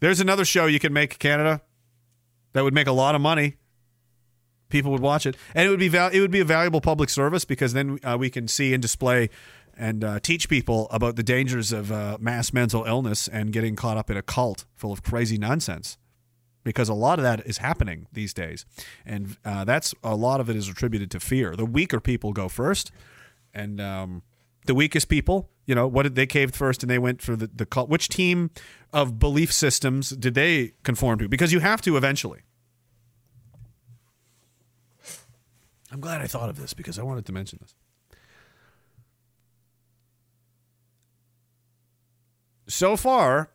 There's 0.00 0.18
another 0.18 0.46
show 0.46 0.64
you 0.64 0.80
can 0.80 0.94
make 0.94 1.18
Canada 1.18 1.60
that 2.54 2.64
would 2.64 2.72
make 2.72 2.86
a 2.86 2.92
lot 2.92 3.14
of 3.14 3.20
money 3.20 3.56
people 4.70 4.90
would 4.90 5.02
watch 5.02 5.26
it, 5.26 5.36
and 5.54 5.66
it 5.66 5.70
would 5.70 5.78
be 5.78 5.88
val- 5.88 6.08
it 6.08 6.20
would 6.20 6.30
be 6.30 6.40
a 6.40 6.44
valuable 6.44 6.80
public 6.80 7.10
service 7.10 7.44
because 7.44 7.74
then 7.74 7.98
uh, 8.02 8.16
we 8.18 8.30
can 8.30 8.48
see 8.48 8.72
and 8.72 8.80
display 8.80 9.28
and 9.76 10.02
uh, 10.02 10.18
teach 10.20 10.48
people 10.48 10.88
about 10.90 11.16
the 11.16 11.22
dangers 11.22 11.70
of 11.70 11.92
uh, 11.92 12.16
mass 12.18 12.54
mental 12.54 12.84
illness 12.84 13.28
and 13.28 13.52
getting 13.52 13.76
caught 13.76 13.98
up 13.98 14.10
in 14.10 14.16
a 14.16 14.22
cult 14.22 14.64
full 14.74 14.90
of 14.90 15.02
crazy 15.02 15.36
nonsense. 15.36 15.98
Because 16.66 16.88
a 16.88 16.94
lot 16.94 17.20
of 17.20 17.22
that 17.22 17.46
is 17.46 17.58
happening 17.58 18.08
these 18.12 18.34
days, 18.34 18.66
and 19.06 19.36
uh, 19.44 19.64
that's 19.64 19.94
a 20.02 20.16
lot 20.16 20.40
of 20.40 20.50
it 20.50 20.56
is 20.56 20.68
attributed 20.68 21.12
to 21.12 21.20
fear. 21.20 21.54
The 21.54 21.64
weaker 21.64 22.00
people 22.00 22.32
go 22.32 22.48
first, 22.48 22.90
and 23.54 23.80
um, 23.80 24.22
the 24.66 24.74
weakest 24.74 25.08
people, 25.08 25.48
you 25.64 25.76
know, 25.76 25.86
what 25.86 26.02
did 26.02 26.16
they 26.16 26.26
caved 26.26 26.56
first 26.56 26.82
and 26.82 26.90
they 26.90 26.98
went 26.98 27.22
for 27.22 27.36
the, 27.36 27.46
the 27.46 27.66
cult? 27.66 27.88
Which 27.88 28.08
team 28.08 28.50
of 28.92 29.20
belief 29.20 29.52
systems 29.52 30.10
did 30.10 30.34
they 30.34 30.72
conform 30.82 31.20
to? 31.20 31.28
Because 31.28 31.52
you 31.52 31.60
have 31.60 31.80
to 31.82 31.96
eventually. 31.96 32.40
I'm 35.92 36.00
glad 36.00 36.20
I 36.20 36.26
thought 36.26 36.48
of 36.48 36.60
this 36.60 36.74
because 36.74 36.98
I 36.98 37.04
wanted 37.04 37.26
to 37.26 37.32
mention 37.32 37.60
this. 37.62 37.76
So 42.66 42.96
far, 42.96 43.50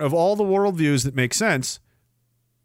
of 0.00 0.14
all 0.14 0.36
the 0.36 0.44
worldviews 0.44 1.04
that 1.04 1.14
make 1.14 1.34
sense, 1.34 1.80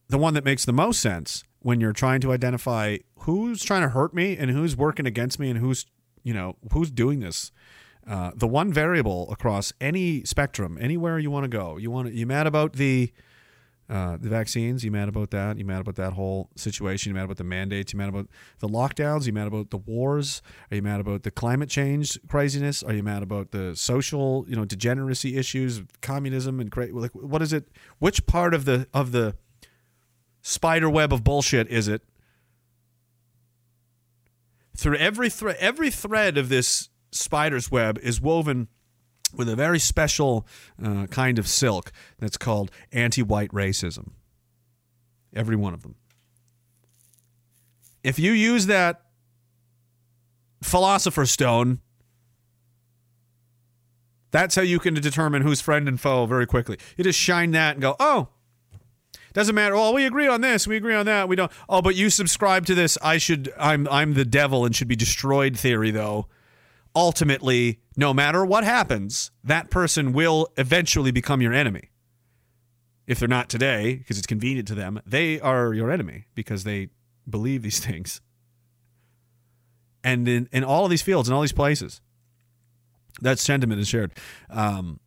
the 0.09 0.17
one 0.17 0.33
that 0.33 0.45
makes 0.45 0.65
the 0.65 0.73
most 0.73 0.99
sense 1.01 1.43
when 1.59 1.79
you're 1.79 1.93
trying 1.93 2.21
to 2.21 2.31
identify 2.31 2.97
who's 3.19 3.63
trying 3.63 3.81
to 3.81 3.89
hurt 3.89 4.13
me 4.13 4.37
and 4.37 4.51
who's 4.51 4.75
working 4.77 5.05
against 5.05 5.39
me 5.39 5.49
and 5.49 5.59
who's, 5.59 5.85
you 6.23 6.33
know, 6.33 6.55
who's 6.71 6.91
doing 6.91 7.19
this. 7.19 7.51
Uh, 8.07 8.31
the 8.35 8.47
one 8.47 8.71
variable 8.71 9.31
across 9.31 9.73
any 9.81 10.23
spectrum, 10.23 10.77
anywhere 10.79 11.17
you 11.17 11.31
want 11.31 11.43
to 11.43 11.47
go, 11.47 11.77
you 11.77 11.89
want 11.89 12.07
to, 12.07 12.13
you 12.13 12.27
mad 12.27 12.45
about 12.45 12.73
the 12.73 13.11
Uh, 13.87 14.17
the 14.19 14.29
vaccines, 14.29 14.83
you 14.83 14.89
mad 14.89 15.07
about 15.07 15.29
that? 15.29 15.59
You 15.59 15.65
mad 15.65 15.81
about 15.81 15.95
that 15.95 16.13
whole 16.13 16.49
situation? 16.55 17.11
You 17.11 17.13
mad 17.13 17.25
about 17.25 17.37
the 17.37 17.43
mandates? 17.43 17.93
You 17.93 17.99
mad 17.99 18.09
about 18.09 18.27
the 18.57 18.67
lockdowns? 18.67 19.27
You 19.27 19.33
mad 19.33 19.45
about 19.45 19.69
the 19.69 19.77
wars? 19.77 20.41
Are 20.71 20.75
you 20.75 20.81
mad 20.81 20.99
about 20.99 21.21
the 21.21 21.29
climate 21.29 21.69
change 21.69 22.17
craziness? 22.27 22.81
Are 22.81 22.93
you 22.93 23.03
mad 23.03 23.21
about 23.21 23.51
the 23.51 23.75
social, 23.75 24.43
you 24.47 24.55
know, 24.55 24.65
degeneracy 24.65 25.37
issues, 25.37 25.83
communism 26.01 26.59
and 26.59 26.71
cra- 26.71 26.87
like 26.91 27.11
what 27.11 27.43
is 27.43 27.53
it? 27.53 27.67
Which 27.99 28.25
part 28.25 28.55
of 28.55 28.65
the 28.65 28.87
of 28.91 29.11
the 29.11 29.35
spider 30.41 30.89
web 30.89 31.13
of 31.13 31.23
bullshit 31.23 31.67
is 31.67 31.87
it? 31.87 32.01
Through 34.75 34.97
every 34.97 35.29
thread, 35.29 35.57
every 35.59 35.91
thread 35.91 36.39
of 36.39 36.49
this 36.49 36.89
spider's 37.11 37.69
web 37.69 37.99
is 37.99 38.19
woven 38.19 38.67
with 39.33 39.49
a 39.49 39.55
very 39.55 39.79
special 39.79 40.47
uh, 40.83 41.07
kind 41.07 41.39
of 41.39 41.47
silk 41.47 41.91
that's 42.19 42.37
called 42.37 42.71
anti-white 42.91 43.51
racism. 43.51 44.11
Every 45.35 45.55
one 45.55 45.73
of 45.73 45.83
them. 45.83 45.95
If 48.03 48.19
you 48.19 48.31
use 48.31 48.67
that 48.67 49.01
philosopher's 50.61 51.31
stone, 51.31 51.79
that's 54.31 54.55
how 54.55 54.61
you 54.61 54.79
can 54.79 54.93
determine 54.93 55.41
who's 55.41 55.61
friend 55.61 55.87
and 55.87 55.99
foe 55.99 56.25
very 56.25 56.45
quickly. 56.45 56.77
You 56.97 57.03
just 57.03 57.19
shine 57.19 57.51
that 57.51 57.75
and 57.75 57.81
go, 57.81 57.95
oh, 57.99 58.29
doesn't 59.33 59.55
matter. 59.55 59.75
Well, 59.75 59.93
we 59.93 60.05
agree 60.05 60.27
on 60.27 60.39
this. 60.39 60.65
We 60.65 60.77
agree 60.77 60.95
on 60.95 61.05
that. 61.07 61.27
We 61.27 61.35
don't. 61.35 61.51
Oh, 61.67 61.81
but 61.81 61.95
you 61.95 62.09
subscribe 62.09 62.65
to 62.67 62.75
this. 62.75 62.97
I 63.01 63.17
should. 63.17 63.51
I'm. 63.59 63.85
I'm 63.89 64.13
the 64.13 64.23
devil 64.23 64.63
and 64.65 64.73
should 64.73 64.87
be 64.87 64.95
destroyed. 64.95 65.57
Theory, 65.57 65.91
though. 65.91 66.27
Ultimately, 66.95 67.79
no 67.97 68.13
matter 68.13 68.45
what 68.45 68.63
happens, 68.63 69.31
that 69.43 69.69
person 69.69 70.13
will 70.13 70.47
eventually 70.57 71.11
become 71.11 71.41
your 71.41 71.53
enemy. 71.53 71.89
If 73.05 73.19
they're 73.19 73.27
not 73.27 73.49
today, 73.49 73.95
because 73.95 74.17
it's 74.17 74.27
convenient 74.27 74.67
to 74.69 74.75
them, 74.75 75.01
they 75.05 75.39
are 75.39 75.73
your 75.73 75.91
enemy 75.91 76.25
because 76.33 76.63
they 76.63 76.89
believe 77.29 77.61
these 77.61 77.79
things. 77.85 78.21
And 80.03 80.27
in, 80.27 80.47
in 80.51 80.63
all 80.63 80.85
of 80.85 80.91
these 80.91 81.01
fields, 81.01 81.27
in 81.27 81.35
all 81.35 81.41
these 81.41 81.51
places, 81.51 81.99
that 83.21 83.39
sentiment 83.39 83.81
is 83.81 83.87
shared. 83.87 84.11
Um, 84.49 84.99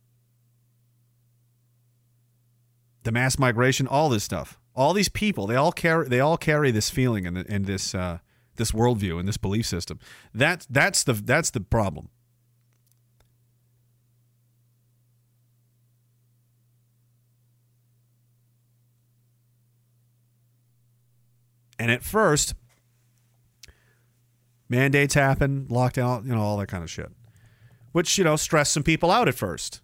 the 3.03 3.11
mass 3.11 3.39
migration, 3.39 3.87
all 3.87 4.09
this 4.09 4.23
stuff, 4.23 4.59
all 4.75 4.93
these 4.93 5.09
people, 5.09 5.47
they 5.47 5.55
all 5.55 5.71
carry 5.71 6.07
they 6.07 6.19
all 6.19 6.37
carry 6.37 6.71
this 6.71 6.89
feeling 6.89 7.25
and, 7.25 7.37
and 7.37 7.65
this 7.65 7.95
uh, 7.95 8.19
this 8.59 8.71
worldview 8.71 9.19
and 9.19 9.27
this 9.27 9.37
belief 9.37 9.65
system. 9.65 9.99
That's 10.33 10.67
that's 10.67 11.03
the 11.03 11.13
that's 11.13 11.49
the 11.49 11.61
problem. 11.61 12.09
And 21.79 21.89
at 21.89 22.03
first, 22.03 22.53
mandates 24.67 25.13
happen, 25.13 25.65
lockdown, 25.69 26.25
you 26.25 26.35
know, 26.35 26.41
all 26.41 26.57
that 26.57 26.67
kind 26.67 26.83
of 26.83 26.89
shit, 26.91 27.09
which 27.93 28.17
you 28.19 28.23
know 28.23 28.35
stressed 28.35 28.73
some 28.73 28.83
people 28.83 29.09
out 29.09 29.27
at 29.27 29.33
first. 29.33 29.81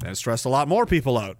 That 0.00 0.16
stressed 0.16 0.46
a 0.46 0.48
lot 0.48 0.68
more 0.68 0.86
people 0.86 1.18
out 1.18 1.36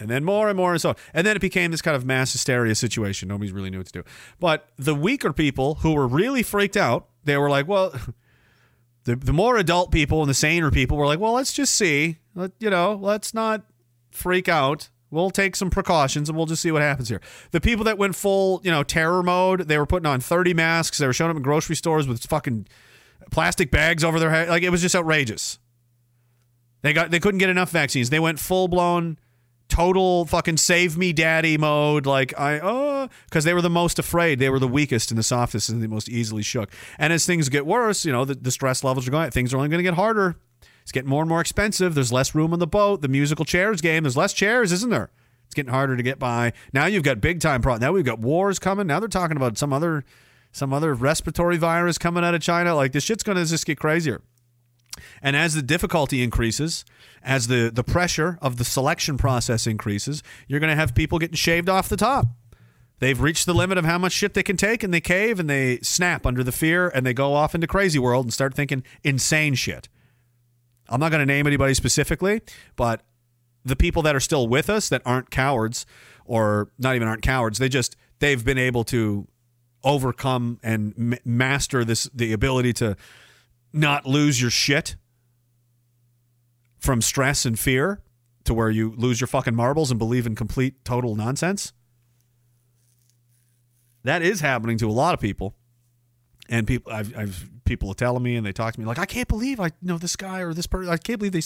and 0.00 0.08
then 0.08 0.24
more 0.24 0.48
and 0.48 0.56
more 0.56 0.72
and 0.72 0.80
so 0.80 0.90
on. 0.90 0.96
And 1.12 1.26
then 1.26 1.36
it 1.36 1.40
became 1.40 1.70
this 1.70 1.82
kind 1.82 1.94
of 1.94 2.04
mass 2.04 2.32
hysteria 2.32 2.74
situation. 2.74 3.28
Nobody's 3.28 3.52
really 3.52 3.70
knew 3.70 3.78
what 3.78 3.86
to 3.86 3.92
do. 3.92 4.02
But 4.40 4.68
the 4.78 4.94
weaker 4.94 5.32
people 5.32 5.76
who 5.76 5.92
were 5.92 6.08
really 6.08 6.42
freaked 6.42 6.76
out, 6.76 7.08
they 7.22 7.36
were 7.36 7.50
like, 7.50 7.68
well, 7.68 7.92
the, 9.04 9.14
the 9.14 9.32
more 9.32 9.58
adult 9.58 9.92
people 9.92 10.22
and 10.22 10.30
the 10.30 10.34
saner 10.34 10.70
people 10.70 10.96
were 10.96 11.06
like, 11.06 11.20
well, 11.20 11.34
let's 11.34 11.52
just 11.52 11.74
see. 11.74 12.18
Let, 12.34 12.52
you 12.58 12.70
know, 12.70 12.98
let's 13.00 13.34
not 13.34 13.62
freak 14.10 14.48
out. 14.48 14.88
We'll 15.10 15.30
take 15.30 15.56
some 15.56 15.70
precautions 15.70 16.28
and 16.28 16.36
we'll 16.36 16.46
just 16.46 16.62
see 16.62 16.70
what 16.70 16.82
happens 16.82 17.08
here. 17.08 17.20
The 17.50 17.60
people 17.60 17.84
that 17.84 17.98
went 17.98 18.14
full, 18.14 18.60
you 18.64 18.70
know, 18.70 18.82
terror 18.82 19.22
mode, 19.22 19.62
they 19.62 19.76
were 19.76 19.86
putting 19.86 20.06
on 20.06 20.20
30 20.20 20.54
masks. 20.54 20.98
They 20.98 21.06
were 21.06 21.12
showing 21.12 21.30
up 21.30 21.36
in 21.36 21.42
grocery 21.42 21.76
stores 21.76 22.08
with 22.08 22.24
fucking 22.24 22.68
plastic 23.30 23.70
bags 23.70 24.04
over 24.04 24.20
their 24.20 24.30
head. 24.30 24.48
Like 24.48 24.62
it 24.62 24.70
was 24.70 24.80
just 24.80 24.94
outrageous. 24.94 25.58
They 26.82 26.92
got 26.92 27.10
they 27.10 27.20
couldn't 27.20 27.38
get 27.38 27.50
enough 27.50 27.70
vaccines. 27.70 28.08
They 28.08 28.20
went 28.20 28.38
full 28.38 28.68
blown 28.68 29.18
total 29.70 30.26
fucking 30.26 30.56
save 30.56 30.98
me 30.98 31.12
daddy 31.12 31.56
mode 31.56 32.04
like 32.04 32.38
i 32.38 32.58
uh, 32.58 32.60
oh 32.62 32.90
because 33.26 33.44
they 33.44 33.54
were 33.54 33.62
the 33.62 33.70
most 33.70 33.98
afraid. 33.98 34.38
They 34.38 34.50
were 34.50 34.58
the 34.58 34.68
weakest 34.68 35.10
and 35.10 35.18
the 35.18 35.22
softest 35.22 35.68
and 35.68 35.82
the 35.82 35.88
most 35.88 36.08
easily 36.08 36.42
shook. 36.42 36.70
And 36.98 37.12
as 37.12 37.26
things 37.26 37.48
get 37.48 37.66
worse 37.66 38.04
you 38.04 38.12
know 38.12 38.24
the, 38.24 38.34
the 38.34 38.50
stress 38.50 38.84
levels 38.84 39.06
are 39.06 39.10
going 39.10 39.30
things 39.30 39.52
are 39.52 39.56
only 39.56 39.68
going 39.68 39.78
to 39.78 39.84
get 39.84 39.94
harder. 39.94 40.36
It's 40.82 40.92
getting 40.92 41.10
more 41.10 41.22
and 41.22 41.28
more 41.28 41.40
expensive. 41.40 41.94
There's 41.94 42.12
less 42.12 42.34
room 42.34 42.52
on 42.52 42.58
the 42.58 42.66
boat. 42.66 43.02
The 43.02 43.08
musical 43.08 43.44
chairs 43.44 43.80
game 43.80 44.04
there's 44.04 44.16
less 44.16 44.32
chairs 44.32 44.72
isn't 44.72 44.90
there? 44.90 45.10
It's 45.46 45.54
getting 45.54 45.72
harder 45.72 45.96
to 45.96 46.02
get 46.02 46.18
by. 46.18 46.52
Now 46.72 46.86
you've 46.86 47.02
got 47.02 47.20
big 47.20 47.40
time 47.40 47.62
problems 47.62 47.82
now 47.82 47.92
we've 47.92 48.04
got 48.04 48.18
wars 48.18 48.58
coming. 48.58 48.86
Now 48.86 49.00
they're 49.00 49.08
talking 49.08 49.36
about 49.36 49.58
some 49.58 49.72
other 49.72 50.04
some 50.52 50.72
other 50.72 50.94
respiratory 50.94 51.56
virus 51.56 51.96
coming 51.96 52.24
out 52.24 52.34
of 52.34 52.42
china. 52.42 52.74
Like 52.74 52.92
this 52.92 53.04
shit's 53.04 53.22
going 53.22 53.36
to 53.36 53.44
just 53.44 53.66
get 53.66 53.78
crazier 53.78 54.20
and 55.22 55.36
as 55.36 55.54
the 55.54 55.62
difficulty 55.62 56.22
increases, 56.22 56.84
as 57.22 57.46
the, 57.46 57.70
the 57.72 57.84
pressure 57.84 58.38
of 58.42 58.56
the 58.56 58.64
selection 58.64 59.16
process 59.16 59.66
increases, 59.66 60.22
you're 60.48 60.60
going 60.60 60.70
to 60.70 60.76
have 60.76 60.94
people 60.94 61.18
getting 61.18 61.36
shaved 61.36 61.68
off 61.68 61.88
the 61.88 61.96
top. 61.96 62.26
They've 62.98 63.20
reached 63.20 63.46
the 63.46 63.54
limit 63.54 63.78
of 63.78 63.84
how 63.84 63.98
much 63.98 64.12
shit 64.12 64.34
they 64.34 64.42
can 64.42 64.56
take 64.56 64.82
and 64.82 64.92
they 64.92 65.00
cave 65.00 65.40
and 65.40 65.48
they 65.48 65.78
snap 65.78 66.26
under 66.26 66.44
the 66.44 66.52
fear 66.52 66.88
and 66.88 67.04
they 67.04 67.14
go 67.14 67.32
off 67.32 67.54
into 67.54 67.66
crazy 67.66 67.98
world 67.98 68.26
and 68.26 68.32
start 68.32 68.54
thinking 68.54 68.82
insane 69.02 69.54
shit. 69.54 69.88
I'm 70.88 71.00
not 71.00 71.10
going 71.10 71.20
to 71.20 71.26
name 71.26 71.46
anybody 71.46 71.72
specifically, 71.72 72.42
but 72.76 73.02
the 73.64 73.76
people 73.76 74.02
that 74.02 74.14
are 74.14 74.20
still 74.20 74.48
with 74.48 74.68
us 74.68 74.88
that 74.90 75.02
aren't 75.06 75.30
cowards 75.30 75.86
or 76.24 76.70
not 76.78 76.94
even 76.94 77.08
aren't 77.08 77.22
cowards, 77.22 77.58
they 77.58 77.68
just 77.68 77.96
they've 78.18 78.44
been 78.44 78.58
able 78.58 78.84
to 78.84 79.26
overcome 79.82 80.58
and 80.62 80.94
m- 80.98 81.18
master 81.24 81.84
this 81.84 82.04
the 82.12 82.32
ability 82.32 82.72
to 82.74 82.96
not 83.72 84.06
lose 84.06 84.40
your 84.40 84.50
shit 84.50 84.96
from 86.78 87.00
stress 87.02 87.44
and 87.44 87.58
fear 87.58 88.02
to 88.44 88.54
where 88.54 88.70
you 88.70 88.94
lose 88.96 89.20
your 89.20 89.28
fucking 89.28 89.54
marbles 89.54 89.90
and 89.90 89.98
believe 89.98 90.26
in 90.26 90.34
complete 90.34 90.84
total 90.84 91.14
nonsense. 91.14 91.72
That 94.02 94.22
is 94.22 94.40
happening 94.40 94.78
to 94.78 94.88
a 94.88 94.92
lot 94.92 95.14
of 95.14 95.20
people. 95.20 95.54
And 96.48 96.66
people 96.66 96.92
I've, 96.92 97.16
I've 97.16 97.50
people 97.64 97.90
are 97.90 97.94
telling 97.94 98.22
me 98.22 98.34
and 98.34 98.44
they 98.44 98.52
talk 98.52 98.74
to 98.74 98.80
me 98.80 98.86
like 98.86 98.98
I 98.98 99.06
can't 99.06 99.28
believe 99.28 99.60
I 99.60 99.70
know 99.80 99.98
this 99.98 100.16
guy 100.16 100.40
or 100.40 100.52
this 100.52 100.66
person 100.66 100.92
I 100.92 100.96
can't 100.96 101.20
believe 101.20 101.32
they 101.32 101.42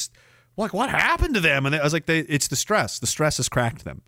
like 0.56 0.72
what 0.72 0.88
happened 0.88 1.34
to 1.34 1.40
them? 1.40 1.66
And 1.66 1.74
I 1.74 1.82
was 1.82 1.92
like 1.92 2.06
they 2.06 2.20
it's 2.20 2.48
the 2.48 2.56
stress. 2.56 2.98
The 2.98 3.06
stress 3.06 3.36
has 3.36 3.50
cracked 3.50 3.84
them. 3.84 4.00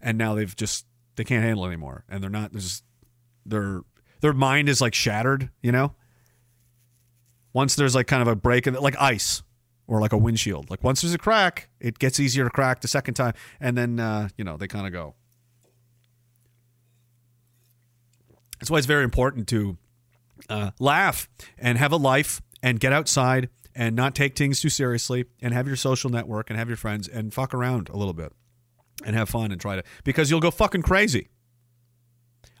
And 0.00 0.18
now 0.18 0.34
they've 0.34 0.56
just 0.56 0.86
they 1.14 1.24
can't 1.24 1.44
handle 1.44 1.64
it 1.64 1.68
anymore. 1.68 2.04
And 2.08 2.22
they're 2.22 2.30
not 2.30 2.52
there's 2.52 2.82
their 3.46 3.82
their 4.22 4.32
mind 4.32 4.68
is 4.68 4.80
like 4.80 4.94
shattered 4.94 5.50
you 5.62 5.70
know 5.70 5.94
once 7.52 7.74
there's 7.74 7.94
like 7.94 8.06
kind 8.06 8.22
of 8.22 8.28
a 8.28 8.36
break 8.36 8.66
in 8.66 8.74
it, 8.74 8.82
like 8.82 8.96
ice 9.00 9.42
or 9.86 10.00
like 10.00 10.12
a 10.12 10.18
windshield. 10.18 10.70
Like 10.70 10.84
once 10.84 11.02
there's 11.02 11.14
a 11.14 11.18
crack, 11.18 11.68
it 11.80 11.98
gets 11.98 12.20
easier 12.20 12.44
to 12.44 12.50
crack 12.50 12.80
the 12.80 12.88
second 12.88 13.14
time, 13.14 13.34
and 13.60 13.76
then 13.76 13.98
uh, 14.00 14.28
you 14.36 14.44
know 14.44 14.56
they 14.56 14.68
kind 14.68 14.86
of 14.86 14.92
go. 14.92 15.14
That's 18.58 18.70
why 18.70 18.78
it's 18.78 18.86
very 18.86 19.04
important 19.04 19.48
to 19.48 19.78
uh, 20.48 20.70
laugh 20.78 21.28
and 21.58 21.78
have 21.78 21.92
a 21.92 21.96
life 21.96 22.42
and 22.62 22.78
get 22.78 22.92
outside 22.92 23.48
and 23.74 23.96
not 23.96 24.14
take 24.14 24.36
things 24.36 24.60
too 24.60 24.68
seriously 24.68 25.24
and 25.40 25.54
have 25.54 25.66
your 25.66 25.76
social 25.76 26.10
network 26.10 26.50
and 26.50 26.58
have 26.58 26.68
your 26.68 26.76
friends 26.76 27.08
and 27.08 27.32
fuck 27.32 27.54
around 27.54 27.88
a 27.88 27.96
little 27.96 28.12
bit 28.12 28.32
and 29.04 29.16
have 29.16 29.28
fun 29.28 29.50
and 29.50 29.60
try 29.60 29.76
to 29.76 29.82
because 30.04 30.30
you'll 30.30 30.40
go 30.40 30.50
fucking 30.50 30.82
crazy. 30.82 31.28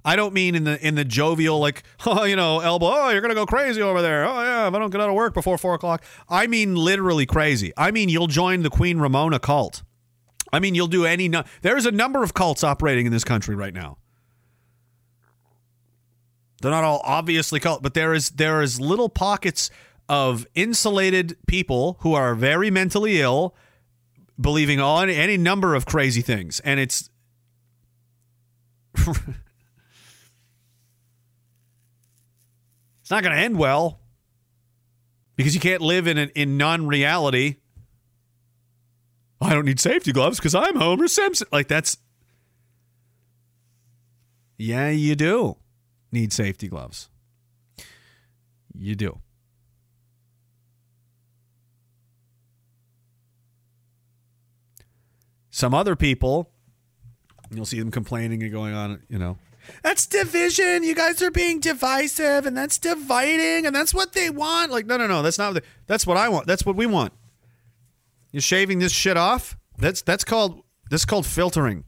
I 0.04 0.16
don't 0.16 0.32
mean 0.32 0.54
in 0.54 0.64
the 0.64 0.86
in 0.86 0.94
the 0.94 1.04
jovial 1.04 1.58
like 1.58 1.82
oh 2.06 2.24
you 2.24 2.36
know 2.36 2.60
elbow 2.60 2.86
oh 2.90 3.08
you're 3.10 3.20
gonna 3.20 3.34
go 3.34 3.46
crazy 3.46 3.82
over 3.82 4.02
there. 4.02 4.24
Oh 4.24 4.42
yeah 4.42 4.68
if 4.68 4.74
I 4.74 4.78
don't 4.78 4.90
get 4.90 5.00
out 5.00 5.08
of 5.08 5.14
work 5.14 5.34
before 5.34 5.58
four 5.58 5.74
o'clock. 5.74 6.04
I 6.28 6.46
mean 6.46 6.74
literally 6.74 7.26
crazy. 7.26 7.72
I 7.76 7.90
mean 7.90 8.08
you'll 8.08 8.26
join 8.26 8.62
the 8.62 8.70
Queen 8.70 8.98
Ramona 8.98 9.38
cult. 9.38 9.82
I 10.52 10.58
mean 10.58 10.74
you'll 10.74 10.86
do 10.86 11.04
any 11.04 11.28
nu- 11.28 11.42
there's 11.62 11.86
a 11.86 11.92
number 11.92 12.22
of 12.22 12.34
cults 12.34 12.64
operating 12.64 13.06
in 13.06 13.12
this 13.12 13.24
country 13.24 13.54
right 13.54 13.74
now. 13.74 13.98
They're 16.62 16.70
not 16.70 16.84
all 16.84 17.00
obviously 17.04 17.60
cult 17.60 17.82
but 17.82 17.94
there 17.94 18.14
is 18.14 18.30
there 18.30 18.62
is 18.62 18.80
little 18.80 19.08
pockets 19.08 19.70
of 20.08 20.46
insulated 20.54 21.36
people 21.46 21.98
who 22.00 22.14
are 22.14 22.34
very 22.34 22.70
mentally 22.70 23.20
ill 23.20 23.54
believing 24.40 24.80
on 24.80 25.10
any 25.10 25.36
number 25.36 25.74
of 25.74 25.86
crazy 25.86 26.22
things. 26.22 26.60
And 26.60 26.80
it's 26.80 27.10
It's 33.10 33.12
not 33.12 33.24
going 33.24 33.34
to 33.34 33.42
end 33.42 33.58
well 33.58 33.98
because 35.34 35.52
you 35.52 35.60
can't 35.60 35.82
live 35.82 36.06
in 36.06 36.16
an, 36.16 36.30
in 36.36 36.56
non-reality. 36.56 37.56
I 39.40 39.52
don't 39.52 39.64
need 39.64 39.80
safety 39.80 40.12
gloves 40.12 40.38
because 40.38 40.54
I'm 40.54 40.76
Homer 40.76 41.08
Simpson. 41.08 41.48
Like 41.50 41.66
that's 41.66 41.96
yeah, 44.58 44.90
you 44.90 45.16
do 45.16 45.56
need 46.12 46.32
safety 46.32 46.68
gloves. 46.68 47.08
You 48.78 48.94
do. 48.94 49.18
Some 55.50 55.74
other 55.74 55.96
people 55.96 56.48
You'll 57.52 57.66
see 57.66 57.80
them 57.80 57.90
complaining 57.90 58.44
and 58.44 58.52
going 58.52 58.74
on, 58.74 59.02
you 59.08 59.18
know. 59.18 59.36
That's 59.82 60.06
division. 60.06 60.82
You 60.82 60.94
guys 60.94 61.22
are 61.22 61.30
being 61.30 61.60
divisive, 61.60 62.46
and 62.46 62.56
that's 62.56 62.78
dividing, 62.78 63.66
and 63.66 63.74
that's 63.74 63.94
what 63.94 64.12
they 64.12 64.30
want. 64.30 64.70
Like, 64.70 64.86
no, 64.86 64.96
no, 64.96 65.06
no. 65.06 65.22
That's 65.22 65.38
not. 65.38 65.54
The, 65.54 65.62
that's 65.86 66.06
what 66.06 66.16
I 66.16 66.28
want. 66.28 66.46
That's 66.46 66.64
what 66.64 66.76
we 66.76 66.86
want. 66.86 67.12
You're 68.32 68.40
shaving 68.40 68.78
this 68.78 68.92
shit 68.92 69.16
off. 69.16 69.56
That's 69.78 70.02
that's 70.02 70.24
called 70.24 70.62
this 70.90 71.02
is 71.02 71.04
called 71.04 71.26
filtering. 71.26 71.84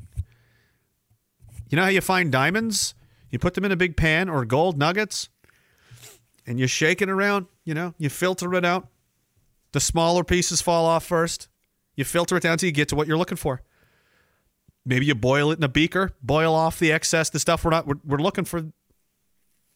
You 1.68 1.76
know 1.76 1.82
how 1.82 1.88
you 1.88 2.00
find 2.00 2.30
diamonds? 2.30 2.94
You 3.30 3.38
put 3.38 3.54
them 3.54 3.64
in 3.64 3.72
a 3.72 3.76
big 3.76 3.96
pan 3.96 4.28
or 4.28 4.44
gold 4.44 4.78
nuggets, 4.78 5.28
and 6.46 6.60
you 6.60 6.66
shake 6.66 7.00
it 7.00 7.08
around. 7.08 7.46
You 7.64 7.74
know, 7.74 7.94
you 7.98 8.08
filter 8.08 8.52
it 8.54 8.64
out. 8.64 8.88
The 9.72 9.80
smaller 9.80 10.22
pieces 10.22 10.60
fall 10.60 10.84
off 10.84 11.04
first. 11.04 11.48
You 11.96 12.04
filter 12.04 12.36
it 12.36 12.42
down 12.42 12.58
till 12.58 12.66
you 12.66 12.72
get 12.72 12.88
to 12.88 12.96
what 12.96 13.06
you're 13.06 13.16
looking 13.16 13.36
for. 13.36 13.62
Maybe 14.84 15.06
you 15.06 15.14
boil 15.14 15.52
it 15.52 15.58
in 15.58 15.64
a 15.64 15.68
beaker, 15.68 16.12
boil 16.22 16.54
off 16.54 16.78
the 16.78 16.90
excess, 16.90 17.30
the 17.30 17.38
stuff 17.38 17.64
we're 17.64 17.70
not 17.70 17.86
we're, 17.86 18.00
we're 18.04 18.18
looking 18.18 18.44
for 18.44 18.72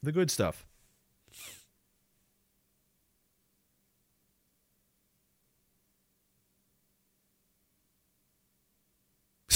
the 0.03 0.13
good 0.13 0.31
stuff. 0.31 0.67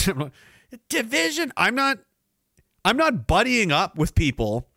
Division. 0.89 1.53
I'm 1.57 1.75
not 1.75 1.99
I'm 2.85 2.97
not 2.97 3.27
buddying 3.27 3.73
up 3.73 3.97
with 3.97 4.15
people 4.15 4.69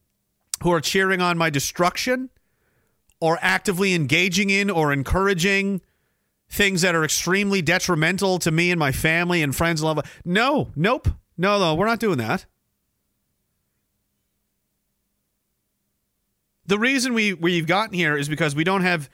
who 0.64 0.72
are 0.72 0.82
cheering 0.82 1.22
on 1.22 1.38
my 1.38 1.50
destruction 1.50 2.30
or 3.22 3.38
actively 3.42 3.94
engaging 3.94 4.50
in 4.50 4.70
or 4.70 4.92
encouraging 4.92 5.82
things 6.54 6.84
that 6.84 6.94
are 6.94 7.04
extremely 7.04 7.64
detrimental 7.64 8.38
to 8.38 8.52
me 8.52 8.70
and 8.70 8.80
my 8.80 8.92
family 8.92 9.42
and 9.42 9.56
friends 9.56 9.82
and 9.82 9.88
love. 9.88 10.22
No, 10.24 10.70
nope. 10.76 11.08
No, 11.36 11.58
no, 11.58 11.74
we're 11.74 11.88
not 11.88 12.00
doing 12.00 12.20
that. 12.20 12.46
The 16.68 16.78
reason 16.78 17.14
we 17.14 17.34
we've 17.34 17.66
gotten 17.66 17.96
here 17.96 18.16
is 18.16 18.30
because 18.30 18.56
we 18.56 18.64
don't 18.64 18.84
have 18.84 19.10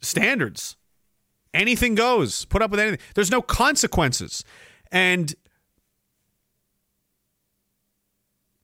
standards. 0.00 0.76
Anything 1.52 1.96
goes. 1.96 2.44
Put 2.46 2.62
up 2.62 2.70
with 2.70 2.80
anything. 2.80 3.00
There's 3.14 3.30
no 3.30 3.42
consequences. 3.42 4.44
And 4.90 5.34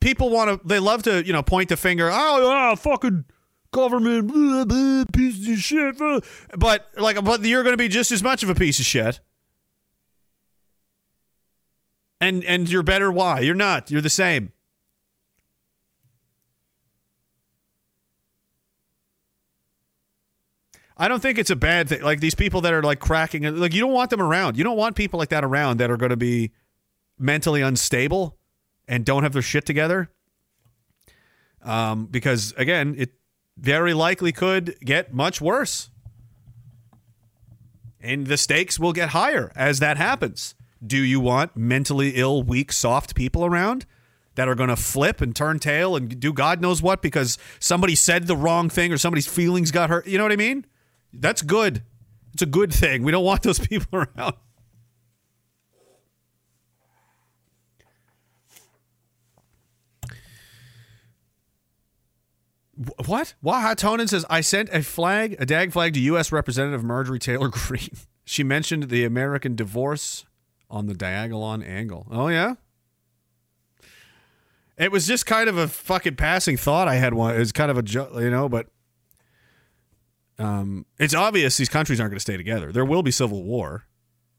people 0.00 0.30
want 0.30 0.62
to 0.62 0.66
they 0.66 0.78
love 0.78 1.02
to, 1.02 1.26
you 1.26 1.32
know, 1.32 1.42
point 1.42 1.68
the 1.68 1.76
finger, 1.76 2.08
"Oh, 2.10 2.70
oh 2.72 2.76
fucking 2.76 3.24
government 3.72 4.28
blah, 4.28 4.64
blah, 4.64 5.04
piece 5.12 5.48
of 5.48 5.58
shit." 5.58 5.98
blah." 5.98 6.20
But 6.56 6.88
like 6.96 7.22
but 7.24 7.42
you're 7.44 7.62
going 7.62 7.74
to 7.74 7.78
be 7.78 7.88
just 7.88 8.12
as 8.12 8.22
much 8.22 8.42
of 8.42 8.50
a 8.50 8.54
piece 8.54 8.78
of 8.78 8.86
shit. 8.86 9.20
And 12.20 12.44
and 12.44 12.68
you're 12.68 12.82
better 12.82 13.12
why? 13.12 13.40
You're 13.40 13.54
not. 13.54 13.90
You're 13.90 14.00
the 14.00 14.10
same. 14.10 14.52
I 20.98 21.06
don't 21.06 21.20
think 21.20 21.38
it's 21.38 21.50
a 21.50 21.56
bad 21.56 21.88
thing. 21.88 22.02
Like 22.02 22.18
these 22.20 22.34
people 22.34 22.60
that 22.62 22.72
are 22.72 22.82
like 22.82 22.98
cracking, 22.98 23.44
like 23.56 23.72
you 23.72 23.80
don't 23.80 23.92
want 23.92 24.10
them 24.10 24.20
around. 24.20 24.58
You 24.58 24.64
don't 24.64 24.76
want 24.76 24.96
people 24.96 25.18
like 25.18 25.28
that 25.28 25.44
around 25.44 25.78
that 25.78 25.90
are 25.90 25.96
going 25.96 26.10
to 26.10 26.16
be 26.16 26.50
mentally 27.18 27.62
unstable 27.62 28.36
and 28.88 29.04
don't 29.04 29.22
have 29.22 29.32
their 29.32 29.42
shit 29.42 29.64
together. 29.64 30.10
Um, 31.62 32.06
because 32.06 32.52
again, 32.56 32.96
it 32.98 33.12
very 33.58 33.94
likely 33.94 34.32
could 34.32 34.78
get 34.80 35.12
much 35.12 35.40
worse, 35.40 35.90
and 38.00 38.26
the 38.26 38.36
stakes 38.36 38.78
will 38.78 38.92
get 38.92 39.10
higher 39.10 39.52
as 39.56 39.80
that 39.80 39.96
happens. 39.96 40.54
Do 40.84 40.98
you 40.98 41.18
want 41.20 41.56
mentally 41.56 42.10
ill, 42.10 42.42
weak, 42.42 42.72
soft 42.72 43.14
people 43.14 43.44
around? 43.44 43.86
That 44.36 44.48
are 44.48 44.54
going 44.54 44.68
to 44.68 44.76
flip 44.76 45.20
and 45.20 45.34
turn 45.34 45.58
tail 45.58 45.96
and 45.96 46.20
do 46.20 46.32
God 46.32 46.60
knows 46.60 46.80
what 46.80 47.02
because 47.02 47.38
somebody 47.58 47.96
said 47.96 48.28
the 48.28 48.36
wrong 48.36 48.68
thing 48.68 48.92
or 48.92 48.96
somebody's 48.96 49.26
feelings 49.26 49.72
got 49.72 49.90
hurt. 49.90 50.06
You 50.06 50.16
know 50.16 50.22
what 50.22 50.30
I 50.30 50.36
mean? 50.36 50.64
That's 51.12 51.42
good. 51.42 51.82
It's 52.34 52.42
a 52.42 52.46
good 52.46 52.72
thing. 52.72 53.02
We 53.02 53.10
don't 53.10 53.24
want 53.24 53.42
those 53.42 53.58
people 53.66 53.98
around. 53.98 54.36
What? 63.06 63.34
Waha 63.42 63.74
Tonin 63.74 64.08
says, 64.08 64.24
I 64.30 64.40
sent 64.40 64.68
a 64.70 64.82
flag, 64.82 65.36
a 65.40 65.46
DAG 65.46 65.72
flag 65.72 65.94
to 65.94 66.00
U.S. 66.00 66.30
Representative 66.30 66.84
Marjorie 66.84 67.18
Taylor 67.18 67.48
Greene. 67.52 67.90
She 68.24 68.44
mentioned 68.44 68.84
the 68.84 69.04
American 69.04 69.56
divorce 69.56 70.24
on 70.70 70.86
the 70.86 70.94
Diagolon 70.94 71.66
angle. 71.66 72.06
Oh, 72.10 72.28
yeah? 72.28 72.54
It 74.76 74.92
was 74.92 75.06
just 75.06 75.26
kind 75.26 75.48
of 75.48 75.56
a 75.56 75.66
fucking 75.66 76.16
passing 76.16 76.56
thought 76.56 76.86
I 76.86 76.96
had 76.96 77.14
one. 77.14 77.34
It 77.34 77.38
was 77.38 77.52
kind 77.52 77.70
of 77.70 77.78
a, 77.78 78.20
you 78.22 78.30
know, 78.30 78.48
but 78.48 78.68
um, 80.38 80.86
it's 80.98 81.14
obvious 81.14 81.56
these 81.56 81.68
countries 81.68 81.98
aren't 81.98 82.12
going 82.12 82.18
to 82.18 82.22
stay 82.22 82.36
together. 82.36 82.70
There 82.70 82.84
will 82.84 83.02
be 83.02 83.10
civil 83.10 83.42
war 83.42 83.86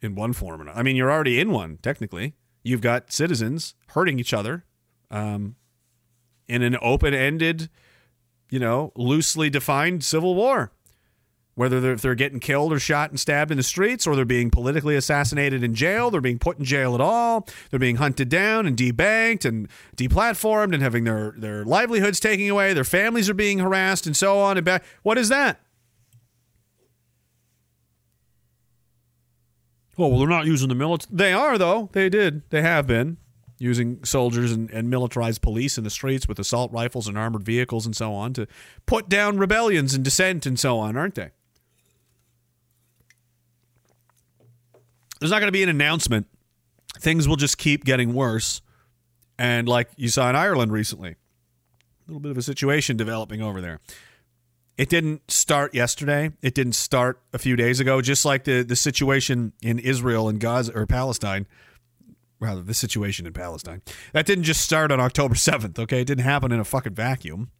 in 0.02 0.16
one 0.16 0.32
form 0.32 0.62
or 0.62 0.64
another. 0.64 0.80
I 0.80 0.84
mean, 0.84 0.96
you're 0.96 1.12
already 1.12 1.42
in 1.42 1.52
one, 1.52 1.78
technically. 1.82 2.36
You've 2.64 2.82
got 2.82 3.12
citizens 3.12 3.76
hurting 3.90 4.18
each 4.18 4.34
other 4.34 4.64
um, 5.12 5.56
in 6.48 6.62
an 6.62 6.78
open 6.82 7.14
ended, 7.14 7.70
you 8.50 8.60
know, 8.60 8.92
loosely 8.96 9.50
defined 9.50 10.04
civil 10.04 10.36
war. 10.36 10.72
Whether 11.56 11.82
they're, 11.82 11.92
if 11.92 12.02
they're 12.02 12.16
getting 12.16 12.40
killed 12.40 12.72
or 12.72 12.80
shot 12.80 13.10
and 13.10 13.20
stabbed 13.20 13.52
in 13.52 13.58
the 13.58 13.64
streets, 13.64 14.08
or 14.08 14.16
they're 14.16 14.24
being 14.24 14.50
politically 14.50 14.96
assassinated 14.96 15.62
in 15.62 15.76
jail, 15.76 16.10
they're 16.10 16.22
being 16.22 16.40
put 16.40 16.58
in 16.58 16.64
jail 16.64 16.96
at 16.96 17.02
all, 17.02 17.46
they're 17.70 17.80
being 17.80 17.98
hunted 17.98 18.30
down 18.30 18.66
and 18.66 18.78
debanked 18.78 19.44
and 19.44 19.68
deplatformed 19.98 20.74
and 20.74 20.82
having 20.82 21.04
their, 21.04 21.34
their 21.36 21.66
livelihoods 21.66 22.22
taken 22.22 22.50
away, 22.50 22.74
their 22.74 22.86
families 22.86 23.30
are 23.30 23.34
being 23.34 23.60
harassed 23.60 24.08
and 24.08 24.16
so 24.16 24.40
on 24.40 24.56
and 24.56 24.66
back. 24.66 24.86
What 25.04 25.18
is 25.18 25.28
that? 25.28 25.60
Oh, 29.98 30.08
well, 30.08 30.20
they're 30.20 30.30
not 30.30 30.46
using 30.46 30.70
the 30.70 30.76
military. 30.76 31.14
They 31.14 31.34
are, 31.34 31.58
though. 31.58 31.90
They 31.92 32.08
did. 32.08 32.50
They 32.52 32.62
have 32.62 32.88
been 32.88 33.18
using 33.60 34.04
soldiers 34.04 34.52
and, 34.52 34.70
and 34.72 34.90
militarized 34.90 35.42
police 35.42 35.78
in 35.78 35.84
the 35.84 35.90
streets 35.90 36.28
with 36.28 36.40
assault 36.40 36.72
rifles 36.72 37.08
and 37.08 37.18
armored 37.18 37.44
vehicles 37.44 37.86
and 37.86 37.96
so 37.96 38.14
on 38.14 38.34
to 38.34 38.48
put 38.86 39.10
down 39.10 39.38
rebellions 39.38 39.94
and 39.94 40.04
dissent 40.04 40.46
and 40.46 40.60
so 40.60 40.80
on, 40.80 40.96
aren't 40.96 41.16
they? 41.16 41.30
There's 45.20 45.32
not 45.32 45.40
going 45.40 45.50
to 45.50 45.52
be 45.52 45.64
an 45.64 45.70
announcement. 45.70 46.28
Things 46.98 47.28
will 47.28 47.36
just 47.36 47.58
keep 47.58 47.84
getting 47.84 48.14
worse. 48.14 48.62
And 49.38 49.68
like 49.68 49.90
you 49.98 50.08
saw 50.08 50.30
in 50.30 50.36
Ireland 50.36 50.72
recently, 50.72 51.12
a 51.12 51.16
little 52.08 52.22
bit 52.22 52.32
of 52.32 52.38
a 52.38 52.42
situation 52.42 52.98
developing 52.98 53.42
over 53.42 53.62
there. 53.62 53.82
It 54.78 54.88
didn't 54.88 55.30
start 55.30 55.76
yesterday. 55.76 56.32
It 56.42 56.56
didn't 56.56 56.74
start 56.74 57.22
a 57.34 57.38
few 57.38 57.58
days 57.58 57.82
ago. 57.82 58.02
Just 58.02 58.24
like 58.24 58.46
the 58.46 58.64
the 58.64 58.78
situation 58.78 59.52
in 59.62 59.78
Israel 59.78 60.30
and 60.30 60.40
Gaza 60.40 60.72
or 60.74 60.86
Palestine, 60.86 61.48
rather 62.40 62.62
the 62.62 62.74
situation 62.74 63.26
in 63.26 63.34
Palestine, 63.34 63.82
that 64.14 64.26
didn't 64.26 64.46
just 64.46 64.62
start 64.62 64.92
on 64.92 65.00
October 65.00 65.36
seventh. 65.36 65.78
Okay, 65.78 66.02
it 66.02 66.06
didn't 66.06 66.24
happen 66.24 66.52
in 66.52 66.60
a 66.60 66.66
fucking 66.66 66.94
vacuum. 66.94 67.52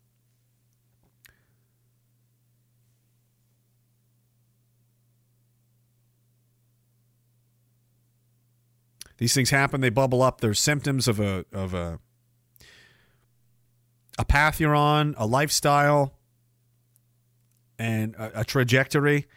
These 9.18 9.34
things 9.34 9.50
happen. 9.50 9.82
They 9.82 9.90
bubble 9.90 10.22
up. 10.22 10.40
There's 10.40 10.60
symptoms 10.60 11.08
of 11.08 11.20
a 11.20 11.46
of 11.52 11.74
a 11.74 12.00
a 14.18 14.26
path 14.26 14.60
you're 14.60 14.76
on, 14.76 15.14
a 15.18 15.26
lifestyle 15.26 16.14
and 17.78 18.16
a, 18.16 18.42
a 18.42 18.46
trajectory. 18.46 19.28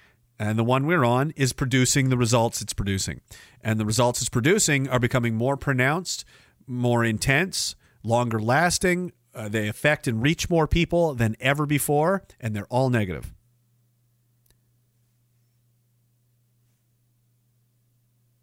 And 0.42 0.58
the 0.58 0.64
one 0.64 0.86
we're 0.86 1.04
on 1.04 1.32
is 1.36 1.52
producing 1.52 2.08
the 2.08 2.16
results 2.16 2.60
it's 2.60 2.72
producing. 2.72 3.20
And 3.60 3.78
the 3.78 3.86
results 3.86 4.20
it's 4.20 4.28
producing 4.28 4.88
are 4.88 4.98
becoming 4.98 5.36
more 5.36 5.56
pronounced, 5.56 6.24
more 6.66 7.04
intense, 7.04 7.76
longer 8.02 8.40
lasting. 8.40 9.12
Uh, 9.32 9.48
they 9.48 9.68
affect 9.68 10.08
and 10.08 10.20
reach 10.20 10.50
more 10.50 10.66
people 10.66 11.14
than 11.14 11.36
ever 11.38 11.64
before, 11.64 12.24
and 12.40 12.56
they're 12.56 12.66
all 12.70 12.90
negative. 12.90 13.32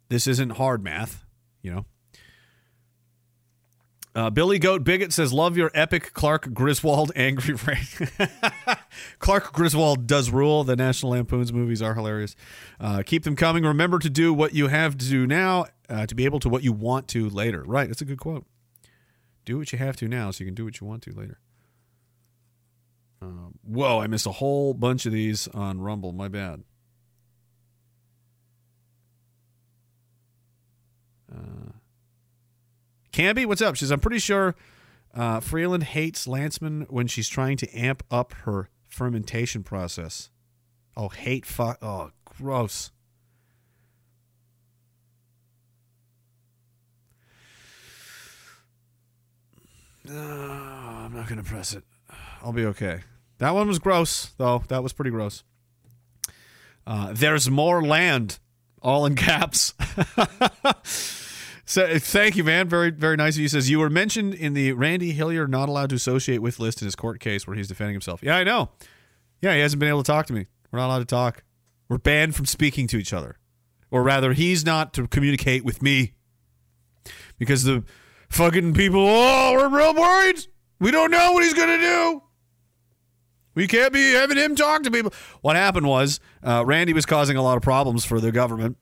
This 0.08 0.26
isn't 0.26 0.52
hard 0.52 0.82
math, 0.82 1.26
you 1.60 1.70
know. 1.70 1.84
Uh, 4.12 4.28
Billy 4.28 4.58
Goat 4.58 4.82
Bigot 4.82 5.12
says, 5.12 5.32
"Love 5.32 5.56
your 5.56 5.70
epic 5.72 6.12
Clark 6.12 6.52
Griswold 6.52 7.12
angry 7.14 7.54
rant." 7.66 7.88
Clark 9.20 9.52
Griswold 9.52 10.06
does 10.08 10.30
rule. 10.30 10.64
The 10.64 10.74
National 10.74 11.12
Lampoon's 11.12 11.52
movies 11.52 11.80
are 11.80 11.94
hilarious. 11.94 12.34
Uh, 12.80 13.02
keep 13.06 13.22
them 13.22 13.36
coming. 13.36 13.62
Remember 13.64 14.00
to 14.00 14.10
do 14.10 14.34
what 14.34 14.52
you 14.52 14.66
have 14.66 14.98
to 14.98 15.08
do 15.08 15.26
now 15.26 15.66
uh, 15.88 16.06
to 16.06 16.14
be 16.14 16.24
able 16.24 16.40
to 16.40 16.48
what 16.48 16.64
you 16.64 16.72
want 16.72 17.06
to 17.08 17.28
later. 17.28 17.62
Right? 17.62 17.86
That's 17.86 18.02
a 18.02 18.04
good 18.04 18.18
quote. 18.18 18.46
Do 19.44 19.58
what 19.58 19.72
you 19.72 19.78
have 19.78 19.96
to 19.96 20.08
now, 20.08 20.32
so 20.32 20.42
you 20.42 20.46
can 20.46 20.54
do 20.54 20.64
what 20.64 20.80
you 20.80 20.86
want 20.86 21.02
to 21.04 21.12
later. 21.12 21.38
Uh, 23.22 23.50
whoa! 23.62 24.00
I 24.00 24.08
missed 24.08 24.26
a 24.26 24.32
whole 24.32 24.74
bunch 24.74 25.06
of 25.06 25.12
these 25.12 25.46
on 25.48 25.80
Rumble. 25.80 26.12
My 26.12 26.26
bad. 26.26 26.64
Canby, 33.20 33.44
what's 33.44 33.60
up? 33.60 33.76
She 33.76 33.80
says, 33.80 33.90
I'm 33.90 34.00
pretty 34.00 34.18
sure 34.18 34.56
uh, 35.12 35.40
Freeland 35.40 35.82
hates 35.82 36.26
Lanceman 36.26 36.90
when 36.90 37.06
she's 37.06 37.28
trying 37.28 37.58
to 37.58 37.70
amp 37.78 38.02
up 38.10 38.32
her 38.44 38.70
fermentation 38.88 39.62
process. 39.62 40.30
Oh, 40.96 41.10
hate 41.10 41.44
fuck. 41.44 41.76
Oh, 41.82 42.12
gross. 42.24 42.92
Uh, 50.08 50.14
I'm 50.14 51.12
not 51.12 51.28
going 51.28 51.36
to 51.36 51.46
press 51.46 51.74
it. 51.74 51.84
I'll 52.42 52.54
be 52.54 52.64
okay. 52.64 53.00
That 53.36 53.52
one 53.52 53.68
was 53.68 53.78
gross, 53.78 54.30
though. 54.38 54.64
That 54.68 54.82
was 54.82 54.94
pretty 54.94 55.10
gross. 55.10 55.44
Uh, 56.86 57.10
there's 57.12 57.50
more 57.50 57.82
land, 57.82 58.38
all 58.80 59.04
in 59.04 59.14
caps. 59.14 59.74
so 61.70 61.98
thank 62.00 62.36
you, 62.36 62.42
man. 62.42 62.68
Very, 62.68 62.90
very 62.90 63.16
nice 63.16 63.36
of 63.36 63.42
you. 63.42 63.48
Says 63.48 63.70
you 63.70 63.78
were 63.78 63.88
mentioned 63.88 64.34
in 64.34 64.54
the 64.54 64.72
Randy 64.72 65.12
Hillier 65.12 65.46
not 65.46 65.68
allowed 65.68 65.90
to 65.90 65.94
associate 65.94 66.42
with 66.42 66.58
list 66.58 66.82
in 66.82 66.86
his 66.86 66.96
court 66.96 67.20
case 67.20 67.46
where 67.46 67.56
he's 67.56 67.68
defending 67.68 67.94
himself. 67.94 68.20
Yeah, 68.24 68.36
I 68.36 68.42
know. 68.42 68.70
Yeah, 69.40 69.54
he 69.54 69.60
hasn't 69.60 69.78
been 69.78 69.88
able 69.88 70.02
to 70.02 70.06
talk 70.06 70.26
to 70.26 70.32
me. 70.32 70.46
We're 70.72 70.80
not 70.80 70.86
allowed 70.88 70.98
to 70.98 71.04
talk. 71.04 71.44
We're 71.88 71.98
banned 71.98 72.34
from 72.34 72.46
speaking 72.46 72.88
to 72.88 72.98
each 72.98 73.12
other, 73.12 73.38
or 73.88 74.02
rather, 74.02 74.32
he's 74.32 74.64
not 74.64 74.92
to 74.94 75.06
communicate 75.06 75.64
with 75.64 75.80
me 75.80 76.14
because 77.38 77.62
the 77.62 77.84
fucking 78.30 78.74
people. 78.74 79.06
Oh, 79.08 79.52
we're 79.52 79.68
real 79.68 79.94
worried. 79.94 80.46
We 80.80 80.90
don't 80.90 81.12
know 81.12 81.32
what 81.32 81.44
he's 81.44 81.54
gonna 81.54 81.78
do. 81.78 82.22
We 83.54 83.68
can't 83.68 83.92
be 83.92 84.12
having 84.12 84.38
him 84.38 84.56
talk 84.56 84.82
to 84.84 84.90
people. 84.90 85.12
What 85.40 85.54
happened 85.54 85.86
was 85.86 86.18
uh, 86.42 86.64
Randy 86.66 86.92
was 86.92 87.06
causing 87.06 87.36
a 87.36 87.42
lot 87.42 87.56
of 87.56 87.62
problems 87.62 88.04
for 88.04 88.20
the 88.20 88.32
government. 88.32 88.76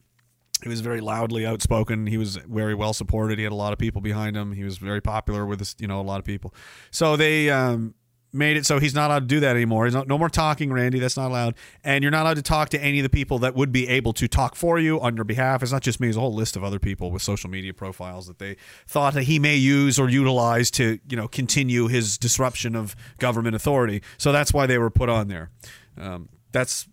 He 0.63 0.69
was 0.69 0.81
very 0.81 1.01
loudly 1.01 1.47
outspoken. 1.47 2.07
He 2.07 2.19
was 2.19 2.37
very 2.37 2.75
well 2.75 2.93
supported. 2.93 3.39
He 3.39 3.45
had 3.45 3.53
a 3.53 3.57
lot 3.57 3.73
of 3.73 3.79
people 3.79 4.01
behind 4.01 4.37
him. 4.37 4.53
He 4.53 4.65
was 4.65 4.79
very 4.79 5.01
popular 5.01 5.47
with 5.47 5.59
this, 5.59 5.75
you 5.79 5.87
know 5.87 6.01
a 6.01 6.03
lot 6.03 6.19
of 6.19 6.25
people. 6.25 6.55
So 6.91 7.17
they 7.17 7.51
um, 7.51 7.95
made 8.33 8.57
it 8.57 8.67
so 8.67 8.79
he's 8.79 8.95
not 8.95 9.11
allowed 9.11 9.21
to 9.21 9.27
do 9.27 9.41
that 9.41 9.57
anymore. 9.57 9.85
He's 9.87 9.95
not, 9.95 10.09
no 10.09 10.19
more 10.19 10.29
talking, 10.29 10.73
Randy. 10.73 10.99
That's 10.99 11.17
not 11.17 11.31
allowed. 11.31 11.55
And 11.85 12.03
you're 12.03 12.11
not 12.11 12.23
allowed 12.23 12.37
to 12.37 12.43
talk 12.43 12.69
to 12.71 12.83
any 12.83 12.99
of 12.99 13.03
the 13.03 13.09
people 13.09 13.39
that 13.41 13.55
would 13.55 13.73
be 13.73 13.89
able 13.89 14.13
to 14.15 14.29
talk 14.29 14.55
for 14.55 14.79
you 14.79 15.01
on 15.01 15.17
your 15.17 15.25
behalf. 15.25 15.63
It's 15.63 15.73
not 15.73 15.83
just 15.83 16.01
me. 16.01 16.09
It's 16.09 16.17
a 16.17 16.21
whole 16.21 16.35
list 16.35 16.57
of 16.57 16.65
other 16.65 16.79
people 16.79 17.11
with 17.11 17.23
social 17.23 17.49
media 17.51 17.73
profiles 17.73 18.27
that 18.27 18.39
they 18.39 18.57
thought 18.87 19.15
that 19.15 19.25
he 19.25 19.39
may 19.39 19.57
use 19.57 19.99
or 19.99 20.09
utilize 20.09 20.71
to, 20.73 20.99
you 21.09 21.17
know, 21.17 21.29
continue 21.29 21.89
his 21.89 22.19
disruption 22.19 22.77
of 22.77 22.95
government 23.19 23.57
authority. 23.57 24.03
So 24.19 24.33
that's 24.33 24.53
why 24.53 24.67
they 24.67 24.79
were 24.79 24.91
put 24.91 25.09
on 25.09 25.29
there. 25.29 25.51
Um, 25.97 26.29
that's 26.53 26.89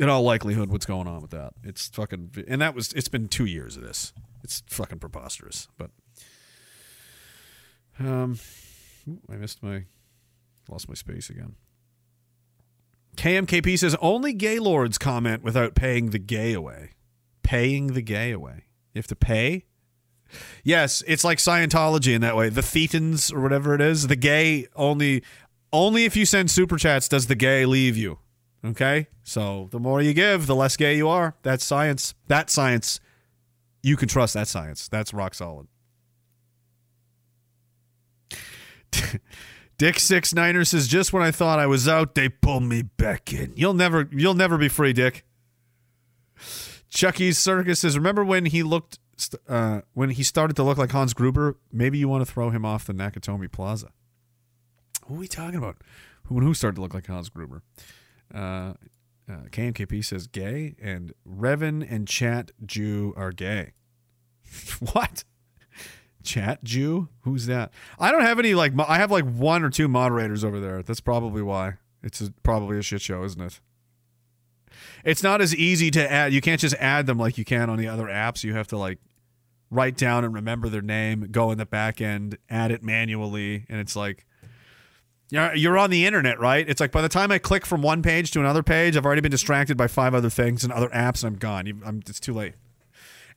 in 0.00 0.08
all 0.08 0.22
likelihood 0.22 0.70
what's 0.70 0.86
going 0.86 1.06
on 1.06 1.20
with 1.20 1.30
that. 1.30 1.52
It's 1.62 1.88
fucking, 1.88 2.44
and 2.48 2.60
that 2.62 2.74
was. 2.74 2.92
It's 2.94 3.08
been 3.08 3.28
two 3.28 3.44
years 3.44 3.76
of 3.76 3.82
this. 3.82 4.12
It's 4.42 4.62
fucking 4.66 4.98
preposterous. 4.98 5.68
But, 5.76 5.90
um, 7.98 8.38
I 9.30 9.36
missed 9.36 9.62
my. 9.62 9.84
Lost 10.68 10.88
my 10.88 10.94
space 10.94 11.30
again. 11.30 11.56
KMKP 13.16 13.78
says 13.78 13.96
only 14.00 14.32
gaylords 14.32 14.98
comment 14.98 15.42
without 15.42 15.74
paying 15.74 16.10
the 16.10 16.18
gay 16.18 16.52
away. 16.52 16.92
Paying 17.42 17.88
the 17.88 18.02
gay 18.02 18.30
away. 18.30 18.64
You 18.94 19.00
have 19.00 19.08
to 19.08 19.16
pay? 19.16 19.64
Yes, 20.62 21.02
it's 21.08 21.24
like 21.24 21.38
Scientology 21.38 22.14
in 22.14 22.20
that 22.20 22.36
way. 22.36 22.50
The 22.50 22.60
Thetans 22.60 23.34
or 23.34 23.40
whatever 23.40 23.74
it 23.74 23.80
is, 23.80 24.06
the 24.06 24.16
gay 24.16 24.68
only 24.76 25.24
only 25.72 26.04
if 26.04 26.16
you 26.16 26.24
send 26.24 26.50
super 26.50 26.78
chats 26.78 27.08
does 27.08 27.26
the 27.26 27.34
gay 27.34 27.66
leave 27.66 27.96
you. 27.96 28.18
Okay? 28.64 29.08
So 29.22 29.68
the 29.70 29.78
more 29.78 30.02
you 30.02 30.12
give, 30.12 30.46
the 30.46 30.54
less 30.54 30.76
gay 30.76 30.96
you 30.96 31.08
are. 31.08 31.34
That's 31.42 31.64
science. 31.64 32.14
That 32.28 32.50
science. 32.50 33.00
You 33.82 33.96
can 33.96 34.08
trust 34.08 34.34
that 34.34 34.48
science. 34.48 34.88
That's 34.88 35.14
rock 35.14 35.34
solid. 35.34 35.66
Dick 39.78 39.98
Six 39.98 40.34
Niner 40.34 40.64
says, 40.64 40.88
"Just 40.88 41.12
when 41.12 41.22
I 41.22 41.30
thought 41.30 41.58
I 41.58 41.66
was 41.66 41.88
out, 41.88 42.14
they 42.14 42.28
pulled 42.28 42.64
me 42.64 42.82
back 42.82 43.32
in. 43.32 43.54
You'll 43.56 43.72
never, 43.72 44.08
you'll 44.12 44.34
never 44.34 44.58
be 44.58 44.68
free, 44.68 44.92
Dick." 44.92 45.24
Chucky's 46.90 47.38
Circus 47.38 47.80
says, 47.80 47.96
"Remember 47.96 48.22
when 48.22 48.44
he 48.46 48.62
looked, 48.62 48.98
uh, 49.48 49.80
when 49.94 50.10
he 50.10 50.22
started 50.22 50.54
to 50.56 50.62
look 50.62 50.76
like 50.76 50.90
Hans 50.90 51.14
Gruber? 51.14 51.56
Maybe 51.72 51.96
you 51.96 52.08
want 52.08 52.26
to 52.26 52.30
throw 52.30 52.50
him 52.50 52.66
off 52.66 52.84
the 52.84 52.92
Nakatomi 52.92 53.50
Plaza." 53.50 53.92
Who 55.06 55.14
are 55.14 55.18
we 55.18 55.28
talking 55.28 55.56
about? 55.56 55.78
Who 56.24 56.40
who 56.40 56.52
started 56.52 56.74
to 56.76 56.82
look 56.82 56.92
like 56.92 57.06
Hans 57.06 57.30
Gruber? 57.30 57.62
Uh, 58.34 58.74
uh, 59.28 59.44
KMKP 59.50 60.04
says 60.04 60.26
gay, 60.26 60.74
and 60.82 61.12
Revan 61.28 61.86
and 61.88 62.08
Chat 62.08 62.50
Jew 62.64 63.14
are 63.16 63.32
gay. 63.32 63.72
what? 64.92 65.24
Chat 66.22 66.62
Jew? 66.64 67.08
Who's 67.20 67.46
that? 67.46 67.72
I 67.98 68.10
don't 68.10 68.22
have 68.22 68.38
any 68.38 68.54
like. 68.54 68.74
mo- 68.74 68.86
I 68.88 68.98
have 68.98 69.10
like 69.10 69.24
one 69.24 69.62
or 69.64 69.70
two 69.70 69.88
moderators 69.88 70.44
over 70.44 70.60
there. 70.60 70.82
That's 70.82 71.00
probably 71.00 71.42
why. 71.42 71.74
It's 72.02 72.20
a, 72.20 72.32
probably 72.42 72.78
a 72.78 72.82
shit 72.82 73.02
show, 73.02 73.24
isn't 73.24 73.40
it? 73.40 73.60
It's 75.04 75.22
not 75.22 75.40
as 75.40 75.54
easy 75.54 75.90
to 75.92 76.10
add. 76.10 76.32
You 76.32 76.40
can't 76.40 76.60
just 76.60 76.74
add 76.76 77.06
them 77.06 77.18
like 77.18 77.38
you 77.38 77.44
can 77.44 77.70
on 77.70 77.78
the 77.78 77.88
other 77.88 78.06
apps. 78.06 78.44
You 78.44 78.54
have 78.54 78.68
to 78.68 78.76
like 78.78 78.98
write 79.70 79.96
down 79.96 80.24
and 80.24 80.34
remember 80.34 80.68
their 80.68 80.82
name, 80.82 81.28
go 81.30 81.50
in 81.50 81.58
the 81.58 81.66
back 81.66 82.00
end, 82.00 82.36
add 82.48 82.70
it 82.70 82.82
manually, 82.82 83.66
and 83.68 83.80
it's 83.80 83.94
like 83.94 84.26
you're, 85.30 85.54
you're 85.54 85.78
on 85.78 85.90
the 85.90 86.06
internet, 86.06 86.38
right? 86.38 86.68
It's 86.68 86.80
like 86.80 86.92
by 86.92 87.02
the 87.02 87.08
time 87.08 87.30
I 87.30 87.38
click 87.38 87.64
from 87.64 87.82
one 87.82 88.02
page 88.02 88.30
to 88.32 88.40
another 88.40 88.62
page, 88.62 88.96
I've 88.96 89.06
already 89.06 89.20
been 89.20 89.30
distracted 89.30 89.76
by 89.76 89.86
five 89.86 90.14
other 90.14 90.30
things 90.30 90.64
and 90.64 90.72
other 90.72 90.88
apps, 90.88 91.22
and 91.22 91.32
I'm 91.32 91.38
gone. 91.38 91.66
I'm, 91.84 92.02
it's 92.06 92.20
too 92.20 92.34
late. 92.34 92.54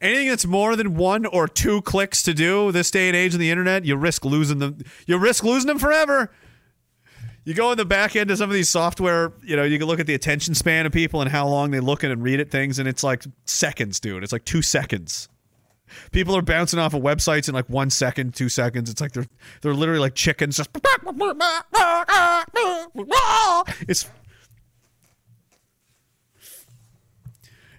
Anything 0.01 0.27
that's 0.27 0.45
more 0.45 0.75
than 0.75 0.95
one 0.95 1.25
or 1.25 1.47
two 1.47 1.81
clicks 1.83 2.23
to 2.23 2.33
do 2.33 2.71
this 2.71 2.91
day 2.91 3.07
and 3.07 3.15
age 3.15 3.33
of 3.33 3.39
the 3.39 3.51
internet, 3.51 3.85
you 3.85 3.95
risk 3.95 4.25
losing 4.25 4.59
them. 4.59 4.79
You 5.07 5.17
risk 5.17 5.43
losing 5.43 5.67
them 5.67 5.79
forever. 5.79 6.31
You 7.45 7.53
go 7.53 7.71
in 7.71 7.77
the 7.77 7.85
back 7.85 8.15
end 8.15 8.31
of 8.31 8.37
some 8.37 8.49
of 8.49 8.53
these 8.53 8.69
software, 8.69 9.33
you 9.43 9.55
know, 9.55 9.63
you 9.63 9.77
can 9.77 9.87
look 9.87 9.99
at 9.99 10.07
the 10.07 10.13
attention 10.13 10.55
span 10.55 10.85
of 10.85 10.93
people 10.93 11.21
and 11.21 11.29
how 11.29 11.47
long 11.47 11.71
they 11.71 11.79
look 11.81 12.03
at 12.03 12.11
and 12.11 12.23
read 12.23 12.39
at 12.39 12.49
things, 12.49 12.79
and 12.79 12.87
it's 12.87 13.03
like 13.03 13.23
seconds, 13.45 13.99
dude. 13.99 14.23
It's 14.23 14.31
like 14.31 14.45
two 14.45 14.61
seconds. 14.61 15.27
People 16.11 16.35
are 16.35 16.41
bouncing 16.41 16.79
off 16.79 16.93
of 16.93 17.01
websites 17.01 17.47
in 17.47 17.55
like 17.55 17.69
one 17.69 17.89
second, 17.89 18.35
two 18.35 18.49
seconds. 18.49 18.89
It's 18.89 19.01
like 19.01 19.11
they're 19.13 19.27
they're 19.61 19.73
literally 19.73 19.99
like 19.99 20.15
chickens. 20.15 20.57
Just 20.57 20.69
it's 23.87 24.09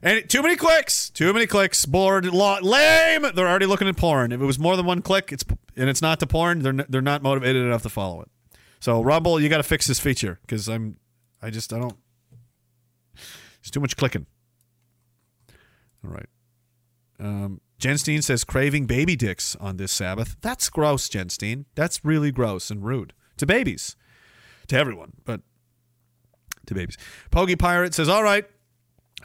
and 0.05 0.29
too 0.29 0.43
many 0.43 0.55
clicks, 0.55 1.09
too 1.09 1.33
many 1.33 1.47
clicks. 1.47 1.87
Bored, 1.87 2.27
lo- 2.27 2.59
lame. 2.61 3.25
They're 3.35 3.49
already 3.49 3.65
looking 3.65 3.89
at 3.89 3.97
porn. 3.97 4.33
If 4.33 4.41
it 4.41 4.45
was 4.45 4.59
more 4.59 4.77
than 4.77 4.85
one 4.85 5.01
click, 5.01 5.33
it's 5.33 5.45
and 5.77 5.89
it's 5.89 6.03
not 6.03 6.21
to 6.21 6.27
porn. 6.27 6.61
They're 6.61 6.75
n- 6.75 6.85
they're 6.91 7.01
not 7.01 7.23
motivated 7.23 7.65
enough 7.65 7.83
to 7.85 7.89
follow 7.89 8.21
it. 8.21 8.29
So 8.81 9.03
Rumble, 9.03 9.41
you 9.41 9.49
got 9.49 9.57
to 9.57 9.63
fix 9.63 9.87
this 9.87 9.99
feature 9.99 10.39
because 10.43 10.69
I'm 10.69 10.99
I 11.41 11.49
just 11.49 11.73
I 11.73 11.79
don't. 11.79 11.97
It's 13.61 13.71
too 13.71 13.81
much 13.81 13.97
clicking. 13.97 14.27
All 16.05 16.11
right. 16.11 16.29
Um, 17.19 17.63
Jenstein 17.81 18.23
says 18.23 18.45
craving 18.45 18.87
baby 18.87 19.17
dicks 19.17 19.57
on 19.57 19.77
this 19.77 19.93
Sabbath. 19.93 20.37
That's 20.41 20.69
gross, 20.71 21.09
Jenstein. 21.09 21.65
That's 21.75 22.05
really 22.05 22.33
gross 22.33 22.71
and 22.71 22.85
rude 22.85 23.13
to 23.37 23.47
babies, 23.47 23.97
to 24.69 24.77
everyone, 24.77 25.15
but 25.25 25.41
to 26.67 26.75
babies. 26.75 26.97
Pogey 27.31 27.57
Pirate 27.57 27.95
says, 27.95 28.09
"All 28.09 28.23
right, 28.23 28.47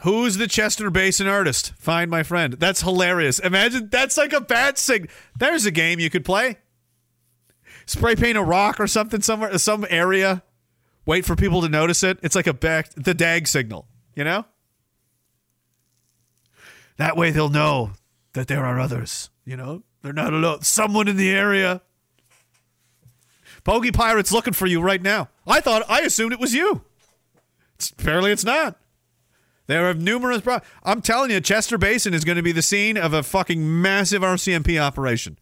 who's 0.00 0.36
the 0.36 0.46
Chester 0.46 0.90
Basin 0.90 1.26
artist? 1.26 1.72
Find 1.78 2.10
my 2.10 2.22
friend." 2.22 2.54
That's 2.54 2.82
hilarious. 2.82 3.38
Imagine 3.38 3.88
that's 3.90 4.16
like 4.16 4.32
a 4.32 4.40
bad 4.40 4.78
sig. 4.78 5.10
There's 5.38 5.64
a 5.64 5.70
game 5.70 6.00
you 6.00 6.10
could 6.10 6.24
play. 6.24 6.58
Spray 7.86 8.14
paint 8.14 8.36
a 8.38 8.42
rock 8.42 8.78
or 8.78 8.86
something 8.86 9.22
somewhere, 9.22 9.56
some 9.58 9.86
area. 9.88 10.42
Wait 11.06 11.24
for 11.24 11.34
people 11.34 11.62
to 11.62 11.68
notice 11.68 12.02
it. 12.02 12.18
It's 12.22 12.36
like 12.36 12.46
a 12.46 12.52
back 12.52 12.90
the 12.94 13.14
dag 13.14 13.48
signal, 13.48 13.88
you 14.14 14.22
know. 14.22 14.44
That 16.98 17.16
way 17.16 17.30
they'll 17.30 17.48
know 17.48 17.92
that 18.32 18.48
there 18.48 18.64
are 18.64 18.78
others. 18.78 19.30
You 19.44 19.56
know, 19.56 19.82
they're 20.02 20.12
not 20.12 20.32
alone. 20.32 20.62
Someone 20.62 21.08
in 21.08 21.16
the 21.16 21.30
area. 21.30 21.82
Pogey 23.64 23.92
Pirate's 23.92 24.32
looking 24.32 24.54
for 24.54 24.66
you 24.66 24.80
right 24.80 25.02
now. 25.02 25.28
I 25.46 25.60
thought, 25.60 25.82
I 25.88 26.00
assumed 26.00 26.32
it 26.32 26.40
was 26.40 26.54
you. 26.54 26.82
It's, 27.74 27.90
apparently, 27.90 28.32
it's 28.32 28.44
not. 28.44 28.78
There 29.66 29.88
are 29.88 29.94
numerous. 29.94 30.40
Pro- 30.40 30.60
I'm 30.82 31.02
telling 31.02 31.30
you, 31.30 31.40
Chester 31.40 31.78
Basin 31.78 32.14
is 32.14 32.24
going 32.24 32.36
to 32.36 32.42
be 32.42 32.52
the 32.52 32.62
scene 32.62 32.96
of 32.96 33.12
a 33.12 33.22
fucking 33.22 33.80
massive 33.82 34.22
RCMP 34.22 34.80
operation. 34.80 35.38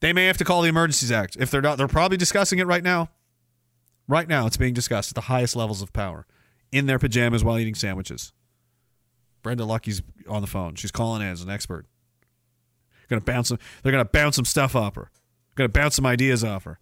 They 0.00 0.12
may 0.12 0.26
have 0.26 0.36
to 0.38 0.44
call 0.44 0.62
the 0.62 0.68
Emergencies 0.68 1.10
Act. 1.10 1.36
If 1.40 1.50
they're 1.50 1.62
not, 1.62 1.78
they're 1.78 1.88
probably 1.88 2.16
discussing 2.16 2.58
it 2.58 2.66
right 2.66 2.84
now. 2.84 3.08
Right 4.06 4.28
now, 4.28 4.46
it's 4.46 4.56
being 4.56 4.74
discussed 4.74 5.10
at 5.10 5.14
the 5.14 5.22
highest 5.22 5.56
levels 5.56 5.82
of 5.82 5.92
power 5.92 6.26
in 6.70 6.86
their 6.86 6.98
pajamas 6.98 7.42
while 7.42 7.58
eating 7.58 7.74
sandwiches. 7.74 8.32
Brenda 9.46 9.64
Lucki's 9.64 10.02
on 10.28 10.40
the 10.40 10.48
phone. 10.48 10.74
She's 10.74 10.90
calling 10.90 11.22
in 11.22 11.28
as 11.28 11.40
an 11.40 11.48
expert. 11.48 11.86
Gonna 13.08 13.20
bounce 13.20 13.46
some. 13.46 13.60
They're 13.80 13.92
gonna 13.92 14.04
bounce 14.04 14.34
some 14.34 14.44
stuff 14.44 14.74
off 14.74 14.96
her. 14.96 15.08
Gonna 15.54 15.68
bounce 15.68 15.94
some 15.94 16.04
ideas 16.04 16.42
off 16.42 16.64
her. 16.64 16.80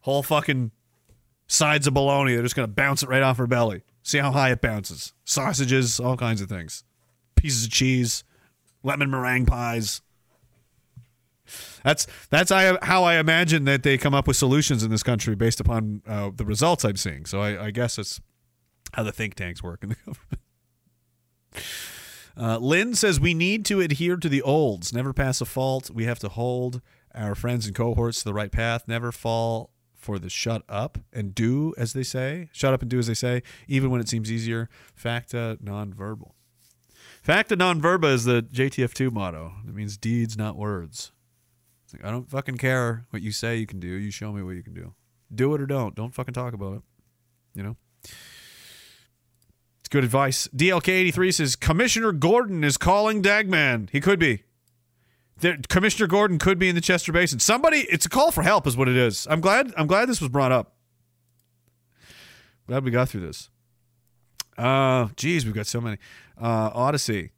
Whole 0.00 0.24
fucking 0.24 0.72
sides 1.46 1.86
of 1.86 1.94
bologna. 1.94 2.34
They're 2.34 2.42
just 2.42 2.56
gonna 2.56 2.66
bounce 2.66 3.04
it 3.04 3.08
right 3.08 3.22
off 3.22 3.36
her 3.36 3.46
belly. 3.46 3.84
See 4.02 4.18
how 4.18 4.32
high 4.32 4.50
it 4.50 4.60
bounces. 4.60 5.12
Sausages, 5.24 6.00
all 6.00 6.16
kinds 6.16 6.40
of 6.40 6.48
things. 6.48 6.82
Pieces 7.36 7.66
of 7.66 7.70
cheese, 7.70 8.24
lemon 8.82 9.08
meringue 9.08 9.46
pies. 9.46 10.00
That's 11.84 12.08
that's 12.30 12.50
I, 12.50 12.84
how 12.84 13.04
I 13.04 13.18
imagine 13.20 13.64
that 13.66 13.84
they 13.84 13.96
come 13.96 14.12
up 14.12 14.26
with 14.26 14.36
solutions 14.36 14.82
in 14.82 14.90
this 14.90 15.04
country 15.04 15.36
based 15.36 15.60
upon 15.60 16.02
uh, 16.04 16.32
the 16.34 16.44
results 16.44 16.84
I'm 16.84 16.96
seeing. 16.96 17.26
So 17.26 17.40
I, 17.42 17.66
I 17.66 17.70
guess 17.70 17.96
it's 17.96 18.20
how 18.94 19.04
the 19.04 19.12
think 19.12 19.36
tanks 19.36 19.62
work 19.62 19.84
in 19.84 19.90
the 19.90 19.94
government. 20.04 20.40
Uh, 22.38 22.58
Lynn 22.58 22.94
says 22.94 23.18
we 23.18 23.32
need 23.34 23.64
to 23.66 23.80
adhere 23.80 24.16
to 24.16 24.28
the 24.28 24.42
olds, 24.42 24.92
never 24.92 25.12
pass 25.12 25.40
a 25.40 25.46
fault. 25.46 25.90
We 25.90 26.04
have 26.04 26.18
to 26.18 26.28
hold 26.28 26.82
our 27.14 27.34
friends 27.34 27.66
and 27.66 27.74
cohorts 27.74 28.18
to 28.18 28.24
the 28.24 28.34
right 28.34 28.52
path, 28.52 28.84
never 28.86 29.10
fall 29.10 29.70
for 29.94 30.18
the 30.18 30.28
shut 30.28 30.62
up 30.68 30.98
and 31.12 31.34
do 31.34 31.74
as 31.78 31.92
they 31.92 32.02
say, 32.02 32.48
shut 32.52 32.74
up 32.74 32.82
and 32.82 32.90
do 32.90 32.98
as 32.98 33.06
they 33.06 33.14
say, 33.14 33.42
even 33.66 33.90
when 33.90 34.00
it 34.00 34.08
seems 34.08 34.30
easier. 34.30 34.68
Facta 34.94 35.58
non-verbal. 35.60 36.34
Facta 37.22 37.56
non-verba 37.56 38.08
is 38.08 38.24
the 38.24 38.42
JTF2 38.42 39.10
motto. 39.10 39.52
It 39.66 39.74
means 39.74 39.96
deeds, 39.96 40.36
not 40.36 40.56
words. 40.56 41.10
Like, 41.92 42.04
I 42.04 42.10
don't 42.10 42.30
fucking 42.30 42.58
care 42.58 43.06
what 43.10 43.22
you 43.22 43.32
say 43.32 43.56
you 43.56 43.66
can 43.66 43.80
do. 43.80 43.88
You 43.88 44.10
show 44.10 44.32
me 44.32 44.42
what 44.42 44.56
you 44.56 44.62
can 44.62 44.74
do. 44.74 44.94
Do 45.34 45.54
it 45.54 45.60
or 45.60 45.66
don't. 45.66 45.94
Don't 45.94 46.14
fucking 46.14 46.34
talk 46.34 46.52
about 46.52 46.76
it. 46.76 46.82
You 47.54 47.62
know? 47.62 47.76
It's 49.86 49.92
good 49.92 50.02
advice. 50.02 50.48
DLK83 50.48 51.32
says 51.32 51.54
Commissioner 51.54 52.10
Gordon 52.10 52.64
is 52.64 52.76
calling 52.76 53.22
Dagman. 53.22 53.88
He 53.90 54.00
could 54.00 54.18
be. 54.18 54.42
There, 55.38 55.58
Commissioner 55.68 56.08
Gordon 56.08 56.40
could 56.40 56.58
be 56.58 56.68
in 56.68 56.74
the 56.74 56.80
Chester 56.80 57.12
Basin. 57.12 57.38
Somebody, 57.38 57.86
it's 57.88 58.04
a 58.04 58.08
call 58.08 58.32
for 58.32 58.42
help, 58.42 58.66
is 58.66 58.76
what 58.76 58.88
it 58.88 58.96
is. 58.96 59.28
I'm 59.30 59.40
glad. 59.40 59.72
I'm 59.76 59.86
glad 59.86 60.08
this 60.08 60.20
was 60.20 60.28
brought 60.28 60.50
up. 60.50 60.74
Glad 62.66 62.82
we 62.82 62.90
got 62.90 63.10
through 63.10 63.20
this. 63.28 63.48
Uh, 64.58 65.06
geez, 65.14 65.44
we've 65.44 65.54
got 65.54 65.68
so 65.68 65.80
many. 65.80 65.98
Uh, 66.36 66.70
Odysee. 66.74 67.30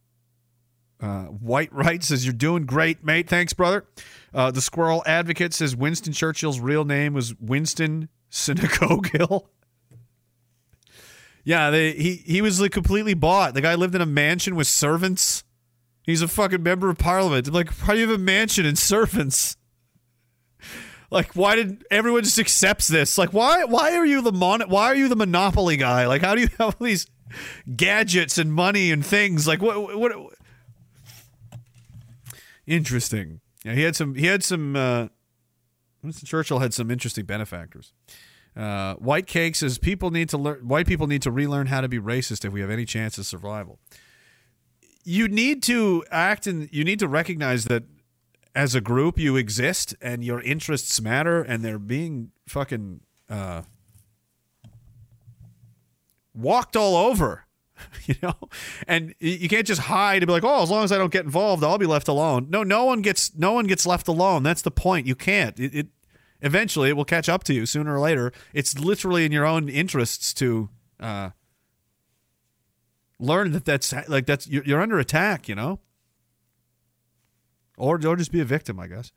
Uh, 1.03 1.25
White 1.25 1.71
Right 1.71 2.03
says 2.03 2.25
you're 2.25 2.33
doing 2.33 2.65
great, 2.65 3.05
mate. 3.05 3.29
Thanks, 3.29 3.53
brother. 3.53 3.85
Uh, 4.33 4.51
the 4.51 4.63
Squirrel 4.63 5.03
Advocate 5.05 5.53
says 5.53 5.77
Winston 5.77 6.15
Churchill's 6.15 6.61
real 6.61 6.87
name 6.87 7.13
was 7.13 7.35
Winston 7.39 8.09
Synagogill. 8.31 9.49
Yeah, 11.49 11.71
they, 11.71 11.93
he 11.93 12.17
he 12.27 12.43
was 12.43 12.61
like 12.61 12.73
completely 12.73 13.15
bought. 13.15 13.55
The 13.55 13.63
guy 13.63 13.75
lived 13.75 13.95
in 13.95 14.03
a 14.03 14.07
mansion 14.07 14.55
with 14.55 14.67
servants. 14.67 15.45
He's 16.03 16.21
a 16.21 16.29
fucking 16.29 16.63
member 16.63 16.91
of 16.91 16.99
parliament. 16.99 17.49
I'm 17.49 17.55
like, 17.55 17.71
why 17.71 17.95
do 17.95 18.01
you 18.01 18.07
have 18.07 18.21
a 18.21 18.23
mansion 18.23 18.67
and 18.67 18.79
servants? 18.79 19.57
Like, 21.11 21.35
why 21.35 21.57
did 21.57 21.87
everyone 21.91 22.23
just 22.25 22.39
accepts 22.39 22.87
this? 22.87 23.17
Like, 23.17 23.33
why 23.33 23.65
why 23.65 23.95
are 23.95 24.05
you 24.05 24.21
the 24.21 24.31
mon? 24.31 24.61
Why 24.69 24.89
are 24.89 24.95
you 24.95 25.09
the 25.09 25.17
monopoly 25.17 25.79
guy? 25.79 26.07
Like, 26.07 26.21
how 26.21 26.35
do 26.35 26.43
you 26.43 26.49
have 26.59 26.61
all 26.61 26.75
these 26.87 27.07
gadgets 27.75 28.37
and 28.37 28.53
money 28.53 28.93
and 28.93 29.03
things? 29.03 29.49
Like, 29.49 29.63
what 29.63 29.99
what? 29.99 30.21
what? 30.21 30.35
Interesting. 32.67 33.41
Yeah, 33.65 33.73
he 33.73 33.85
had 33.85 33.97
some. 33.97 34.17
He 34.17 34.27
had 34.27 34.45
some. 34.45 34.77
Uh, 34.77 35.09
Winston 36.03 36.27
Churchill 36.27 36.59
had 36.59 36.75
some 36.75 36.91
interesting 36.91 37.25
benefactors. 37.25 37.95
Uh, 38.59 38.95
White 38.97 39.29
Cake 39.29 39.55
says 39.55 39.79
people 39.79 40.11
need 40.11 40.29
to 40.31 40.37
learn. 40.37 40.67
White 40.67 40.89
people 40.89 41.07
need 41.07 41.23
to 41.23 41.31
relearn 41.31 41.69
how 41.69 41.81
to 41.81 41.89
be 41.89 42.01
racist 42.01 42.45
if 42.45 42.53
we 42.53 42.61
have 42.61 42.71
any 42.71 42.85
chance 42.85 43.17
of 43.17 43.25
survival. 43.25 43.79
You 45.05 45.29
need 45.29 45.63
to 45.65 46.05
act 46.11 46.49
and 46.49 46.69
you 46.73 46.83
need 46.83 46.99
to 46.99 47.07
recognize 47.07 47.67
that 47.67 47.85
as 48.57 48.75
a 48.75 48.81
group 48.81 49.17
you 49.17 49.37
exist 49.37 49.95
and 50.03 50.25
your 50.25 50.41
interests 50.43 51.01
matter 51.01 51.41
and 51.41 51.65
they're 51.65 51.79
being 51.79 52.33
fucking 52.49 53.01
uh, 53.31 53.63
walked 56.35 56.77
all 56.77 56.97
over. 56.97 57.45
You 58.07 58.17
know, 58.23 58.35
and 58.89 59.15
you 59.21 59.49
can't 59.49 59.67
just 59.67 59.83
hide 59.83 60.23
and 60.23 60.27
be 60.27 60.33
like, 60.33 60.43
"Oh, 60.43 60.63
as 60.63 60.71
long 60.71 60.83
as 60.83 60.91
I 60.91 60.99
don't 60.99 61.13
get 61.13 61.25
involved, 61.25 61.63
I'll 61.63 61.79
be 61.79 61.87
left 61.87 62.09
alone." 62.09 62.49
No, 62.49 62.65
no 62.65 62.85
one 62.85 63.03
gets 63.03 63.37
no 63.37 63.53
one 63.53 63.67
gets 63.67 63.87
left 63.87 64.09
alone. 64.09 64.43
That's 64.43 64.63
the 64.63 64.71
point. 64.71 65.07
You 65.07 65.15
can't. 65.15 65.61
It, 65.61 65.75
it 65.75 65.87
eventually 66.41 66.89
it 66.89 66.97
will 66.97 67.05
catch 67.05 67.29
up 67.29 67.45
to 67.45 67.55
you 67.55 67.67
sooner 67.67 67.95
or 67.95 68.01
later. 68.01 68.33
It's 68.53 68.79
literally 68.79 69.25
in 69.25 69.33
your 69.33 69.47
own 69.47 69.69
interests 69.69 70.33
to 70.35 70.69
uh, 71.01 71.31
learn 73.19 73.53
that 73.53 73.65
that's 73.65 73.93
like 74.09 74.27
that's 74.27 74.47
you're, 74.47 74.65
you're 74.65 74.81
under 74.81 74.99
attack. 74.99 75.49
You 75.49 75.55
know, 75.55 75.81
or 77.77 77.95
or 78.07 78.17
just 78.17 78.33
be 78.33 78.41
a 78.41 78.45
victim. 78.45 78.79
I 78.79 78.87
guess. 78.87 79.13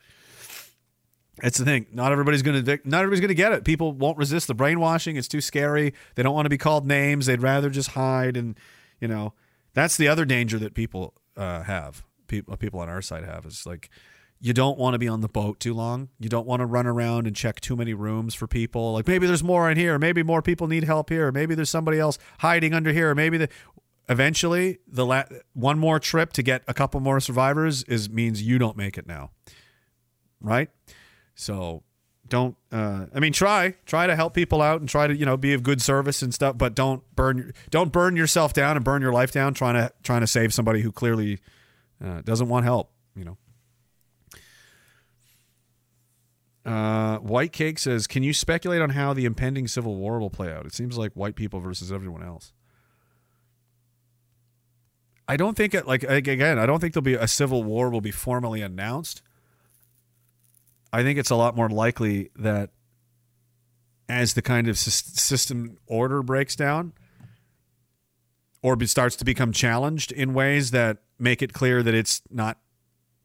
It's 1.43 1.57
the 1.57 1.65
thing. 1.65 1.87
Not 1.91 2.11
everybody's 2.11 2.41
gonna 2.41 2.61
not 2.83 2.99
everybody's 2.99 3.21
gonna 3.21 3.33
get 3.33 3.51
it. 3.51 3.63
People 3.63 3.93
won't 3.93 4.17
resist 4.17 4.47
the 4.47 4.53
brainwashing. 4.53 5.15
It's 5.15 5.27
too 5.27 5.41
scary. 5.41 5.93
They 6.15 6.23
don't 6.23 6.35
want 6.35 6.45
to 6.45 6.49
be 6.49 6.57
called 6.57 6.85
names. 6.85 7.25
They'd 7.25 7.41
rather 7.41 7.69
just 7.69 7.89
hide. 7.89 8.37
And 8.37 8.59
you 8.99 9.07
know, 9.07 9.33
that's 9.73 9.97
the 9.97 10.07
other 10.07 10.25
danger 10.25 10.59
that 10.59 10.73
people 10.73 11.15
uh, 11.35 11.63
have. 11.63 12.03
People 12.27 12.55
people 12.57 12.79
on 12.79 12.89
our 12.89 13.01
side 13.01 13.23
have 13.23 13.45
is 13.45 13.65
like 13.65 13.89
you 14.43 14.53
don't 14.53 14.77
want 14.79 14.95
to 14.95 14.99
be 14.99 15.07
on 15.07 15.21
the 15.21 15.27
boat 15.27 15.59
too 15.59 15.73
long. 15.73 16.09
You 16.19 16.27
don't 16.27 16.47
want 16.47 16.61
to 16.61 16.65
run 16.65 16.87
around 16.87 17.27
and 17.27 17.35
check 17.35 17.61
too 17.61 17.75
many 17.75 17.93
rooms 17.93 18.33
for 18.33 18.47
people. 18.47 18.93
Like 18.93 19.07
maybe 19.07 19.27
there's 19.27 19.43
more 19.43 19.69
in 19.69 19.77
here. 19.77 19.99
Maybe 19.99 20.23
more 20.23 20.41
people 20.41 20.67
need 20.67 20.83
help 20.83 21.09
here. 21.09 21.31
Maybe 21.31 21.53
there's 21.53 21.69
somebody 21.69 21.99
else 21.99 22.17
hiding 22.39 22.73
under 22.73 22.91
here. 22.91 23.13
Maybe 23.13 23.37
the 23.37 23.49
eventually 24.09 24.79
the 24.87 25.05
la- 25.05 25.25
one 25.53 25.77
more 25.77 25.99
trip 25.99 26.33
to 26.33 26.43
get 26.43 26.63
a 26.67 26.73
couple 26.73 26.99
more 26.99 27.19
survivors 27.19 27.83
is 27.83 28.09
means 28.09 28.41
you 28.41 28.57
don't 28.57 28.75
make 28.75 28.97
it 28.97 29.05
now. 29.05 29.29
Right? 30.41 30.71
So 31.35 31.83
don't 32.27 32.55
uh, 32.71 33.05
I 33.13 33.19
mean 33.19 33.33
try 33.33 33.75
try 33.85 34.07
to 34.07 34.15
help 34.15 34.33
people 34.33 34.59
out 34.59 34.79
and 34.79 34.89
try 34.89 35.05
to 35.05 35.15
you 35.15 35.25
know 35.25 35.37
be 35.37 35.53
of 35.53 35.61
good 35.61 35.83
service 35.83 36.23
and 36.23 36.33
stuff, 36.33 36.57
but 36.57 36.73
don't 36.73 37.03
burn 37.15 37.53
don't 37.69 37.91
burn 37.91 38.15
yourself 38.15 38.53
down 38.53 38.75
and 38.75 38.83
burn 38.83 39.03
your 39.03 39.13
life 39.13 39.31
down 39.31 39.53
trying 39.53 39.75
to 39.75 39.91
trying 40.01 40.21
to 40.21 40.27
save 40.27 40.51
somebody 40.51 40.81
who 40.81 40.91
clearly 40.91 41.37
uh, 42.03 42.21
doesn't 42.21 42.49
want 42.49 42.65
help. 42.65 42.91
You 43.15 43.25
know. 43.25 43.37
Uh, 46.65 47.17
White 47.17 47.51
Cake 47.51 47.79
says, 47.79 48.05
"Can 48.07 48.23
you 48.23 48.33
speculate 48.33 48.81
on 48.81 48.91
how 48.91 49.13
the 49.13 49.25
impending 49.25 49.67
civil 49.67 49.95
war 49.95 50.19
will 50.19 50.29
play 50.29 50.51
out? 50.51 50.65
It 50.65 50.73
seems 50.73 50.97
like 50.97 51.13
white 51.13 51.35
people 51.35 51.59
versus 51.59 51.91
everyone 51.91 52.23
else." 52.23 52.53
I 55.27 55.37
don't 55.37 55.55
think 55.55 55.73
it 55.73 55.87
like 55.87 56.03
again. 56.03 56.59
I 56.59 56.65
don't 56.65 56.79
think 56.79 56.93
there'll 56.93 57.03
be 57.03 57.13
a 57.13 57.27
civil 57.27 57.63
war 57.63 57.89
will 57.89 58.01
be 58.01 58.11
formally 58.11 58.61
announced. 58.61 59.21
I 60.93 61.03
think 61.03 61.17
it's 61.17 61.29
a 61.29 61.35
lot 61.35 61.55
more 61.55 61.69
likely 61.69 62.31
that 62.35 62.71
as 64.09 64.33
the 64.33 64.41
kind 64.41 64.67
of 64.67 64.77
system 64.77 65.77
order 65.87 66.21
breaks 66.21 66.55
down 66.55 66.91
or 68.61 68.77
starts 68.85 69.15
to 69.15 69.25
become 69.25 69.53
challenged 69.53 70.11
in 70.11 70.33
ways 70.33 70.71
that 70.71 70.97
make 71.17 71.41
it 71.41 71.53
clear 71.53 71.81
that 71.81 71.93
it's 71.93 72.21
not 72.29 72.57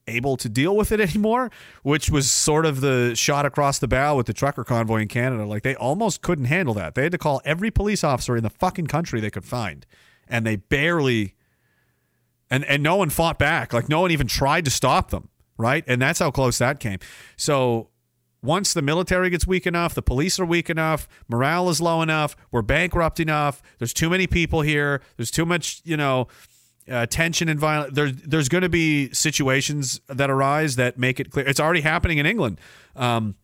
able 0.07 0.37
to 0.37 0.49
deal 0.49 0.77
with 0.77 0.93
it 0.93 1.01
anymore, 1.01 1.51
which 1.83 2.11
was 2.11 2.31
sort 2.31 2.67
of 2.67 2.81
the 2.81 3.15
shot 3.15 3.47
across 3.47 3.79
the 3.79 3.89
bow 3.89 4.17
with 4.17 4.27
the 4.27 4.33
trucker 4.33 4.65
convoy 4.65 5.03
in 5.03 5.09
Canada. 5.09 5.45
Like 5.45 5.63
they 5.63 5.75
almost 5.75 6.23
couldn't 6.23 6.47
handle 6.47 6.75
that. 6.75 6.95
They 6.95 7.03
had 7.05 7.13
to 7.13 7.19
call 7.19 7.41
every 7.45 7.71
police 7.71 8.05
officer 8.05 8.37
in 8.37 8.43
the 8.43 8.51
fucking 8.51 8.87
country 8.87 9.21
they 9.21 9.31
could 9.31 9.45
find, 9.45 9.87
and 10.29 10.47
they 10.47 10.57
barely 10.57 11.35
and 12.51 12.65
and 12.65 12.83
no 12.83 12.97
one 12.97 13.11
fought 13.11 13.39
back. 13.39 13.73
Like 13.73 13.89
no 13.89 14.01
one 14.01 14.11
even 14.11 14.27
tried 14.27 14.65
to 14.65 14.71
stop 14.71 15.11
them, 15.11 15.29
right? 15.57 15.85
And 15.87 16.01
that's 16.01 16.19
how 16.19 16.31
close 16.31 16.59
that 16.59 16.81
came. 16.81 16.99
So 17.37 17.91
once 18.43 18.73
the 18.73 18.83
military 18.83 19.29
gets 19.31 19.47
weak 19.47 19.67
enough, 19.67 19.95
the 19.95 20.03
police 20.03 20.39
are 20.39 20.45
weak 20.47 20.71
enough, 20.71 21.09
morale 21.29 21.69
is 21.69 21.81
low 21.81 22.01
enough, 22.01 22.37
we're 22.53 22.63
bankrupt 22.63 23.19
enough. 23.19 23.61
There's 23.79 23.93
too 23.93 24.09
many 24.09 24.27
people 24.27 24.61
here. 24.61 25.03
There's 25.17 25.33
too 25.33 25.45
much, 25.45 25.81
you 25.85 25.97
know, 25.97 26.29
uh, 26.91 27.07
tension 27.07 27.49
and 27.49 27.59
violence. 27.59 27.95
There's 27.95 28.13
there's 28.13 28.49
going 28.49 28.63
to 28.63 28.69
be 28.69 29.13
situations 29.13 30.01
that 30.09 30.31
arise 30.31 30.77
that 30.77 30.99
make 30.99 31.21
it 31.21 31.31
clear. 31.31 31.47
It's 31.47 31.61
already 31.61 31.81
happening 31.81 32.19
in 32.19 32.27
England. 32.27 32.61
Um, 32.95 33.35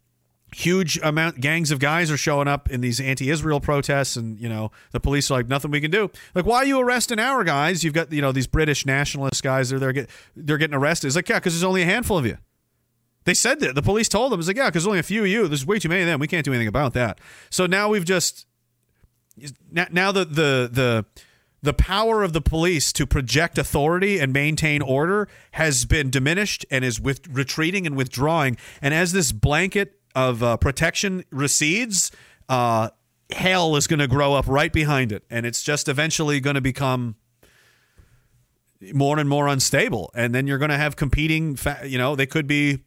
huge 0.54 0.98
amount 1.02 1.40
gangs 1.40 1.70
of 1.70 1.78
guys 1.78 2.10
are 2.10 2.16
showing 2.16 2.46
up 2.46 2.70
in 2.70 2.80
these 2.80 3.00
anti-Israel 3.00 3.60
protests, 3.60 4.16
and 4.16 4.38
you 4.38 4.48
know 4.48 4.70
the 4.92 5.00
police 5.00 5.30
are 5.30 5.34
like 5.34 5.48
nothing 5.48 5.70
we 5.70 5.80
can 5.80 5.90
do. 5.90 6.10
Like, 6.34 6.46
why 6.46 6.58
are 6.58 6.64
you 6.64 6.80
arresting 6.80 7.18
our 7.18 7.44
guys? 7.44 7.82
You've 7.82 7.94
got 7.94 8.12
you 8.12 8.22
know 8.22 8.32
these 8.32 8.46
British 8.46 8.86
nationalist 8.86 9.42
guys. 9.42 9.70
They're 9.70 9.78
they're, 9.78 9.92
get, 9.92 10.10
they're 10.36 10.58
getting 10.58 10.76
arrested. 10.76 11.08
It's 11.08 11.16
like 11.16 11.28
yeah, 11.28 11.38
because 11.38 11.54
there's 11.54 11.64
only 11.64 11.82
a 11.82 11.86
handful 11.86 12.18
of 12.18 12.26
you. 12.26 12.38
They 13.24 13.34
said 13.34 13.60
that 13.60 13.74
the 13.74 13.82
police 13.82 14.08
told 14.08 14.32
them 14.32 14.40
it's 14.40 14.48
like 14.48 14.56
yeah, 14.56 14.68
because 14.68 14.86
only 14.86 14.98
a 14.98 15.04
few 15.04 15.22
of 15.22 15.28
you. 15.28 15.48
There's 15.48 15.66
way 15.66 15.78
too 15.78 15.88
many 15.88 16.02
of 16.02 16.06
them. 16.06 16.20
We 16.20 16.28
can't 16.28 16.44
do 16.44 16.52
anything 16.52 16.68
about 16.68 16.92
that. 16.94 17.20
So 17.50 17.66
now 17.66 17.88
we've 17.88 18.04
just 18.04 18.46
now 19.70 20.12
the 20.12 20.24
the 20.24 20.70
the 20.72 21.04
the 21.62 21.72
power 21.72 22.22
of 22.22 22.32
the 22.32 22.40
police 22.40 22.92
to 22.92 23.06
project 23.06 23.56
authority 23.56 24.18
and 24.18 24.32
maintain 24.32 24.82
order 24.82 25.28
has 25.52 25.84
been 25.84 26.10
diminished 26.10 26.66
and 26.70 26.84
is 26.84 27.00
with 27.00 27.26
retreating 27.28 27.86
and 27.86 27.96
withdrawing. 27.96 28.56
And 28.80 28.92
as 28.92 29.12
this 29.12 29.30
blanket 29.30 30.00
of 30.14 30.42
uh, 30.42 30.56
protection 30.56 31.24
recedes, 31.30 32.10
uh, 32.48 32.90
hell 33.30 33.76
is 33.76 33.86
going 33.86 34.00
to 34.00 34.08
grow 34.08 34.34
up 34.34 34.46
right 34.48 34.72
behind 34.72 35.12
it, 35.12 35.24
and 35.30 35.46
it's 35.46 35.62
just 35.62 35.88
eventually 35.88 36.40
going 36.40 36.54
to 36.54 36.60
become 36.60 37.16
more 38.92 39.18
and 39.18 39.28
more 39.28 39.46
unstable. 39.46 40.10
And 40.14 40.34
then 40.34 40.46
you're 40.46 40.58
going 40.58 40.70
to 40.70 40.76
have 40.76 40.96
competing. 40.96 41.54
Fa- 41.56 41.82
you 41.84 41.98
know, 41.98 42.16
they 42.16 42.26
could 42.26 42.46
be 42.48 42.80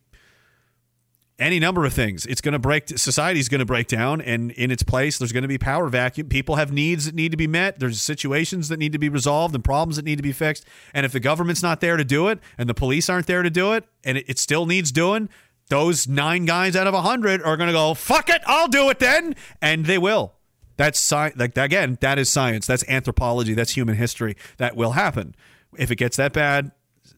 any 1.37 1.59
number 1.59 1.85
of 1.85 1.93
things. 1.93 2.25
It's 2.25 2.41
going 2.41 2.53
to 2.53 2.59
break. 2.59 2.87
Society's 2.87 3.49
going 3.49 3.59
to 3.59 3.65
break 3.65 3.87
down, 3.87 4.21
and 4.21 4.51
in 4.51 4.71
its 4.71 4.83
place, 4.83 5.17
there's 5.17 5.31
going 5.31 5.41
to 5.43 5.47
be 5.47 5.57
power 5.57 5.89
vacuum. 5.89 6.29
People 6.29 6.55
have 6.55 6.71
needs 6.71 7.05
that 7.05 7.15
need 7.15 7.31
to 7.31 7.37
be 7.37 7.47
met. 7.47 7.79
There's 7.79 8.01
situations 8.01 8.69
that 8.69 8.79
need 8.79 8.93
to 8.93 8.99
be 8.99 9.09
resolved 9.09 9.53
and 9.53 9.63
problems 9.63 9.97
that 9.97 10.05
need 10.05 10.15
to 10.17 10.23
be 10.23 10.31
fixed. 10.31 10.65
And 10.93 11.05
if 11.05 11.11
the 11.11 11.19
government's 11.19 11.61
not 11.61 11.81
there 11.81 11.97
to 11.97 12.05
do 12.05 12.27
it, 12.29 12.39
and 12.57 12.69
the 12.69 12.73
police 12.73 13.09
aren't 13.09 13.27
there 13.27 13.43
to 13.43 13.49
do 13.49 13.73
it, 13.73 13.85
and 14.03 14.17
it, 14.17 14.25
it 14.29 14.39
still 14.39 14.65
needs 14.65 14.91
doing, 14.91 15.29
those 15.67 16.07
nine 16.07 16.45
guys 16.45 16.75
out 16.75 16.87
of 16.87 16.93
a 16.93 17.01
hundred 17.01 17.41
are 17.41 17.57
going 17.57 17.67
to 17.67 17.73
go, 17.73 17.93
"Fuck 17.93 18.29
it, 18.29 18.41
I'll 18.45 18.67
do 18.67 18.89
it 18.89 18.99
then," 18.99 19.35
and 19.61 19.85
they 19.85 19.97
will. 19.97 20.33
That's 20.77 20.99
science. 20.99 21.35
like 21.37 21.57
again, 21.57 21.97
that 22.01 22.19
is 22.19 22.29
science. 22.29 22.67
That's 22.67 22.87
anthropology. 22.87 23.53
That's 23.53 23.75
human 23.75 23.95
history. 23.95 24.35
That 24.57 24.75
will 24.75 24.91
happen 24.91 25.35
if 25.77 25.91
it 25.91 25.95
gets 25.95 26.17
that 26.17 26.33
bad, 26.33 26.71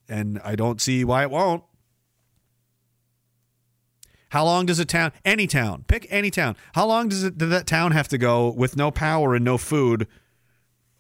and 0.08 0.40
I 0.44 0.56
don't 0.56 0.82
see 0.82 1.04
why 1.04 1.24
it 1.24 1.32
won't. 1.32 1.64
How 4.30 4.44
long 4.44 4.66
does 4.66 4.80
a 4.80 4.86
town, 4.86 5.12
any 5.24 5.48
town, 5.48 5.86
pick 5.88 6.06
any 6.10 6.30
town, 6.30 6.56
how 6.74 6.86
long 6.86 7.08
does 7.08 7.24
it, 7.24 7.38
does 7.38 7.50
that 7.50 7.66
town 7.66 7.92
have 7.92 8.08
to 8.10 8.18
go 8.18 8.50
with 8.50 8.76
no 8.76 8.92
power 8.92 9.36
and 9.36 9.46
no 9.46 9.58
food 9.58 10.08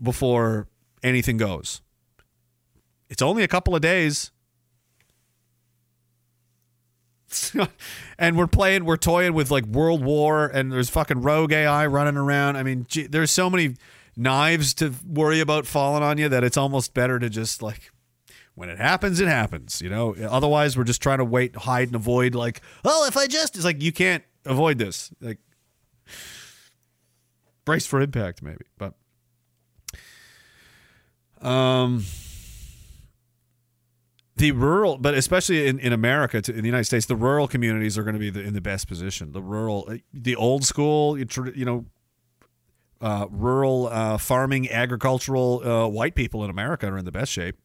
before 0.02 0.68
anything 1.04 1.38
goes? 1.38 1.82
It's 3.10 3.22
only 3.22 3.44
a 3.44 3.48
couple 3.48 3.76
of 3.76 3.82
days. 3.82 4.32
and 8.18 8.38
we're 8.38 8.48
playing, 8.48 8.86
we're 8.86 8.98
toying 8.98 9.34
with 9.34 9.52
like 9.52 9.66
World 9.66 10.04
War, 10.04 10.48
and 10.48 10.72
there's 10.72 10.90
fucking 10.90 11.22
rogue 11.22 11.52
AI 11.52 11.86
running 11.88 12.18
around. 12.18 12.56
I 12.56 12.64
mean, 12.64 12.86
gee, 12.88 13.08
there's 13.08 13.32
so 13.32 13.50
many 13.50 13.76
knives 14.16 14.74
to 14.76 14.94
worry 15.06 15.40
about 15.40 15.68
falling 15.68 16.04
on 16.04 16.18
you 16.18 16.30
that 16.30 16.44
it's 16.44 16.58
almost 16.58 16.94
better 16.94 17.20
to 17.20 17.30
just 17.30 17.62
like 17.62 17.92
when 18.58 18.69
it 18.69 18.80
happens, 18.80 19.19
it 19.19 19.27
happens. 19.27 19.84
You 19.84 19.90
know. 19.90 20.16
Otherwise, 20.16 20.76
we're 20.76 20.84
just 20.84 21.02
trying 21.02 21.19
to 21.19 21.26
wait, 21.26 21.56
hide, 21.56 21.90
and 21.90 21.95
avoid. 21.95 22.34
Like, 22.34 22.61
oh, 22.84 23.06
if 23.06 23.16
I 23.16 23.27
just, 23.27 23.56
it's 23.56 23.64
like 23.64 23.84
you 23.84 23.92
can't 23.92 24.24
avoid 24.45 24.80
this. 24.80 25.11
Like, 25.22 25.38
brace 27.66 27.86
for 27.86 28.02
impact, 28.02 28.42
maybe. 28.42 28.66
But, 28.80 28.95
um, 31.40 32.03
the 34.38 34.53
rural, 34.53 34.98
but 34.98 35.14
especially 35.14 35.68
in, 35.68 35.77
in 35.80 35.94
America, 35.94 36.38
in 36.38 36.61
the 36.61 36.66
United 36.66 36.86
States, 36.86 37.06
the 37.06 37.16
rural 37.16 37.48
communities 37.48 37.95
are 37.95 38.03
going 38.03 38.16
to 38.16 38.19
be 38.19 38.32
the, 38.32 38.42
in 38.42 38.56
the 38.56 38.61
best 38.61 38.88
position. 38.88 39.34
The 39.34 39.42
rural, 39.42 39.88
the 40.11 40.36
old 40.36 40.66
school, 40.66 41.16
you 41.19 41.66
know, 41.66 41.86
uh, 43.02 43.27
rural 43.30 43.88
uh, 43.88 44.18
farming, 44.18 44.72
agricultural 44.72 45.61
uh, 45.64 45.88
white 45.88 46.16
people 46.16 46.44
in 46.44 46.50
America 46.50 46.88
are 46.88 46.98
in 46.98 47.06
the 47.06 47.11
best 47.11 47.32
shape. 47.32 47.56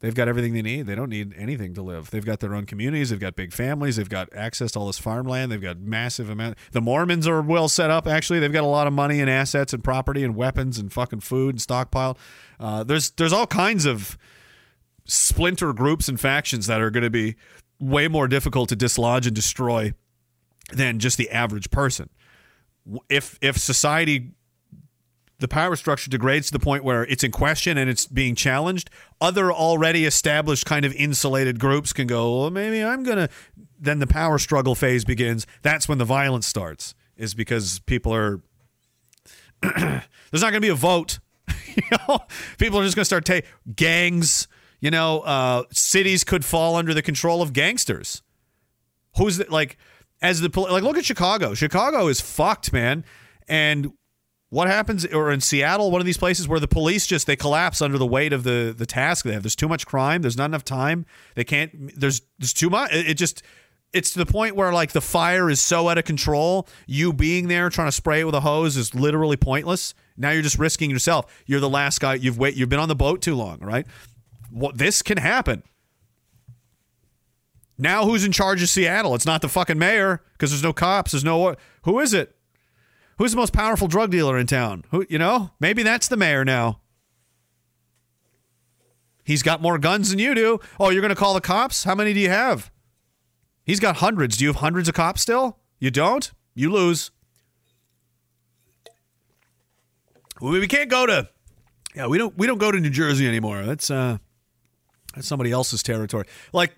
They've 0.00 0.14
got 0.14 0.28
everything 0.28 0.54
they 0.54 0.62
need. 0.62 0.86
They 0.86 0.94
don't 0.94 1.10
need 1.10 1.34
anything 1.36 1.74
to 1.74 1.82
live. 1.82 2.10
They've 2.10 2.24
got 2.24 2.38
their 2.38 2.54
own 2.54 2.66
communities. 2.66 3.10
They've 3.10 3.18
got 3.18 3.34
big 3.34 3.52
families. 3.52 3.96
They've 3.96 4.08
got 4.08 4.32
access 4.32 4.72
to 4.72 4.78
all 4.78 4.86
this 4.86 4.98
farmland. 4.98 5.50
They've 5.50 5.60
got 5.60 5.78
massive 5.80 6.30
amount. 6.30 6.56
The 6.70 6.80
Mormons 6.80 7.26
are 7.26 7.42
well 7.42 7.68
set 7.68 7.90
up. 7.90 8.06
Actually, 8.06 8.38
they've 8.38 8.52
got 8.52 8.62
a 8.62 8.68
lot 8.68 8.86
of 8.86 8.92
money 8.92 9.20
and 9.20 9.28
assets 9.28 9.72
and 9.72 9.82
property 9.82 10.22
and 10.22 10.36
weapons 10.36 10.78
and 10.78 10.92
fucking 10.92 11.20
food 11.20 11.56
and 11.56 11.60
stockpile. 11.60 12.16
Uh, 12.60 12.84
there's 12.84 13.10
there's 13.10 13.32
all 13.32 13.46
kinds 13.46 13.86
of 13.86 14.16
splinter 15.04 15.72
groups 15.72 16.08
and 16.08 16.20
factions 16.20 16.68
that 16.68 16.80
are 16.80 16.90
going 16.90 17.02
to 17.02 17.10
be 17.10 17.34
way 17.80 18.06
more 18.06 18.28
difficult 18.28 18.68
to 18.68 18.76
dislodge 18.76 19.26
and 19.26 19.34
destroy 19.34 19.92
than 20.72 21.00
just 21.00 21.18
the 21.18 21.30
average 21.30 21.70
person. 21.70 22.08
If 23.08 23.36
if 23.42 23.58
society 23.58 24.30
the 25.40 25.48
power 25.48 25.76
structure 25.76 26.10
degrades 26.10 26.48
to 26.48 26.52
the 26.52 26.58
point 26.58 26.82
where 26.82 27.04
it's 27.04 27.22
in 27.22 27.30
question 27.30 27.78
and 27.78 27.88
it's 27.88 28.06
being 28.06 28.34
challenged, 28.34 28.90
other 29.20 29.52
already 29.52 30.04
established 30.04 30.66
kind 30.66 30.84
of 30.84 30.92
insulated 30.94 31.60
groups 31.60 31.92
can 31.92 32.06
go, 32.06 32.40
well, 32.40 32.50
maybe 32.50 32.82
I'm 32.82 33.04
going 33.04 33.18
to. 33.18 33.28
Then 33.80 34.00
the 34.00 34.08
power 34.08 34.38
struggle 34.38 34.74
phase 34.74 35.04
begins. 35.04 35.46
That's 35.62 35.88
when 35.88 35.98
the 35.98 36.04
violence 36.04 36.46
starts, 36.46 36.94
is 37.16 37.34
because 37.34 37.78
people 37.80 38.12
are. 38.12 38.40
There's 39.62 40.42
not 40.42 40.50
going 40.50 40.54
to 40.54 40.60
be 40.60 40.68
a 40.68 40.74
vote. 40.74 41.20
you 41.74 41.82
know, 42.08 42.18
people 42.58 42.80
are 42.80 42.84
just 42.84 42.96
going 42.96 43.02
to 43.02 43.06
start 43.06 43.24
taking 43.24 43.48
gangs. 43.76 44.48
You 44.80 44.90
know, 44.90 45.20
uh, 45.20 45.64
cities 45.70 46.24
could 46.24 46.44
fall 46.44 46.74
under 46.74 46.94
the 46.94 47.02
control 47.02 47.42
of 47.42 47.52
gangsters. 47.52 48.22
Who's 49.16 49.36
the, 49.38 49.46
like, 49.48 49.76
as 50.20 50.40
the 50.40 50.48
like, 50.60 50.82
look 50.82 50.96
at 50.96 51.04
Chicago. 51.04 51.54
Chicago 51.54 52.08
is 52.08 52.20
fucked, 52.20 52.72
man. 52.72 53.04
And 53.48 53.92
what 54.50 54.66
happens 54.66 55.04
or 55.06 55.30
in 55.30 55.40
Seattle, 55.40 55.90
one 55.90 56.00
of 56.00 56.06
these 56.06 56.16
places 56.16 56.48
where 56.48 56.60
the 56.60 56.68
police 56.68 57.06
just 57.06 57.26
they 57.26 57.36
collapse 57.36 57.82
under 57.82 57.98
the 57.98 58.06
weight 58.06 58.32
of 58.32 58.44
the 58.44 58.74
the 58.76 58.86
task 58.86 59.24
they 59.24 59.32
have. 59.32 59.42
There's 59.42 59.56
too 59.56 59.68
much 59.68 59.86
crime. 59.86 60.22
There's 60.22 60.36
not 60.36 60.46
enough 60.46 60.64
time. 60.64 61.04
They 61.34 61.44
can't. 61.44 61.98
There's 61.98 62.22
there's 62.38 62.54
too 62.54 62.70
much. 62.70 62.92
It, 62.92 63.10
it 63.10 63.14
just 63.14 63.42
it's 63.92 64.12
to 64.12 64.18
the 64.18 64.26
point 64.26 64.56
where 64.56 64.72
like 64.72 64.92
the 64.92 65.00
fire 65.00 65.50
is 65.50 65.60
so 65.60 65.88
out 65.88 65.98
of 65.98 66.04
control. 66.04 66.66
You 66.86 67.12
being 67.12 67.48
there 67.48 67.68
trying 67.68 67.88
to 67.88 67.92
spray 67.92 68.20
it 68.20 68.24
with 68.24 68.34
a 68.34 68.40
hose 68.40 68.76
is 68.76 68.94
literally 68.94 69.36
pointless. 69.36 69.94
Now 70.16 70.30
you're 70.30 70.42
just 70.42 70.58
risking 70.58 70.90
yourself. 70.90 71.26
You're 71.46 71.60
the 71.60 71.68
last 71.68 72.00
guy. 72.00 72.14
You've 72.14 72.38
wait. 72.38 72.54
You've 72.54 72.70
been 72.70 72.80
on 72.80 72.88
the 72.88 72.96
boat 72.96 73.20
too 73.20 73.34
long, 73.34 73.58
right? 73.60 73.86
What 74.50 74.78
this 74.78 75.02
can 75.02 75.18
happen. 75.18 75.62
Now 77.76 78.06
who's 78.06 78.24
in 78.24 78.32
charge 78.32 78.62
of 78.62 78.70
Seattle? 78.70 79.14
It's 79.14 79.26
not 79.26 79.42
the 79.42 79.48
fucking 79.48 79.78
mayor 79.78 80.22
because 80.32 80.50
there's 80.50 80.64
no 80.64 80.72
cops. 80.72 81.12
There's 81.12 81.22
no 81.22 81.54
who 81.82 82.00
is 82.00 82.14
it? 82.14 82.34
Who's 83.18 83.32
the 83.32 83.36
most 83.36 83.52
powerful 83.52 83.88
drug 83.88 84.10
dealer 84.10 84.38
in 84.38 84.46
town? 84.46 84.84
Who 84.90 85.04
you 85.08 85.18
know? 85.18 85.50
Maybe 85.60 85.82
that's 85.82 86.08
the 86.08 86.16
mayor 86.16 86.44
now. 86.44 86.80
He's 89.24 89.42
got 89.42 89.60
more 89.60 89.76
guns 89.76 90.10
than 90.10 90.18
you 90.18 90.34
do. 90.34 90.60
Oh, 90.80 90.88
you're 90.88 91.02
going 91.02 91.10
to 91.10 91.16
call 91.16 91.34
the 91.34 91.40
cops? 91.42 91.84
How 91.84 91.94
many 91.94 92.14
do 92.14 92.20
you 92.20 92.30
have? 92.30 92.70
He's 93.62 93.80
got 93.80 93.96
hundreds. 93.96 94.38
Do 94.38 94.44
you 94.44 94.48
have 94.48 94.56
hundreds 94.56 94.88
of 94.88 94.94
cops 94.94 95.20
still? 95.20 95.58
You 95.78 95.90
don't? 95.90 96.32
You 96.54 96.72
lose. 96.72 97.10
We 100.40 100.66
can't 100.68 100.88
go 100.88 101.04
to 101.04 101.28
Yeah, 101.94 102.06
we 102.06 102.16
don't 102.18 102.38
we 102.38 102.46
don't 102.46 102.58
go 102.58 102.70
to 102.70 102.78
New 102.78 102.90
Jersey 102.90 103.26
anymore. 103.26 103.64
That's 103.64 103.90
uh 103.90 104.18
that's 105.14 105.26
somebody 105.26 105.50
else's 105.50 105.82
territory. 105.82 106.26
Like 106.52 106.72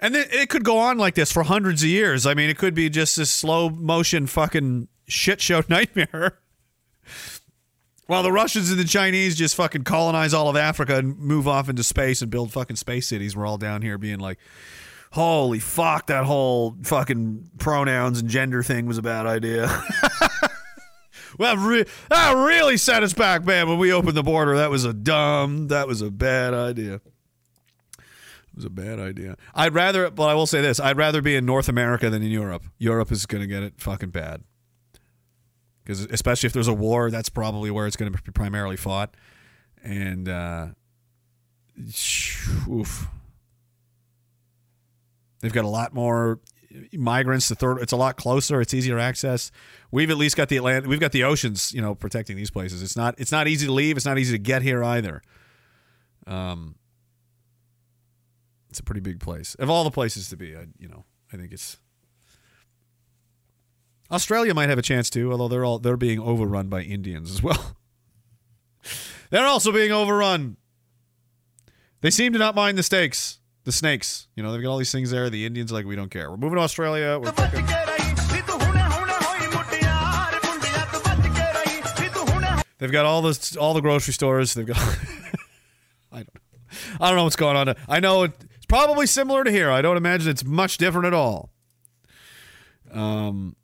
and 0.00 0.14
then 0.14 0.26
it 0.32 0.48
could 0.48 0.64
go 0.64 0.78
on 0.78 0.96
like 0.96 1.14
this 1.14 1.30
for 1.30 1.42
hundreds 1.42 1.82
of 1.82 1.88
years. 1.90 2.26
I 2.26 2.32
mean, 2.32 2.48
it 2.48 2.56
could 2.56 2.74
be 2.74 2.88
just 2.88 3.16
this 3.16 3.30
slow 3.30 3.68
motion 3.68 4.26
fucking 4.26 4.88
shit 5.10 5.40
show 5.40 5.62
nightmare. 5.68 6.38
While 8.06 8.24
the 8.24 8.32
Russians 8.32 8.70
and 8.70 8.80
the 8.80 8.84
Chinese 8.84 9.36
just 9.36 9.54
fucking 9.54 9.84
colonize 9.84 10.34
all 10.34 10.48
of 10.48 10.56
Africa 10.56 10.96
and 10.96 11.16
move 11.16 11.46
off 11.46 11.68
into 11.68 11.84
space 11.84 12.22
and 12.22 12.30
build 12.30 12.50
fucking 12.50 12.74
space 12.74 13.06
cities, 13.06 13.36
we're 13.36 13.46
all 13.46 13.56
down 13.56 13.82
here 13.82 13.98
being 13.98 14.18
like, 14.18 14.38
holy 15.12 15.60
fuck, 15.60 16.08
that 16.08 16.24
whole 16.24 16.76
fucking 16.82 17.50
pronouns 17.58 18.20
and 18.20 18.28
gender 18.28 18.64
thing 18.64 18.86
was 18.86 18.98
a 18.98 19.02
bad 19.02 19.26
idea. 19.26 19.68
well, 21.38 21.56
re- 21.56 21.84
that 22.08 22.32
really 22.32 22.76
set 22.76 23.04
us 23.04 23.12
back, 23.12 23.44
man. 23.44 23.68
When 23.68 23.78
we 23.78 23.92
opened 23.92 24.16
the 24.16 24.24
border, 24.24 24.56
that 24.56 24.70
was 24.70 24.84
a 24.84 24.92
dumb, 24.92 25.68
that 25.68 25.86
was 25.86 26.02
a 26.02 26.10
bad 26.10 26.52
idea. 26.52 26.94
It 26.94 28.56
was 28.56 28.64
a 28.64 28.70
bad 28.70 28.98
idea. 28.98 29.36
I'd 29.54 29.72
rather, 29.72 30.10
but 30.10 30.24
I 30.24 30.34
will 30.34 30.48
say 30.48 30.60
this: 30.60 30.80
I'd 30.80 30.96
rather 30.96 31.22
be 31.22 31.36
in 31.36 31.46
North 31.46 31.68
America 31.68 32.10
than 32.10 32.24
in 32.24 32.32
Europe. 32.32 32.64
Europe 32.78 33.12
is 33.12 33.24
going 33.26 33.42
to 33.42 33.46
get 33.46 33.62
it 33.62 33.74
fucking 33.78 34.10
bad 34.10 34.42
because 35.90 36.06
especially 36.12 36.46
if 36.46 36.52
there's 36.52 36.68
a 36.68 36.72
war, 36.72 37.10
that's 37.10 37.28
probably 37.28 37.68
where 37.68 37.84
it's 37.88 37.96
going 37.96 38.12
to 38.12 38.22
be 38.22 38.30
primarily 38.30 38.76
fought. 38.76 39.16
And 39.82 40.28
uh, 40.28 40.68
oof, 42.68 43.08
they've 45.40 45.52
got 45.52 45.64
a 45.64 45.68
lot 45.68 45.92
more 45.92 46.38
migrants. 46.92 47.48
The 47.48 47.56
third, 47.56 47.78
it's 47.78 47.90
a 47.90 47.96
lot 47.96 48.16
closer. 48.16 48.60
It's 48.60 48.72
easier 48.72 49.00
access. 49.00 49.50
We've 49.90 50.10
at 50.12 50.16
least 50.16 50.36
got 50.36 50.48
the 50.48 50.58
Atlantic. 50.58 50.88
We've 50.88 51.00
got 51.00 51.10
the 51.10 51.24
oceans, 51.24 51.74
you 51.74 51.82
know, 51.82 51.96
protecting 51.96 52.36
these 52.36 52.52
places. 52.52 52.84
It's 52.84 52.96
not. 52.96 53.16
It's 53.18 53.32
not 53.32 53.48
easy 53.48 53.66
to 53.66 53.72
leave. 53.72 53.96
It's 53.96 54.06
not 54.06 54.16
easy 54.16 54.32
to 54.32 54.38
get 54.38 54.62
here 54.62 54.84
either. 54.84 55.22
Um, 56.24 56.76
it's 58.68 58.78
a 58.78 58.84
pretty 58.84 59.00
big 59.00 59.18
place. 59.18 59.56
Of 59.56 59.68
all 59.68 59.82
the 59.82 59.90
places 59.90 60.28
to 60.28 60.36
be, 60.36 60.54
I, 60.54 60.66
you 60.78 60.88
know, 60.88 61.04
I 61.32 61.36
think 61.36 61.50
it's 61.50 61.78
Australia 64.10 64.54
might 64.54 64.68
have 64.68 64.78
a 64.78 64.82
chance 64.82 65.08
too, 65.10 65.30
although 65.30 65.48
they're 65.48 65.64
all 65.64 65.78
they're 65.78 65.96
being 65.96 66.18
overrun 66.20 66.68
by 66.68 66.82
Indians 66.82 67.30
as 67.30 67.42
well. 67.42 67.76
they're 69.30 69.46
also 69.46 69.72
being 69.72 69.92
overrun. 69.92 70.56
They 72.00 72.10
seem 72.10 72.32
to 72.32 72.38
not 72.38 72.54
mind 72.54 72.78
the 72.78 72.82
stakes, 72.82 73.38
the 73.64 73.72
snakes. 73.72 74.26
You 74.34 74.42
know, 74.42 74.52
they've 74.52 74.62
got 74.62 74.70
all 74.70 74.78
these 74.78 74.92
things 74.92 75.10
there. 75.10 75.28
The 75.30 75.44
Indians 75.44 75.70
are 75.70 75.74
like, 75.74 75.86
we 75.86 75.96
don't 75.96 76.10
care. 76.10 76.30
We're 76.30 76.38
moving 76.38 76.56
to 76.56 76.62
Australia. 76.62 77.18
We're 77.22 77.32
fucking- 77.32 77.66
They've 82.78 82.90
got 82.90 83.04
all 83.04 83.20
the 83.20 83.56
all 83.60 83.74
the 83.74 83.82
grocery 83.82 84.14
stores. 84.14 84.54
They've 84.54 84.66
got. 84.66 84.78
I 86.12 86.16
don't. 86.24 86.34
know. 86.34 86.40
I 86.98 87.08
don't 87.08 87.16
know 87.16 87.24
what's 87.24 87.36
going 87.36 87.56
on. 87.56 87.74
I 87.86 88.00
know 88.00 88.22
it's 88.22 88.66
probably 88.68 89.06
similar 89.06 89.44
to 89.44 89.50
here. 89.50 89.70
I 89.70 89.82
don't 89.82 89.98
imagine 89.98 90.30
it's 90.30 90.44
much 90.44 90.78
different 90.78 91.06
at 91.06 91.12
all. 91.12 91.50
Um, 92.90 93.54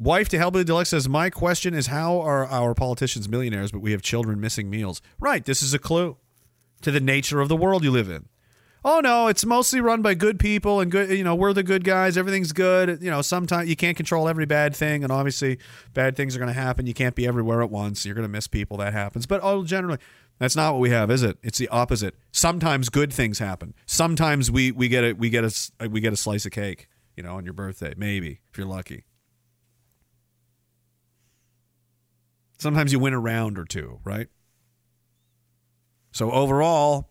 wife 0.00 0.28
to 0.30 0.38
Hellbilly 0.38 0.64
Deluxe 0.64 0.88
says, 0.88 1.08
"My 1.08 1.30
question 1.30 1.74
is, 1.74 1.86
how 1.88 2.20
are 2.20 2.46
our 2.46 2.74
politicians 2.74 3.28
millionaires, 3.28 3.70
but 3.70 3.80
we 3.80 3.92
have 3.92 4.02
children 4.02 4.40
missing 4.40 4.68
meals?" 4.68 5.00
Right. 5.20 5.44
This 5.44 5.62
is 5.62 5.72
a 5.74 5.78
clue 5.78 6.16
to 6.82 6.90
the 6.90 7.00
nature 7.00 7.40
of 7.40 7.48
the 7.48 7.56
world 7.56 7.84
you 7.84 7.90
live 7.92 8.08
in. 8.08 8.26
oh 8.82 9.00
no, 9.00 9.28
it's 9.28 9.44
mostly 9.44 9.78
run 9.78 10.00
by 10.00 10.14
good 10.14 10.38
people 10.38 10.80
and 10.80 10.90
good, 10.90 11.10
you 11.10 11.22
know, 11.22 11.34
we're 11.34 11.52
the 11.52 11.62
good 11.62 11.84
guys. 11.84 12.16
Everything's 12.16 12.52
good. 12.52 13.02
You 13.02 13.10
know, 13.10 13.20
sometimes 13.20 13.68
you 13.68 13.76
can't 13.76 13.94
control 13.94 14.26
every 14.26 14.46
bad 14.46 14.74
thing, 14.74 15.04
and 15.04 15.12
obviously 15.12 15.58
bad 15.92 16.16
things 16.16 16.34
are 16.34 16.38
going 16.38 16.52
to 16.52 16.58
happen. 16.58 16.86
You 16.86 16.94
can't 16.94 17.14
be 17.14 17.26
everywhere 17.26 17.60
at 17.62 17.70
once. 17.70 18.06
You're 18.06 18.14
going 18.14 18.26
to 18.26 18.32
miss 18.32 18.46
people. 18.46 18.78
That 18.78 18.94
happens. 18.94 19.26
But 19.26 19.40
oh, 19.42 19.64
generally, 19.64 19.98
that's 20.38 20.56
not 20.56 20.72
what 20.72 20.80
we 20.80 20.88
have, 20.88 21.10
is 21.10 21.22
it? 21.22 21.36
It's 21.42 21.58
the 21.58 21.68
opposite. 21.68 22.14
Sometimes 22.32 22.88
good 22.88 23.12
things 23.12 23.38
happen. 23.38 23.74
Sometimes 23.84 24.50
we 24.50 24.72
we 24.72 24.88
get 24.88 25.04
a 25.04 25.12
we 25.12 25.28
get 25.28 25.44
a 25.44 25.88
we 25.90 26.00
get 26.00 26.14
a 26.14 26.16
slice 26.16 26.46
of 26.46 26.52
cake. 26.52 26.88
You 27.18 27.22
know, 27.22 27.36
on 27.36 27.44
your 27.44 27.52
birthday, 27.52 27.92
maybe 27.98 28.40
if 28.50 28.56
you're 28.56 28.66
lucky. 28.66 29.04
Sometimes 32.60 32.92
you 32.92 32.98
win 32.98 33.14
a 33.14 33.18
round 33.18 33.58
or 33.58 33.64
two, 33.64 34.00
right? 34.04 34.28
So 36.12 36.30
overall, 36.30 37.08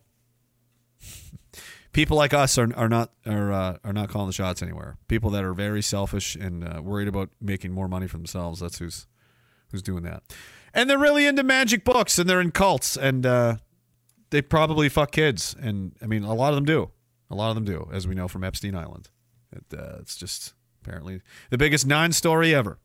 people 1.92 2.16
like 2.16 2.32
us 2.32 2.56
are, 2.56 2.72
are 2.76 2.88
not 2.88 3.10
are 3.26 3.52
uh, 3.52 3.78
are 3.82 3.92
not 3.92 4.08
calling 4.08 4.28
the 4.28 4.32
shots 4.32 4.62
anywhere. 4.62 4.96
People 5.08 5.30
that 5.30 5.44
are 5.44 5.54
very 5.54 5.82
selfish 5.82 6.36
and 6.36 6.64
uh, 6.64 6.80
worried 6.82 7.08
about 7.08 7.30
making 7.40 7.72
more 7.72 7.88
money 7.88 8.06
for 8.06 8.16
themselves. 8.16 8.60
That's 8.60 8.78
who's 8.78 9.06
who's 9.70 9.82
doing 9.82 10.04
that. 10.04 10.22
And 10.72 10.88
they're 10.88 10.98
really 10.98 11.26
into 11.26 11.42
magic 11.42 11.84
books 11.84 12.18
and 12.18 12.30
they're 12.30 12.40
in 12.40 12.52
cults 12.52 12.96
and 12.96 13.26
uh, 13.26 13.56
they 14.30 14.42
probably 14.42 14.88
fuck 14.88 15.10
kids. 15.10 15.56
And 15.60 15.96
I 16.00 16.06
mean, 16.06 16.22
a 16.22 16.34
lot 16.34 16.50
of 16.50 16.54
them 16.54 16.64
do. 16.64 16.90
A 17.28 17.34
lot 17.34 17.50
of 17.50 17.54
them 17.54 17.64
do, 17.64 17.88
as 17.92 18.06
we 18.08 18.14
know 18.14 18.28
from 18.28 18.44
Epstein 18.44 18.74
Island. 18.74 19.08
It, 19.52 19.64
uh, 19.76 19.96
it's 20.00 20.16
just 20.16 20.54
apparently 20.82 21.22
the 21.50 21.58
biggest 21.58 21.86
non-story 21.86 22.54
ever. 22.54 22.78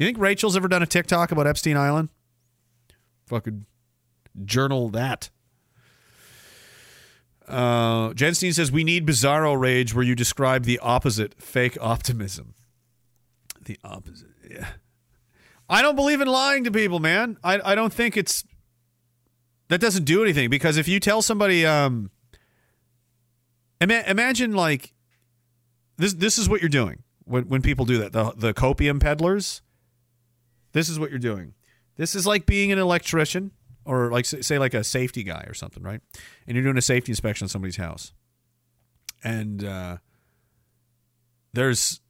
Do 0.00 0.06
you 0.06 0.08
think 0.08 0.18
Rachel's 0.18 0.56
ever 0.56 0.66
done 0.66 0.82
a 0.82 0.86
TikTok 0.86 1.30
about 1.30 1.46
Epstein 1.46 1.76
Island? 1.76 2.08
Fucking 3.26 3.66
journal 4.46 4.88
that. 4.88 5.28
Uh, 7.46 8.08
Jenstein 8.14 8.54
says 8.54 8.72
we 8.72 8.82
need 8.82 9.06
bizarro 9.06 9.60
rage 9.60 9.94
where 9.94 10.02
you 10.02 10.14
describe 10.14 10.64
the 10.64 10.78
opposite, 10.78 11.34
fake 11.34 11.76
optimism. 11.82 12.54
The 13.62 13.78
opposite, 13.84 14.30
yeah. 14.50 14.68
I 15.68 15.82
don't 15.82 15.96
believe 15.96 16.22
in 16.22 16.28
lying 16.28 16.64
to 16.64 16.70
people, 16.70 16.98
man. 16.98 17.36
I 17.44 17.60
I 17.62 17.74
don't 17.74 17.92
think 17.92 18.16
it's 18.16 18.42
that 19.68 19.82
doesn't 19.82 20.04
do 20.04 20.22
anything 20.22 20.48
because 20.48 20.78
if 20.78 20.88
you 20.88 20.98
tell 20.98 21.20
somebody, 21.20 21.66
um, 21.66 22.10
ima- 23.82 24.04
imagine 24.06 24.54
like 24.54 24.94
this. 25.98 26.14
This 26.14 26.38
is 26.38 26.48
what 26.48 26.62
you're 26.62 26.70
doing 26.70 27.02
when 27.24 27.48
when 27.48 27.60
people 27.60 27.84
do 27.84 27.98
that. 27.98 28.12
The 28.12 28.32
the 28.34 28.54
copium 28.54 28.98
peddlers. 28.98 29.60
This 30.72 30.88
is 30.88 30.98
what 30.98 31.10
you're 31.10 31.18
doing. 31.18 31.54
This 31.96 32.14
is 32.14 32.26
like 32.26 32.46
being 32.46 32.72
an 32.72 32.78
electrician 32.78 33.52
or 33.84 34.10
like 34.10 34.24
say 34.24 34.58
like 34.58 34.74
a 34.74 34.84
safety 34.84 35.22
guy 35.22 35.44
or 35.46 35.54
something, 35.54 35.82
right? 35.82 36.00
And 36.46 36.54
you're 36.54 36.64
doing 36.64 36.78
a 36.78 36.82
safety 36.82 37.12
inspection 37.12 37.44
on 37.44 37.48
somebody's 37.48 37.76
house, 37.76 38.12
and 39.24 39.64
uh, 39.64 39.96
there's 41.52 42.00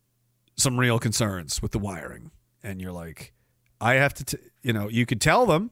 some 0.56 0.78
real 0.78 0.98
concerns 0.98 1.62
with 1.62 1.72
the 1.72 1.78
wiring, 1.78 2.30
and 2.62 2.80
you're 2.80 2.92
like, 2.92 3.32
I 3.80 3.94
have 3.94 4.12
to, 4.14 4.24
t-, 4.24 4.39
you 4.62 4.72
know, 4.72 4.89
you 4.89 5.06
could 5.06 5.20
tell 5.20 5.47
them, 5.47 5.70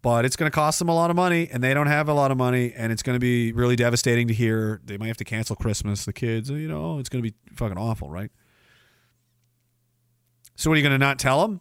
but 0.00 0.24
it's 0.24 0.36
going 0.36 0.50
to 0.50 0.54
cost 0.54 0.78
them 0.78 0.88
a 0.88 0.94
lot 0.94 1.10
of 1.10 1.16
money, 1.16 1.48
and 1.52 1.62
they 1.62 1.74
don't 1.74 1.86
have 1.86 2.08
a 2.08 2.14
lot 2.14 2.30
of 2.30 2.38
money, 2.38 2.72
and 2.74 2.90
it's 2.90 3.02
going 3.02 3.16
to 3.16 3.20
be 3.20 3.52
really 3.52 3.76
devastating 3.76 4.28
to 4.28 4.34
hear. 4.34 4.80
They 4.84 4.96
might 4.96 5.08
have 5.08 5.18
to 5.18 5.24
cancel 5.24 5.56
Christmas. 5.56 6.06
The 6.06 6.12
kids, 6.12 6.48
you 6.50 6.68
know, 6.68 6.98
it's 6.98 7.08
going 7.08 7.22
to 7.22 7.30
be 7.30 7.36
fucking 7.54 7.78
awful, 7.78 8.10
right? 8.10 8.30
So, 10.56 10.70
what 10.70 10.74
are 10.74 10.78
you 10.78 10.82
going 10.82 10.98
to 10.98 11.04
not 11.04 11.18
tell 11.18 11.42
them? 11.42 11.60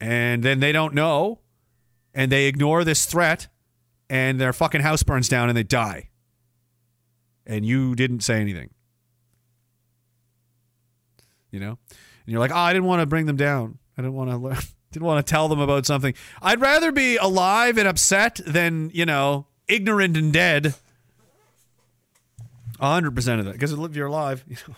and 0.00 0.42
then 0.42 0.60
they 0.60 0.72
don't 0.72 0.94
know 0.94 1.40
and 2.14 2.30
they 2.30 2.46
ignore 2.46 2.84
this 2.84 3.06
threat 3.06 3.48
and 4.08 4.40
their 4.40 4.52
fucking 4.52 4.80
house 4.80 5.02
burns 5.02 5.28
down 5.28 5.48
and 5.48 5.56
they 5.56 5.62
die. 5.62 6.10
And 7.46 7.64
you 7.64 7.94
didn't 7.94 8.20
say 8.20 8.40
anything. 8.40 8.70
You 11.50 11.60
know? 11.60 11.78
And 11.90 12.32
you're 12.32 12.40
like 12.40 12.50
oh 12.50 12.56
i 12.56 12.72
didn't 12.72 12.86
want 12.86 13.00
to 13.00 13.06
bring 13.06 13.26
them 13.26 13.36
down. 13.36 13.78
I 13.96 14.02
didn't 14.02 14.14
want 14.14 14.30
to 14.30 14.36
learn 14.36 14.56
didn't 14.92 15.06
want 15.06 15.26
to 15.26 15.30
tell 15.30 15.48
them 15.48 15.60
about 15.60 15.86
something. 15.86 16.14
I'd 16.40 16.60
rather 16.60 16.92
be 16.92 17.16
alive 17.16 17.78
and 17.78 17.88
upset 17.88 18.40
than 18.46 18.90
you 18.92 19.06
know 19.06 19.46
ignorant 19.68 20.16
and 20.16 20.32
dead. 20.32 20.74
100% 22.80 23.38
of 23.38 23.46
that. 23.46 23.52
Because 23.52 23.72
if 23.72 23.96
you're 23.96 24.06
alive 24.06 24.44
you 24.48 24.56
know 24.68 24.74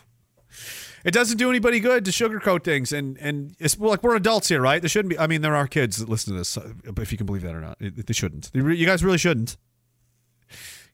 it 1.05 1.13
doesn't 1.13 1.37
do 1.39 1.51
anybody 1.51 1.81
good 1.81 2.05
to 2.05 2.11
sugarcoat 2.11 2.65
things. 2.65 2.93
And 2.93 3.17
and 3.19 3.55
it's 3.59 3.79
like 3.79 4.03
we're 4.03 4.17
adults 4.17 4.49
here 4.49 4.61
right? 4.61 4.81
There 4.81 4.89
shouldn't 4.89 5.11
be 5.11 5.19
i 5.19 5.27
mean 5.27 5.43
there 5.43 5.57
are 5.57 5.67
kids 5.67 5.99
that 5.99 6.09
listen 6.09 6.33
to 6.33 6.39
this 6.39 6.57
uh, 6.57 6.73
if 6.97 7.13
you 7.13 7.19
can 7.19 7.27
believe 7.27 7.43
that 7.43 7.55
or 7.55 7.61
not. 7.61 7.79
They 7.81 8.13
shouldn't. 8.13 8.51
You 8.55 8.87
guys 8.87 9.05
really 9.05 9.19
shouldn't. 9.19 9.57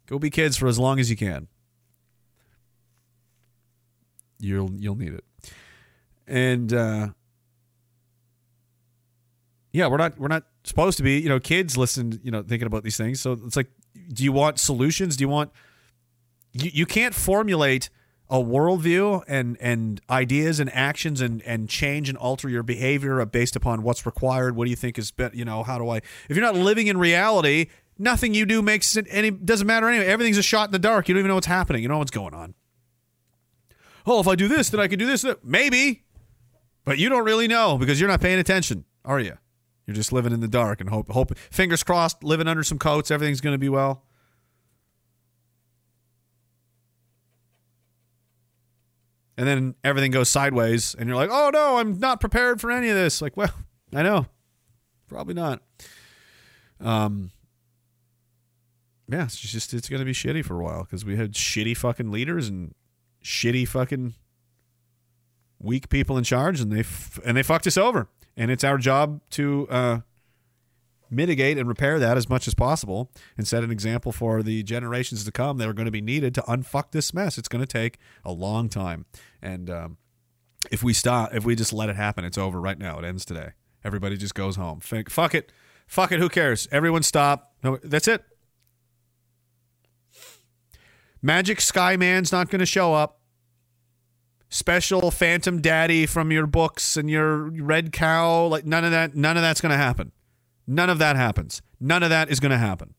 Go 0.07 0.19
be 0.19 0.31
kids 0.31 0.57
for 0.57 0.67
as 0.67 0.79
long 0.79 1.01
as 1.01 1.11
you 1.11 1.17
can. 1.17 1.49
You'll 4.39 4.73
you'll 4.77 4.97
need 4.97 5.15
it. 5.15 5.25
And 6.27 6.73
uh 6.73 7.09
yeah 9.73 9.87
we're 9.87 9.97
not 9.97 10.19
we're 10.19 10.29
not 10.29 10.45
supposed 10.65 10.97
to 10.99 11.03
be 11.03 11.19
you 11.19 11.29
know 11.29 11.41
kids 11.41 11.77
listen 11.77 12.21
you 12.23 12.31
know 12.31 12.43
thinking 12.43 12.67
about 12.67 12.85
these 12.85 12.97
things. 12.97 13.21
So 13.21 13.33
it's 13.33 13.57
like 13.57 13.69
do 14.13 14.23
you 14.25 14.33
want 14.33 14.59
solutions? 14.59 15.17
Do 15.17 15.25
you 15.25 15.29
want 15.29 15.51
you, 16.53 16.71
you 16.73 16.87
can't 16.87 17.15
formulate 17.15 17.91
a 18.31 18.39
worldview 18.39 19.23
and 19.29 19.57
and 19.61 20.01
ideas 20.09 20.59
and 20.61 20.73
actions 20.75 21.21
and 21.21 21.43
and 21.43 21.69
change 21.69 22.09
and 22.09 22.17
alter 22.17 22.49
your 22.49 22.63
behavior 22.63 23.25
based 23.27 23.55
upon 23.55 23.83
what's 23.83 24.07
required. 24.07 24.57
What 24.57 24.65
do 24.65 24.71
you 24.71 24.77
think 24.77 24.99
is 24.99 25.11
better? 25.11 25.37
You 25.37 25.45
know, 25.45 25.63
how 25.63 25.79
do 25.79 25.89
I? 25.89 25.99
If 25.99 26.31
you're 26.31 26.41
not 26.41 26.55
living 26.55 26.87
in 26.87 26.99
reality, 26.99 27.67
nothing 27.99 28.35
you 28.35 28.47
do 28.47 28.63
makes 28.63 28.97
it 28.97 29.07
any 29.11 29.31
doesn't 29.31 29.67
matter 29.67 29.89
anyway. 29.89 30.07
Everything's 30.07 30.39
a 30.39 30.43
shot 30.43 30.69
in 30.69 30.73
the 30.73 30.79
dark. 30.79 31.09
You 31.09 31.15
don't 31.15 31.21
even 31.21 31.29
know 31.29 31.35
what's 31.35 31.47
happening. 31.47 31.83
You 31.83 31.89
know 31.89 31.99
what's 31.99 32.11
going 32.11 32.35
on. 32.35 32.55
Oh, 34.07 34.21
if 34.21 34.29
I 34.29 34.35
do 34.35 34.49
this, 34.49 34.71
then 34.71 34.81
I 34.81 34.89
can 34.89 34.99
do 34.99 35.07
this. 35.07 35.25
Maybe, 35.43 36.05
but 36.85 36.99
you 36.99 37.09
don't 37.09 37.25
really 37.25 37.49
know 37.49 37.79
because 37.79 38.01
you're 38.01 38.11
not 38.11 38.21
paying 38.21 38.39
attention, 38.39 38.85
are 39.05 39.21
you? 39.21 39.39
You're 39.87 39.95
just 39.95 40.13
living 40.13 40.33
in 40.33 40.41
the 40.41 40.49
dark 40.49 40.81
and 40.81 40.89
hope 40.89 41.11
hope 41.11 41.37
fingers 41.51 41.83
crossed, 41.83 42.25
living 42.25 42.49
under 42.49 42.63
some 42.63 42.79
coats. 42.79 43.11
Everything's 43.11 43.41
going 43.43 43.55
to 43.55 43.59
be 43.59 43.69
well. 43.69 44.03
And 49.37 49.47
then 49.47 49.75
everything 49.83 50.11
goes 50.11 50.29
sideways 50.29 50.95
and 50.99 51.09
you're 51.09 51.17
like 51.17 51.31
oh 51.33 51.51
no 51.53 51.79
i'm 51.79 51.99
not 51.99 52.21
prepared 52.21 52.61
for 52.61 52.71
any 52.71 52.89
of 52.89 52.97
this. 52.97 53.21
Like 53.23 53.37
well 53.37 53.53
i 53.95 54.03
know. 54.03 54.27
Probably 55.09 55.35
not. 55.35 55.61
Um 56.81 57.31
yeah 59.09 59.25
it's 59.25 59.39
just 59.39 59.75
it's 59.75 59.89
gonna 59.89 60.05
be 60.05 60.13
shitty 60.13 60.45
for 60.45 60.59
a 60.61 60.65
while 60.65 60.83
because 60.85 61.05
we 61.05 61.17
had 61.17 61.33
shitty 61.33 61.77
fucking 61.77 62.11
leaders 62.11 62.49
and 62.49 62.75
shitty 63.23 63.67
fucking 63.69 64.15
weak 65.61 65.89
people 65.89 66.19
in 66.19 66.25
charge 66.25 66.61
and 66.61 66.73
they 66.73 66.81
f- 66.81 67.21
and 67.25 67.37
they 67.37 67.43
fucked 67.43 67.67
us 67.67 67.77
over. 67.77 68.09
And 68.37 68.51
it's 68.51 68.65
our 68.65 68.79
job 68.79 69.21
to 69.31 69.69
uh 69.71 70.01
mitigate 71.15 71.59
and 71.59 71.69
repair 71.69 71.99
that 71.99 72.17
as 72.17 72.29
much 72.29 72.47
as 72.49 72.55
possible 72.55 73.11
and 73.37 73.47
set 73.47 73.65
an 73.65 73.71
example 73.71 74.13
for 74.13 74.43
the 74.43 74.63
generations 74.63 75.25
to 75.25 75.33
come 75.33 75.59
that 75.59 75.69
are 75.69 75.73
going 75.73 75.87
to 75.87 75.93
be 75.93 76.01
needed 76.01 76.35
to 76.35 76.43
unfuck 76.43 76.91
this 76.91 77.15
mess. 77.15 77.39
It's 77.39 77.49
going 77.49 77.65
to 77.65 77.67
take 77.67 77.99
a 78.25 78.33
long 78.33 78.69
time. 78.69 79.07
And 79.41 79.71
um, 79.71 79.97
if 80.71 80.83
we 80.83 80.93
stop, 80.93 81.35
if 81.35 81.45
we 81.45 81.55
just 81.55 81.73
let 81.73 81.89
it 81.89 81.97
happen, 81.97 82.25
it's 82.25 82.39
over 82.39 82.61
right 82.61 82.79
now. 82.79 82.99
It 82.99 83.05
ends 83.05 83.25
today. 83.25 83.53
Everybody 83.85 84.17
just 84.17 84.35
goes 84.35 84.57
home. 84.57 84.81
F- 84.83 85.09
fuck 85.09 85.35
it. 85.35 85.53
Fuck 85.87 86.13
it. 86.13 86.19
Who 86.19 86.29
cares? 86.29 86.67
Everyone 86.73 87.03
stop. 87.03 87.53
No, 87.63 87.79
that's 87.83 88.09
it. 88.09 88.25
Magic 91.21 91.61
Sky 91.61 91.97
Man's 91.97 92.33
not 92.33 92.51
going 92.51 92.61
to 92.61 92.67
show 92.67 92.95
up. 92.95 93.21
Special 94.51 95.11
Phantom 95.11 95.61
Daddy 95.61 96.07
from 96.07 96.31
your 96.31 96.47
books 96.47 96.97
and 96.97 97.11
your 97.11 97.51
Red 97.51 97.93
Cow, 97.93 98.47
like 98.47 98.65
none 98.65 98.85
of 98.85 98.93
that. 98.93 99.17
None 99.17 99.37
of 99.37 99.43
that's 99.43 99.61
going 99.61 99.71
to 99.71 99.77
happen. 99.77 100.13
None 100.67 100.91
of 100.91 100.99
that 100.99 101.17
happens. 101.17 101.63
None 101.81 102.03
of 102.03 102.11
that 102.11 102.31
is 102.31 102.41
going 102.41 102.53
to 102.53 102.59
happen. 102.59 102.95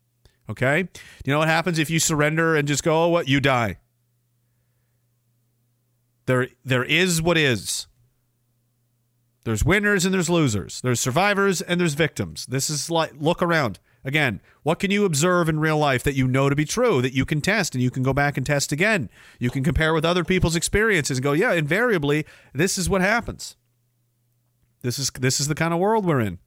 Okay? 0.50 0.88
You 1.26 1.34
know 1.34 1.40
what 1.40 1.48
happens 1.48 1.80
if 1.80 1.90
you 1.90 2.00
surrender 2.00 2.56
and 2.56 2.68
just 2.68 2.84
go, 2.84 3.06
oh, 3.06 3.08
what? 3.08 3.28
You 3.28 3.40
die. 3.40 3.78
There, 6.28 6.48
there 6.64 6.84
is 6.84 7.22
what 7.22 7.38
is. 7.38 7.88
There's 9.44 9.64
winners 9.64 10.06
and 10.06 10.14
there's 10.14 10.30
losers. 10.30 10.82
There's 10.82 11.00
survivors 11.00 11.62
and 11.62 11.80
there's 11.80 11.94
victims. 11.94 12.48
This 12.48 12.70
is 12.70 12.90
like, 12.90 13.14
look 13.20 13.42
around. 13.44 13.80
Again, 14.04 14.42
what 14.64 14.80
can 14.80 14.92
you 14.92 15.06
observe 15.06 15.50
in 15.50 15.60
real 15.60 15.78
life 15.78 16.04
that 16.04 16.16
you 16.16 16.28
know 16.28 16.50
to 16.50 16.56
be 16.56 16.66
true, 16.66 17.02
that 17.02 17.14
you 17.14 17.26
can 17.26 17.42
test 17.42 17.74
and 17.74 17.84
you 17.84 17.90
can 17.90 18.04
go 18.04 18.14
back 18.14 18.38
and 18.38 18.46
test 18.46 18.72
again? 18.72 19.10
You 19.40 19.50
can 19.50 19.64
compare 19.64 19.94
with 19.94 20.06
other 20.06 20.24
people's 20.24 20.56
experiences 20.56 21.18
and 21.18 21.24
go, 21.24 21.34
yeah, 21.34 21.54
invariably, 21.54 22.26
this 22.54 22.78
is 22.78 22.88
what 22.88 23.02
happens. 23.02 23.56
This 24.82 25.00
is 25.00 25.10
this 25.20 25.40
is 25.40 25.48
the 25.48 25.56
kind 25.56 25.74
of 25.74 25.80
world 25.80 26.06
we're 26.06 26.20
in. 26.20 26.38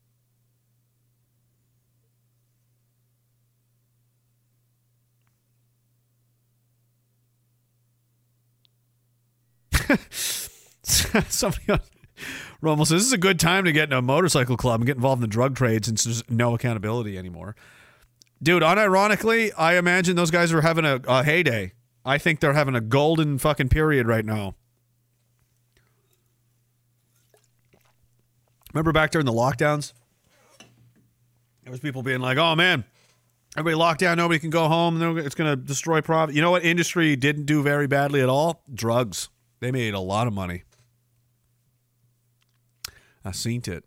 Somebody 10.82 11.72
on 11.72 11.80
Rumble 12.60 12.84
says 12.84 13.02
this 13.02 13.06
is 13.06 13.12
a 13.12 13.18
good 13.18 13.38
time 13.38 13.64
to 13.64 13.72
get 13.72 13.90
in 13.90 13.92
a 13.92 14.02
motorcycle 14.02 14.56
club 14.56 14.80
and 14.80 14.86
get 14.86 14.96
involved 14.96 15.18
in 15.18 15.22
the 15.22 15.32
drug 15.32 15.54
trade 15.54 15.84
since 15.84 16.04
there's 16.04 16.28
no 16.28 16.54
accountability 16.54 17.16
anymore. 17.16 17.54
Dude, 18.42 18.62
unironically, 18.62 19.52
I 19.56 19.76
imagine 19.76 20.16
those 20.16 20.30
guys 20.30 20.52
are 20.52 20.60
having 20.60 20.84
a, 20.84 21.00
a 21.06 21.24
heyday. 21.24 21.72
I 22.04 22.18
think 22.18 22.40
they're 22.40 22.54
having 22.54 22.74
a 22.74 22.80
golden 22.80 23.38
fucking 23.38 23.68
period 23.68 24.06
right 24.06 24.24
now. 24.24 24.54
Remember 28.72 28.92
back 28.92 29.10
during 29.10 29.26
the 29.26 29.32
lockdowns? 29.32 29.92
There 31.62 31.70
was 31.70 31.80
people 31.80 32.02
being 32.02 32.20
like, 32.20 32.38
"Oh 32.38 32.54
man, 32.54 32.84
everybody 33.56 33.76
locked 33.76 34.00
down, 34.00 34.16
nobody 34.16 34.38
can 34.38 34.50
go 34.50 34.68
home. 34.68 35.18
It's 35.18 35.34
going 35.34 35.50
to 35.50 35.56
destroy 35.56 36.00
profit." 36.00 36.34
You 36.34 36.42
know 36.42 36.50
what 36.50 36.64
industry 36.64 37.16
didn't 37.16 37.46
do 37.46 37.62
very 37.62 37.86
badly 37.86 38.20
at 38.20 38.28
all? 38.28 38.62
Drugs. 38.72 39.28
They 39.60 39.70
made 39.70 39.94
a 39.94 40.00
lot 40.00 40.26
of 40.26 40.32
money. 40.32 40.62
I 43.24 43.32
seen 43.32 43.62
it. 43.66 43.84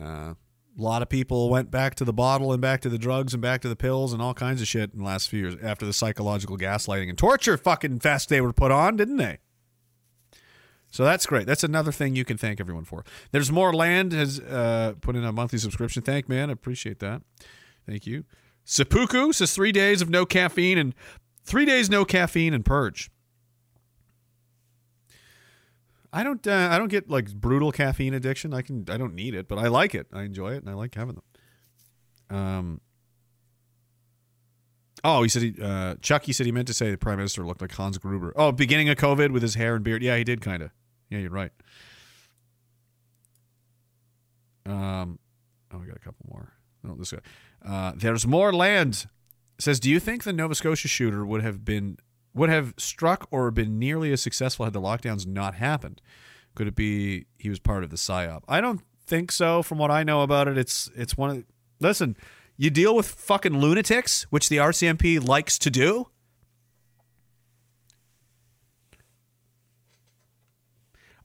Uh, 0.00 0.34
a 0.78 0.82
lot 0.82 1.02
of 1.02 1.08
people 1.08 1.50
went 1.50 1.70
back 1.70 1.96
to 1.96 2.04
the 2.04 2.12
bottle 2.12 2.52
and 2.52 2.62
back 2.62 2.80
to 2.82 2.88
the 2.88 2.98
drugs 2.98 3.34
and 3.34 3.42
back 3.42 3.60
to 3.62 3.68
the 3.68 3.76
pills 3.76 4.12
and 4.12 4.22
all 4.22 4.32
kinds 4.32 4.62
of 4.62 4.68
shit 4.68 4.92
in 4.92 5.00
the 5.00 5.04
last 5.04 5.28
few 5.28 5.40
years 5.40 5.56
after 5.62 5.84
the 5.84 5.92
psychological 5.92 6.56
gaslighting 6.56 7.08
and 7.08 7.18
torture 7.18 7.56
fucking 7.56 7.98
fest 7.98 8.28
they 8.28 8.40
were 8.40 8.52
put 8.52 8.70
on, 8.70 8.96
didn't 8.96 9.16
they? 9.16 9.38
So 10.90 11.04
that's 11.04 11.26
great. 11.26 11.46
That's 11.46 11.64
another 11.64 11.92
thing 11.92 12.14
you 12.14 12.24
can 12.24 12.38
thank 12.38 12.60
everyone 12.60 12.84
for. 12.84 13.04
There's 13.32 13.52
more 13.52 13.74
land 13.74 14.12
has 14.12 14.40
uh, 14.40 14.94
put 15.00 15.16
in 15.16 15.24
a 15.24 15.32
monthly 15.32 15.58
subscription. 15.58 16.02
Thank 16.02 16.28
man, 16.28 16.48
I 16.48 16.52
appreciate 16.52 17.00
that. 17.00 17.22
Thank 17.86 18.06
you. 18.06 18.24
Seppuku 18.64 19.32
says 19.32 19.54
three 19.54 19.72
days 19.72 20.00
of 20.00 20.08
no 20.08 20.24
caffeine 20.24 20.78
and 20.78 20.94
three 21.44 21.64
days 21.64 21.90
no 21.90 22.04
caffeine 22.04 22.54
and 22.54 22.64
purge. 22.64 23.10
I 26.18 26.24
don't. 26.24 26.44
Uh, 26.44 26.68
I 26.72 26.78
don't 26.78 26.88
get 26.88 27.08
like 27.08 27.32
brutal 27.32 27.70
caffeine 27.70 28.12
addiction. 28.12 28.52
I 28.52 28.62
can. 28.62 28.84
I 28.90 28.96
don't 28.96 29.14
need 29.14 29.36
it, 29.36 29.46
but 29.46 29.56
I 29.56 29.68
like 29.68 29.94
it. 29.94 30.08
I 30.12 30.24
enjoy 30.24 30.54
it, 30.54 30.64
and 30.64 30.68
I 30.68 30.74
like 30.74 30.92
having 30.96 31.14
them. 32.28 32.36
Um. 32.36 32.80
Oh, 35.04 35.22
he 35.22 35.28
said 35.28 35.42
he. 35.42 35.54
Uh, 35.62 35.94
Chuck. 36.02 36.24
He 36.24 36.32
said 36.32 36.44
he 36.44 36.50
meant 36.50 36.66
to 36.66 36.74
say 36.74 36.90
the 36.90 36.98
prime 36.98 37.18
minister 37.18 37.46
looked 37.46 37.60
like 37.60 37.70
Hans 37.70 37.98
Gruber. 37.98 38.32
Oh, 38.34 38.50
beginning 38.50 38.88
of 38.88 38.96
COVID 38.96 39.30
with 39.30 39.42
his 39.42 39.54
hair 39.54 39.76
and 39.76 39.84
beard. 39.84 40.02
Yeah, 40.02 40.16
he 40.16 40.24
did 40.24 40.40
kind 40.40 40.60
of. 40.60 40.70
Yeah, 41.08 41.18
you're 41.18 41.30
right. 41.30 41.52
Um. 44.66 45.20
Oh, 45.72 45.78
we 45.78 45.86
got 45.86 45.94
a 45.94 46.00
couple 46.00 46.26
more. 46.28 46.52
Oh, 46.84 46.96
this 46.96 47.12
guy. 47.12 47.18
Uh, 47.64 47.92
there's 47.94 48.26
more 48.26 48.52
land. 48.52 49.06
Says, 49.60 49.78
do 49.78 49.88
you 49.88 50.00
think 50.00 50.24
the 50.24 50.32
Nova 50.32 50.56
Scotia 50.56 50.88
shooter 50.88 51.24
would 51.24 51.42
have 51.42 51.64
been 51.64 51.98
would 52.38 52.48
have 52.48 52.72
struck 52.78 53.26
or 53.30 53.50
been 53.50 53.78
nearly 53.78 54.12
as 54.12 54.22
successful 54.22 54.64
had 54.64 54.72
the 54.72 54.80
lockdowns 54.80 55.26
not 55.26 55.56
happened? 55.56 56.00
Could 56.54 56.68
it 56.68 56.74
be 56.74 57.26
he 57.36 57.50
was 57.50 57.58
part 57.58 57.84
of 57.84 57.90
the 57.90 57.96
psyop? 57.96 58.42
I 58.48 58.60
don't 58.60 58.80
think 59.06 59.30
so. 59.32 59.62
From 59.62 59.78
what 59.78 59.90
I 59.90 60.04
know 60.04 60.22
about 60.22 60.48
it, 60.48 60.56
it's 60.56 60.90
it's 60.96 61.16
one 61.16 61.30
of. 61.30 61.44
Listen, 61.80 62.16
you 62.56 62.70
deal 62.70 62.94
with 62.96 63.06
fucking 63.06 63.58
lunatics, 63.58 64.26
which 64.30 64.48
the 64.48 64.56
RCMP 64.56 65.24
likes 65.26 65.58
to 65.58 65.70
do. 65.70 66.08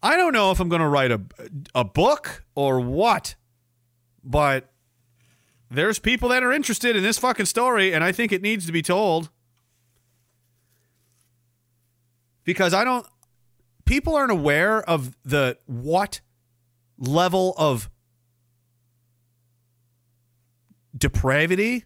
I 0.02 0.18
don't 0.18 0.34
know 0.34 0.52
if 0.52 0.60
I'm 0.60 0.70
going 0.70 0.82
to 0.82 0.88
write 0.88 1.12
a 1.12 1.22
a 1.74 1.84
book 1.84 2.44
or 2.56 2.80
what, 2.80 3.36
but 4.24 4.72
there's 5.72 5.98
people 5.98 6.30
that 6.30 6.44
are 6.44 6.52
interested 6.52 6.96
in 6.96 7.04
this 7.04 7.18
fucking 7.18 7.46
story, 7.46 7.94
and 7.94 8.04
I 8.04 8.12
think 8.12 8.32
it 8.32 8.42
needs 8.42 8.66
to 8.66 8.72
be 8.72 8.82
told. 8.82 9.30
Because 12.44 12.74
I 12.74 12.84
don't 12.84 13.06
people 13.86 14.16
aren't 14.16 14.32
aware 14.32 14.82
of 14.82 15.16
the 15.24 15.58
what 15.66 16.22
level 16.98 17.54
of 17.58 17.90
depravity, 20.98 21.86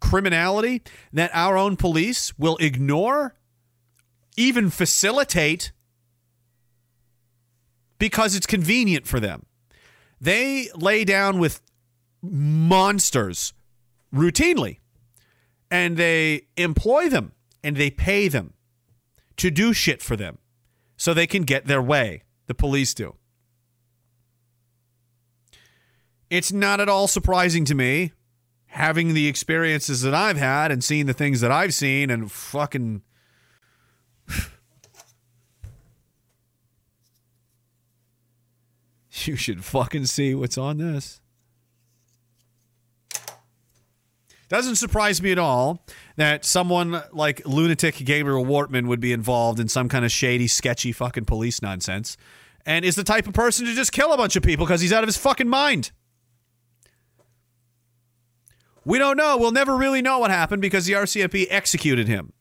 criminality 0.00 0.82
that 1.12 1.30
our 1.34 1.56
own 1.56 1.76
police 1.76 2.36
will 2.38 2.56
ignore, 2.58 3.34
even 4.36 4.70
facilitate 4.70 5.72
because 7.98 8.34
it's 8.34 8.46
convenient 8.46 9.06
for 9.06 9.20
them. 9.20 9.44
They 10.20 10.68
lay 10.74 11.04
down 11.04 11.38
with 11.38 11.60
monsters 12.22 13.52
routinely 14.12 14.78
and 15.70 15.96
they 15.96 16.42
employ 16.56 17.08
them 17.08 17.32
and 17.62 17.76
they 17.76 17.90
pay 17.90 18.28
them 18.28 18.54
to 19.40 19.50
do 19.50 19.72
shit 19.72 20.02
for 20.02 20.16
them 20.16 20.36
so 20.98 21.14
they 21.14 21.26
can 21.26 21.44
get 21.44 21.66
their 21.66 21.80
way. 21.80 22.24
The 22.46 22.52
police 22.54 22.92
do. 22.92 23.16
It's 26.28 26.52
not 26.52 26.78
at 26.78 26.90
all 26.90 27.08
surprising 27.08 27.64
to 27.64 27.74
me 27.74 28.12
having 28.66 29.14
the 29.14 29.26
experiences 29.26 30.02
that 30.02 30.12
I've 30.14 30.36
had 30.36 30.70
and 30.70 30.84
seeing 30.84 31.06
the 31.06 31.14
things 31.14 31.40
that 31.40 31.50
I've 31.50 31.72
seen 31.72 32.10
and 32.10 32.30
fucking 32.30 33.00
you 39.24 39.36
should 39.36 39.64
fucking 39.64 40.04
see 40.04 40.34
what's 40.34 40.58
on 40.58 40.76
this. 40.76 41.19
Doesn't 44.50 44.76
surprise 44.76 45.22
me 45.22 45.30
at 45.30 45.38
all 45.38 45.82
that 46.16 46.44
someone 46.44 47.02
like 47.12 47.40
lunatic 47.46 47.94
Gabriel 48.04 48.44
Wortman 48.44 48.88
would 48.88 49.00
be 49.00 49.12
involved 49.12 49.60
in 49.60 49.68
some 49.68 49.88
kind 49.88 50.04
of 50.04 50.10
shady, 50.10 50.48
sketchy 50.48 50.90
fucking 50.90 51.24
police 51.24 51.62
nonsense 51.62 52.16
and 52.66 52.84
is 52.84 52.96
the 52.96 53.04
type 53.04 53.26
of 53.26 53.32
person 53.32 53.64
to 53.66 53.74
just 53.74 53.92
kill 53.92 54.12
a 54.12 54.16
bunch 54.16 54.36
of 54.36 54.42
people 54.42 54.66
because 54.66 54.80
he's 54.80 54.92
out 54.92 55.04
of 55.04 55.08
his 55.08 55.16
fucking 55.16 55.48
mind. 55.48 55.92
We 58.84 58.98
don't 58.98 59.16
know. 59.16 59.36
We'll 59.36 59.52
never 59.52 59.76
really 59.76 60.02
know 60.02 60.18
what 60.18 60.32
happened 60.32 60.62
because 60.62 60.84
the 60.84 60.94
RCMP 60.94 61.46
executed 61.48 62.08
him. 62.08 62.32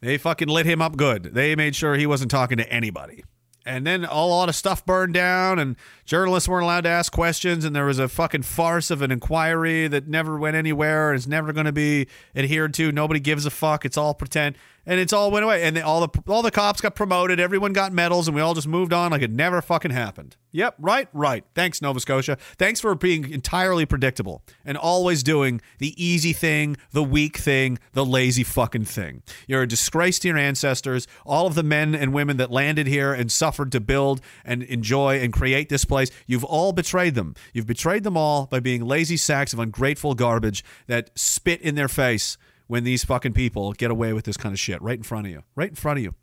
They 0.00 0.16
fucking 0.16 0.48
lit 0.48 0.66
him 0.66 0.80
up 0.80 0.96
good. 0.96 1.34
They 1.34 1.54
made 1.54 1.76
sure 1.76 1.96
he 1.96 2.06
wasn't 2.06 2.30
talking 2.30 2.58
to 2.58 2.72
anybody. 2.72 3.24
And 3.66 3.86
then 3.86 4.04
a 4.04 4.26
lot 4.26 4.50
of 4.50 4.54
stuff 4.54 4.84
burned 4.84 5.14
down, 5.14 5.58
and 5.58 5.76
journalists 6.04 6.48
weren't 6.48 6.64
allowed 6.64 6.82
to 6.82 6.90
ask 6.90 7.10
questions, 7.10 7.64
and 7.64 7.74
there 7.74 7.86
was 7.86 7.98
a 7.98 8.08
fucking 8.08 8.42
farce 8.42 8.90
of 8.90 9.00
an 9.00 9.10
inquiry 9.10 9.88
that 9.88 10.06
never 10.06 10.38
went 10.38 10.54
anywhere, 10.54 11.10
and 11.10 11.16
it's 11.16 11.26
never 11.26 11.52
going 11.52 11.64
to 11.64 11.72
be 11.72 12.06
adhered 12.36 12.74
to. 12.74 12.92
Nobody 12.92 13.20
gives 13.20 13.46
a 13.46 13.50
fuck. 13.50 13.86
It's 13.86 13.96
all 13.96 14.12
pretend, 14.12 14.56
and 14.86 15.00
it's 15.00 15.12
all 15.12 15.30
went 15.30 15.44
away. 15.44 15.62
And 15.62 15.76
they, 15.76 15.80
all 15.80 16.06
the 16.06 16.22
all 16.28 16.42
the 16.42 16.50
cops 16.50 16.80
got 16.80 16.94
promoted. 16.94 17.40
Everyone 17.40 17.72
got 17.72 17.92
medals, 17.92 18.28
and 18.28 18.34
we 18.34 18.40
all 18.40 18.54
just 18.54 18.68
moved 18.68 18.92
on 18.92 19.10
like 19.10 19.22
it 19.22 19.30
never 19.30 19.60
fucking 19.62 19.90
happened. 19.90 20.36
Yep, 20.52 20.76
right, 20.78 21.08
right. 21.12 21.44
Thanks, 21.56 21.82
Nova 21.82 21.98
Scotia. 21.98 22.38
Thanks 22.58 22.80
for 22.80 22.94
being 22.94 23.28
entirely 23.28 23.86
predictable 23.86 24.42
and 24.64 24.78
always 24.78 25.24
doing 25.24 25.60
the 25.78 26.00
easy 26.02 26.32
thing, 26.32 26.76
the 26.92 27.02
weak 27.02 27.36
thing, 27.38 27.78
the 27.92 28.06
lazy 28.06 28.44
fucking 28.44 28.84
thing. 28.84 29.22
You're 29.48 29.62
a 29.62 29.66
disgrace 29.66 30.20
to 30.20 30.28
your 30.28 30.38
ancestors, 30.38 31.08
all 31.26 31.48
of 31.48 31.56
the 31.56 31.64
men 31.64 31.96
and 31.96 32.14
women 32.14 32.36
that 32.36 32.52
landed 32.52 32.86
here 32.86 33.12
and 33.12 33.32
suffered 33.32 33.72
to 33.72 33.80
build 33.80 34.20
and 34.44 34.62
enjoy 34.62 35.18
and 35.18 35.32
create 35.32 35.70
this 35.70 35.84
place. 35.84 36.10
You've 36.28 36.44
all 36.44 36.72
betrayed 36.72 37.16
them. 37.16 37.34
You've 37.52 37.66
betrayed 37.66 38.04
them 38.04 38.16
all 38.16 38.46
by 38.46 38.60
being 38.60 38.84
lazy 38.84 39.16
sacks 39.16 39.52
of 39.52 39.58
ungrateful 39.58 40.14
garbage 40.14 40.64
that 40.86 41.10
spit 41.18 41.62
in 41.62 41.74
their 41.74 41.88
face 41.88 42.38
when 42.66 42.84
these 42.84 43.04
fucking 43.04 43.32
people 43.32 43.72
get 43.72 43.90
away 43.90 44.12
with 44.12 44.24
this 44.24 44.36
kind 44.36 44.52
of 44.52 44.58
shit 44.58 44.80
right 44.80 44.96
in 44.96 45.02
front 45.02 45.26
of 45.26 45.32
you. 45.32 45.42
Right 45.54 45.68
in 45.68 45.74
front 45.74 45.98
of 45.98 46.04
you. 46.04 46.14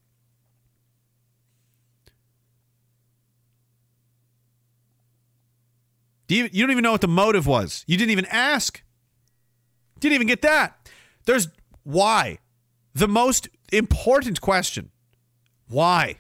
Do 6.27 6.35
you, 6.35 6.49
you 6.51 6.63
don't 6.63 6.71
even 6.71 6.83
know 6.83 6.93
what 6.93 7.01
the 7.01 7.09
motive 7.09 7.45
was. 7.45 7.83
You 7.87 7.97
didn't 7.97 8.11
even 8.11 8.25
ask. 8.27 8.81
Didn't 9.99 10.15
even 10.15 10.27
get 10.27 10.41
that. 10.43 10.89
There's 11.25 11.49
why. 11.83 12.39
The 12.93 13.07
most 13.07 13.49
important 13.71 14.39
question. 14.39 14.91
Why? 15.67 16.19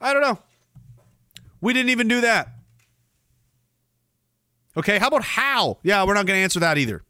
I 0.00 0.12
don't 0.12 0.22
know. 0.22 0.38
We 1.60 1.72
didn't 1.72 1.90
even 1.90 2.08
do 2.08 2.20
that. 2.20 2.54
Okay, 4.76 4.98
how 4.98 5.08
about 5.08 5.24
how? 5.24 5.78
Yeah, 5.82 6.04
we're 6.04 6.14
not 6.14 6.26
going 6.26 6.38
to 6.38 6.42
answer 6.42 6.60
that 6.60 6.78
either. 6.78 7.02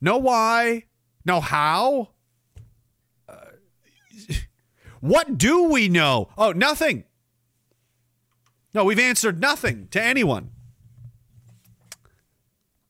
No 0.00 0.16
why, 0.18 0.84
no 1.24 1.40
how. 1.40 2.10
Uh, 3.28 3.34
what 5.00 5.38
do 5.38 5.64
we 5.64 5.88
know? 5.88 6.28
Oh, 6.38 6.52
nothing. 6.52 7.04
No, 8.72 8.84
we've 8.84 8.98
answered 8.98 9.40
nothing 9.40 9.88
to 9.90 10.02
anyone. 10.02 10.50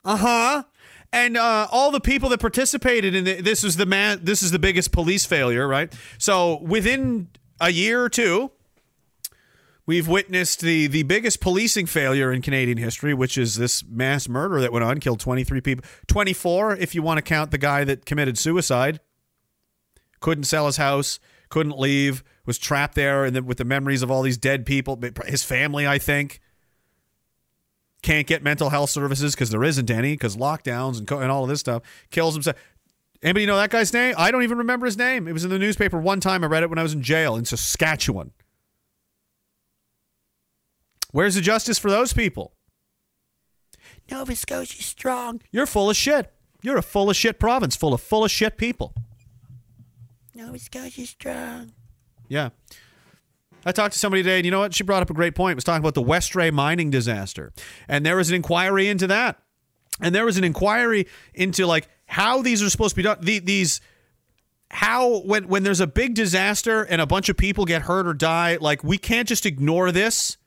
Uh 0.03 0.17
huh. 0.17 0.63
And 1.13 1.35
uh, 1.35 1.67
all 1.71 1.91
the 1.91 1.99
people 1.99 2.29
that 2.29 2.39
participated 2.39 3.13
in 3.13 3.25
the, 3.25 3.41
this 3.41 3.63
is 3.63 3.75
the 3.75 3.85
man. 3.85 4.21
This 4.23 4.41
is 4.41 4.51
the 4.51 4.59
biggest 4.59 4.91
police 4.91 5.25
failure, 5.25 5.67
right? 5.67 5.93
So 6.17 6.61
within 6.61 7.27
a 7.59 7.69
year 7.69 8.01
or 8.01 8.09
two, 8.09 8.51
we've 9.85 10.07
witnessed 10.07 10.61
the 10.61 10.87
the 10.87 11.03
biggest 11.03 11.41
policing 11.41 11.85
failure 11.85 12.31
in 12.31 12.41
Canadian 12.41 12.77
history, 12.77 13.13
which 13.13 13.37
is 13.37 13.55
this 13.55 13.83
mass 13.87 14.27
murder 14.29 14.61
that 14.61 14.71
went 14.71 14.83
on, 14.83 14.99
killed 14.99 15.19
twenty 15.19 15.43
three 15.43 15.61
people, 15.61 15.83
twenty 16.07 16.33
four 16.33 16.75
if 16.75 16.93
you 16.95 17.01
want 17.01 17.17
to 17.17 17.21
count 17.21 17.51
the 17.51 17.57
guy 17.57 17.83
that 17.83 18.05
committed 18.05 18.37
suicide. 18.37 18.99
Couldn't 20.19 20.43
sell 20.43 20.67
his 20.67 20.77
house, 20.77 21.19
couldn't 21.49 21.79
leave, 21.79 22.23
was 22.45 22.57
trapped 22.57 22.95
there, 22.95 23.25
and 23.25 23.35
then 23.35 23.45
with 23.45 23.57
the 23.57 23.65
memories 23.65 24.03
of 24.03 24.11
all 24.11 24.21
these 24.21 24.37
dead 24.37 24.65
people, 24.65 24.99
his 25.25 25.43
family, 25.43 25.87
I 25.87 25.97
think. 25.97 26.39
can't 28.01 28.25
get 28.27 28.43
mental 28.43 28.69
health 28.69 28.89
services 28.89 29.35
because 29.35 29.49
there 29.51 29.63
isn't 29.63 29.91
any 29.91 30.13
because 30.13 30.35
lockdowns 30.35 30.97
and, 30.97 31.07
co- 31.07 31.19
and 31.19 31.31
all 31.31 31.43
of 31.43 31.49
this 31.49 31.59
stuff 31.59 31.83
kills 32.09 32.33
himself. 32.33 32.55
Anybody 33.21 33.45
know 33.45 33.57
that 33.57 33.69
guy's 33.69 33.93
name? 33.93 34.15
I 34.17 34.31
don't 34.31 34.41
even 34.43 34.57
remember 34.57 34.87
his 34.87 34.97
name. 34.97 35.27
It 35.27 35.33
was 35.33 35.43
in 35.43 35.51
the 35.51 35.59
newspaper 35.59 35.99
one 35.99 36.19
time. 36.19 36.43
I 36.43 36.47
read 36.47 36.63
it 36.63 36.69
when 36.69 36.79
I 36.79 36.83
was 36.83 36.93
in 36.93 37.03
jail 37.03 37.35
in 37.35 37.45
Saskatchewan. 37.45 38.31
Where's 41.11 41.35
the 41.35 41.41
justice 41.41 41.77
for 41.77 41.89
those 41.89 42.13
people? 42.13 42.53
Nova 44.09 44.35
Scotia's 44.35 44.85
strong. 44.85 45.41
You're 45.51 45.65
full 45.65 45.89
of 45.89 45.95
shit. 45.95 46.31
You're 46.61 46.77
a 46.77 46.83
full 46.83 47.09
of 47.09 47.15
shit 47.15 47.39
province, 47.39 47.75
full 47.75 47.93
of 47.93 48.01
full 48.01 48.23
of 48.23 48.31
shit 48.31 48.57
people. 48.57 48.93
Nova 50.35 50.59
Scotia's 50.59 51.09
strong. 51.09 51.73
Yeah. 52.27 52.49
I 53.65 53.71
talked 53.71 53.93
to 53.93 53.99
somebody 53.99 54.23
today, 54.23 54.37
and 54.37 54.45
you 54.45 54.51
know 54.51 54.59
what? 54.59 54.73
She 54.73 54.83
brought 54.83 55.01
up 55.01 55.09
a 55.09 55.13
great 55.13 55.35
point. 55.35 55.53
It 55.53 55.55
was 55.55 55.63
talking 55.63 55.81
about 55.81 55.93
the 55.93 56.03
Westray 56.03 56.51
mining 56.51 56.89
disaster. 56.89 57.53
And 57.87 58.05
there 58.05 58.15
was 58.15 58.29
an 58.29 58.35
inquiry 58.35 58.87
into 58.87 59.07
that. 59.07 59.39
And 59.99 60.15
there 60.15 60.25
was 60.25 60.37
an 60.37 60.43
inquiry 60.43 61.07
into 61.33 61.67
like 61.67 61.87
how 62.05 62.41
these 62.41 62.63
are 62.63 62.69
supposed 62.69 62.91
to 62.91 62.95
be 62.95 63.03
done. 63.03 63.19
The, 63.21 63.39
these 63.39 63.81
how 64.71 65.19
when 65.19 65.47
when 65.47 65.63
there's 65.63 65.81
a 65.81 65.87
big 65.87 66.15
disaster 66.15 66.83
and 66.83 67.01
a 67.01 67.05
bunch 67.05 67.29
of 67.29 67.37
people 67.37 67.65
get 67.65 67.83
hurt 67.83 68.07
or 68.07 68.13
die, 68.13 68.57
like 68.59 68.83
we 68.83 68.97
can't 68.97 69.27
just 69.27 69.45
ignore 69.45 69.91
this. 69.91 70.37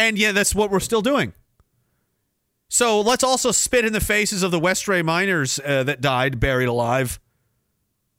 And 0.00 0.18
yeah, 0.18 0.32
that's 0.32 0.54
what 0.54 0.70
we're 0.70 0.80
still 0.80 1.02
doing. 1.02 1.34
So 2.70 3.02
let's 3.02 3.22
also 3.22 3.52
spit 3.52 3.84
in 3.84 3.92
the 3.92 4.00
faces 4.00 4.42
of 4.42 4.50
the 4.50 4.58
Westray 4.58 5.04
miners 5.04 5.60
uh, 5.62 5.82
that 5.84 6.00
died 6.00 6.40
buried 6.40 6.68
alive 6.68 7.20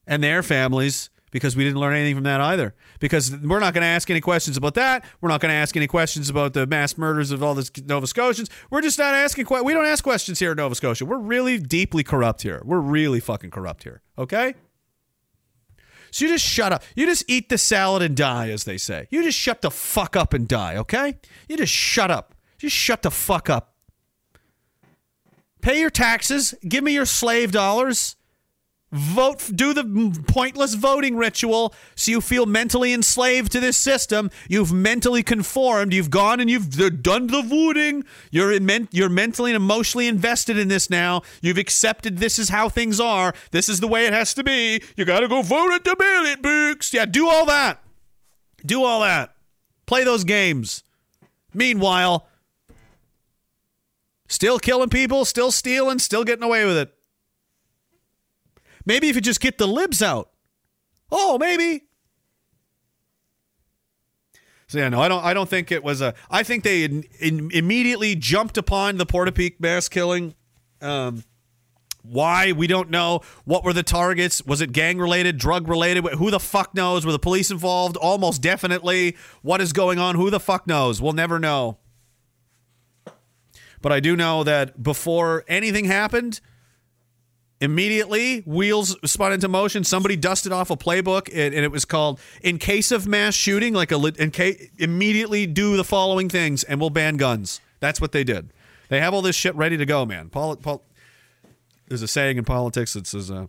and 0.06 0.24
their 0.24 0.43
families 0.43 1.10
because 1.32 1.56
we 1.56 1.64
didn't 1.64 1.80
learn 1.80 1.95
anything 1.95 2.14
from 2.14 2.26
that 2.26 2.40
either. 2.40 2.76
Because 3.00 3.35
we're 3.35 3.60
not 3.60 3.74
going 3.74 3.82
to 3.82 3.88
ask 3.88 4.11
any 4.11 4.22
questions 4.22 4.58
about 4.58 4.76
that. 4.76 5.03
We're 5.22 5.30
not 5.30 5.42
going 5.42 5.50
to 5.50 5.56
ask 5.56 5.76
any 5.76 5.88
questions 5.88 6.30
about 6.30 6.53
the 6.53 6.68
mass 6.68 7.00
murders 7.00 7.32
of 7.32 7.42
all 7.42 7.56
the 7.56 7.68
Nova 7.88 8.06
Scotians. 8.06 8.48
We're 8.69 8.82
just 8.82 9.00
not 9.00 9.16
asking. 9.16 9.48
We 9.50 9.74
don't 9.74 9.88
ask 9.88 10.03
questions 10.03 10.38
here 10.38 10.51
in 10.51 10.58
Nova 10.58 10.76
Scotia. 10.76 11.06
We're 11.06 11.18
really 11.18 11.58
deeply 11.58 12.03
corrupt 12.03 12.43
here. 12.43 12.61
We're 12.64 12.80
really 12.80 13.22
fucking 13.22 13.50
corrupt 13.50 13.84
here. 13.84 14.03
Okay. 14.19 14.53
So 16.11 16.25
you 16.25 16.31
just 16.31 16.45
shut 16.45 16.73
up. 16.73 16.83
You 16.95 17.06
just 17.06 17.23
eat 17.27 17.49
the 17.49 17.57
salad 17.57 18.01
and 18.01 18.15
die, 18.15 18.49
as 18.49 18.65
they 18.65 18.77
say. 18.77 19.07
You 19.09 19.23
just 19.23 19.38
shut 19.38 19.61
the 19.61 19.72
fuck 19.72 20.15
up 20.15 20.33
and 20.33 20.48
die. 20.48 20.75
Okay. 20.77 21.17
You 21.48 21.57
just 21.57 21.73
shut 21.73 22.11
up. 22.11 22.35
Just 22.57 22.75
shut 22.75 23.01
the 23.01 23.11
fuck 23.11 23.49
up. 23.49 23.75
Pay 25.61 25.80
your 25.80 25.90
taxes. 25.90 26.53
Give 26.67 26.83
me 26.83 26.93
your 26.93 27.06
slave 27.06 27.51
dollars 27.51 28.15
vote 28.91 29.51
do 29.55 29.73
the 29.73 30.21
pointless 30.27 30.73
voting 30.73 31.15
ritual 31.15 31.73
so 31.95 32.11
you 32.11 32.21
feel 32.21 32.45
mentally 32.45 32.93
enslaved 32.93 33.51
to 33.53 33.59
this 33.59 33.77
system. 33.77 34.29
You've 34.49 34.73
mentally 34.73 35.23
conformed. 35.23 35.93
You've 35.93 36.09
gone 36.09 36.39
and 36.39 36.49
you've 36.49 37.01
done 37.01 37.27
the 37.27 37.41
voting. 37.41 38.03
You're 38.31 38.51
in, 38.51 38.87
you're 38.91 39.09
mentally 39.09 39.51
and 39.51 39.55
emotionally 39.55 40.07
invested 40.07 40.57
in 40.57 40.67
this 40.67 40.89
now. 40.89 41.21
You've 41.41 41.57
accepted 41.57 42.17
this 42.17 42.37
is 42.37 42.49
how 42.49 42.69
things 42.69 42.99
are. 42.99 43.33
This 43.51 43.69
is 43.69 43.79
the 43.79 43.87
way 43.87 44.05
it 44.07 44.13
has 44.13 44.33
to 44.33 44.43
be. 44.43 44.81
You 44.95 45.05
got 45.05 45.21
to 45.21 45.27
go 45.27 45.41
vote 45.41 45.71
at 45.71 45.83
the 45.83 45.95
ballot 45.95 46.41
box. 46.41 46.93
Yeah 46.93 47.05
do 47.05 47.27
all 47.27 47.45
that. 47.45 47.81
Do 48.65 48.83
all 48.83 49.01
that. 49.01 49.35
Play 49.85 50.03
those 50.03 50.23
games. 50.23 50.83
Meanwhile 51.53 52.27
still 54.27 54.59
killing 54.59 54.87
people 54.87 55.25
still 55.25 55.51
stealing 55.51 55.99
still 55.99 56.23
getting 56.23 56.43
away 56.43 56.63
with 56.63 56.77
it 56.77 56.93
Maybe 58.85 59.10
if 59.10 59.16
you 59.16 59.22
just 59.22 59.42
get 59.42 59.58
the 59.58 59.68
libs 59.68 60.01
out. 60.01 60.30
Oh, 61.11 61.38
maybe. 61.38 61.84
So 64.68 64.77
yeah, 64.77 64.88
no, 64.88 65.01
I 65.01 65.10
don't. 65.10 65.24
I 65.24 65.34
don't 65.34 65.50
think 65.50 65.69
it 65.69 65.84
was 65.84 66.00
a. 66.00 66.14
I 66.30 66.43
think 66.43 66.64
they 66.64 66.85
in, 66.85 67.03
in, 67.19 67.51
immediately 67.51 68.16
jumped 68.16 68.58
upon 68.58 68.98
the 68.98 69.06
Portapique 69.06 69.60
mass 69.60 69.90
killing. 69.90 70.34
Um, 70.82 71.26
why 72.03 72.53
we 72.53 72.68
don't 72.68 72.90
know. 72.90 73.19
What 73.43 73.66
were 73.66 73.74
the 73.74 73.84
targets? 73.84 74.43
Was 74.45 74.61
it 74.61 74.72
gang 74.72 74.98
related, 74.98 75.38
drug 75.38 75.68
related? 75.68 76.06
Who 76.14 76.32
the 76.32 76.40
fuck 76.40 76.74
knows? 76.74 77.06
Were 77.06 77.11
the 77.11 77.19
police 77.19 77.51
involved? 77.51 77.98
Almost 77.98 78.42
definitely. 78.42 79.18
What 79.42 79.60
is 79.60 79.74
going 79.74 80.00
on? 80.00 80.16
Who 80.16 80.30
the 80.30 80.40
fuck 80.40 80.66
knows? 80.66 81.01
We'll 81.01 81.11
never 81.11 81.38
know. 81.38 81.77
But 83.82 83.92
I 83.92 84.00
do 84.00 84.16
know 84.16 84.43
that 84.43 84.82
before 84.82 85.43
anything 85.48 85.85
happened, 85.85 86.40
immediately 87.61 88.41
wheels 88.41 88.98
spun 89.09 89.31
into 89.31 89.48
motion. 89.48 89.83
Somebody 89.83 90.17
dusted 90.17 90.51
off 90.51 90.69
a 90.69 90.75
playbook 90.75 91.30
and, 91.30 91.53
and 91.53 91.64
it 91.64 91.72
was 91.72 91.85
called 91.85 92.19
in 92.41 92.57
case 92.57 92.91
of 92.91 93.07
mass 93.07 93.35
shooting 93.35 93.73
like 93.73 93.91
a 93.91 93.98
in 94.22 94.31
case 94.31 94.69
immediately 94.77 95.45
do 95.45 95.77
the 95.77 95.83
following 95.83 96.27
things 96.27 96.64
and 96.64 96.81
we'll 96.81 96.90
ban 96.90 97.15
guns. 97.15 97.61
That's 97.80 98.01
what 98.01 98.11
they 98.11 98.23
did. 98.23 98.51
They 98.90 98.99
have 98.99 99.14
all 99.14 99.22
this 99.22 99.35
shit 99.35 99.56
ready 99.56 99.77
to 99.77 99.85
go 99.85 100.06
man. 100.06 100.30
Paul, 100.30 100.57
Paul 100.57 100.83
there's 101.88 102.01
a 102.01 102.07
saying 102.07 102.38
in 102.38 102.43
politics 102.43 102.93
that 102.93 103.07
says 103.07 103.30
uh, 103.31 103.48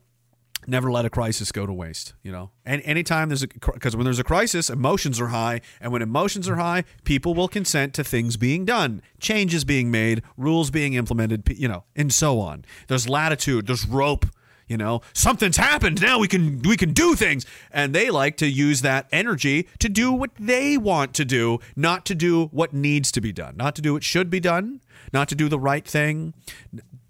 never 0.67 0.91
let 0.91 1.05
a 1.05 1.11
crisis 1.11 1.53
go 1.53 1.67
to 1.67 1.73
waste 1.73 2.15
you 2.23 2.33
know? 2.33 2.51
And 2.65 2.83
anytime 2.85 3.29
there's 3.29 3.43
a 3.43 3.49
because 3.49 3.97
when 3.97 4.05
there's 4.05 4.19
a 4.19 4.25
crisis 4.25 4.71
emotions 4.71 5.21
are 5.21 5.29
high 5.29 5.61
and 5.81 5.93
when 5.93 6.03
emotions 6.03 6.49
are 6.49 6.57
high 6.57 6.85
people 7.05 7.35
will 7.35 7.49
consent 7.49 7.95
to 7.95 8.05
things 8.05 8.37
being 8.37 8.65
done 8.65 9.03
changes 9.21 9.65
being 9.65 9.91
made 9.91 10.23
rules 10.37 10.71
being 10.71 10.95
implemented 10.95 11.49
you 11.57 11.69
know 11.69 11.85
and 11.97 12.13
so 12.13 12.41
on. 12.41 12.65
There's 12.89 13.09
latitude 13.09 13.67
there's 13.67 13.87
rope 13.87 14.27
you 14.69 14.77
know? 14.79 15.03
Something's 15.13 15.57
happened 15.59 16.01
now 16.01 16.19
we 16.19 16.29
can 16.29 16.63
we 16.63 16.77
can 16.77 16.93
do 16.93 17.15
things. 17.15 17.45
And 17.71 17.95
they 17.95 18.11
like 18.11 18.37
to 18.39 18.47
use 18.47 18.81
that 18.83 19.07
energy 19.13 19.69
to 19.81 19.89
do 19.89 20.13
what 20.13 20.31
they 20.39 20.79
want 20.79 21.15
to 21.15 21.25
do 21.25 21.59
not 21.77 22.07
to 22.07 22.15
do 22.15 22.47
what 22.47 22.73
needs 22.73 23.13
to 23.13 23.21
be 23.21 23.33
done 23.33 23.57
not 23.57 23.75
to 23.77 23.83
do 23.83 23.93
what 23.93 24.05
should 24.05 24.31
be 24.31 24.41
done 24.41 24.81
not 25.13 25.29
to 25.29 25.35
do 25.35 25.49
the 25.49 25.59
right 25.59 25.87
thing 25.87 26.35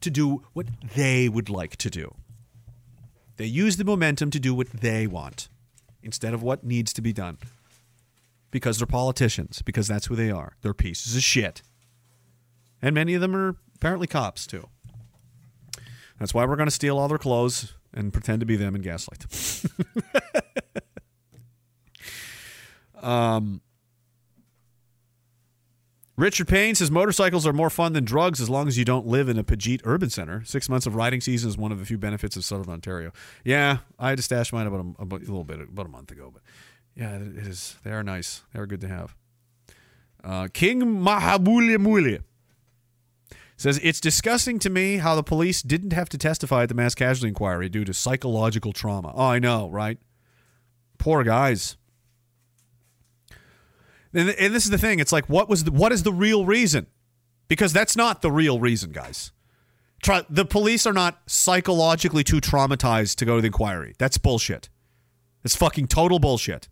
to 0.01 0.11
do 0.11 0.43
what 0.53 0.67
they 0.95 1.29
would 1.29 1.49
like 1.49 1.77
to 1.77 1.91
do 1.91 2.15
they 3.43 3.49
use 3.49 3.77
the 3.77 3.83
momentum 3.83 4.31
to 4.31 4.39
do 4.39 4.55
what 4.55 4.71
they 4.71 5.05
want 5.05 5.49
instead 6.01 6.33
of 6.33 6.45
what 6.45 6.63
needs 6.63 6.93
to 6.93 7.03
be 7.03 7.13
done. 7.13 7.39
Because 8.53 8.79
they're 8.79 8.87
politicians, 8.87 9.63
because 9.63 9.89
that's 9.89 10.07
who 10.07 10.15
they 10.15 10.31
are. 10.31 10.53
They're 10.63 10.73
pieces 10.73 11.17
of 11.17 11.25
shit. 11.25 11.61
And 12.81 12.95
many 12.95 13.15
of 13.15 13.21
them 13.21 13.35
are 13.35 13.57
apparently 13.75 14.07
cops, 14.07 14.47
too. 14.47 14.69
That's 16.21 16.33
why 16.33 16.45
we're 16.45 16.55
going 16.55 16.69
to 16.69 16.71
steal 16.71 17.01
all 17.01 17.09
their 17.09 17.19
clothes 17.19 17.75
and 17.93 18.13
pretend 18.13 18.39
to 18.39 18.47
be 18.47 18.55
them 18.55 18.77
and 18.77 18.85
gaslight 18.85 19.27
them. 19.29 20.23
um, 23.03 23.61
Richard 26.17 26.47
Payne 26.47 26.75
says 26.75 26.91
motorcycles 26.91 27.47
are 27.47 27.55
more 27.55 27.71
fun 27.71 27.95
than 27.95 28.05
drugs 28.05 28.41
as 28.41 28.51
long 28.51 28.69
as 28.69 28.77
you 28.77 28.85
don't 28.85 29.07
live 29.07 29.29
in 29.31 29.39
a 29.39 29.45
Pajeet 29.45 29.81
urban 29.85 30.11
center. 30.11 30.45
Six 30.45 30.69
months 30.69 30.87
of 30.87 30.95
riding 30.95 31.23
season 31.23 31.49
is 31.49 31.57
one 31.57 31.73
of 31.73 31.79
the 31.79 31.87
few 31.87 31.97
benefits 31.97 32.37
of 32.37 32.45
Southern 32.45 32.71
Ontario. 32.71 33.13
Yeah, 33.45 33.79
I 33.99 34.11
had 34.11 34.19
to 34.19 34.23
stash 34.23 34.53
mine 34.53 34.67
about 34.67 34.81
a, 34.81 35.03
about 35.03 35.21
a 35.21 35.25
little 35.25 35.45
bit, 35.45 35.61
about 35.61 35.87
a 35.87 35.89
month 35.89 36.11
ago, 36.11 36.31
but 36.33 36.43
yeah, 36.95 37.17
it 37.17 37.39
is. 37.39 37.77
They 37.83 37.93
are 37.93 38.03
nice. 38.03 38.43
They 38.53 38.61
are 38.61 38.67
good 38.67 38.83
to 38.83 38.89
have. 38.89 39.17
Uh, 40.23 40.49
King 40.53 40.83
Mahabulimuli 40.83 42.23
says 43.57 43.81
it's 43.83 44.01
disgusting 44.01 44.59
to 44.59 44.71
me 44.71 44.99
how 44.99 45.15
the 45.15 45.23
police 45.23 45.63
didn't 45.63 45.93
have 45.93 46.09
to 46.11 46.19
testify 46.19 46.65
at 46.65 46.69
the 46.69 46.75
mass 46.75 46.95
casualty 46.95 47.29
inquiry 47.29 47.69
due 47.69 47.85
to 47.85 47.95
psychological 47.95 48.73
trauma. 48.73 49.13
Oh, 49.15 49.27
I 49.27 49.39
know, 49.39 49.71
right? 49.71 49.99
Poor 50.99 51.25
guys. 51.25 51.77
And, 54.15 54.31
and 54.31 54.55
this 54.55 54.65
is 54.65 54.71
the 54.71 54.79
thing. 54.79 54.99
It's 55.01 55.13
like, 55.13 55.29
what 55.29 55.49
was 55.49 55.65
the, 55.65 55.71
what 55.71 55.93
is 55.93 56.03
the 56.03 56.13
real 56.13 56.45
reason? 56.45 56.87
Because 57.49 57.73
that's 57.73 57.97
not 57.97 58.23
the 58.23 58.31
real 58.31 58.61
reason, 58.61 58.93
guys. 58.93 59.33
Try, 60.03 60.25
the 60.29 60.45
police 60.45 60.87
are 60.87 60.93
not 60.93 61.21
psychologically 61.27 62.25
too 62.25 62.41
traumatized 62.41 63.17
to 63.17 63.25
go 63.25 63.37
to 63.37 63.41
the 63.41 63.47
inquiry. 63.47 63.95
That's 63.99 64.19
bullshit. 64.19 64.69
It's 65.45 65.57
fucking 65.57 65.89
total 65.89 66.19
bullshit. 66.19 66.69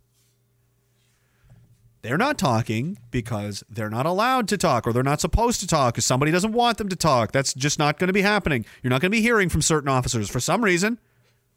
They're 2.01 2.17
not 2.17 2.39
talking 2.39 2.97
because 3.11 3.63
they're 3.69 3.89
not 3.89 4.07
allowed 4.07 4.47
to 4.49 4.57
talk 4.57 4.87
or 4.87 4.93
they're 4.93 5.03
not 5.03 5.21
supposed 5.21 5.59
to 5.59 5.67
talk 5.67 5.93
because 5.93 6.05
somebody 6.05 6.31
doesn't 6.31 6.51
want 6.51 6.79
them 6.79 6.89
to 6.89 6.95
talk. 6.95 7.31
That's 7.31 7.53
just 7.53 7.77
not 7.77 7.99
going 7.99 8.07
to 8.07 8.13
be 8.13 8.23
happening. 8.23 8.65
You're 8.81 8.89
not 8.89 9.01
going 9.01 9.11
to 9.11 9.17
be 9.17 9.21
hearing 9.21 9.49
from 9.49 9.61
certain 9.61 9.87
officers 9.87 10.27
for 10.29 10.39
some 10.39 10.63
reason. 10.63 10.99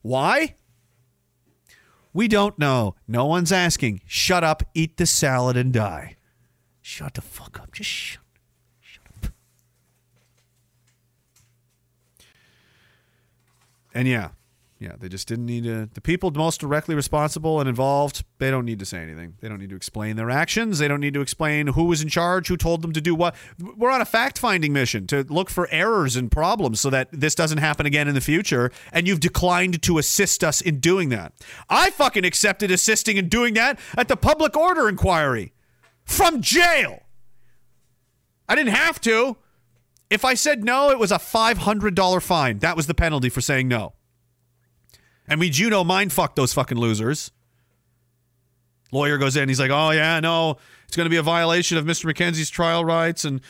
Why? 0.03 0.57
We 2.15 2.29
don't 2.29 2.57
know. 2.61 2.95
No 3.09 3.27
one's 3.27 3.51
asking. 3.51 4.01
Shut 4.07 4.45
up, 4.45 4.63
eat 4.73 4.97
the 4.97 5.05
salad, 5.05 5.57
and 5.57 5.73
die. 5.73 6.17
Shut 6.81 7.15
the 7.15 7.21
fuck 7.21 7.59
up. 7.61 7.73
Just 7.73 7.91
shut, 7.91 8.23
shut 8.81 9.05
up. 9.25 9.33
And 13.93 14.07
yeah, 14.07 14.31
yeah, 14.81 14.93
they 14.99 15.09
just 15.09 15.29
didn't 15.29 15.47
need 15.47 15.65
to. 15.65 15.89
The 15.93 16.01
people 16.01 16.31
most 16.33 16.61
directly 16.61 16.95
responsible 16.95 17.61
and 17.61 17.69
involved, 17.69 18.25
they 18.39 18.51
don't 18.51 18.65
need 18.65 18.81
to 18.81 18.85
say 18.85 18.99
anything. 18.99 19.35
They 19.41 19.49
don't 19.49 19.61
need 19.61 19.71
to 19.71 19.77
explain 19.77 20.17
their 20.17 20.31
actions. 20.31 20.79
They 20.79 20.89
don't 20.89 21.01
need 21.01 21.15
to 21.15 21.21
explain 21.21 21.69
who 21.69 21.85
was 21.85 22.03
in 22.03 22.09
charge, 22.09 22.49
who 22.49 22.57
told 22.57 22.83
them 22.83 22.93
to 22.93 23.01
do 23.01 23.15
what. 23.15 23.37
We're 23.59 23.91
on 23.91 24.01
a 24.01 24.07
fact 24.07 24.37
finding 24.39 24.73
mission 24.73 25.07
to 25.09 25.23
look 25.29 25.49
for 25.49 25.69
errors 25.71 26.17
and 26.17 26.31
problems 26.31 26.81
so 26.81 26.91
that 26.91 27.09
this 27.13 27.37
doesn't 27.37 27.59
happen 27.59 27.87
again 27.87 28.09
in 28.09 28.15
the 28.15 28.21
future. 28.21 28.73
And 28.93 29.07
you've 29.07 29.21
declined 29.21 29.81
to 29.83 29.99
assist 29.99 30.43
us 30.43 30.61
in 30.61 30.81
doing 30.81 31.09
that. 31.11 31.33
I 31.71 31.91
fucking 31.91 32.25
accepted 32.25 32.71
assisting 32.71 33.17
in 33.17 33.29
doing 33.29 33.55
that 33.55 33.79
at 33.97 34.09
the 34.09 34.17
public 34.17 34.57
order 34.57 34.89
inquiry 34.89 35.53
from 36.05 36.43
jail. 36.43 37.05
I 38.49 38.57
didn't 38.57 38.75
have 38.75 39.01
to. 39.03 39.37
If 40.11 40.25
I 40.25 40.35
said 40.35 40.65
no, 40.65 40.91
it 40.91 40.99
was 40.99 41.13
a 41.13 41.19
$500 41.19 42.23
fine. 42.23 42.59
That 42.59 42.77
was 42.77 42.87
the 42.87 42.95
penalty 42.95 43.29
for 43.29 43.41
saying 43.41 43.69
no. 43.69 43.95
And 45.27 45.41
we 45.41 45.51
Juno 45.51 45.85
mind 45.85 46.13
fuck 46.13 46.35
those 46.35 46.53
fucking 46.53 46.79
losers. 46.79 47.31
Lawyer 48.93 49.19
goes 49.19 49.37
in. 49.37 49.49
He's 49.49 49.61
like, 49.61 49.71
"Oh 49.71 49.91
yeah, 49.91 50.21
no, 50.21 50.59
it's 50.87 50.97
going 50.97 51.07
to 51.07 51.11
be 51.11 51.17
a 51.17 51.23
violation 51.23 51.77
of 51.79 51.85
Mr. 51.85 52.13
McKenzie's 52.13 52.51
trial 52.51 52.85
rights," 52.85 53.25
and 53.25 53.41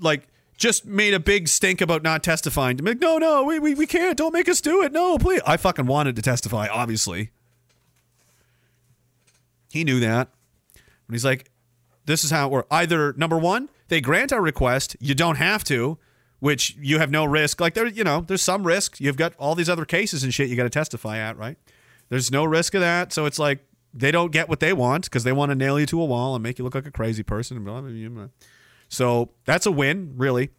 like 0.00 0.26
just 0.56 0.84
made 0.86 1.14
a 1.14 1.20
big 1.20 1.46
stink 1.48 1.80
about 1.80 2.02
not 2.02 2.22
testifying. 2.22 2.78
Like, 2.78 2.98
"No, 2.98 3.18
no, 3.18 3.44
we, 3.44 3.58
we 3.58 3.74
we 3.74 3.86
can't. 3.86 4.18
Don't 4.18 4.32
make 4.32 4.48
us 4.48 4.60
do 4.60 4.82
it. 4.82 4.92
No, 4.92 5.16
please." 5.18 5.40
I 5.46 5.56
fucking 5.56 5.86
wanted 5.86 6.16
to 6.16 6.22
testify. 6.22 6.66
Obviously, 6.66 7.30
he 9.70 9.84
knew 9.84 10.00
that. 10.00 10.28
And 11.06 11.14
he's 11.14 11.24
like, 11.24 11.50
"This 12.06 12.24
is 12.24 12.30
how 12.30 12.46
it 12.46 12.50
works. 12.50 12.68
Either 12.70 13.12
number 13.12 13.38
one, 13.38 13.68
they 13.88 14.00
grant 14.00 14.32
our 14.32 14.42
request. 14.42 14.96
You 14.98 15.14
don't 15.14 15.36
have 15.36 15.62
to." 15.64 15.98
Which 16.40 16.76
you 16.80 16.98
have 16.98 17.10
no 17.10 17.24
risk. 17.24 17.60
Like 17.60 17.74
there, 17.74 17.86
you 17.86 18.04
know, 18.04 18.20
there's 18.20 18.42
some 18.42 18.64
risk. 18.64 19.00
You've 19.00 19.16
got 19.16 19.34
all 19.38 19.54
these 19.54 19.68
other 19.68 19.84
cases 19.84 20.22
and 20.22 20.32
shit 20.32 20.48
you 20.48 20.56
got 20.56 20.64
to 20.64 20.70
testify 20.70 21.18
at, 21.18 21.36
right? 21.36 21.56
There's 22.10 22.30
no 22.30 22.44
risk 22.44 22.74
of 22.74 22.80
that. 22.80 23.12
So 23.12 23.26
it's 23.26 23.38
like 23.38 23.64
they 23.92 24.10
don't 24.10 24.30
get 24.30 24.48
what 24.48 24.60
they 24.60 24.72
want 24.72 25.04
because 25.04 25.24
they 25.24 25.32
want 25.32 25.50
to 25.50 25.54
nail 25.54 25.80
you 25.80 25.86
to 25.86 26.00
a 26.00 26.04
wall 26.04 26.34
and 26.34 26.42
make 26.42 26.58
you 26.58 26.64
look 26.64 26.74
like 26.74 26.86
a 26.86 26.90
crazy 26.90 27.22
person. 27.22 27.64
So 28.88 29.30
that's 29.44 29.66
a 29.66 29.72
win, 29.72 30.14
really. 30.16 30.50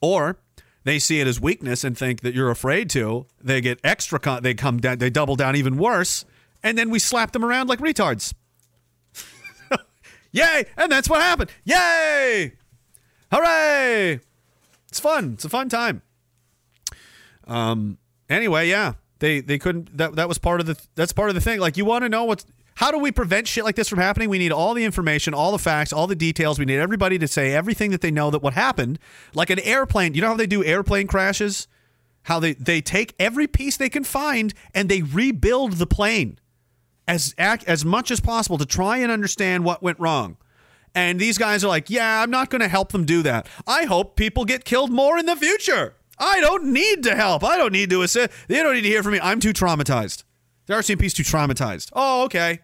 Or 0.00 0.38
they 0.84 0.98
see 0.98 1.20
it 1.20 1.26
as 1.26 1.40
weakness 1.40 1.82
and 1.82 1.96
think 1.96 2.20
that 2.20 2.34
you're 2.34 2.50
afraid 2.50 2.88
to. 2.90 3.26
They 3.42 3.60
get 3.60 3.80
extra. 3.82 4.18
Con- 4.18 4.42
they 4.42 4.54
come 4.54 4.78
down. 4.78 4.98
They 4.98 5.10
double 5.10 5.34
down 5.34 5.56
even 5.56 5.78
worse, 5.78 6.24
and 6.62 6.78
then 6.78 6.90
we 6.90 6.98
slap 6.98 7.32
them 7.32 7.44
around 7.44 7.68
like 7.68 7.80
retards. 7.80 8.34
Yay! 10.30 10.66
And 10.76 10.92
that's 10.92 11.08
what 11.08 11.22
happened. 11.22 11.50
Yay! 11.64 12.52
Hooray! 13.32 14.20
It's 14.96 15.00
fun. 15.02 15.34
It's 15.34 15.44
a 15.44 15.50
fun 15.50 15.68
time. 15.68 16.00
Um. 17.46 17.98
Anyway, 18.30 18.66
yeah, 18.70 18.94
they 19.18 19.40
they 19.42 19.58
couldn't. 19.58 19.94
That 19.94 20.16
that 20.16 20.26
was 20.26 20.38
part 20.38 20.58
of 20.58 20.66
the. 20.66 20.80
That's 20.94 21.12
part 21.12 21.28
of 21.28 21.34
the 21.34 21.42
thing. 21.42 21.60
Like 21.60 21.76
you 21.76 21.84
want 21.84 22.04
to 22.04 22.08
know 22.08 22.24
what's. 22.24 22.46
How 22.76 22.90
do 22.90 22.98
we 22.98 23.12
prevent 23.12 23.46
shit 23.46 23.62
like 23.62 23.76
this 23.76 23.90
from 23.90 23.98
happening? 23.98 24.30
We 24.30 24.38
need 24.38 24.52
all 24.52 24.72
the 24.72 24.84
information, 24.84 25.34
all 25.34 25.52
the 25.52 25.58
facts, 25.58 25.92
all 25.92 26.06
the 26.06 26.16
details. 26.16 26.58
We 26.58 26.64
need 26.64 26.78
everybody 26.78 27.18
to 27.18 27.28
say 27.28 27.52
everything 27.52 27.90
that 27.90 28.00
they 28.00 28.10
know 28.10 28.30
that 28.30 28.38
what 28.38 28.54
happened. 28.54 28.98
Like 29.34 29.50
an 29.50 29.58
airplane. 29.58 30.14
You 30.14 30.22
know 30.22 30.28
how 30.28 30.34
they 30.34 30.46
do 30.46 30.64
airplane 30.64 31.06
crashes? 31.06 31.68
How 32.22 32.40
they 32.40 32.54
they 32.54 32.80
take 32.80 33.14
every 33.18 33.46
piece 33.46 33.76
they 33.76 33.90
can 33.90 34.02
find 34.02 34.54
and 34.74 34.88
they 34.88 35.02
rebuild 35.02 35.72
the 35.72 35.86
plane 35.86 36.38
as 37.06 37.34
as 37.38 37.84
much 37.84 38.10
as 38.10 38.20
possible 38.20 38.56
to 38.56 38.64
try 38.64 38.96
and 38.96 39.12
understand 39.12 39.62
what 39.62 39.82
went 39.82 40.00
wrong. 40.00 40.38
And 40.96 41.20
these 41.20 41.36
guys 41.36 41.62
are 41.62 41.68
like, 41.68 41.90
"Yeah, 41.90 42.22
I'm 42.22 42.30
not 42.30 42.48
going 42.48 42.62
to 42.62 42.68
help 42.68 42.90
them 42.90 43.04
do 43.04 43.22
that. 43.22 43.46
I 43.66 43.84
hope 43.84 44.16
people 44.16 44.46
get 44.46 44.64
killed 44.64 44.90
more 44.90 45.18
in 45.18 45.26
the 45.26 45.36
future. 45.36 45.94
I 46.18 46.40
don't 46.40 46.72
need 46.72 47.02
to 47.02 47.14
help. 47.14 47.44
I 47.44 47.58
don't 47.58 47.72
need 47.72 47.90
to 47.90 48.00
assist. 48.00 48.32
They 48.48 48.62
don't 48.62 48.74
need 48.74 48.80
to 48.80 48.88
hear 48.88 49.02
from 49.02 49.12
me. 49.12 49.20
I'm 49.22 49.38
too 49.38 49.52
traumatized. 49.52 50.24
The 50.64 50.72
RCMP's 50.72 51.12
too 51.12 51.22
traumatized. 51.22 51.90
Oh, 51.92 52.24
okay. 52.24 52.60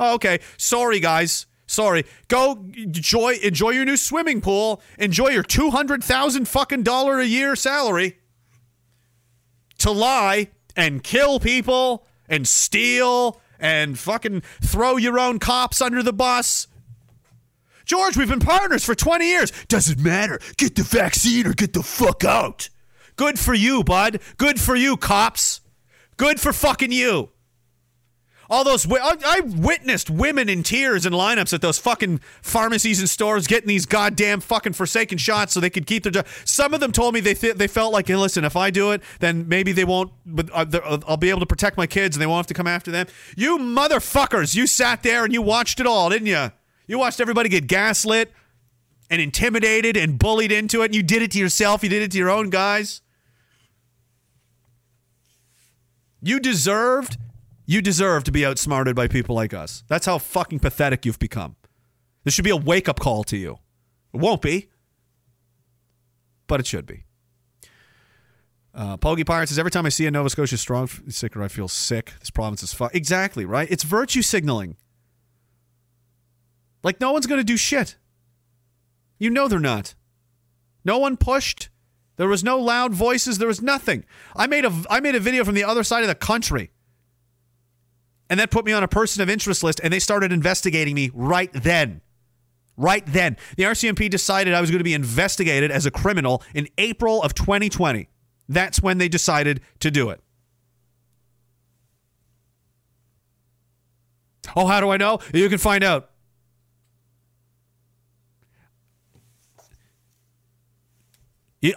Oh, 0.00 0.14
okay. 0.14 0.40
Sorry, 0.56 1.00
guys. 1.00 1.44
Sorry. 1.66 2.06
Go 2.28 2.64
enjoy 2.76 3.34
enjoy 3.42 3.70
your 3.70 3.84
new 3.84 3.98
swimming 3.98 4.40
pool. 4.40 4.80
Enjoy 4.98 5.28
your 5.28 5.42
two 5.42 5.70
hundred 5.70 6.02
thousand 6.02 6.48
fucking 6.48 6.82
dollar 6.82 7.20
a 7.20 7.26
year 7.26 7.56
salary. 7.56 8.16
To 9.80 9.90
lie 9.90 10.48
and 10.74 11.02
kill 11.04 11.40
people 11.40 12.06
and 12.26 12.48
steal 12.48 13.40
and 13.60 13.98
fucking 13.98 14.42
throw 14.62 14.96
your 14.96 15.18
own 15.18 15.38
cops 15.38 15.82
under 15.82 16.02
the 16.02 16.14
bus. 16.14 16.68
George, 17.86 18.16
we've 18.16 18.28
been 18.28 18.40
partners 18.40 18.84
for 18.84 18.96
20 18.96 19.24
years. 19.24 19.52
Doesn't 19.68 20.00
matter. 20.00 20.40
Get 20.56 20.74
the 20.74 20.82
vaccine 20.82 21.46
or 21.46 21.52
get 21.52 21.72
the 21.72 21.84
fuck 21.84 22.24
out. 22.24 22.68
Good 23.14 23.38
for 23.38 23.54
you, 23.54 23.84
bud. 23.84 24.20
Good 24.36 24.60
for 24.60 24.74
you, 24.74 24.96
cops. 24.96 25.60
Good 26.16 26.40
for 26.40 26.52
fucking 26.52 26.90
you. 26.92 27.30
All 28.48 28.62
those, 28.62 28.86
I, 28.90 29.40
witnessed 29.40 30.08
women 30.08 30.48
in 30.48 30.62
tears 30.62 31.04
in 31.04 31.12
lineups 31.12 31.52
at 31.52 31.60
those 31.62 31.78
fucking 31.78 32.20
pharmacies 32.42 33.00
and 33.00 33.10
stores 33.10 33.46
getting 33.46 33.66
these 33.66 33.86
goddamn 33.86 34.40
fucking 34.40 34.74
forsaken 34.74 35.18
shots 35.18 35.52
so 35.52 35.58
they 35.58 35.70
could 35.70 35.86
keep 35.86 36.04
their 36.04 36.12
job. 36.12 36.26
Some 36.44 36.72
of 36.72 36.78
them 36.78 36.92
told 36.92 37.14
me 37.14 37.20
they 37.20 37.34
th- 37.34 37.56
they 37.56 37.66
felt 37.66 37.92
like, 37.92 38.06
hey, 38.06 38.14
listen, 38.14 38.44
if 38.44 38.54
I 38.54 38.70
do 38.70 38.92
it, 38.92 39.02
then 39.18 39.48
maybe 39.48 39.72
they 39.72 39.84
won't. 39.84 40.12
But 40.24 40.50
uh, 40.52 40.64
uh, 40.72 41.00
I'll 41.08 41.16
be 41.16 41.30
able 41.30 41.40
to 41.40 41.46
protect 41.46 41.76
my 41.76 41.88
kids 41.88 42.16
and 42.16 42.22
they 42.22 42.26
won't 42.26 42.38
have 42.38 42.46
to 42.46 42.54
come 42.54 42.68
after 42.68 42.92
them. 42.92 43.06
You 43.36 43.58
motherfuckers, 43.58 44.54
you 44.54 44.68
sat 44.68 45.02
there 45.02 45.24
and 45.24 45.32
you 45.32 45.42
watched 45.42 45.80
it 45.80 45.86
all, 45.86 46.08
didn't 46.10 46.28
you? 46.28 46.52
You 46.86 46.98
watched 46.98 47.20
everybody 47.20 47.48
get 47.48 47.66
gaslit 47.66 48.32
and 49.10 49.20
intimidated 49.20 49.96
and 49.96 50.18
bullied 50.18 50.52
into 50.52 50.82
it. 50.82 50.86
And 50.86 50.94
you 50.94 51.02
did 51.02 51.22
it 51.22 51.30
to 51.32 51.38
yourself. 51.38 51.82
You 51.82 51.88
did 51.88 52.02
it 52.02 52.12
to 52.12 52.18
your 52.18 52.30
own 52.30 52.50
guys. 52.50 53.02
You 56.22 56.40
deserved, 56.40 57.18
you 57.66 57.80
deserve 57.80 58.24
to 58.24 58.32
be 58.32 58.44
outsmarted 58.44 58.96
by 58.96 59.06
people 59.06 59.36
like 59.36 59.54
us. 59.54 59.84
That's 59.86 60.06
how 60.06 60.18
fucking 60.18 60.58
pathetic 60.58 61.06
you've 61.06 61.18
become. 61.18 61.56
This 62.24 62.34
should 62.34 62.44
be 62.44 62.50
a 62.50 62.56
wake 62.56 62.88
up 62.88 62.98
call 62.98 63.22
to 63.24 63.36
you. 63.36 63.58
It 64.12 64.20
won't 64.20 64.42
be, 64.42 64.68
but 66.48 66.58
it 66.58 66.66
should 66.66 66.86
be. 66.86 67.04
Uh, 68.74 68.96
Pogey 68.96 69.24
Pirate 69.24 69.48
says 69.48 69.58
every 69.58 69.70
time 69.70 69.86
I 69.86 69.88
see 69.88 70.06
a 70.06 70.10
Nova 70.10 70.28
Scotia 70.28 70.58
strong 70.58 70.88
sticker, 71.08 71.42
I 71.42 71.48
feel 71.48 71.68
sick. 71.68 72.12
This 72.18 72.30
province 72.30 72.62
is 72.62 72.74
fuck. 72.74 72.94
Exactly 72.94 73.44
right. 73.44 73.70
It's 73.70 73.84
virtue 73.84 74.22
signaling. 74.22 74.76
Like 76.86 77.00
no 77.00 77.10
one's 77.10 77.26
going 77.26 77.40
to 77.40 77.44
do 77.44 77.56
shit. 77.56 77.96
You 79.18 79.28
know 79.28 79.48
they're 79.48 79.58
not. 79.58 79.96
No 80.84 80.98
one 80.98 81.16
pushed. 81.16 81.68
There 82.14 82.28
was 82.28 82.44
no 82.44 82.60
loud 82.60 82.94
voices. 82.94 83.38
There 83.38 83.48
was 83.48 83.60
nothing. 83.60 84.04
I 84.36 84.46
made 84.46 84.64
a 84.64 84.72
I 84.88 85.00
made 85.00 85.16
a 85.16 85.20
video 85.20 85.44
from 85.44 85.56
the 85.56 85.64
other 85.64 85.82
side 85.82 86.02
of 86.02 86.08
the 86.08 86.14
country. 86.14 86.70
And 88.30 88.38
that 88.38 88.52
put 88.52 88.64
me 88.64 88.72
on 88.72 88.84
a 88.84 88.88
person 88.88 89.20
of 89.20 89.28
interest 89.28 89.64
list 89.64 89.80
and 89.82 89.92
they 89.92 89.98
started 89.98 90.30
investigating 90.30 90.94
me 90.94 91.10
right 91.12 91.52
then. 91.52 92.02
Right 92.76 93.04
then. 93.04 93.36
The 93.56 93.64
RCMP 93.64 94.08
decided 94.08 94.54
I 94.54 94.60
was 94.60 94.70
going 94.70 94.78
to 94.78 94.84
be 94.84 94.94
investigated 94.94 95.72
as 95.72 95.86
a 95.86 95.90
criminal 95.90 96.44
in 96.54 96.68
April 96.78 97.20
of 97.20 97.34
2020. 97.34 98.08
That's 98.48 98.80
when 98.80 98.98
they 98.98 99.08
decided 99.08 99.60
to 99.80 99.90
do 99.90 100.10
it. 100.10 100.20
Oh, 104.54 104.68
how 104.68 104.78
do 104.80 104.90
I 104.90 104.98
know? 104.98 105.18
You 105.34 105.48
can 105.48 105.58
find 105.58 105.82
out. 105.82 106.10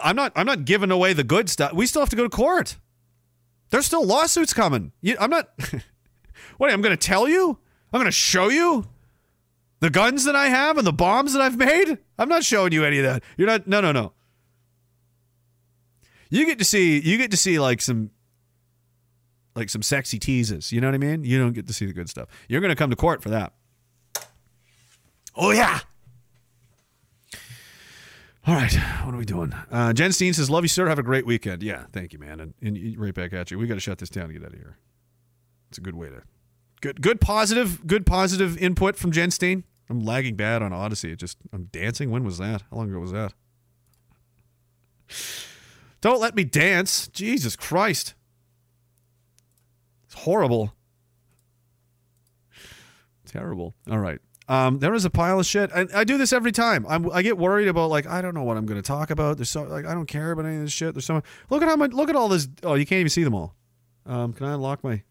I'm 0.02 0.16
not. 0.16 0.34
I'm 0.36 0.46
not 0.46 0.66
giving 0.66 0.92
away 0.92 1.14
the 1.14 1.24
good 1.24 1.50
stuff. 1.50 1.74
We 1.74 1.86
still 1.86 2.02
have 2.02 2.10
to 2.10 2.16
go 2.16 2.24
to 2.24 2.30
court. 2.30 2.78
There's 3.70 3.86
still 3.86 4.06
lawsuits 4.06 4.54
coming. 4.54 4.92
I'm 5.20 5.30
not. 5.30 5.50
what? 6.58 6.72
I'm 6.72 6.82
going 6.82 6.96
to 6.96 7.08
tell 7.08 7.28
you. 7.28 7.60
I'm 7.92 8.00
going 8.00 8.06
to 8.06 8.12
show 8.12 8.50
you 8.50 8.88
the 9.80 9.90
guns 9.90 10.26
that 10.26 10.36
I 10.36 10.48
have 10.48 10.78
and 10.78 10.86
the 10.86 10.94
bombs 10.94 11.34
that 11.34 11.42
I've 11.42 11.58
made. 11.58 11.98
I'm 12.18 12.30
not 12.30 12.44
showing 12.44 12.72
you 12.72 12.84
any 12.84 13.00
of 13.00 13.06
that. 13.06 13.24
You're 13.38 13.48
not. 13.48 13.68
No, 13.68 13.82
no, 13.82 13.92
no. 13.92 14.14
You 16.30 16.46
get 16.46 16.60
to 16.60 16.66
see. 16.66 17.00
You 17.00 17.18
get 17.18 17.32
to 17.32 17.38
see 17.38 17.60
like 17.60 17.82
some. 17.82 18.12
Like 19.56 19.70
some 19.70 19.82
sexy 19.82 20.20
teases. 20.20 20.72
You 20.72 20.80
know 20.80 20.88
what 20.88 20.96
I 20.96 21.00
mean? 21.00 21.26
You 21.26 21.40
don't 21.40 21.54
get 21.54 21.68
to 21.68 21.74
see 21.74 21.86
the 21.86 21.92
good 21.92 22.10
stuff. 22.10 22.30
You're 22.48 22.62
going 22.62 22.70
to 22.70 22.76
come 22.76 22.92
to 22.92 22.96
court 22.96 23.22
for 23.22 23.30
that. 23.30 23.54
Oh 25.36 25.52
yeah. 25.52 25.80
All 28.50 28.56
right, 28.56 28.74
what 29.04 29.14
are 29.14 29.18
we 29.18 29.26
doing? 29.26 29.54
Uh, 29.72 29.94
Jen 29.94 30.12
Steen 30.12 30.34
says, 30.34 30.50
"Love 30.50 30.64
you, 30.64 30.70
sir. 30.70 30.88
Have 30.88 30.98
a 30.98 31.04
great 31.04 31.24
weekend." 31.24 31.62
Yeah, 31.62 31.86
thank 31.94 32.14
you, 32.14 32.18
man. 32.18 32.40
And, 32.40 32.56
and 32.64 32.98
right 32.98 33.14
back 33.14 33.32
at 33.32 33.52
you. 33.52 33.60
We 33.60 33.68
got 33.68 33.76
to 33.76 33.80
shut 33.80 34.00
this 34.00 34.10
down 34.10 34.24
and 34.24 34.34
get 34.34 34.44
out 34.44 34.54
of 34.54 34.58
here. 34.58 34.80
It's 35.70 35.78
a 35.78 35.82
good 35.82 35.94
way 35.94 36.10
to 36.10 36.24
good, 36.82 37.00
good 37.00 37.22
positive, 37.22 37.86
good 37.86 38.08
positive 38.08 38.58
input 38.58 38.96
from 38.96 39.12
Jen 39.12 39.30
Steen. 39.30 39.66
I'm 39.88 40.00
lagging 40.00 40.36
bad 40.36 40.64
on 40.64 40.74
Odysee. 40.74 41.12
It 41.12 41.18
just 41.18 41.38
I'm 41.54 41.66
dancing. 41.66 42.10
When 42.10 42.24
was 42.24 42.40
that? 42.40 42.64
How 42.72 42.78
long 42.78 42.90
ago 42.90 42.98
was 42.98 43.12
that? 43.12 43.34
Don't 46.02 46.20
let 46.20 46.34
me 46.34 46.44
dance. 46.44 47.08
Jesus 47.10 47.56
Christ. 47.56 48.16
It's 50.06 50.16
horrible. 50.16 50.74
Terrible. 53.28 53.76
All 53.92 54.00
right. 54.00 54.20
Um, 54.50 54.80
there 54.80 54.92
was 54.92 55.06
a 55.06 55.12
pile 55.12 55.40
of 55.40 55.46
shit. 55.46 55.70
I, 55.76 55.86
I 55.94 56.04
do 56.04 56.18
this 56.18 56.34
every 56.34 56.52
time. 56.52 56.84
I'm, 56.90 57.10
I 57.12 57.22
get 57.22 57.38
worried 57.38 57.68
about 57.68 57.92
like 57.92 58.08
I 58.08 58.20
don't 58.20 58.34
know 58.34 58.42
what 58.42 58.58
I'm 58.58 58.66
going 58.66 58.82
to 58.82 58.86
talk 58.88 59.12
about. 59.12 59.38
There's 59.38 59.50
so 59.52 59.62
like 59.64 59.86
I 59.86 59.94
don't 59.94 60.08
care 60.08 60.32
about 60.32 60.46
any 60.46 60.56
of 60.56 60.64
this 60.64 60.72
shit. 60.74 60.96
There's 60.96 61.06
so 61.06 61.14
much. 61.14 61.26
Look 61.52 61.62
at 61.62 61.70
how 61.70 61.76
much. 61.76 61.94
Look 61.94 62.10
at 62.10 62.16
all 62.16 62.28
this. 62.28 62.48
Oh, 62.64 62.74
you 62.74 62.86
can't 62.86 63.00
even 63.00 63.10
see 63.12 63.24
them 63.24 63.36
all. 63.36 63.56
Um, 64.08 64.34
can 64.34 64.48
I 64.48 64.56
unlock 64.56 64.84
my? 64.84 65.04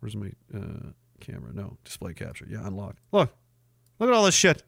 Where's 0.00 0.16
my 0.16 0.30
uh, 0.54 0.92
camera? 1.20 1.52
No 1.52 1.76
display 1.84 2.14
capture. 2.14 2.46
Yeah, 2.48 2.66
unlock. 2.66 2.96
Look, 3.12 3.34
look 3.98 4.08
at 4.08 4.14
all 4.14 4.24
this 4.24 4.34
shit. 4.34 4.62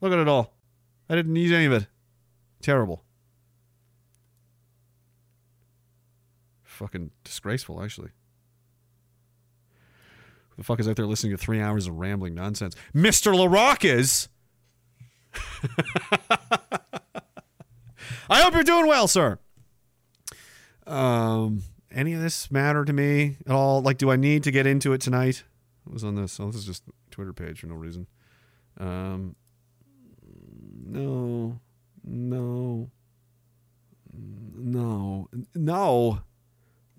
Look 0.00 0.12
at 0.12 0.18
it 0.18 0.26
all. 0.26 0.52
I 1.08 1.14
didn't 1.14 1.32
need 1.32 1.52
any 1.52 1.66
of 1.66 1.72
it. 1.72 1.86
Terrible. 2.60 3.04
Fucking 6.64 7.12
disgraceful, 7.22 7.82
actually. 7.82 8.10
The 10.60 10.64
fuck 10.64 10.78
is 10.78 10.86
out 10.86 10.96
there 10.96 11.06
listening 11.06 11.32
to 11.32 11.38
three 11.38 11.58
hours 11.58 11.86
of 11.86 11.94
rambling 11.94 12.34
nonsense? 12.34 12.76
Mr. 12.94 13.32
LaRock 13.34 13.82
is. 13.82 14.28
I 18.28 18.42
hope 18.42 18.52
you're 18.52 18.62
doing 18.62 18.86
well, 18.86 19.08
sir. 19.08 19.38
Um, 20.86 21.62
any 21.90 22.12
of 22.12 22.20
this 22.20 22.50
matter 22.50 22.84
to 22.84 22.92
me 22.92 23.38
at 23.46 23.52
all? 23.52 23.80
Like, 23.80 23.96
do 23.96 24.10
I 24.10 24.16
need 24.16 24.42
to 24.42 24.50
get 24.50 24.66
into 24.66 24.92
it 24.92 25.00
tonight? 25.00 25.44
What 25.84 25.94
was 25.94 26.04
on 26.04 26.16
this? 26.16 26.38
Oh, 26.38 26.48
this 26.48 26.56
is 26.56 26.66
just 26.66 26.82
Twitter 27.10 27.32
page 27.32 27.60
for 27.60 27.66
no 27.66 27.76
reason. 27.76 28.06
Um, 28.78 29.36
no, 30.84 31.58
no, 32.04 32.90
no, 34.12 35.26
no, 35.54 36.20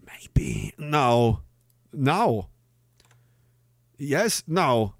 maybe 0.03 0.73
no, 0.79 1.41
no. 1.93 2.47
Yes, 4.03 4.41
no. 4.47 4.95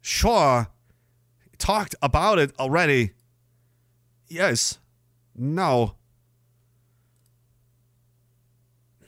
Sure. 0.00 0.66
Talked 1.56 1.94
about 2.02 2.40
it 2.40 2.52
already. 2.58 3.12
Yes. 4.26 4.80
No. 5.36 5.94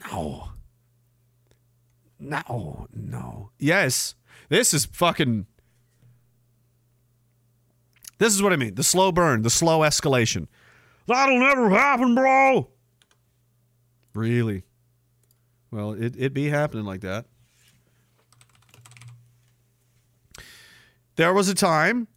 No. 0.09 0.51
No. 2.17 2.87
No. 2.93 3.49
Yes. 3.59 4.15
This 4.47 4.73
is 4.73 4.85
fucking. 4.85 5.45
This 8.17 8.33
is 8.33 8.41
what 8.41 8.53
I 8.53 8.55
mean. 8.55 8.75
The 8.75 8.83
slow 8.83 9.11
burn, 9.11 9.41
the 9.41 9.49
slow 9.49 9.81
escalation. 9.81 10.47
That'll 11.05 11.37
never 11.37 11.69
happen, 11.69 12.15
bro. 12.15 12.69
Really? 14.13 14.63
Well, 15.69 15.91
it 15.91 16.15
it 16.17 16.33
be 16.33 16.47
happening 16.47 16.85
like 16.85 17.01
that. 17.01 17.25
There 21.15 21.33
was 21.33 21.47
a 21.49 21.55
time, 21.55 22.07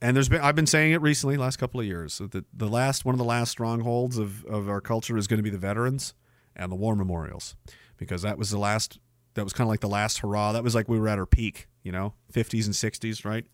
and 0.00 0.16
there's 0.16 0.28
been 0.28 0.40
I've 0.40 0.56
been 0.56 0.66
saying 0.66 0.92
it 0.92 1.00
recently, 1.00 1.36
last 1.36 1.58
couple 1.58 1.80
of 1.80 1.86
years, 1.86 2.18
that 2.18 2.32
the, 2.32 2.44
the 2.52 2.68
last 2.68 3.04
one 3.04 3.14
of 3.14 3.18
the 3.18 3.24
last 3.24 3.50
strongholds 3.50 4.18
of, 4.18 4.44
of 4.44 4.68
our 4.68 4.80
culture 4.80 5.16
is 5.16 5.26
going 5.26 5.38
to 5.38 5.42
be 5.42 5.50
the 5.50 5.58
veterans 5.58 6.14
and 6.54 6.70
the 6.70 6.76
war 6.76 6.94
memorials. 6.94 7.56
Because 7.96 8.22
that 8.22 8.36
was 8.36 8.50
the 8.50 8.58
last 8.58 8.98
that 9.34 9.44
was 9.44 9.52
kind 9.52 9.66
of 9.66 9.70
like 9.70 9.80
the 9.80 9.88
last 9.88 10.18
hurrah. 10.18 10.52
That 10.52 10.64
was 10.64 10.74
like 10.74 10.88
we 10.88 10.98
were 10.98 11.08
at 11.08 11.18
our 11.18 11.26
peak, 11.26 11.68
you 11.82 11.92
know, 11.92 12.14
50s 12.32 12.66
and 12.66 12.74
60s, 12.74 13.24
right? 13.24 13.46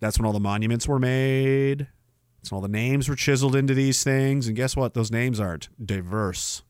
That's 0.00 0.18
when 0.18 0.26
all 0.26 0.32
the 0.32 0.40
monuments 0.40 0.86
were 0.86 0.98
made. 0.98 1.88
That's 2.38 2.52
when 2.52 2.56
all 2.56 2.62
the 2.62 2.68
names 2.68 3.08
were 3.08 3.16
chiseled 3.16 3.56
into 3.56 3.72
these 3.72 4.04
things. 4.04 4.46
And 4.46 4.56
guess 4.56 4.76
what? 4.76 4.92
Those 4.92 5.10
names 5.10 5.40
aren't 5.40 5.68
diverse. 5.84 6.62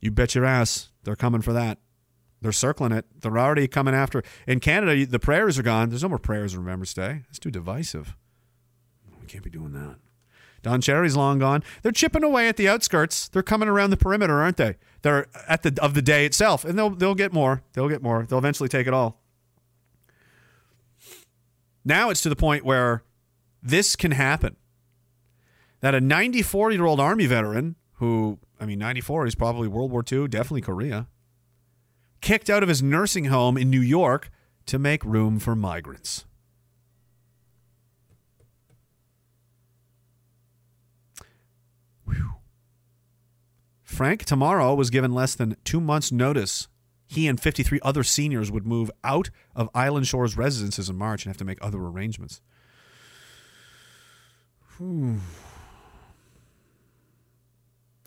You 0.00 0.10
bet 0.10 0.34
your 0.34 0.44
ass 0.44 0.90
they're 1.04 1.16
coming 1.16 1.40
for 1.40 1.52
that. 1.52 1.78
They're 2.42 2.52
circling 2.52 2.92
it. 2.92 3.06
They're 3.20 3.38
already 3.38 3.68
coming 3.68 3.94
after. 3.94 4.22
In 4.46 4.58
Canada, 4.60 5.06
the 5.06 5.20
prayers 5.20 5.58
are 5.58 5.62
gone. 5.62 5.88
There's 5.88 6.02
no 6.02 6.08
more 6.08 6.18
prayers 6.18 6.54
on 6.54 6.60
Remembrance 6.60 6.92
Day. 6.92 7.22
It's 7.30 7.38
too 7.38 7.52
divisive. 7.52 8.16
We 9.20 9.28
can't 9.28 9.44
be 9.44 9.50
doing 9.50 9.72
that. 9.72 9.96
Don 10.62 10.80
Cherry's 10.80 11.16
long 11.16 11.38
gone. 11.38 11.62
They're 11.82 11.92
chipping 11.92 12.22
away 12.22 12.48
at 12.48 12.56
the 12.56 12.68
outskirts. 12.68 13.28
They're 13.28 13.42
coming 13.42 13.68
around 13.68 13.90
the 13.90 13.96
perimeter, 13.96 14.40
aren't 14.40 14.56
they? 14.56 14.76
They're 15.02 15.26
at 15.48 15.62
the 15.62 15.76
of 15.82 15.94
the 15.94 16.02
day 16.02 16.26
itself, 16.26 16.64
and 16.64 16.78
they'll 16.78 16.90
they'll 16.90 17.16
get 17.16 17.32
more. 17.32 17.62
They'll 17.72 17.88
get 17.88 18.02
more. 18.02 18.26
They'll 18.28 18.38
eventually 18.38 18.68
take 18.68 18.86
it 18.86 18.94
all. 18.94 19.20
Now 21.84 22.10
it's 22.10 22.22
to 22.22 22.28
the 22.28 22.36
point 22.36 22.64
where 22.64 23.02
this 23.62 23.96
can 23.96 24.12
happen. 24.12 24.56
That 25.80 25.96
a 25.96 26.00
94 26.00 26.70
year 26.70 26.84
old 26.84 27.00
Army 27.00 27.26
veteran, 27.26 27.74
who, 27.94 28.38
I 28.60 28.66
mean, 28.66 28.78
94, 28.78 29.24
he's 29.24 29.34
probably 29.34 29.66
World 29.66 29.90
War 29.90 30.04
II, 30.10 30.28
definitely 30.28 30.60
Korea, 30.60 31.08
kicked 32.22 32.48
out 32.48 32.62
of 32.62 32.68
his 32.70 32.82
nursing 32.82 33.26
home 33.26 33.58
in 33.58 33.68
New 33.68 33.80
York 33.80 34.30
to 34.66 34.78
make 34.78 35.04
room 35.04 35.38
for 35.38 35.54
migrants. 35.54 36.24
Whew. 42.06 42.34
Frank 43.82 44.24
tomorrow 44.24 44.74
was 44.74 44.88
given 44.88 45.12
less 45.12 45.34
than 45.34 45.56
two 45.64 45.80
months' 45.80 46.10
notice. 46.10 46.68
He 47.06 47.28
and 47.28 47.38
53 47.38 47.78
other 47.82 48.02
seniors 48.02 48.50
would 48.50 48.66
move 48.66 48.90
out 49.04 49.28
of 49.54 49.68
Island 49.74 50.06
Shores 50.06 50.36
residences 50.36 50.88
in 50.88 50.96
March 50.96 51.26
and 51.26 51.30
have 51.30 51.36
to 51.38 51.44
make 51.44 51.58
other 51.60 51.78
arrangements. 51.78 52.40
Whew. 54.78 55.18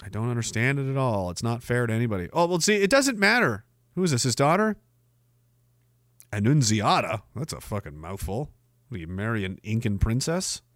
I 0.04 0.10
don't 0.10 0.30
understand 0.30 0.80
it 0.80 0.90
at 0.90 0.98
all. 0.98 1.30
It's 1.30 1.44
not 1.44 1.64
fair 1.64 1.86
to 1.86 1.94
anybody. 1.94 2.30
Oh, 2.34 2.48
well, 2.48 2.60
see, 2.60 2.76
it 2.76 2.90
doesn't 2.90 3.20
matter. 3.20 3.64
Who 3.96 4.04
is 4.04 4.12
this? 4.12 4.24
His 4.24 4.36
daughter? 4.36 4.78
Annunziata? 6.32 7.24
That's 7.36 7.54
a 7.54 7.62
fucking 7.62 7.98
mouthful. 7.98 8.52
Will 8.90 8.98
you 8.98 9.08
marry 9.08 9.46
an 9.46 9.58
Incan 9.64 9.98
princess? 9.98 10.62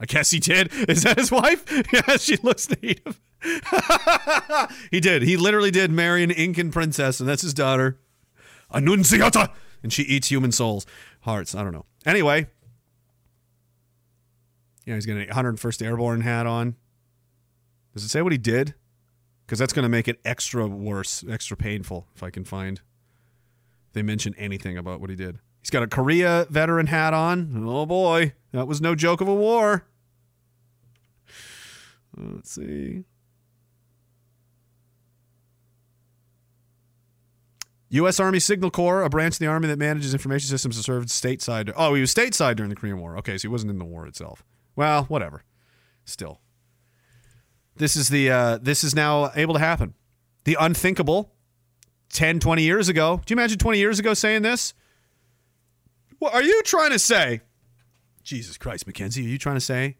I 0.00 0.04
guess 0.06 0.30
he 0.30 0.38
did. 0.38 0.72
Is 0.88 1.02
that 1.02 1.18
his 1.18 1.30
wife? 1.30 1.64
Yeah, 1.92 2.16
she 2.16 2.36
looks 2.36 2.68
native. 2.82 3.20
he 4.90 5.00
did. 5.00 5.22
He 5.22 5.36
literally 5.36 5.70
did 5.70 5.90
marry 5.90 6.22
an 6.22 6.30
Incan 6.30 6.70
princess, 6.70 7.20
and 7.20 7.28
that's 7.28 7.42
his 7.42 7.54
daughter. 7.54 7.98
Annunziata! 8.72 9.50
And 9.82 9.92
she 9.92 10.02
eats 10.02 10.28
human 10.28 10.52
souls. 10.52 10.86
Hearts. 11.20 11.54
I 11.54 11.62
don't 11.62 11.72
know. 11.72 11.86
Anyway. 12.04 12.46
Yeah, 14.84 14.94
he's 14.94 15.06
got 15.06 15.16
an 15.16 15.26
101st 15.26 15.84
Airborne 15.84 16.20
hat 16.20 16.46
on. 16.46 16.76
Does 17.94 18.04
it 18.04 18.08
say 18.08 18.22
what 18.22 18.32
he 18.32 18.38
did? 18.38 18.74
Because 19.46 19.60
that's 19.60 19.72
going 19.72 19.84
to 19.84 19.88
make 19.88 20.08
it 20.08 20.18
extra 20.24 20.66
worse, 20.66 21.24
extra 21.30 21.56
painful 21.56 22.08
if 22.16 22.22
I 22.22 22.30
can 22.30 22.44
find. 22.44 22.80
They 23.92 24.02
mention 24.02 24.34
anything 24.36 24.76
about 24.76 25.00
what 25.00 25.08
he 25.08 25.14
did. 25.16 25.38
He's 25.62 25.70
got 25.70 25.84
a 25.84 25.86
Korea 25.86 26.46
veteran 26.50 26.88
hat 26.88 27.14
on. 27.14 27.64
Oh 27.66 27.86
boy, 27.86 28.34
that 28.52 28.66
was 28.66 28.80
no 28.80 28.94
joke 28.94 29.20
of 29.20 29.28
a 29.28 29.34
war. 29.34 29.86
Let's 32.16 32.50
see. 32.50 33.04
U.S. 37.88 38.18
Army 38.18 38.40
Signal 38.40 38.70
Corps, 38.70 39.02
a 39.02 39.08
branch 39.08 39.36
of 39.36 39.38
the 39.38 39.46
Army 39.46 39.68
that 39.68 39.78
manages 39.78 40.12
information 40.12 40.48
systems, 40.48 40.76
served 40.84 41.08
stateside. 41.08 41.72
Oh, 41.76 41.94
he 41.94 42.00
was 42.00 42.12
stateside 42.12 42.56
during 42.56 42.70
the 42.70 42.76
Korean 42.76 42.98
War. 42.98 43.16
Okay, 43.18 43.38
so 43.38 43.42
he 43.42 43.48
wasn't 43.48 43.70
in 43.70 43.78
the 43.78 43.84
war 43.84 44.06
itself. 44.06 44.44
Well, 44.74 45.04
whatever. 45.04 45.44
Still, 46.04 46.40
this 47.76 47.96
is 47.96 48.08
the 48.08 48.30
uh, 48.30 48.58
this 48.60 48.84
is 48.84 48.94
now 48.94 49.30
able 49.34 49.54
to 49.54 49.60
happen. 49.60 49.94
The 50.44 50.56
unthinkable. 50.58 51.32
10, 52.10 52.40
20 52.40 52.62
years 52.62 52.88
ago. 52.88 53.20
Do 53.24 53.32
you 53.32 53.38
imagine 53.38 53.58
20 53.58 53.78
years 53.78 53.98
ago 53.98 54.14
saying 54.14 54.42
this? 54.42 54.74
What 56.18 56.34
are 56.34 56.42
you 56.42 56.62
trying 56.62 56.90
to 56.90 56.98
say? 56.98 57.40
Jesus 58.22 58.56
Christ, 58.58 58.86
Mackenzie, 58.86 59.24
are 59.24 59.28
you 59.28 59.38
trying 59.38 59.56
to 59.56 59.60
say 59.60 59.96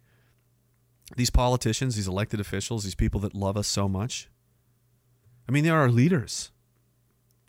these 1.16 1.30
politicians, 1.30 1.94
these 1.94 2.08
elected 2.08 2.40
officials, 2.40 2.84
these 2.84 2.94
people 2.94 3.20
that 3.20 3.34
love 3.34 3.56
us 3.56 3.68
so 3.68 3.88
much? 3.88 4.28
I 5.48 5.52
mean, 5.52 5.64
they're 5.64 5.76
our 5.76 5.90
leaders. 5.90 6.50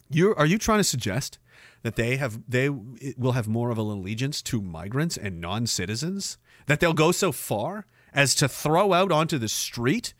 You 0.09 0.35
are 0.35 0.45
you 0.45 0.57
trying 0.57 0.80
to 0.80 0.83
suggest 0.83 1.39
that 1.81 1.95
they 1.95 2.17
have 2.17 2.39
they 2.47 2.69
will 2.69 3.31
have 3.31 3.47
more 3.47 3.72
of 3.72 3.80
an 3.80 3.88
allegiance 3.88 4.41
to 4.43 4.61
migrants 4.61 5.17
and 5.17 5.41
non-citizens? 5.41 6.38
That 6.67 6.80
they'll 6.80 6.93
go 6.93 7.11
so 7.11 7.31
far 7.31 7.85
as 8.14 8.36
to 8.36 8.48
throw 8.48 8.94
out 8.94 9.11
onto 9.11 9.38
the 9.38 9.48
street 9.48 10.14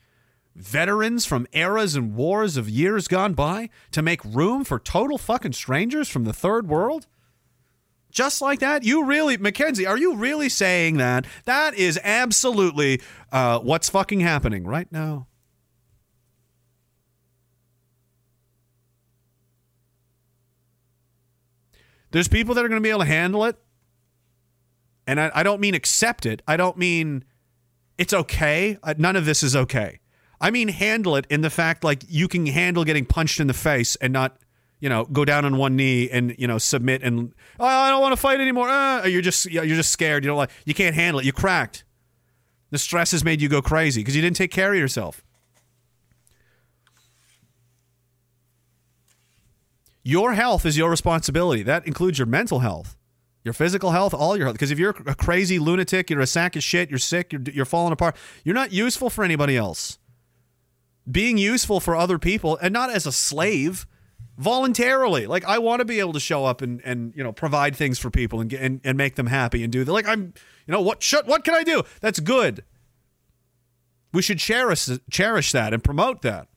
veterans 0.54 1.24
from 1.24 1.46
eras 1.52 1.94
and 1.94 2.16
wars 2.16 2.56
of 2.56 2.68
years 2.68 3.06
gone 3.06 3.32
by 3.32 3.70
to 3.92 4.02
make 4.02 4.24
room 4.24 4.64
for 4.64 4.78
total 4.78 5.16
fucking 5.16 5.52
strangers 5.52 6.08
from 6.08 6.24
the 6.24 6.32
third 6.32 6.68
world? 6.68 7.06
Just 8.10 8.40
like 8.40 8.58
that? 8.60 8.84
You 8.84 9.04
really, 9.04 9.36
Mackenzie, 9.36 9.86
are 9.86 9.98
you 9.98 10.16
really 10.16 10.48
saying 10.48 10.96
that? 10.96 11.26
That 11.44 11.74
is 11.74 12.00
absolutely 12.02 13.00
uh, 13.30 13.60
what's 13.60 13.88
fucking 13.88 14.20
happening 14.20 14.66
right 14.66 14.90
now. 14.90 15.26
There's 22.10 22.28
people 22.28 22.54
that 22.54 22.64
are 22.64 22.68
going 22.68 22.80
to 22.80 22.84
be 22.86 22.90
able 22.90 23.00
to 23.00 23.06
handle 23.06 23.44
it. 23.44 23.56
And 25.06 25.20
I, 25.20 25.30
I 25.34 25.42
don't 25.42 25.60
mean 25.60 25.74
accept 25.74 26.26
it. 26.26 26.42
I 26.48 26.56
don't 26.56 26.76
mean 26.76 27.24
it's 27.98 28.14
okay. 28.14 28.78
Uh, 28.82 28.94
none 28.96 29.16
of 29.16 29.26
this 29.26 29.42
is 29.42 29.54
okay. 29.54 30.00
I 30.40 30.50
mean 30.50 30.68
handle 30.68 31.16
it 31.16 31.26
in 31.28 31.40
the 31.40 31.50
fact 31.50 31.82
like 31.82 32.04
you 32.08 32.28
can 32.28 32.46
handle 32.46 32.84
getting 32.84 33.04
punched 33.04 33.40
in 33.40 33.48
the 33.48 33.54
face 33.54 33.96
and 33.96 34.12
not, 34.12 34.38
you 34.78 34.88
know, 34.88 35.04
go 35.04 35.24
down 35.24 35.44
on 35.44 35.56
one 35.56 35.74
knee 35.74 36.08
and 36.08 36.34
you 36.38 36.46
know 36.46 36.58
submit 36.58 37.02
and 37.02 37.34
oh, 37.58 37.66
I 37.66 37.90
don't 37.90 38.00
want 38.00 38.12
to 38.12 38.20
fight 38.20 38.40
anymore. 38.40 38.68
Uh, 38.68 39.04
you're 39.04 39.20
just 39.20 39.46
you're 39.50 39.66
just 39.66 39.90
scared. 39.90 40.24
You 40.24 40.28
don't 40.28 40.38
like 40.38 40.50
you 40.64 40.74
can't 40.74 40.94
handle 40.94 41.18
it. 41.20 41.26
You 41.26 41.32
cracked. 41.32 41.84
The 42.70 42.78
stress 42.78 43.10
has 43.12 43.24
made 43.24 43.40
you 43.40 43.48
go 43.48 43.62
crazy 43.62 44.00
because 44.00 44.14
you 44.14 44.22
didn't 44.22 44.36
take 44.36 44.52
care 44.52 44.72
of 44.72 44.78
yourself. 44.78 45.24
Your 50.02 50.34
health 50.34 50.64
is 50.64 50.76
your 50.76 50.88
responsibility. 50.88 51.62
That 51.62 51.86
includes 51.86 52.18
your 52.18 52.26
mental 52.26 52.60
health, 52.60 52.96
your 53.44 53.54
physical 53.54 53.92
health, 53.92 54.12
all 54.12 54.36
your 54.36 54.46
health. 54.46 54.54
Because 54.54 54.70
if 54.70 54.78
you're 54.78 54.94
a 55.06 55.14
crazy 55.14 55.58
lunatic, 55.58 56.10
you're 56.10 56.20
a 56.20 56.26
sack 56.26 56.56
of 56.56 56.62
shit, 56.62 56.90
you're 56.90 56.98
sick, 56.98 57.32
you're, 57.32 57.42
you're 57.52 57.64
falling 57.64 57.92
apart, 57.92 58.16
you're 58.44 58.54
not 58.54 58.72
useful 58.72 59.10
for 59.10 59.24
anybody 59.24 59.56
else. 59.56 59.98
Being 61.10 61.38
useful 61.38 61.80
for 61.80 61.96
other 61.96 62.18
people, 62.18 62.58
and 62.60 62.72
not 62.72 62.90
as 62.90 63.06
a 63.06 63.12
slave, 63.12 63.86
voluntarily. 64.38 65.26
Like 65.26 65.44
I 65.44 65.58
want 65.58 65.80
to 65.80 65.84
be 65.84 66.00
able 66.00 66.12
to 66.14 66.20
show 66.20 66.44
up 66.44 66.62
and 66.62 66.80
and 66.84 67.12
you 67.14 67.22
know 67.22 67.32
provide 67.32 67.76
things 67.76 67.98
for 67.98 68.10
people 68.10 68.40
and 68.40 68.52
and, 68.52 68.80
and 68.84 68.96
make 68.96 69.16
them 69.16 69.26
happy 69.26 69.62
and 69.62 69.72
do 69.72 69.84
the 69.84 69.92
like 69.92 70.06
I'm 70.06 70.32
you 70.66 70.72
know 70.72 70.80
what 70.80 71.02
shut 71.02 71.26
what 71.26 71.44
can 71.44 71.54
I 71.54 71.64
do? 71.64 71.82
That's 72.00 72.20
good. 72.20 72.64
We 74.12 74.22
should 74.22 74.38
cherish 74.38 74.88
cherish 75.10 75.52
that 75.52 75.74
and 75.74 75.84
promote 75.84 76.22
that. 76.22 76.48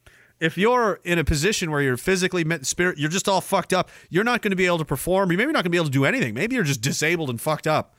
If 0.42 0.58
you're 0.58 1.00
in 1.04 1.20
a 1.20 1.24
position 1.24 1.70
where 1.70 1.84
you're 1.84 1.98
physically, 1.98 2.44
spirit, 2.64 2.98
you're 2.98 3.12
just 3.12 3.30
all 3.30 3.42
fucked 3.42 3.74
up. 3.74 3.92
You're 4.10 4.24
not 4.24 4.42
going 4.42 4.50
to 4.50 4.56
be 4.56 4.66
able 4.66 4.80
to 4.80 4.86
perform. 4.86 5.30
You're 5.30 5.38
maybe 5.38 5.52
not 5.52 5.60
going 5.60 5.66
to 5.66 5.70
be 5.70 5.78
able 5.78 5.86
to 5.86 5.92
do 5.92 6.04
anything. 6.04 6.34
Maybe 6.34 6.56
you're 6.56 6.64
just 6.64 6.82
disabled 6.82 7.30
and 7.30 7.40
fucked 7.40 7.68
up. 7.68 7.94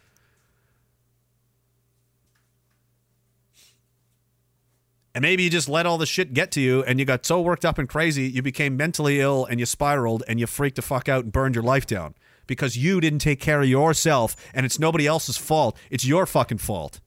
And 5.14 5.22
maybe 5.22 5.44
you 5.44 5.50
just 5.50 5.68
let 5.68 5.86
all 5.86 5.98
the 5.98 6.06
shit 6.06 6.34
get 6.34 6.50
to 6.52 6.60
you 6.60 6.82
and 6.82 6.98
you 6.98 7.04
got 7.04 7.24
so 7.24 7.40
worked 7.40 7.64
up 7.64 7.78
and 7.78 7.88
crazy, 7.88 8.24
you 8.24 8.42
became 8.42 8.76
mentally 8.76 9.20
ill 9.20 9.44
and 9.44 9.60
you 9.60 9.66
spiraled 9.66 10.24
and 10.26 10.40
you 10.40 10.48
freaked 10.48 10.76
the 10.76 10.82
fuck 10.82 11.08
out 11.08 11.22
and 11.22 11.32
burned 11.32 11.54
your 11.54 11.62
life 11.62 11.86
down 11.86 12.14
because 12.48 12.76
you 12.76 13.00
didn't 13.00 13.20
take 13.20 13.38
care 13.38 13.60
of 13.60 13.68
yourself 13.68 14.34
and 14.52 14.66
it's 14.66 14.80
nobody 14.80 15.06
else's 15.06 15.36
fault. 15.36 15.76
It's 15.90 16.04
your 16.04 16.26
fucking 16.26 16.58
fault. 16.58 17.00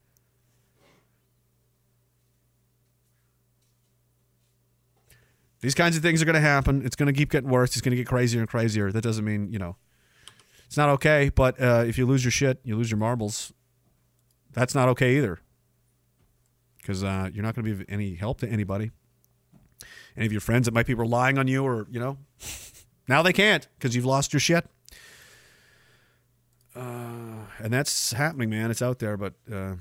These 5.66 5.74
kinds 5.74 5.98
of 5.98 6.03
things 6.03 6.22
are 6.22 6.26
going 6.26 6.35
to 6.35 6.42
happen. 6.42 6.85
It's 6.85 6.95
going 6.95 7.11
to 7.11 7.18
keep 7.18 7.32
getting 7.32 7.50
worse. 7.50 7.72
It's 7.72 7.82
going 7.82 7.90
to 7.90 7.95
get 7.95 8.06
crazier 8.06 8.40
and 8.40 8.48
crazier. 8.48 8.92
That 8.92 9.02
doesn't 9.02 9.26
mean, 9.26 9.52
you 9.52 9.58
know, 9.58 9.77
it's 10.68 10.77
not 10.77 10.90
okay. 10.90 11.32
But 11.34 11.60
uh, 11.60 11.85
if 11.88 11.98
you 11.98 12.06
lose 12.06 12.24
your 12.24 12.30
shit, 12.30 12.60
you 12.64 12.77
lose 12.77 12.92
your 12.92 13.00
marbles. 13.00 13.52
That's 14.53 14.76
not 14.76 14.90
okay 14.90 15.18
either 15.18 15.40
because 16.77 17.03
uh, 17.03 17.32
you're 17.34 17.42
not 17.42 17.56
going 17.56 17.66
to 17.66 17.76
be 17.76 17.82
of 17.82 17.84
any 17.90 18.14
help 18.14 18.42
to 18.42 18.48
anybody. 18.48 18.92
Any 20.16 20.27
of 20.27 20.32
your 20.32 20.40
friends 20.40 20.66
that 20.66 20.74
might 20.76 20.85
be 20.85 20.94
relying 20.94 21.40
on 21.40 21.48
you, 21.48 21.64
or 21.64 21.88
you 21.90 22.00
know, 22.00 22.19
now 23.08 23.24
they 23.24 23.34
can't 23.34 23.68
because 23.80 23.95
you've 23.95 24.06
lost 24.06 24.34
your 24.34 24.40
shit. 24.40 24.68
Uh, 26.76 27.48
and 27.58 27.74
that's 27.74 28.11
happening, 28.11 28.52
man. 28.52 28.69
It's 28.69 28.84
out 28.84 29.00
there, 29.00 29.18
but 29.18 29.34
uh, 29.52 29.77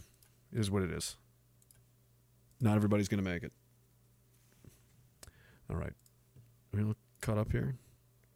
it 0.50 0.60
is 0.60 0.70
what 0.70 0.82
it 0.82 0.90
is. 0.90 1.16
Not 2.58 2.74
everybody's 2.74 3.08
going 3.08 3.22
to 3.22 3.30
make 3.30 3.42
it. 3.42 3.52
All 5.74 5.80
right, 5.80 5.92
we 6.72 6.82
look 6.82 6.96
caught 7.20 7.36
up 7.36 7.50
here. 7.50 7.74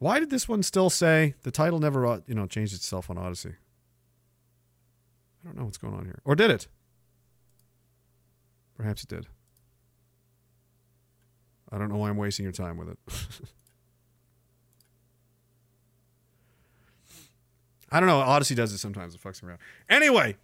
Why 0.00 0.18
did 0.18 0.30
this 0.30 0.48
one 0.48 0.64
still 0.64 0.90
say 0.90 1.34
the 1.44 1.52
title 1.52 1.78
never, 1.78 2.04
uh, 2.04 2.20
you 2.26 2.34
know, 2.34 2.46
changed 2.46 2.74
itself 2.74 3.08
on 3.10 3.16
Odysee? 3.16 3.50
I 3.50 5.46
don't 5.46 5.56
know 5.56 5.64
what's 5.64 5.78
going 5.78 5.94
on 5.94 6.04
here, 6.04 6.18
or 6.24 6.34
did 6.34 6.50
it? 6.50 6.66
Perhaps 8.76 9.04
it 9.04 9.08
did. 9.08 9.28
I 11.70 11.78
don't 11.78 11.90
know 11.90 11.96
why 11.98 12.08
I'm 12.10 12.16
wasting 12.16 12.42
your 12.42 12.52
time 12.52 12.76
with 12.76 12.88
it. 12.88 12.98
I 17.90 18.00
don't 18.00 18.08
know. 18.08 18.20
Odysee 18.20 18.56
does 18.56 18.72
it 18.72 18.78
sometimes. 18.78 19.14
It 19.14 19.20
fucks 19.22 19.42
me 19.44 19.50
around. 19.50 19.60
Anyway, 19.88 20.36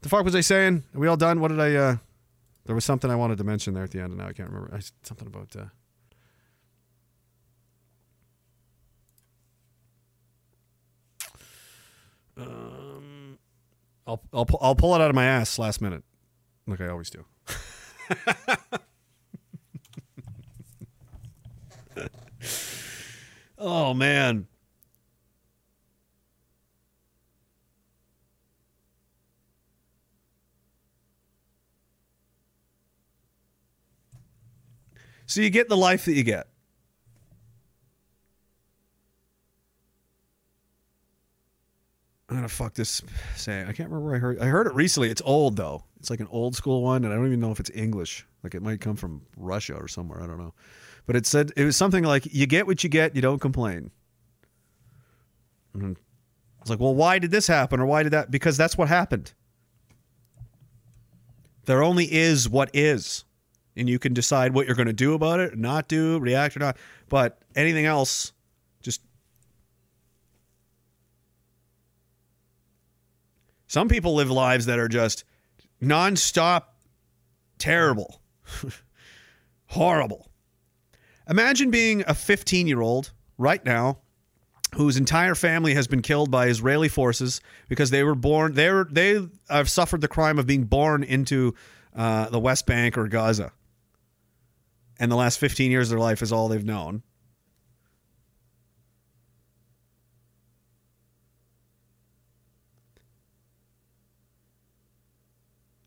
the 0.00 0.08
fuck 0.08 0.24
was 0.24 0.34
I 0.34 0.40
saying? 0.40 0.84
Are 0.94 0.98
we 0.98 1.08
all 1.08 1.16
done? 1.18 1.40
What 1.40 1.48
did 1.48 1.60
I? 1.60 1.74
uh 1.74 1.96
There 2.64 2.74
was 2.74 2.86
something 2.86 3.10
I 3.10 3.16
wanted 3.16 3.36
to 3.38 3.44
mention 3.44 3.74
there 3.74 3.84
at 3.84 3.90
the 3.90 4.00
end, 4.00 4.12
and 4.12 4.18
now 4.18 4.28
I 4.28 4.32
can't 4.32 4.48
remember. 4.48 4.74
I, 4.74 4.80
something 5.02 5.26
about. 5.26 5.54
uh 5.54 5.64
Um, 12.38 13.38
I'll 14.06 14.22
I'll 14.32 14.46
I'll 14.60 14.74
pull 14.74 14.94
it 14.94 15.00
out 15.00 15.10
of 15.10 15.14
my 15.14 15.26
ass 15.26 15.58
last 15.58 15.80
minute, 15.80 16.04
like 16.66 16.80
I 16.80 16.88
always 16.88 17.10
do. 17.10 17.24
oh 23.58 23.92
man. 23.94 24.46
So 35.26 35.42
you 35.42 35.50
get 35.50 35.68
the 35.68 35.76
life 35.76 36.06
that 36.06 36.14
you 36.14 36.22
get. 36.24 36.47
I'm 42.28 42.36
gonna 42.36 42.48
fuck 42.48 42.74
this 42.74 43.02
say. 43.36 43.62
I 43.62 43.72
can't 43.72 43.88
remember 43.88 44.00
where 44.00 44.16
I 44.16 44.18
heard. 44.18 44.38
I 44.38 44.46
heard 44.46 44.66
it 44.66 44.74
recently. 44.74 45.08
It's 45.08 45.22
old 45.24 45.56
though. 45.56 45.84
It's 45.98 46.10
like 46.10 46.20
an 46.20 46.28
old 46.30 46.54
school 46.54 46.82
one, 46.82 47.04
and 47.04 47.12
I 47.12 47.16
don't 47.16 47.26
even 47.26 47.40
know 47.40 47.52
if 47.52 47.58
it's 47.58 47.70
English. 47.70 48.26
Like 48.42 48.54
it 48.54 48.62
might 48.62 48.80
come 48.80 48.96
from 48.96 49.22
Russia 49.36 49.74
or 49.74 49.88
somewhere. 49.88 50.22
I 50.22 50.26
don't 50.26 50.38
know. 50.38 50.52
But 51.06 51.16
it 51.16 51.26
said 51.26 51.52
it 51.56 51.64
was 51.64 51.76
something 51.76 52.04
like, 52.04 52.26
"You 52.30 52.46
get 52.46 52.66
what 52.66 52.84
you 52.84 52.90
get. 52.90 53.16
You 53.16 53.22
don't 53.22 53.40
complain." 53.40 53.90
And 55.72 55.96
I 55.96 56.60
was 56.60 56.68
like, 56.68 56.80
"Well, 56.80 56.94
why 56.94 57.18
did 57.18 57.30
this 57.30 57.46
happen, 57.46 57.80
or 57.80 57.86
why 57.86 58.02
did 58.02 58.12
that?" 58.12 58.30
Because 58.30 58.58
that's 58.58 58.76
what 58.76 58.88
happened. 58.88 59.32
There 61.64 61.82
only 61.82 62.12
is 62.12 62.46
what 62.46 62.70
is, 62.74 63.24
and 63.74 63.88
you 63.88 63.98
can 63.98 64.12
decide 64.12 64.52
what 64.52 64.66
you're 64.66 64.76
going 64.76 64.86
to 64.86 64.92
do 64.92 65.14
about 65.14 65.40
it, 65.40 65.56
not 65.56 65.88
do, 65.88 66.18
react 66.18 66.56
or 66.56 66.60
not. 66.60 66.76
But 67.08 67.38
anything 67.54 67.86
else, 67.86 68.32
just 68.82 69.00
Some 73.68 73.88
people 73.88 74.14
live 74.14 74.30
lives 74.30 74.66
that 74.66 74.78
are 74.78 74.88
just 74.88 75.24
nonstop 75.80 76.64
terrible, 77.58 78.20
horrible. 79.66 80.30
Imagine 81.28 81.70
being 81.70 82.02
a 82.06 82.14
15 82.14 82.66
year 82.66 82.80
old 82.80 83.12
right 83.36 83.64
now 83.64 83.98
whose 84.74 84.96
entire 84.96 85.34
family 85.34 85.74
has 85.74 85.86
been 85.86 86.02
killed 86.02 86.30
by 86.30 86.46
Israeli 86.46 86.88
forces 86.88 87.40
because 87.68 87.90
they 87.90 88.02
were 88.02 88.14
born, 88.14 88.54
they, 88.54 88.70
were, 88.70 88.88
they 88.90 89.26
have 89.48 89.68
suffered 89.68 90.00
the 90.00 90.08
crime 90.08 90.38
of 90.38 90.46
being 90.46 90.64
born 90.64 91.02
into 91.02 91.54
uh, 91.94 92.28
the 92.30 92.40
West 92.40 92.66
Bank 92.66 92.96
or 92.96 93.06
Gaza. 93.06 93.52
And 94.98 95.12
the 95.12 95.16
last 95.16 95.38
15 95.38 95.70
years 95.70 95.88
of 95.88 95.90
their 95.90 96.00
life 96.00 96.22
is 96.22 96.32
all 96.32 96.48
they've 96.48 96.64
known. 96.64 97.02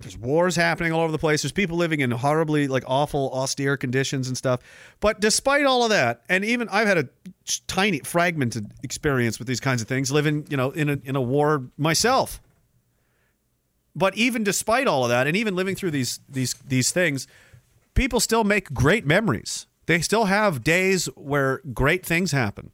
There's 0.01 0.17
wars 0.17 0.55
happening 0.55 0.91
all 0.91 1.01
over 1.01 1.11
the 1.11 1.17
place. 1.17 1.41
There's 1.41 1.51
people 1.51 1.77
living 1.77 1.99
in 1.99 2.11
horribly, 2.11 2.67
like, 2.67 2.83
awful, 2.87 3.31
austere 3.33 3.77
conditions 3.77 4.27
and 4.27 4.37
stuff. 4.37 4.59
But 4.99 5.19
despite 5.19 5.65
all 5.65 5.83
of 5.83 5.89
that, 5.89 6.23
and 6.29 6.43
even 6.43 6.67
I've 6.69 6.87
had 6.87 6.97
a 6.97 7.09
tiny, 7.67 7.99
fragmented 7.99 8.71
experience 8.83 9.39
with 9.39 9.47
these 9.47 9.59
kinds 9.59 9.81
of 9.81 9.87
things, 9.87 10.11
living, 10.11 10.45
you 10.49 10.57
know, 10.57 10.71
in 10.71 10.89
a 10.89 10.99
in 11.03 11.15
a 11.15 11.21
war 11.21 11.69
myself. 11.77 12.41
But 13.95 14.15
even 14.15 14.43
despite 14.43 14.87
all 14.87 15.03
of 15.03 15.09
that, 15.09 15.27
and 15.27 15.35
even 15.35 15.55
living 15.55 15.75
through 15.75 15.91
these 15.91 16.19
these 16.29 16.53
these 16.65 16.91
things, 16.91 17.27
people 17.93 18.19
still 18.19 18.43
make 18.43 18.73
great 18.73 19.05
memories. 19.05 19.67
They 19.85 19.99
still 20.01 20.25
have 20.25 20.63
days 20.63 21.07
where 21.15 21.61
great 21.73 22.05
things 22.05 22.31
happen. 22.31 22.71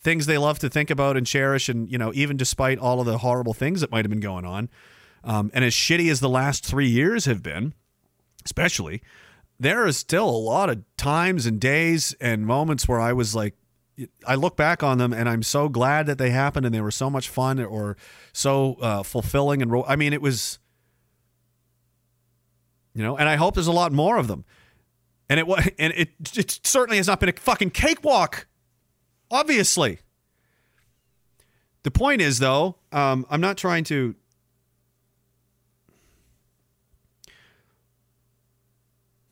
Things 0.00 0.26
they 0.26 0.38
love 0.38 0.58
to 0.60 0.68
think 0.68 0.90
about 0.90 1.16
and 1.16 1.26
cherish, 1.26 1.68
and 1.68 1.90
you 1.90 1.98
know, 1.98 2.12
even 2.14 2.36
despite 2.36 2.78
all 2.78 3.00
of 3.00 3.06
the 3.06 3.18
horrible 3.18 3.54
things 3.54 3.80
that 3.80 3.90
might 3.90 4.04
have 4.04 4.10
been 4.10 4.20
going 4.20 4.44
on. 4.44 4.68
Um, 5.28 5.50
and 5.52 5.62
as 5.62 5.74
shitty 5.74 6.10
as 6.10 6.20
the 6.20 6.28
last 6.28 6.64
three 6.64 6.88
years 6.88 7.26
have 7.26 7.42
been, 7.42 7.74
especially, 8.46 9.02
there 9.60 9.86
is 9.86 9.98
still 9.98 10.26
a 10.26 10.30
lot 10.30 10.70
of 10.70 10.82
times 10.96 11.44
and 11.44 11.60
days 11.60 12.16
and 12.18 12.46
moments 12.46 12.88
where 12.88 12.98
I 12.98 13.12
was 13.12 13.34
like, 13.34 13.54
I 14.26 14.36
look 14.36 14.56
back 14.56 14.82
on 14.82 14.96
them 14.96 15.12
and 15.12 15.28
I'm 15.28 15.42
so 15.42 15.68
glad 15.68 16.06
that 16.06 16.16
they 16.16 16.30
happened 16.30 16.64
and 16.64 16.74
they 16.74 16.80
were 16.80 16.90
so 16.90 17.10
much 17.10 17.28
fun 17.28 17.60
or 17.60 17.98
so 18.32 18.76
uh, 18.80 19.02
fulfilling. 19.02 19.60
And 19.60 19.70
ro- 19.70 19.84
I 19.86 19.96
mean, 19.96 20.14
it 20.14 20.22
was, 20.22 20.58
you 22.94 23.02
know, 23.02 23.18
and 23.18 23.28
I 23.28 23.36
hope 23.36 23.52
there's 23.52 23.66
a 23.66 23.72
lot 23.72 23.92
more 23.92 24.16
of 24.16 24.28
them. 24.28 24.46
And 25.28 25.38
it 25.38 25.46
wa- 25.46 25.60
and 25.78 25.92
it, 25.94 26.10
it 26.36 26.60
certainly 26.62 26.96
has 26.96 27.06
not 27.06 27.20
been 27.20 27.28
a 27.28 27.32
fucking 27.32 27.72
cakewalk, 27.72 28.46
obviously. 29.30 29.98
The 31.82 31.90
point 31.90 32.22
is, 32.22 32.38
though, 32.38 32.76
um, 32.92 33.26
I'm 33.28 33.42
not 33.42 33.58
trying 33.58 33.84
to 33.84 34.14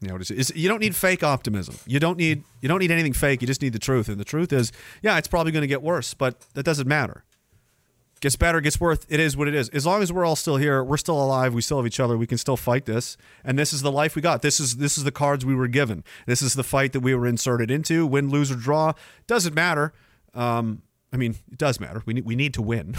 You 0.01 0.09
know 0.09 0.17
it 0.17 0.31
is? 0.31 0.53
You 0.55 0.69
don't 0.69 0.81
need 0.81 0.95
fake 0.95 1.23
optimism. 1.23 1.77
You 1.87 1.99
don't 1.99 2.19
need 2.19 2.45
you 2.61 2.69
don't 2.69 2.81
need 2.81 2.91
anything 2.91 3.15
fake. 3.15 3.41
You 3.41 3.47
just 3.47 3.63
need 3.63 3.73
the 3.73 3.79
truth. 3.79 4.09
And 4.09 4.21
the 4.21 4.25
truth 4.25 4.53
is, 4.53 4.73
yeah, 5.03 5.17
it's 5.17 5.29
probably 5.29 5.53
going 5.53 5.63
to 5.63 5.69
get 5.69 5.83
worse, 5.83 6.13
but 6.13 6.41
that 6.55 6.65
doesn't 6.65 6.87
matter. 6.87 7.25
Gets 8.21 8.37
better, 8.37 8.63
gets 8.63 8.81
worse. 8.81 9.01
It 9.11 9.21
is 9.21 9.37
what 9.37 9.47
it 9.47 9.55
is. 9.55 9.69
As 9.71 9.85
long 9.85 10.03
as 10.03 10.11
we're 10.11 10.25
all 10.25 10.37
still 10.37 10.57
here, 10.57 10.83
we're 10.83 10.97
still 10.97 11.23
alive. 11.23 11.53
We 11.53 11.61
still 11.61 11.77
have 11.77 11.87
each 11.87 12.01
other. 12.01 12.17
We 12.17 12.27
can 12.27 12.39
still 12.39 12.57
fight 12.57 12.87
this. 12.87 13.19
And 13.45 13.59
this 13.59 13.75
is 13.75 13.83
the 13.83 13.93
life 13.93 14.17
we 14.17 14.23
got. 14.23 14.41
This 14.41 14.59
is 14.59 14.77
this 14.77 14.97
is 14.97 15.05
the 15.05 15.13
cards 15.13 15.45
we 15.45 15.55
were 15.55 15.69
given. 15.69 16.03
This 16.27 16.41
is 16.41 16.55
the 16.55 16.65
fight 16.65 16.93
that 16.93 17.01
we 17.01 17.15
were 17.15 17.27
inserted 17.27 17.71
into. 17.71 18.07
Win, 18.07 18.31
lose, 18.31 18.51
or 18.51 18.57
draw 18.57 18.93
doesn't 19.27 19.55
matter. 19.55 19.93
Um, 20.35 20.83
I 21.13 21.17
mean, 21.17 21.37
it 21.51 21.59
does 21.59 21.79
matter. 21.79 22.03
We 22.07 22.15
need 22.15 22.25
we 22.25 22.37
need 22.37 22.55
to 22.55 22.63
win, 22.63 22.95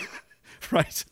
right? 0.70 1.04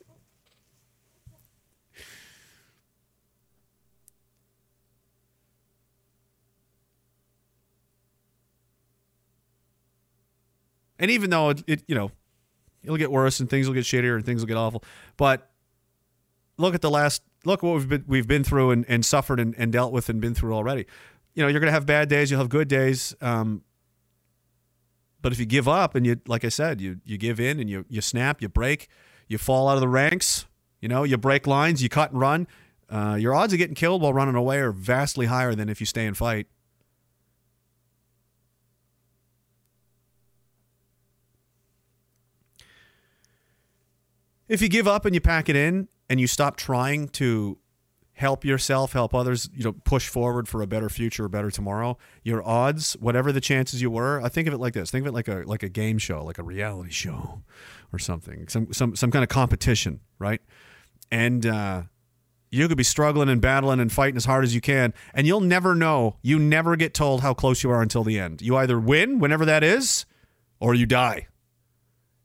And 11.00 11.10
even 11.10 11.30
though 11.30 11.50
it, 11.50 11.64
it 11.66 11.82
you 11.88 11.96
know, 11.96 12.12
it'll 12.84 12.98
get 12.98 13.10
worse 13.10 13.40
and 13.40 13.50
things 13.50 13.66
will 13.66 13.74
get 13.74 13.84
shittier 13.84 14.14
and 14.14 14.24
things 14.24 14.42
will 14.42 14.48
get 14.48 14.56
awful, 14.56 14.84
but 15.16 15.50
look 16.58 16.74
at 16.74 16.82
the 16.82 16.90
last 16.90 17.22
look 17.44 17.62
what 17.62 17.74
we've 17.74 17.88
been 17.88 18.04
we've 18.06 18.28
been 18.28 18.44
through 18.44 18.70
and, 18.70 18.84
and 18.86 19.04
suffered 19.04 19.40
and, 19.40 19.54
and 19.58 19.72
dealt 19.72 19.92
with 19.92 20.08
and 20.08 20.20
been 20.20 20.34
through 20.34 20.54
already. 20.54 20.86
You 21.34 21.42
know, 21.42 21.48
you're 21.48 21.60
gonna 21.60 21.72
have 21.72 21.86
bad 21.86 22.08
days, 22.08 22.30
you'll 22.30 22.38
have 22.38 22.50
good 22.50 22.68
days. 22.68 23.16
Um, 23.20 23.62
but 25.22 25.32
if 25.32 25.40
you 25.40 25.46
give 25.46 25.66
up 25.66 25.94
and 25.94 26.06
you 26.06 26.20
like 26.26 26.44
I 26.44 26.50
said, 26.50 26.80
you 26.80 27.00
you 27.04 27.18
give 27.18 27.40
in 27.40 27.58
and 27.58 27.68
you 27.68 27.86
you 27.88 28.00
snap, 28.00 28.42
you 28.42 28.48
break, 28.48 28.88
you 29.26 29.38
fall 29.38 29.68
out 29.68 29.74
of 29.74 29.80
the 29.80 29.88
ranks, 29.88 30.46
you 30.80 30.88
know, 30.88 31.02
you 31.02 31.16
break 31.16 31.46
lines, 31.46 31.82
you 31.82 31.88
cut 31.88 32.12
and 32.12 32.20
run, 32.20 32.46
uh, 32.90 33.16
your 33.18 33.34
odds 33.34 33.52
of 33.52 33.58
getting 33.58 33.74
killed 33.74 34.02
while 34.02 34.12
running 34.12 34.34
away 34.34 34.58
are 34.58 34.72
vastly 34.72 35.26
higher 35.26 35.54
than 35.54 35.68
if 35.70 35.80
you 35.80 35.86
stay 35.86 36.06
and 36.06 36.16
fight. 36.16 36.46
If 44.50 44.60
you 44.60 44.68
give 44.68 44.88
up 44.88 45.04
and 45.04 45.14
you 45.14 45.20
pack 45.20 45.48
it 45.48 45.54
in 45.54 45.86
and 46.08 46.18
you 46.18 46.26
stop 46.26 46.56
trying 46.56 47.08
to 47.10 47.56
help 48.14 48.44
yourself, 48.44 48.94
help 48.94 49.14
others, 49.14 49.48
you 49.54 49.62
know, 49.62 49.72
push 49.84 50.08
forward 50.08 50.48
for 50.48 50.60
a 50.60 50.66
better 50.66 50.88
future, 50.88 51.26
a 51.26 51.30
better 51.30 51.52
tomorrow, 51.52 51.96
your 52.24 52.46
odds, 52.46 52.94
whatever 52.94 53.30
the 53.30 53.40
chances 53.40 53.80
you 53.80 53.92
were, 53.92 54.20
I 54.20 54.28
think 54.28 54.48
of 54.48 54.52
it 54.52 54.58
like 54.58 54.74
this. 54.74 54.90
Think 54.90 55.04
of 55.04 55.06
it 55.06 55.14
like 55.14 55.28
a 55.28 55.44
like 55.46 55.62
a 55.62 55.68
game 55.68 55.98
show, 55.98 56.24
like 56.24 56.38
a 56.38 56.42
reality 56.42 56.90
show 56.90 57.42
or 57.92 58.00
something. 58.00 58.48
Some 58.48 58.72
some 58.72 58.96
some 58.96 59.12
kind 59.12 59.22
of 59.22 59.28
competition, 59.28 60.00
right? 60.18 60.40
And 61.12 61.46
uh 61.46 61.82
you 62.50 62.66
could 62.66 62.76
be 62.76 62.82
struggling 62.82 63.28
and 63.28 63.40
battling 63.40 63.78
and 63.78 63.92
fighting 63.92 64.16
as 64.16 64.24
hard 64.24 64.42
as 64.42 64.52
you 64.52 64.60
can, 64.60 64.92
and 65.14 65.28
you'll 65.28 65.40
never 65.40 65.76
know. 65.76 66.16
You 66.22 66.40
never 66.40 66.74
get 66.74 66.92
told 66.92 67.20
how 67.20 67.34
close 67.34 67.62
you 67.62 67.70
are 67.70 67.82
until 67.82 68.02
the 68.02 68.18
end. 68.18 68.42
You 68.42 68.56
either 68.56 68.80
win, 68.80 69.20
whenever 69.20 69.44
that 69.44 69.62
is, 69.62 70.06
or 70.58 70.74
you 70.74 70.86
die. 70.86 71.28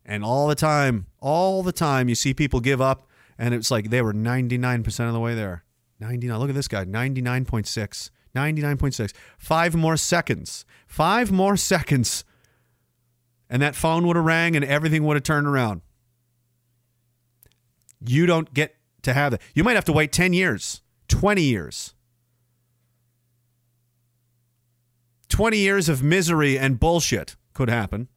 And 0.08 0.24
all 0.24 0.46
the 0.46 0.54
time, 0.54 1.06
all 1.20 1.64
the 1.64 1.72
time, 1.72 2.08
you 2.08 2.14
see 2.14 2.32
people 2.32 2.60
give 2.60 2.80
up, 2.80 3.08
and 3.36 3.52
it's 3.52 3.70
like 3.72 3.90
they 3.90 4.00
were 4.00 4.14
99% 4.14 5.06
of 5.06 5.12
the 5.12 5.20
way 5.20 5.34
there. 5.34 5.64
99. 5.98 6.38
Look 6.38 6.48
at 6.48 6.54
this 6.54 6.68
guy, 6.68 6.84
99.6. 6.84 8.10
99.6. 8.34 9.12
Five 9.38 9.74
more 9.74 9.96
seconds. 9.96 10.64
Five 10.86 11.32
more 11.32 11.56
seconds. 11.56 12.24
And 13.50 13.62
that 13.62 13.74
phone 13.74 14.06
would 14.06 14.16
have 14.16 14.24
rang 14.24 14.54
and 14.54 14.64
everything 14.64 15.04
would 15.04 15.16
have 15.16 15.22
turned 15.22 15.46
around. 15.46 15.80
You 18.06 18.26
don't 18.26 18.52
get 18.52 18.76
to 19.02 19.12
have 19.14 19.32
that. 19.32 19.40
You 19.54 19.64
might 19.64 19.74
have 19.74 19.84
to 19.86 19.92
wait 19.92 20.12
10 20.12 20.32
years, 20.32 20.82
20 21.08 21.42
years. 21.42 21.94
20 25.28 25.56
years 25.56 25.88
of 25.88 26.02
misery 26.02 26.58
and 26.58 26.78
bullshit 26.78 27.36
could 27.52 27.68
happen. 27.68 28.08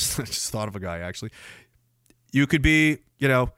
I 0.18 0.24
just 0.24 0.50
thought 0.50 0.68
of 0.68 0.76
a 0.76 0.80
guy 0.80 0.98
actually. 0.98 1.30
You 2.32 2.46
could 2.46 2.62
be, 2.62 2.98
you 3.18 3.28
know, 3.28 3.50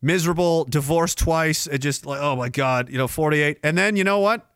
miserable, 0.00 0.64
divorced 0.64 1.18
twice, 1.18 1.66
and 1.66 1.80
just 1.80 2.06
like, 2.06 2.20
oh 2.20 2.36
my 2.36 2.48
God, 2.48 2.88
you 2.88 2.98
know, 2.98 3.08
48. 3.08 3.58
And 3.62 3.76
then 3.76 3.96
you 3.96 4.04
know 4.04 4.20
what? 4.20 4.48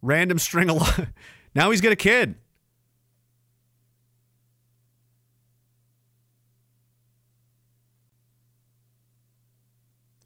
Random 0.00 0.38
string 0.38 0.68
of 0.70 1.08
now 1.54 1.70
he's 1.70 1.80
got 1.80 1.92
a 1.92 1.96
kid. 1.96 2.34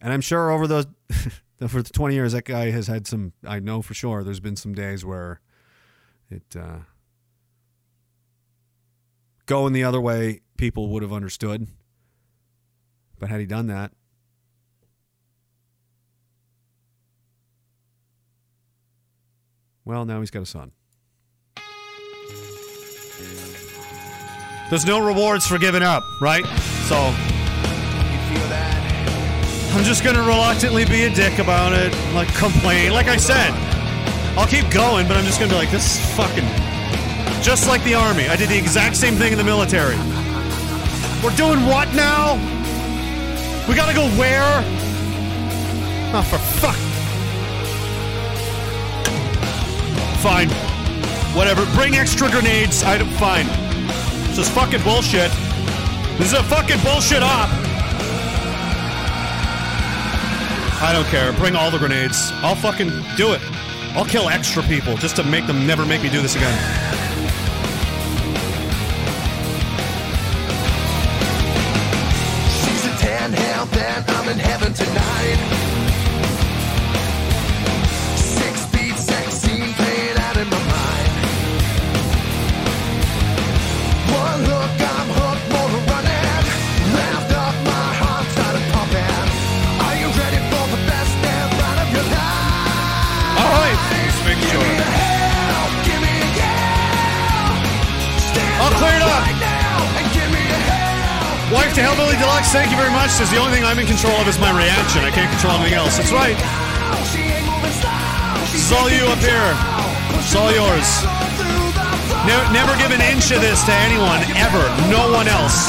And 0.01 0.13
I'm 0.13 0.21
sure 0.21 0.51
over 0.51 0.67
those 0.67 0.87
for 1.69 1.83
the 1.83 1.91
20 1.91 2.15
years 2.15 2.33
that 2.33 2.45
guy 2.45 2.71
has 2.71 2.87
had 2.87 3.07
some 3.07 3.33
I 3.45 3.59
know 3.59 3.83
for 3.83 3.93
sure 3.93 4.23
there's 4.23 4.39
been 4.39 4.55
some 4.55 4.73
days 4.73 5.05
where 5.05 5.41
it 6.31 6.55
uh 6.55 6.81
going 9.47 9.73
the 9.73 9.85
other 9.85 10.01
way 10.01 10.43
people 10.57 10.89
would 10.91 11.03
have 11.03 11.13
understood. 11.13 11.67
But 13.19 13.31
had 13.31 13.41
he 13.41 13.47
done 13.47 13.69
that, 13.69 13.93
well, 19.85 20.05
now 20.05 20.21
he's 20.21 20.31
got 20.31 20.43
a 20.43 20.47
son. 20.47 20.73
There's 24.69 24.85
no 24.85 24.99
rewards 24.99 25.47
for 25.47 25.59
giving 25.59 25.83
up, 25.83 26.03
right? 26.21 26.45
So 26.89 26.97
I'm 29.73 29.85
just 29.85 30.03
gonna 30.03 30.23
reluctantly 30.23 30.85
be 30.87 31.05
a 31.05 31.15
dick 31.15 31.39
about 31.39 31.73
it, 31.73 31.95
like 32.15 32.29
complain. 32.35 32.93
Like 32.93 33.07
I 33.07 33.17
said, 33.17 33.51
I'll 34.37 34.47
keep 34.47 34.69
going, 34.71 35.07
but 35.07 35.17
I'm 35.17 35.25
just 35.25 35.39
gonna 35.39 35.53
be 35.53 35.57
like, 35.57 35.71
this 35.71 35.99
is 35.99 36.17
fucking 36.17 36.66
just 37.43 37.69
like 37.69 37.83
the 37.85 37.95
army. 37.95 38.29
I 38.29 38.37
did 38.37 38.49
the 38.49 38.59
exact 38.59 38.97
same 38.97 39.15
thing 39.15 39.33
in 39.33 39.39
the 39.39 39.45
military. 39.45 39.97
We're 41.23 41.37
doing 41.37 41.65
what 41.67 41.93
now? 41.95 42.35
We 43.69 43.75
gotta 43.75 43.95
go 43.95 44.09
where? 44.19 44.63
Oh, 46.15 46.23
for 46.23 46.39
fuck. 46.39 46.77
Fine. 50.21 50.49
Whatever. 51.37 51.67
Bring 51.75 51.97
extra 51.97 52.31
grenades. 52.31 52.85
I 52.85 52.99
don't. 52.99 53.11
Fine. 53.15 53.47
This 54.29 54.39
is 54.39 54.49
fucking 54.51 54.83
bullshit. 54.83 55.31
This 56.19 56.33
is 56.33 56.39
a 56.39 56.43
fucking 56.45 56.81
bullshit 56.81 57.23
op. 57.23 57.49
I 60.79 60.91
don't 60.93 61.07
care. 61.07 61.33
Bring 61.33 61.57
all 61.57 61.71
the 61.71 61.79
grenades. 61.79 62.31
I'll 62.37 62.55
fucking 62.55 62.91
do 63.17 63.33
it. 63.33 63.41
I'll 63.97 64.05
kill 64.05 64.29
extra 64.29 64.63
people 64.63 64.97
just 64.97 65.17
to 65.17 65.25
make 65.25 65.47
them 65.47 65.67
never 65.67 65.85
make 65.85 66.03
me 66.03 66.11
do 66.11 66.21
this 66.21 66.37
again. 66.37 66.86
In 74.29 74.39
heaven 74.39 74.73
tonight. 74.73 75.39
Six 78.17 78.65
feet, 78.73 78.97
sex 78.97 79.35
scene 79.35 79.73
playing 79.75 80.19
out 80.19 80.37
in 80.37 80.49
my 80.51 80.63
mind. 80.75 81.11
One 84.11 84.41
look, 84.51 84.73
I'm 84.93 85.09
hooked, 85.19 85.47
more 85.53 85.69
to 85.75 85.81
running. 85.91 86.45
Wrapped 86.95 87.33
up, 87.39 87.55
my 87.71 87.87
heart 88.03 88.27
started 88.35 88.67
pumping. 88.75 89.27
Are 89.87 89.97
you 90.03 90.09
ready 90.19 90.41
for 90.51 90.65
the 90.75 90.81
best 90.91 91.13
damn 91.23 91.51
ride 91.61 91.81
of 91.87 91.89
your 91.95 92.07
life? 92.11 93.39
All 93.41 93.51
right. 93.63 93.79
Just 93.95 94.21
making 94.27 94.43
Give 94.43 94.59
sure. 94.59 94.75
a 94.75 94.91
hell, 94.91 95.67
give 95.87 96.01
me 96.03 96.13
a 96.19 96.29
yeah. 96.41 98.27
Stand 98.27 98.63
I'll 98.63 98.75
clear 98.75 98.97
it 98.99 99.03
up. 99.07 99.16
To 101.77 101.83
Hellbilly 101.83 102.17
Deluxe, 102.17 102.57
thank 102.57 102.71
you 102.71 102.79
very 102.81 102.89
much. 102.91 103.11
Says 103.11 103.29
the 103.29 103.37
only 103.37 103.53
thing 103.53 103.63
I'm 103.63 103.79
in 103.79 103.85
control 103.85 104.17
of 104.17 104.27
is 104.27 104.41
my 104.41 104.49
reaction. 104.49 105.05
I 105.05 105.13
can't 105.13 105.29
control 105.29 105.61
anything 105.61 105.77
else. 105.77 106.01
That's 106.01 106.09
right. 106.09 106.33
This 108.49 108.65
is 108.65 108.73
all 108.73 108.89
you 108.89 109.05
up 109.13 109.21
here. 109.21 109.53
It's 110.17 110.33
all 110.33 110.49
yours. 110.49 110.89
Ne- 112.25 112.49
never 112.57 112.73
give 112.81 112.97
an 112.97 113.05
inch 113.05 113.29
of 113.29 113.45
this 113.45 113.61
to 113.69 113.77
anyone, 113.85 114.25
ever. 114.41 114.65
No 114.89 115.13
one 115.13 115.29
else. 115.29 115.69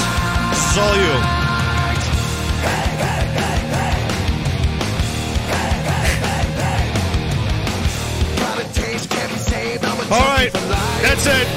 This 0.55 0.63
is 0.71 0.77
all 0.79 0.95
you. 0.95 1.11
All 10.07 10.23
right, 10.31 10.53
that's 11.03 11.27
it. 11.27 11.47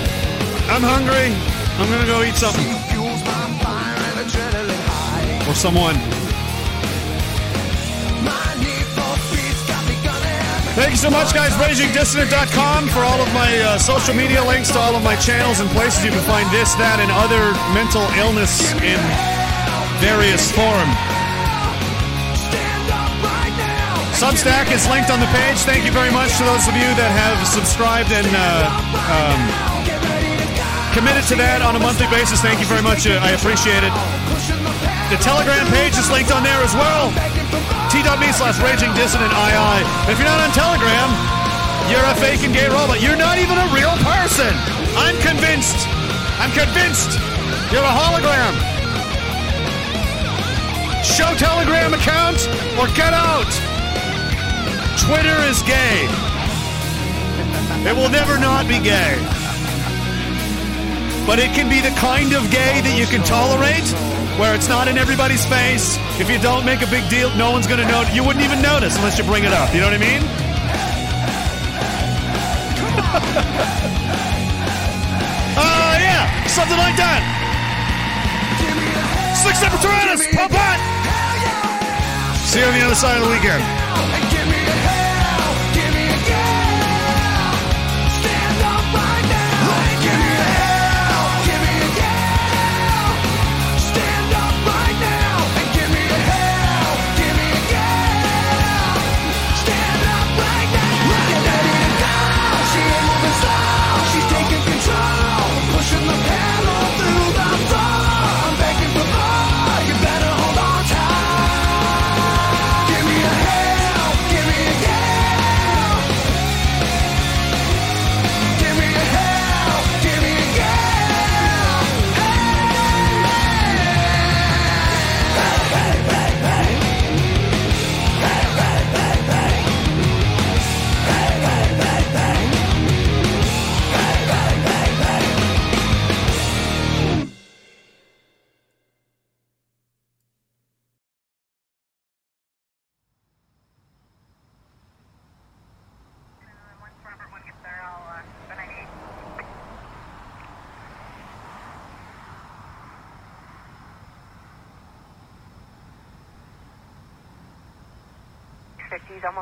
I'm 0.67 0.83
hungry. 0.83 1.31
I'm 1.79 1.89
gonna 1.89 2.05
go 2.05 2.25
eat 2.25 2.35
something 2.35 2.80
or 5.51 5.55
someone. 5.55 5.99
Thank 10.79 10.95
you 10.95 11.03
so 11.03 11.11
much, 11.11 11.35
guys. 11.35 11.51
RagingDissident.com 11.59 12.89
for 12.89 13.03
all 13.03 13.21
of 13.21 13.29
my 13.35 13.51
uh, 13.59 13.77
social 13.77 14.15
media 14.15 14.43
links 14.45 14.71
to 14.71 14.79
all 14.79 14.95
of 14.95 15.03
my 15.03 15.17
channels 15.17 15.59
and 15.59 15.69
places 15.71 16.05
you 16.05 16.11
can 16.15 16.23
find 16.23 16.47
this, 16.55 16.73
that, 16.79 17.03
and 17.03 17.11
other 17.11 17.51
mental 17.75 18.07
illness 18.15 18.71
in 18.79 18.97
various 19.99 20.47
form. 20.55 20.89
Substack 24.15 24.71
is 24.71 24.87
linked 24.87 25.11
on 25.11 25.19
the 25.19 25.29
page. 25.35 25.59
Thank 25.67 25.85
you 25.85 25.93
very 25.93 26.13
much 26.15 26.39
to 26.39 26.45
those 26.47 26.65
of 26.71 26.79
you 26.79 26.89
that 26.95 27.11
have 27.11 27.43
subscribed 27.43 28.15
and 28.15 28.29
uh, 28.31 28.71
um, 29.11 29.41
committed 30.95 31.27
to 31.29 31.37
that 31.37 31.61
on 31.61 31.75
a 31.75 31.81
monthly 31.83 32.07
basis. 32.09 32.41
Thank 32.41 32.61
you 32.61 32.67
very 32.67 32.83
much. 32.83 33.07
Uh, 33.07 33.19
I 33.21 33.35
appreciate 33.35 33.83
it. 33.83 33.93
The 35.11 35.19
Telegram 35.19 35.67
page 35.75 35.99
is 35.99 36.07
linked 36.07 36.31
on 36.31 36.47
there 36.47 36.63
as 36.63 36.71
well. 36.71 37.11
T.me 37.91 38.31
slash 38.31 38.63
Raging 38.63 38.95
Dissident 38.95 39.35
II. 39.35 39.83
If 40.07 40.23
you're 40.23 40.31
not 40.31 40.39
on 40.39 40.55
Telegram, 40.55 41.11
you're 41.91 42.07
a 42.07 42.15
fake 42.23 42.47
and 42.47 42.55
gay 42.55 42.71
robot. 42.71 43.03
You're 43.03 43.19
not 43.19 43.35
even 43.43 43.59
a 43.59 43.67
real 43.75 43.91
person. 44.07 44.55
I'm 44.95 45.19
convinced. 45.19 45.75
I'm 46.39 46.55
convinced. 46.55 47.19
You're 47.75 47.83
a 47.83 47.91
hologram. 47.91 48.55
Show 51.03 51.35
Telegram 51.35 51.91
account 51.91 52.47
or 52.79 52.87
get 52.95 53.11
out. 53.11 53.51
Twitter 54.95 55.35
is 55.51 55.59
gay. 55.67 56.07
It 57.83 57.99
will 57.99 58.15
never 58.15 58.39
not 58.39 58.69
be 58.71 58.79
gay. 58.79 59.19
But 61.27 61.43
it 61.43 61.51
can 61.51 61.69
be 61.69 61.83
the 61.83 61.95
kind 61.99 62.33
of 62.33 62.47
gay 62.55 62.79
that 62.79 62.95
you 62.95 63.07
can 63.07 63.27
tolerate, 63.27 63.91
where 64.41 64.55
it's 64.55 64.69
not 64.69 64.89
in 64.89 64.97
everybody's 64.97 65.45
face. 65.45 65.99
If 66.19 66.31
you 66.31 66.39
don't 66.39 66.65
make 66.65 66.81
a 66.81 66.87
big 66.87 67.07
deal, 67.11 67.29
no 67.37 67.51
one's 67.51 67.67
going 67.67 67.81
to 67.81 67.87
know. 67.87 68.01
You 68.15 68.25
wouldn't 68.25 68.43
even 68.43 68.63
notice 68.63 68.97
unless 68.97 69.19
you 69.19 69.25
bring 69.25 69.45
it 69.45 69.53
up. 69.53 69.75
You 69.75 69.81
know 69.81 69.91
what 69.93 70.01
I 70.01 70.09
mean? 70.11 70.23
Oh, 75.63 75.93
yeah. 76.01 76.47
Something 76.47 76.79
like 76.79 76.97
that. 76.97 77.21
Six 79.45 79.61
apparatus. 79.61 80.25
Pop 80.33 80.53
it. 80.55 80.81
See 82.49 82.61
you 82.61 82.67
on 82.67 82.73
the 82.79 82.85
other 82.87 82.95
side 82.95 83.19
of 83.19 83.25
the 83.27 83.33
weekend. 83.35 84.30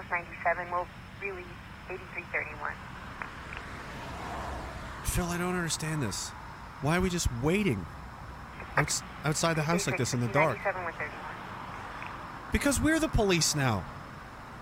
Fifties, 0.02 0.10
almost 0.10 0.10
ninety-seven. 0.10 0.70
We'll 0.72 0.86
really 1.22 1.44
eighty-three 1.90 2.24
thirty-one. 2.32 2.72
Phil, 5.04 5.26
I 5.26 5.38
don't 5.38 5.56
understand 5.56 6.02
this. 6.02 6.30
Why 6.82 6.96
are 6.96 7.00
we 7.00 7.10
just 7.10 7.28
waiting 7.42 7.84
outs- 8.76 9.02
outside 9.24 9.54
the 9.54 9.62
house 9.62 9.86
like 9.86 9.98
this 9.98 10.14
in 10.14 10.20
the 10.20 10.28
dark? 10.28 10.56
Ninety-seven 10.56 10.84
with 10.84 10.94
thirty-one. 10.94 11.24
Because 12.52 12.80
we're 12.80 12.98
the 13.00 13.08
police 13.08 13.54
now. 13.54 13.84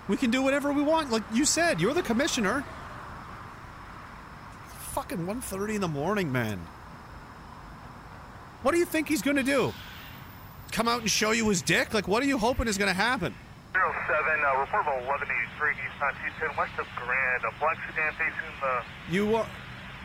We 0.09 0.17
can 0.17 0.31
do 0.31 0.43
whatever 0.43 0.73
we 0.73 0.83
want. 0.83 1.11
Like 1.11 1.23
you 1.33 1.45
said, 1.45 1.81
you're 1.81 1.95
the 1.95 2.03
commissioner. 2.03 2.65
Fucking 4.93 5.19
1.30 5.19 5.75
in 5.75 5.81
the 5.81 5.89
morning, 5.89 6.33
man. 6.33 6.59
What 8.63 8.73
do 8.73 8.79
you 8.79 8.85
think 8.85 9.09
he's 9.09 9.21
going 9.21 9.37
to 9.37 9.43
do? 9.43 9.73
Come 10.73 10.89
out 10.89 11.01
and 11.01 11.11
show 11.11 11.33
you 11.33 11.49
his 11.49 11.61
dick? 11.61 11.93
Like, 11.93 12.09
what 12.09 12.23
are 12.23 12.27
you 12.27 12.39
hoping 12.39 12.67
is 12.67 12.79
going 12.79 12.89
to 12.89 12.95
happen? 12.95 13.35
07, 13.77 14.45
uh, 14.45 14.61
report 14.61 14.83
about 14.83 15.05
1183 15.07 15.77
East 15.77 15.99
on 16.03 16.13
210 16.41 16.57
west 16.57 16.75
of 16.79 16.87
Grand. 16.97 17.41
A 17.45 17.53
black 17.61 17.79
sedan 17.87 18.13
facing 18.17 18.55
the. 18.61 18.73
You 19.13 19.37
are 19.37 19.47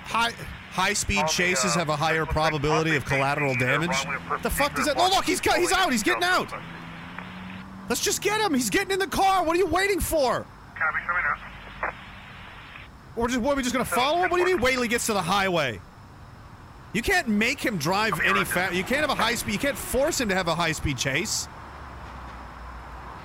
high 0.05 0.33
high 0.71 0.93
speed 0.93 1.23
the, 1.23 1.27
chases 1.27 1.75
uh, 1.75 1.79
have 1.79 1.89
a 1.89 1.95
higher 1.95 2.25
like 2.25 2.29
probability 2.29 2.95
of 2.95 3.05
collateral 3.05 3.55
damage. 3.55 3.95
The 4.41 4.49
fuck 4.49 4.75
does 4.75 4.85
that? 4.85 4.95
Oh 4.97 5.09
look, 5.09 5.25
he's 5.25 5.41
got, 5.41 5.57
he's 5.57 5.71
out. 5.71 5.91
He's 5.91 6.03
getting 6.03 6.23
out. 6.23 6.51
Let's 7.89 8.03
just 8.03 8.21
get 8.21 8.39
him. 8.39 8.53
He's 8.53 8.69
getting 8.69 8.91
in 8.91 8.99
the 8.99 9.07
car. 9.07 9.43
What 9.43 9.55
are 9.55 9.59
you 9.59 9.65
waiting 9.65 9.99
for? 9.99 10.45
Copy, 10.75 10.99
coming 11.05 11.23
out. 11.27 11.93
Or 13.15 13.27
just 13.27 13.41
what? 13.41 13.53
Are 13.53 13.55
we 13.57 13.63
just 13.63 13.73
gonna 13.73 13.85
follow 13.85 14.23
him? 14.23 14.29
What 14.29 14.37
do 14.37 14.43
you 14.43 14.55
mean? 14.55 14.63
Wait 14.63 14.73
till 14.73 14.81
he 14.81 14.87
gets 14.87 15.07
to 15.07 15.13
the 15.13 15.21
highway. 15.21 15.79
You 16.93 17.01
can't 17.01 17.27
make 17.27 17.59
him 17.59 17.77
drive 17.77 18.19
any 18.21 18.43
fast. 18.43 18.73
You 18.73 18.83
can't 18.83 19.01
have 19.01 19.09
a 19.09 19.21
high 19.21 19.35
speed. 19.35 19.53
You 19.53 19.59
can't 19.59 19.77
force 19.77 20.19
him 20.19 20.29
to 20.29 20.35
have 20.35 20.47
a 20.47 20.55
high 20.55 20.73
speed 20.73 20.97
chase. 20.97 21.47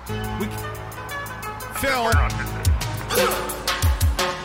We, 0.09 0.47
Phil, 1.81 2.11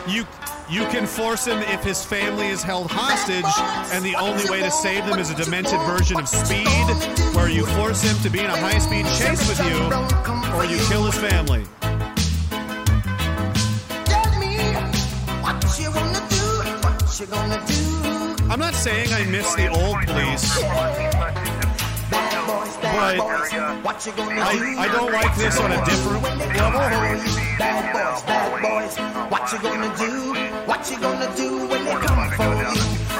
you 0.05 0.25
you 0.69 0.85
can 0.87 1.05
force 1.07 1.45
him 1.45 1.59
if 1.59 1.83
his 1.83 2.03
family 2.03 2.47
is 2.47 2.61
held 2.61 2.91
hostage, 2.91 3.45
and 3.93 4.03
the 4.03 4.15
only 4.15 4.49
way 4.49 4.61
to 4.61 4.69
save 4.69 5.05
them 5.05 5.19
is 5.19 5.29
a 5.29 5.35
demented 5.35 5.79
version 5.81 6.19
of 6.19 6.27
Speed, 6.27 6.67
where 7.33 7.49
you 7.49 7.65
force 7.77 8.01
him 8.01 8.21
to 8.23 8.29
be 8.29 8.39
in 8.39 8.47
a 8.47 8.57
high 8.57 8.77
speed 8.79 9.05
chase 9.05 9.47
with 9.47 9.59
you, 9.59 9.77
or 10.57 10.65
you 10.65 10.77
kill 10.87 11.05
his 11.05 11.15
family. 11.15 11.63
Tell 14.05 14.39
me 14.39 14.57
what 15.41 15.63
you 15.79 15.91
wanna 15.91 16.27
do, 16.29 16.43
what 16.83 17.19
you 17.19 17.25
gonna 17.27 17.63
do. 17.65 18.51
I'm 18.51 18.59
not 18.59 18.73
saying 18.73 19.13
I 19.13 19.23
miss 19.25 19.53
the 19.55 19.67
old 19.69 20.05
police. 20.07 21.62
But 22.81 23.17
boys, 23.17 23.51
what 23.83 24.05
you 24.05 24.11
gonna 24.13 24.41
I, 24.41 24.53
do? 24.57 24.79
I 24.79 24.87
don't 24.87 25.11
like 25.11 25.35
this 25.35 25.59
on 25.59 25.71
a 25.71 25.85
different 25.85 26.23
level. 26.23 26.39
Bad 27.57 27.93
boys, 27.93 28.23
bad 28.23 28.61
boys, 28.61 28.97
what 29.31 29.51
you 29.51 29.59
gonna 29.59 29.97
do? 29.97 30.33
What 30.67 30.89
you 30.91 30.99
gonna 30.99 31.35
do 31.35 31.67
when 31.67 31.85
they 31.85 31.91
come 31.93 32.31
for 32.31 32.53
you? 32.55 32.73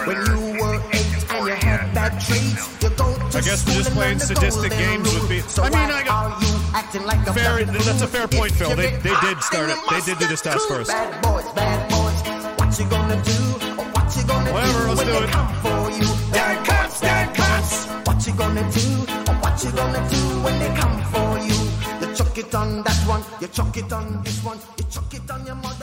When 0.08 0.18
you 0.26 0.62
were 0.62 0.76
eight 0.94 1.32
and 1.32 1.48
you 1.48 1.54
had 1.54 1.94
bad 1.94 2.12
traits, 2.20 2.84
you 2.84 2.90
go 2.90 3.16
to 3.16 3.38
I 3.38 3.42
guess 3.42 3.66
we're 3.66 3.74
just 3.74 3.92
playing 3.92 4.20
sadistic 4.20 4.72
games 4.72 5.14
with. 5.30 5.50
So 5.50 5.64
I 5.64 5.70
mean, 5.70 5.78
I 5.80 6.04
got- 6.04 6.32
are 6.34 6.42
you 6.46 6.54
acting 6.74 7.04
like 7.06 7.26
a 7.28 7.34
Fair, 7.34 7.64
that's 7.66 8.02
a 8.02 8.08
fair 8.08 8.28
point, 8.28 8.52
Phil. 8.54 8.76
They- 8.76 8.96
they 8.98 9.16
did 9.22 9.42
start 9.44 9.70
it- 9.70 9.78
they 9.90 10.02
did 10.02 10.20
do 10.20 10.28
this 10.28 10.42
get 10.42 10.52
to 10.54 10.58
us 10.58 10.66
true. 10.68 10.78
first. 10.78 10.92
Bad 10.92 11.22
boys, 11.22 11.46
bad 11.56 11.90
boys, 11.90 12.22
what 12.60 12.80
you 12.80 12.86
gonna 12.86 13.22
do? 13.22 13.40
Or 13.78 13.86
what 13.86 14.16
you 14.16 14.24
gonna 14.24 14.52
Whatever, 14.52 14.80
do 14.80 14.88
let's 14.90 14.98
when 14.98 15.08
do 15.08 15.14
they 15.14 15.24
it. 15.26 15.32
come 15.32 15.54
for 15.62 15.92
you? 15.92 16.08
Bad 16.32 16.66
cops, 16.68 17.00
bad 17.02 17.36
cops, 17.36 17.86
what 18.06 18.28
you 18.28 18.34
gonna 18.34 18.64
do? 18.72 19.23
What 19.54 19.64
you 19.64 19.72
gonna 19.74 20.10
do 20.10 20.18
when 20.42 20.58
they 20.58 20.74
come 20.74 20.98
for 21.14 21.38
you? 21.38 21.54
You 22.02 22.16
chuck 22.16 22.36
it 22.40 22.56
on 22.56 22.82
that 22.82 23.08
one, 23.08 23.24
you 23.40 23.48
chuck 23.50 23.78
it 23.78 23.94
on 23.94 24.24
this 24.24 24.44
one, 24.44 24.58
you 24.80 24.84
chuck 24.90 25.14
it 25.14 25.30
on 25.30 25.46
your 25.46 25.54
mother 25.54 25.83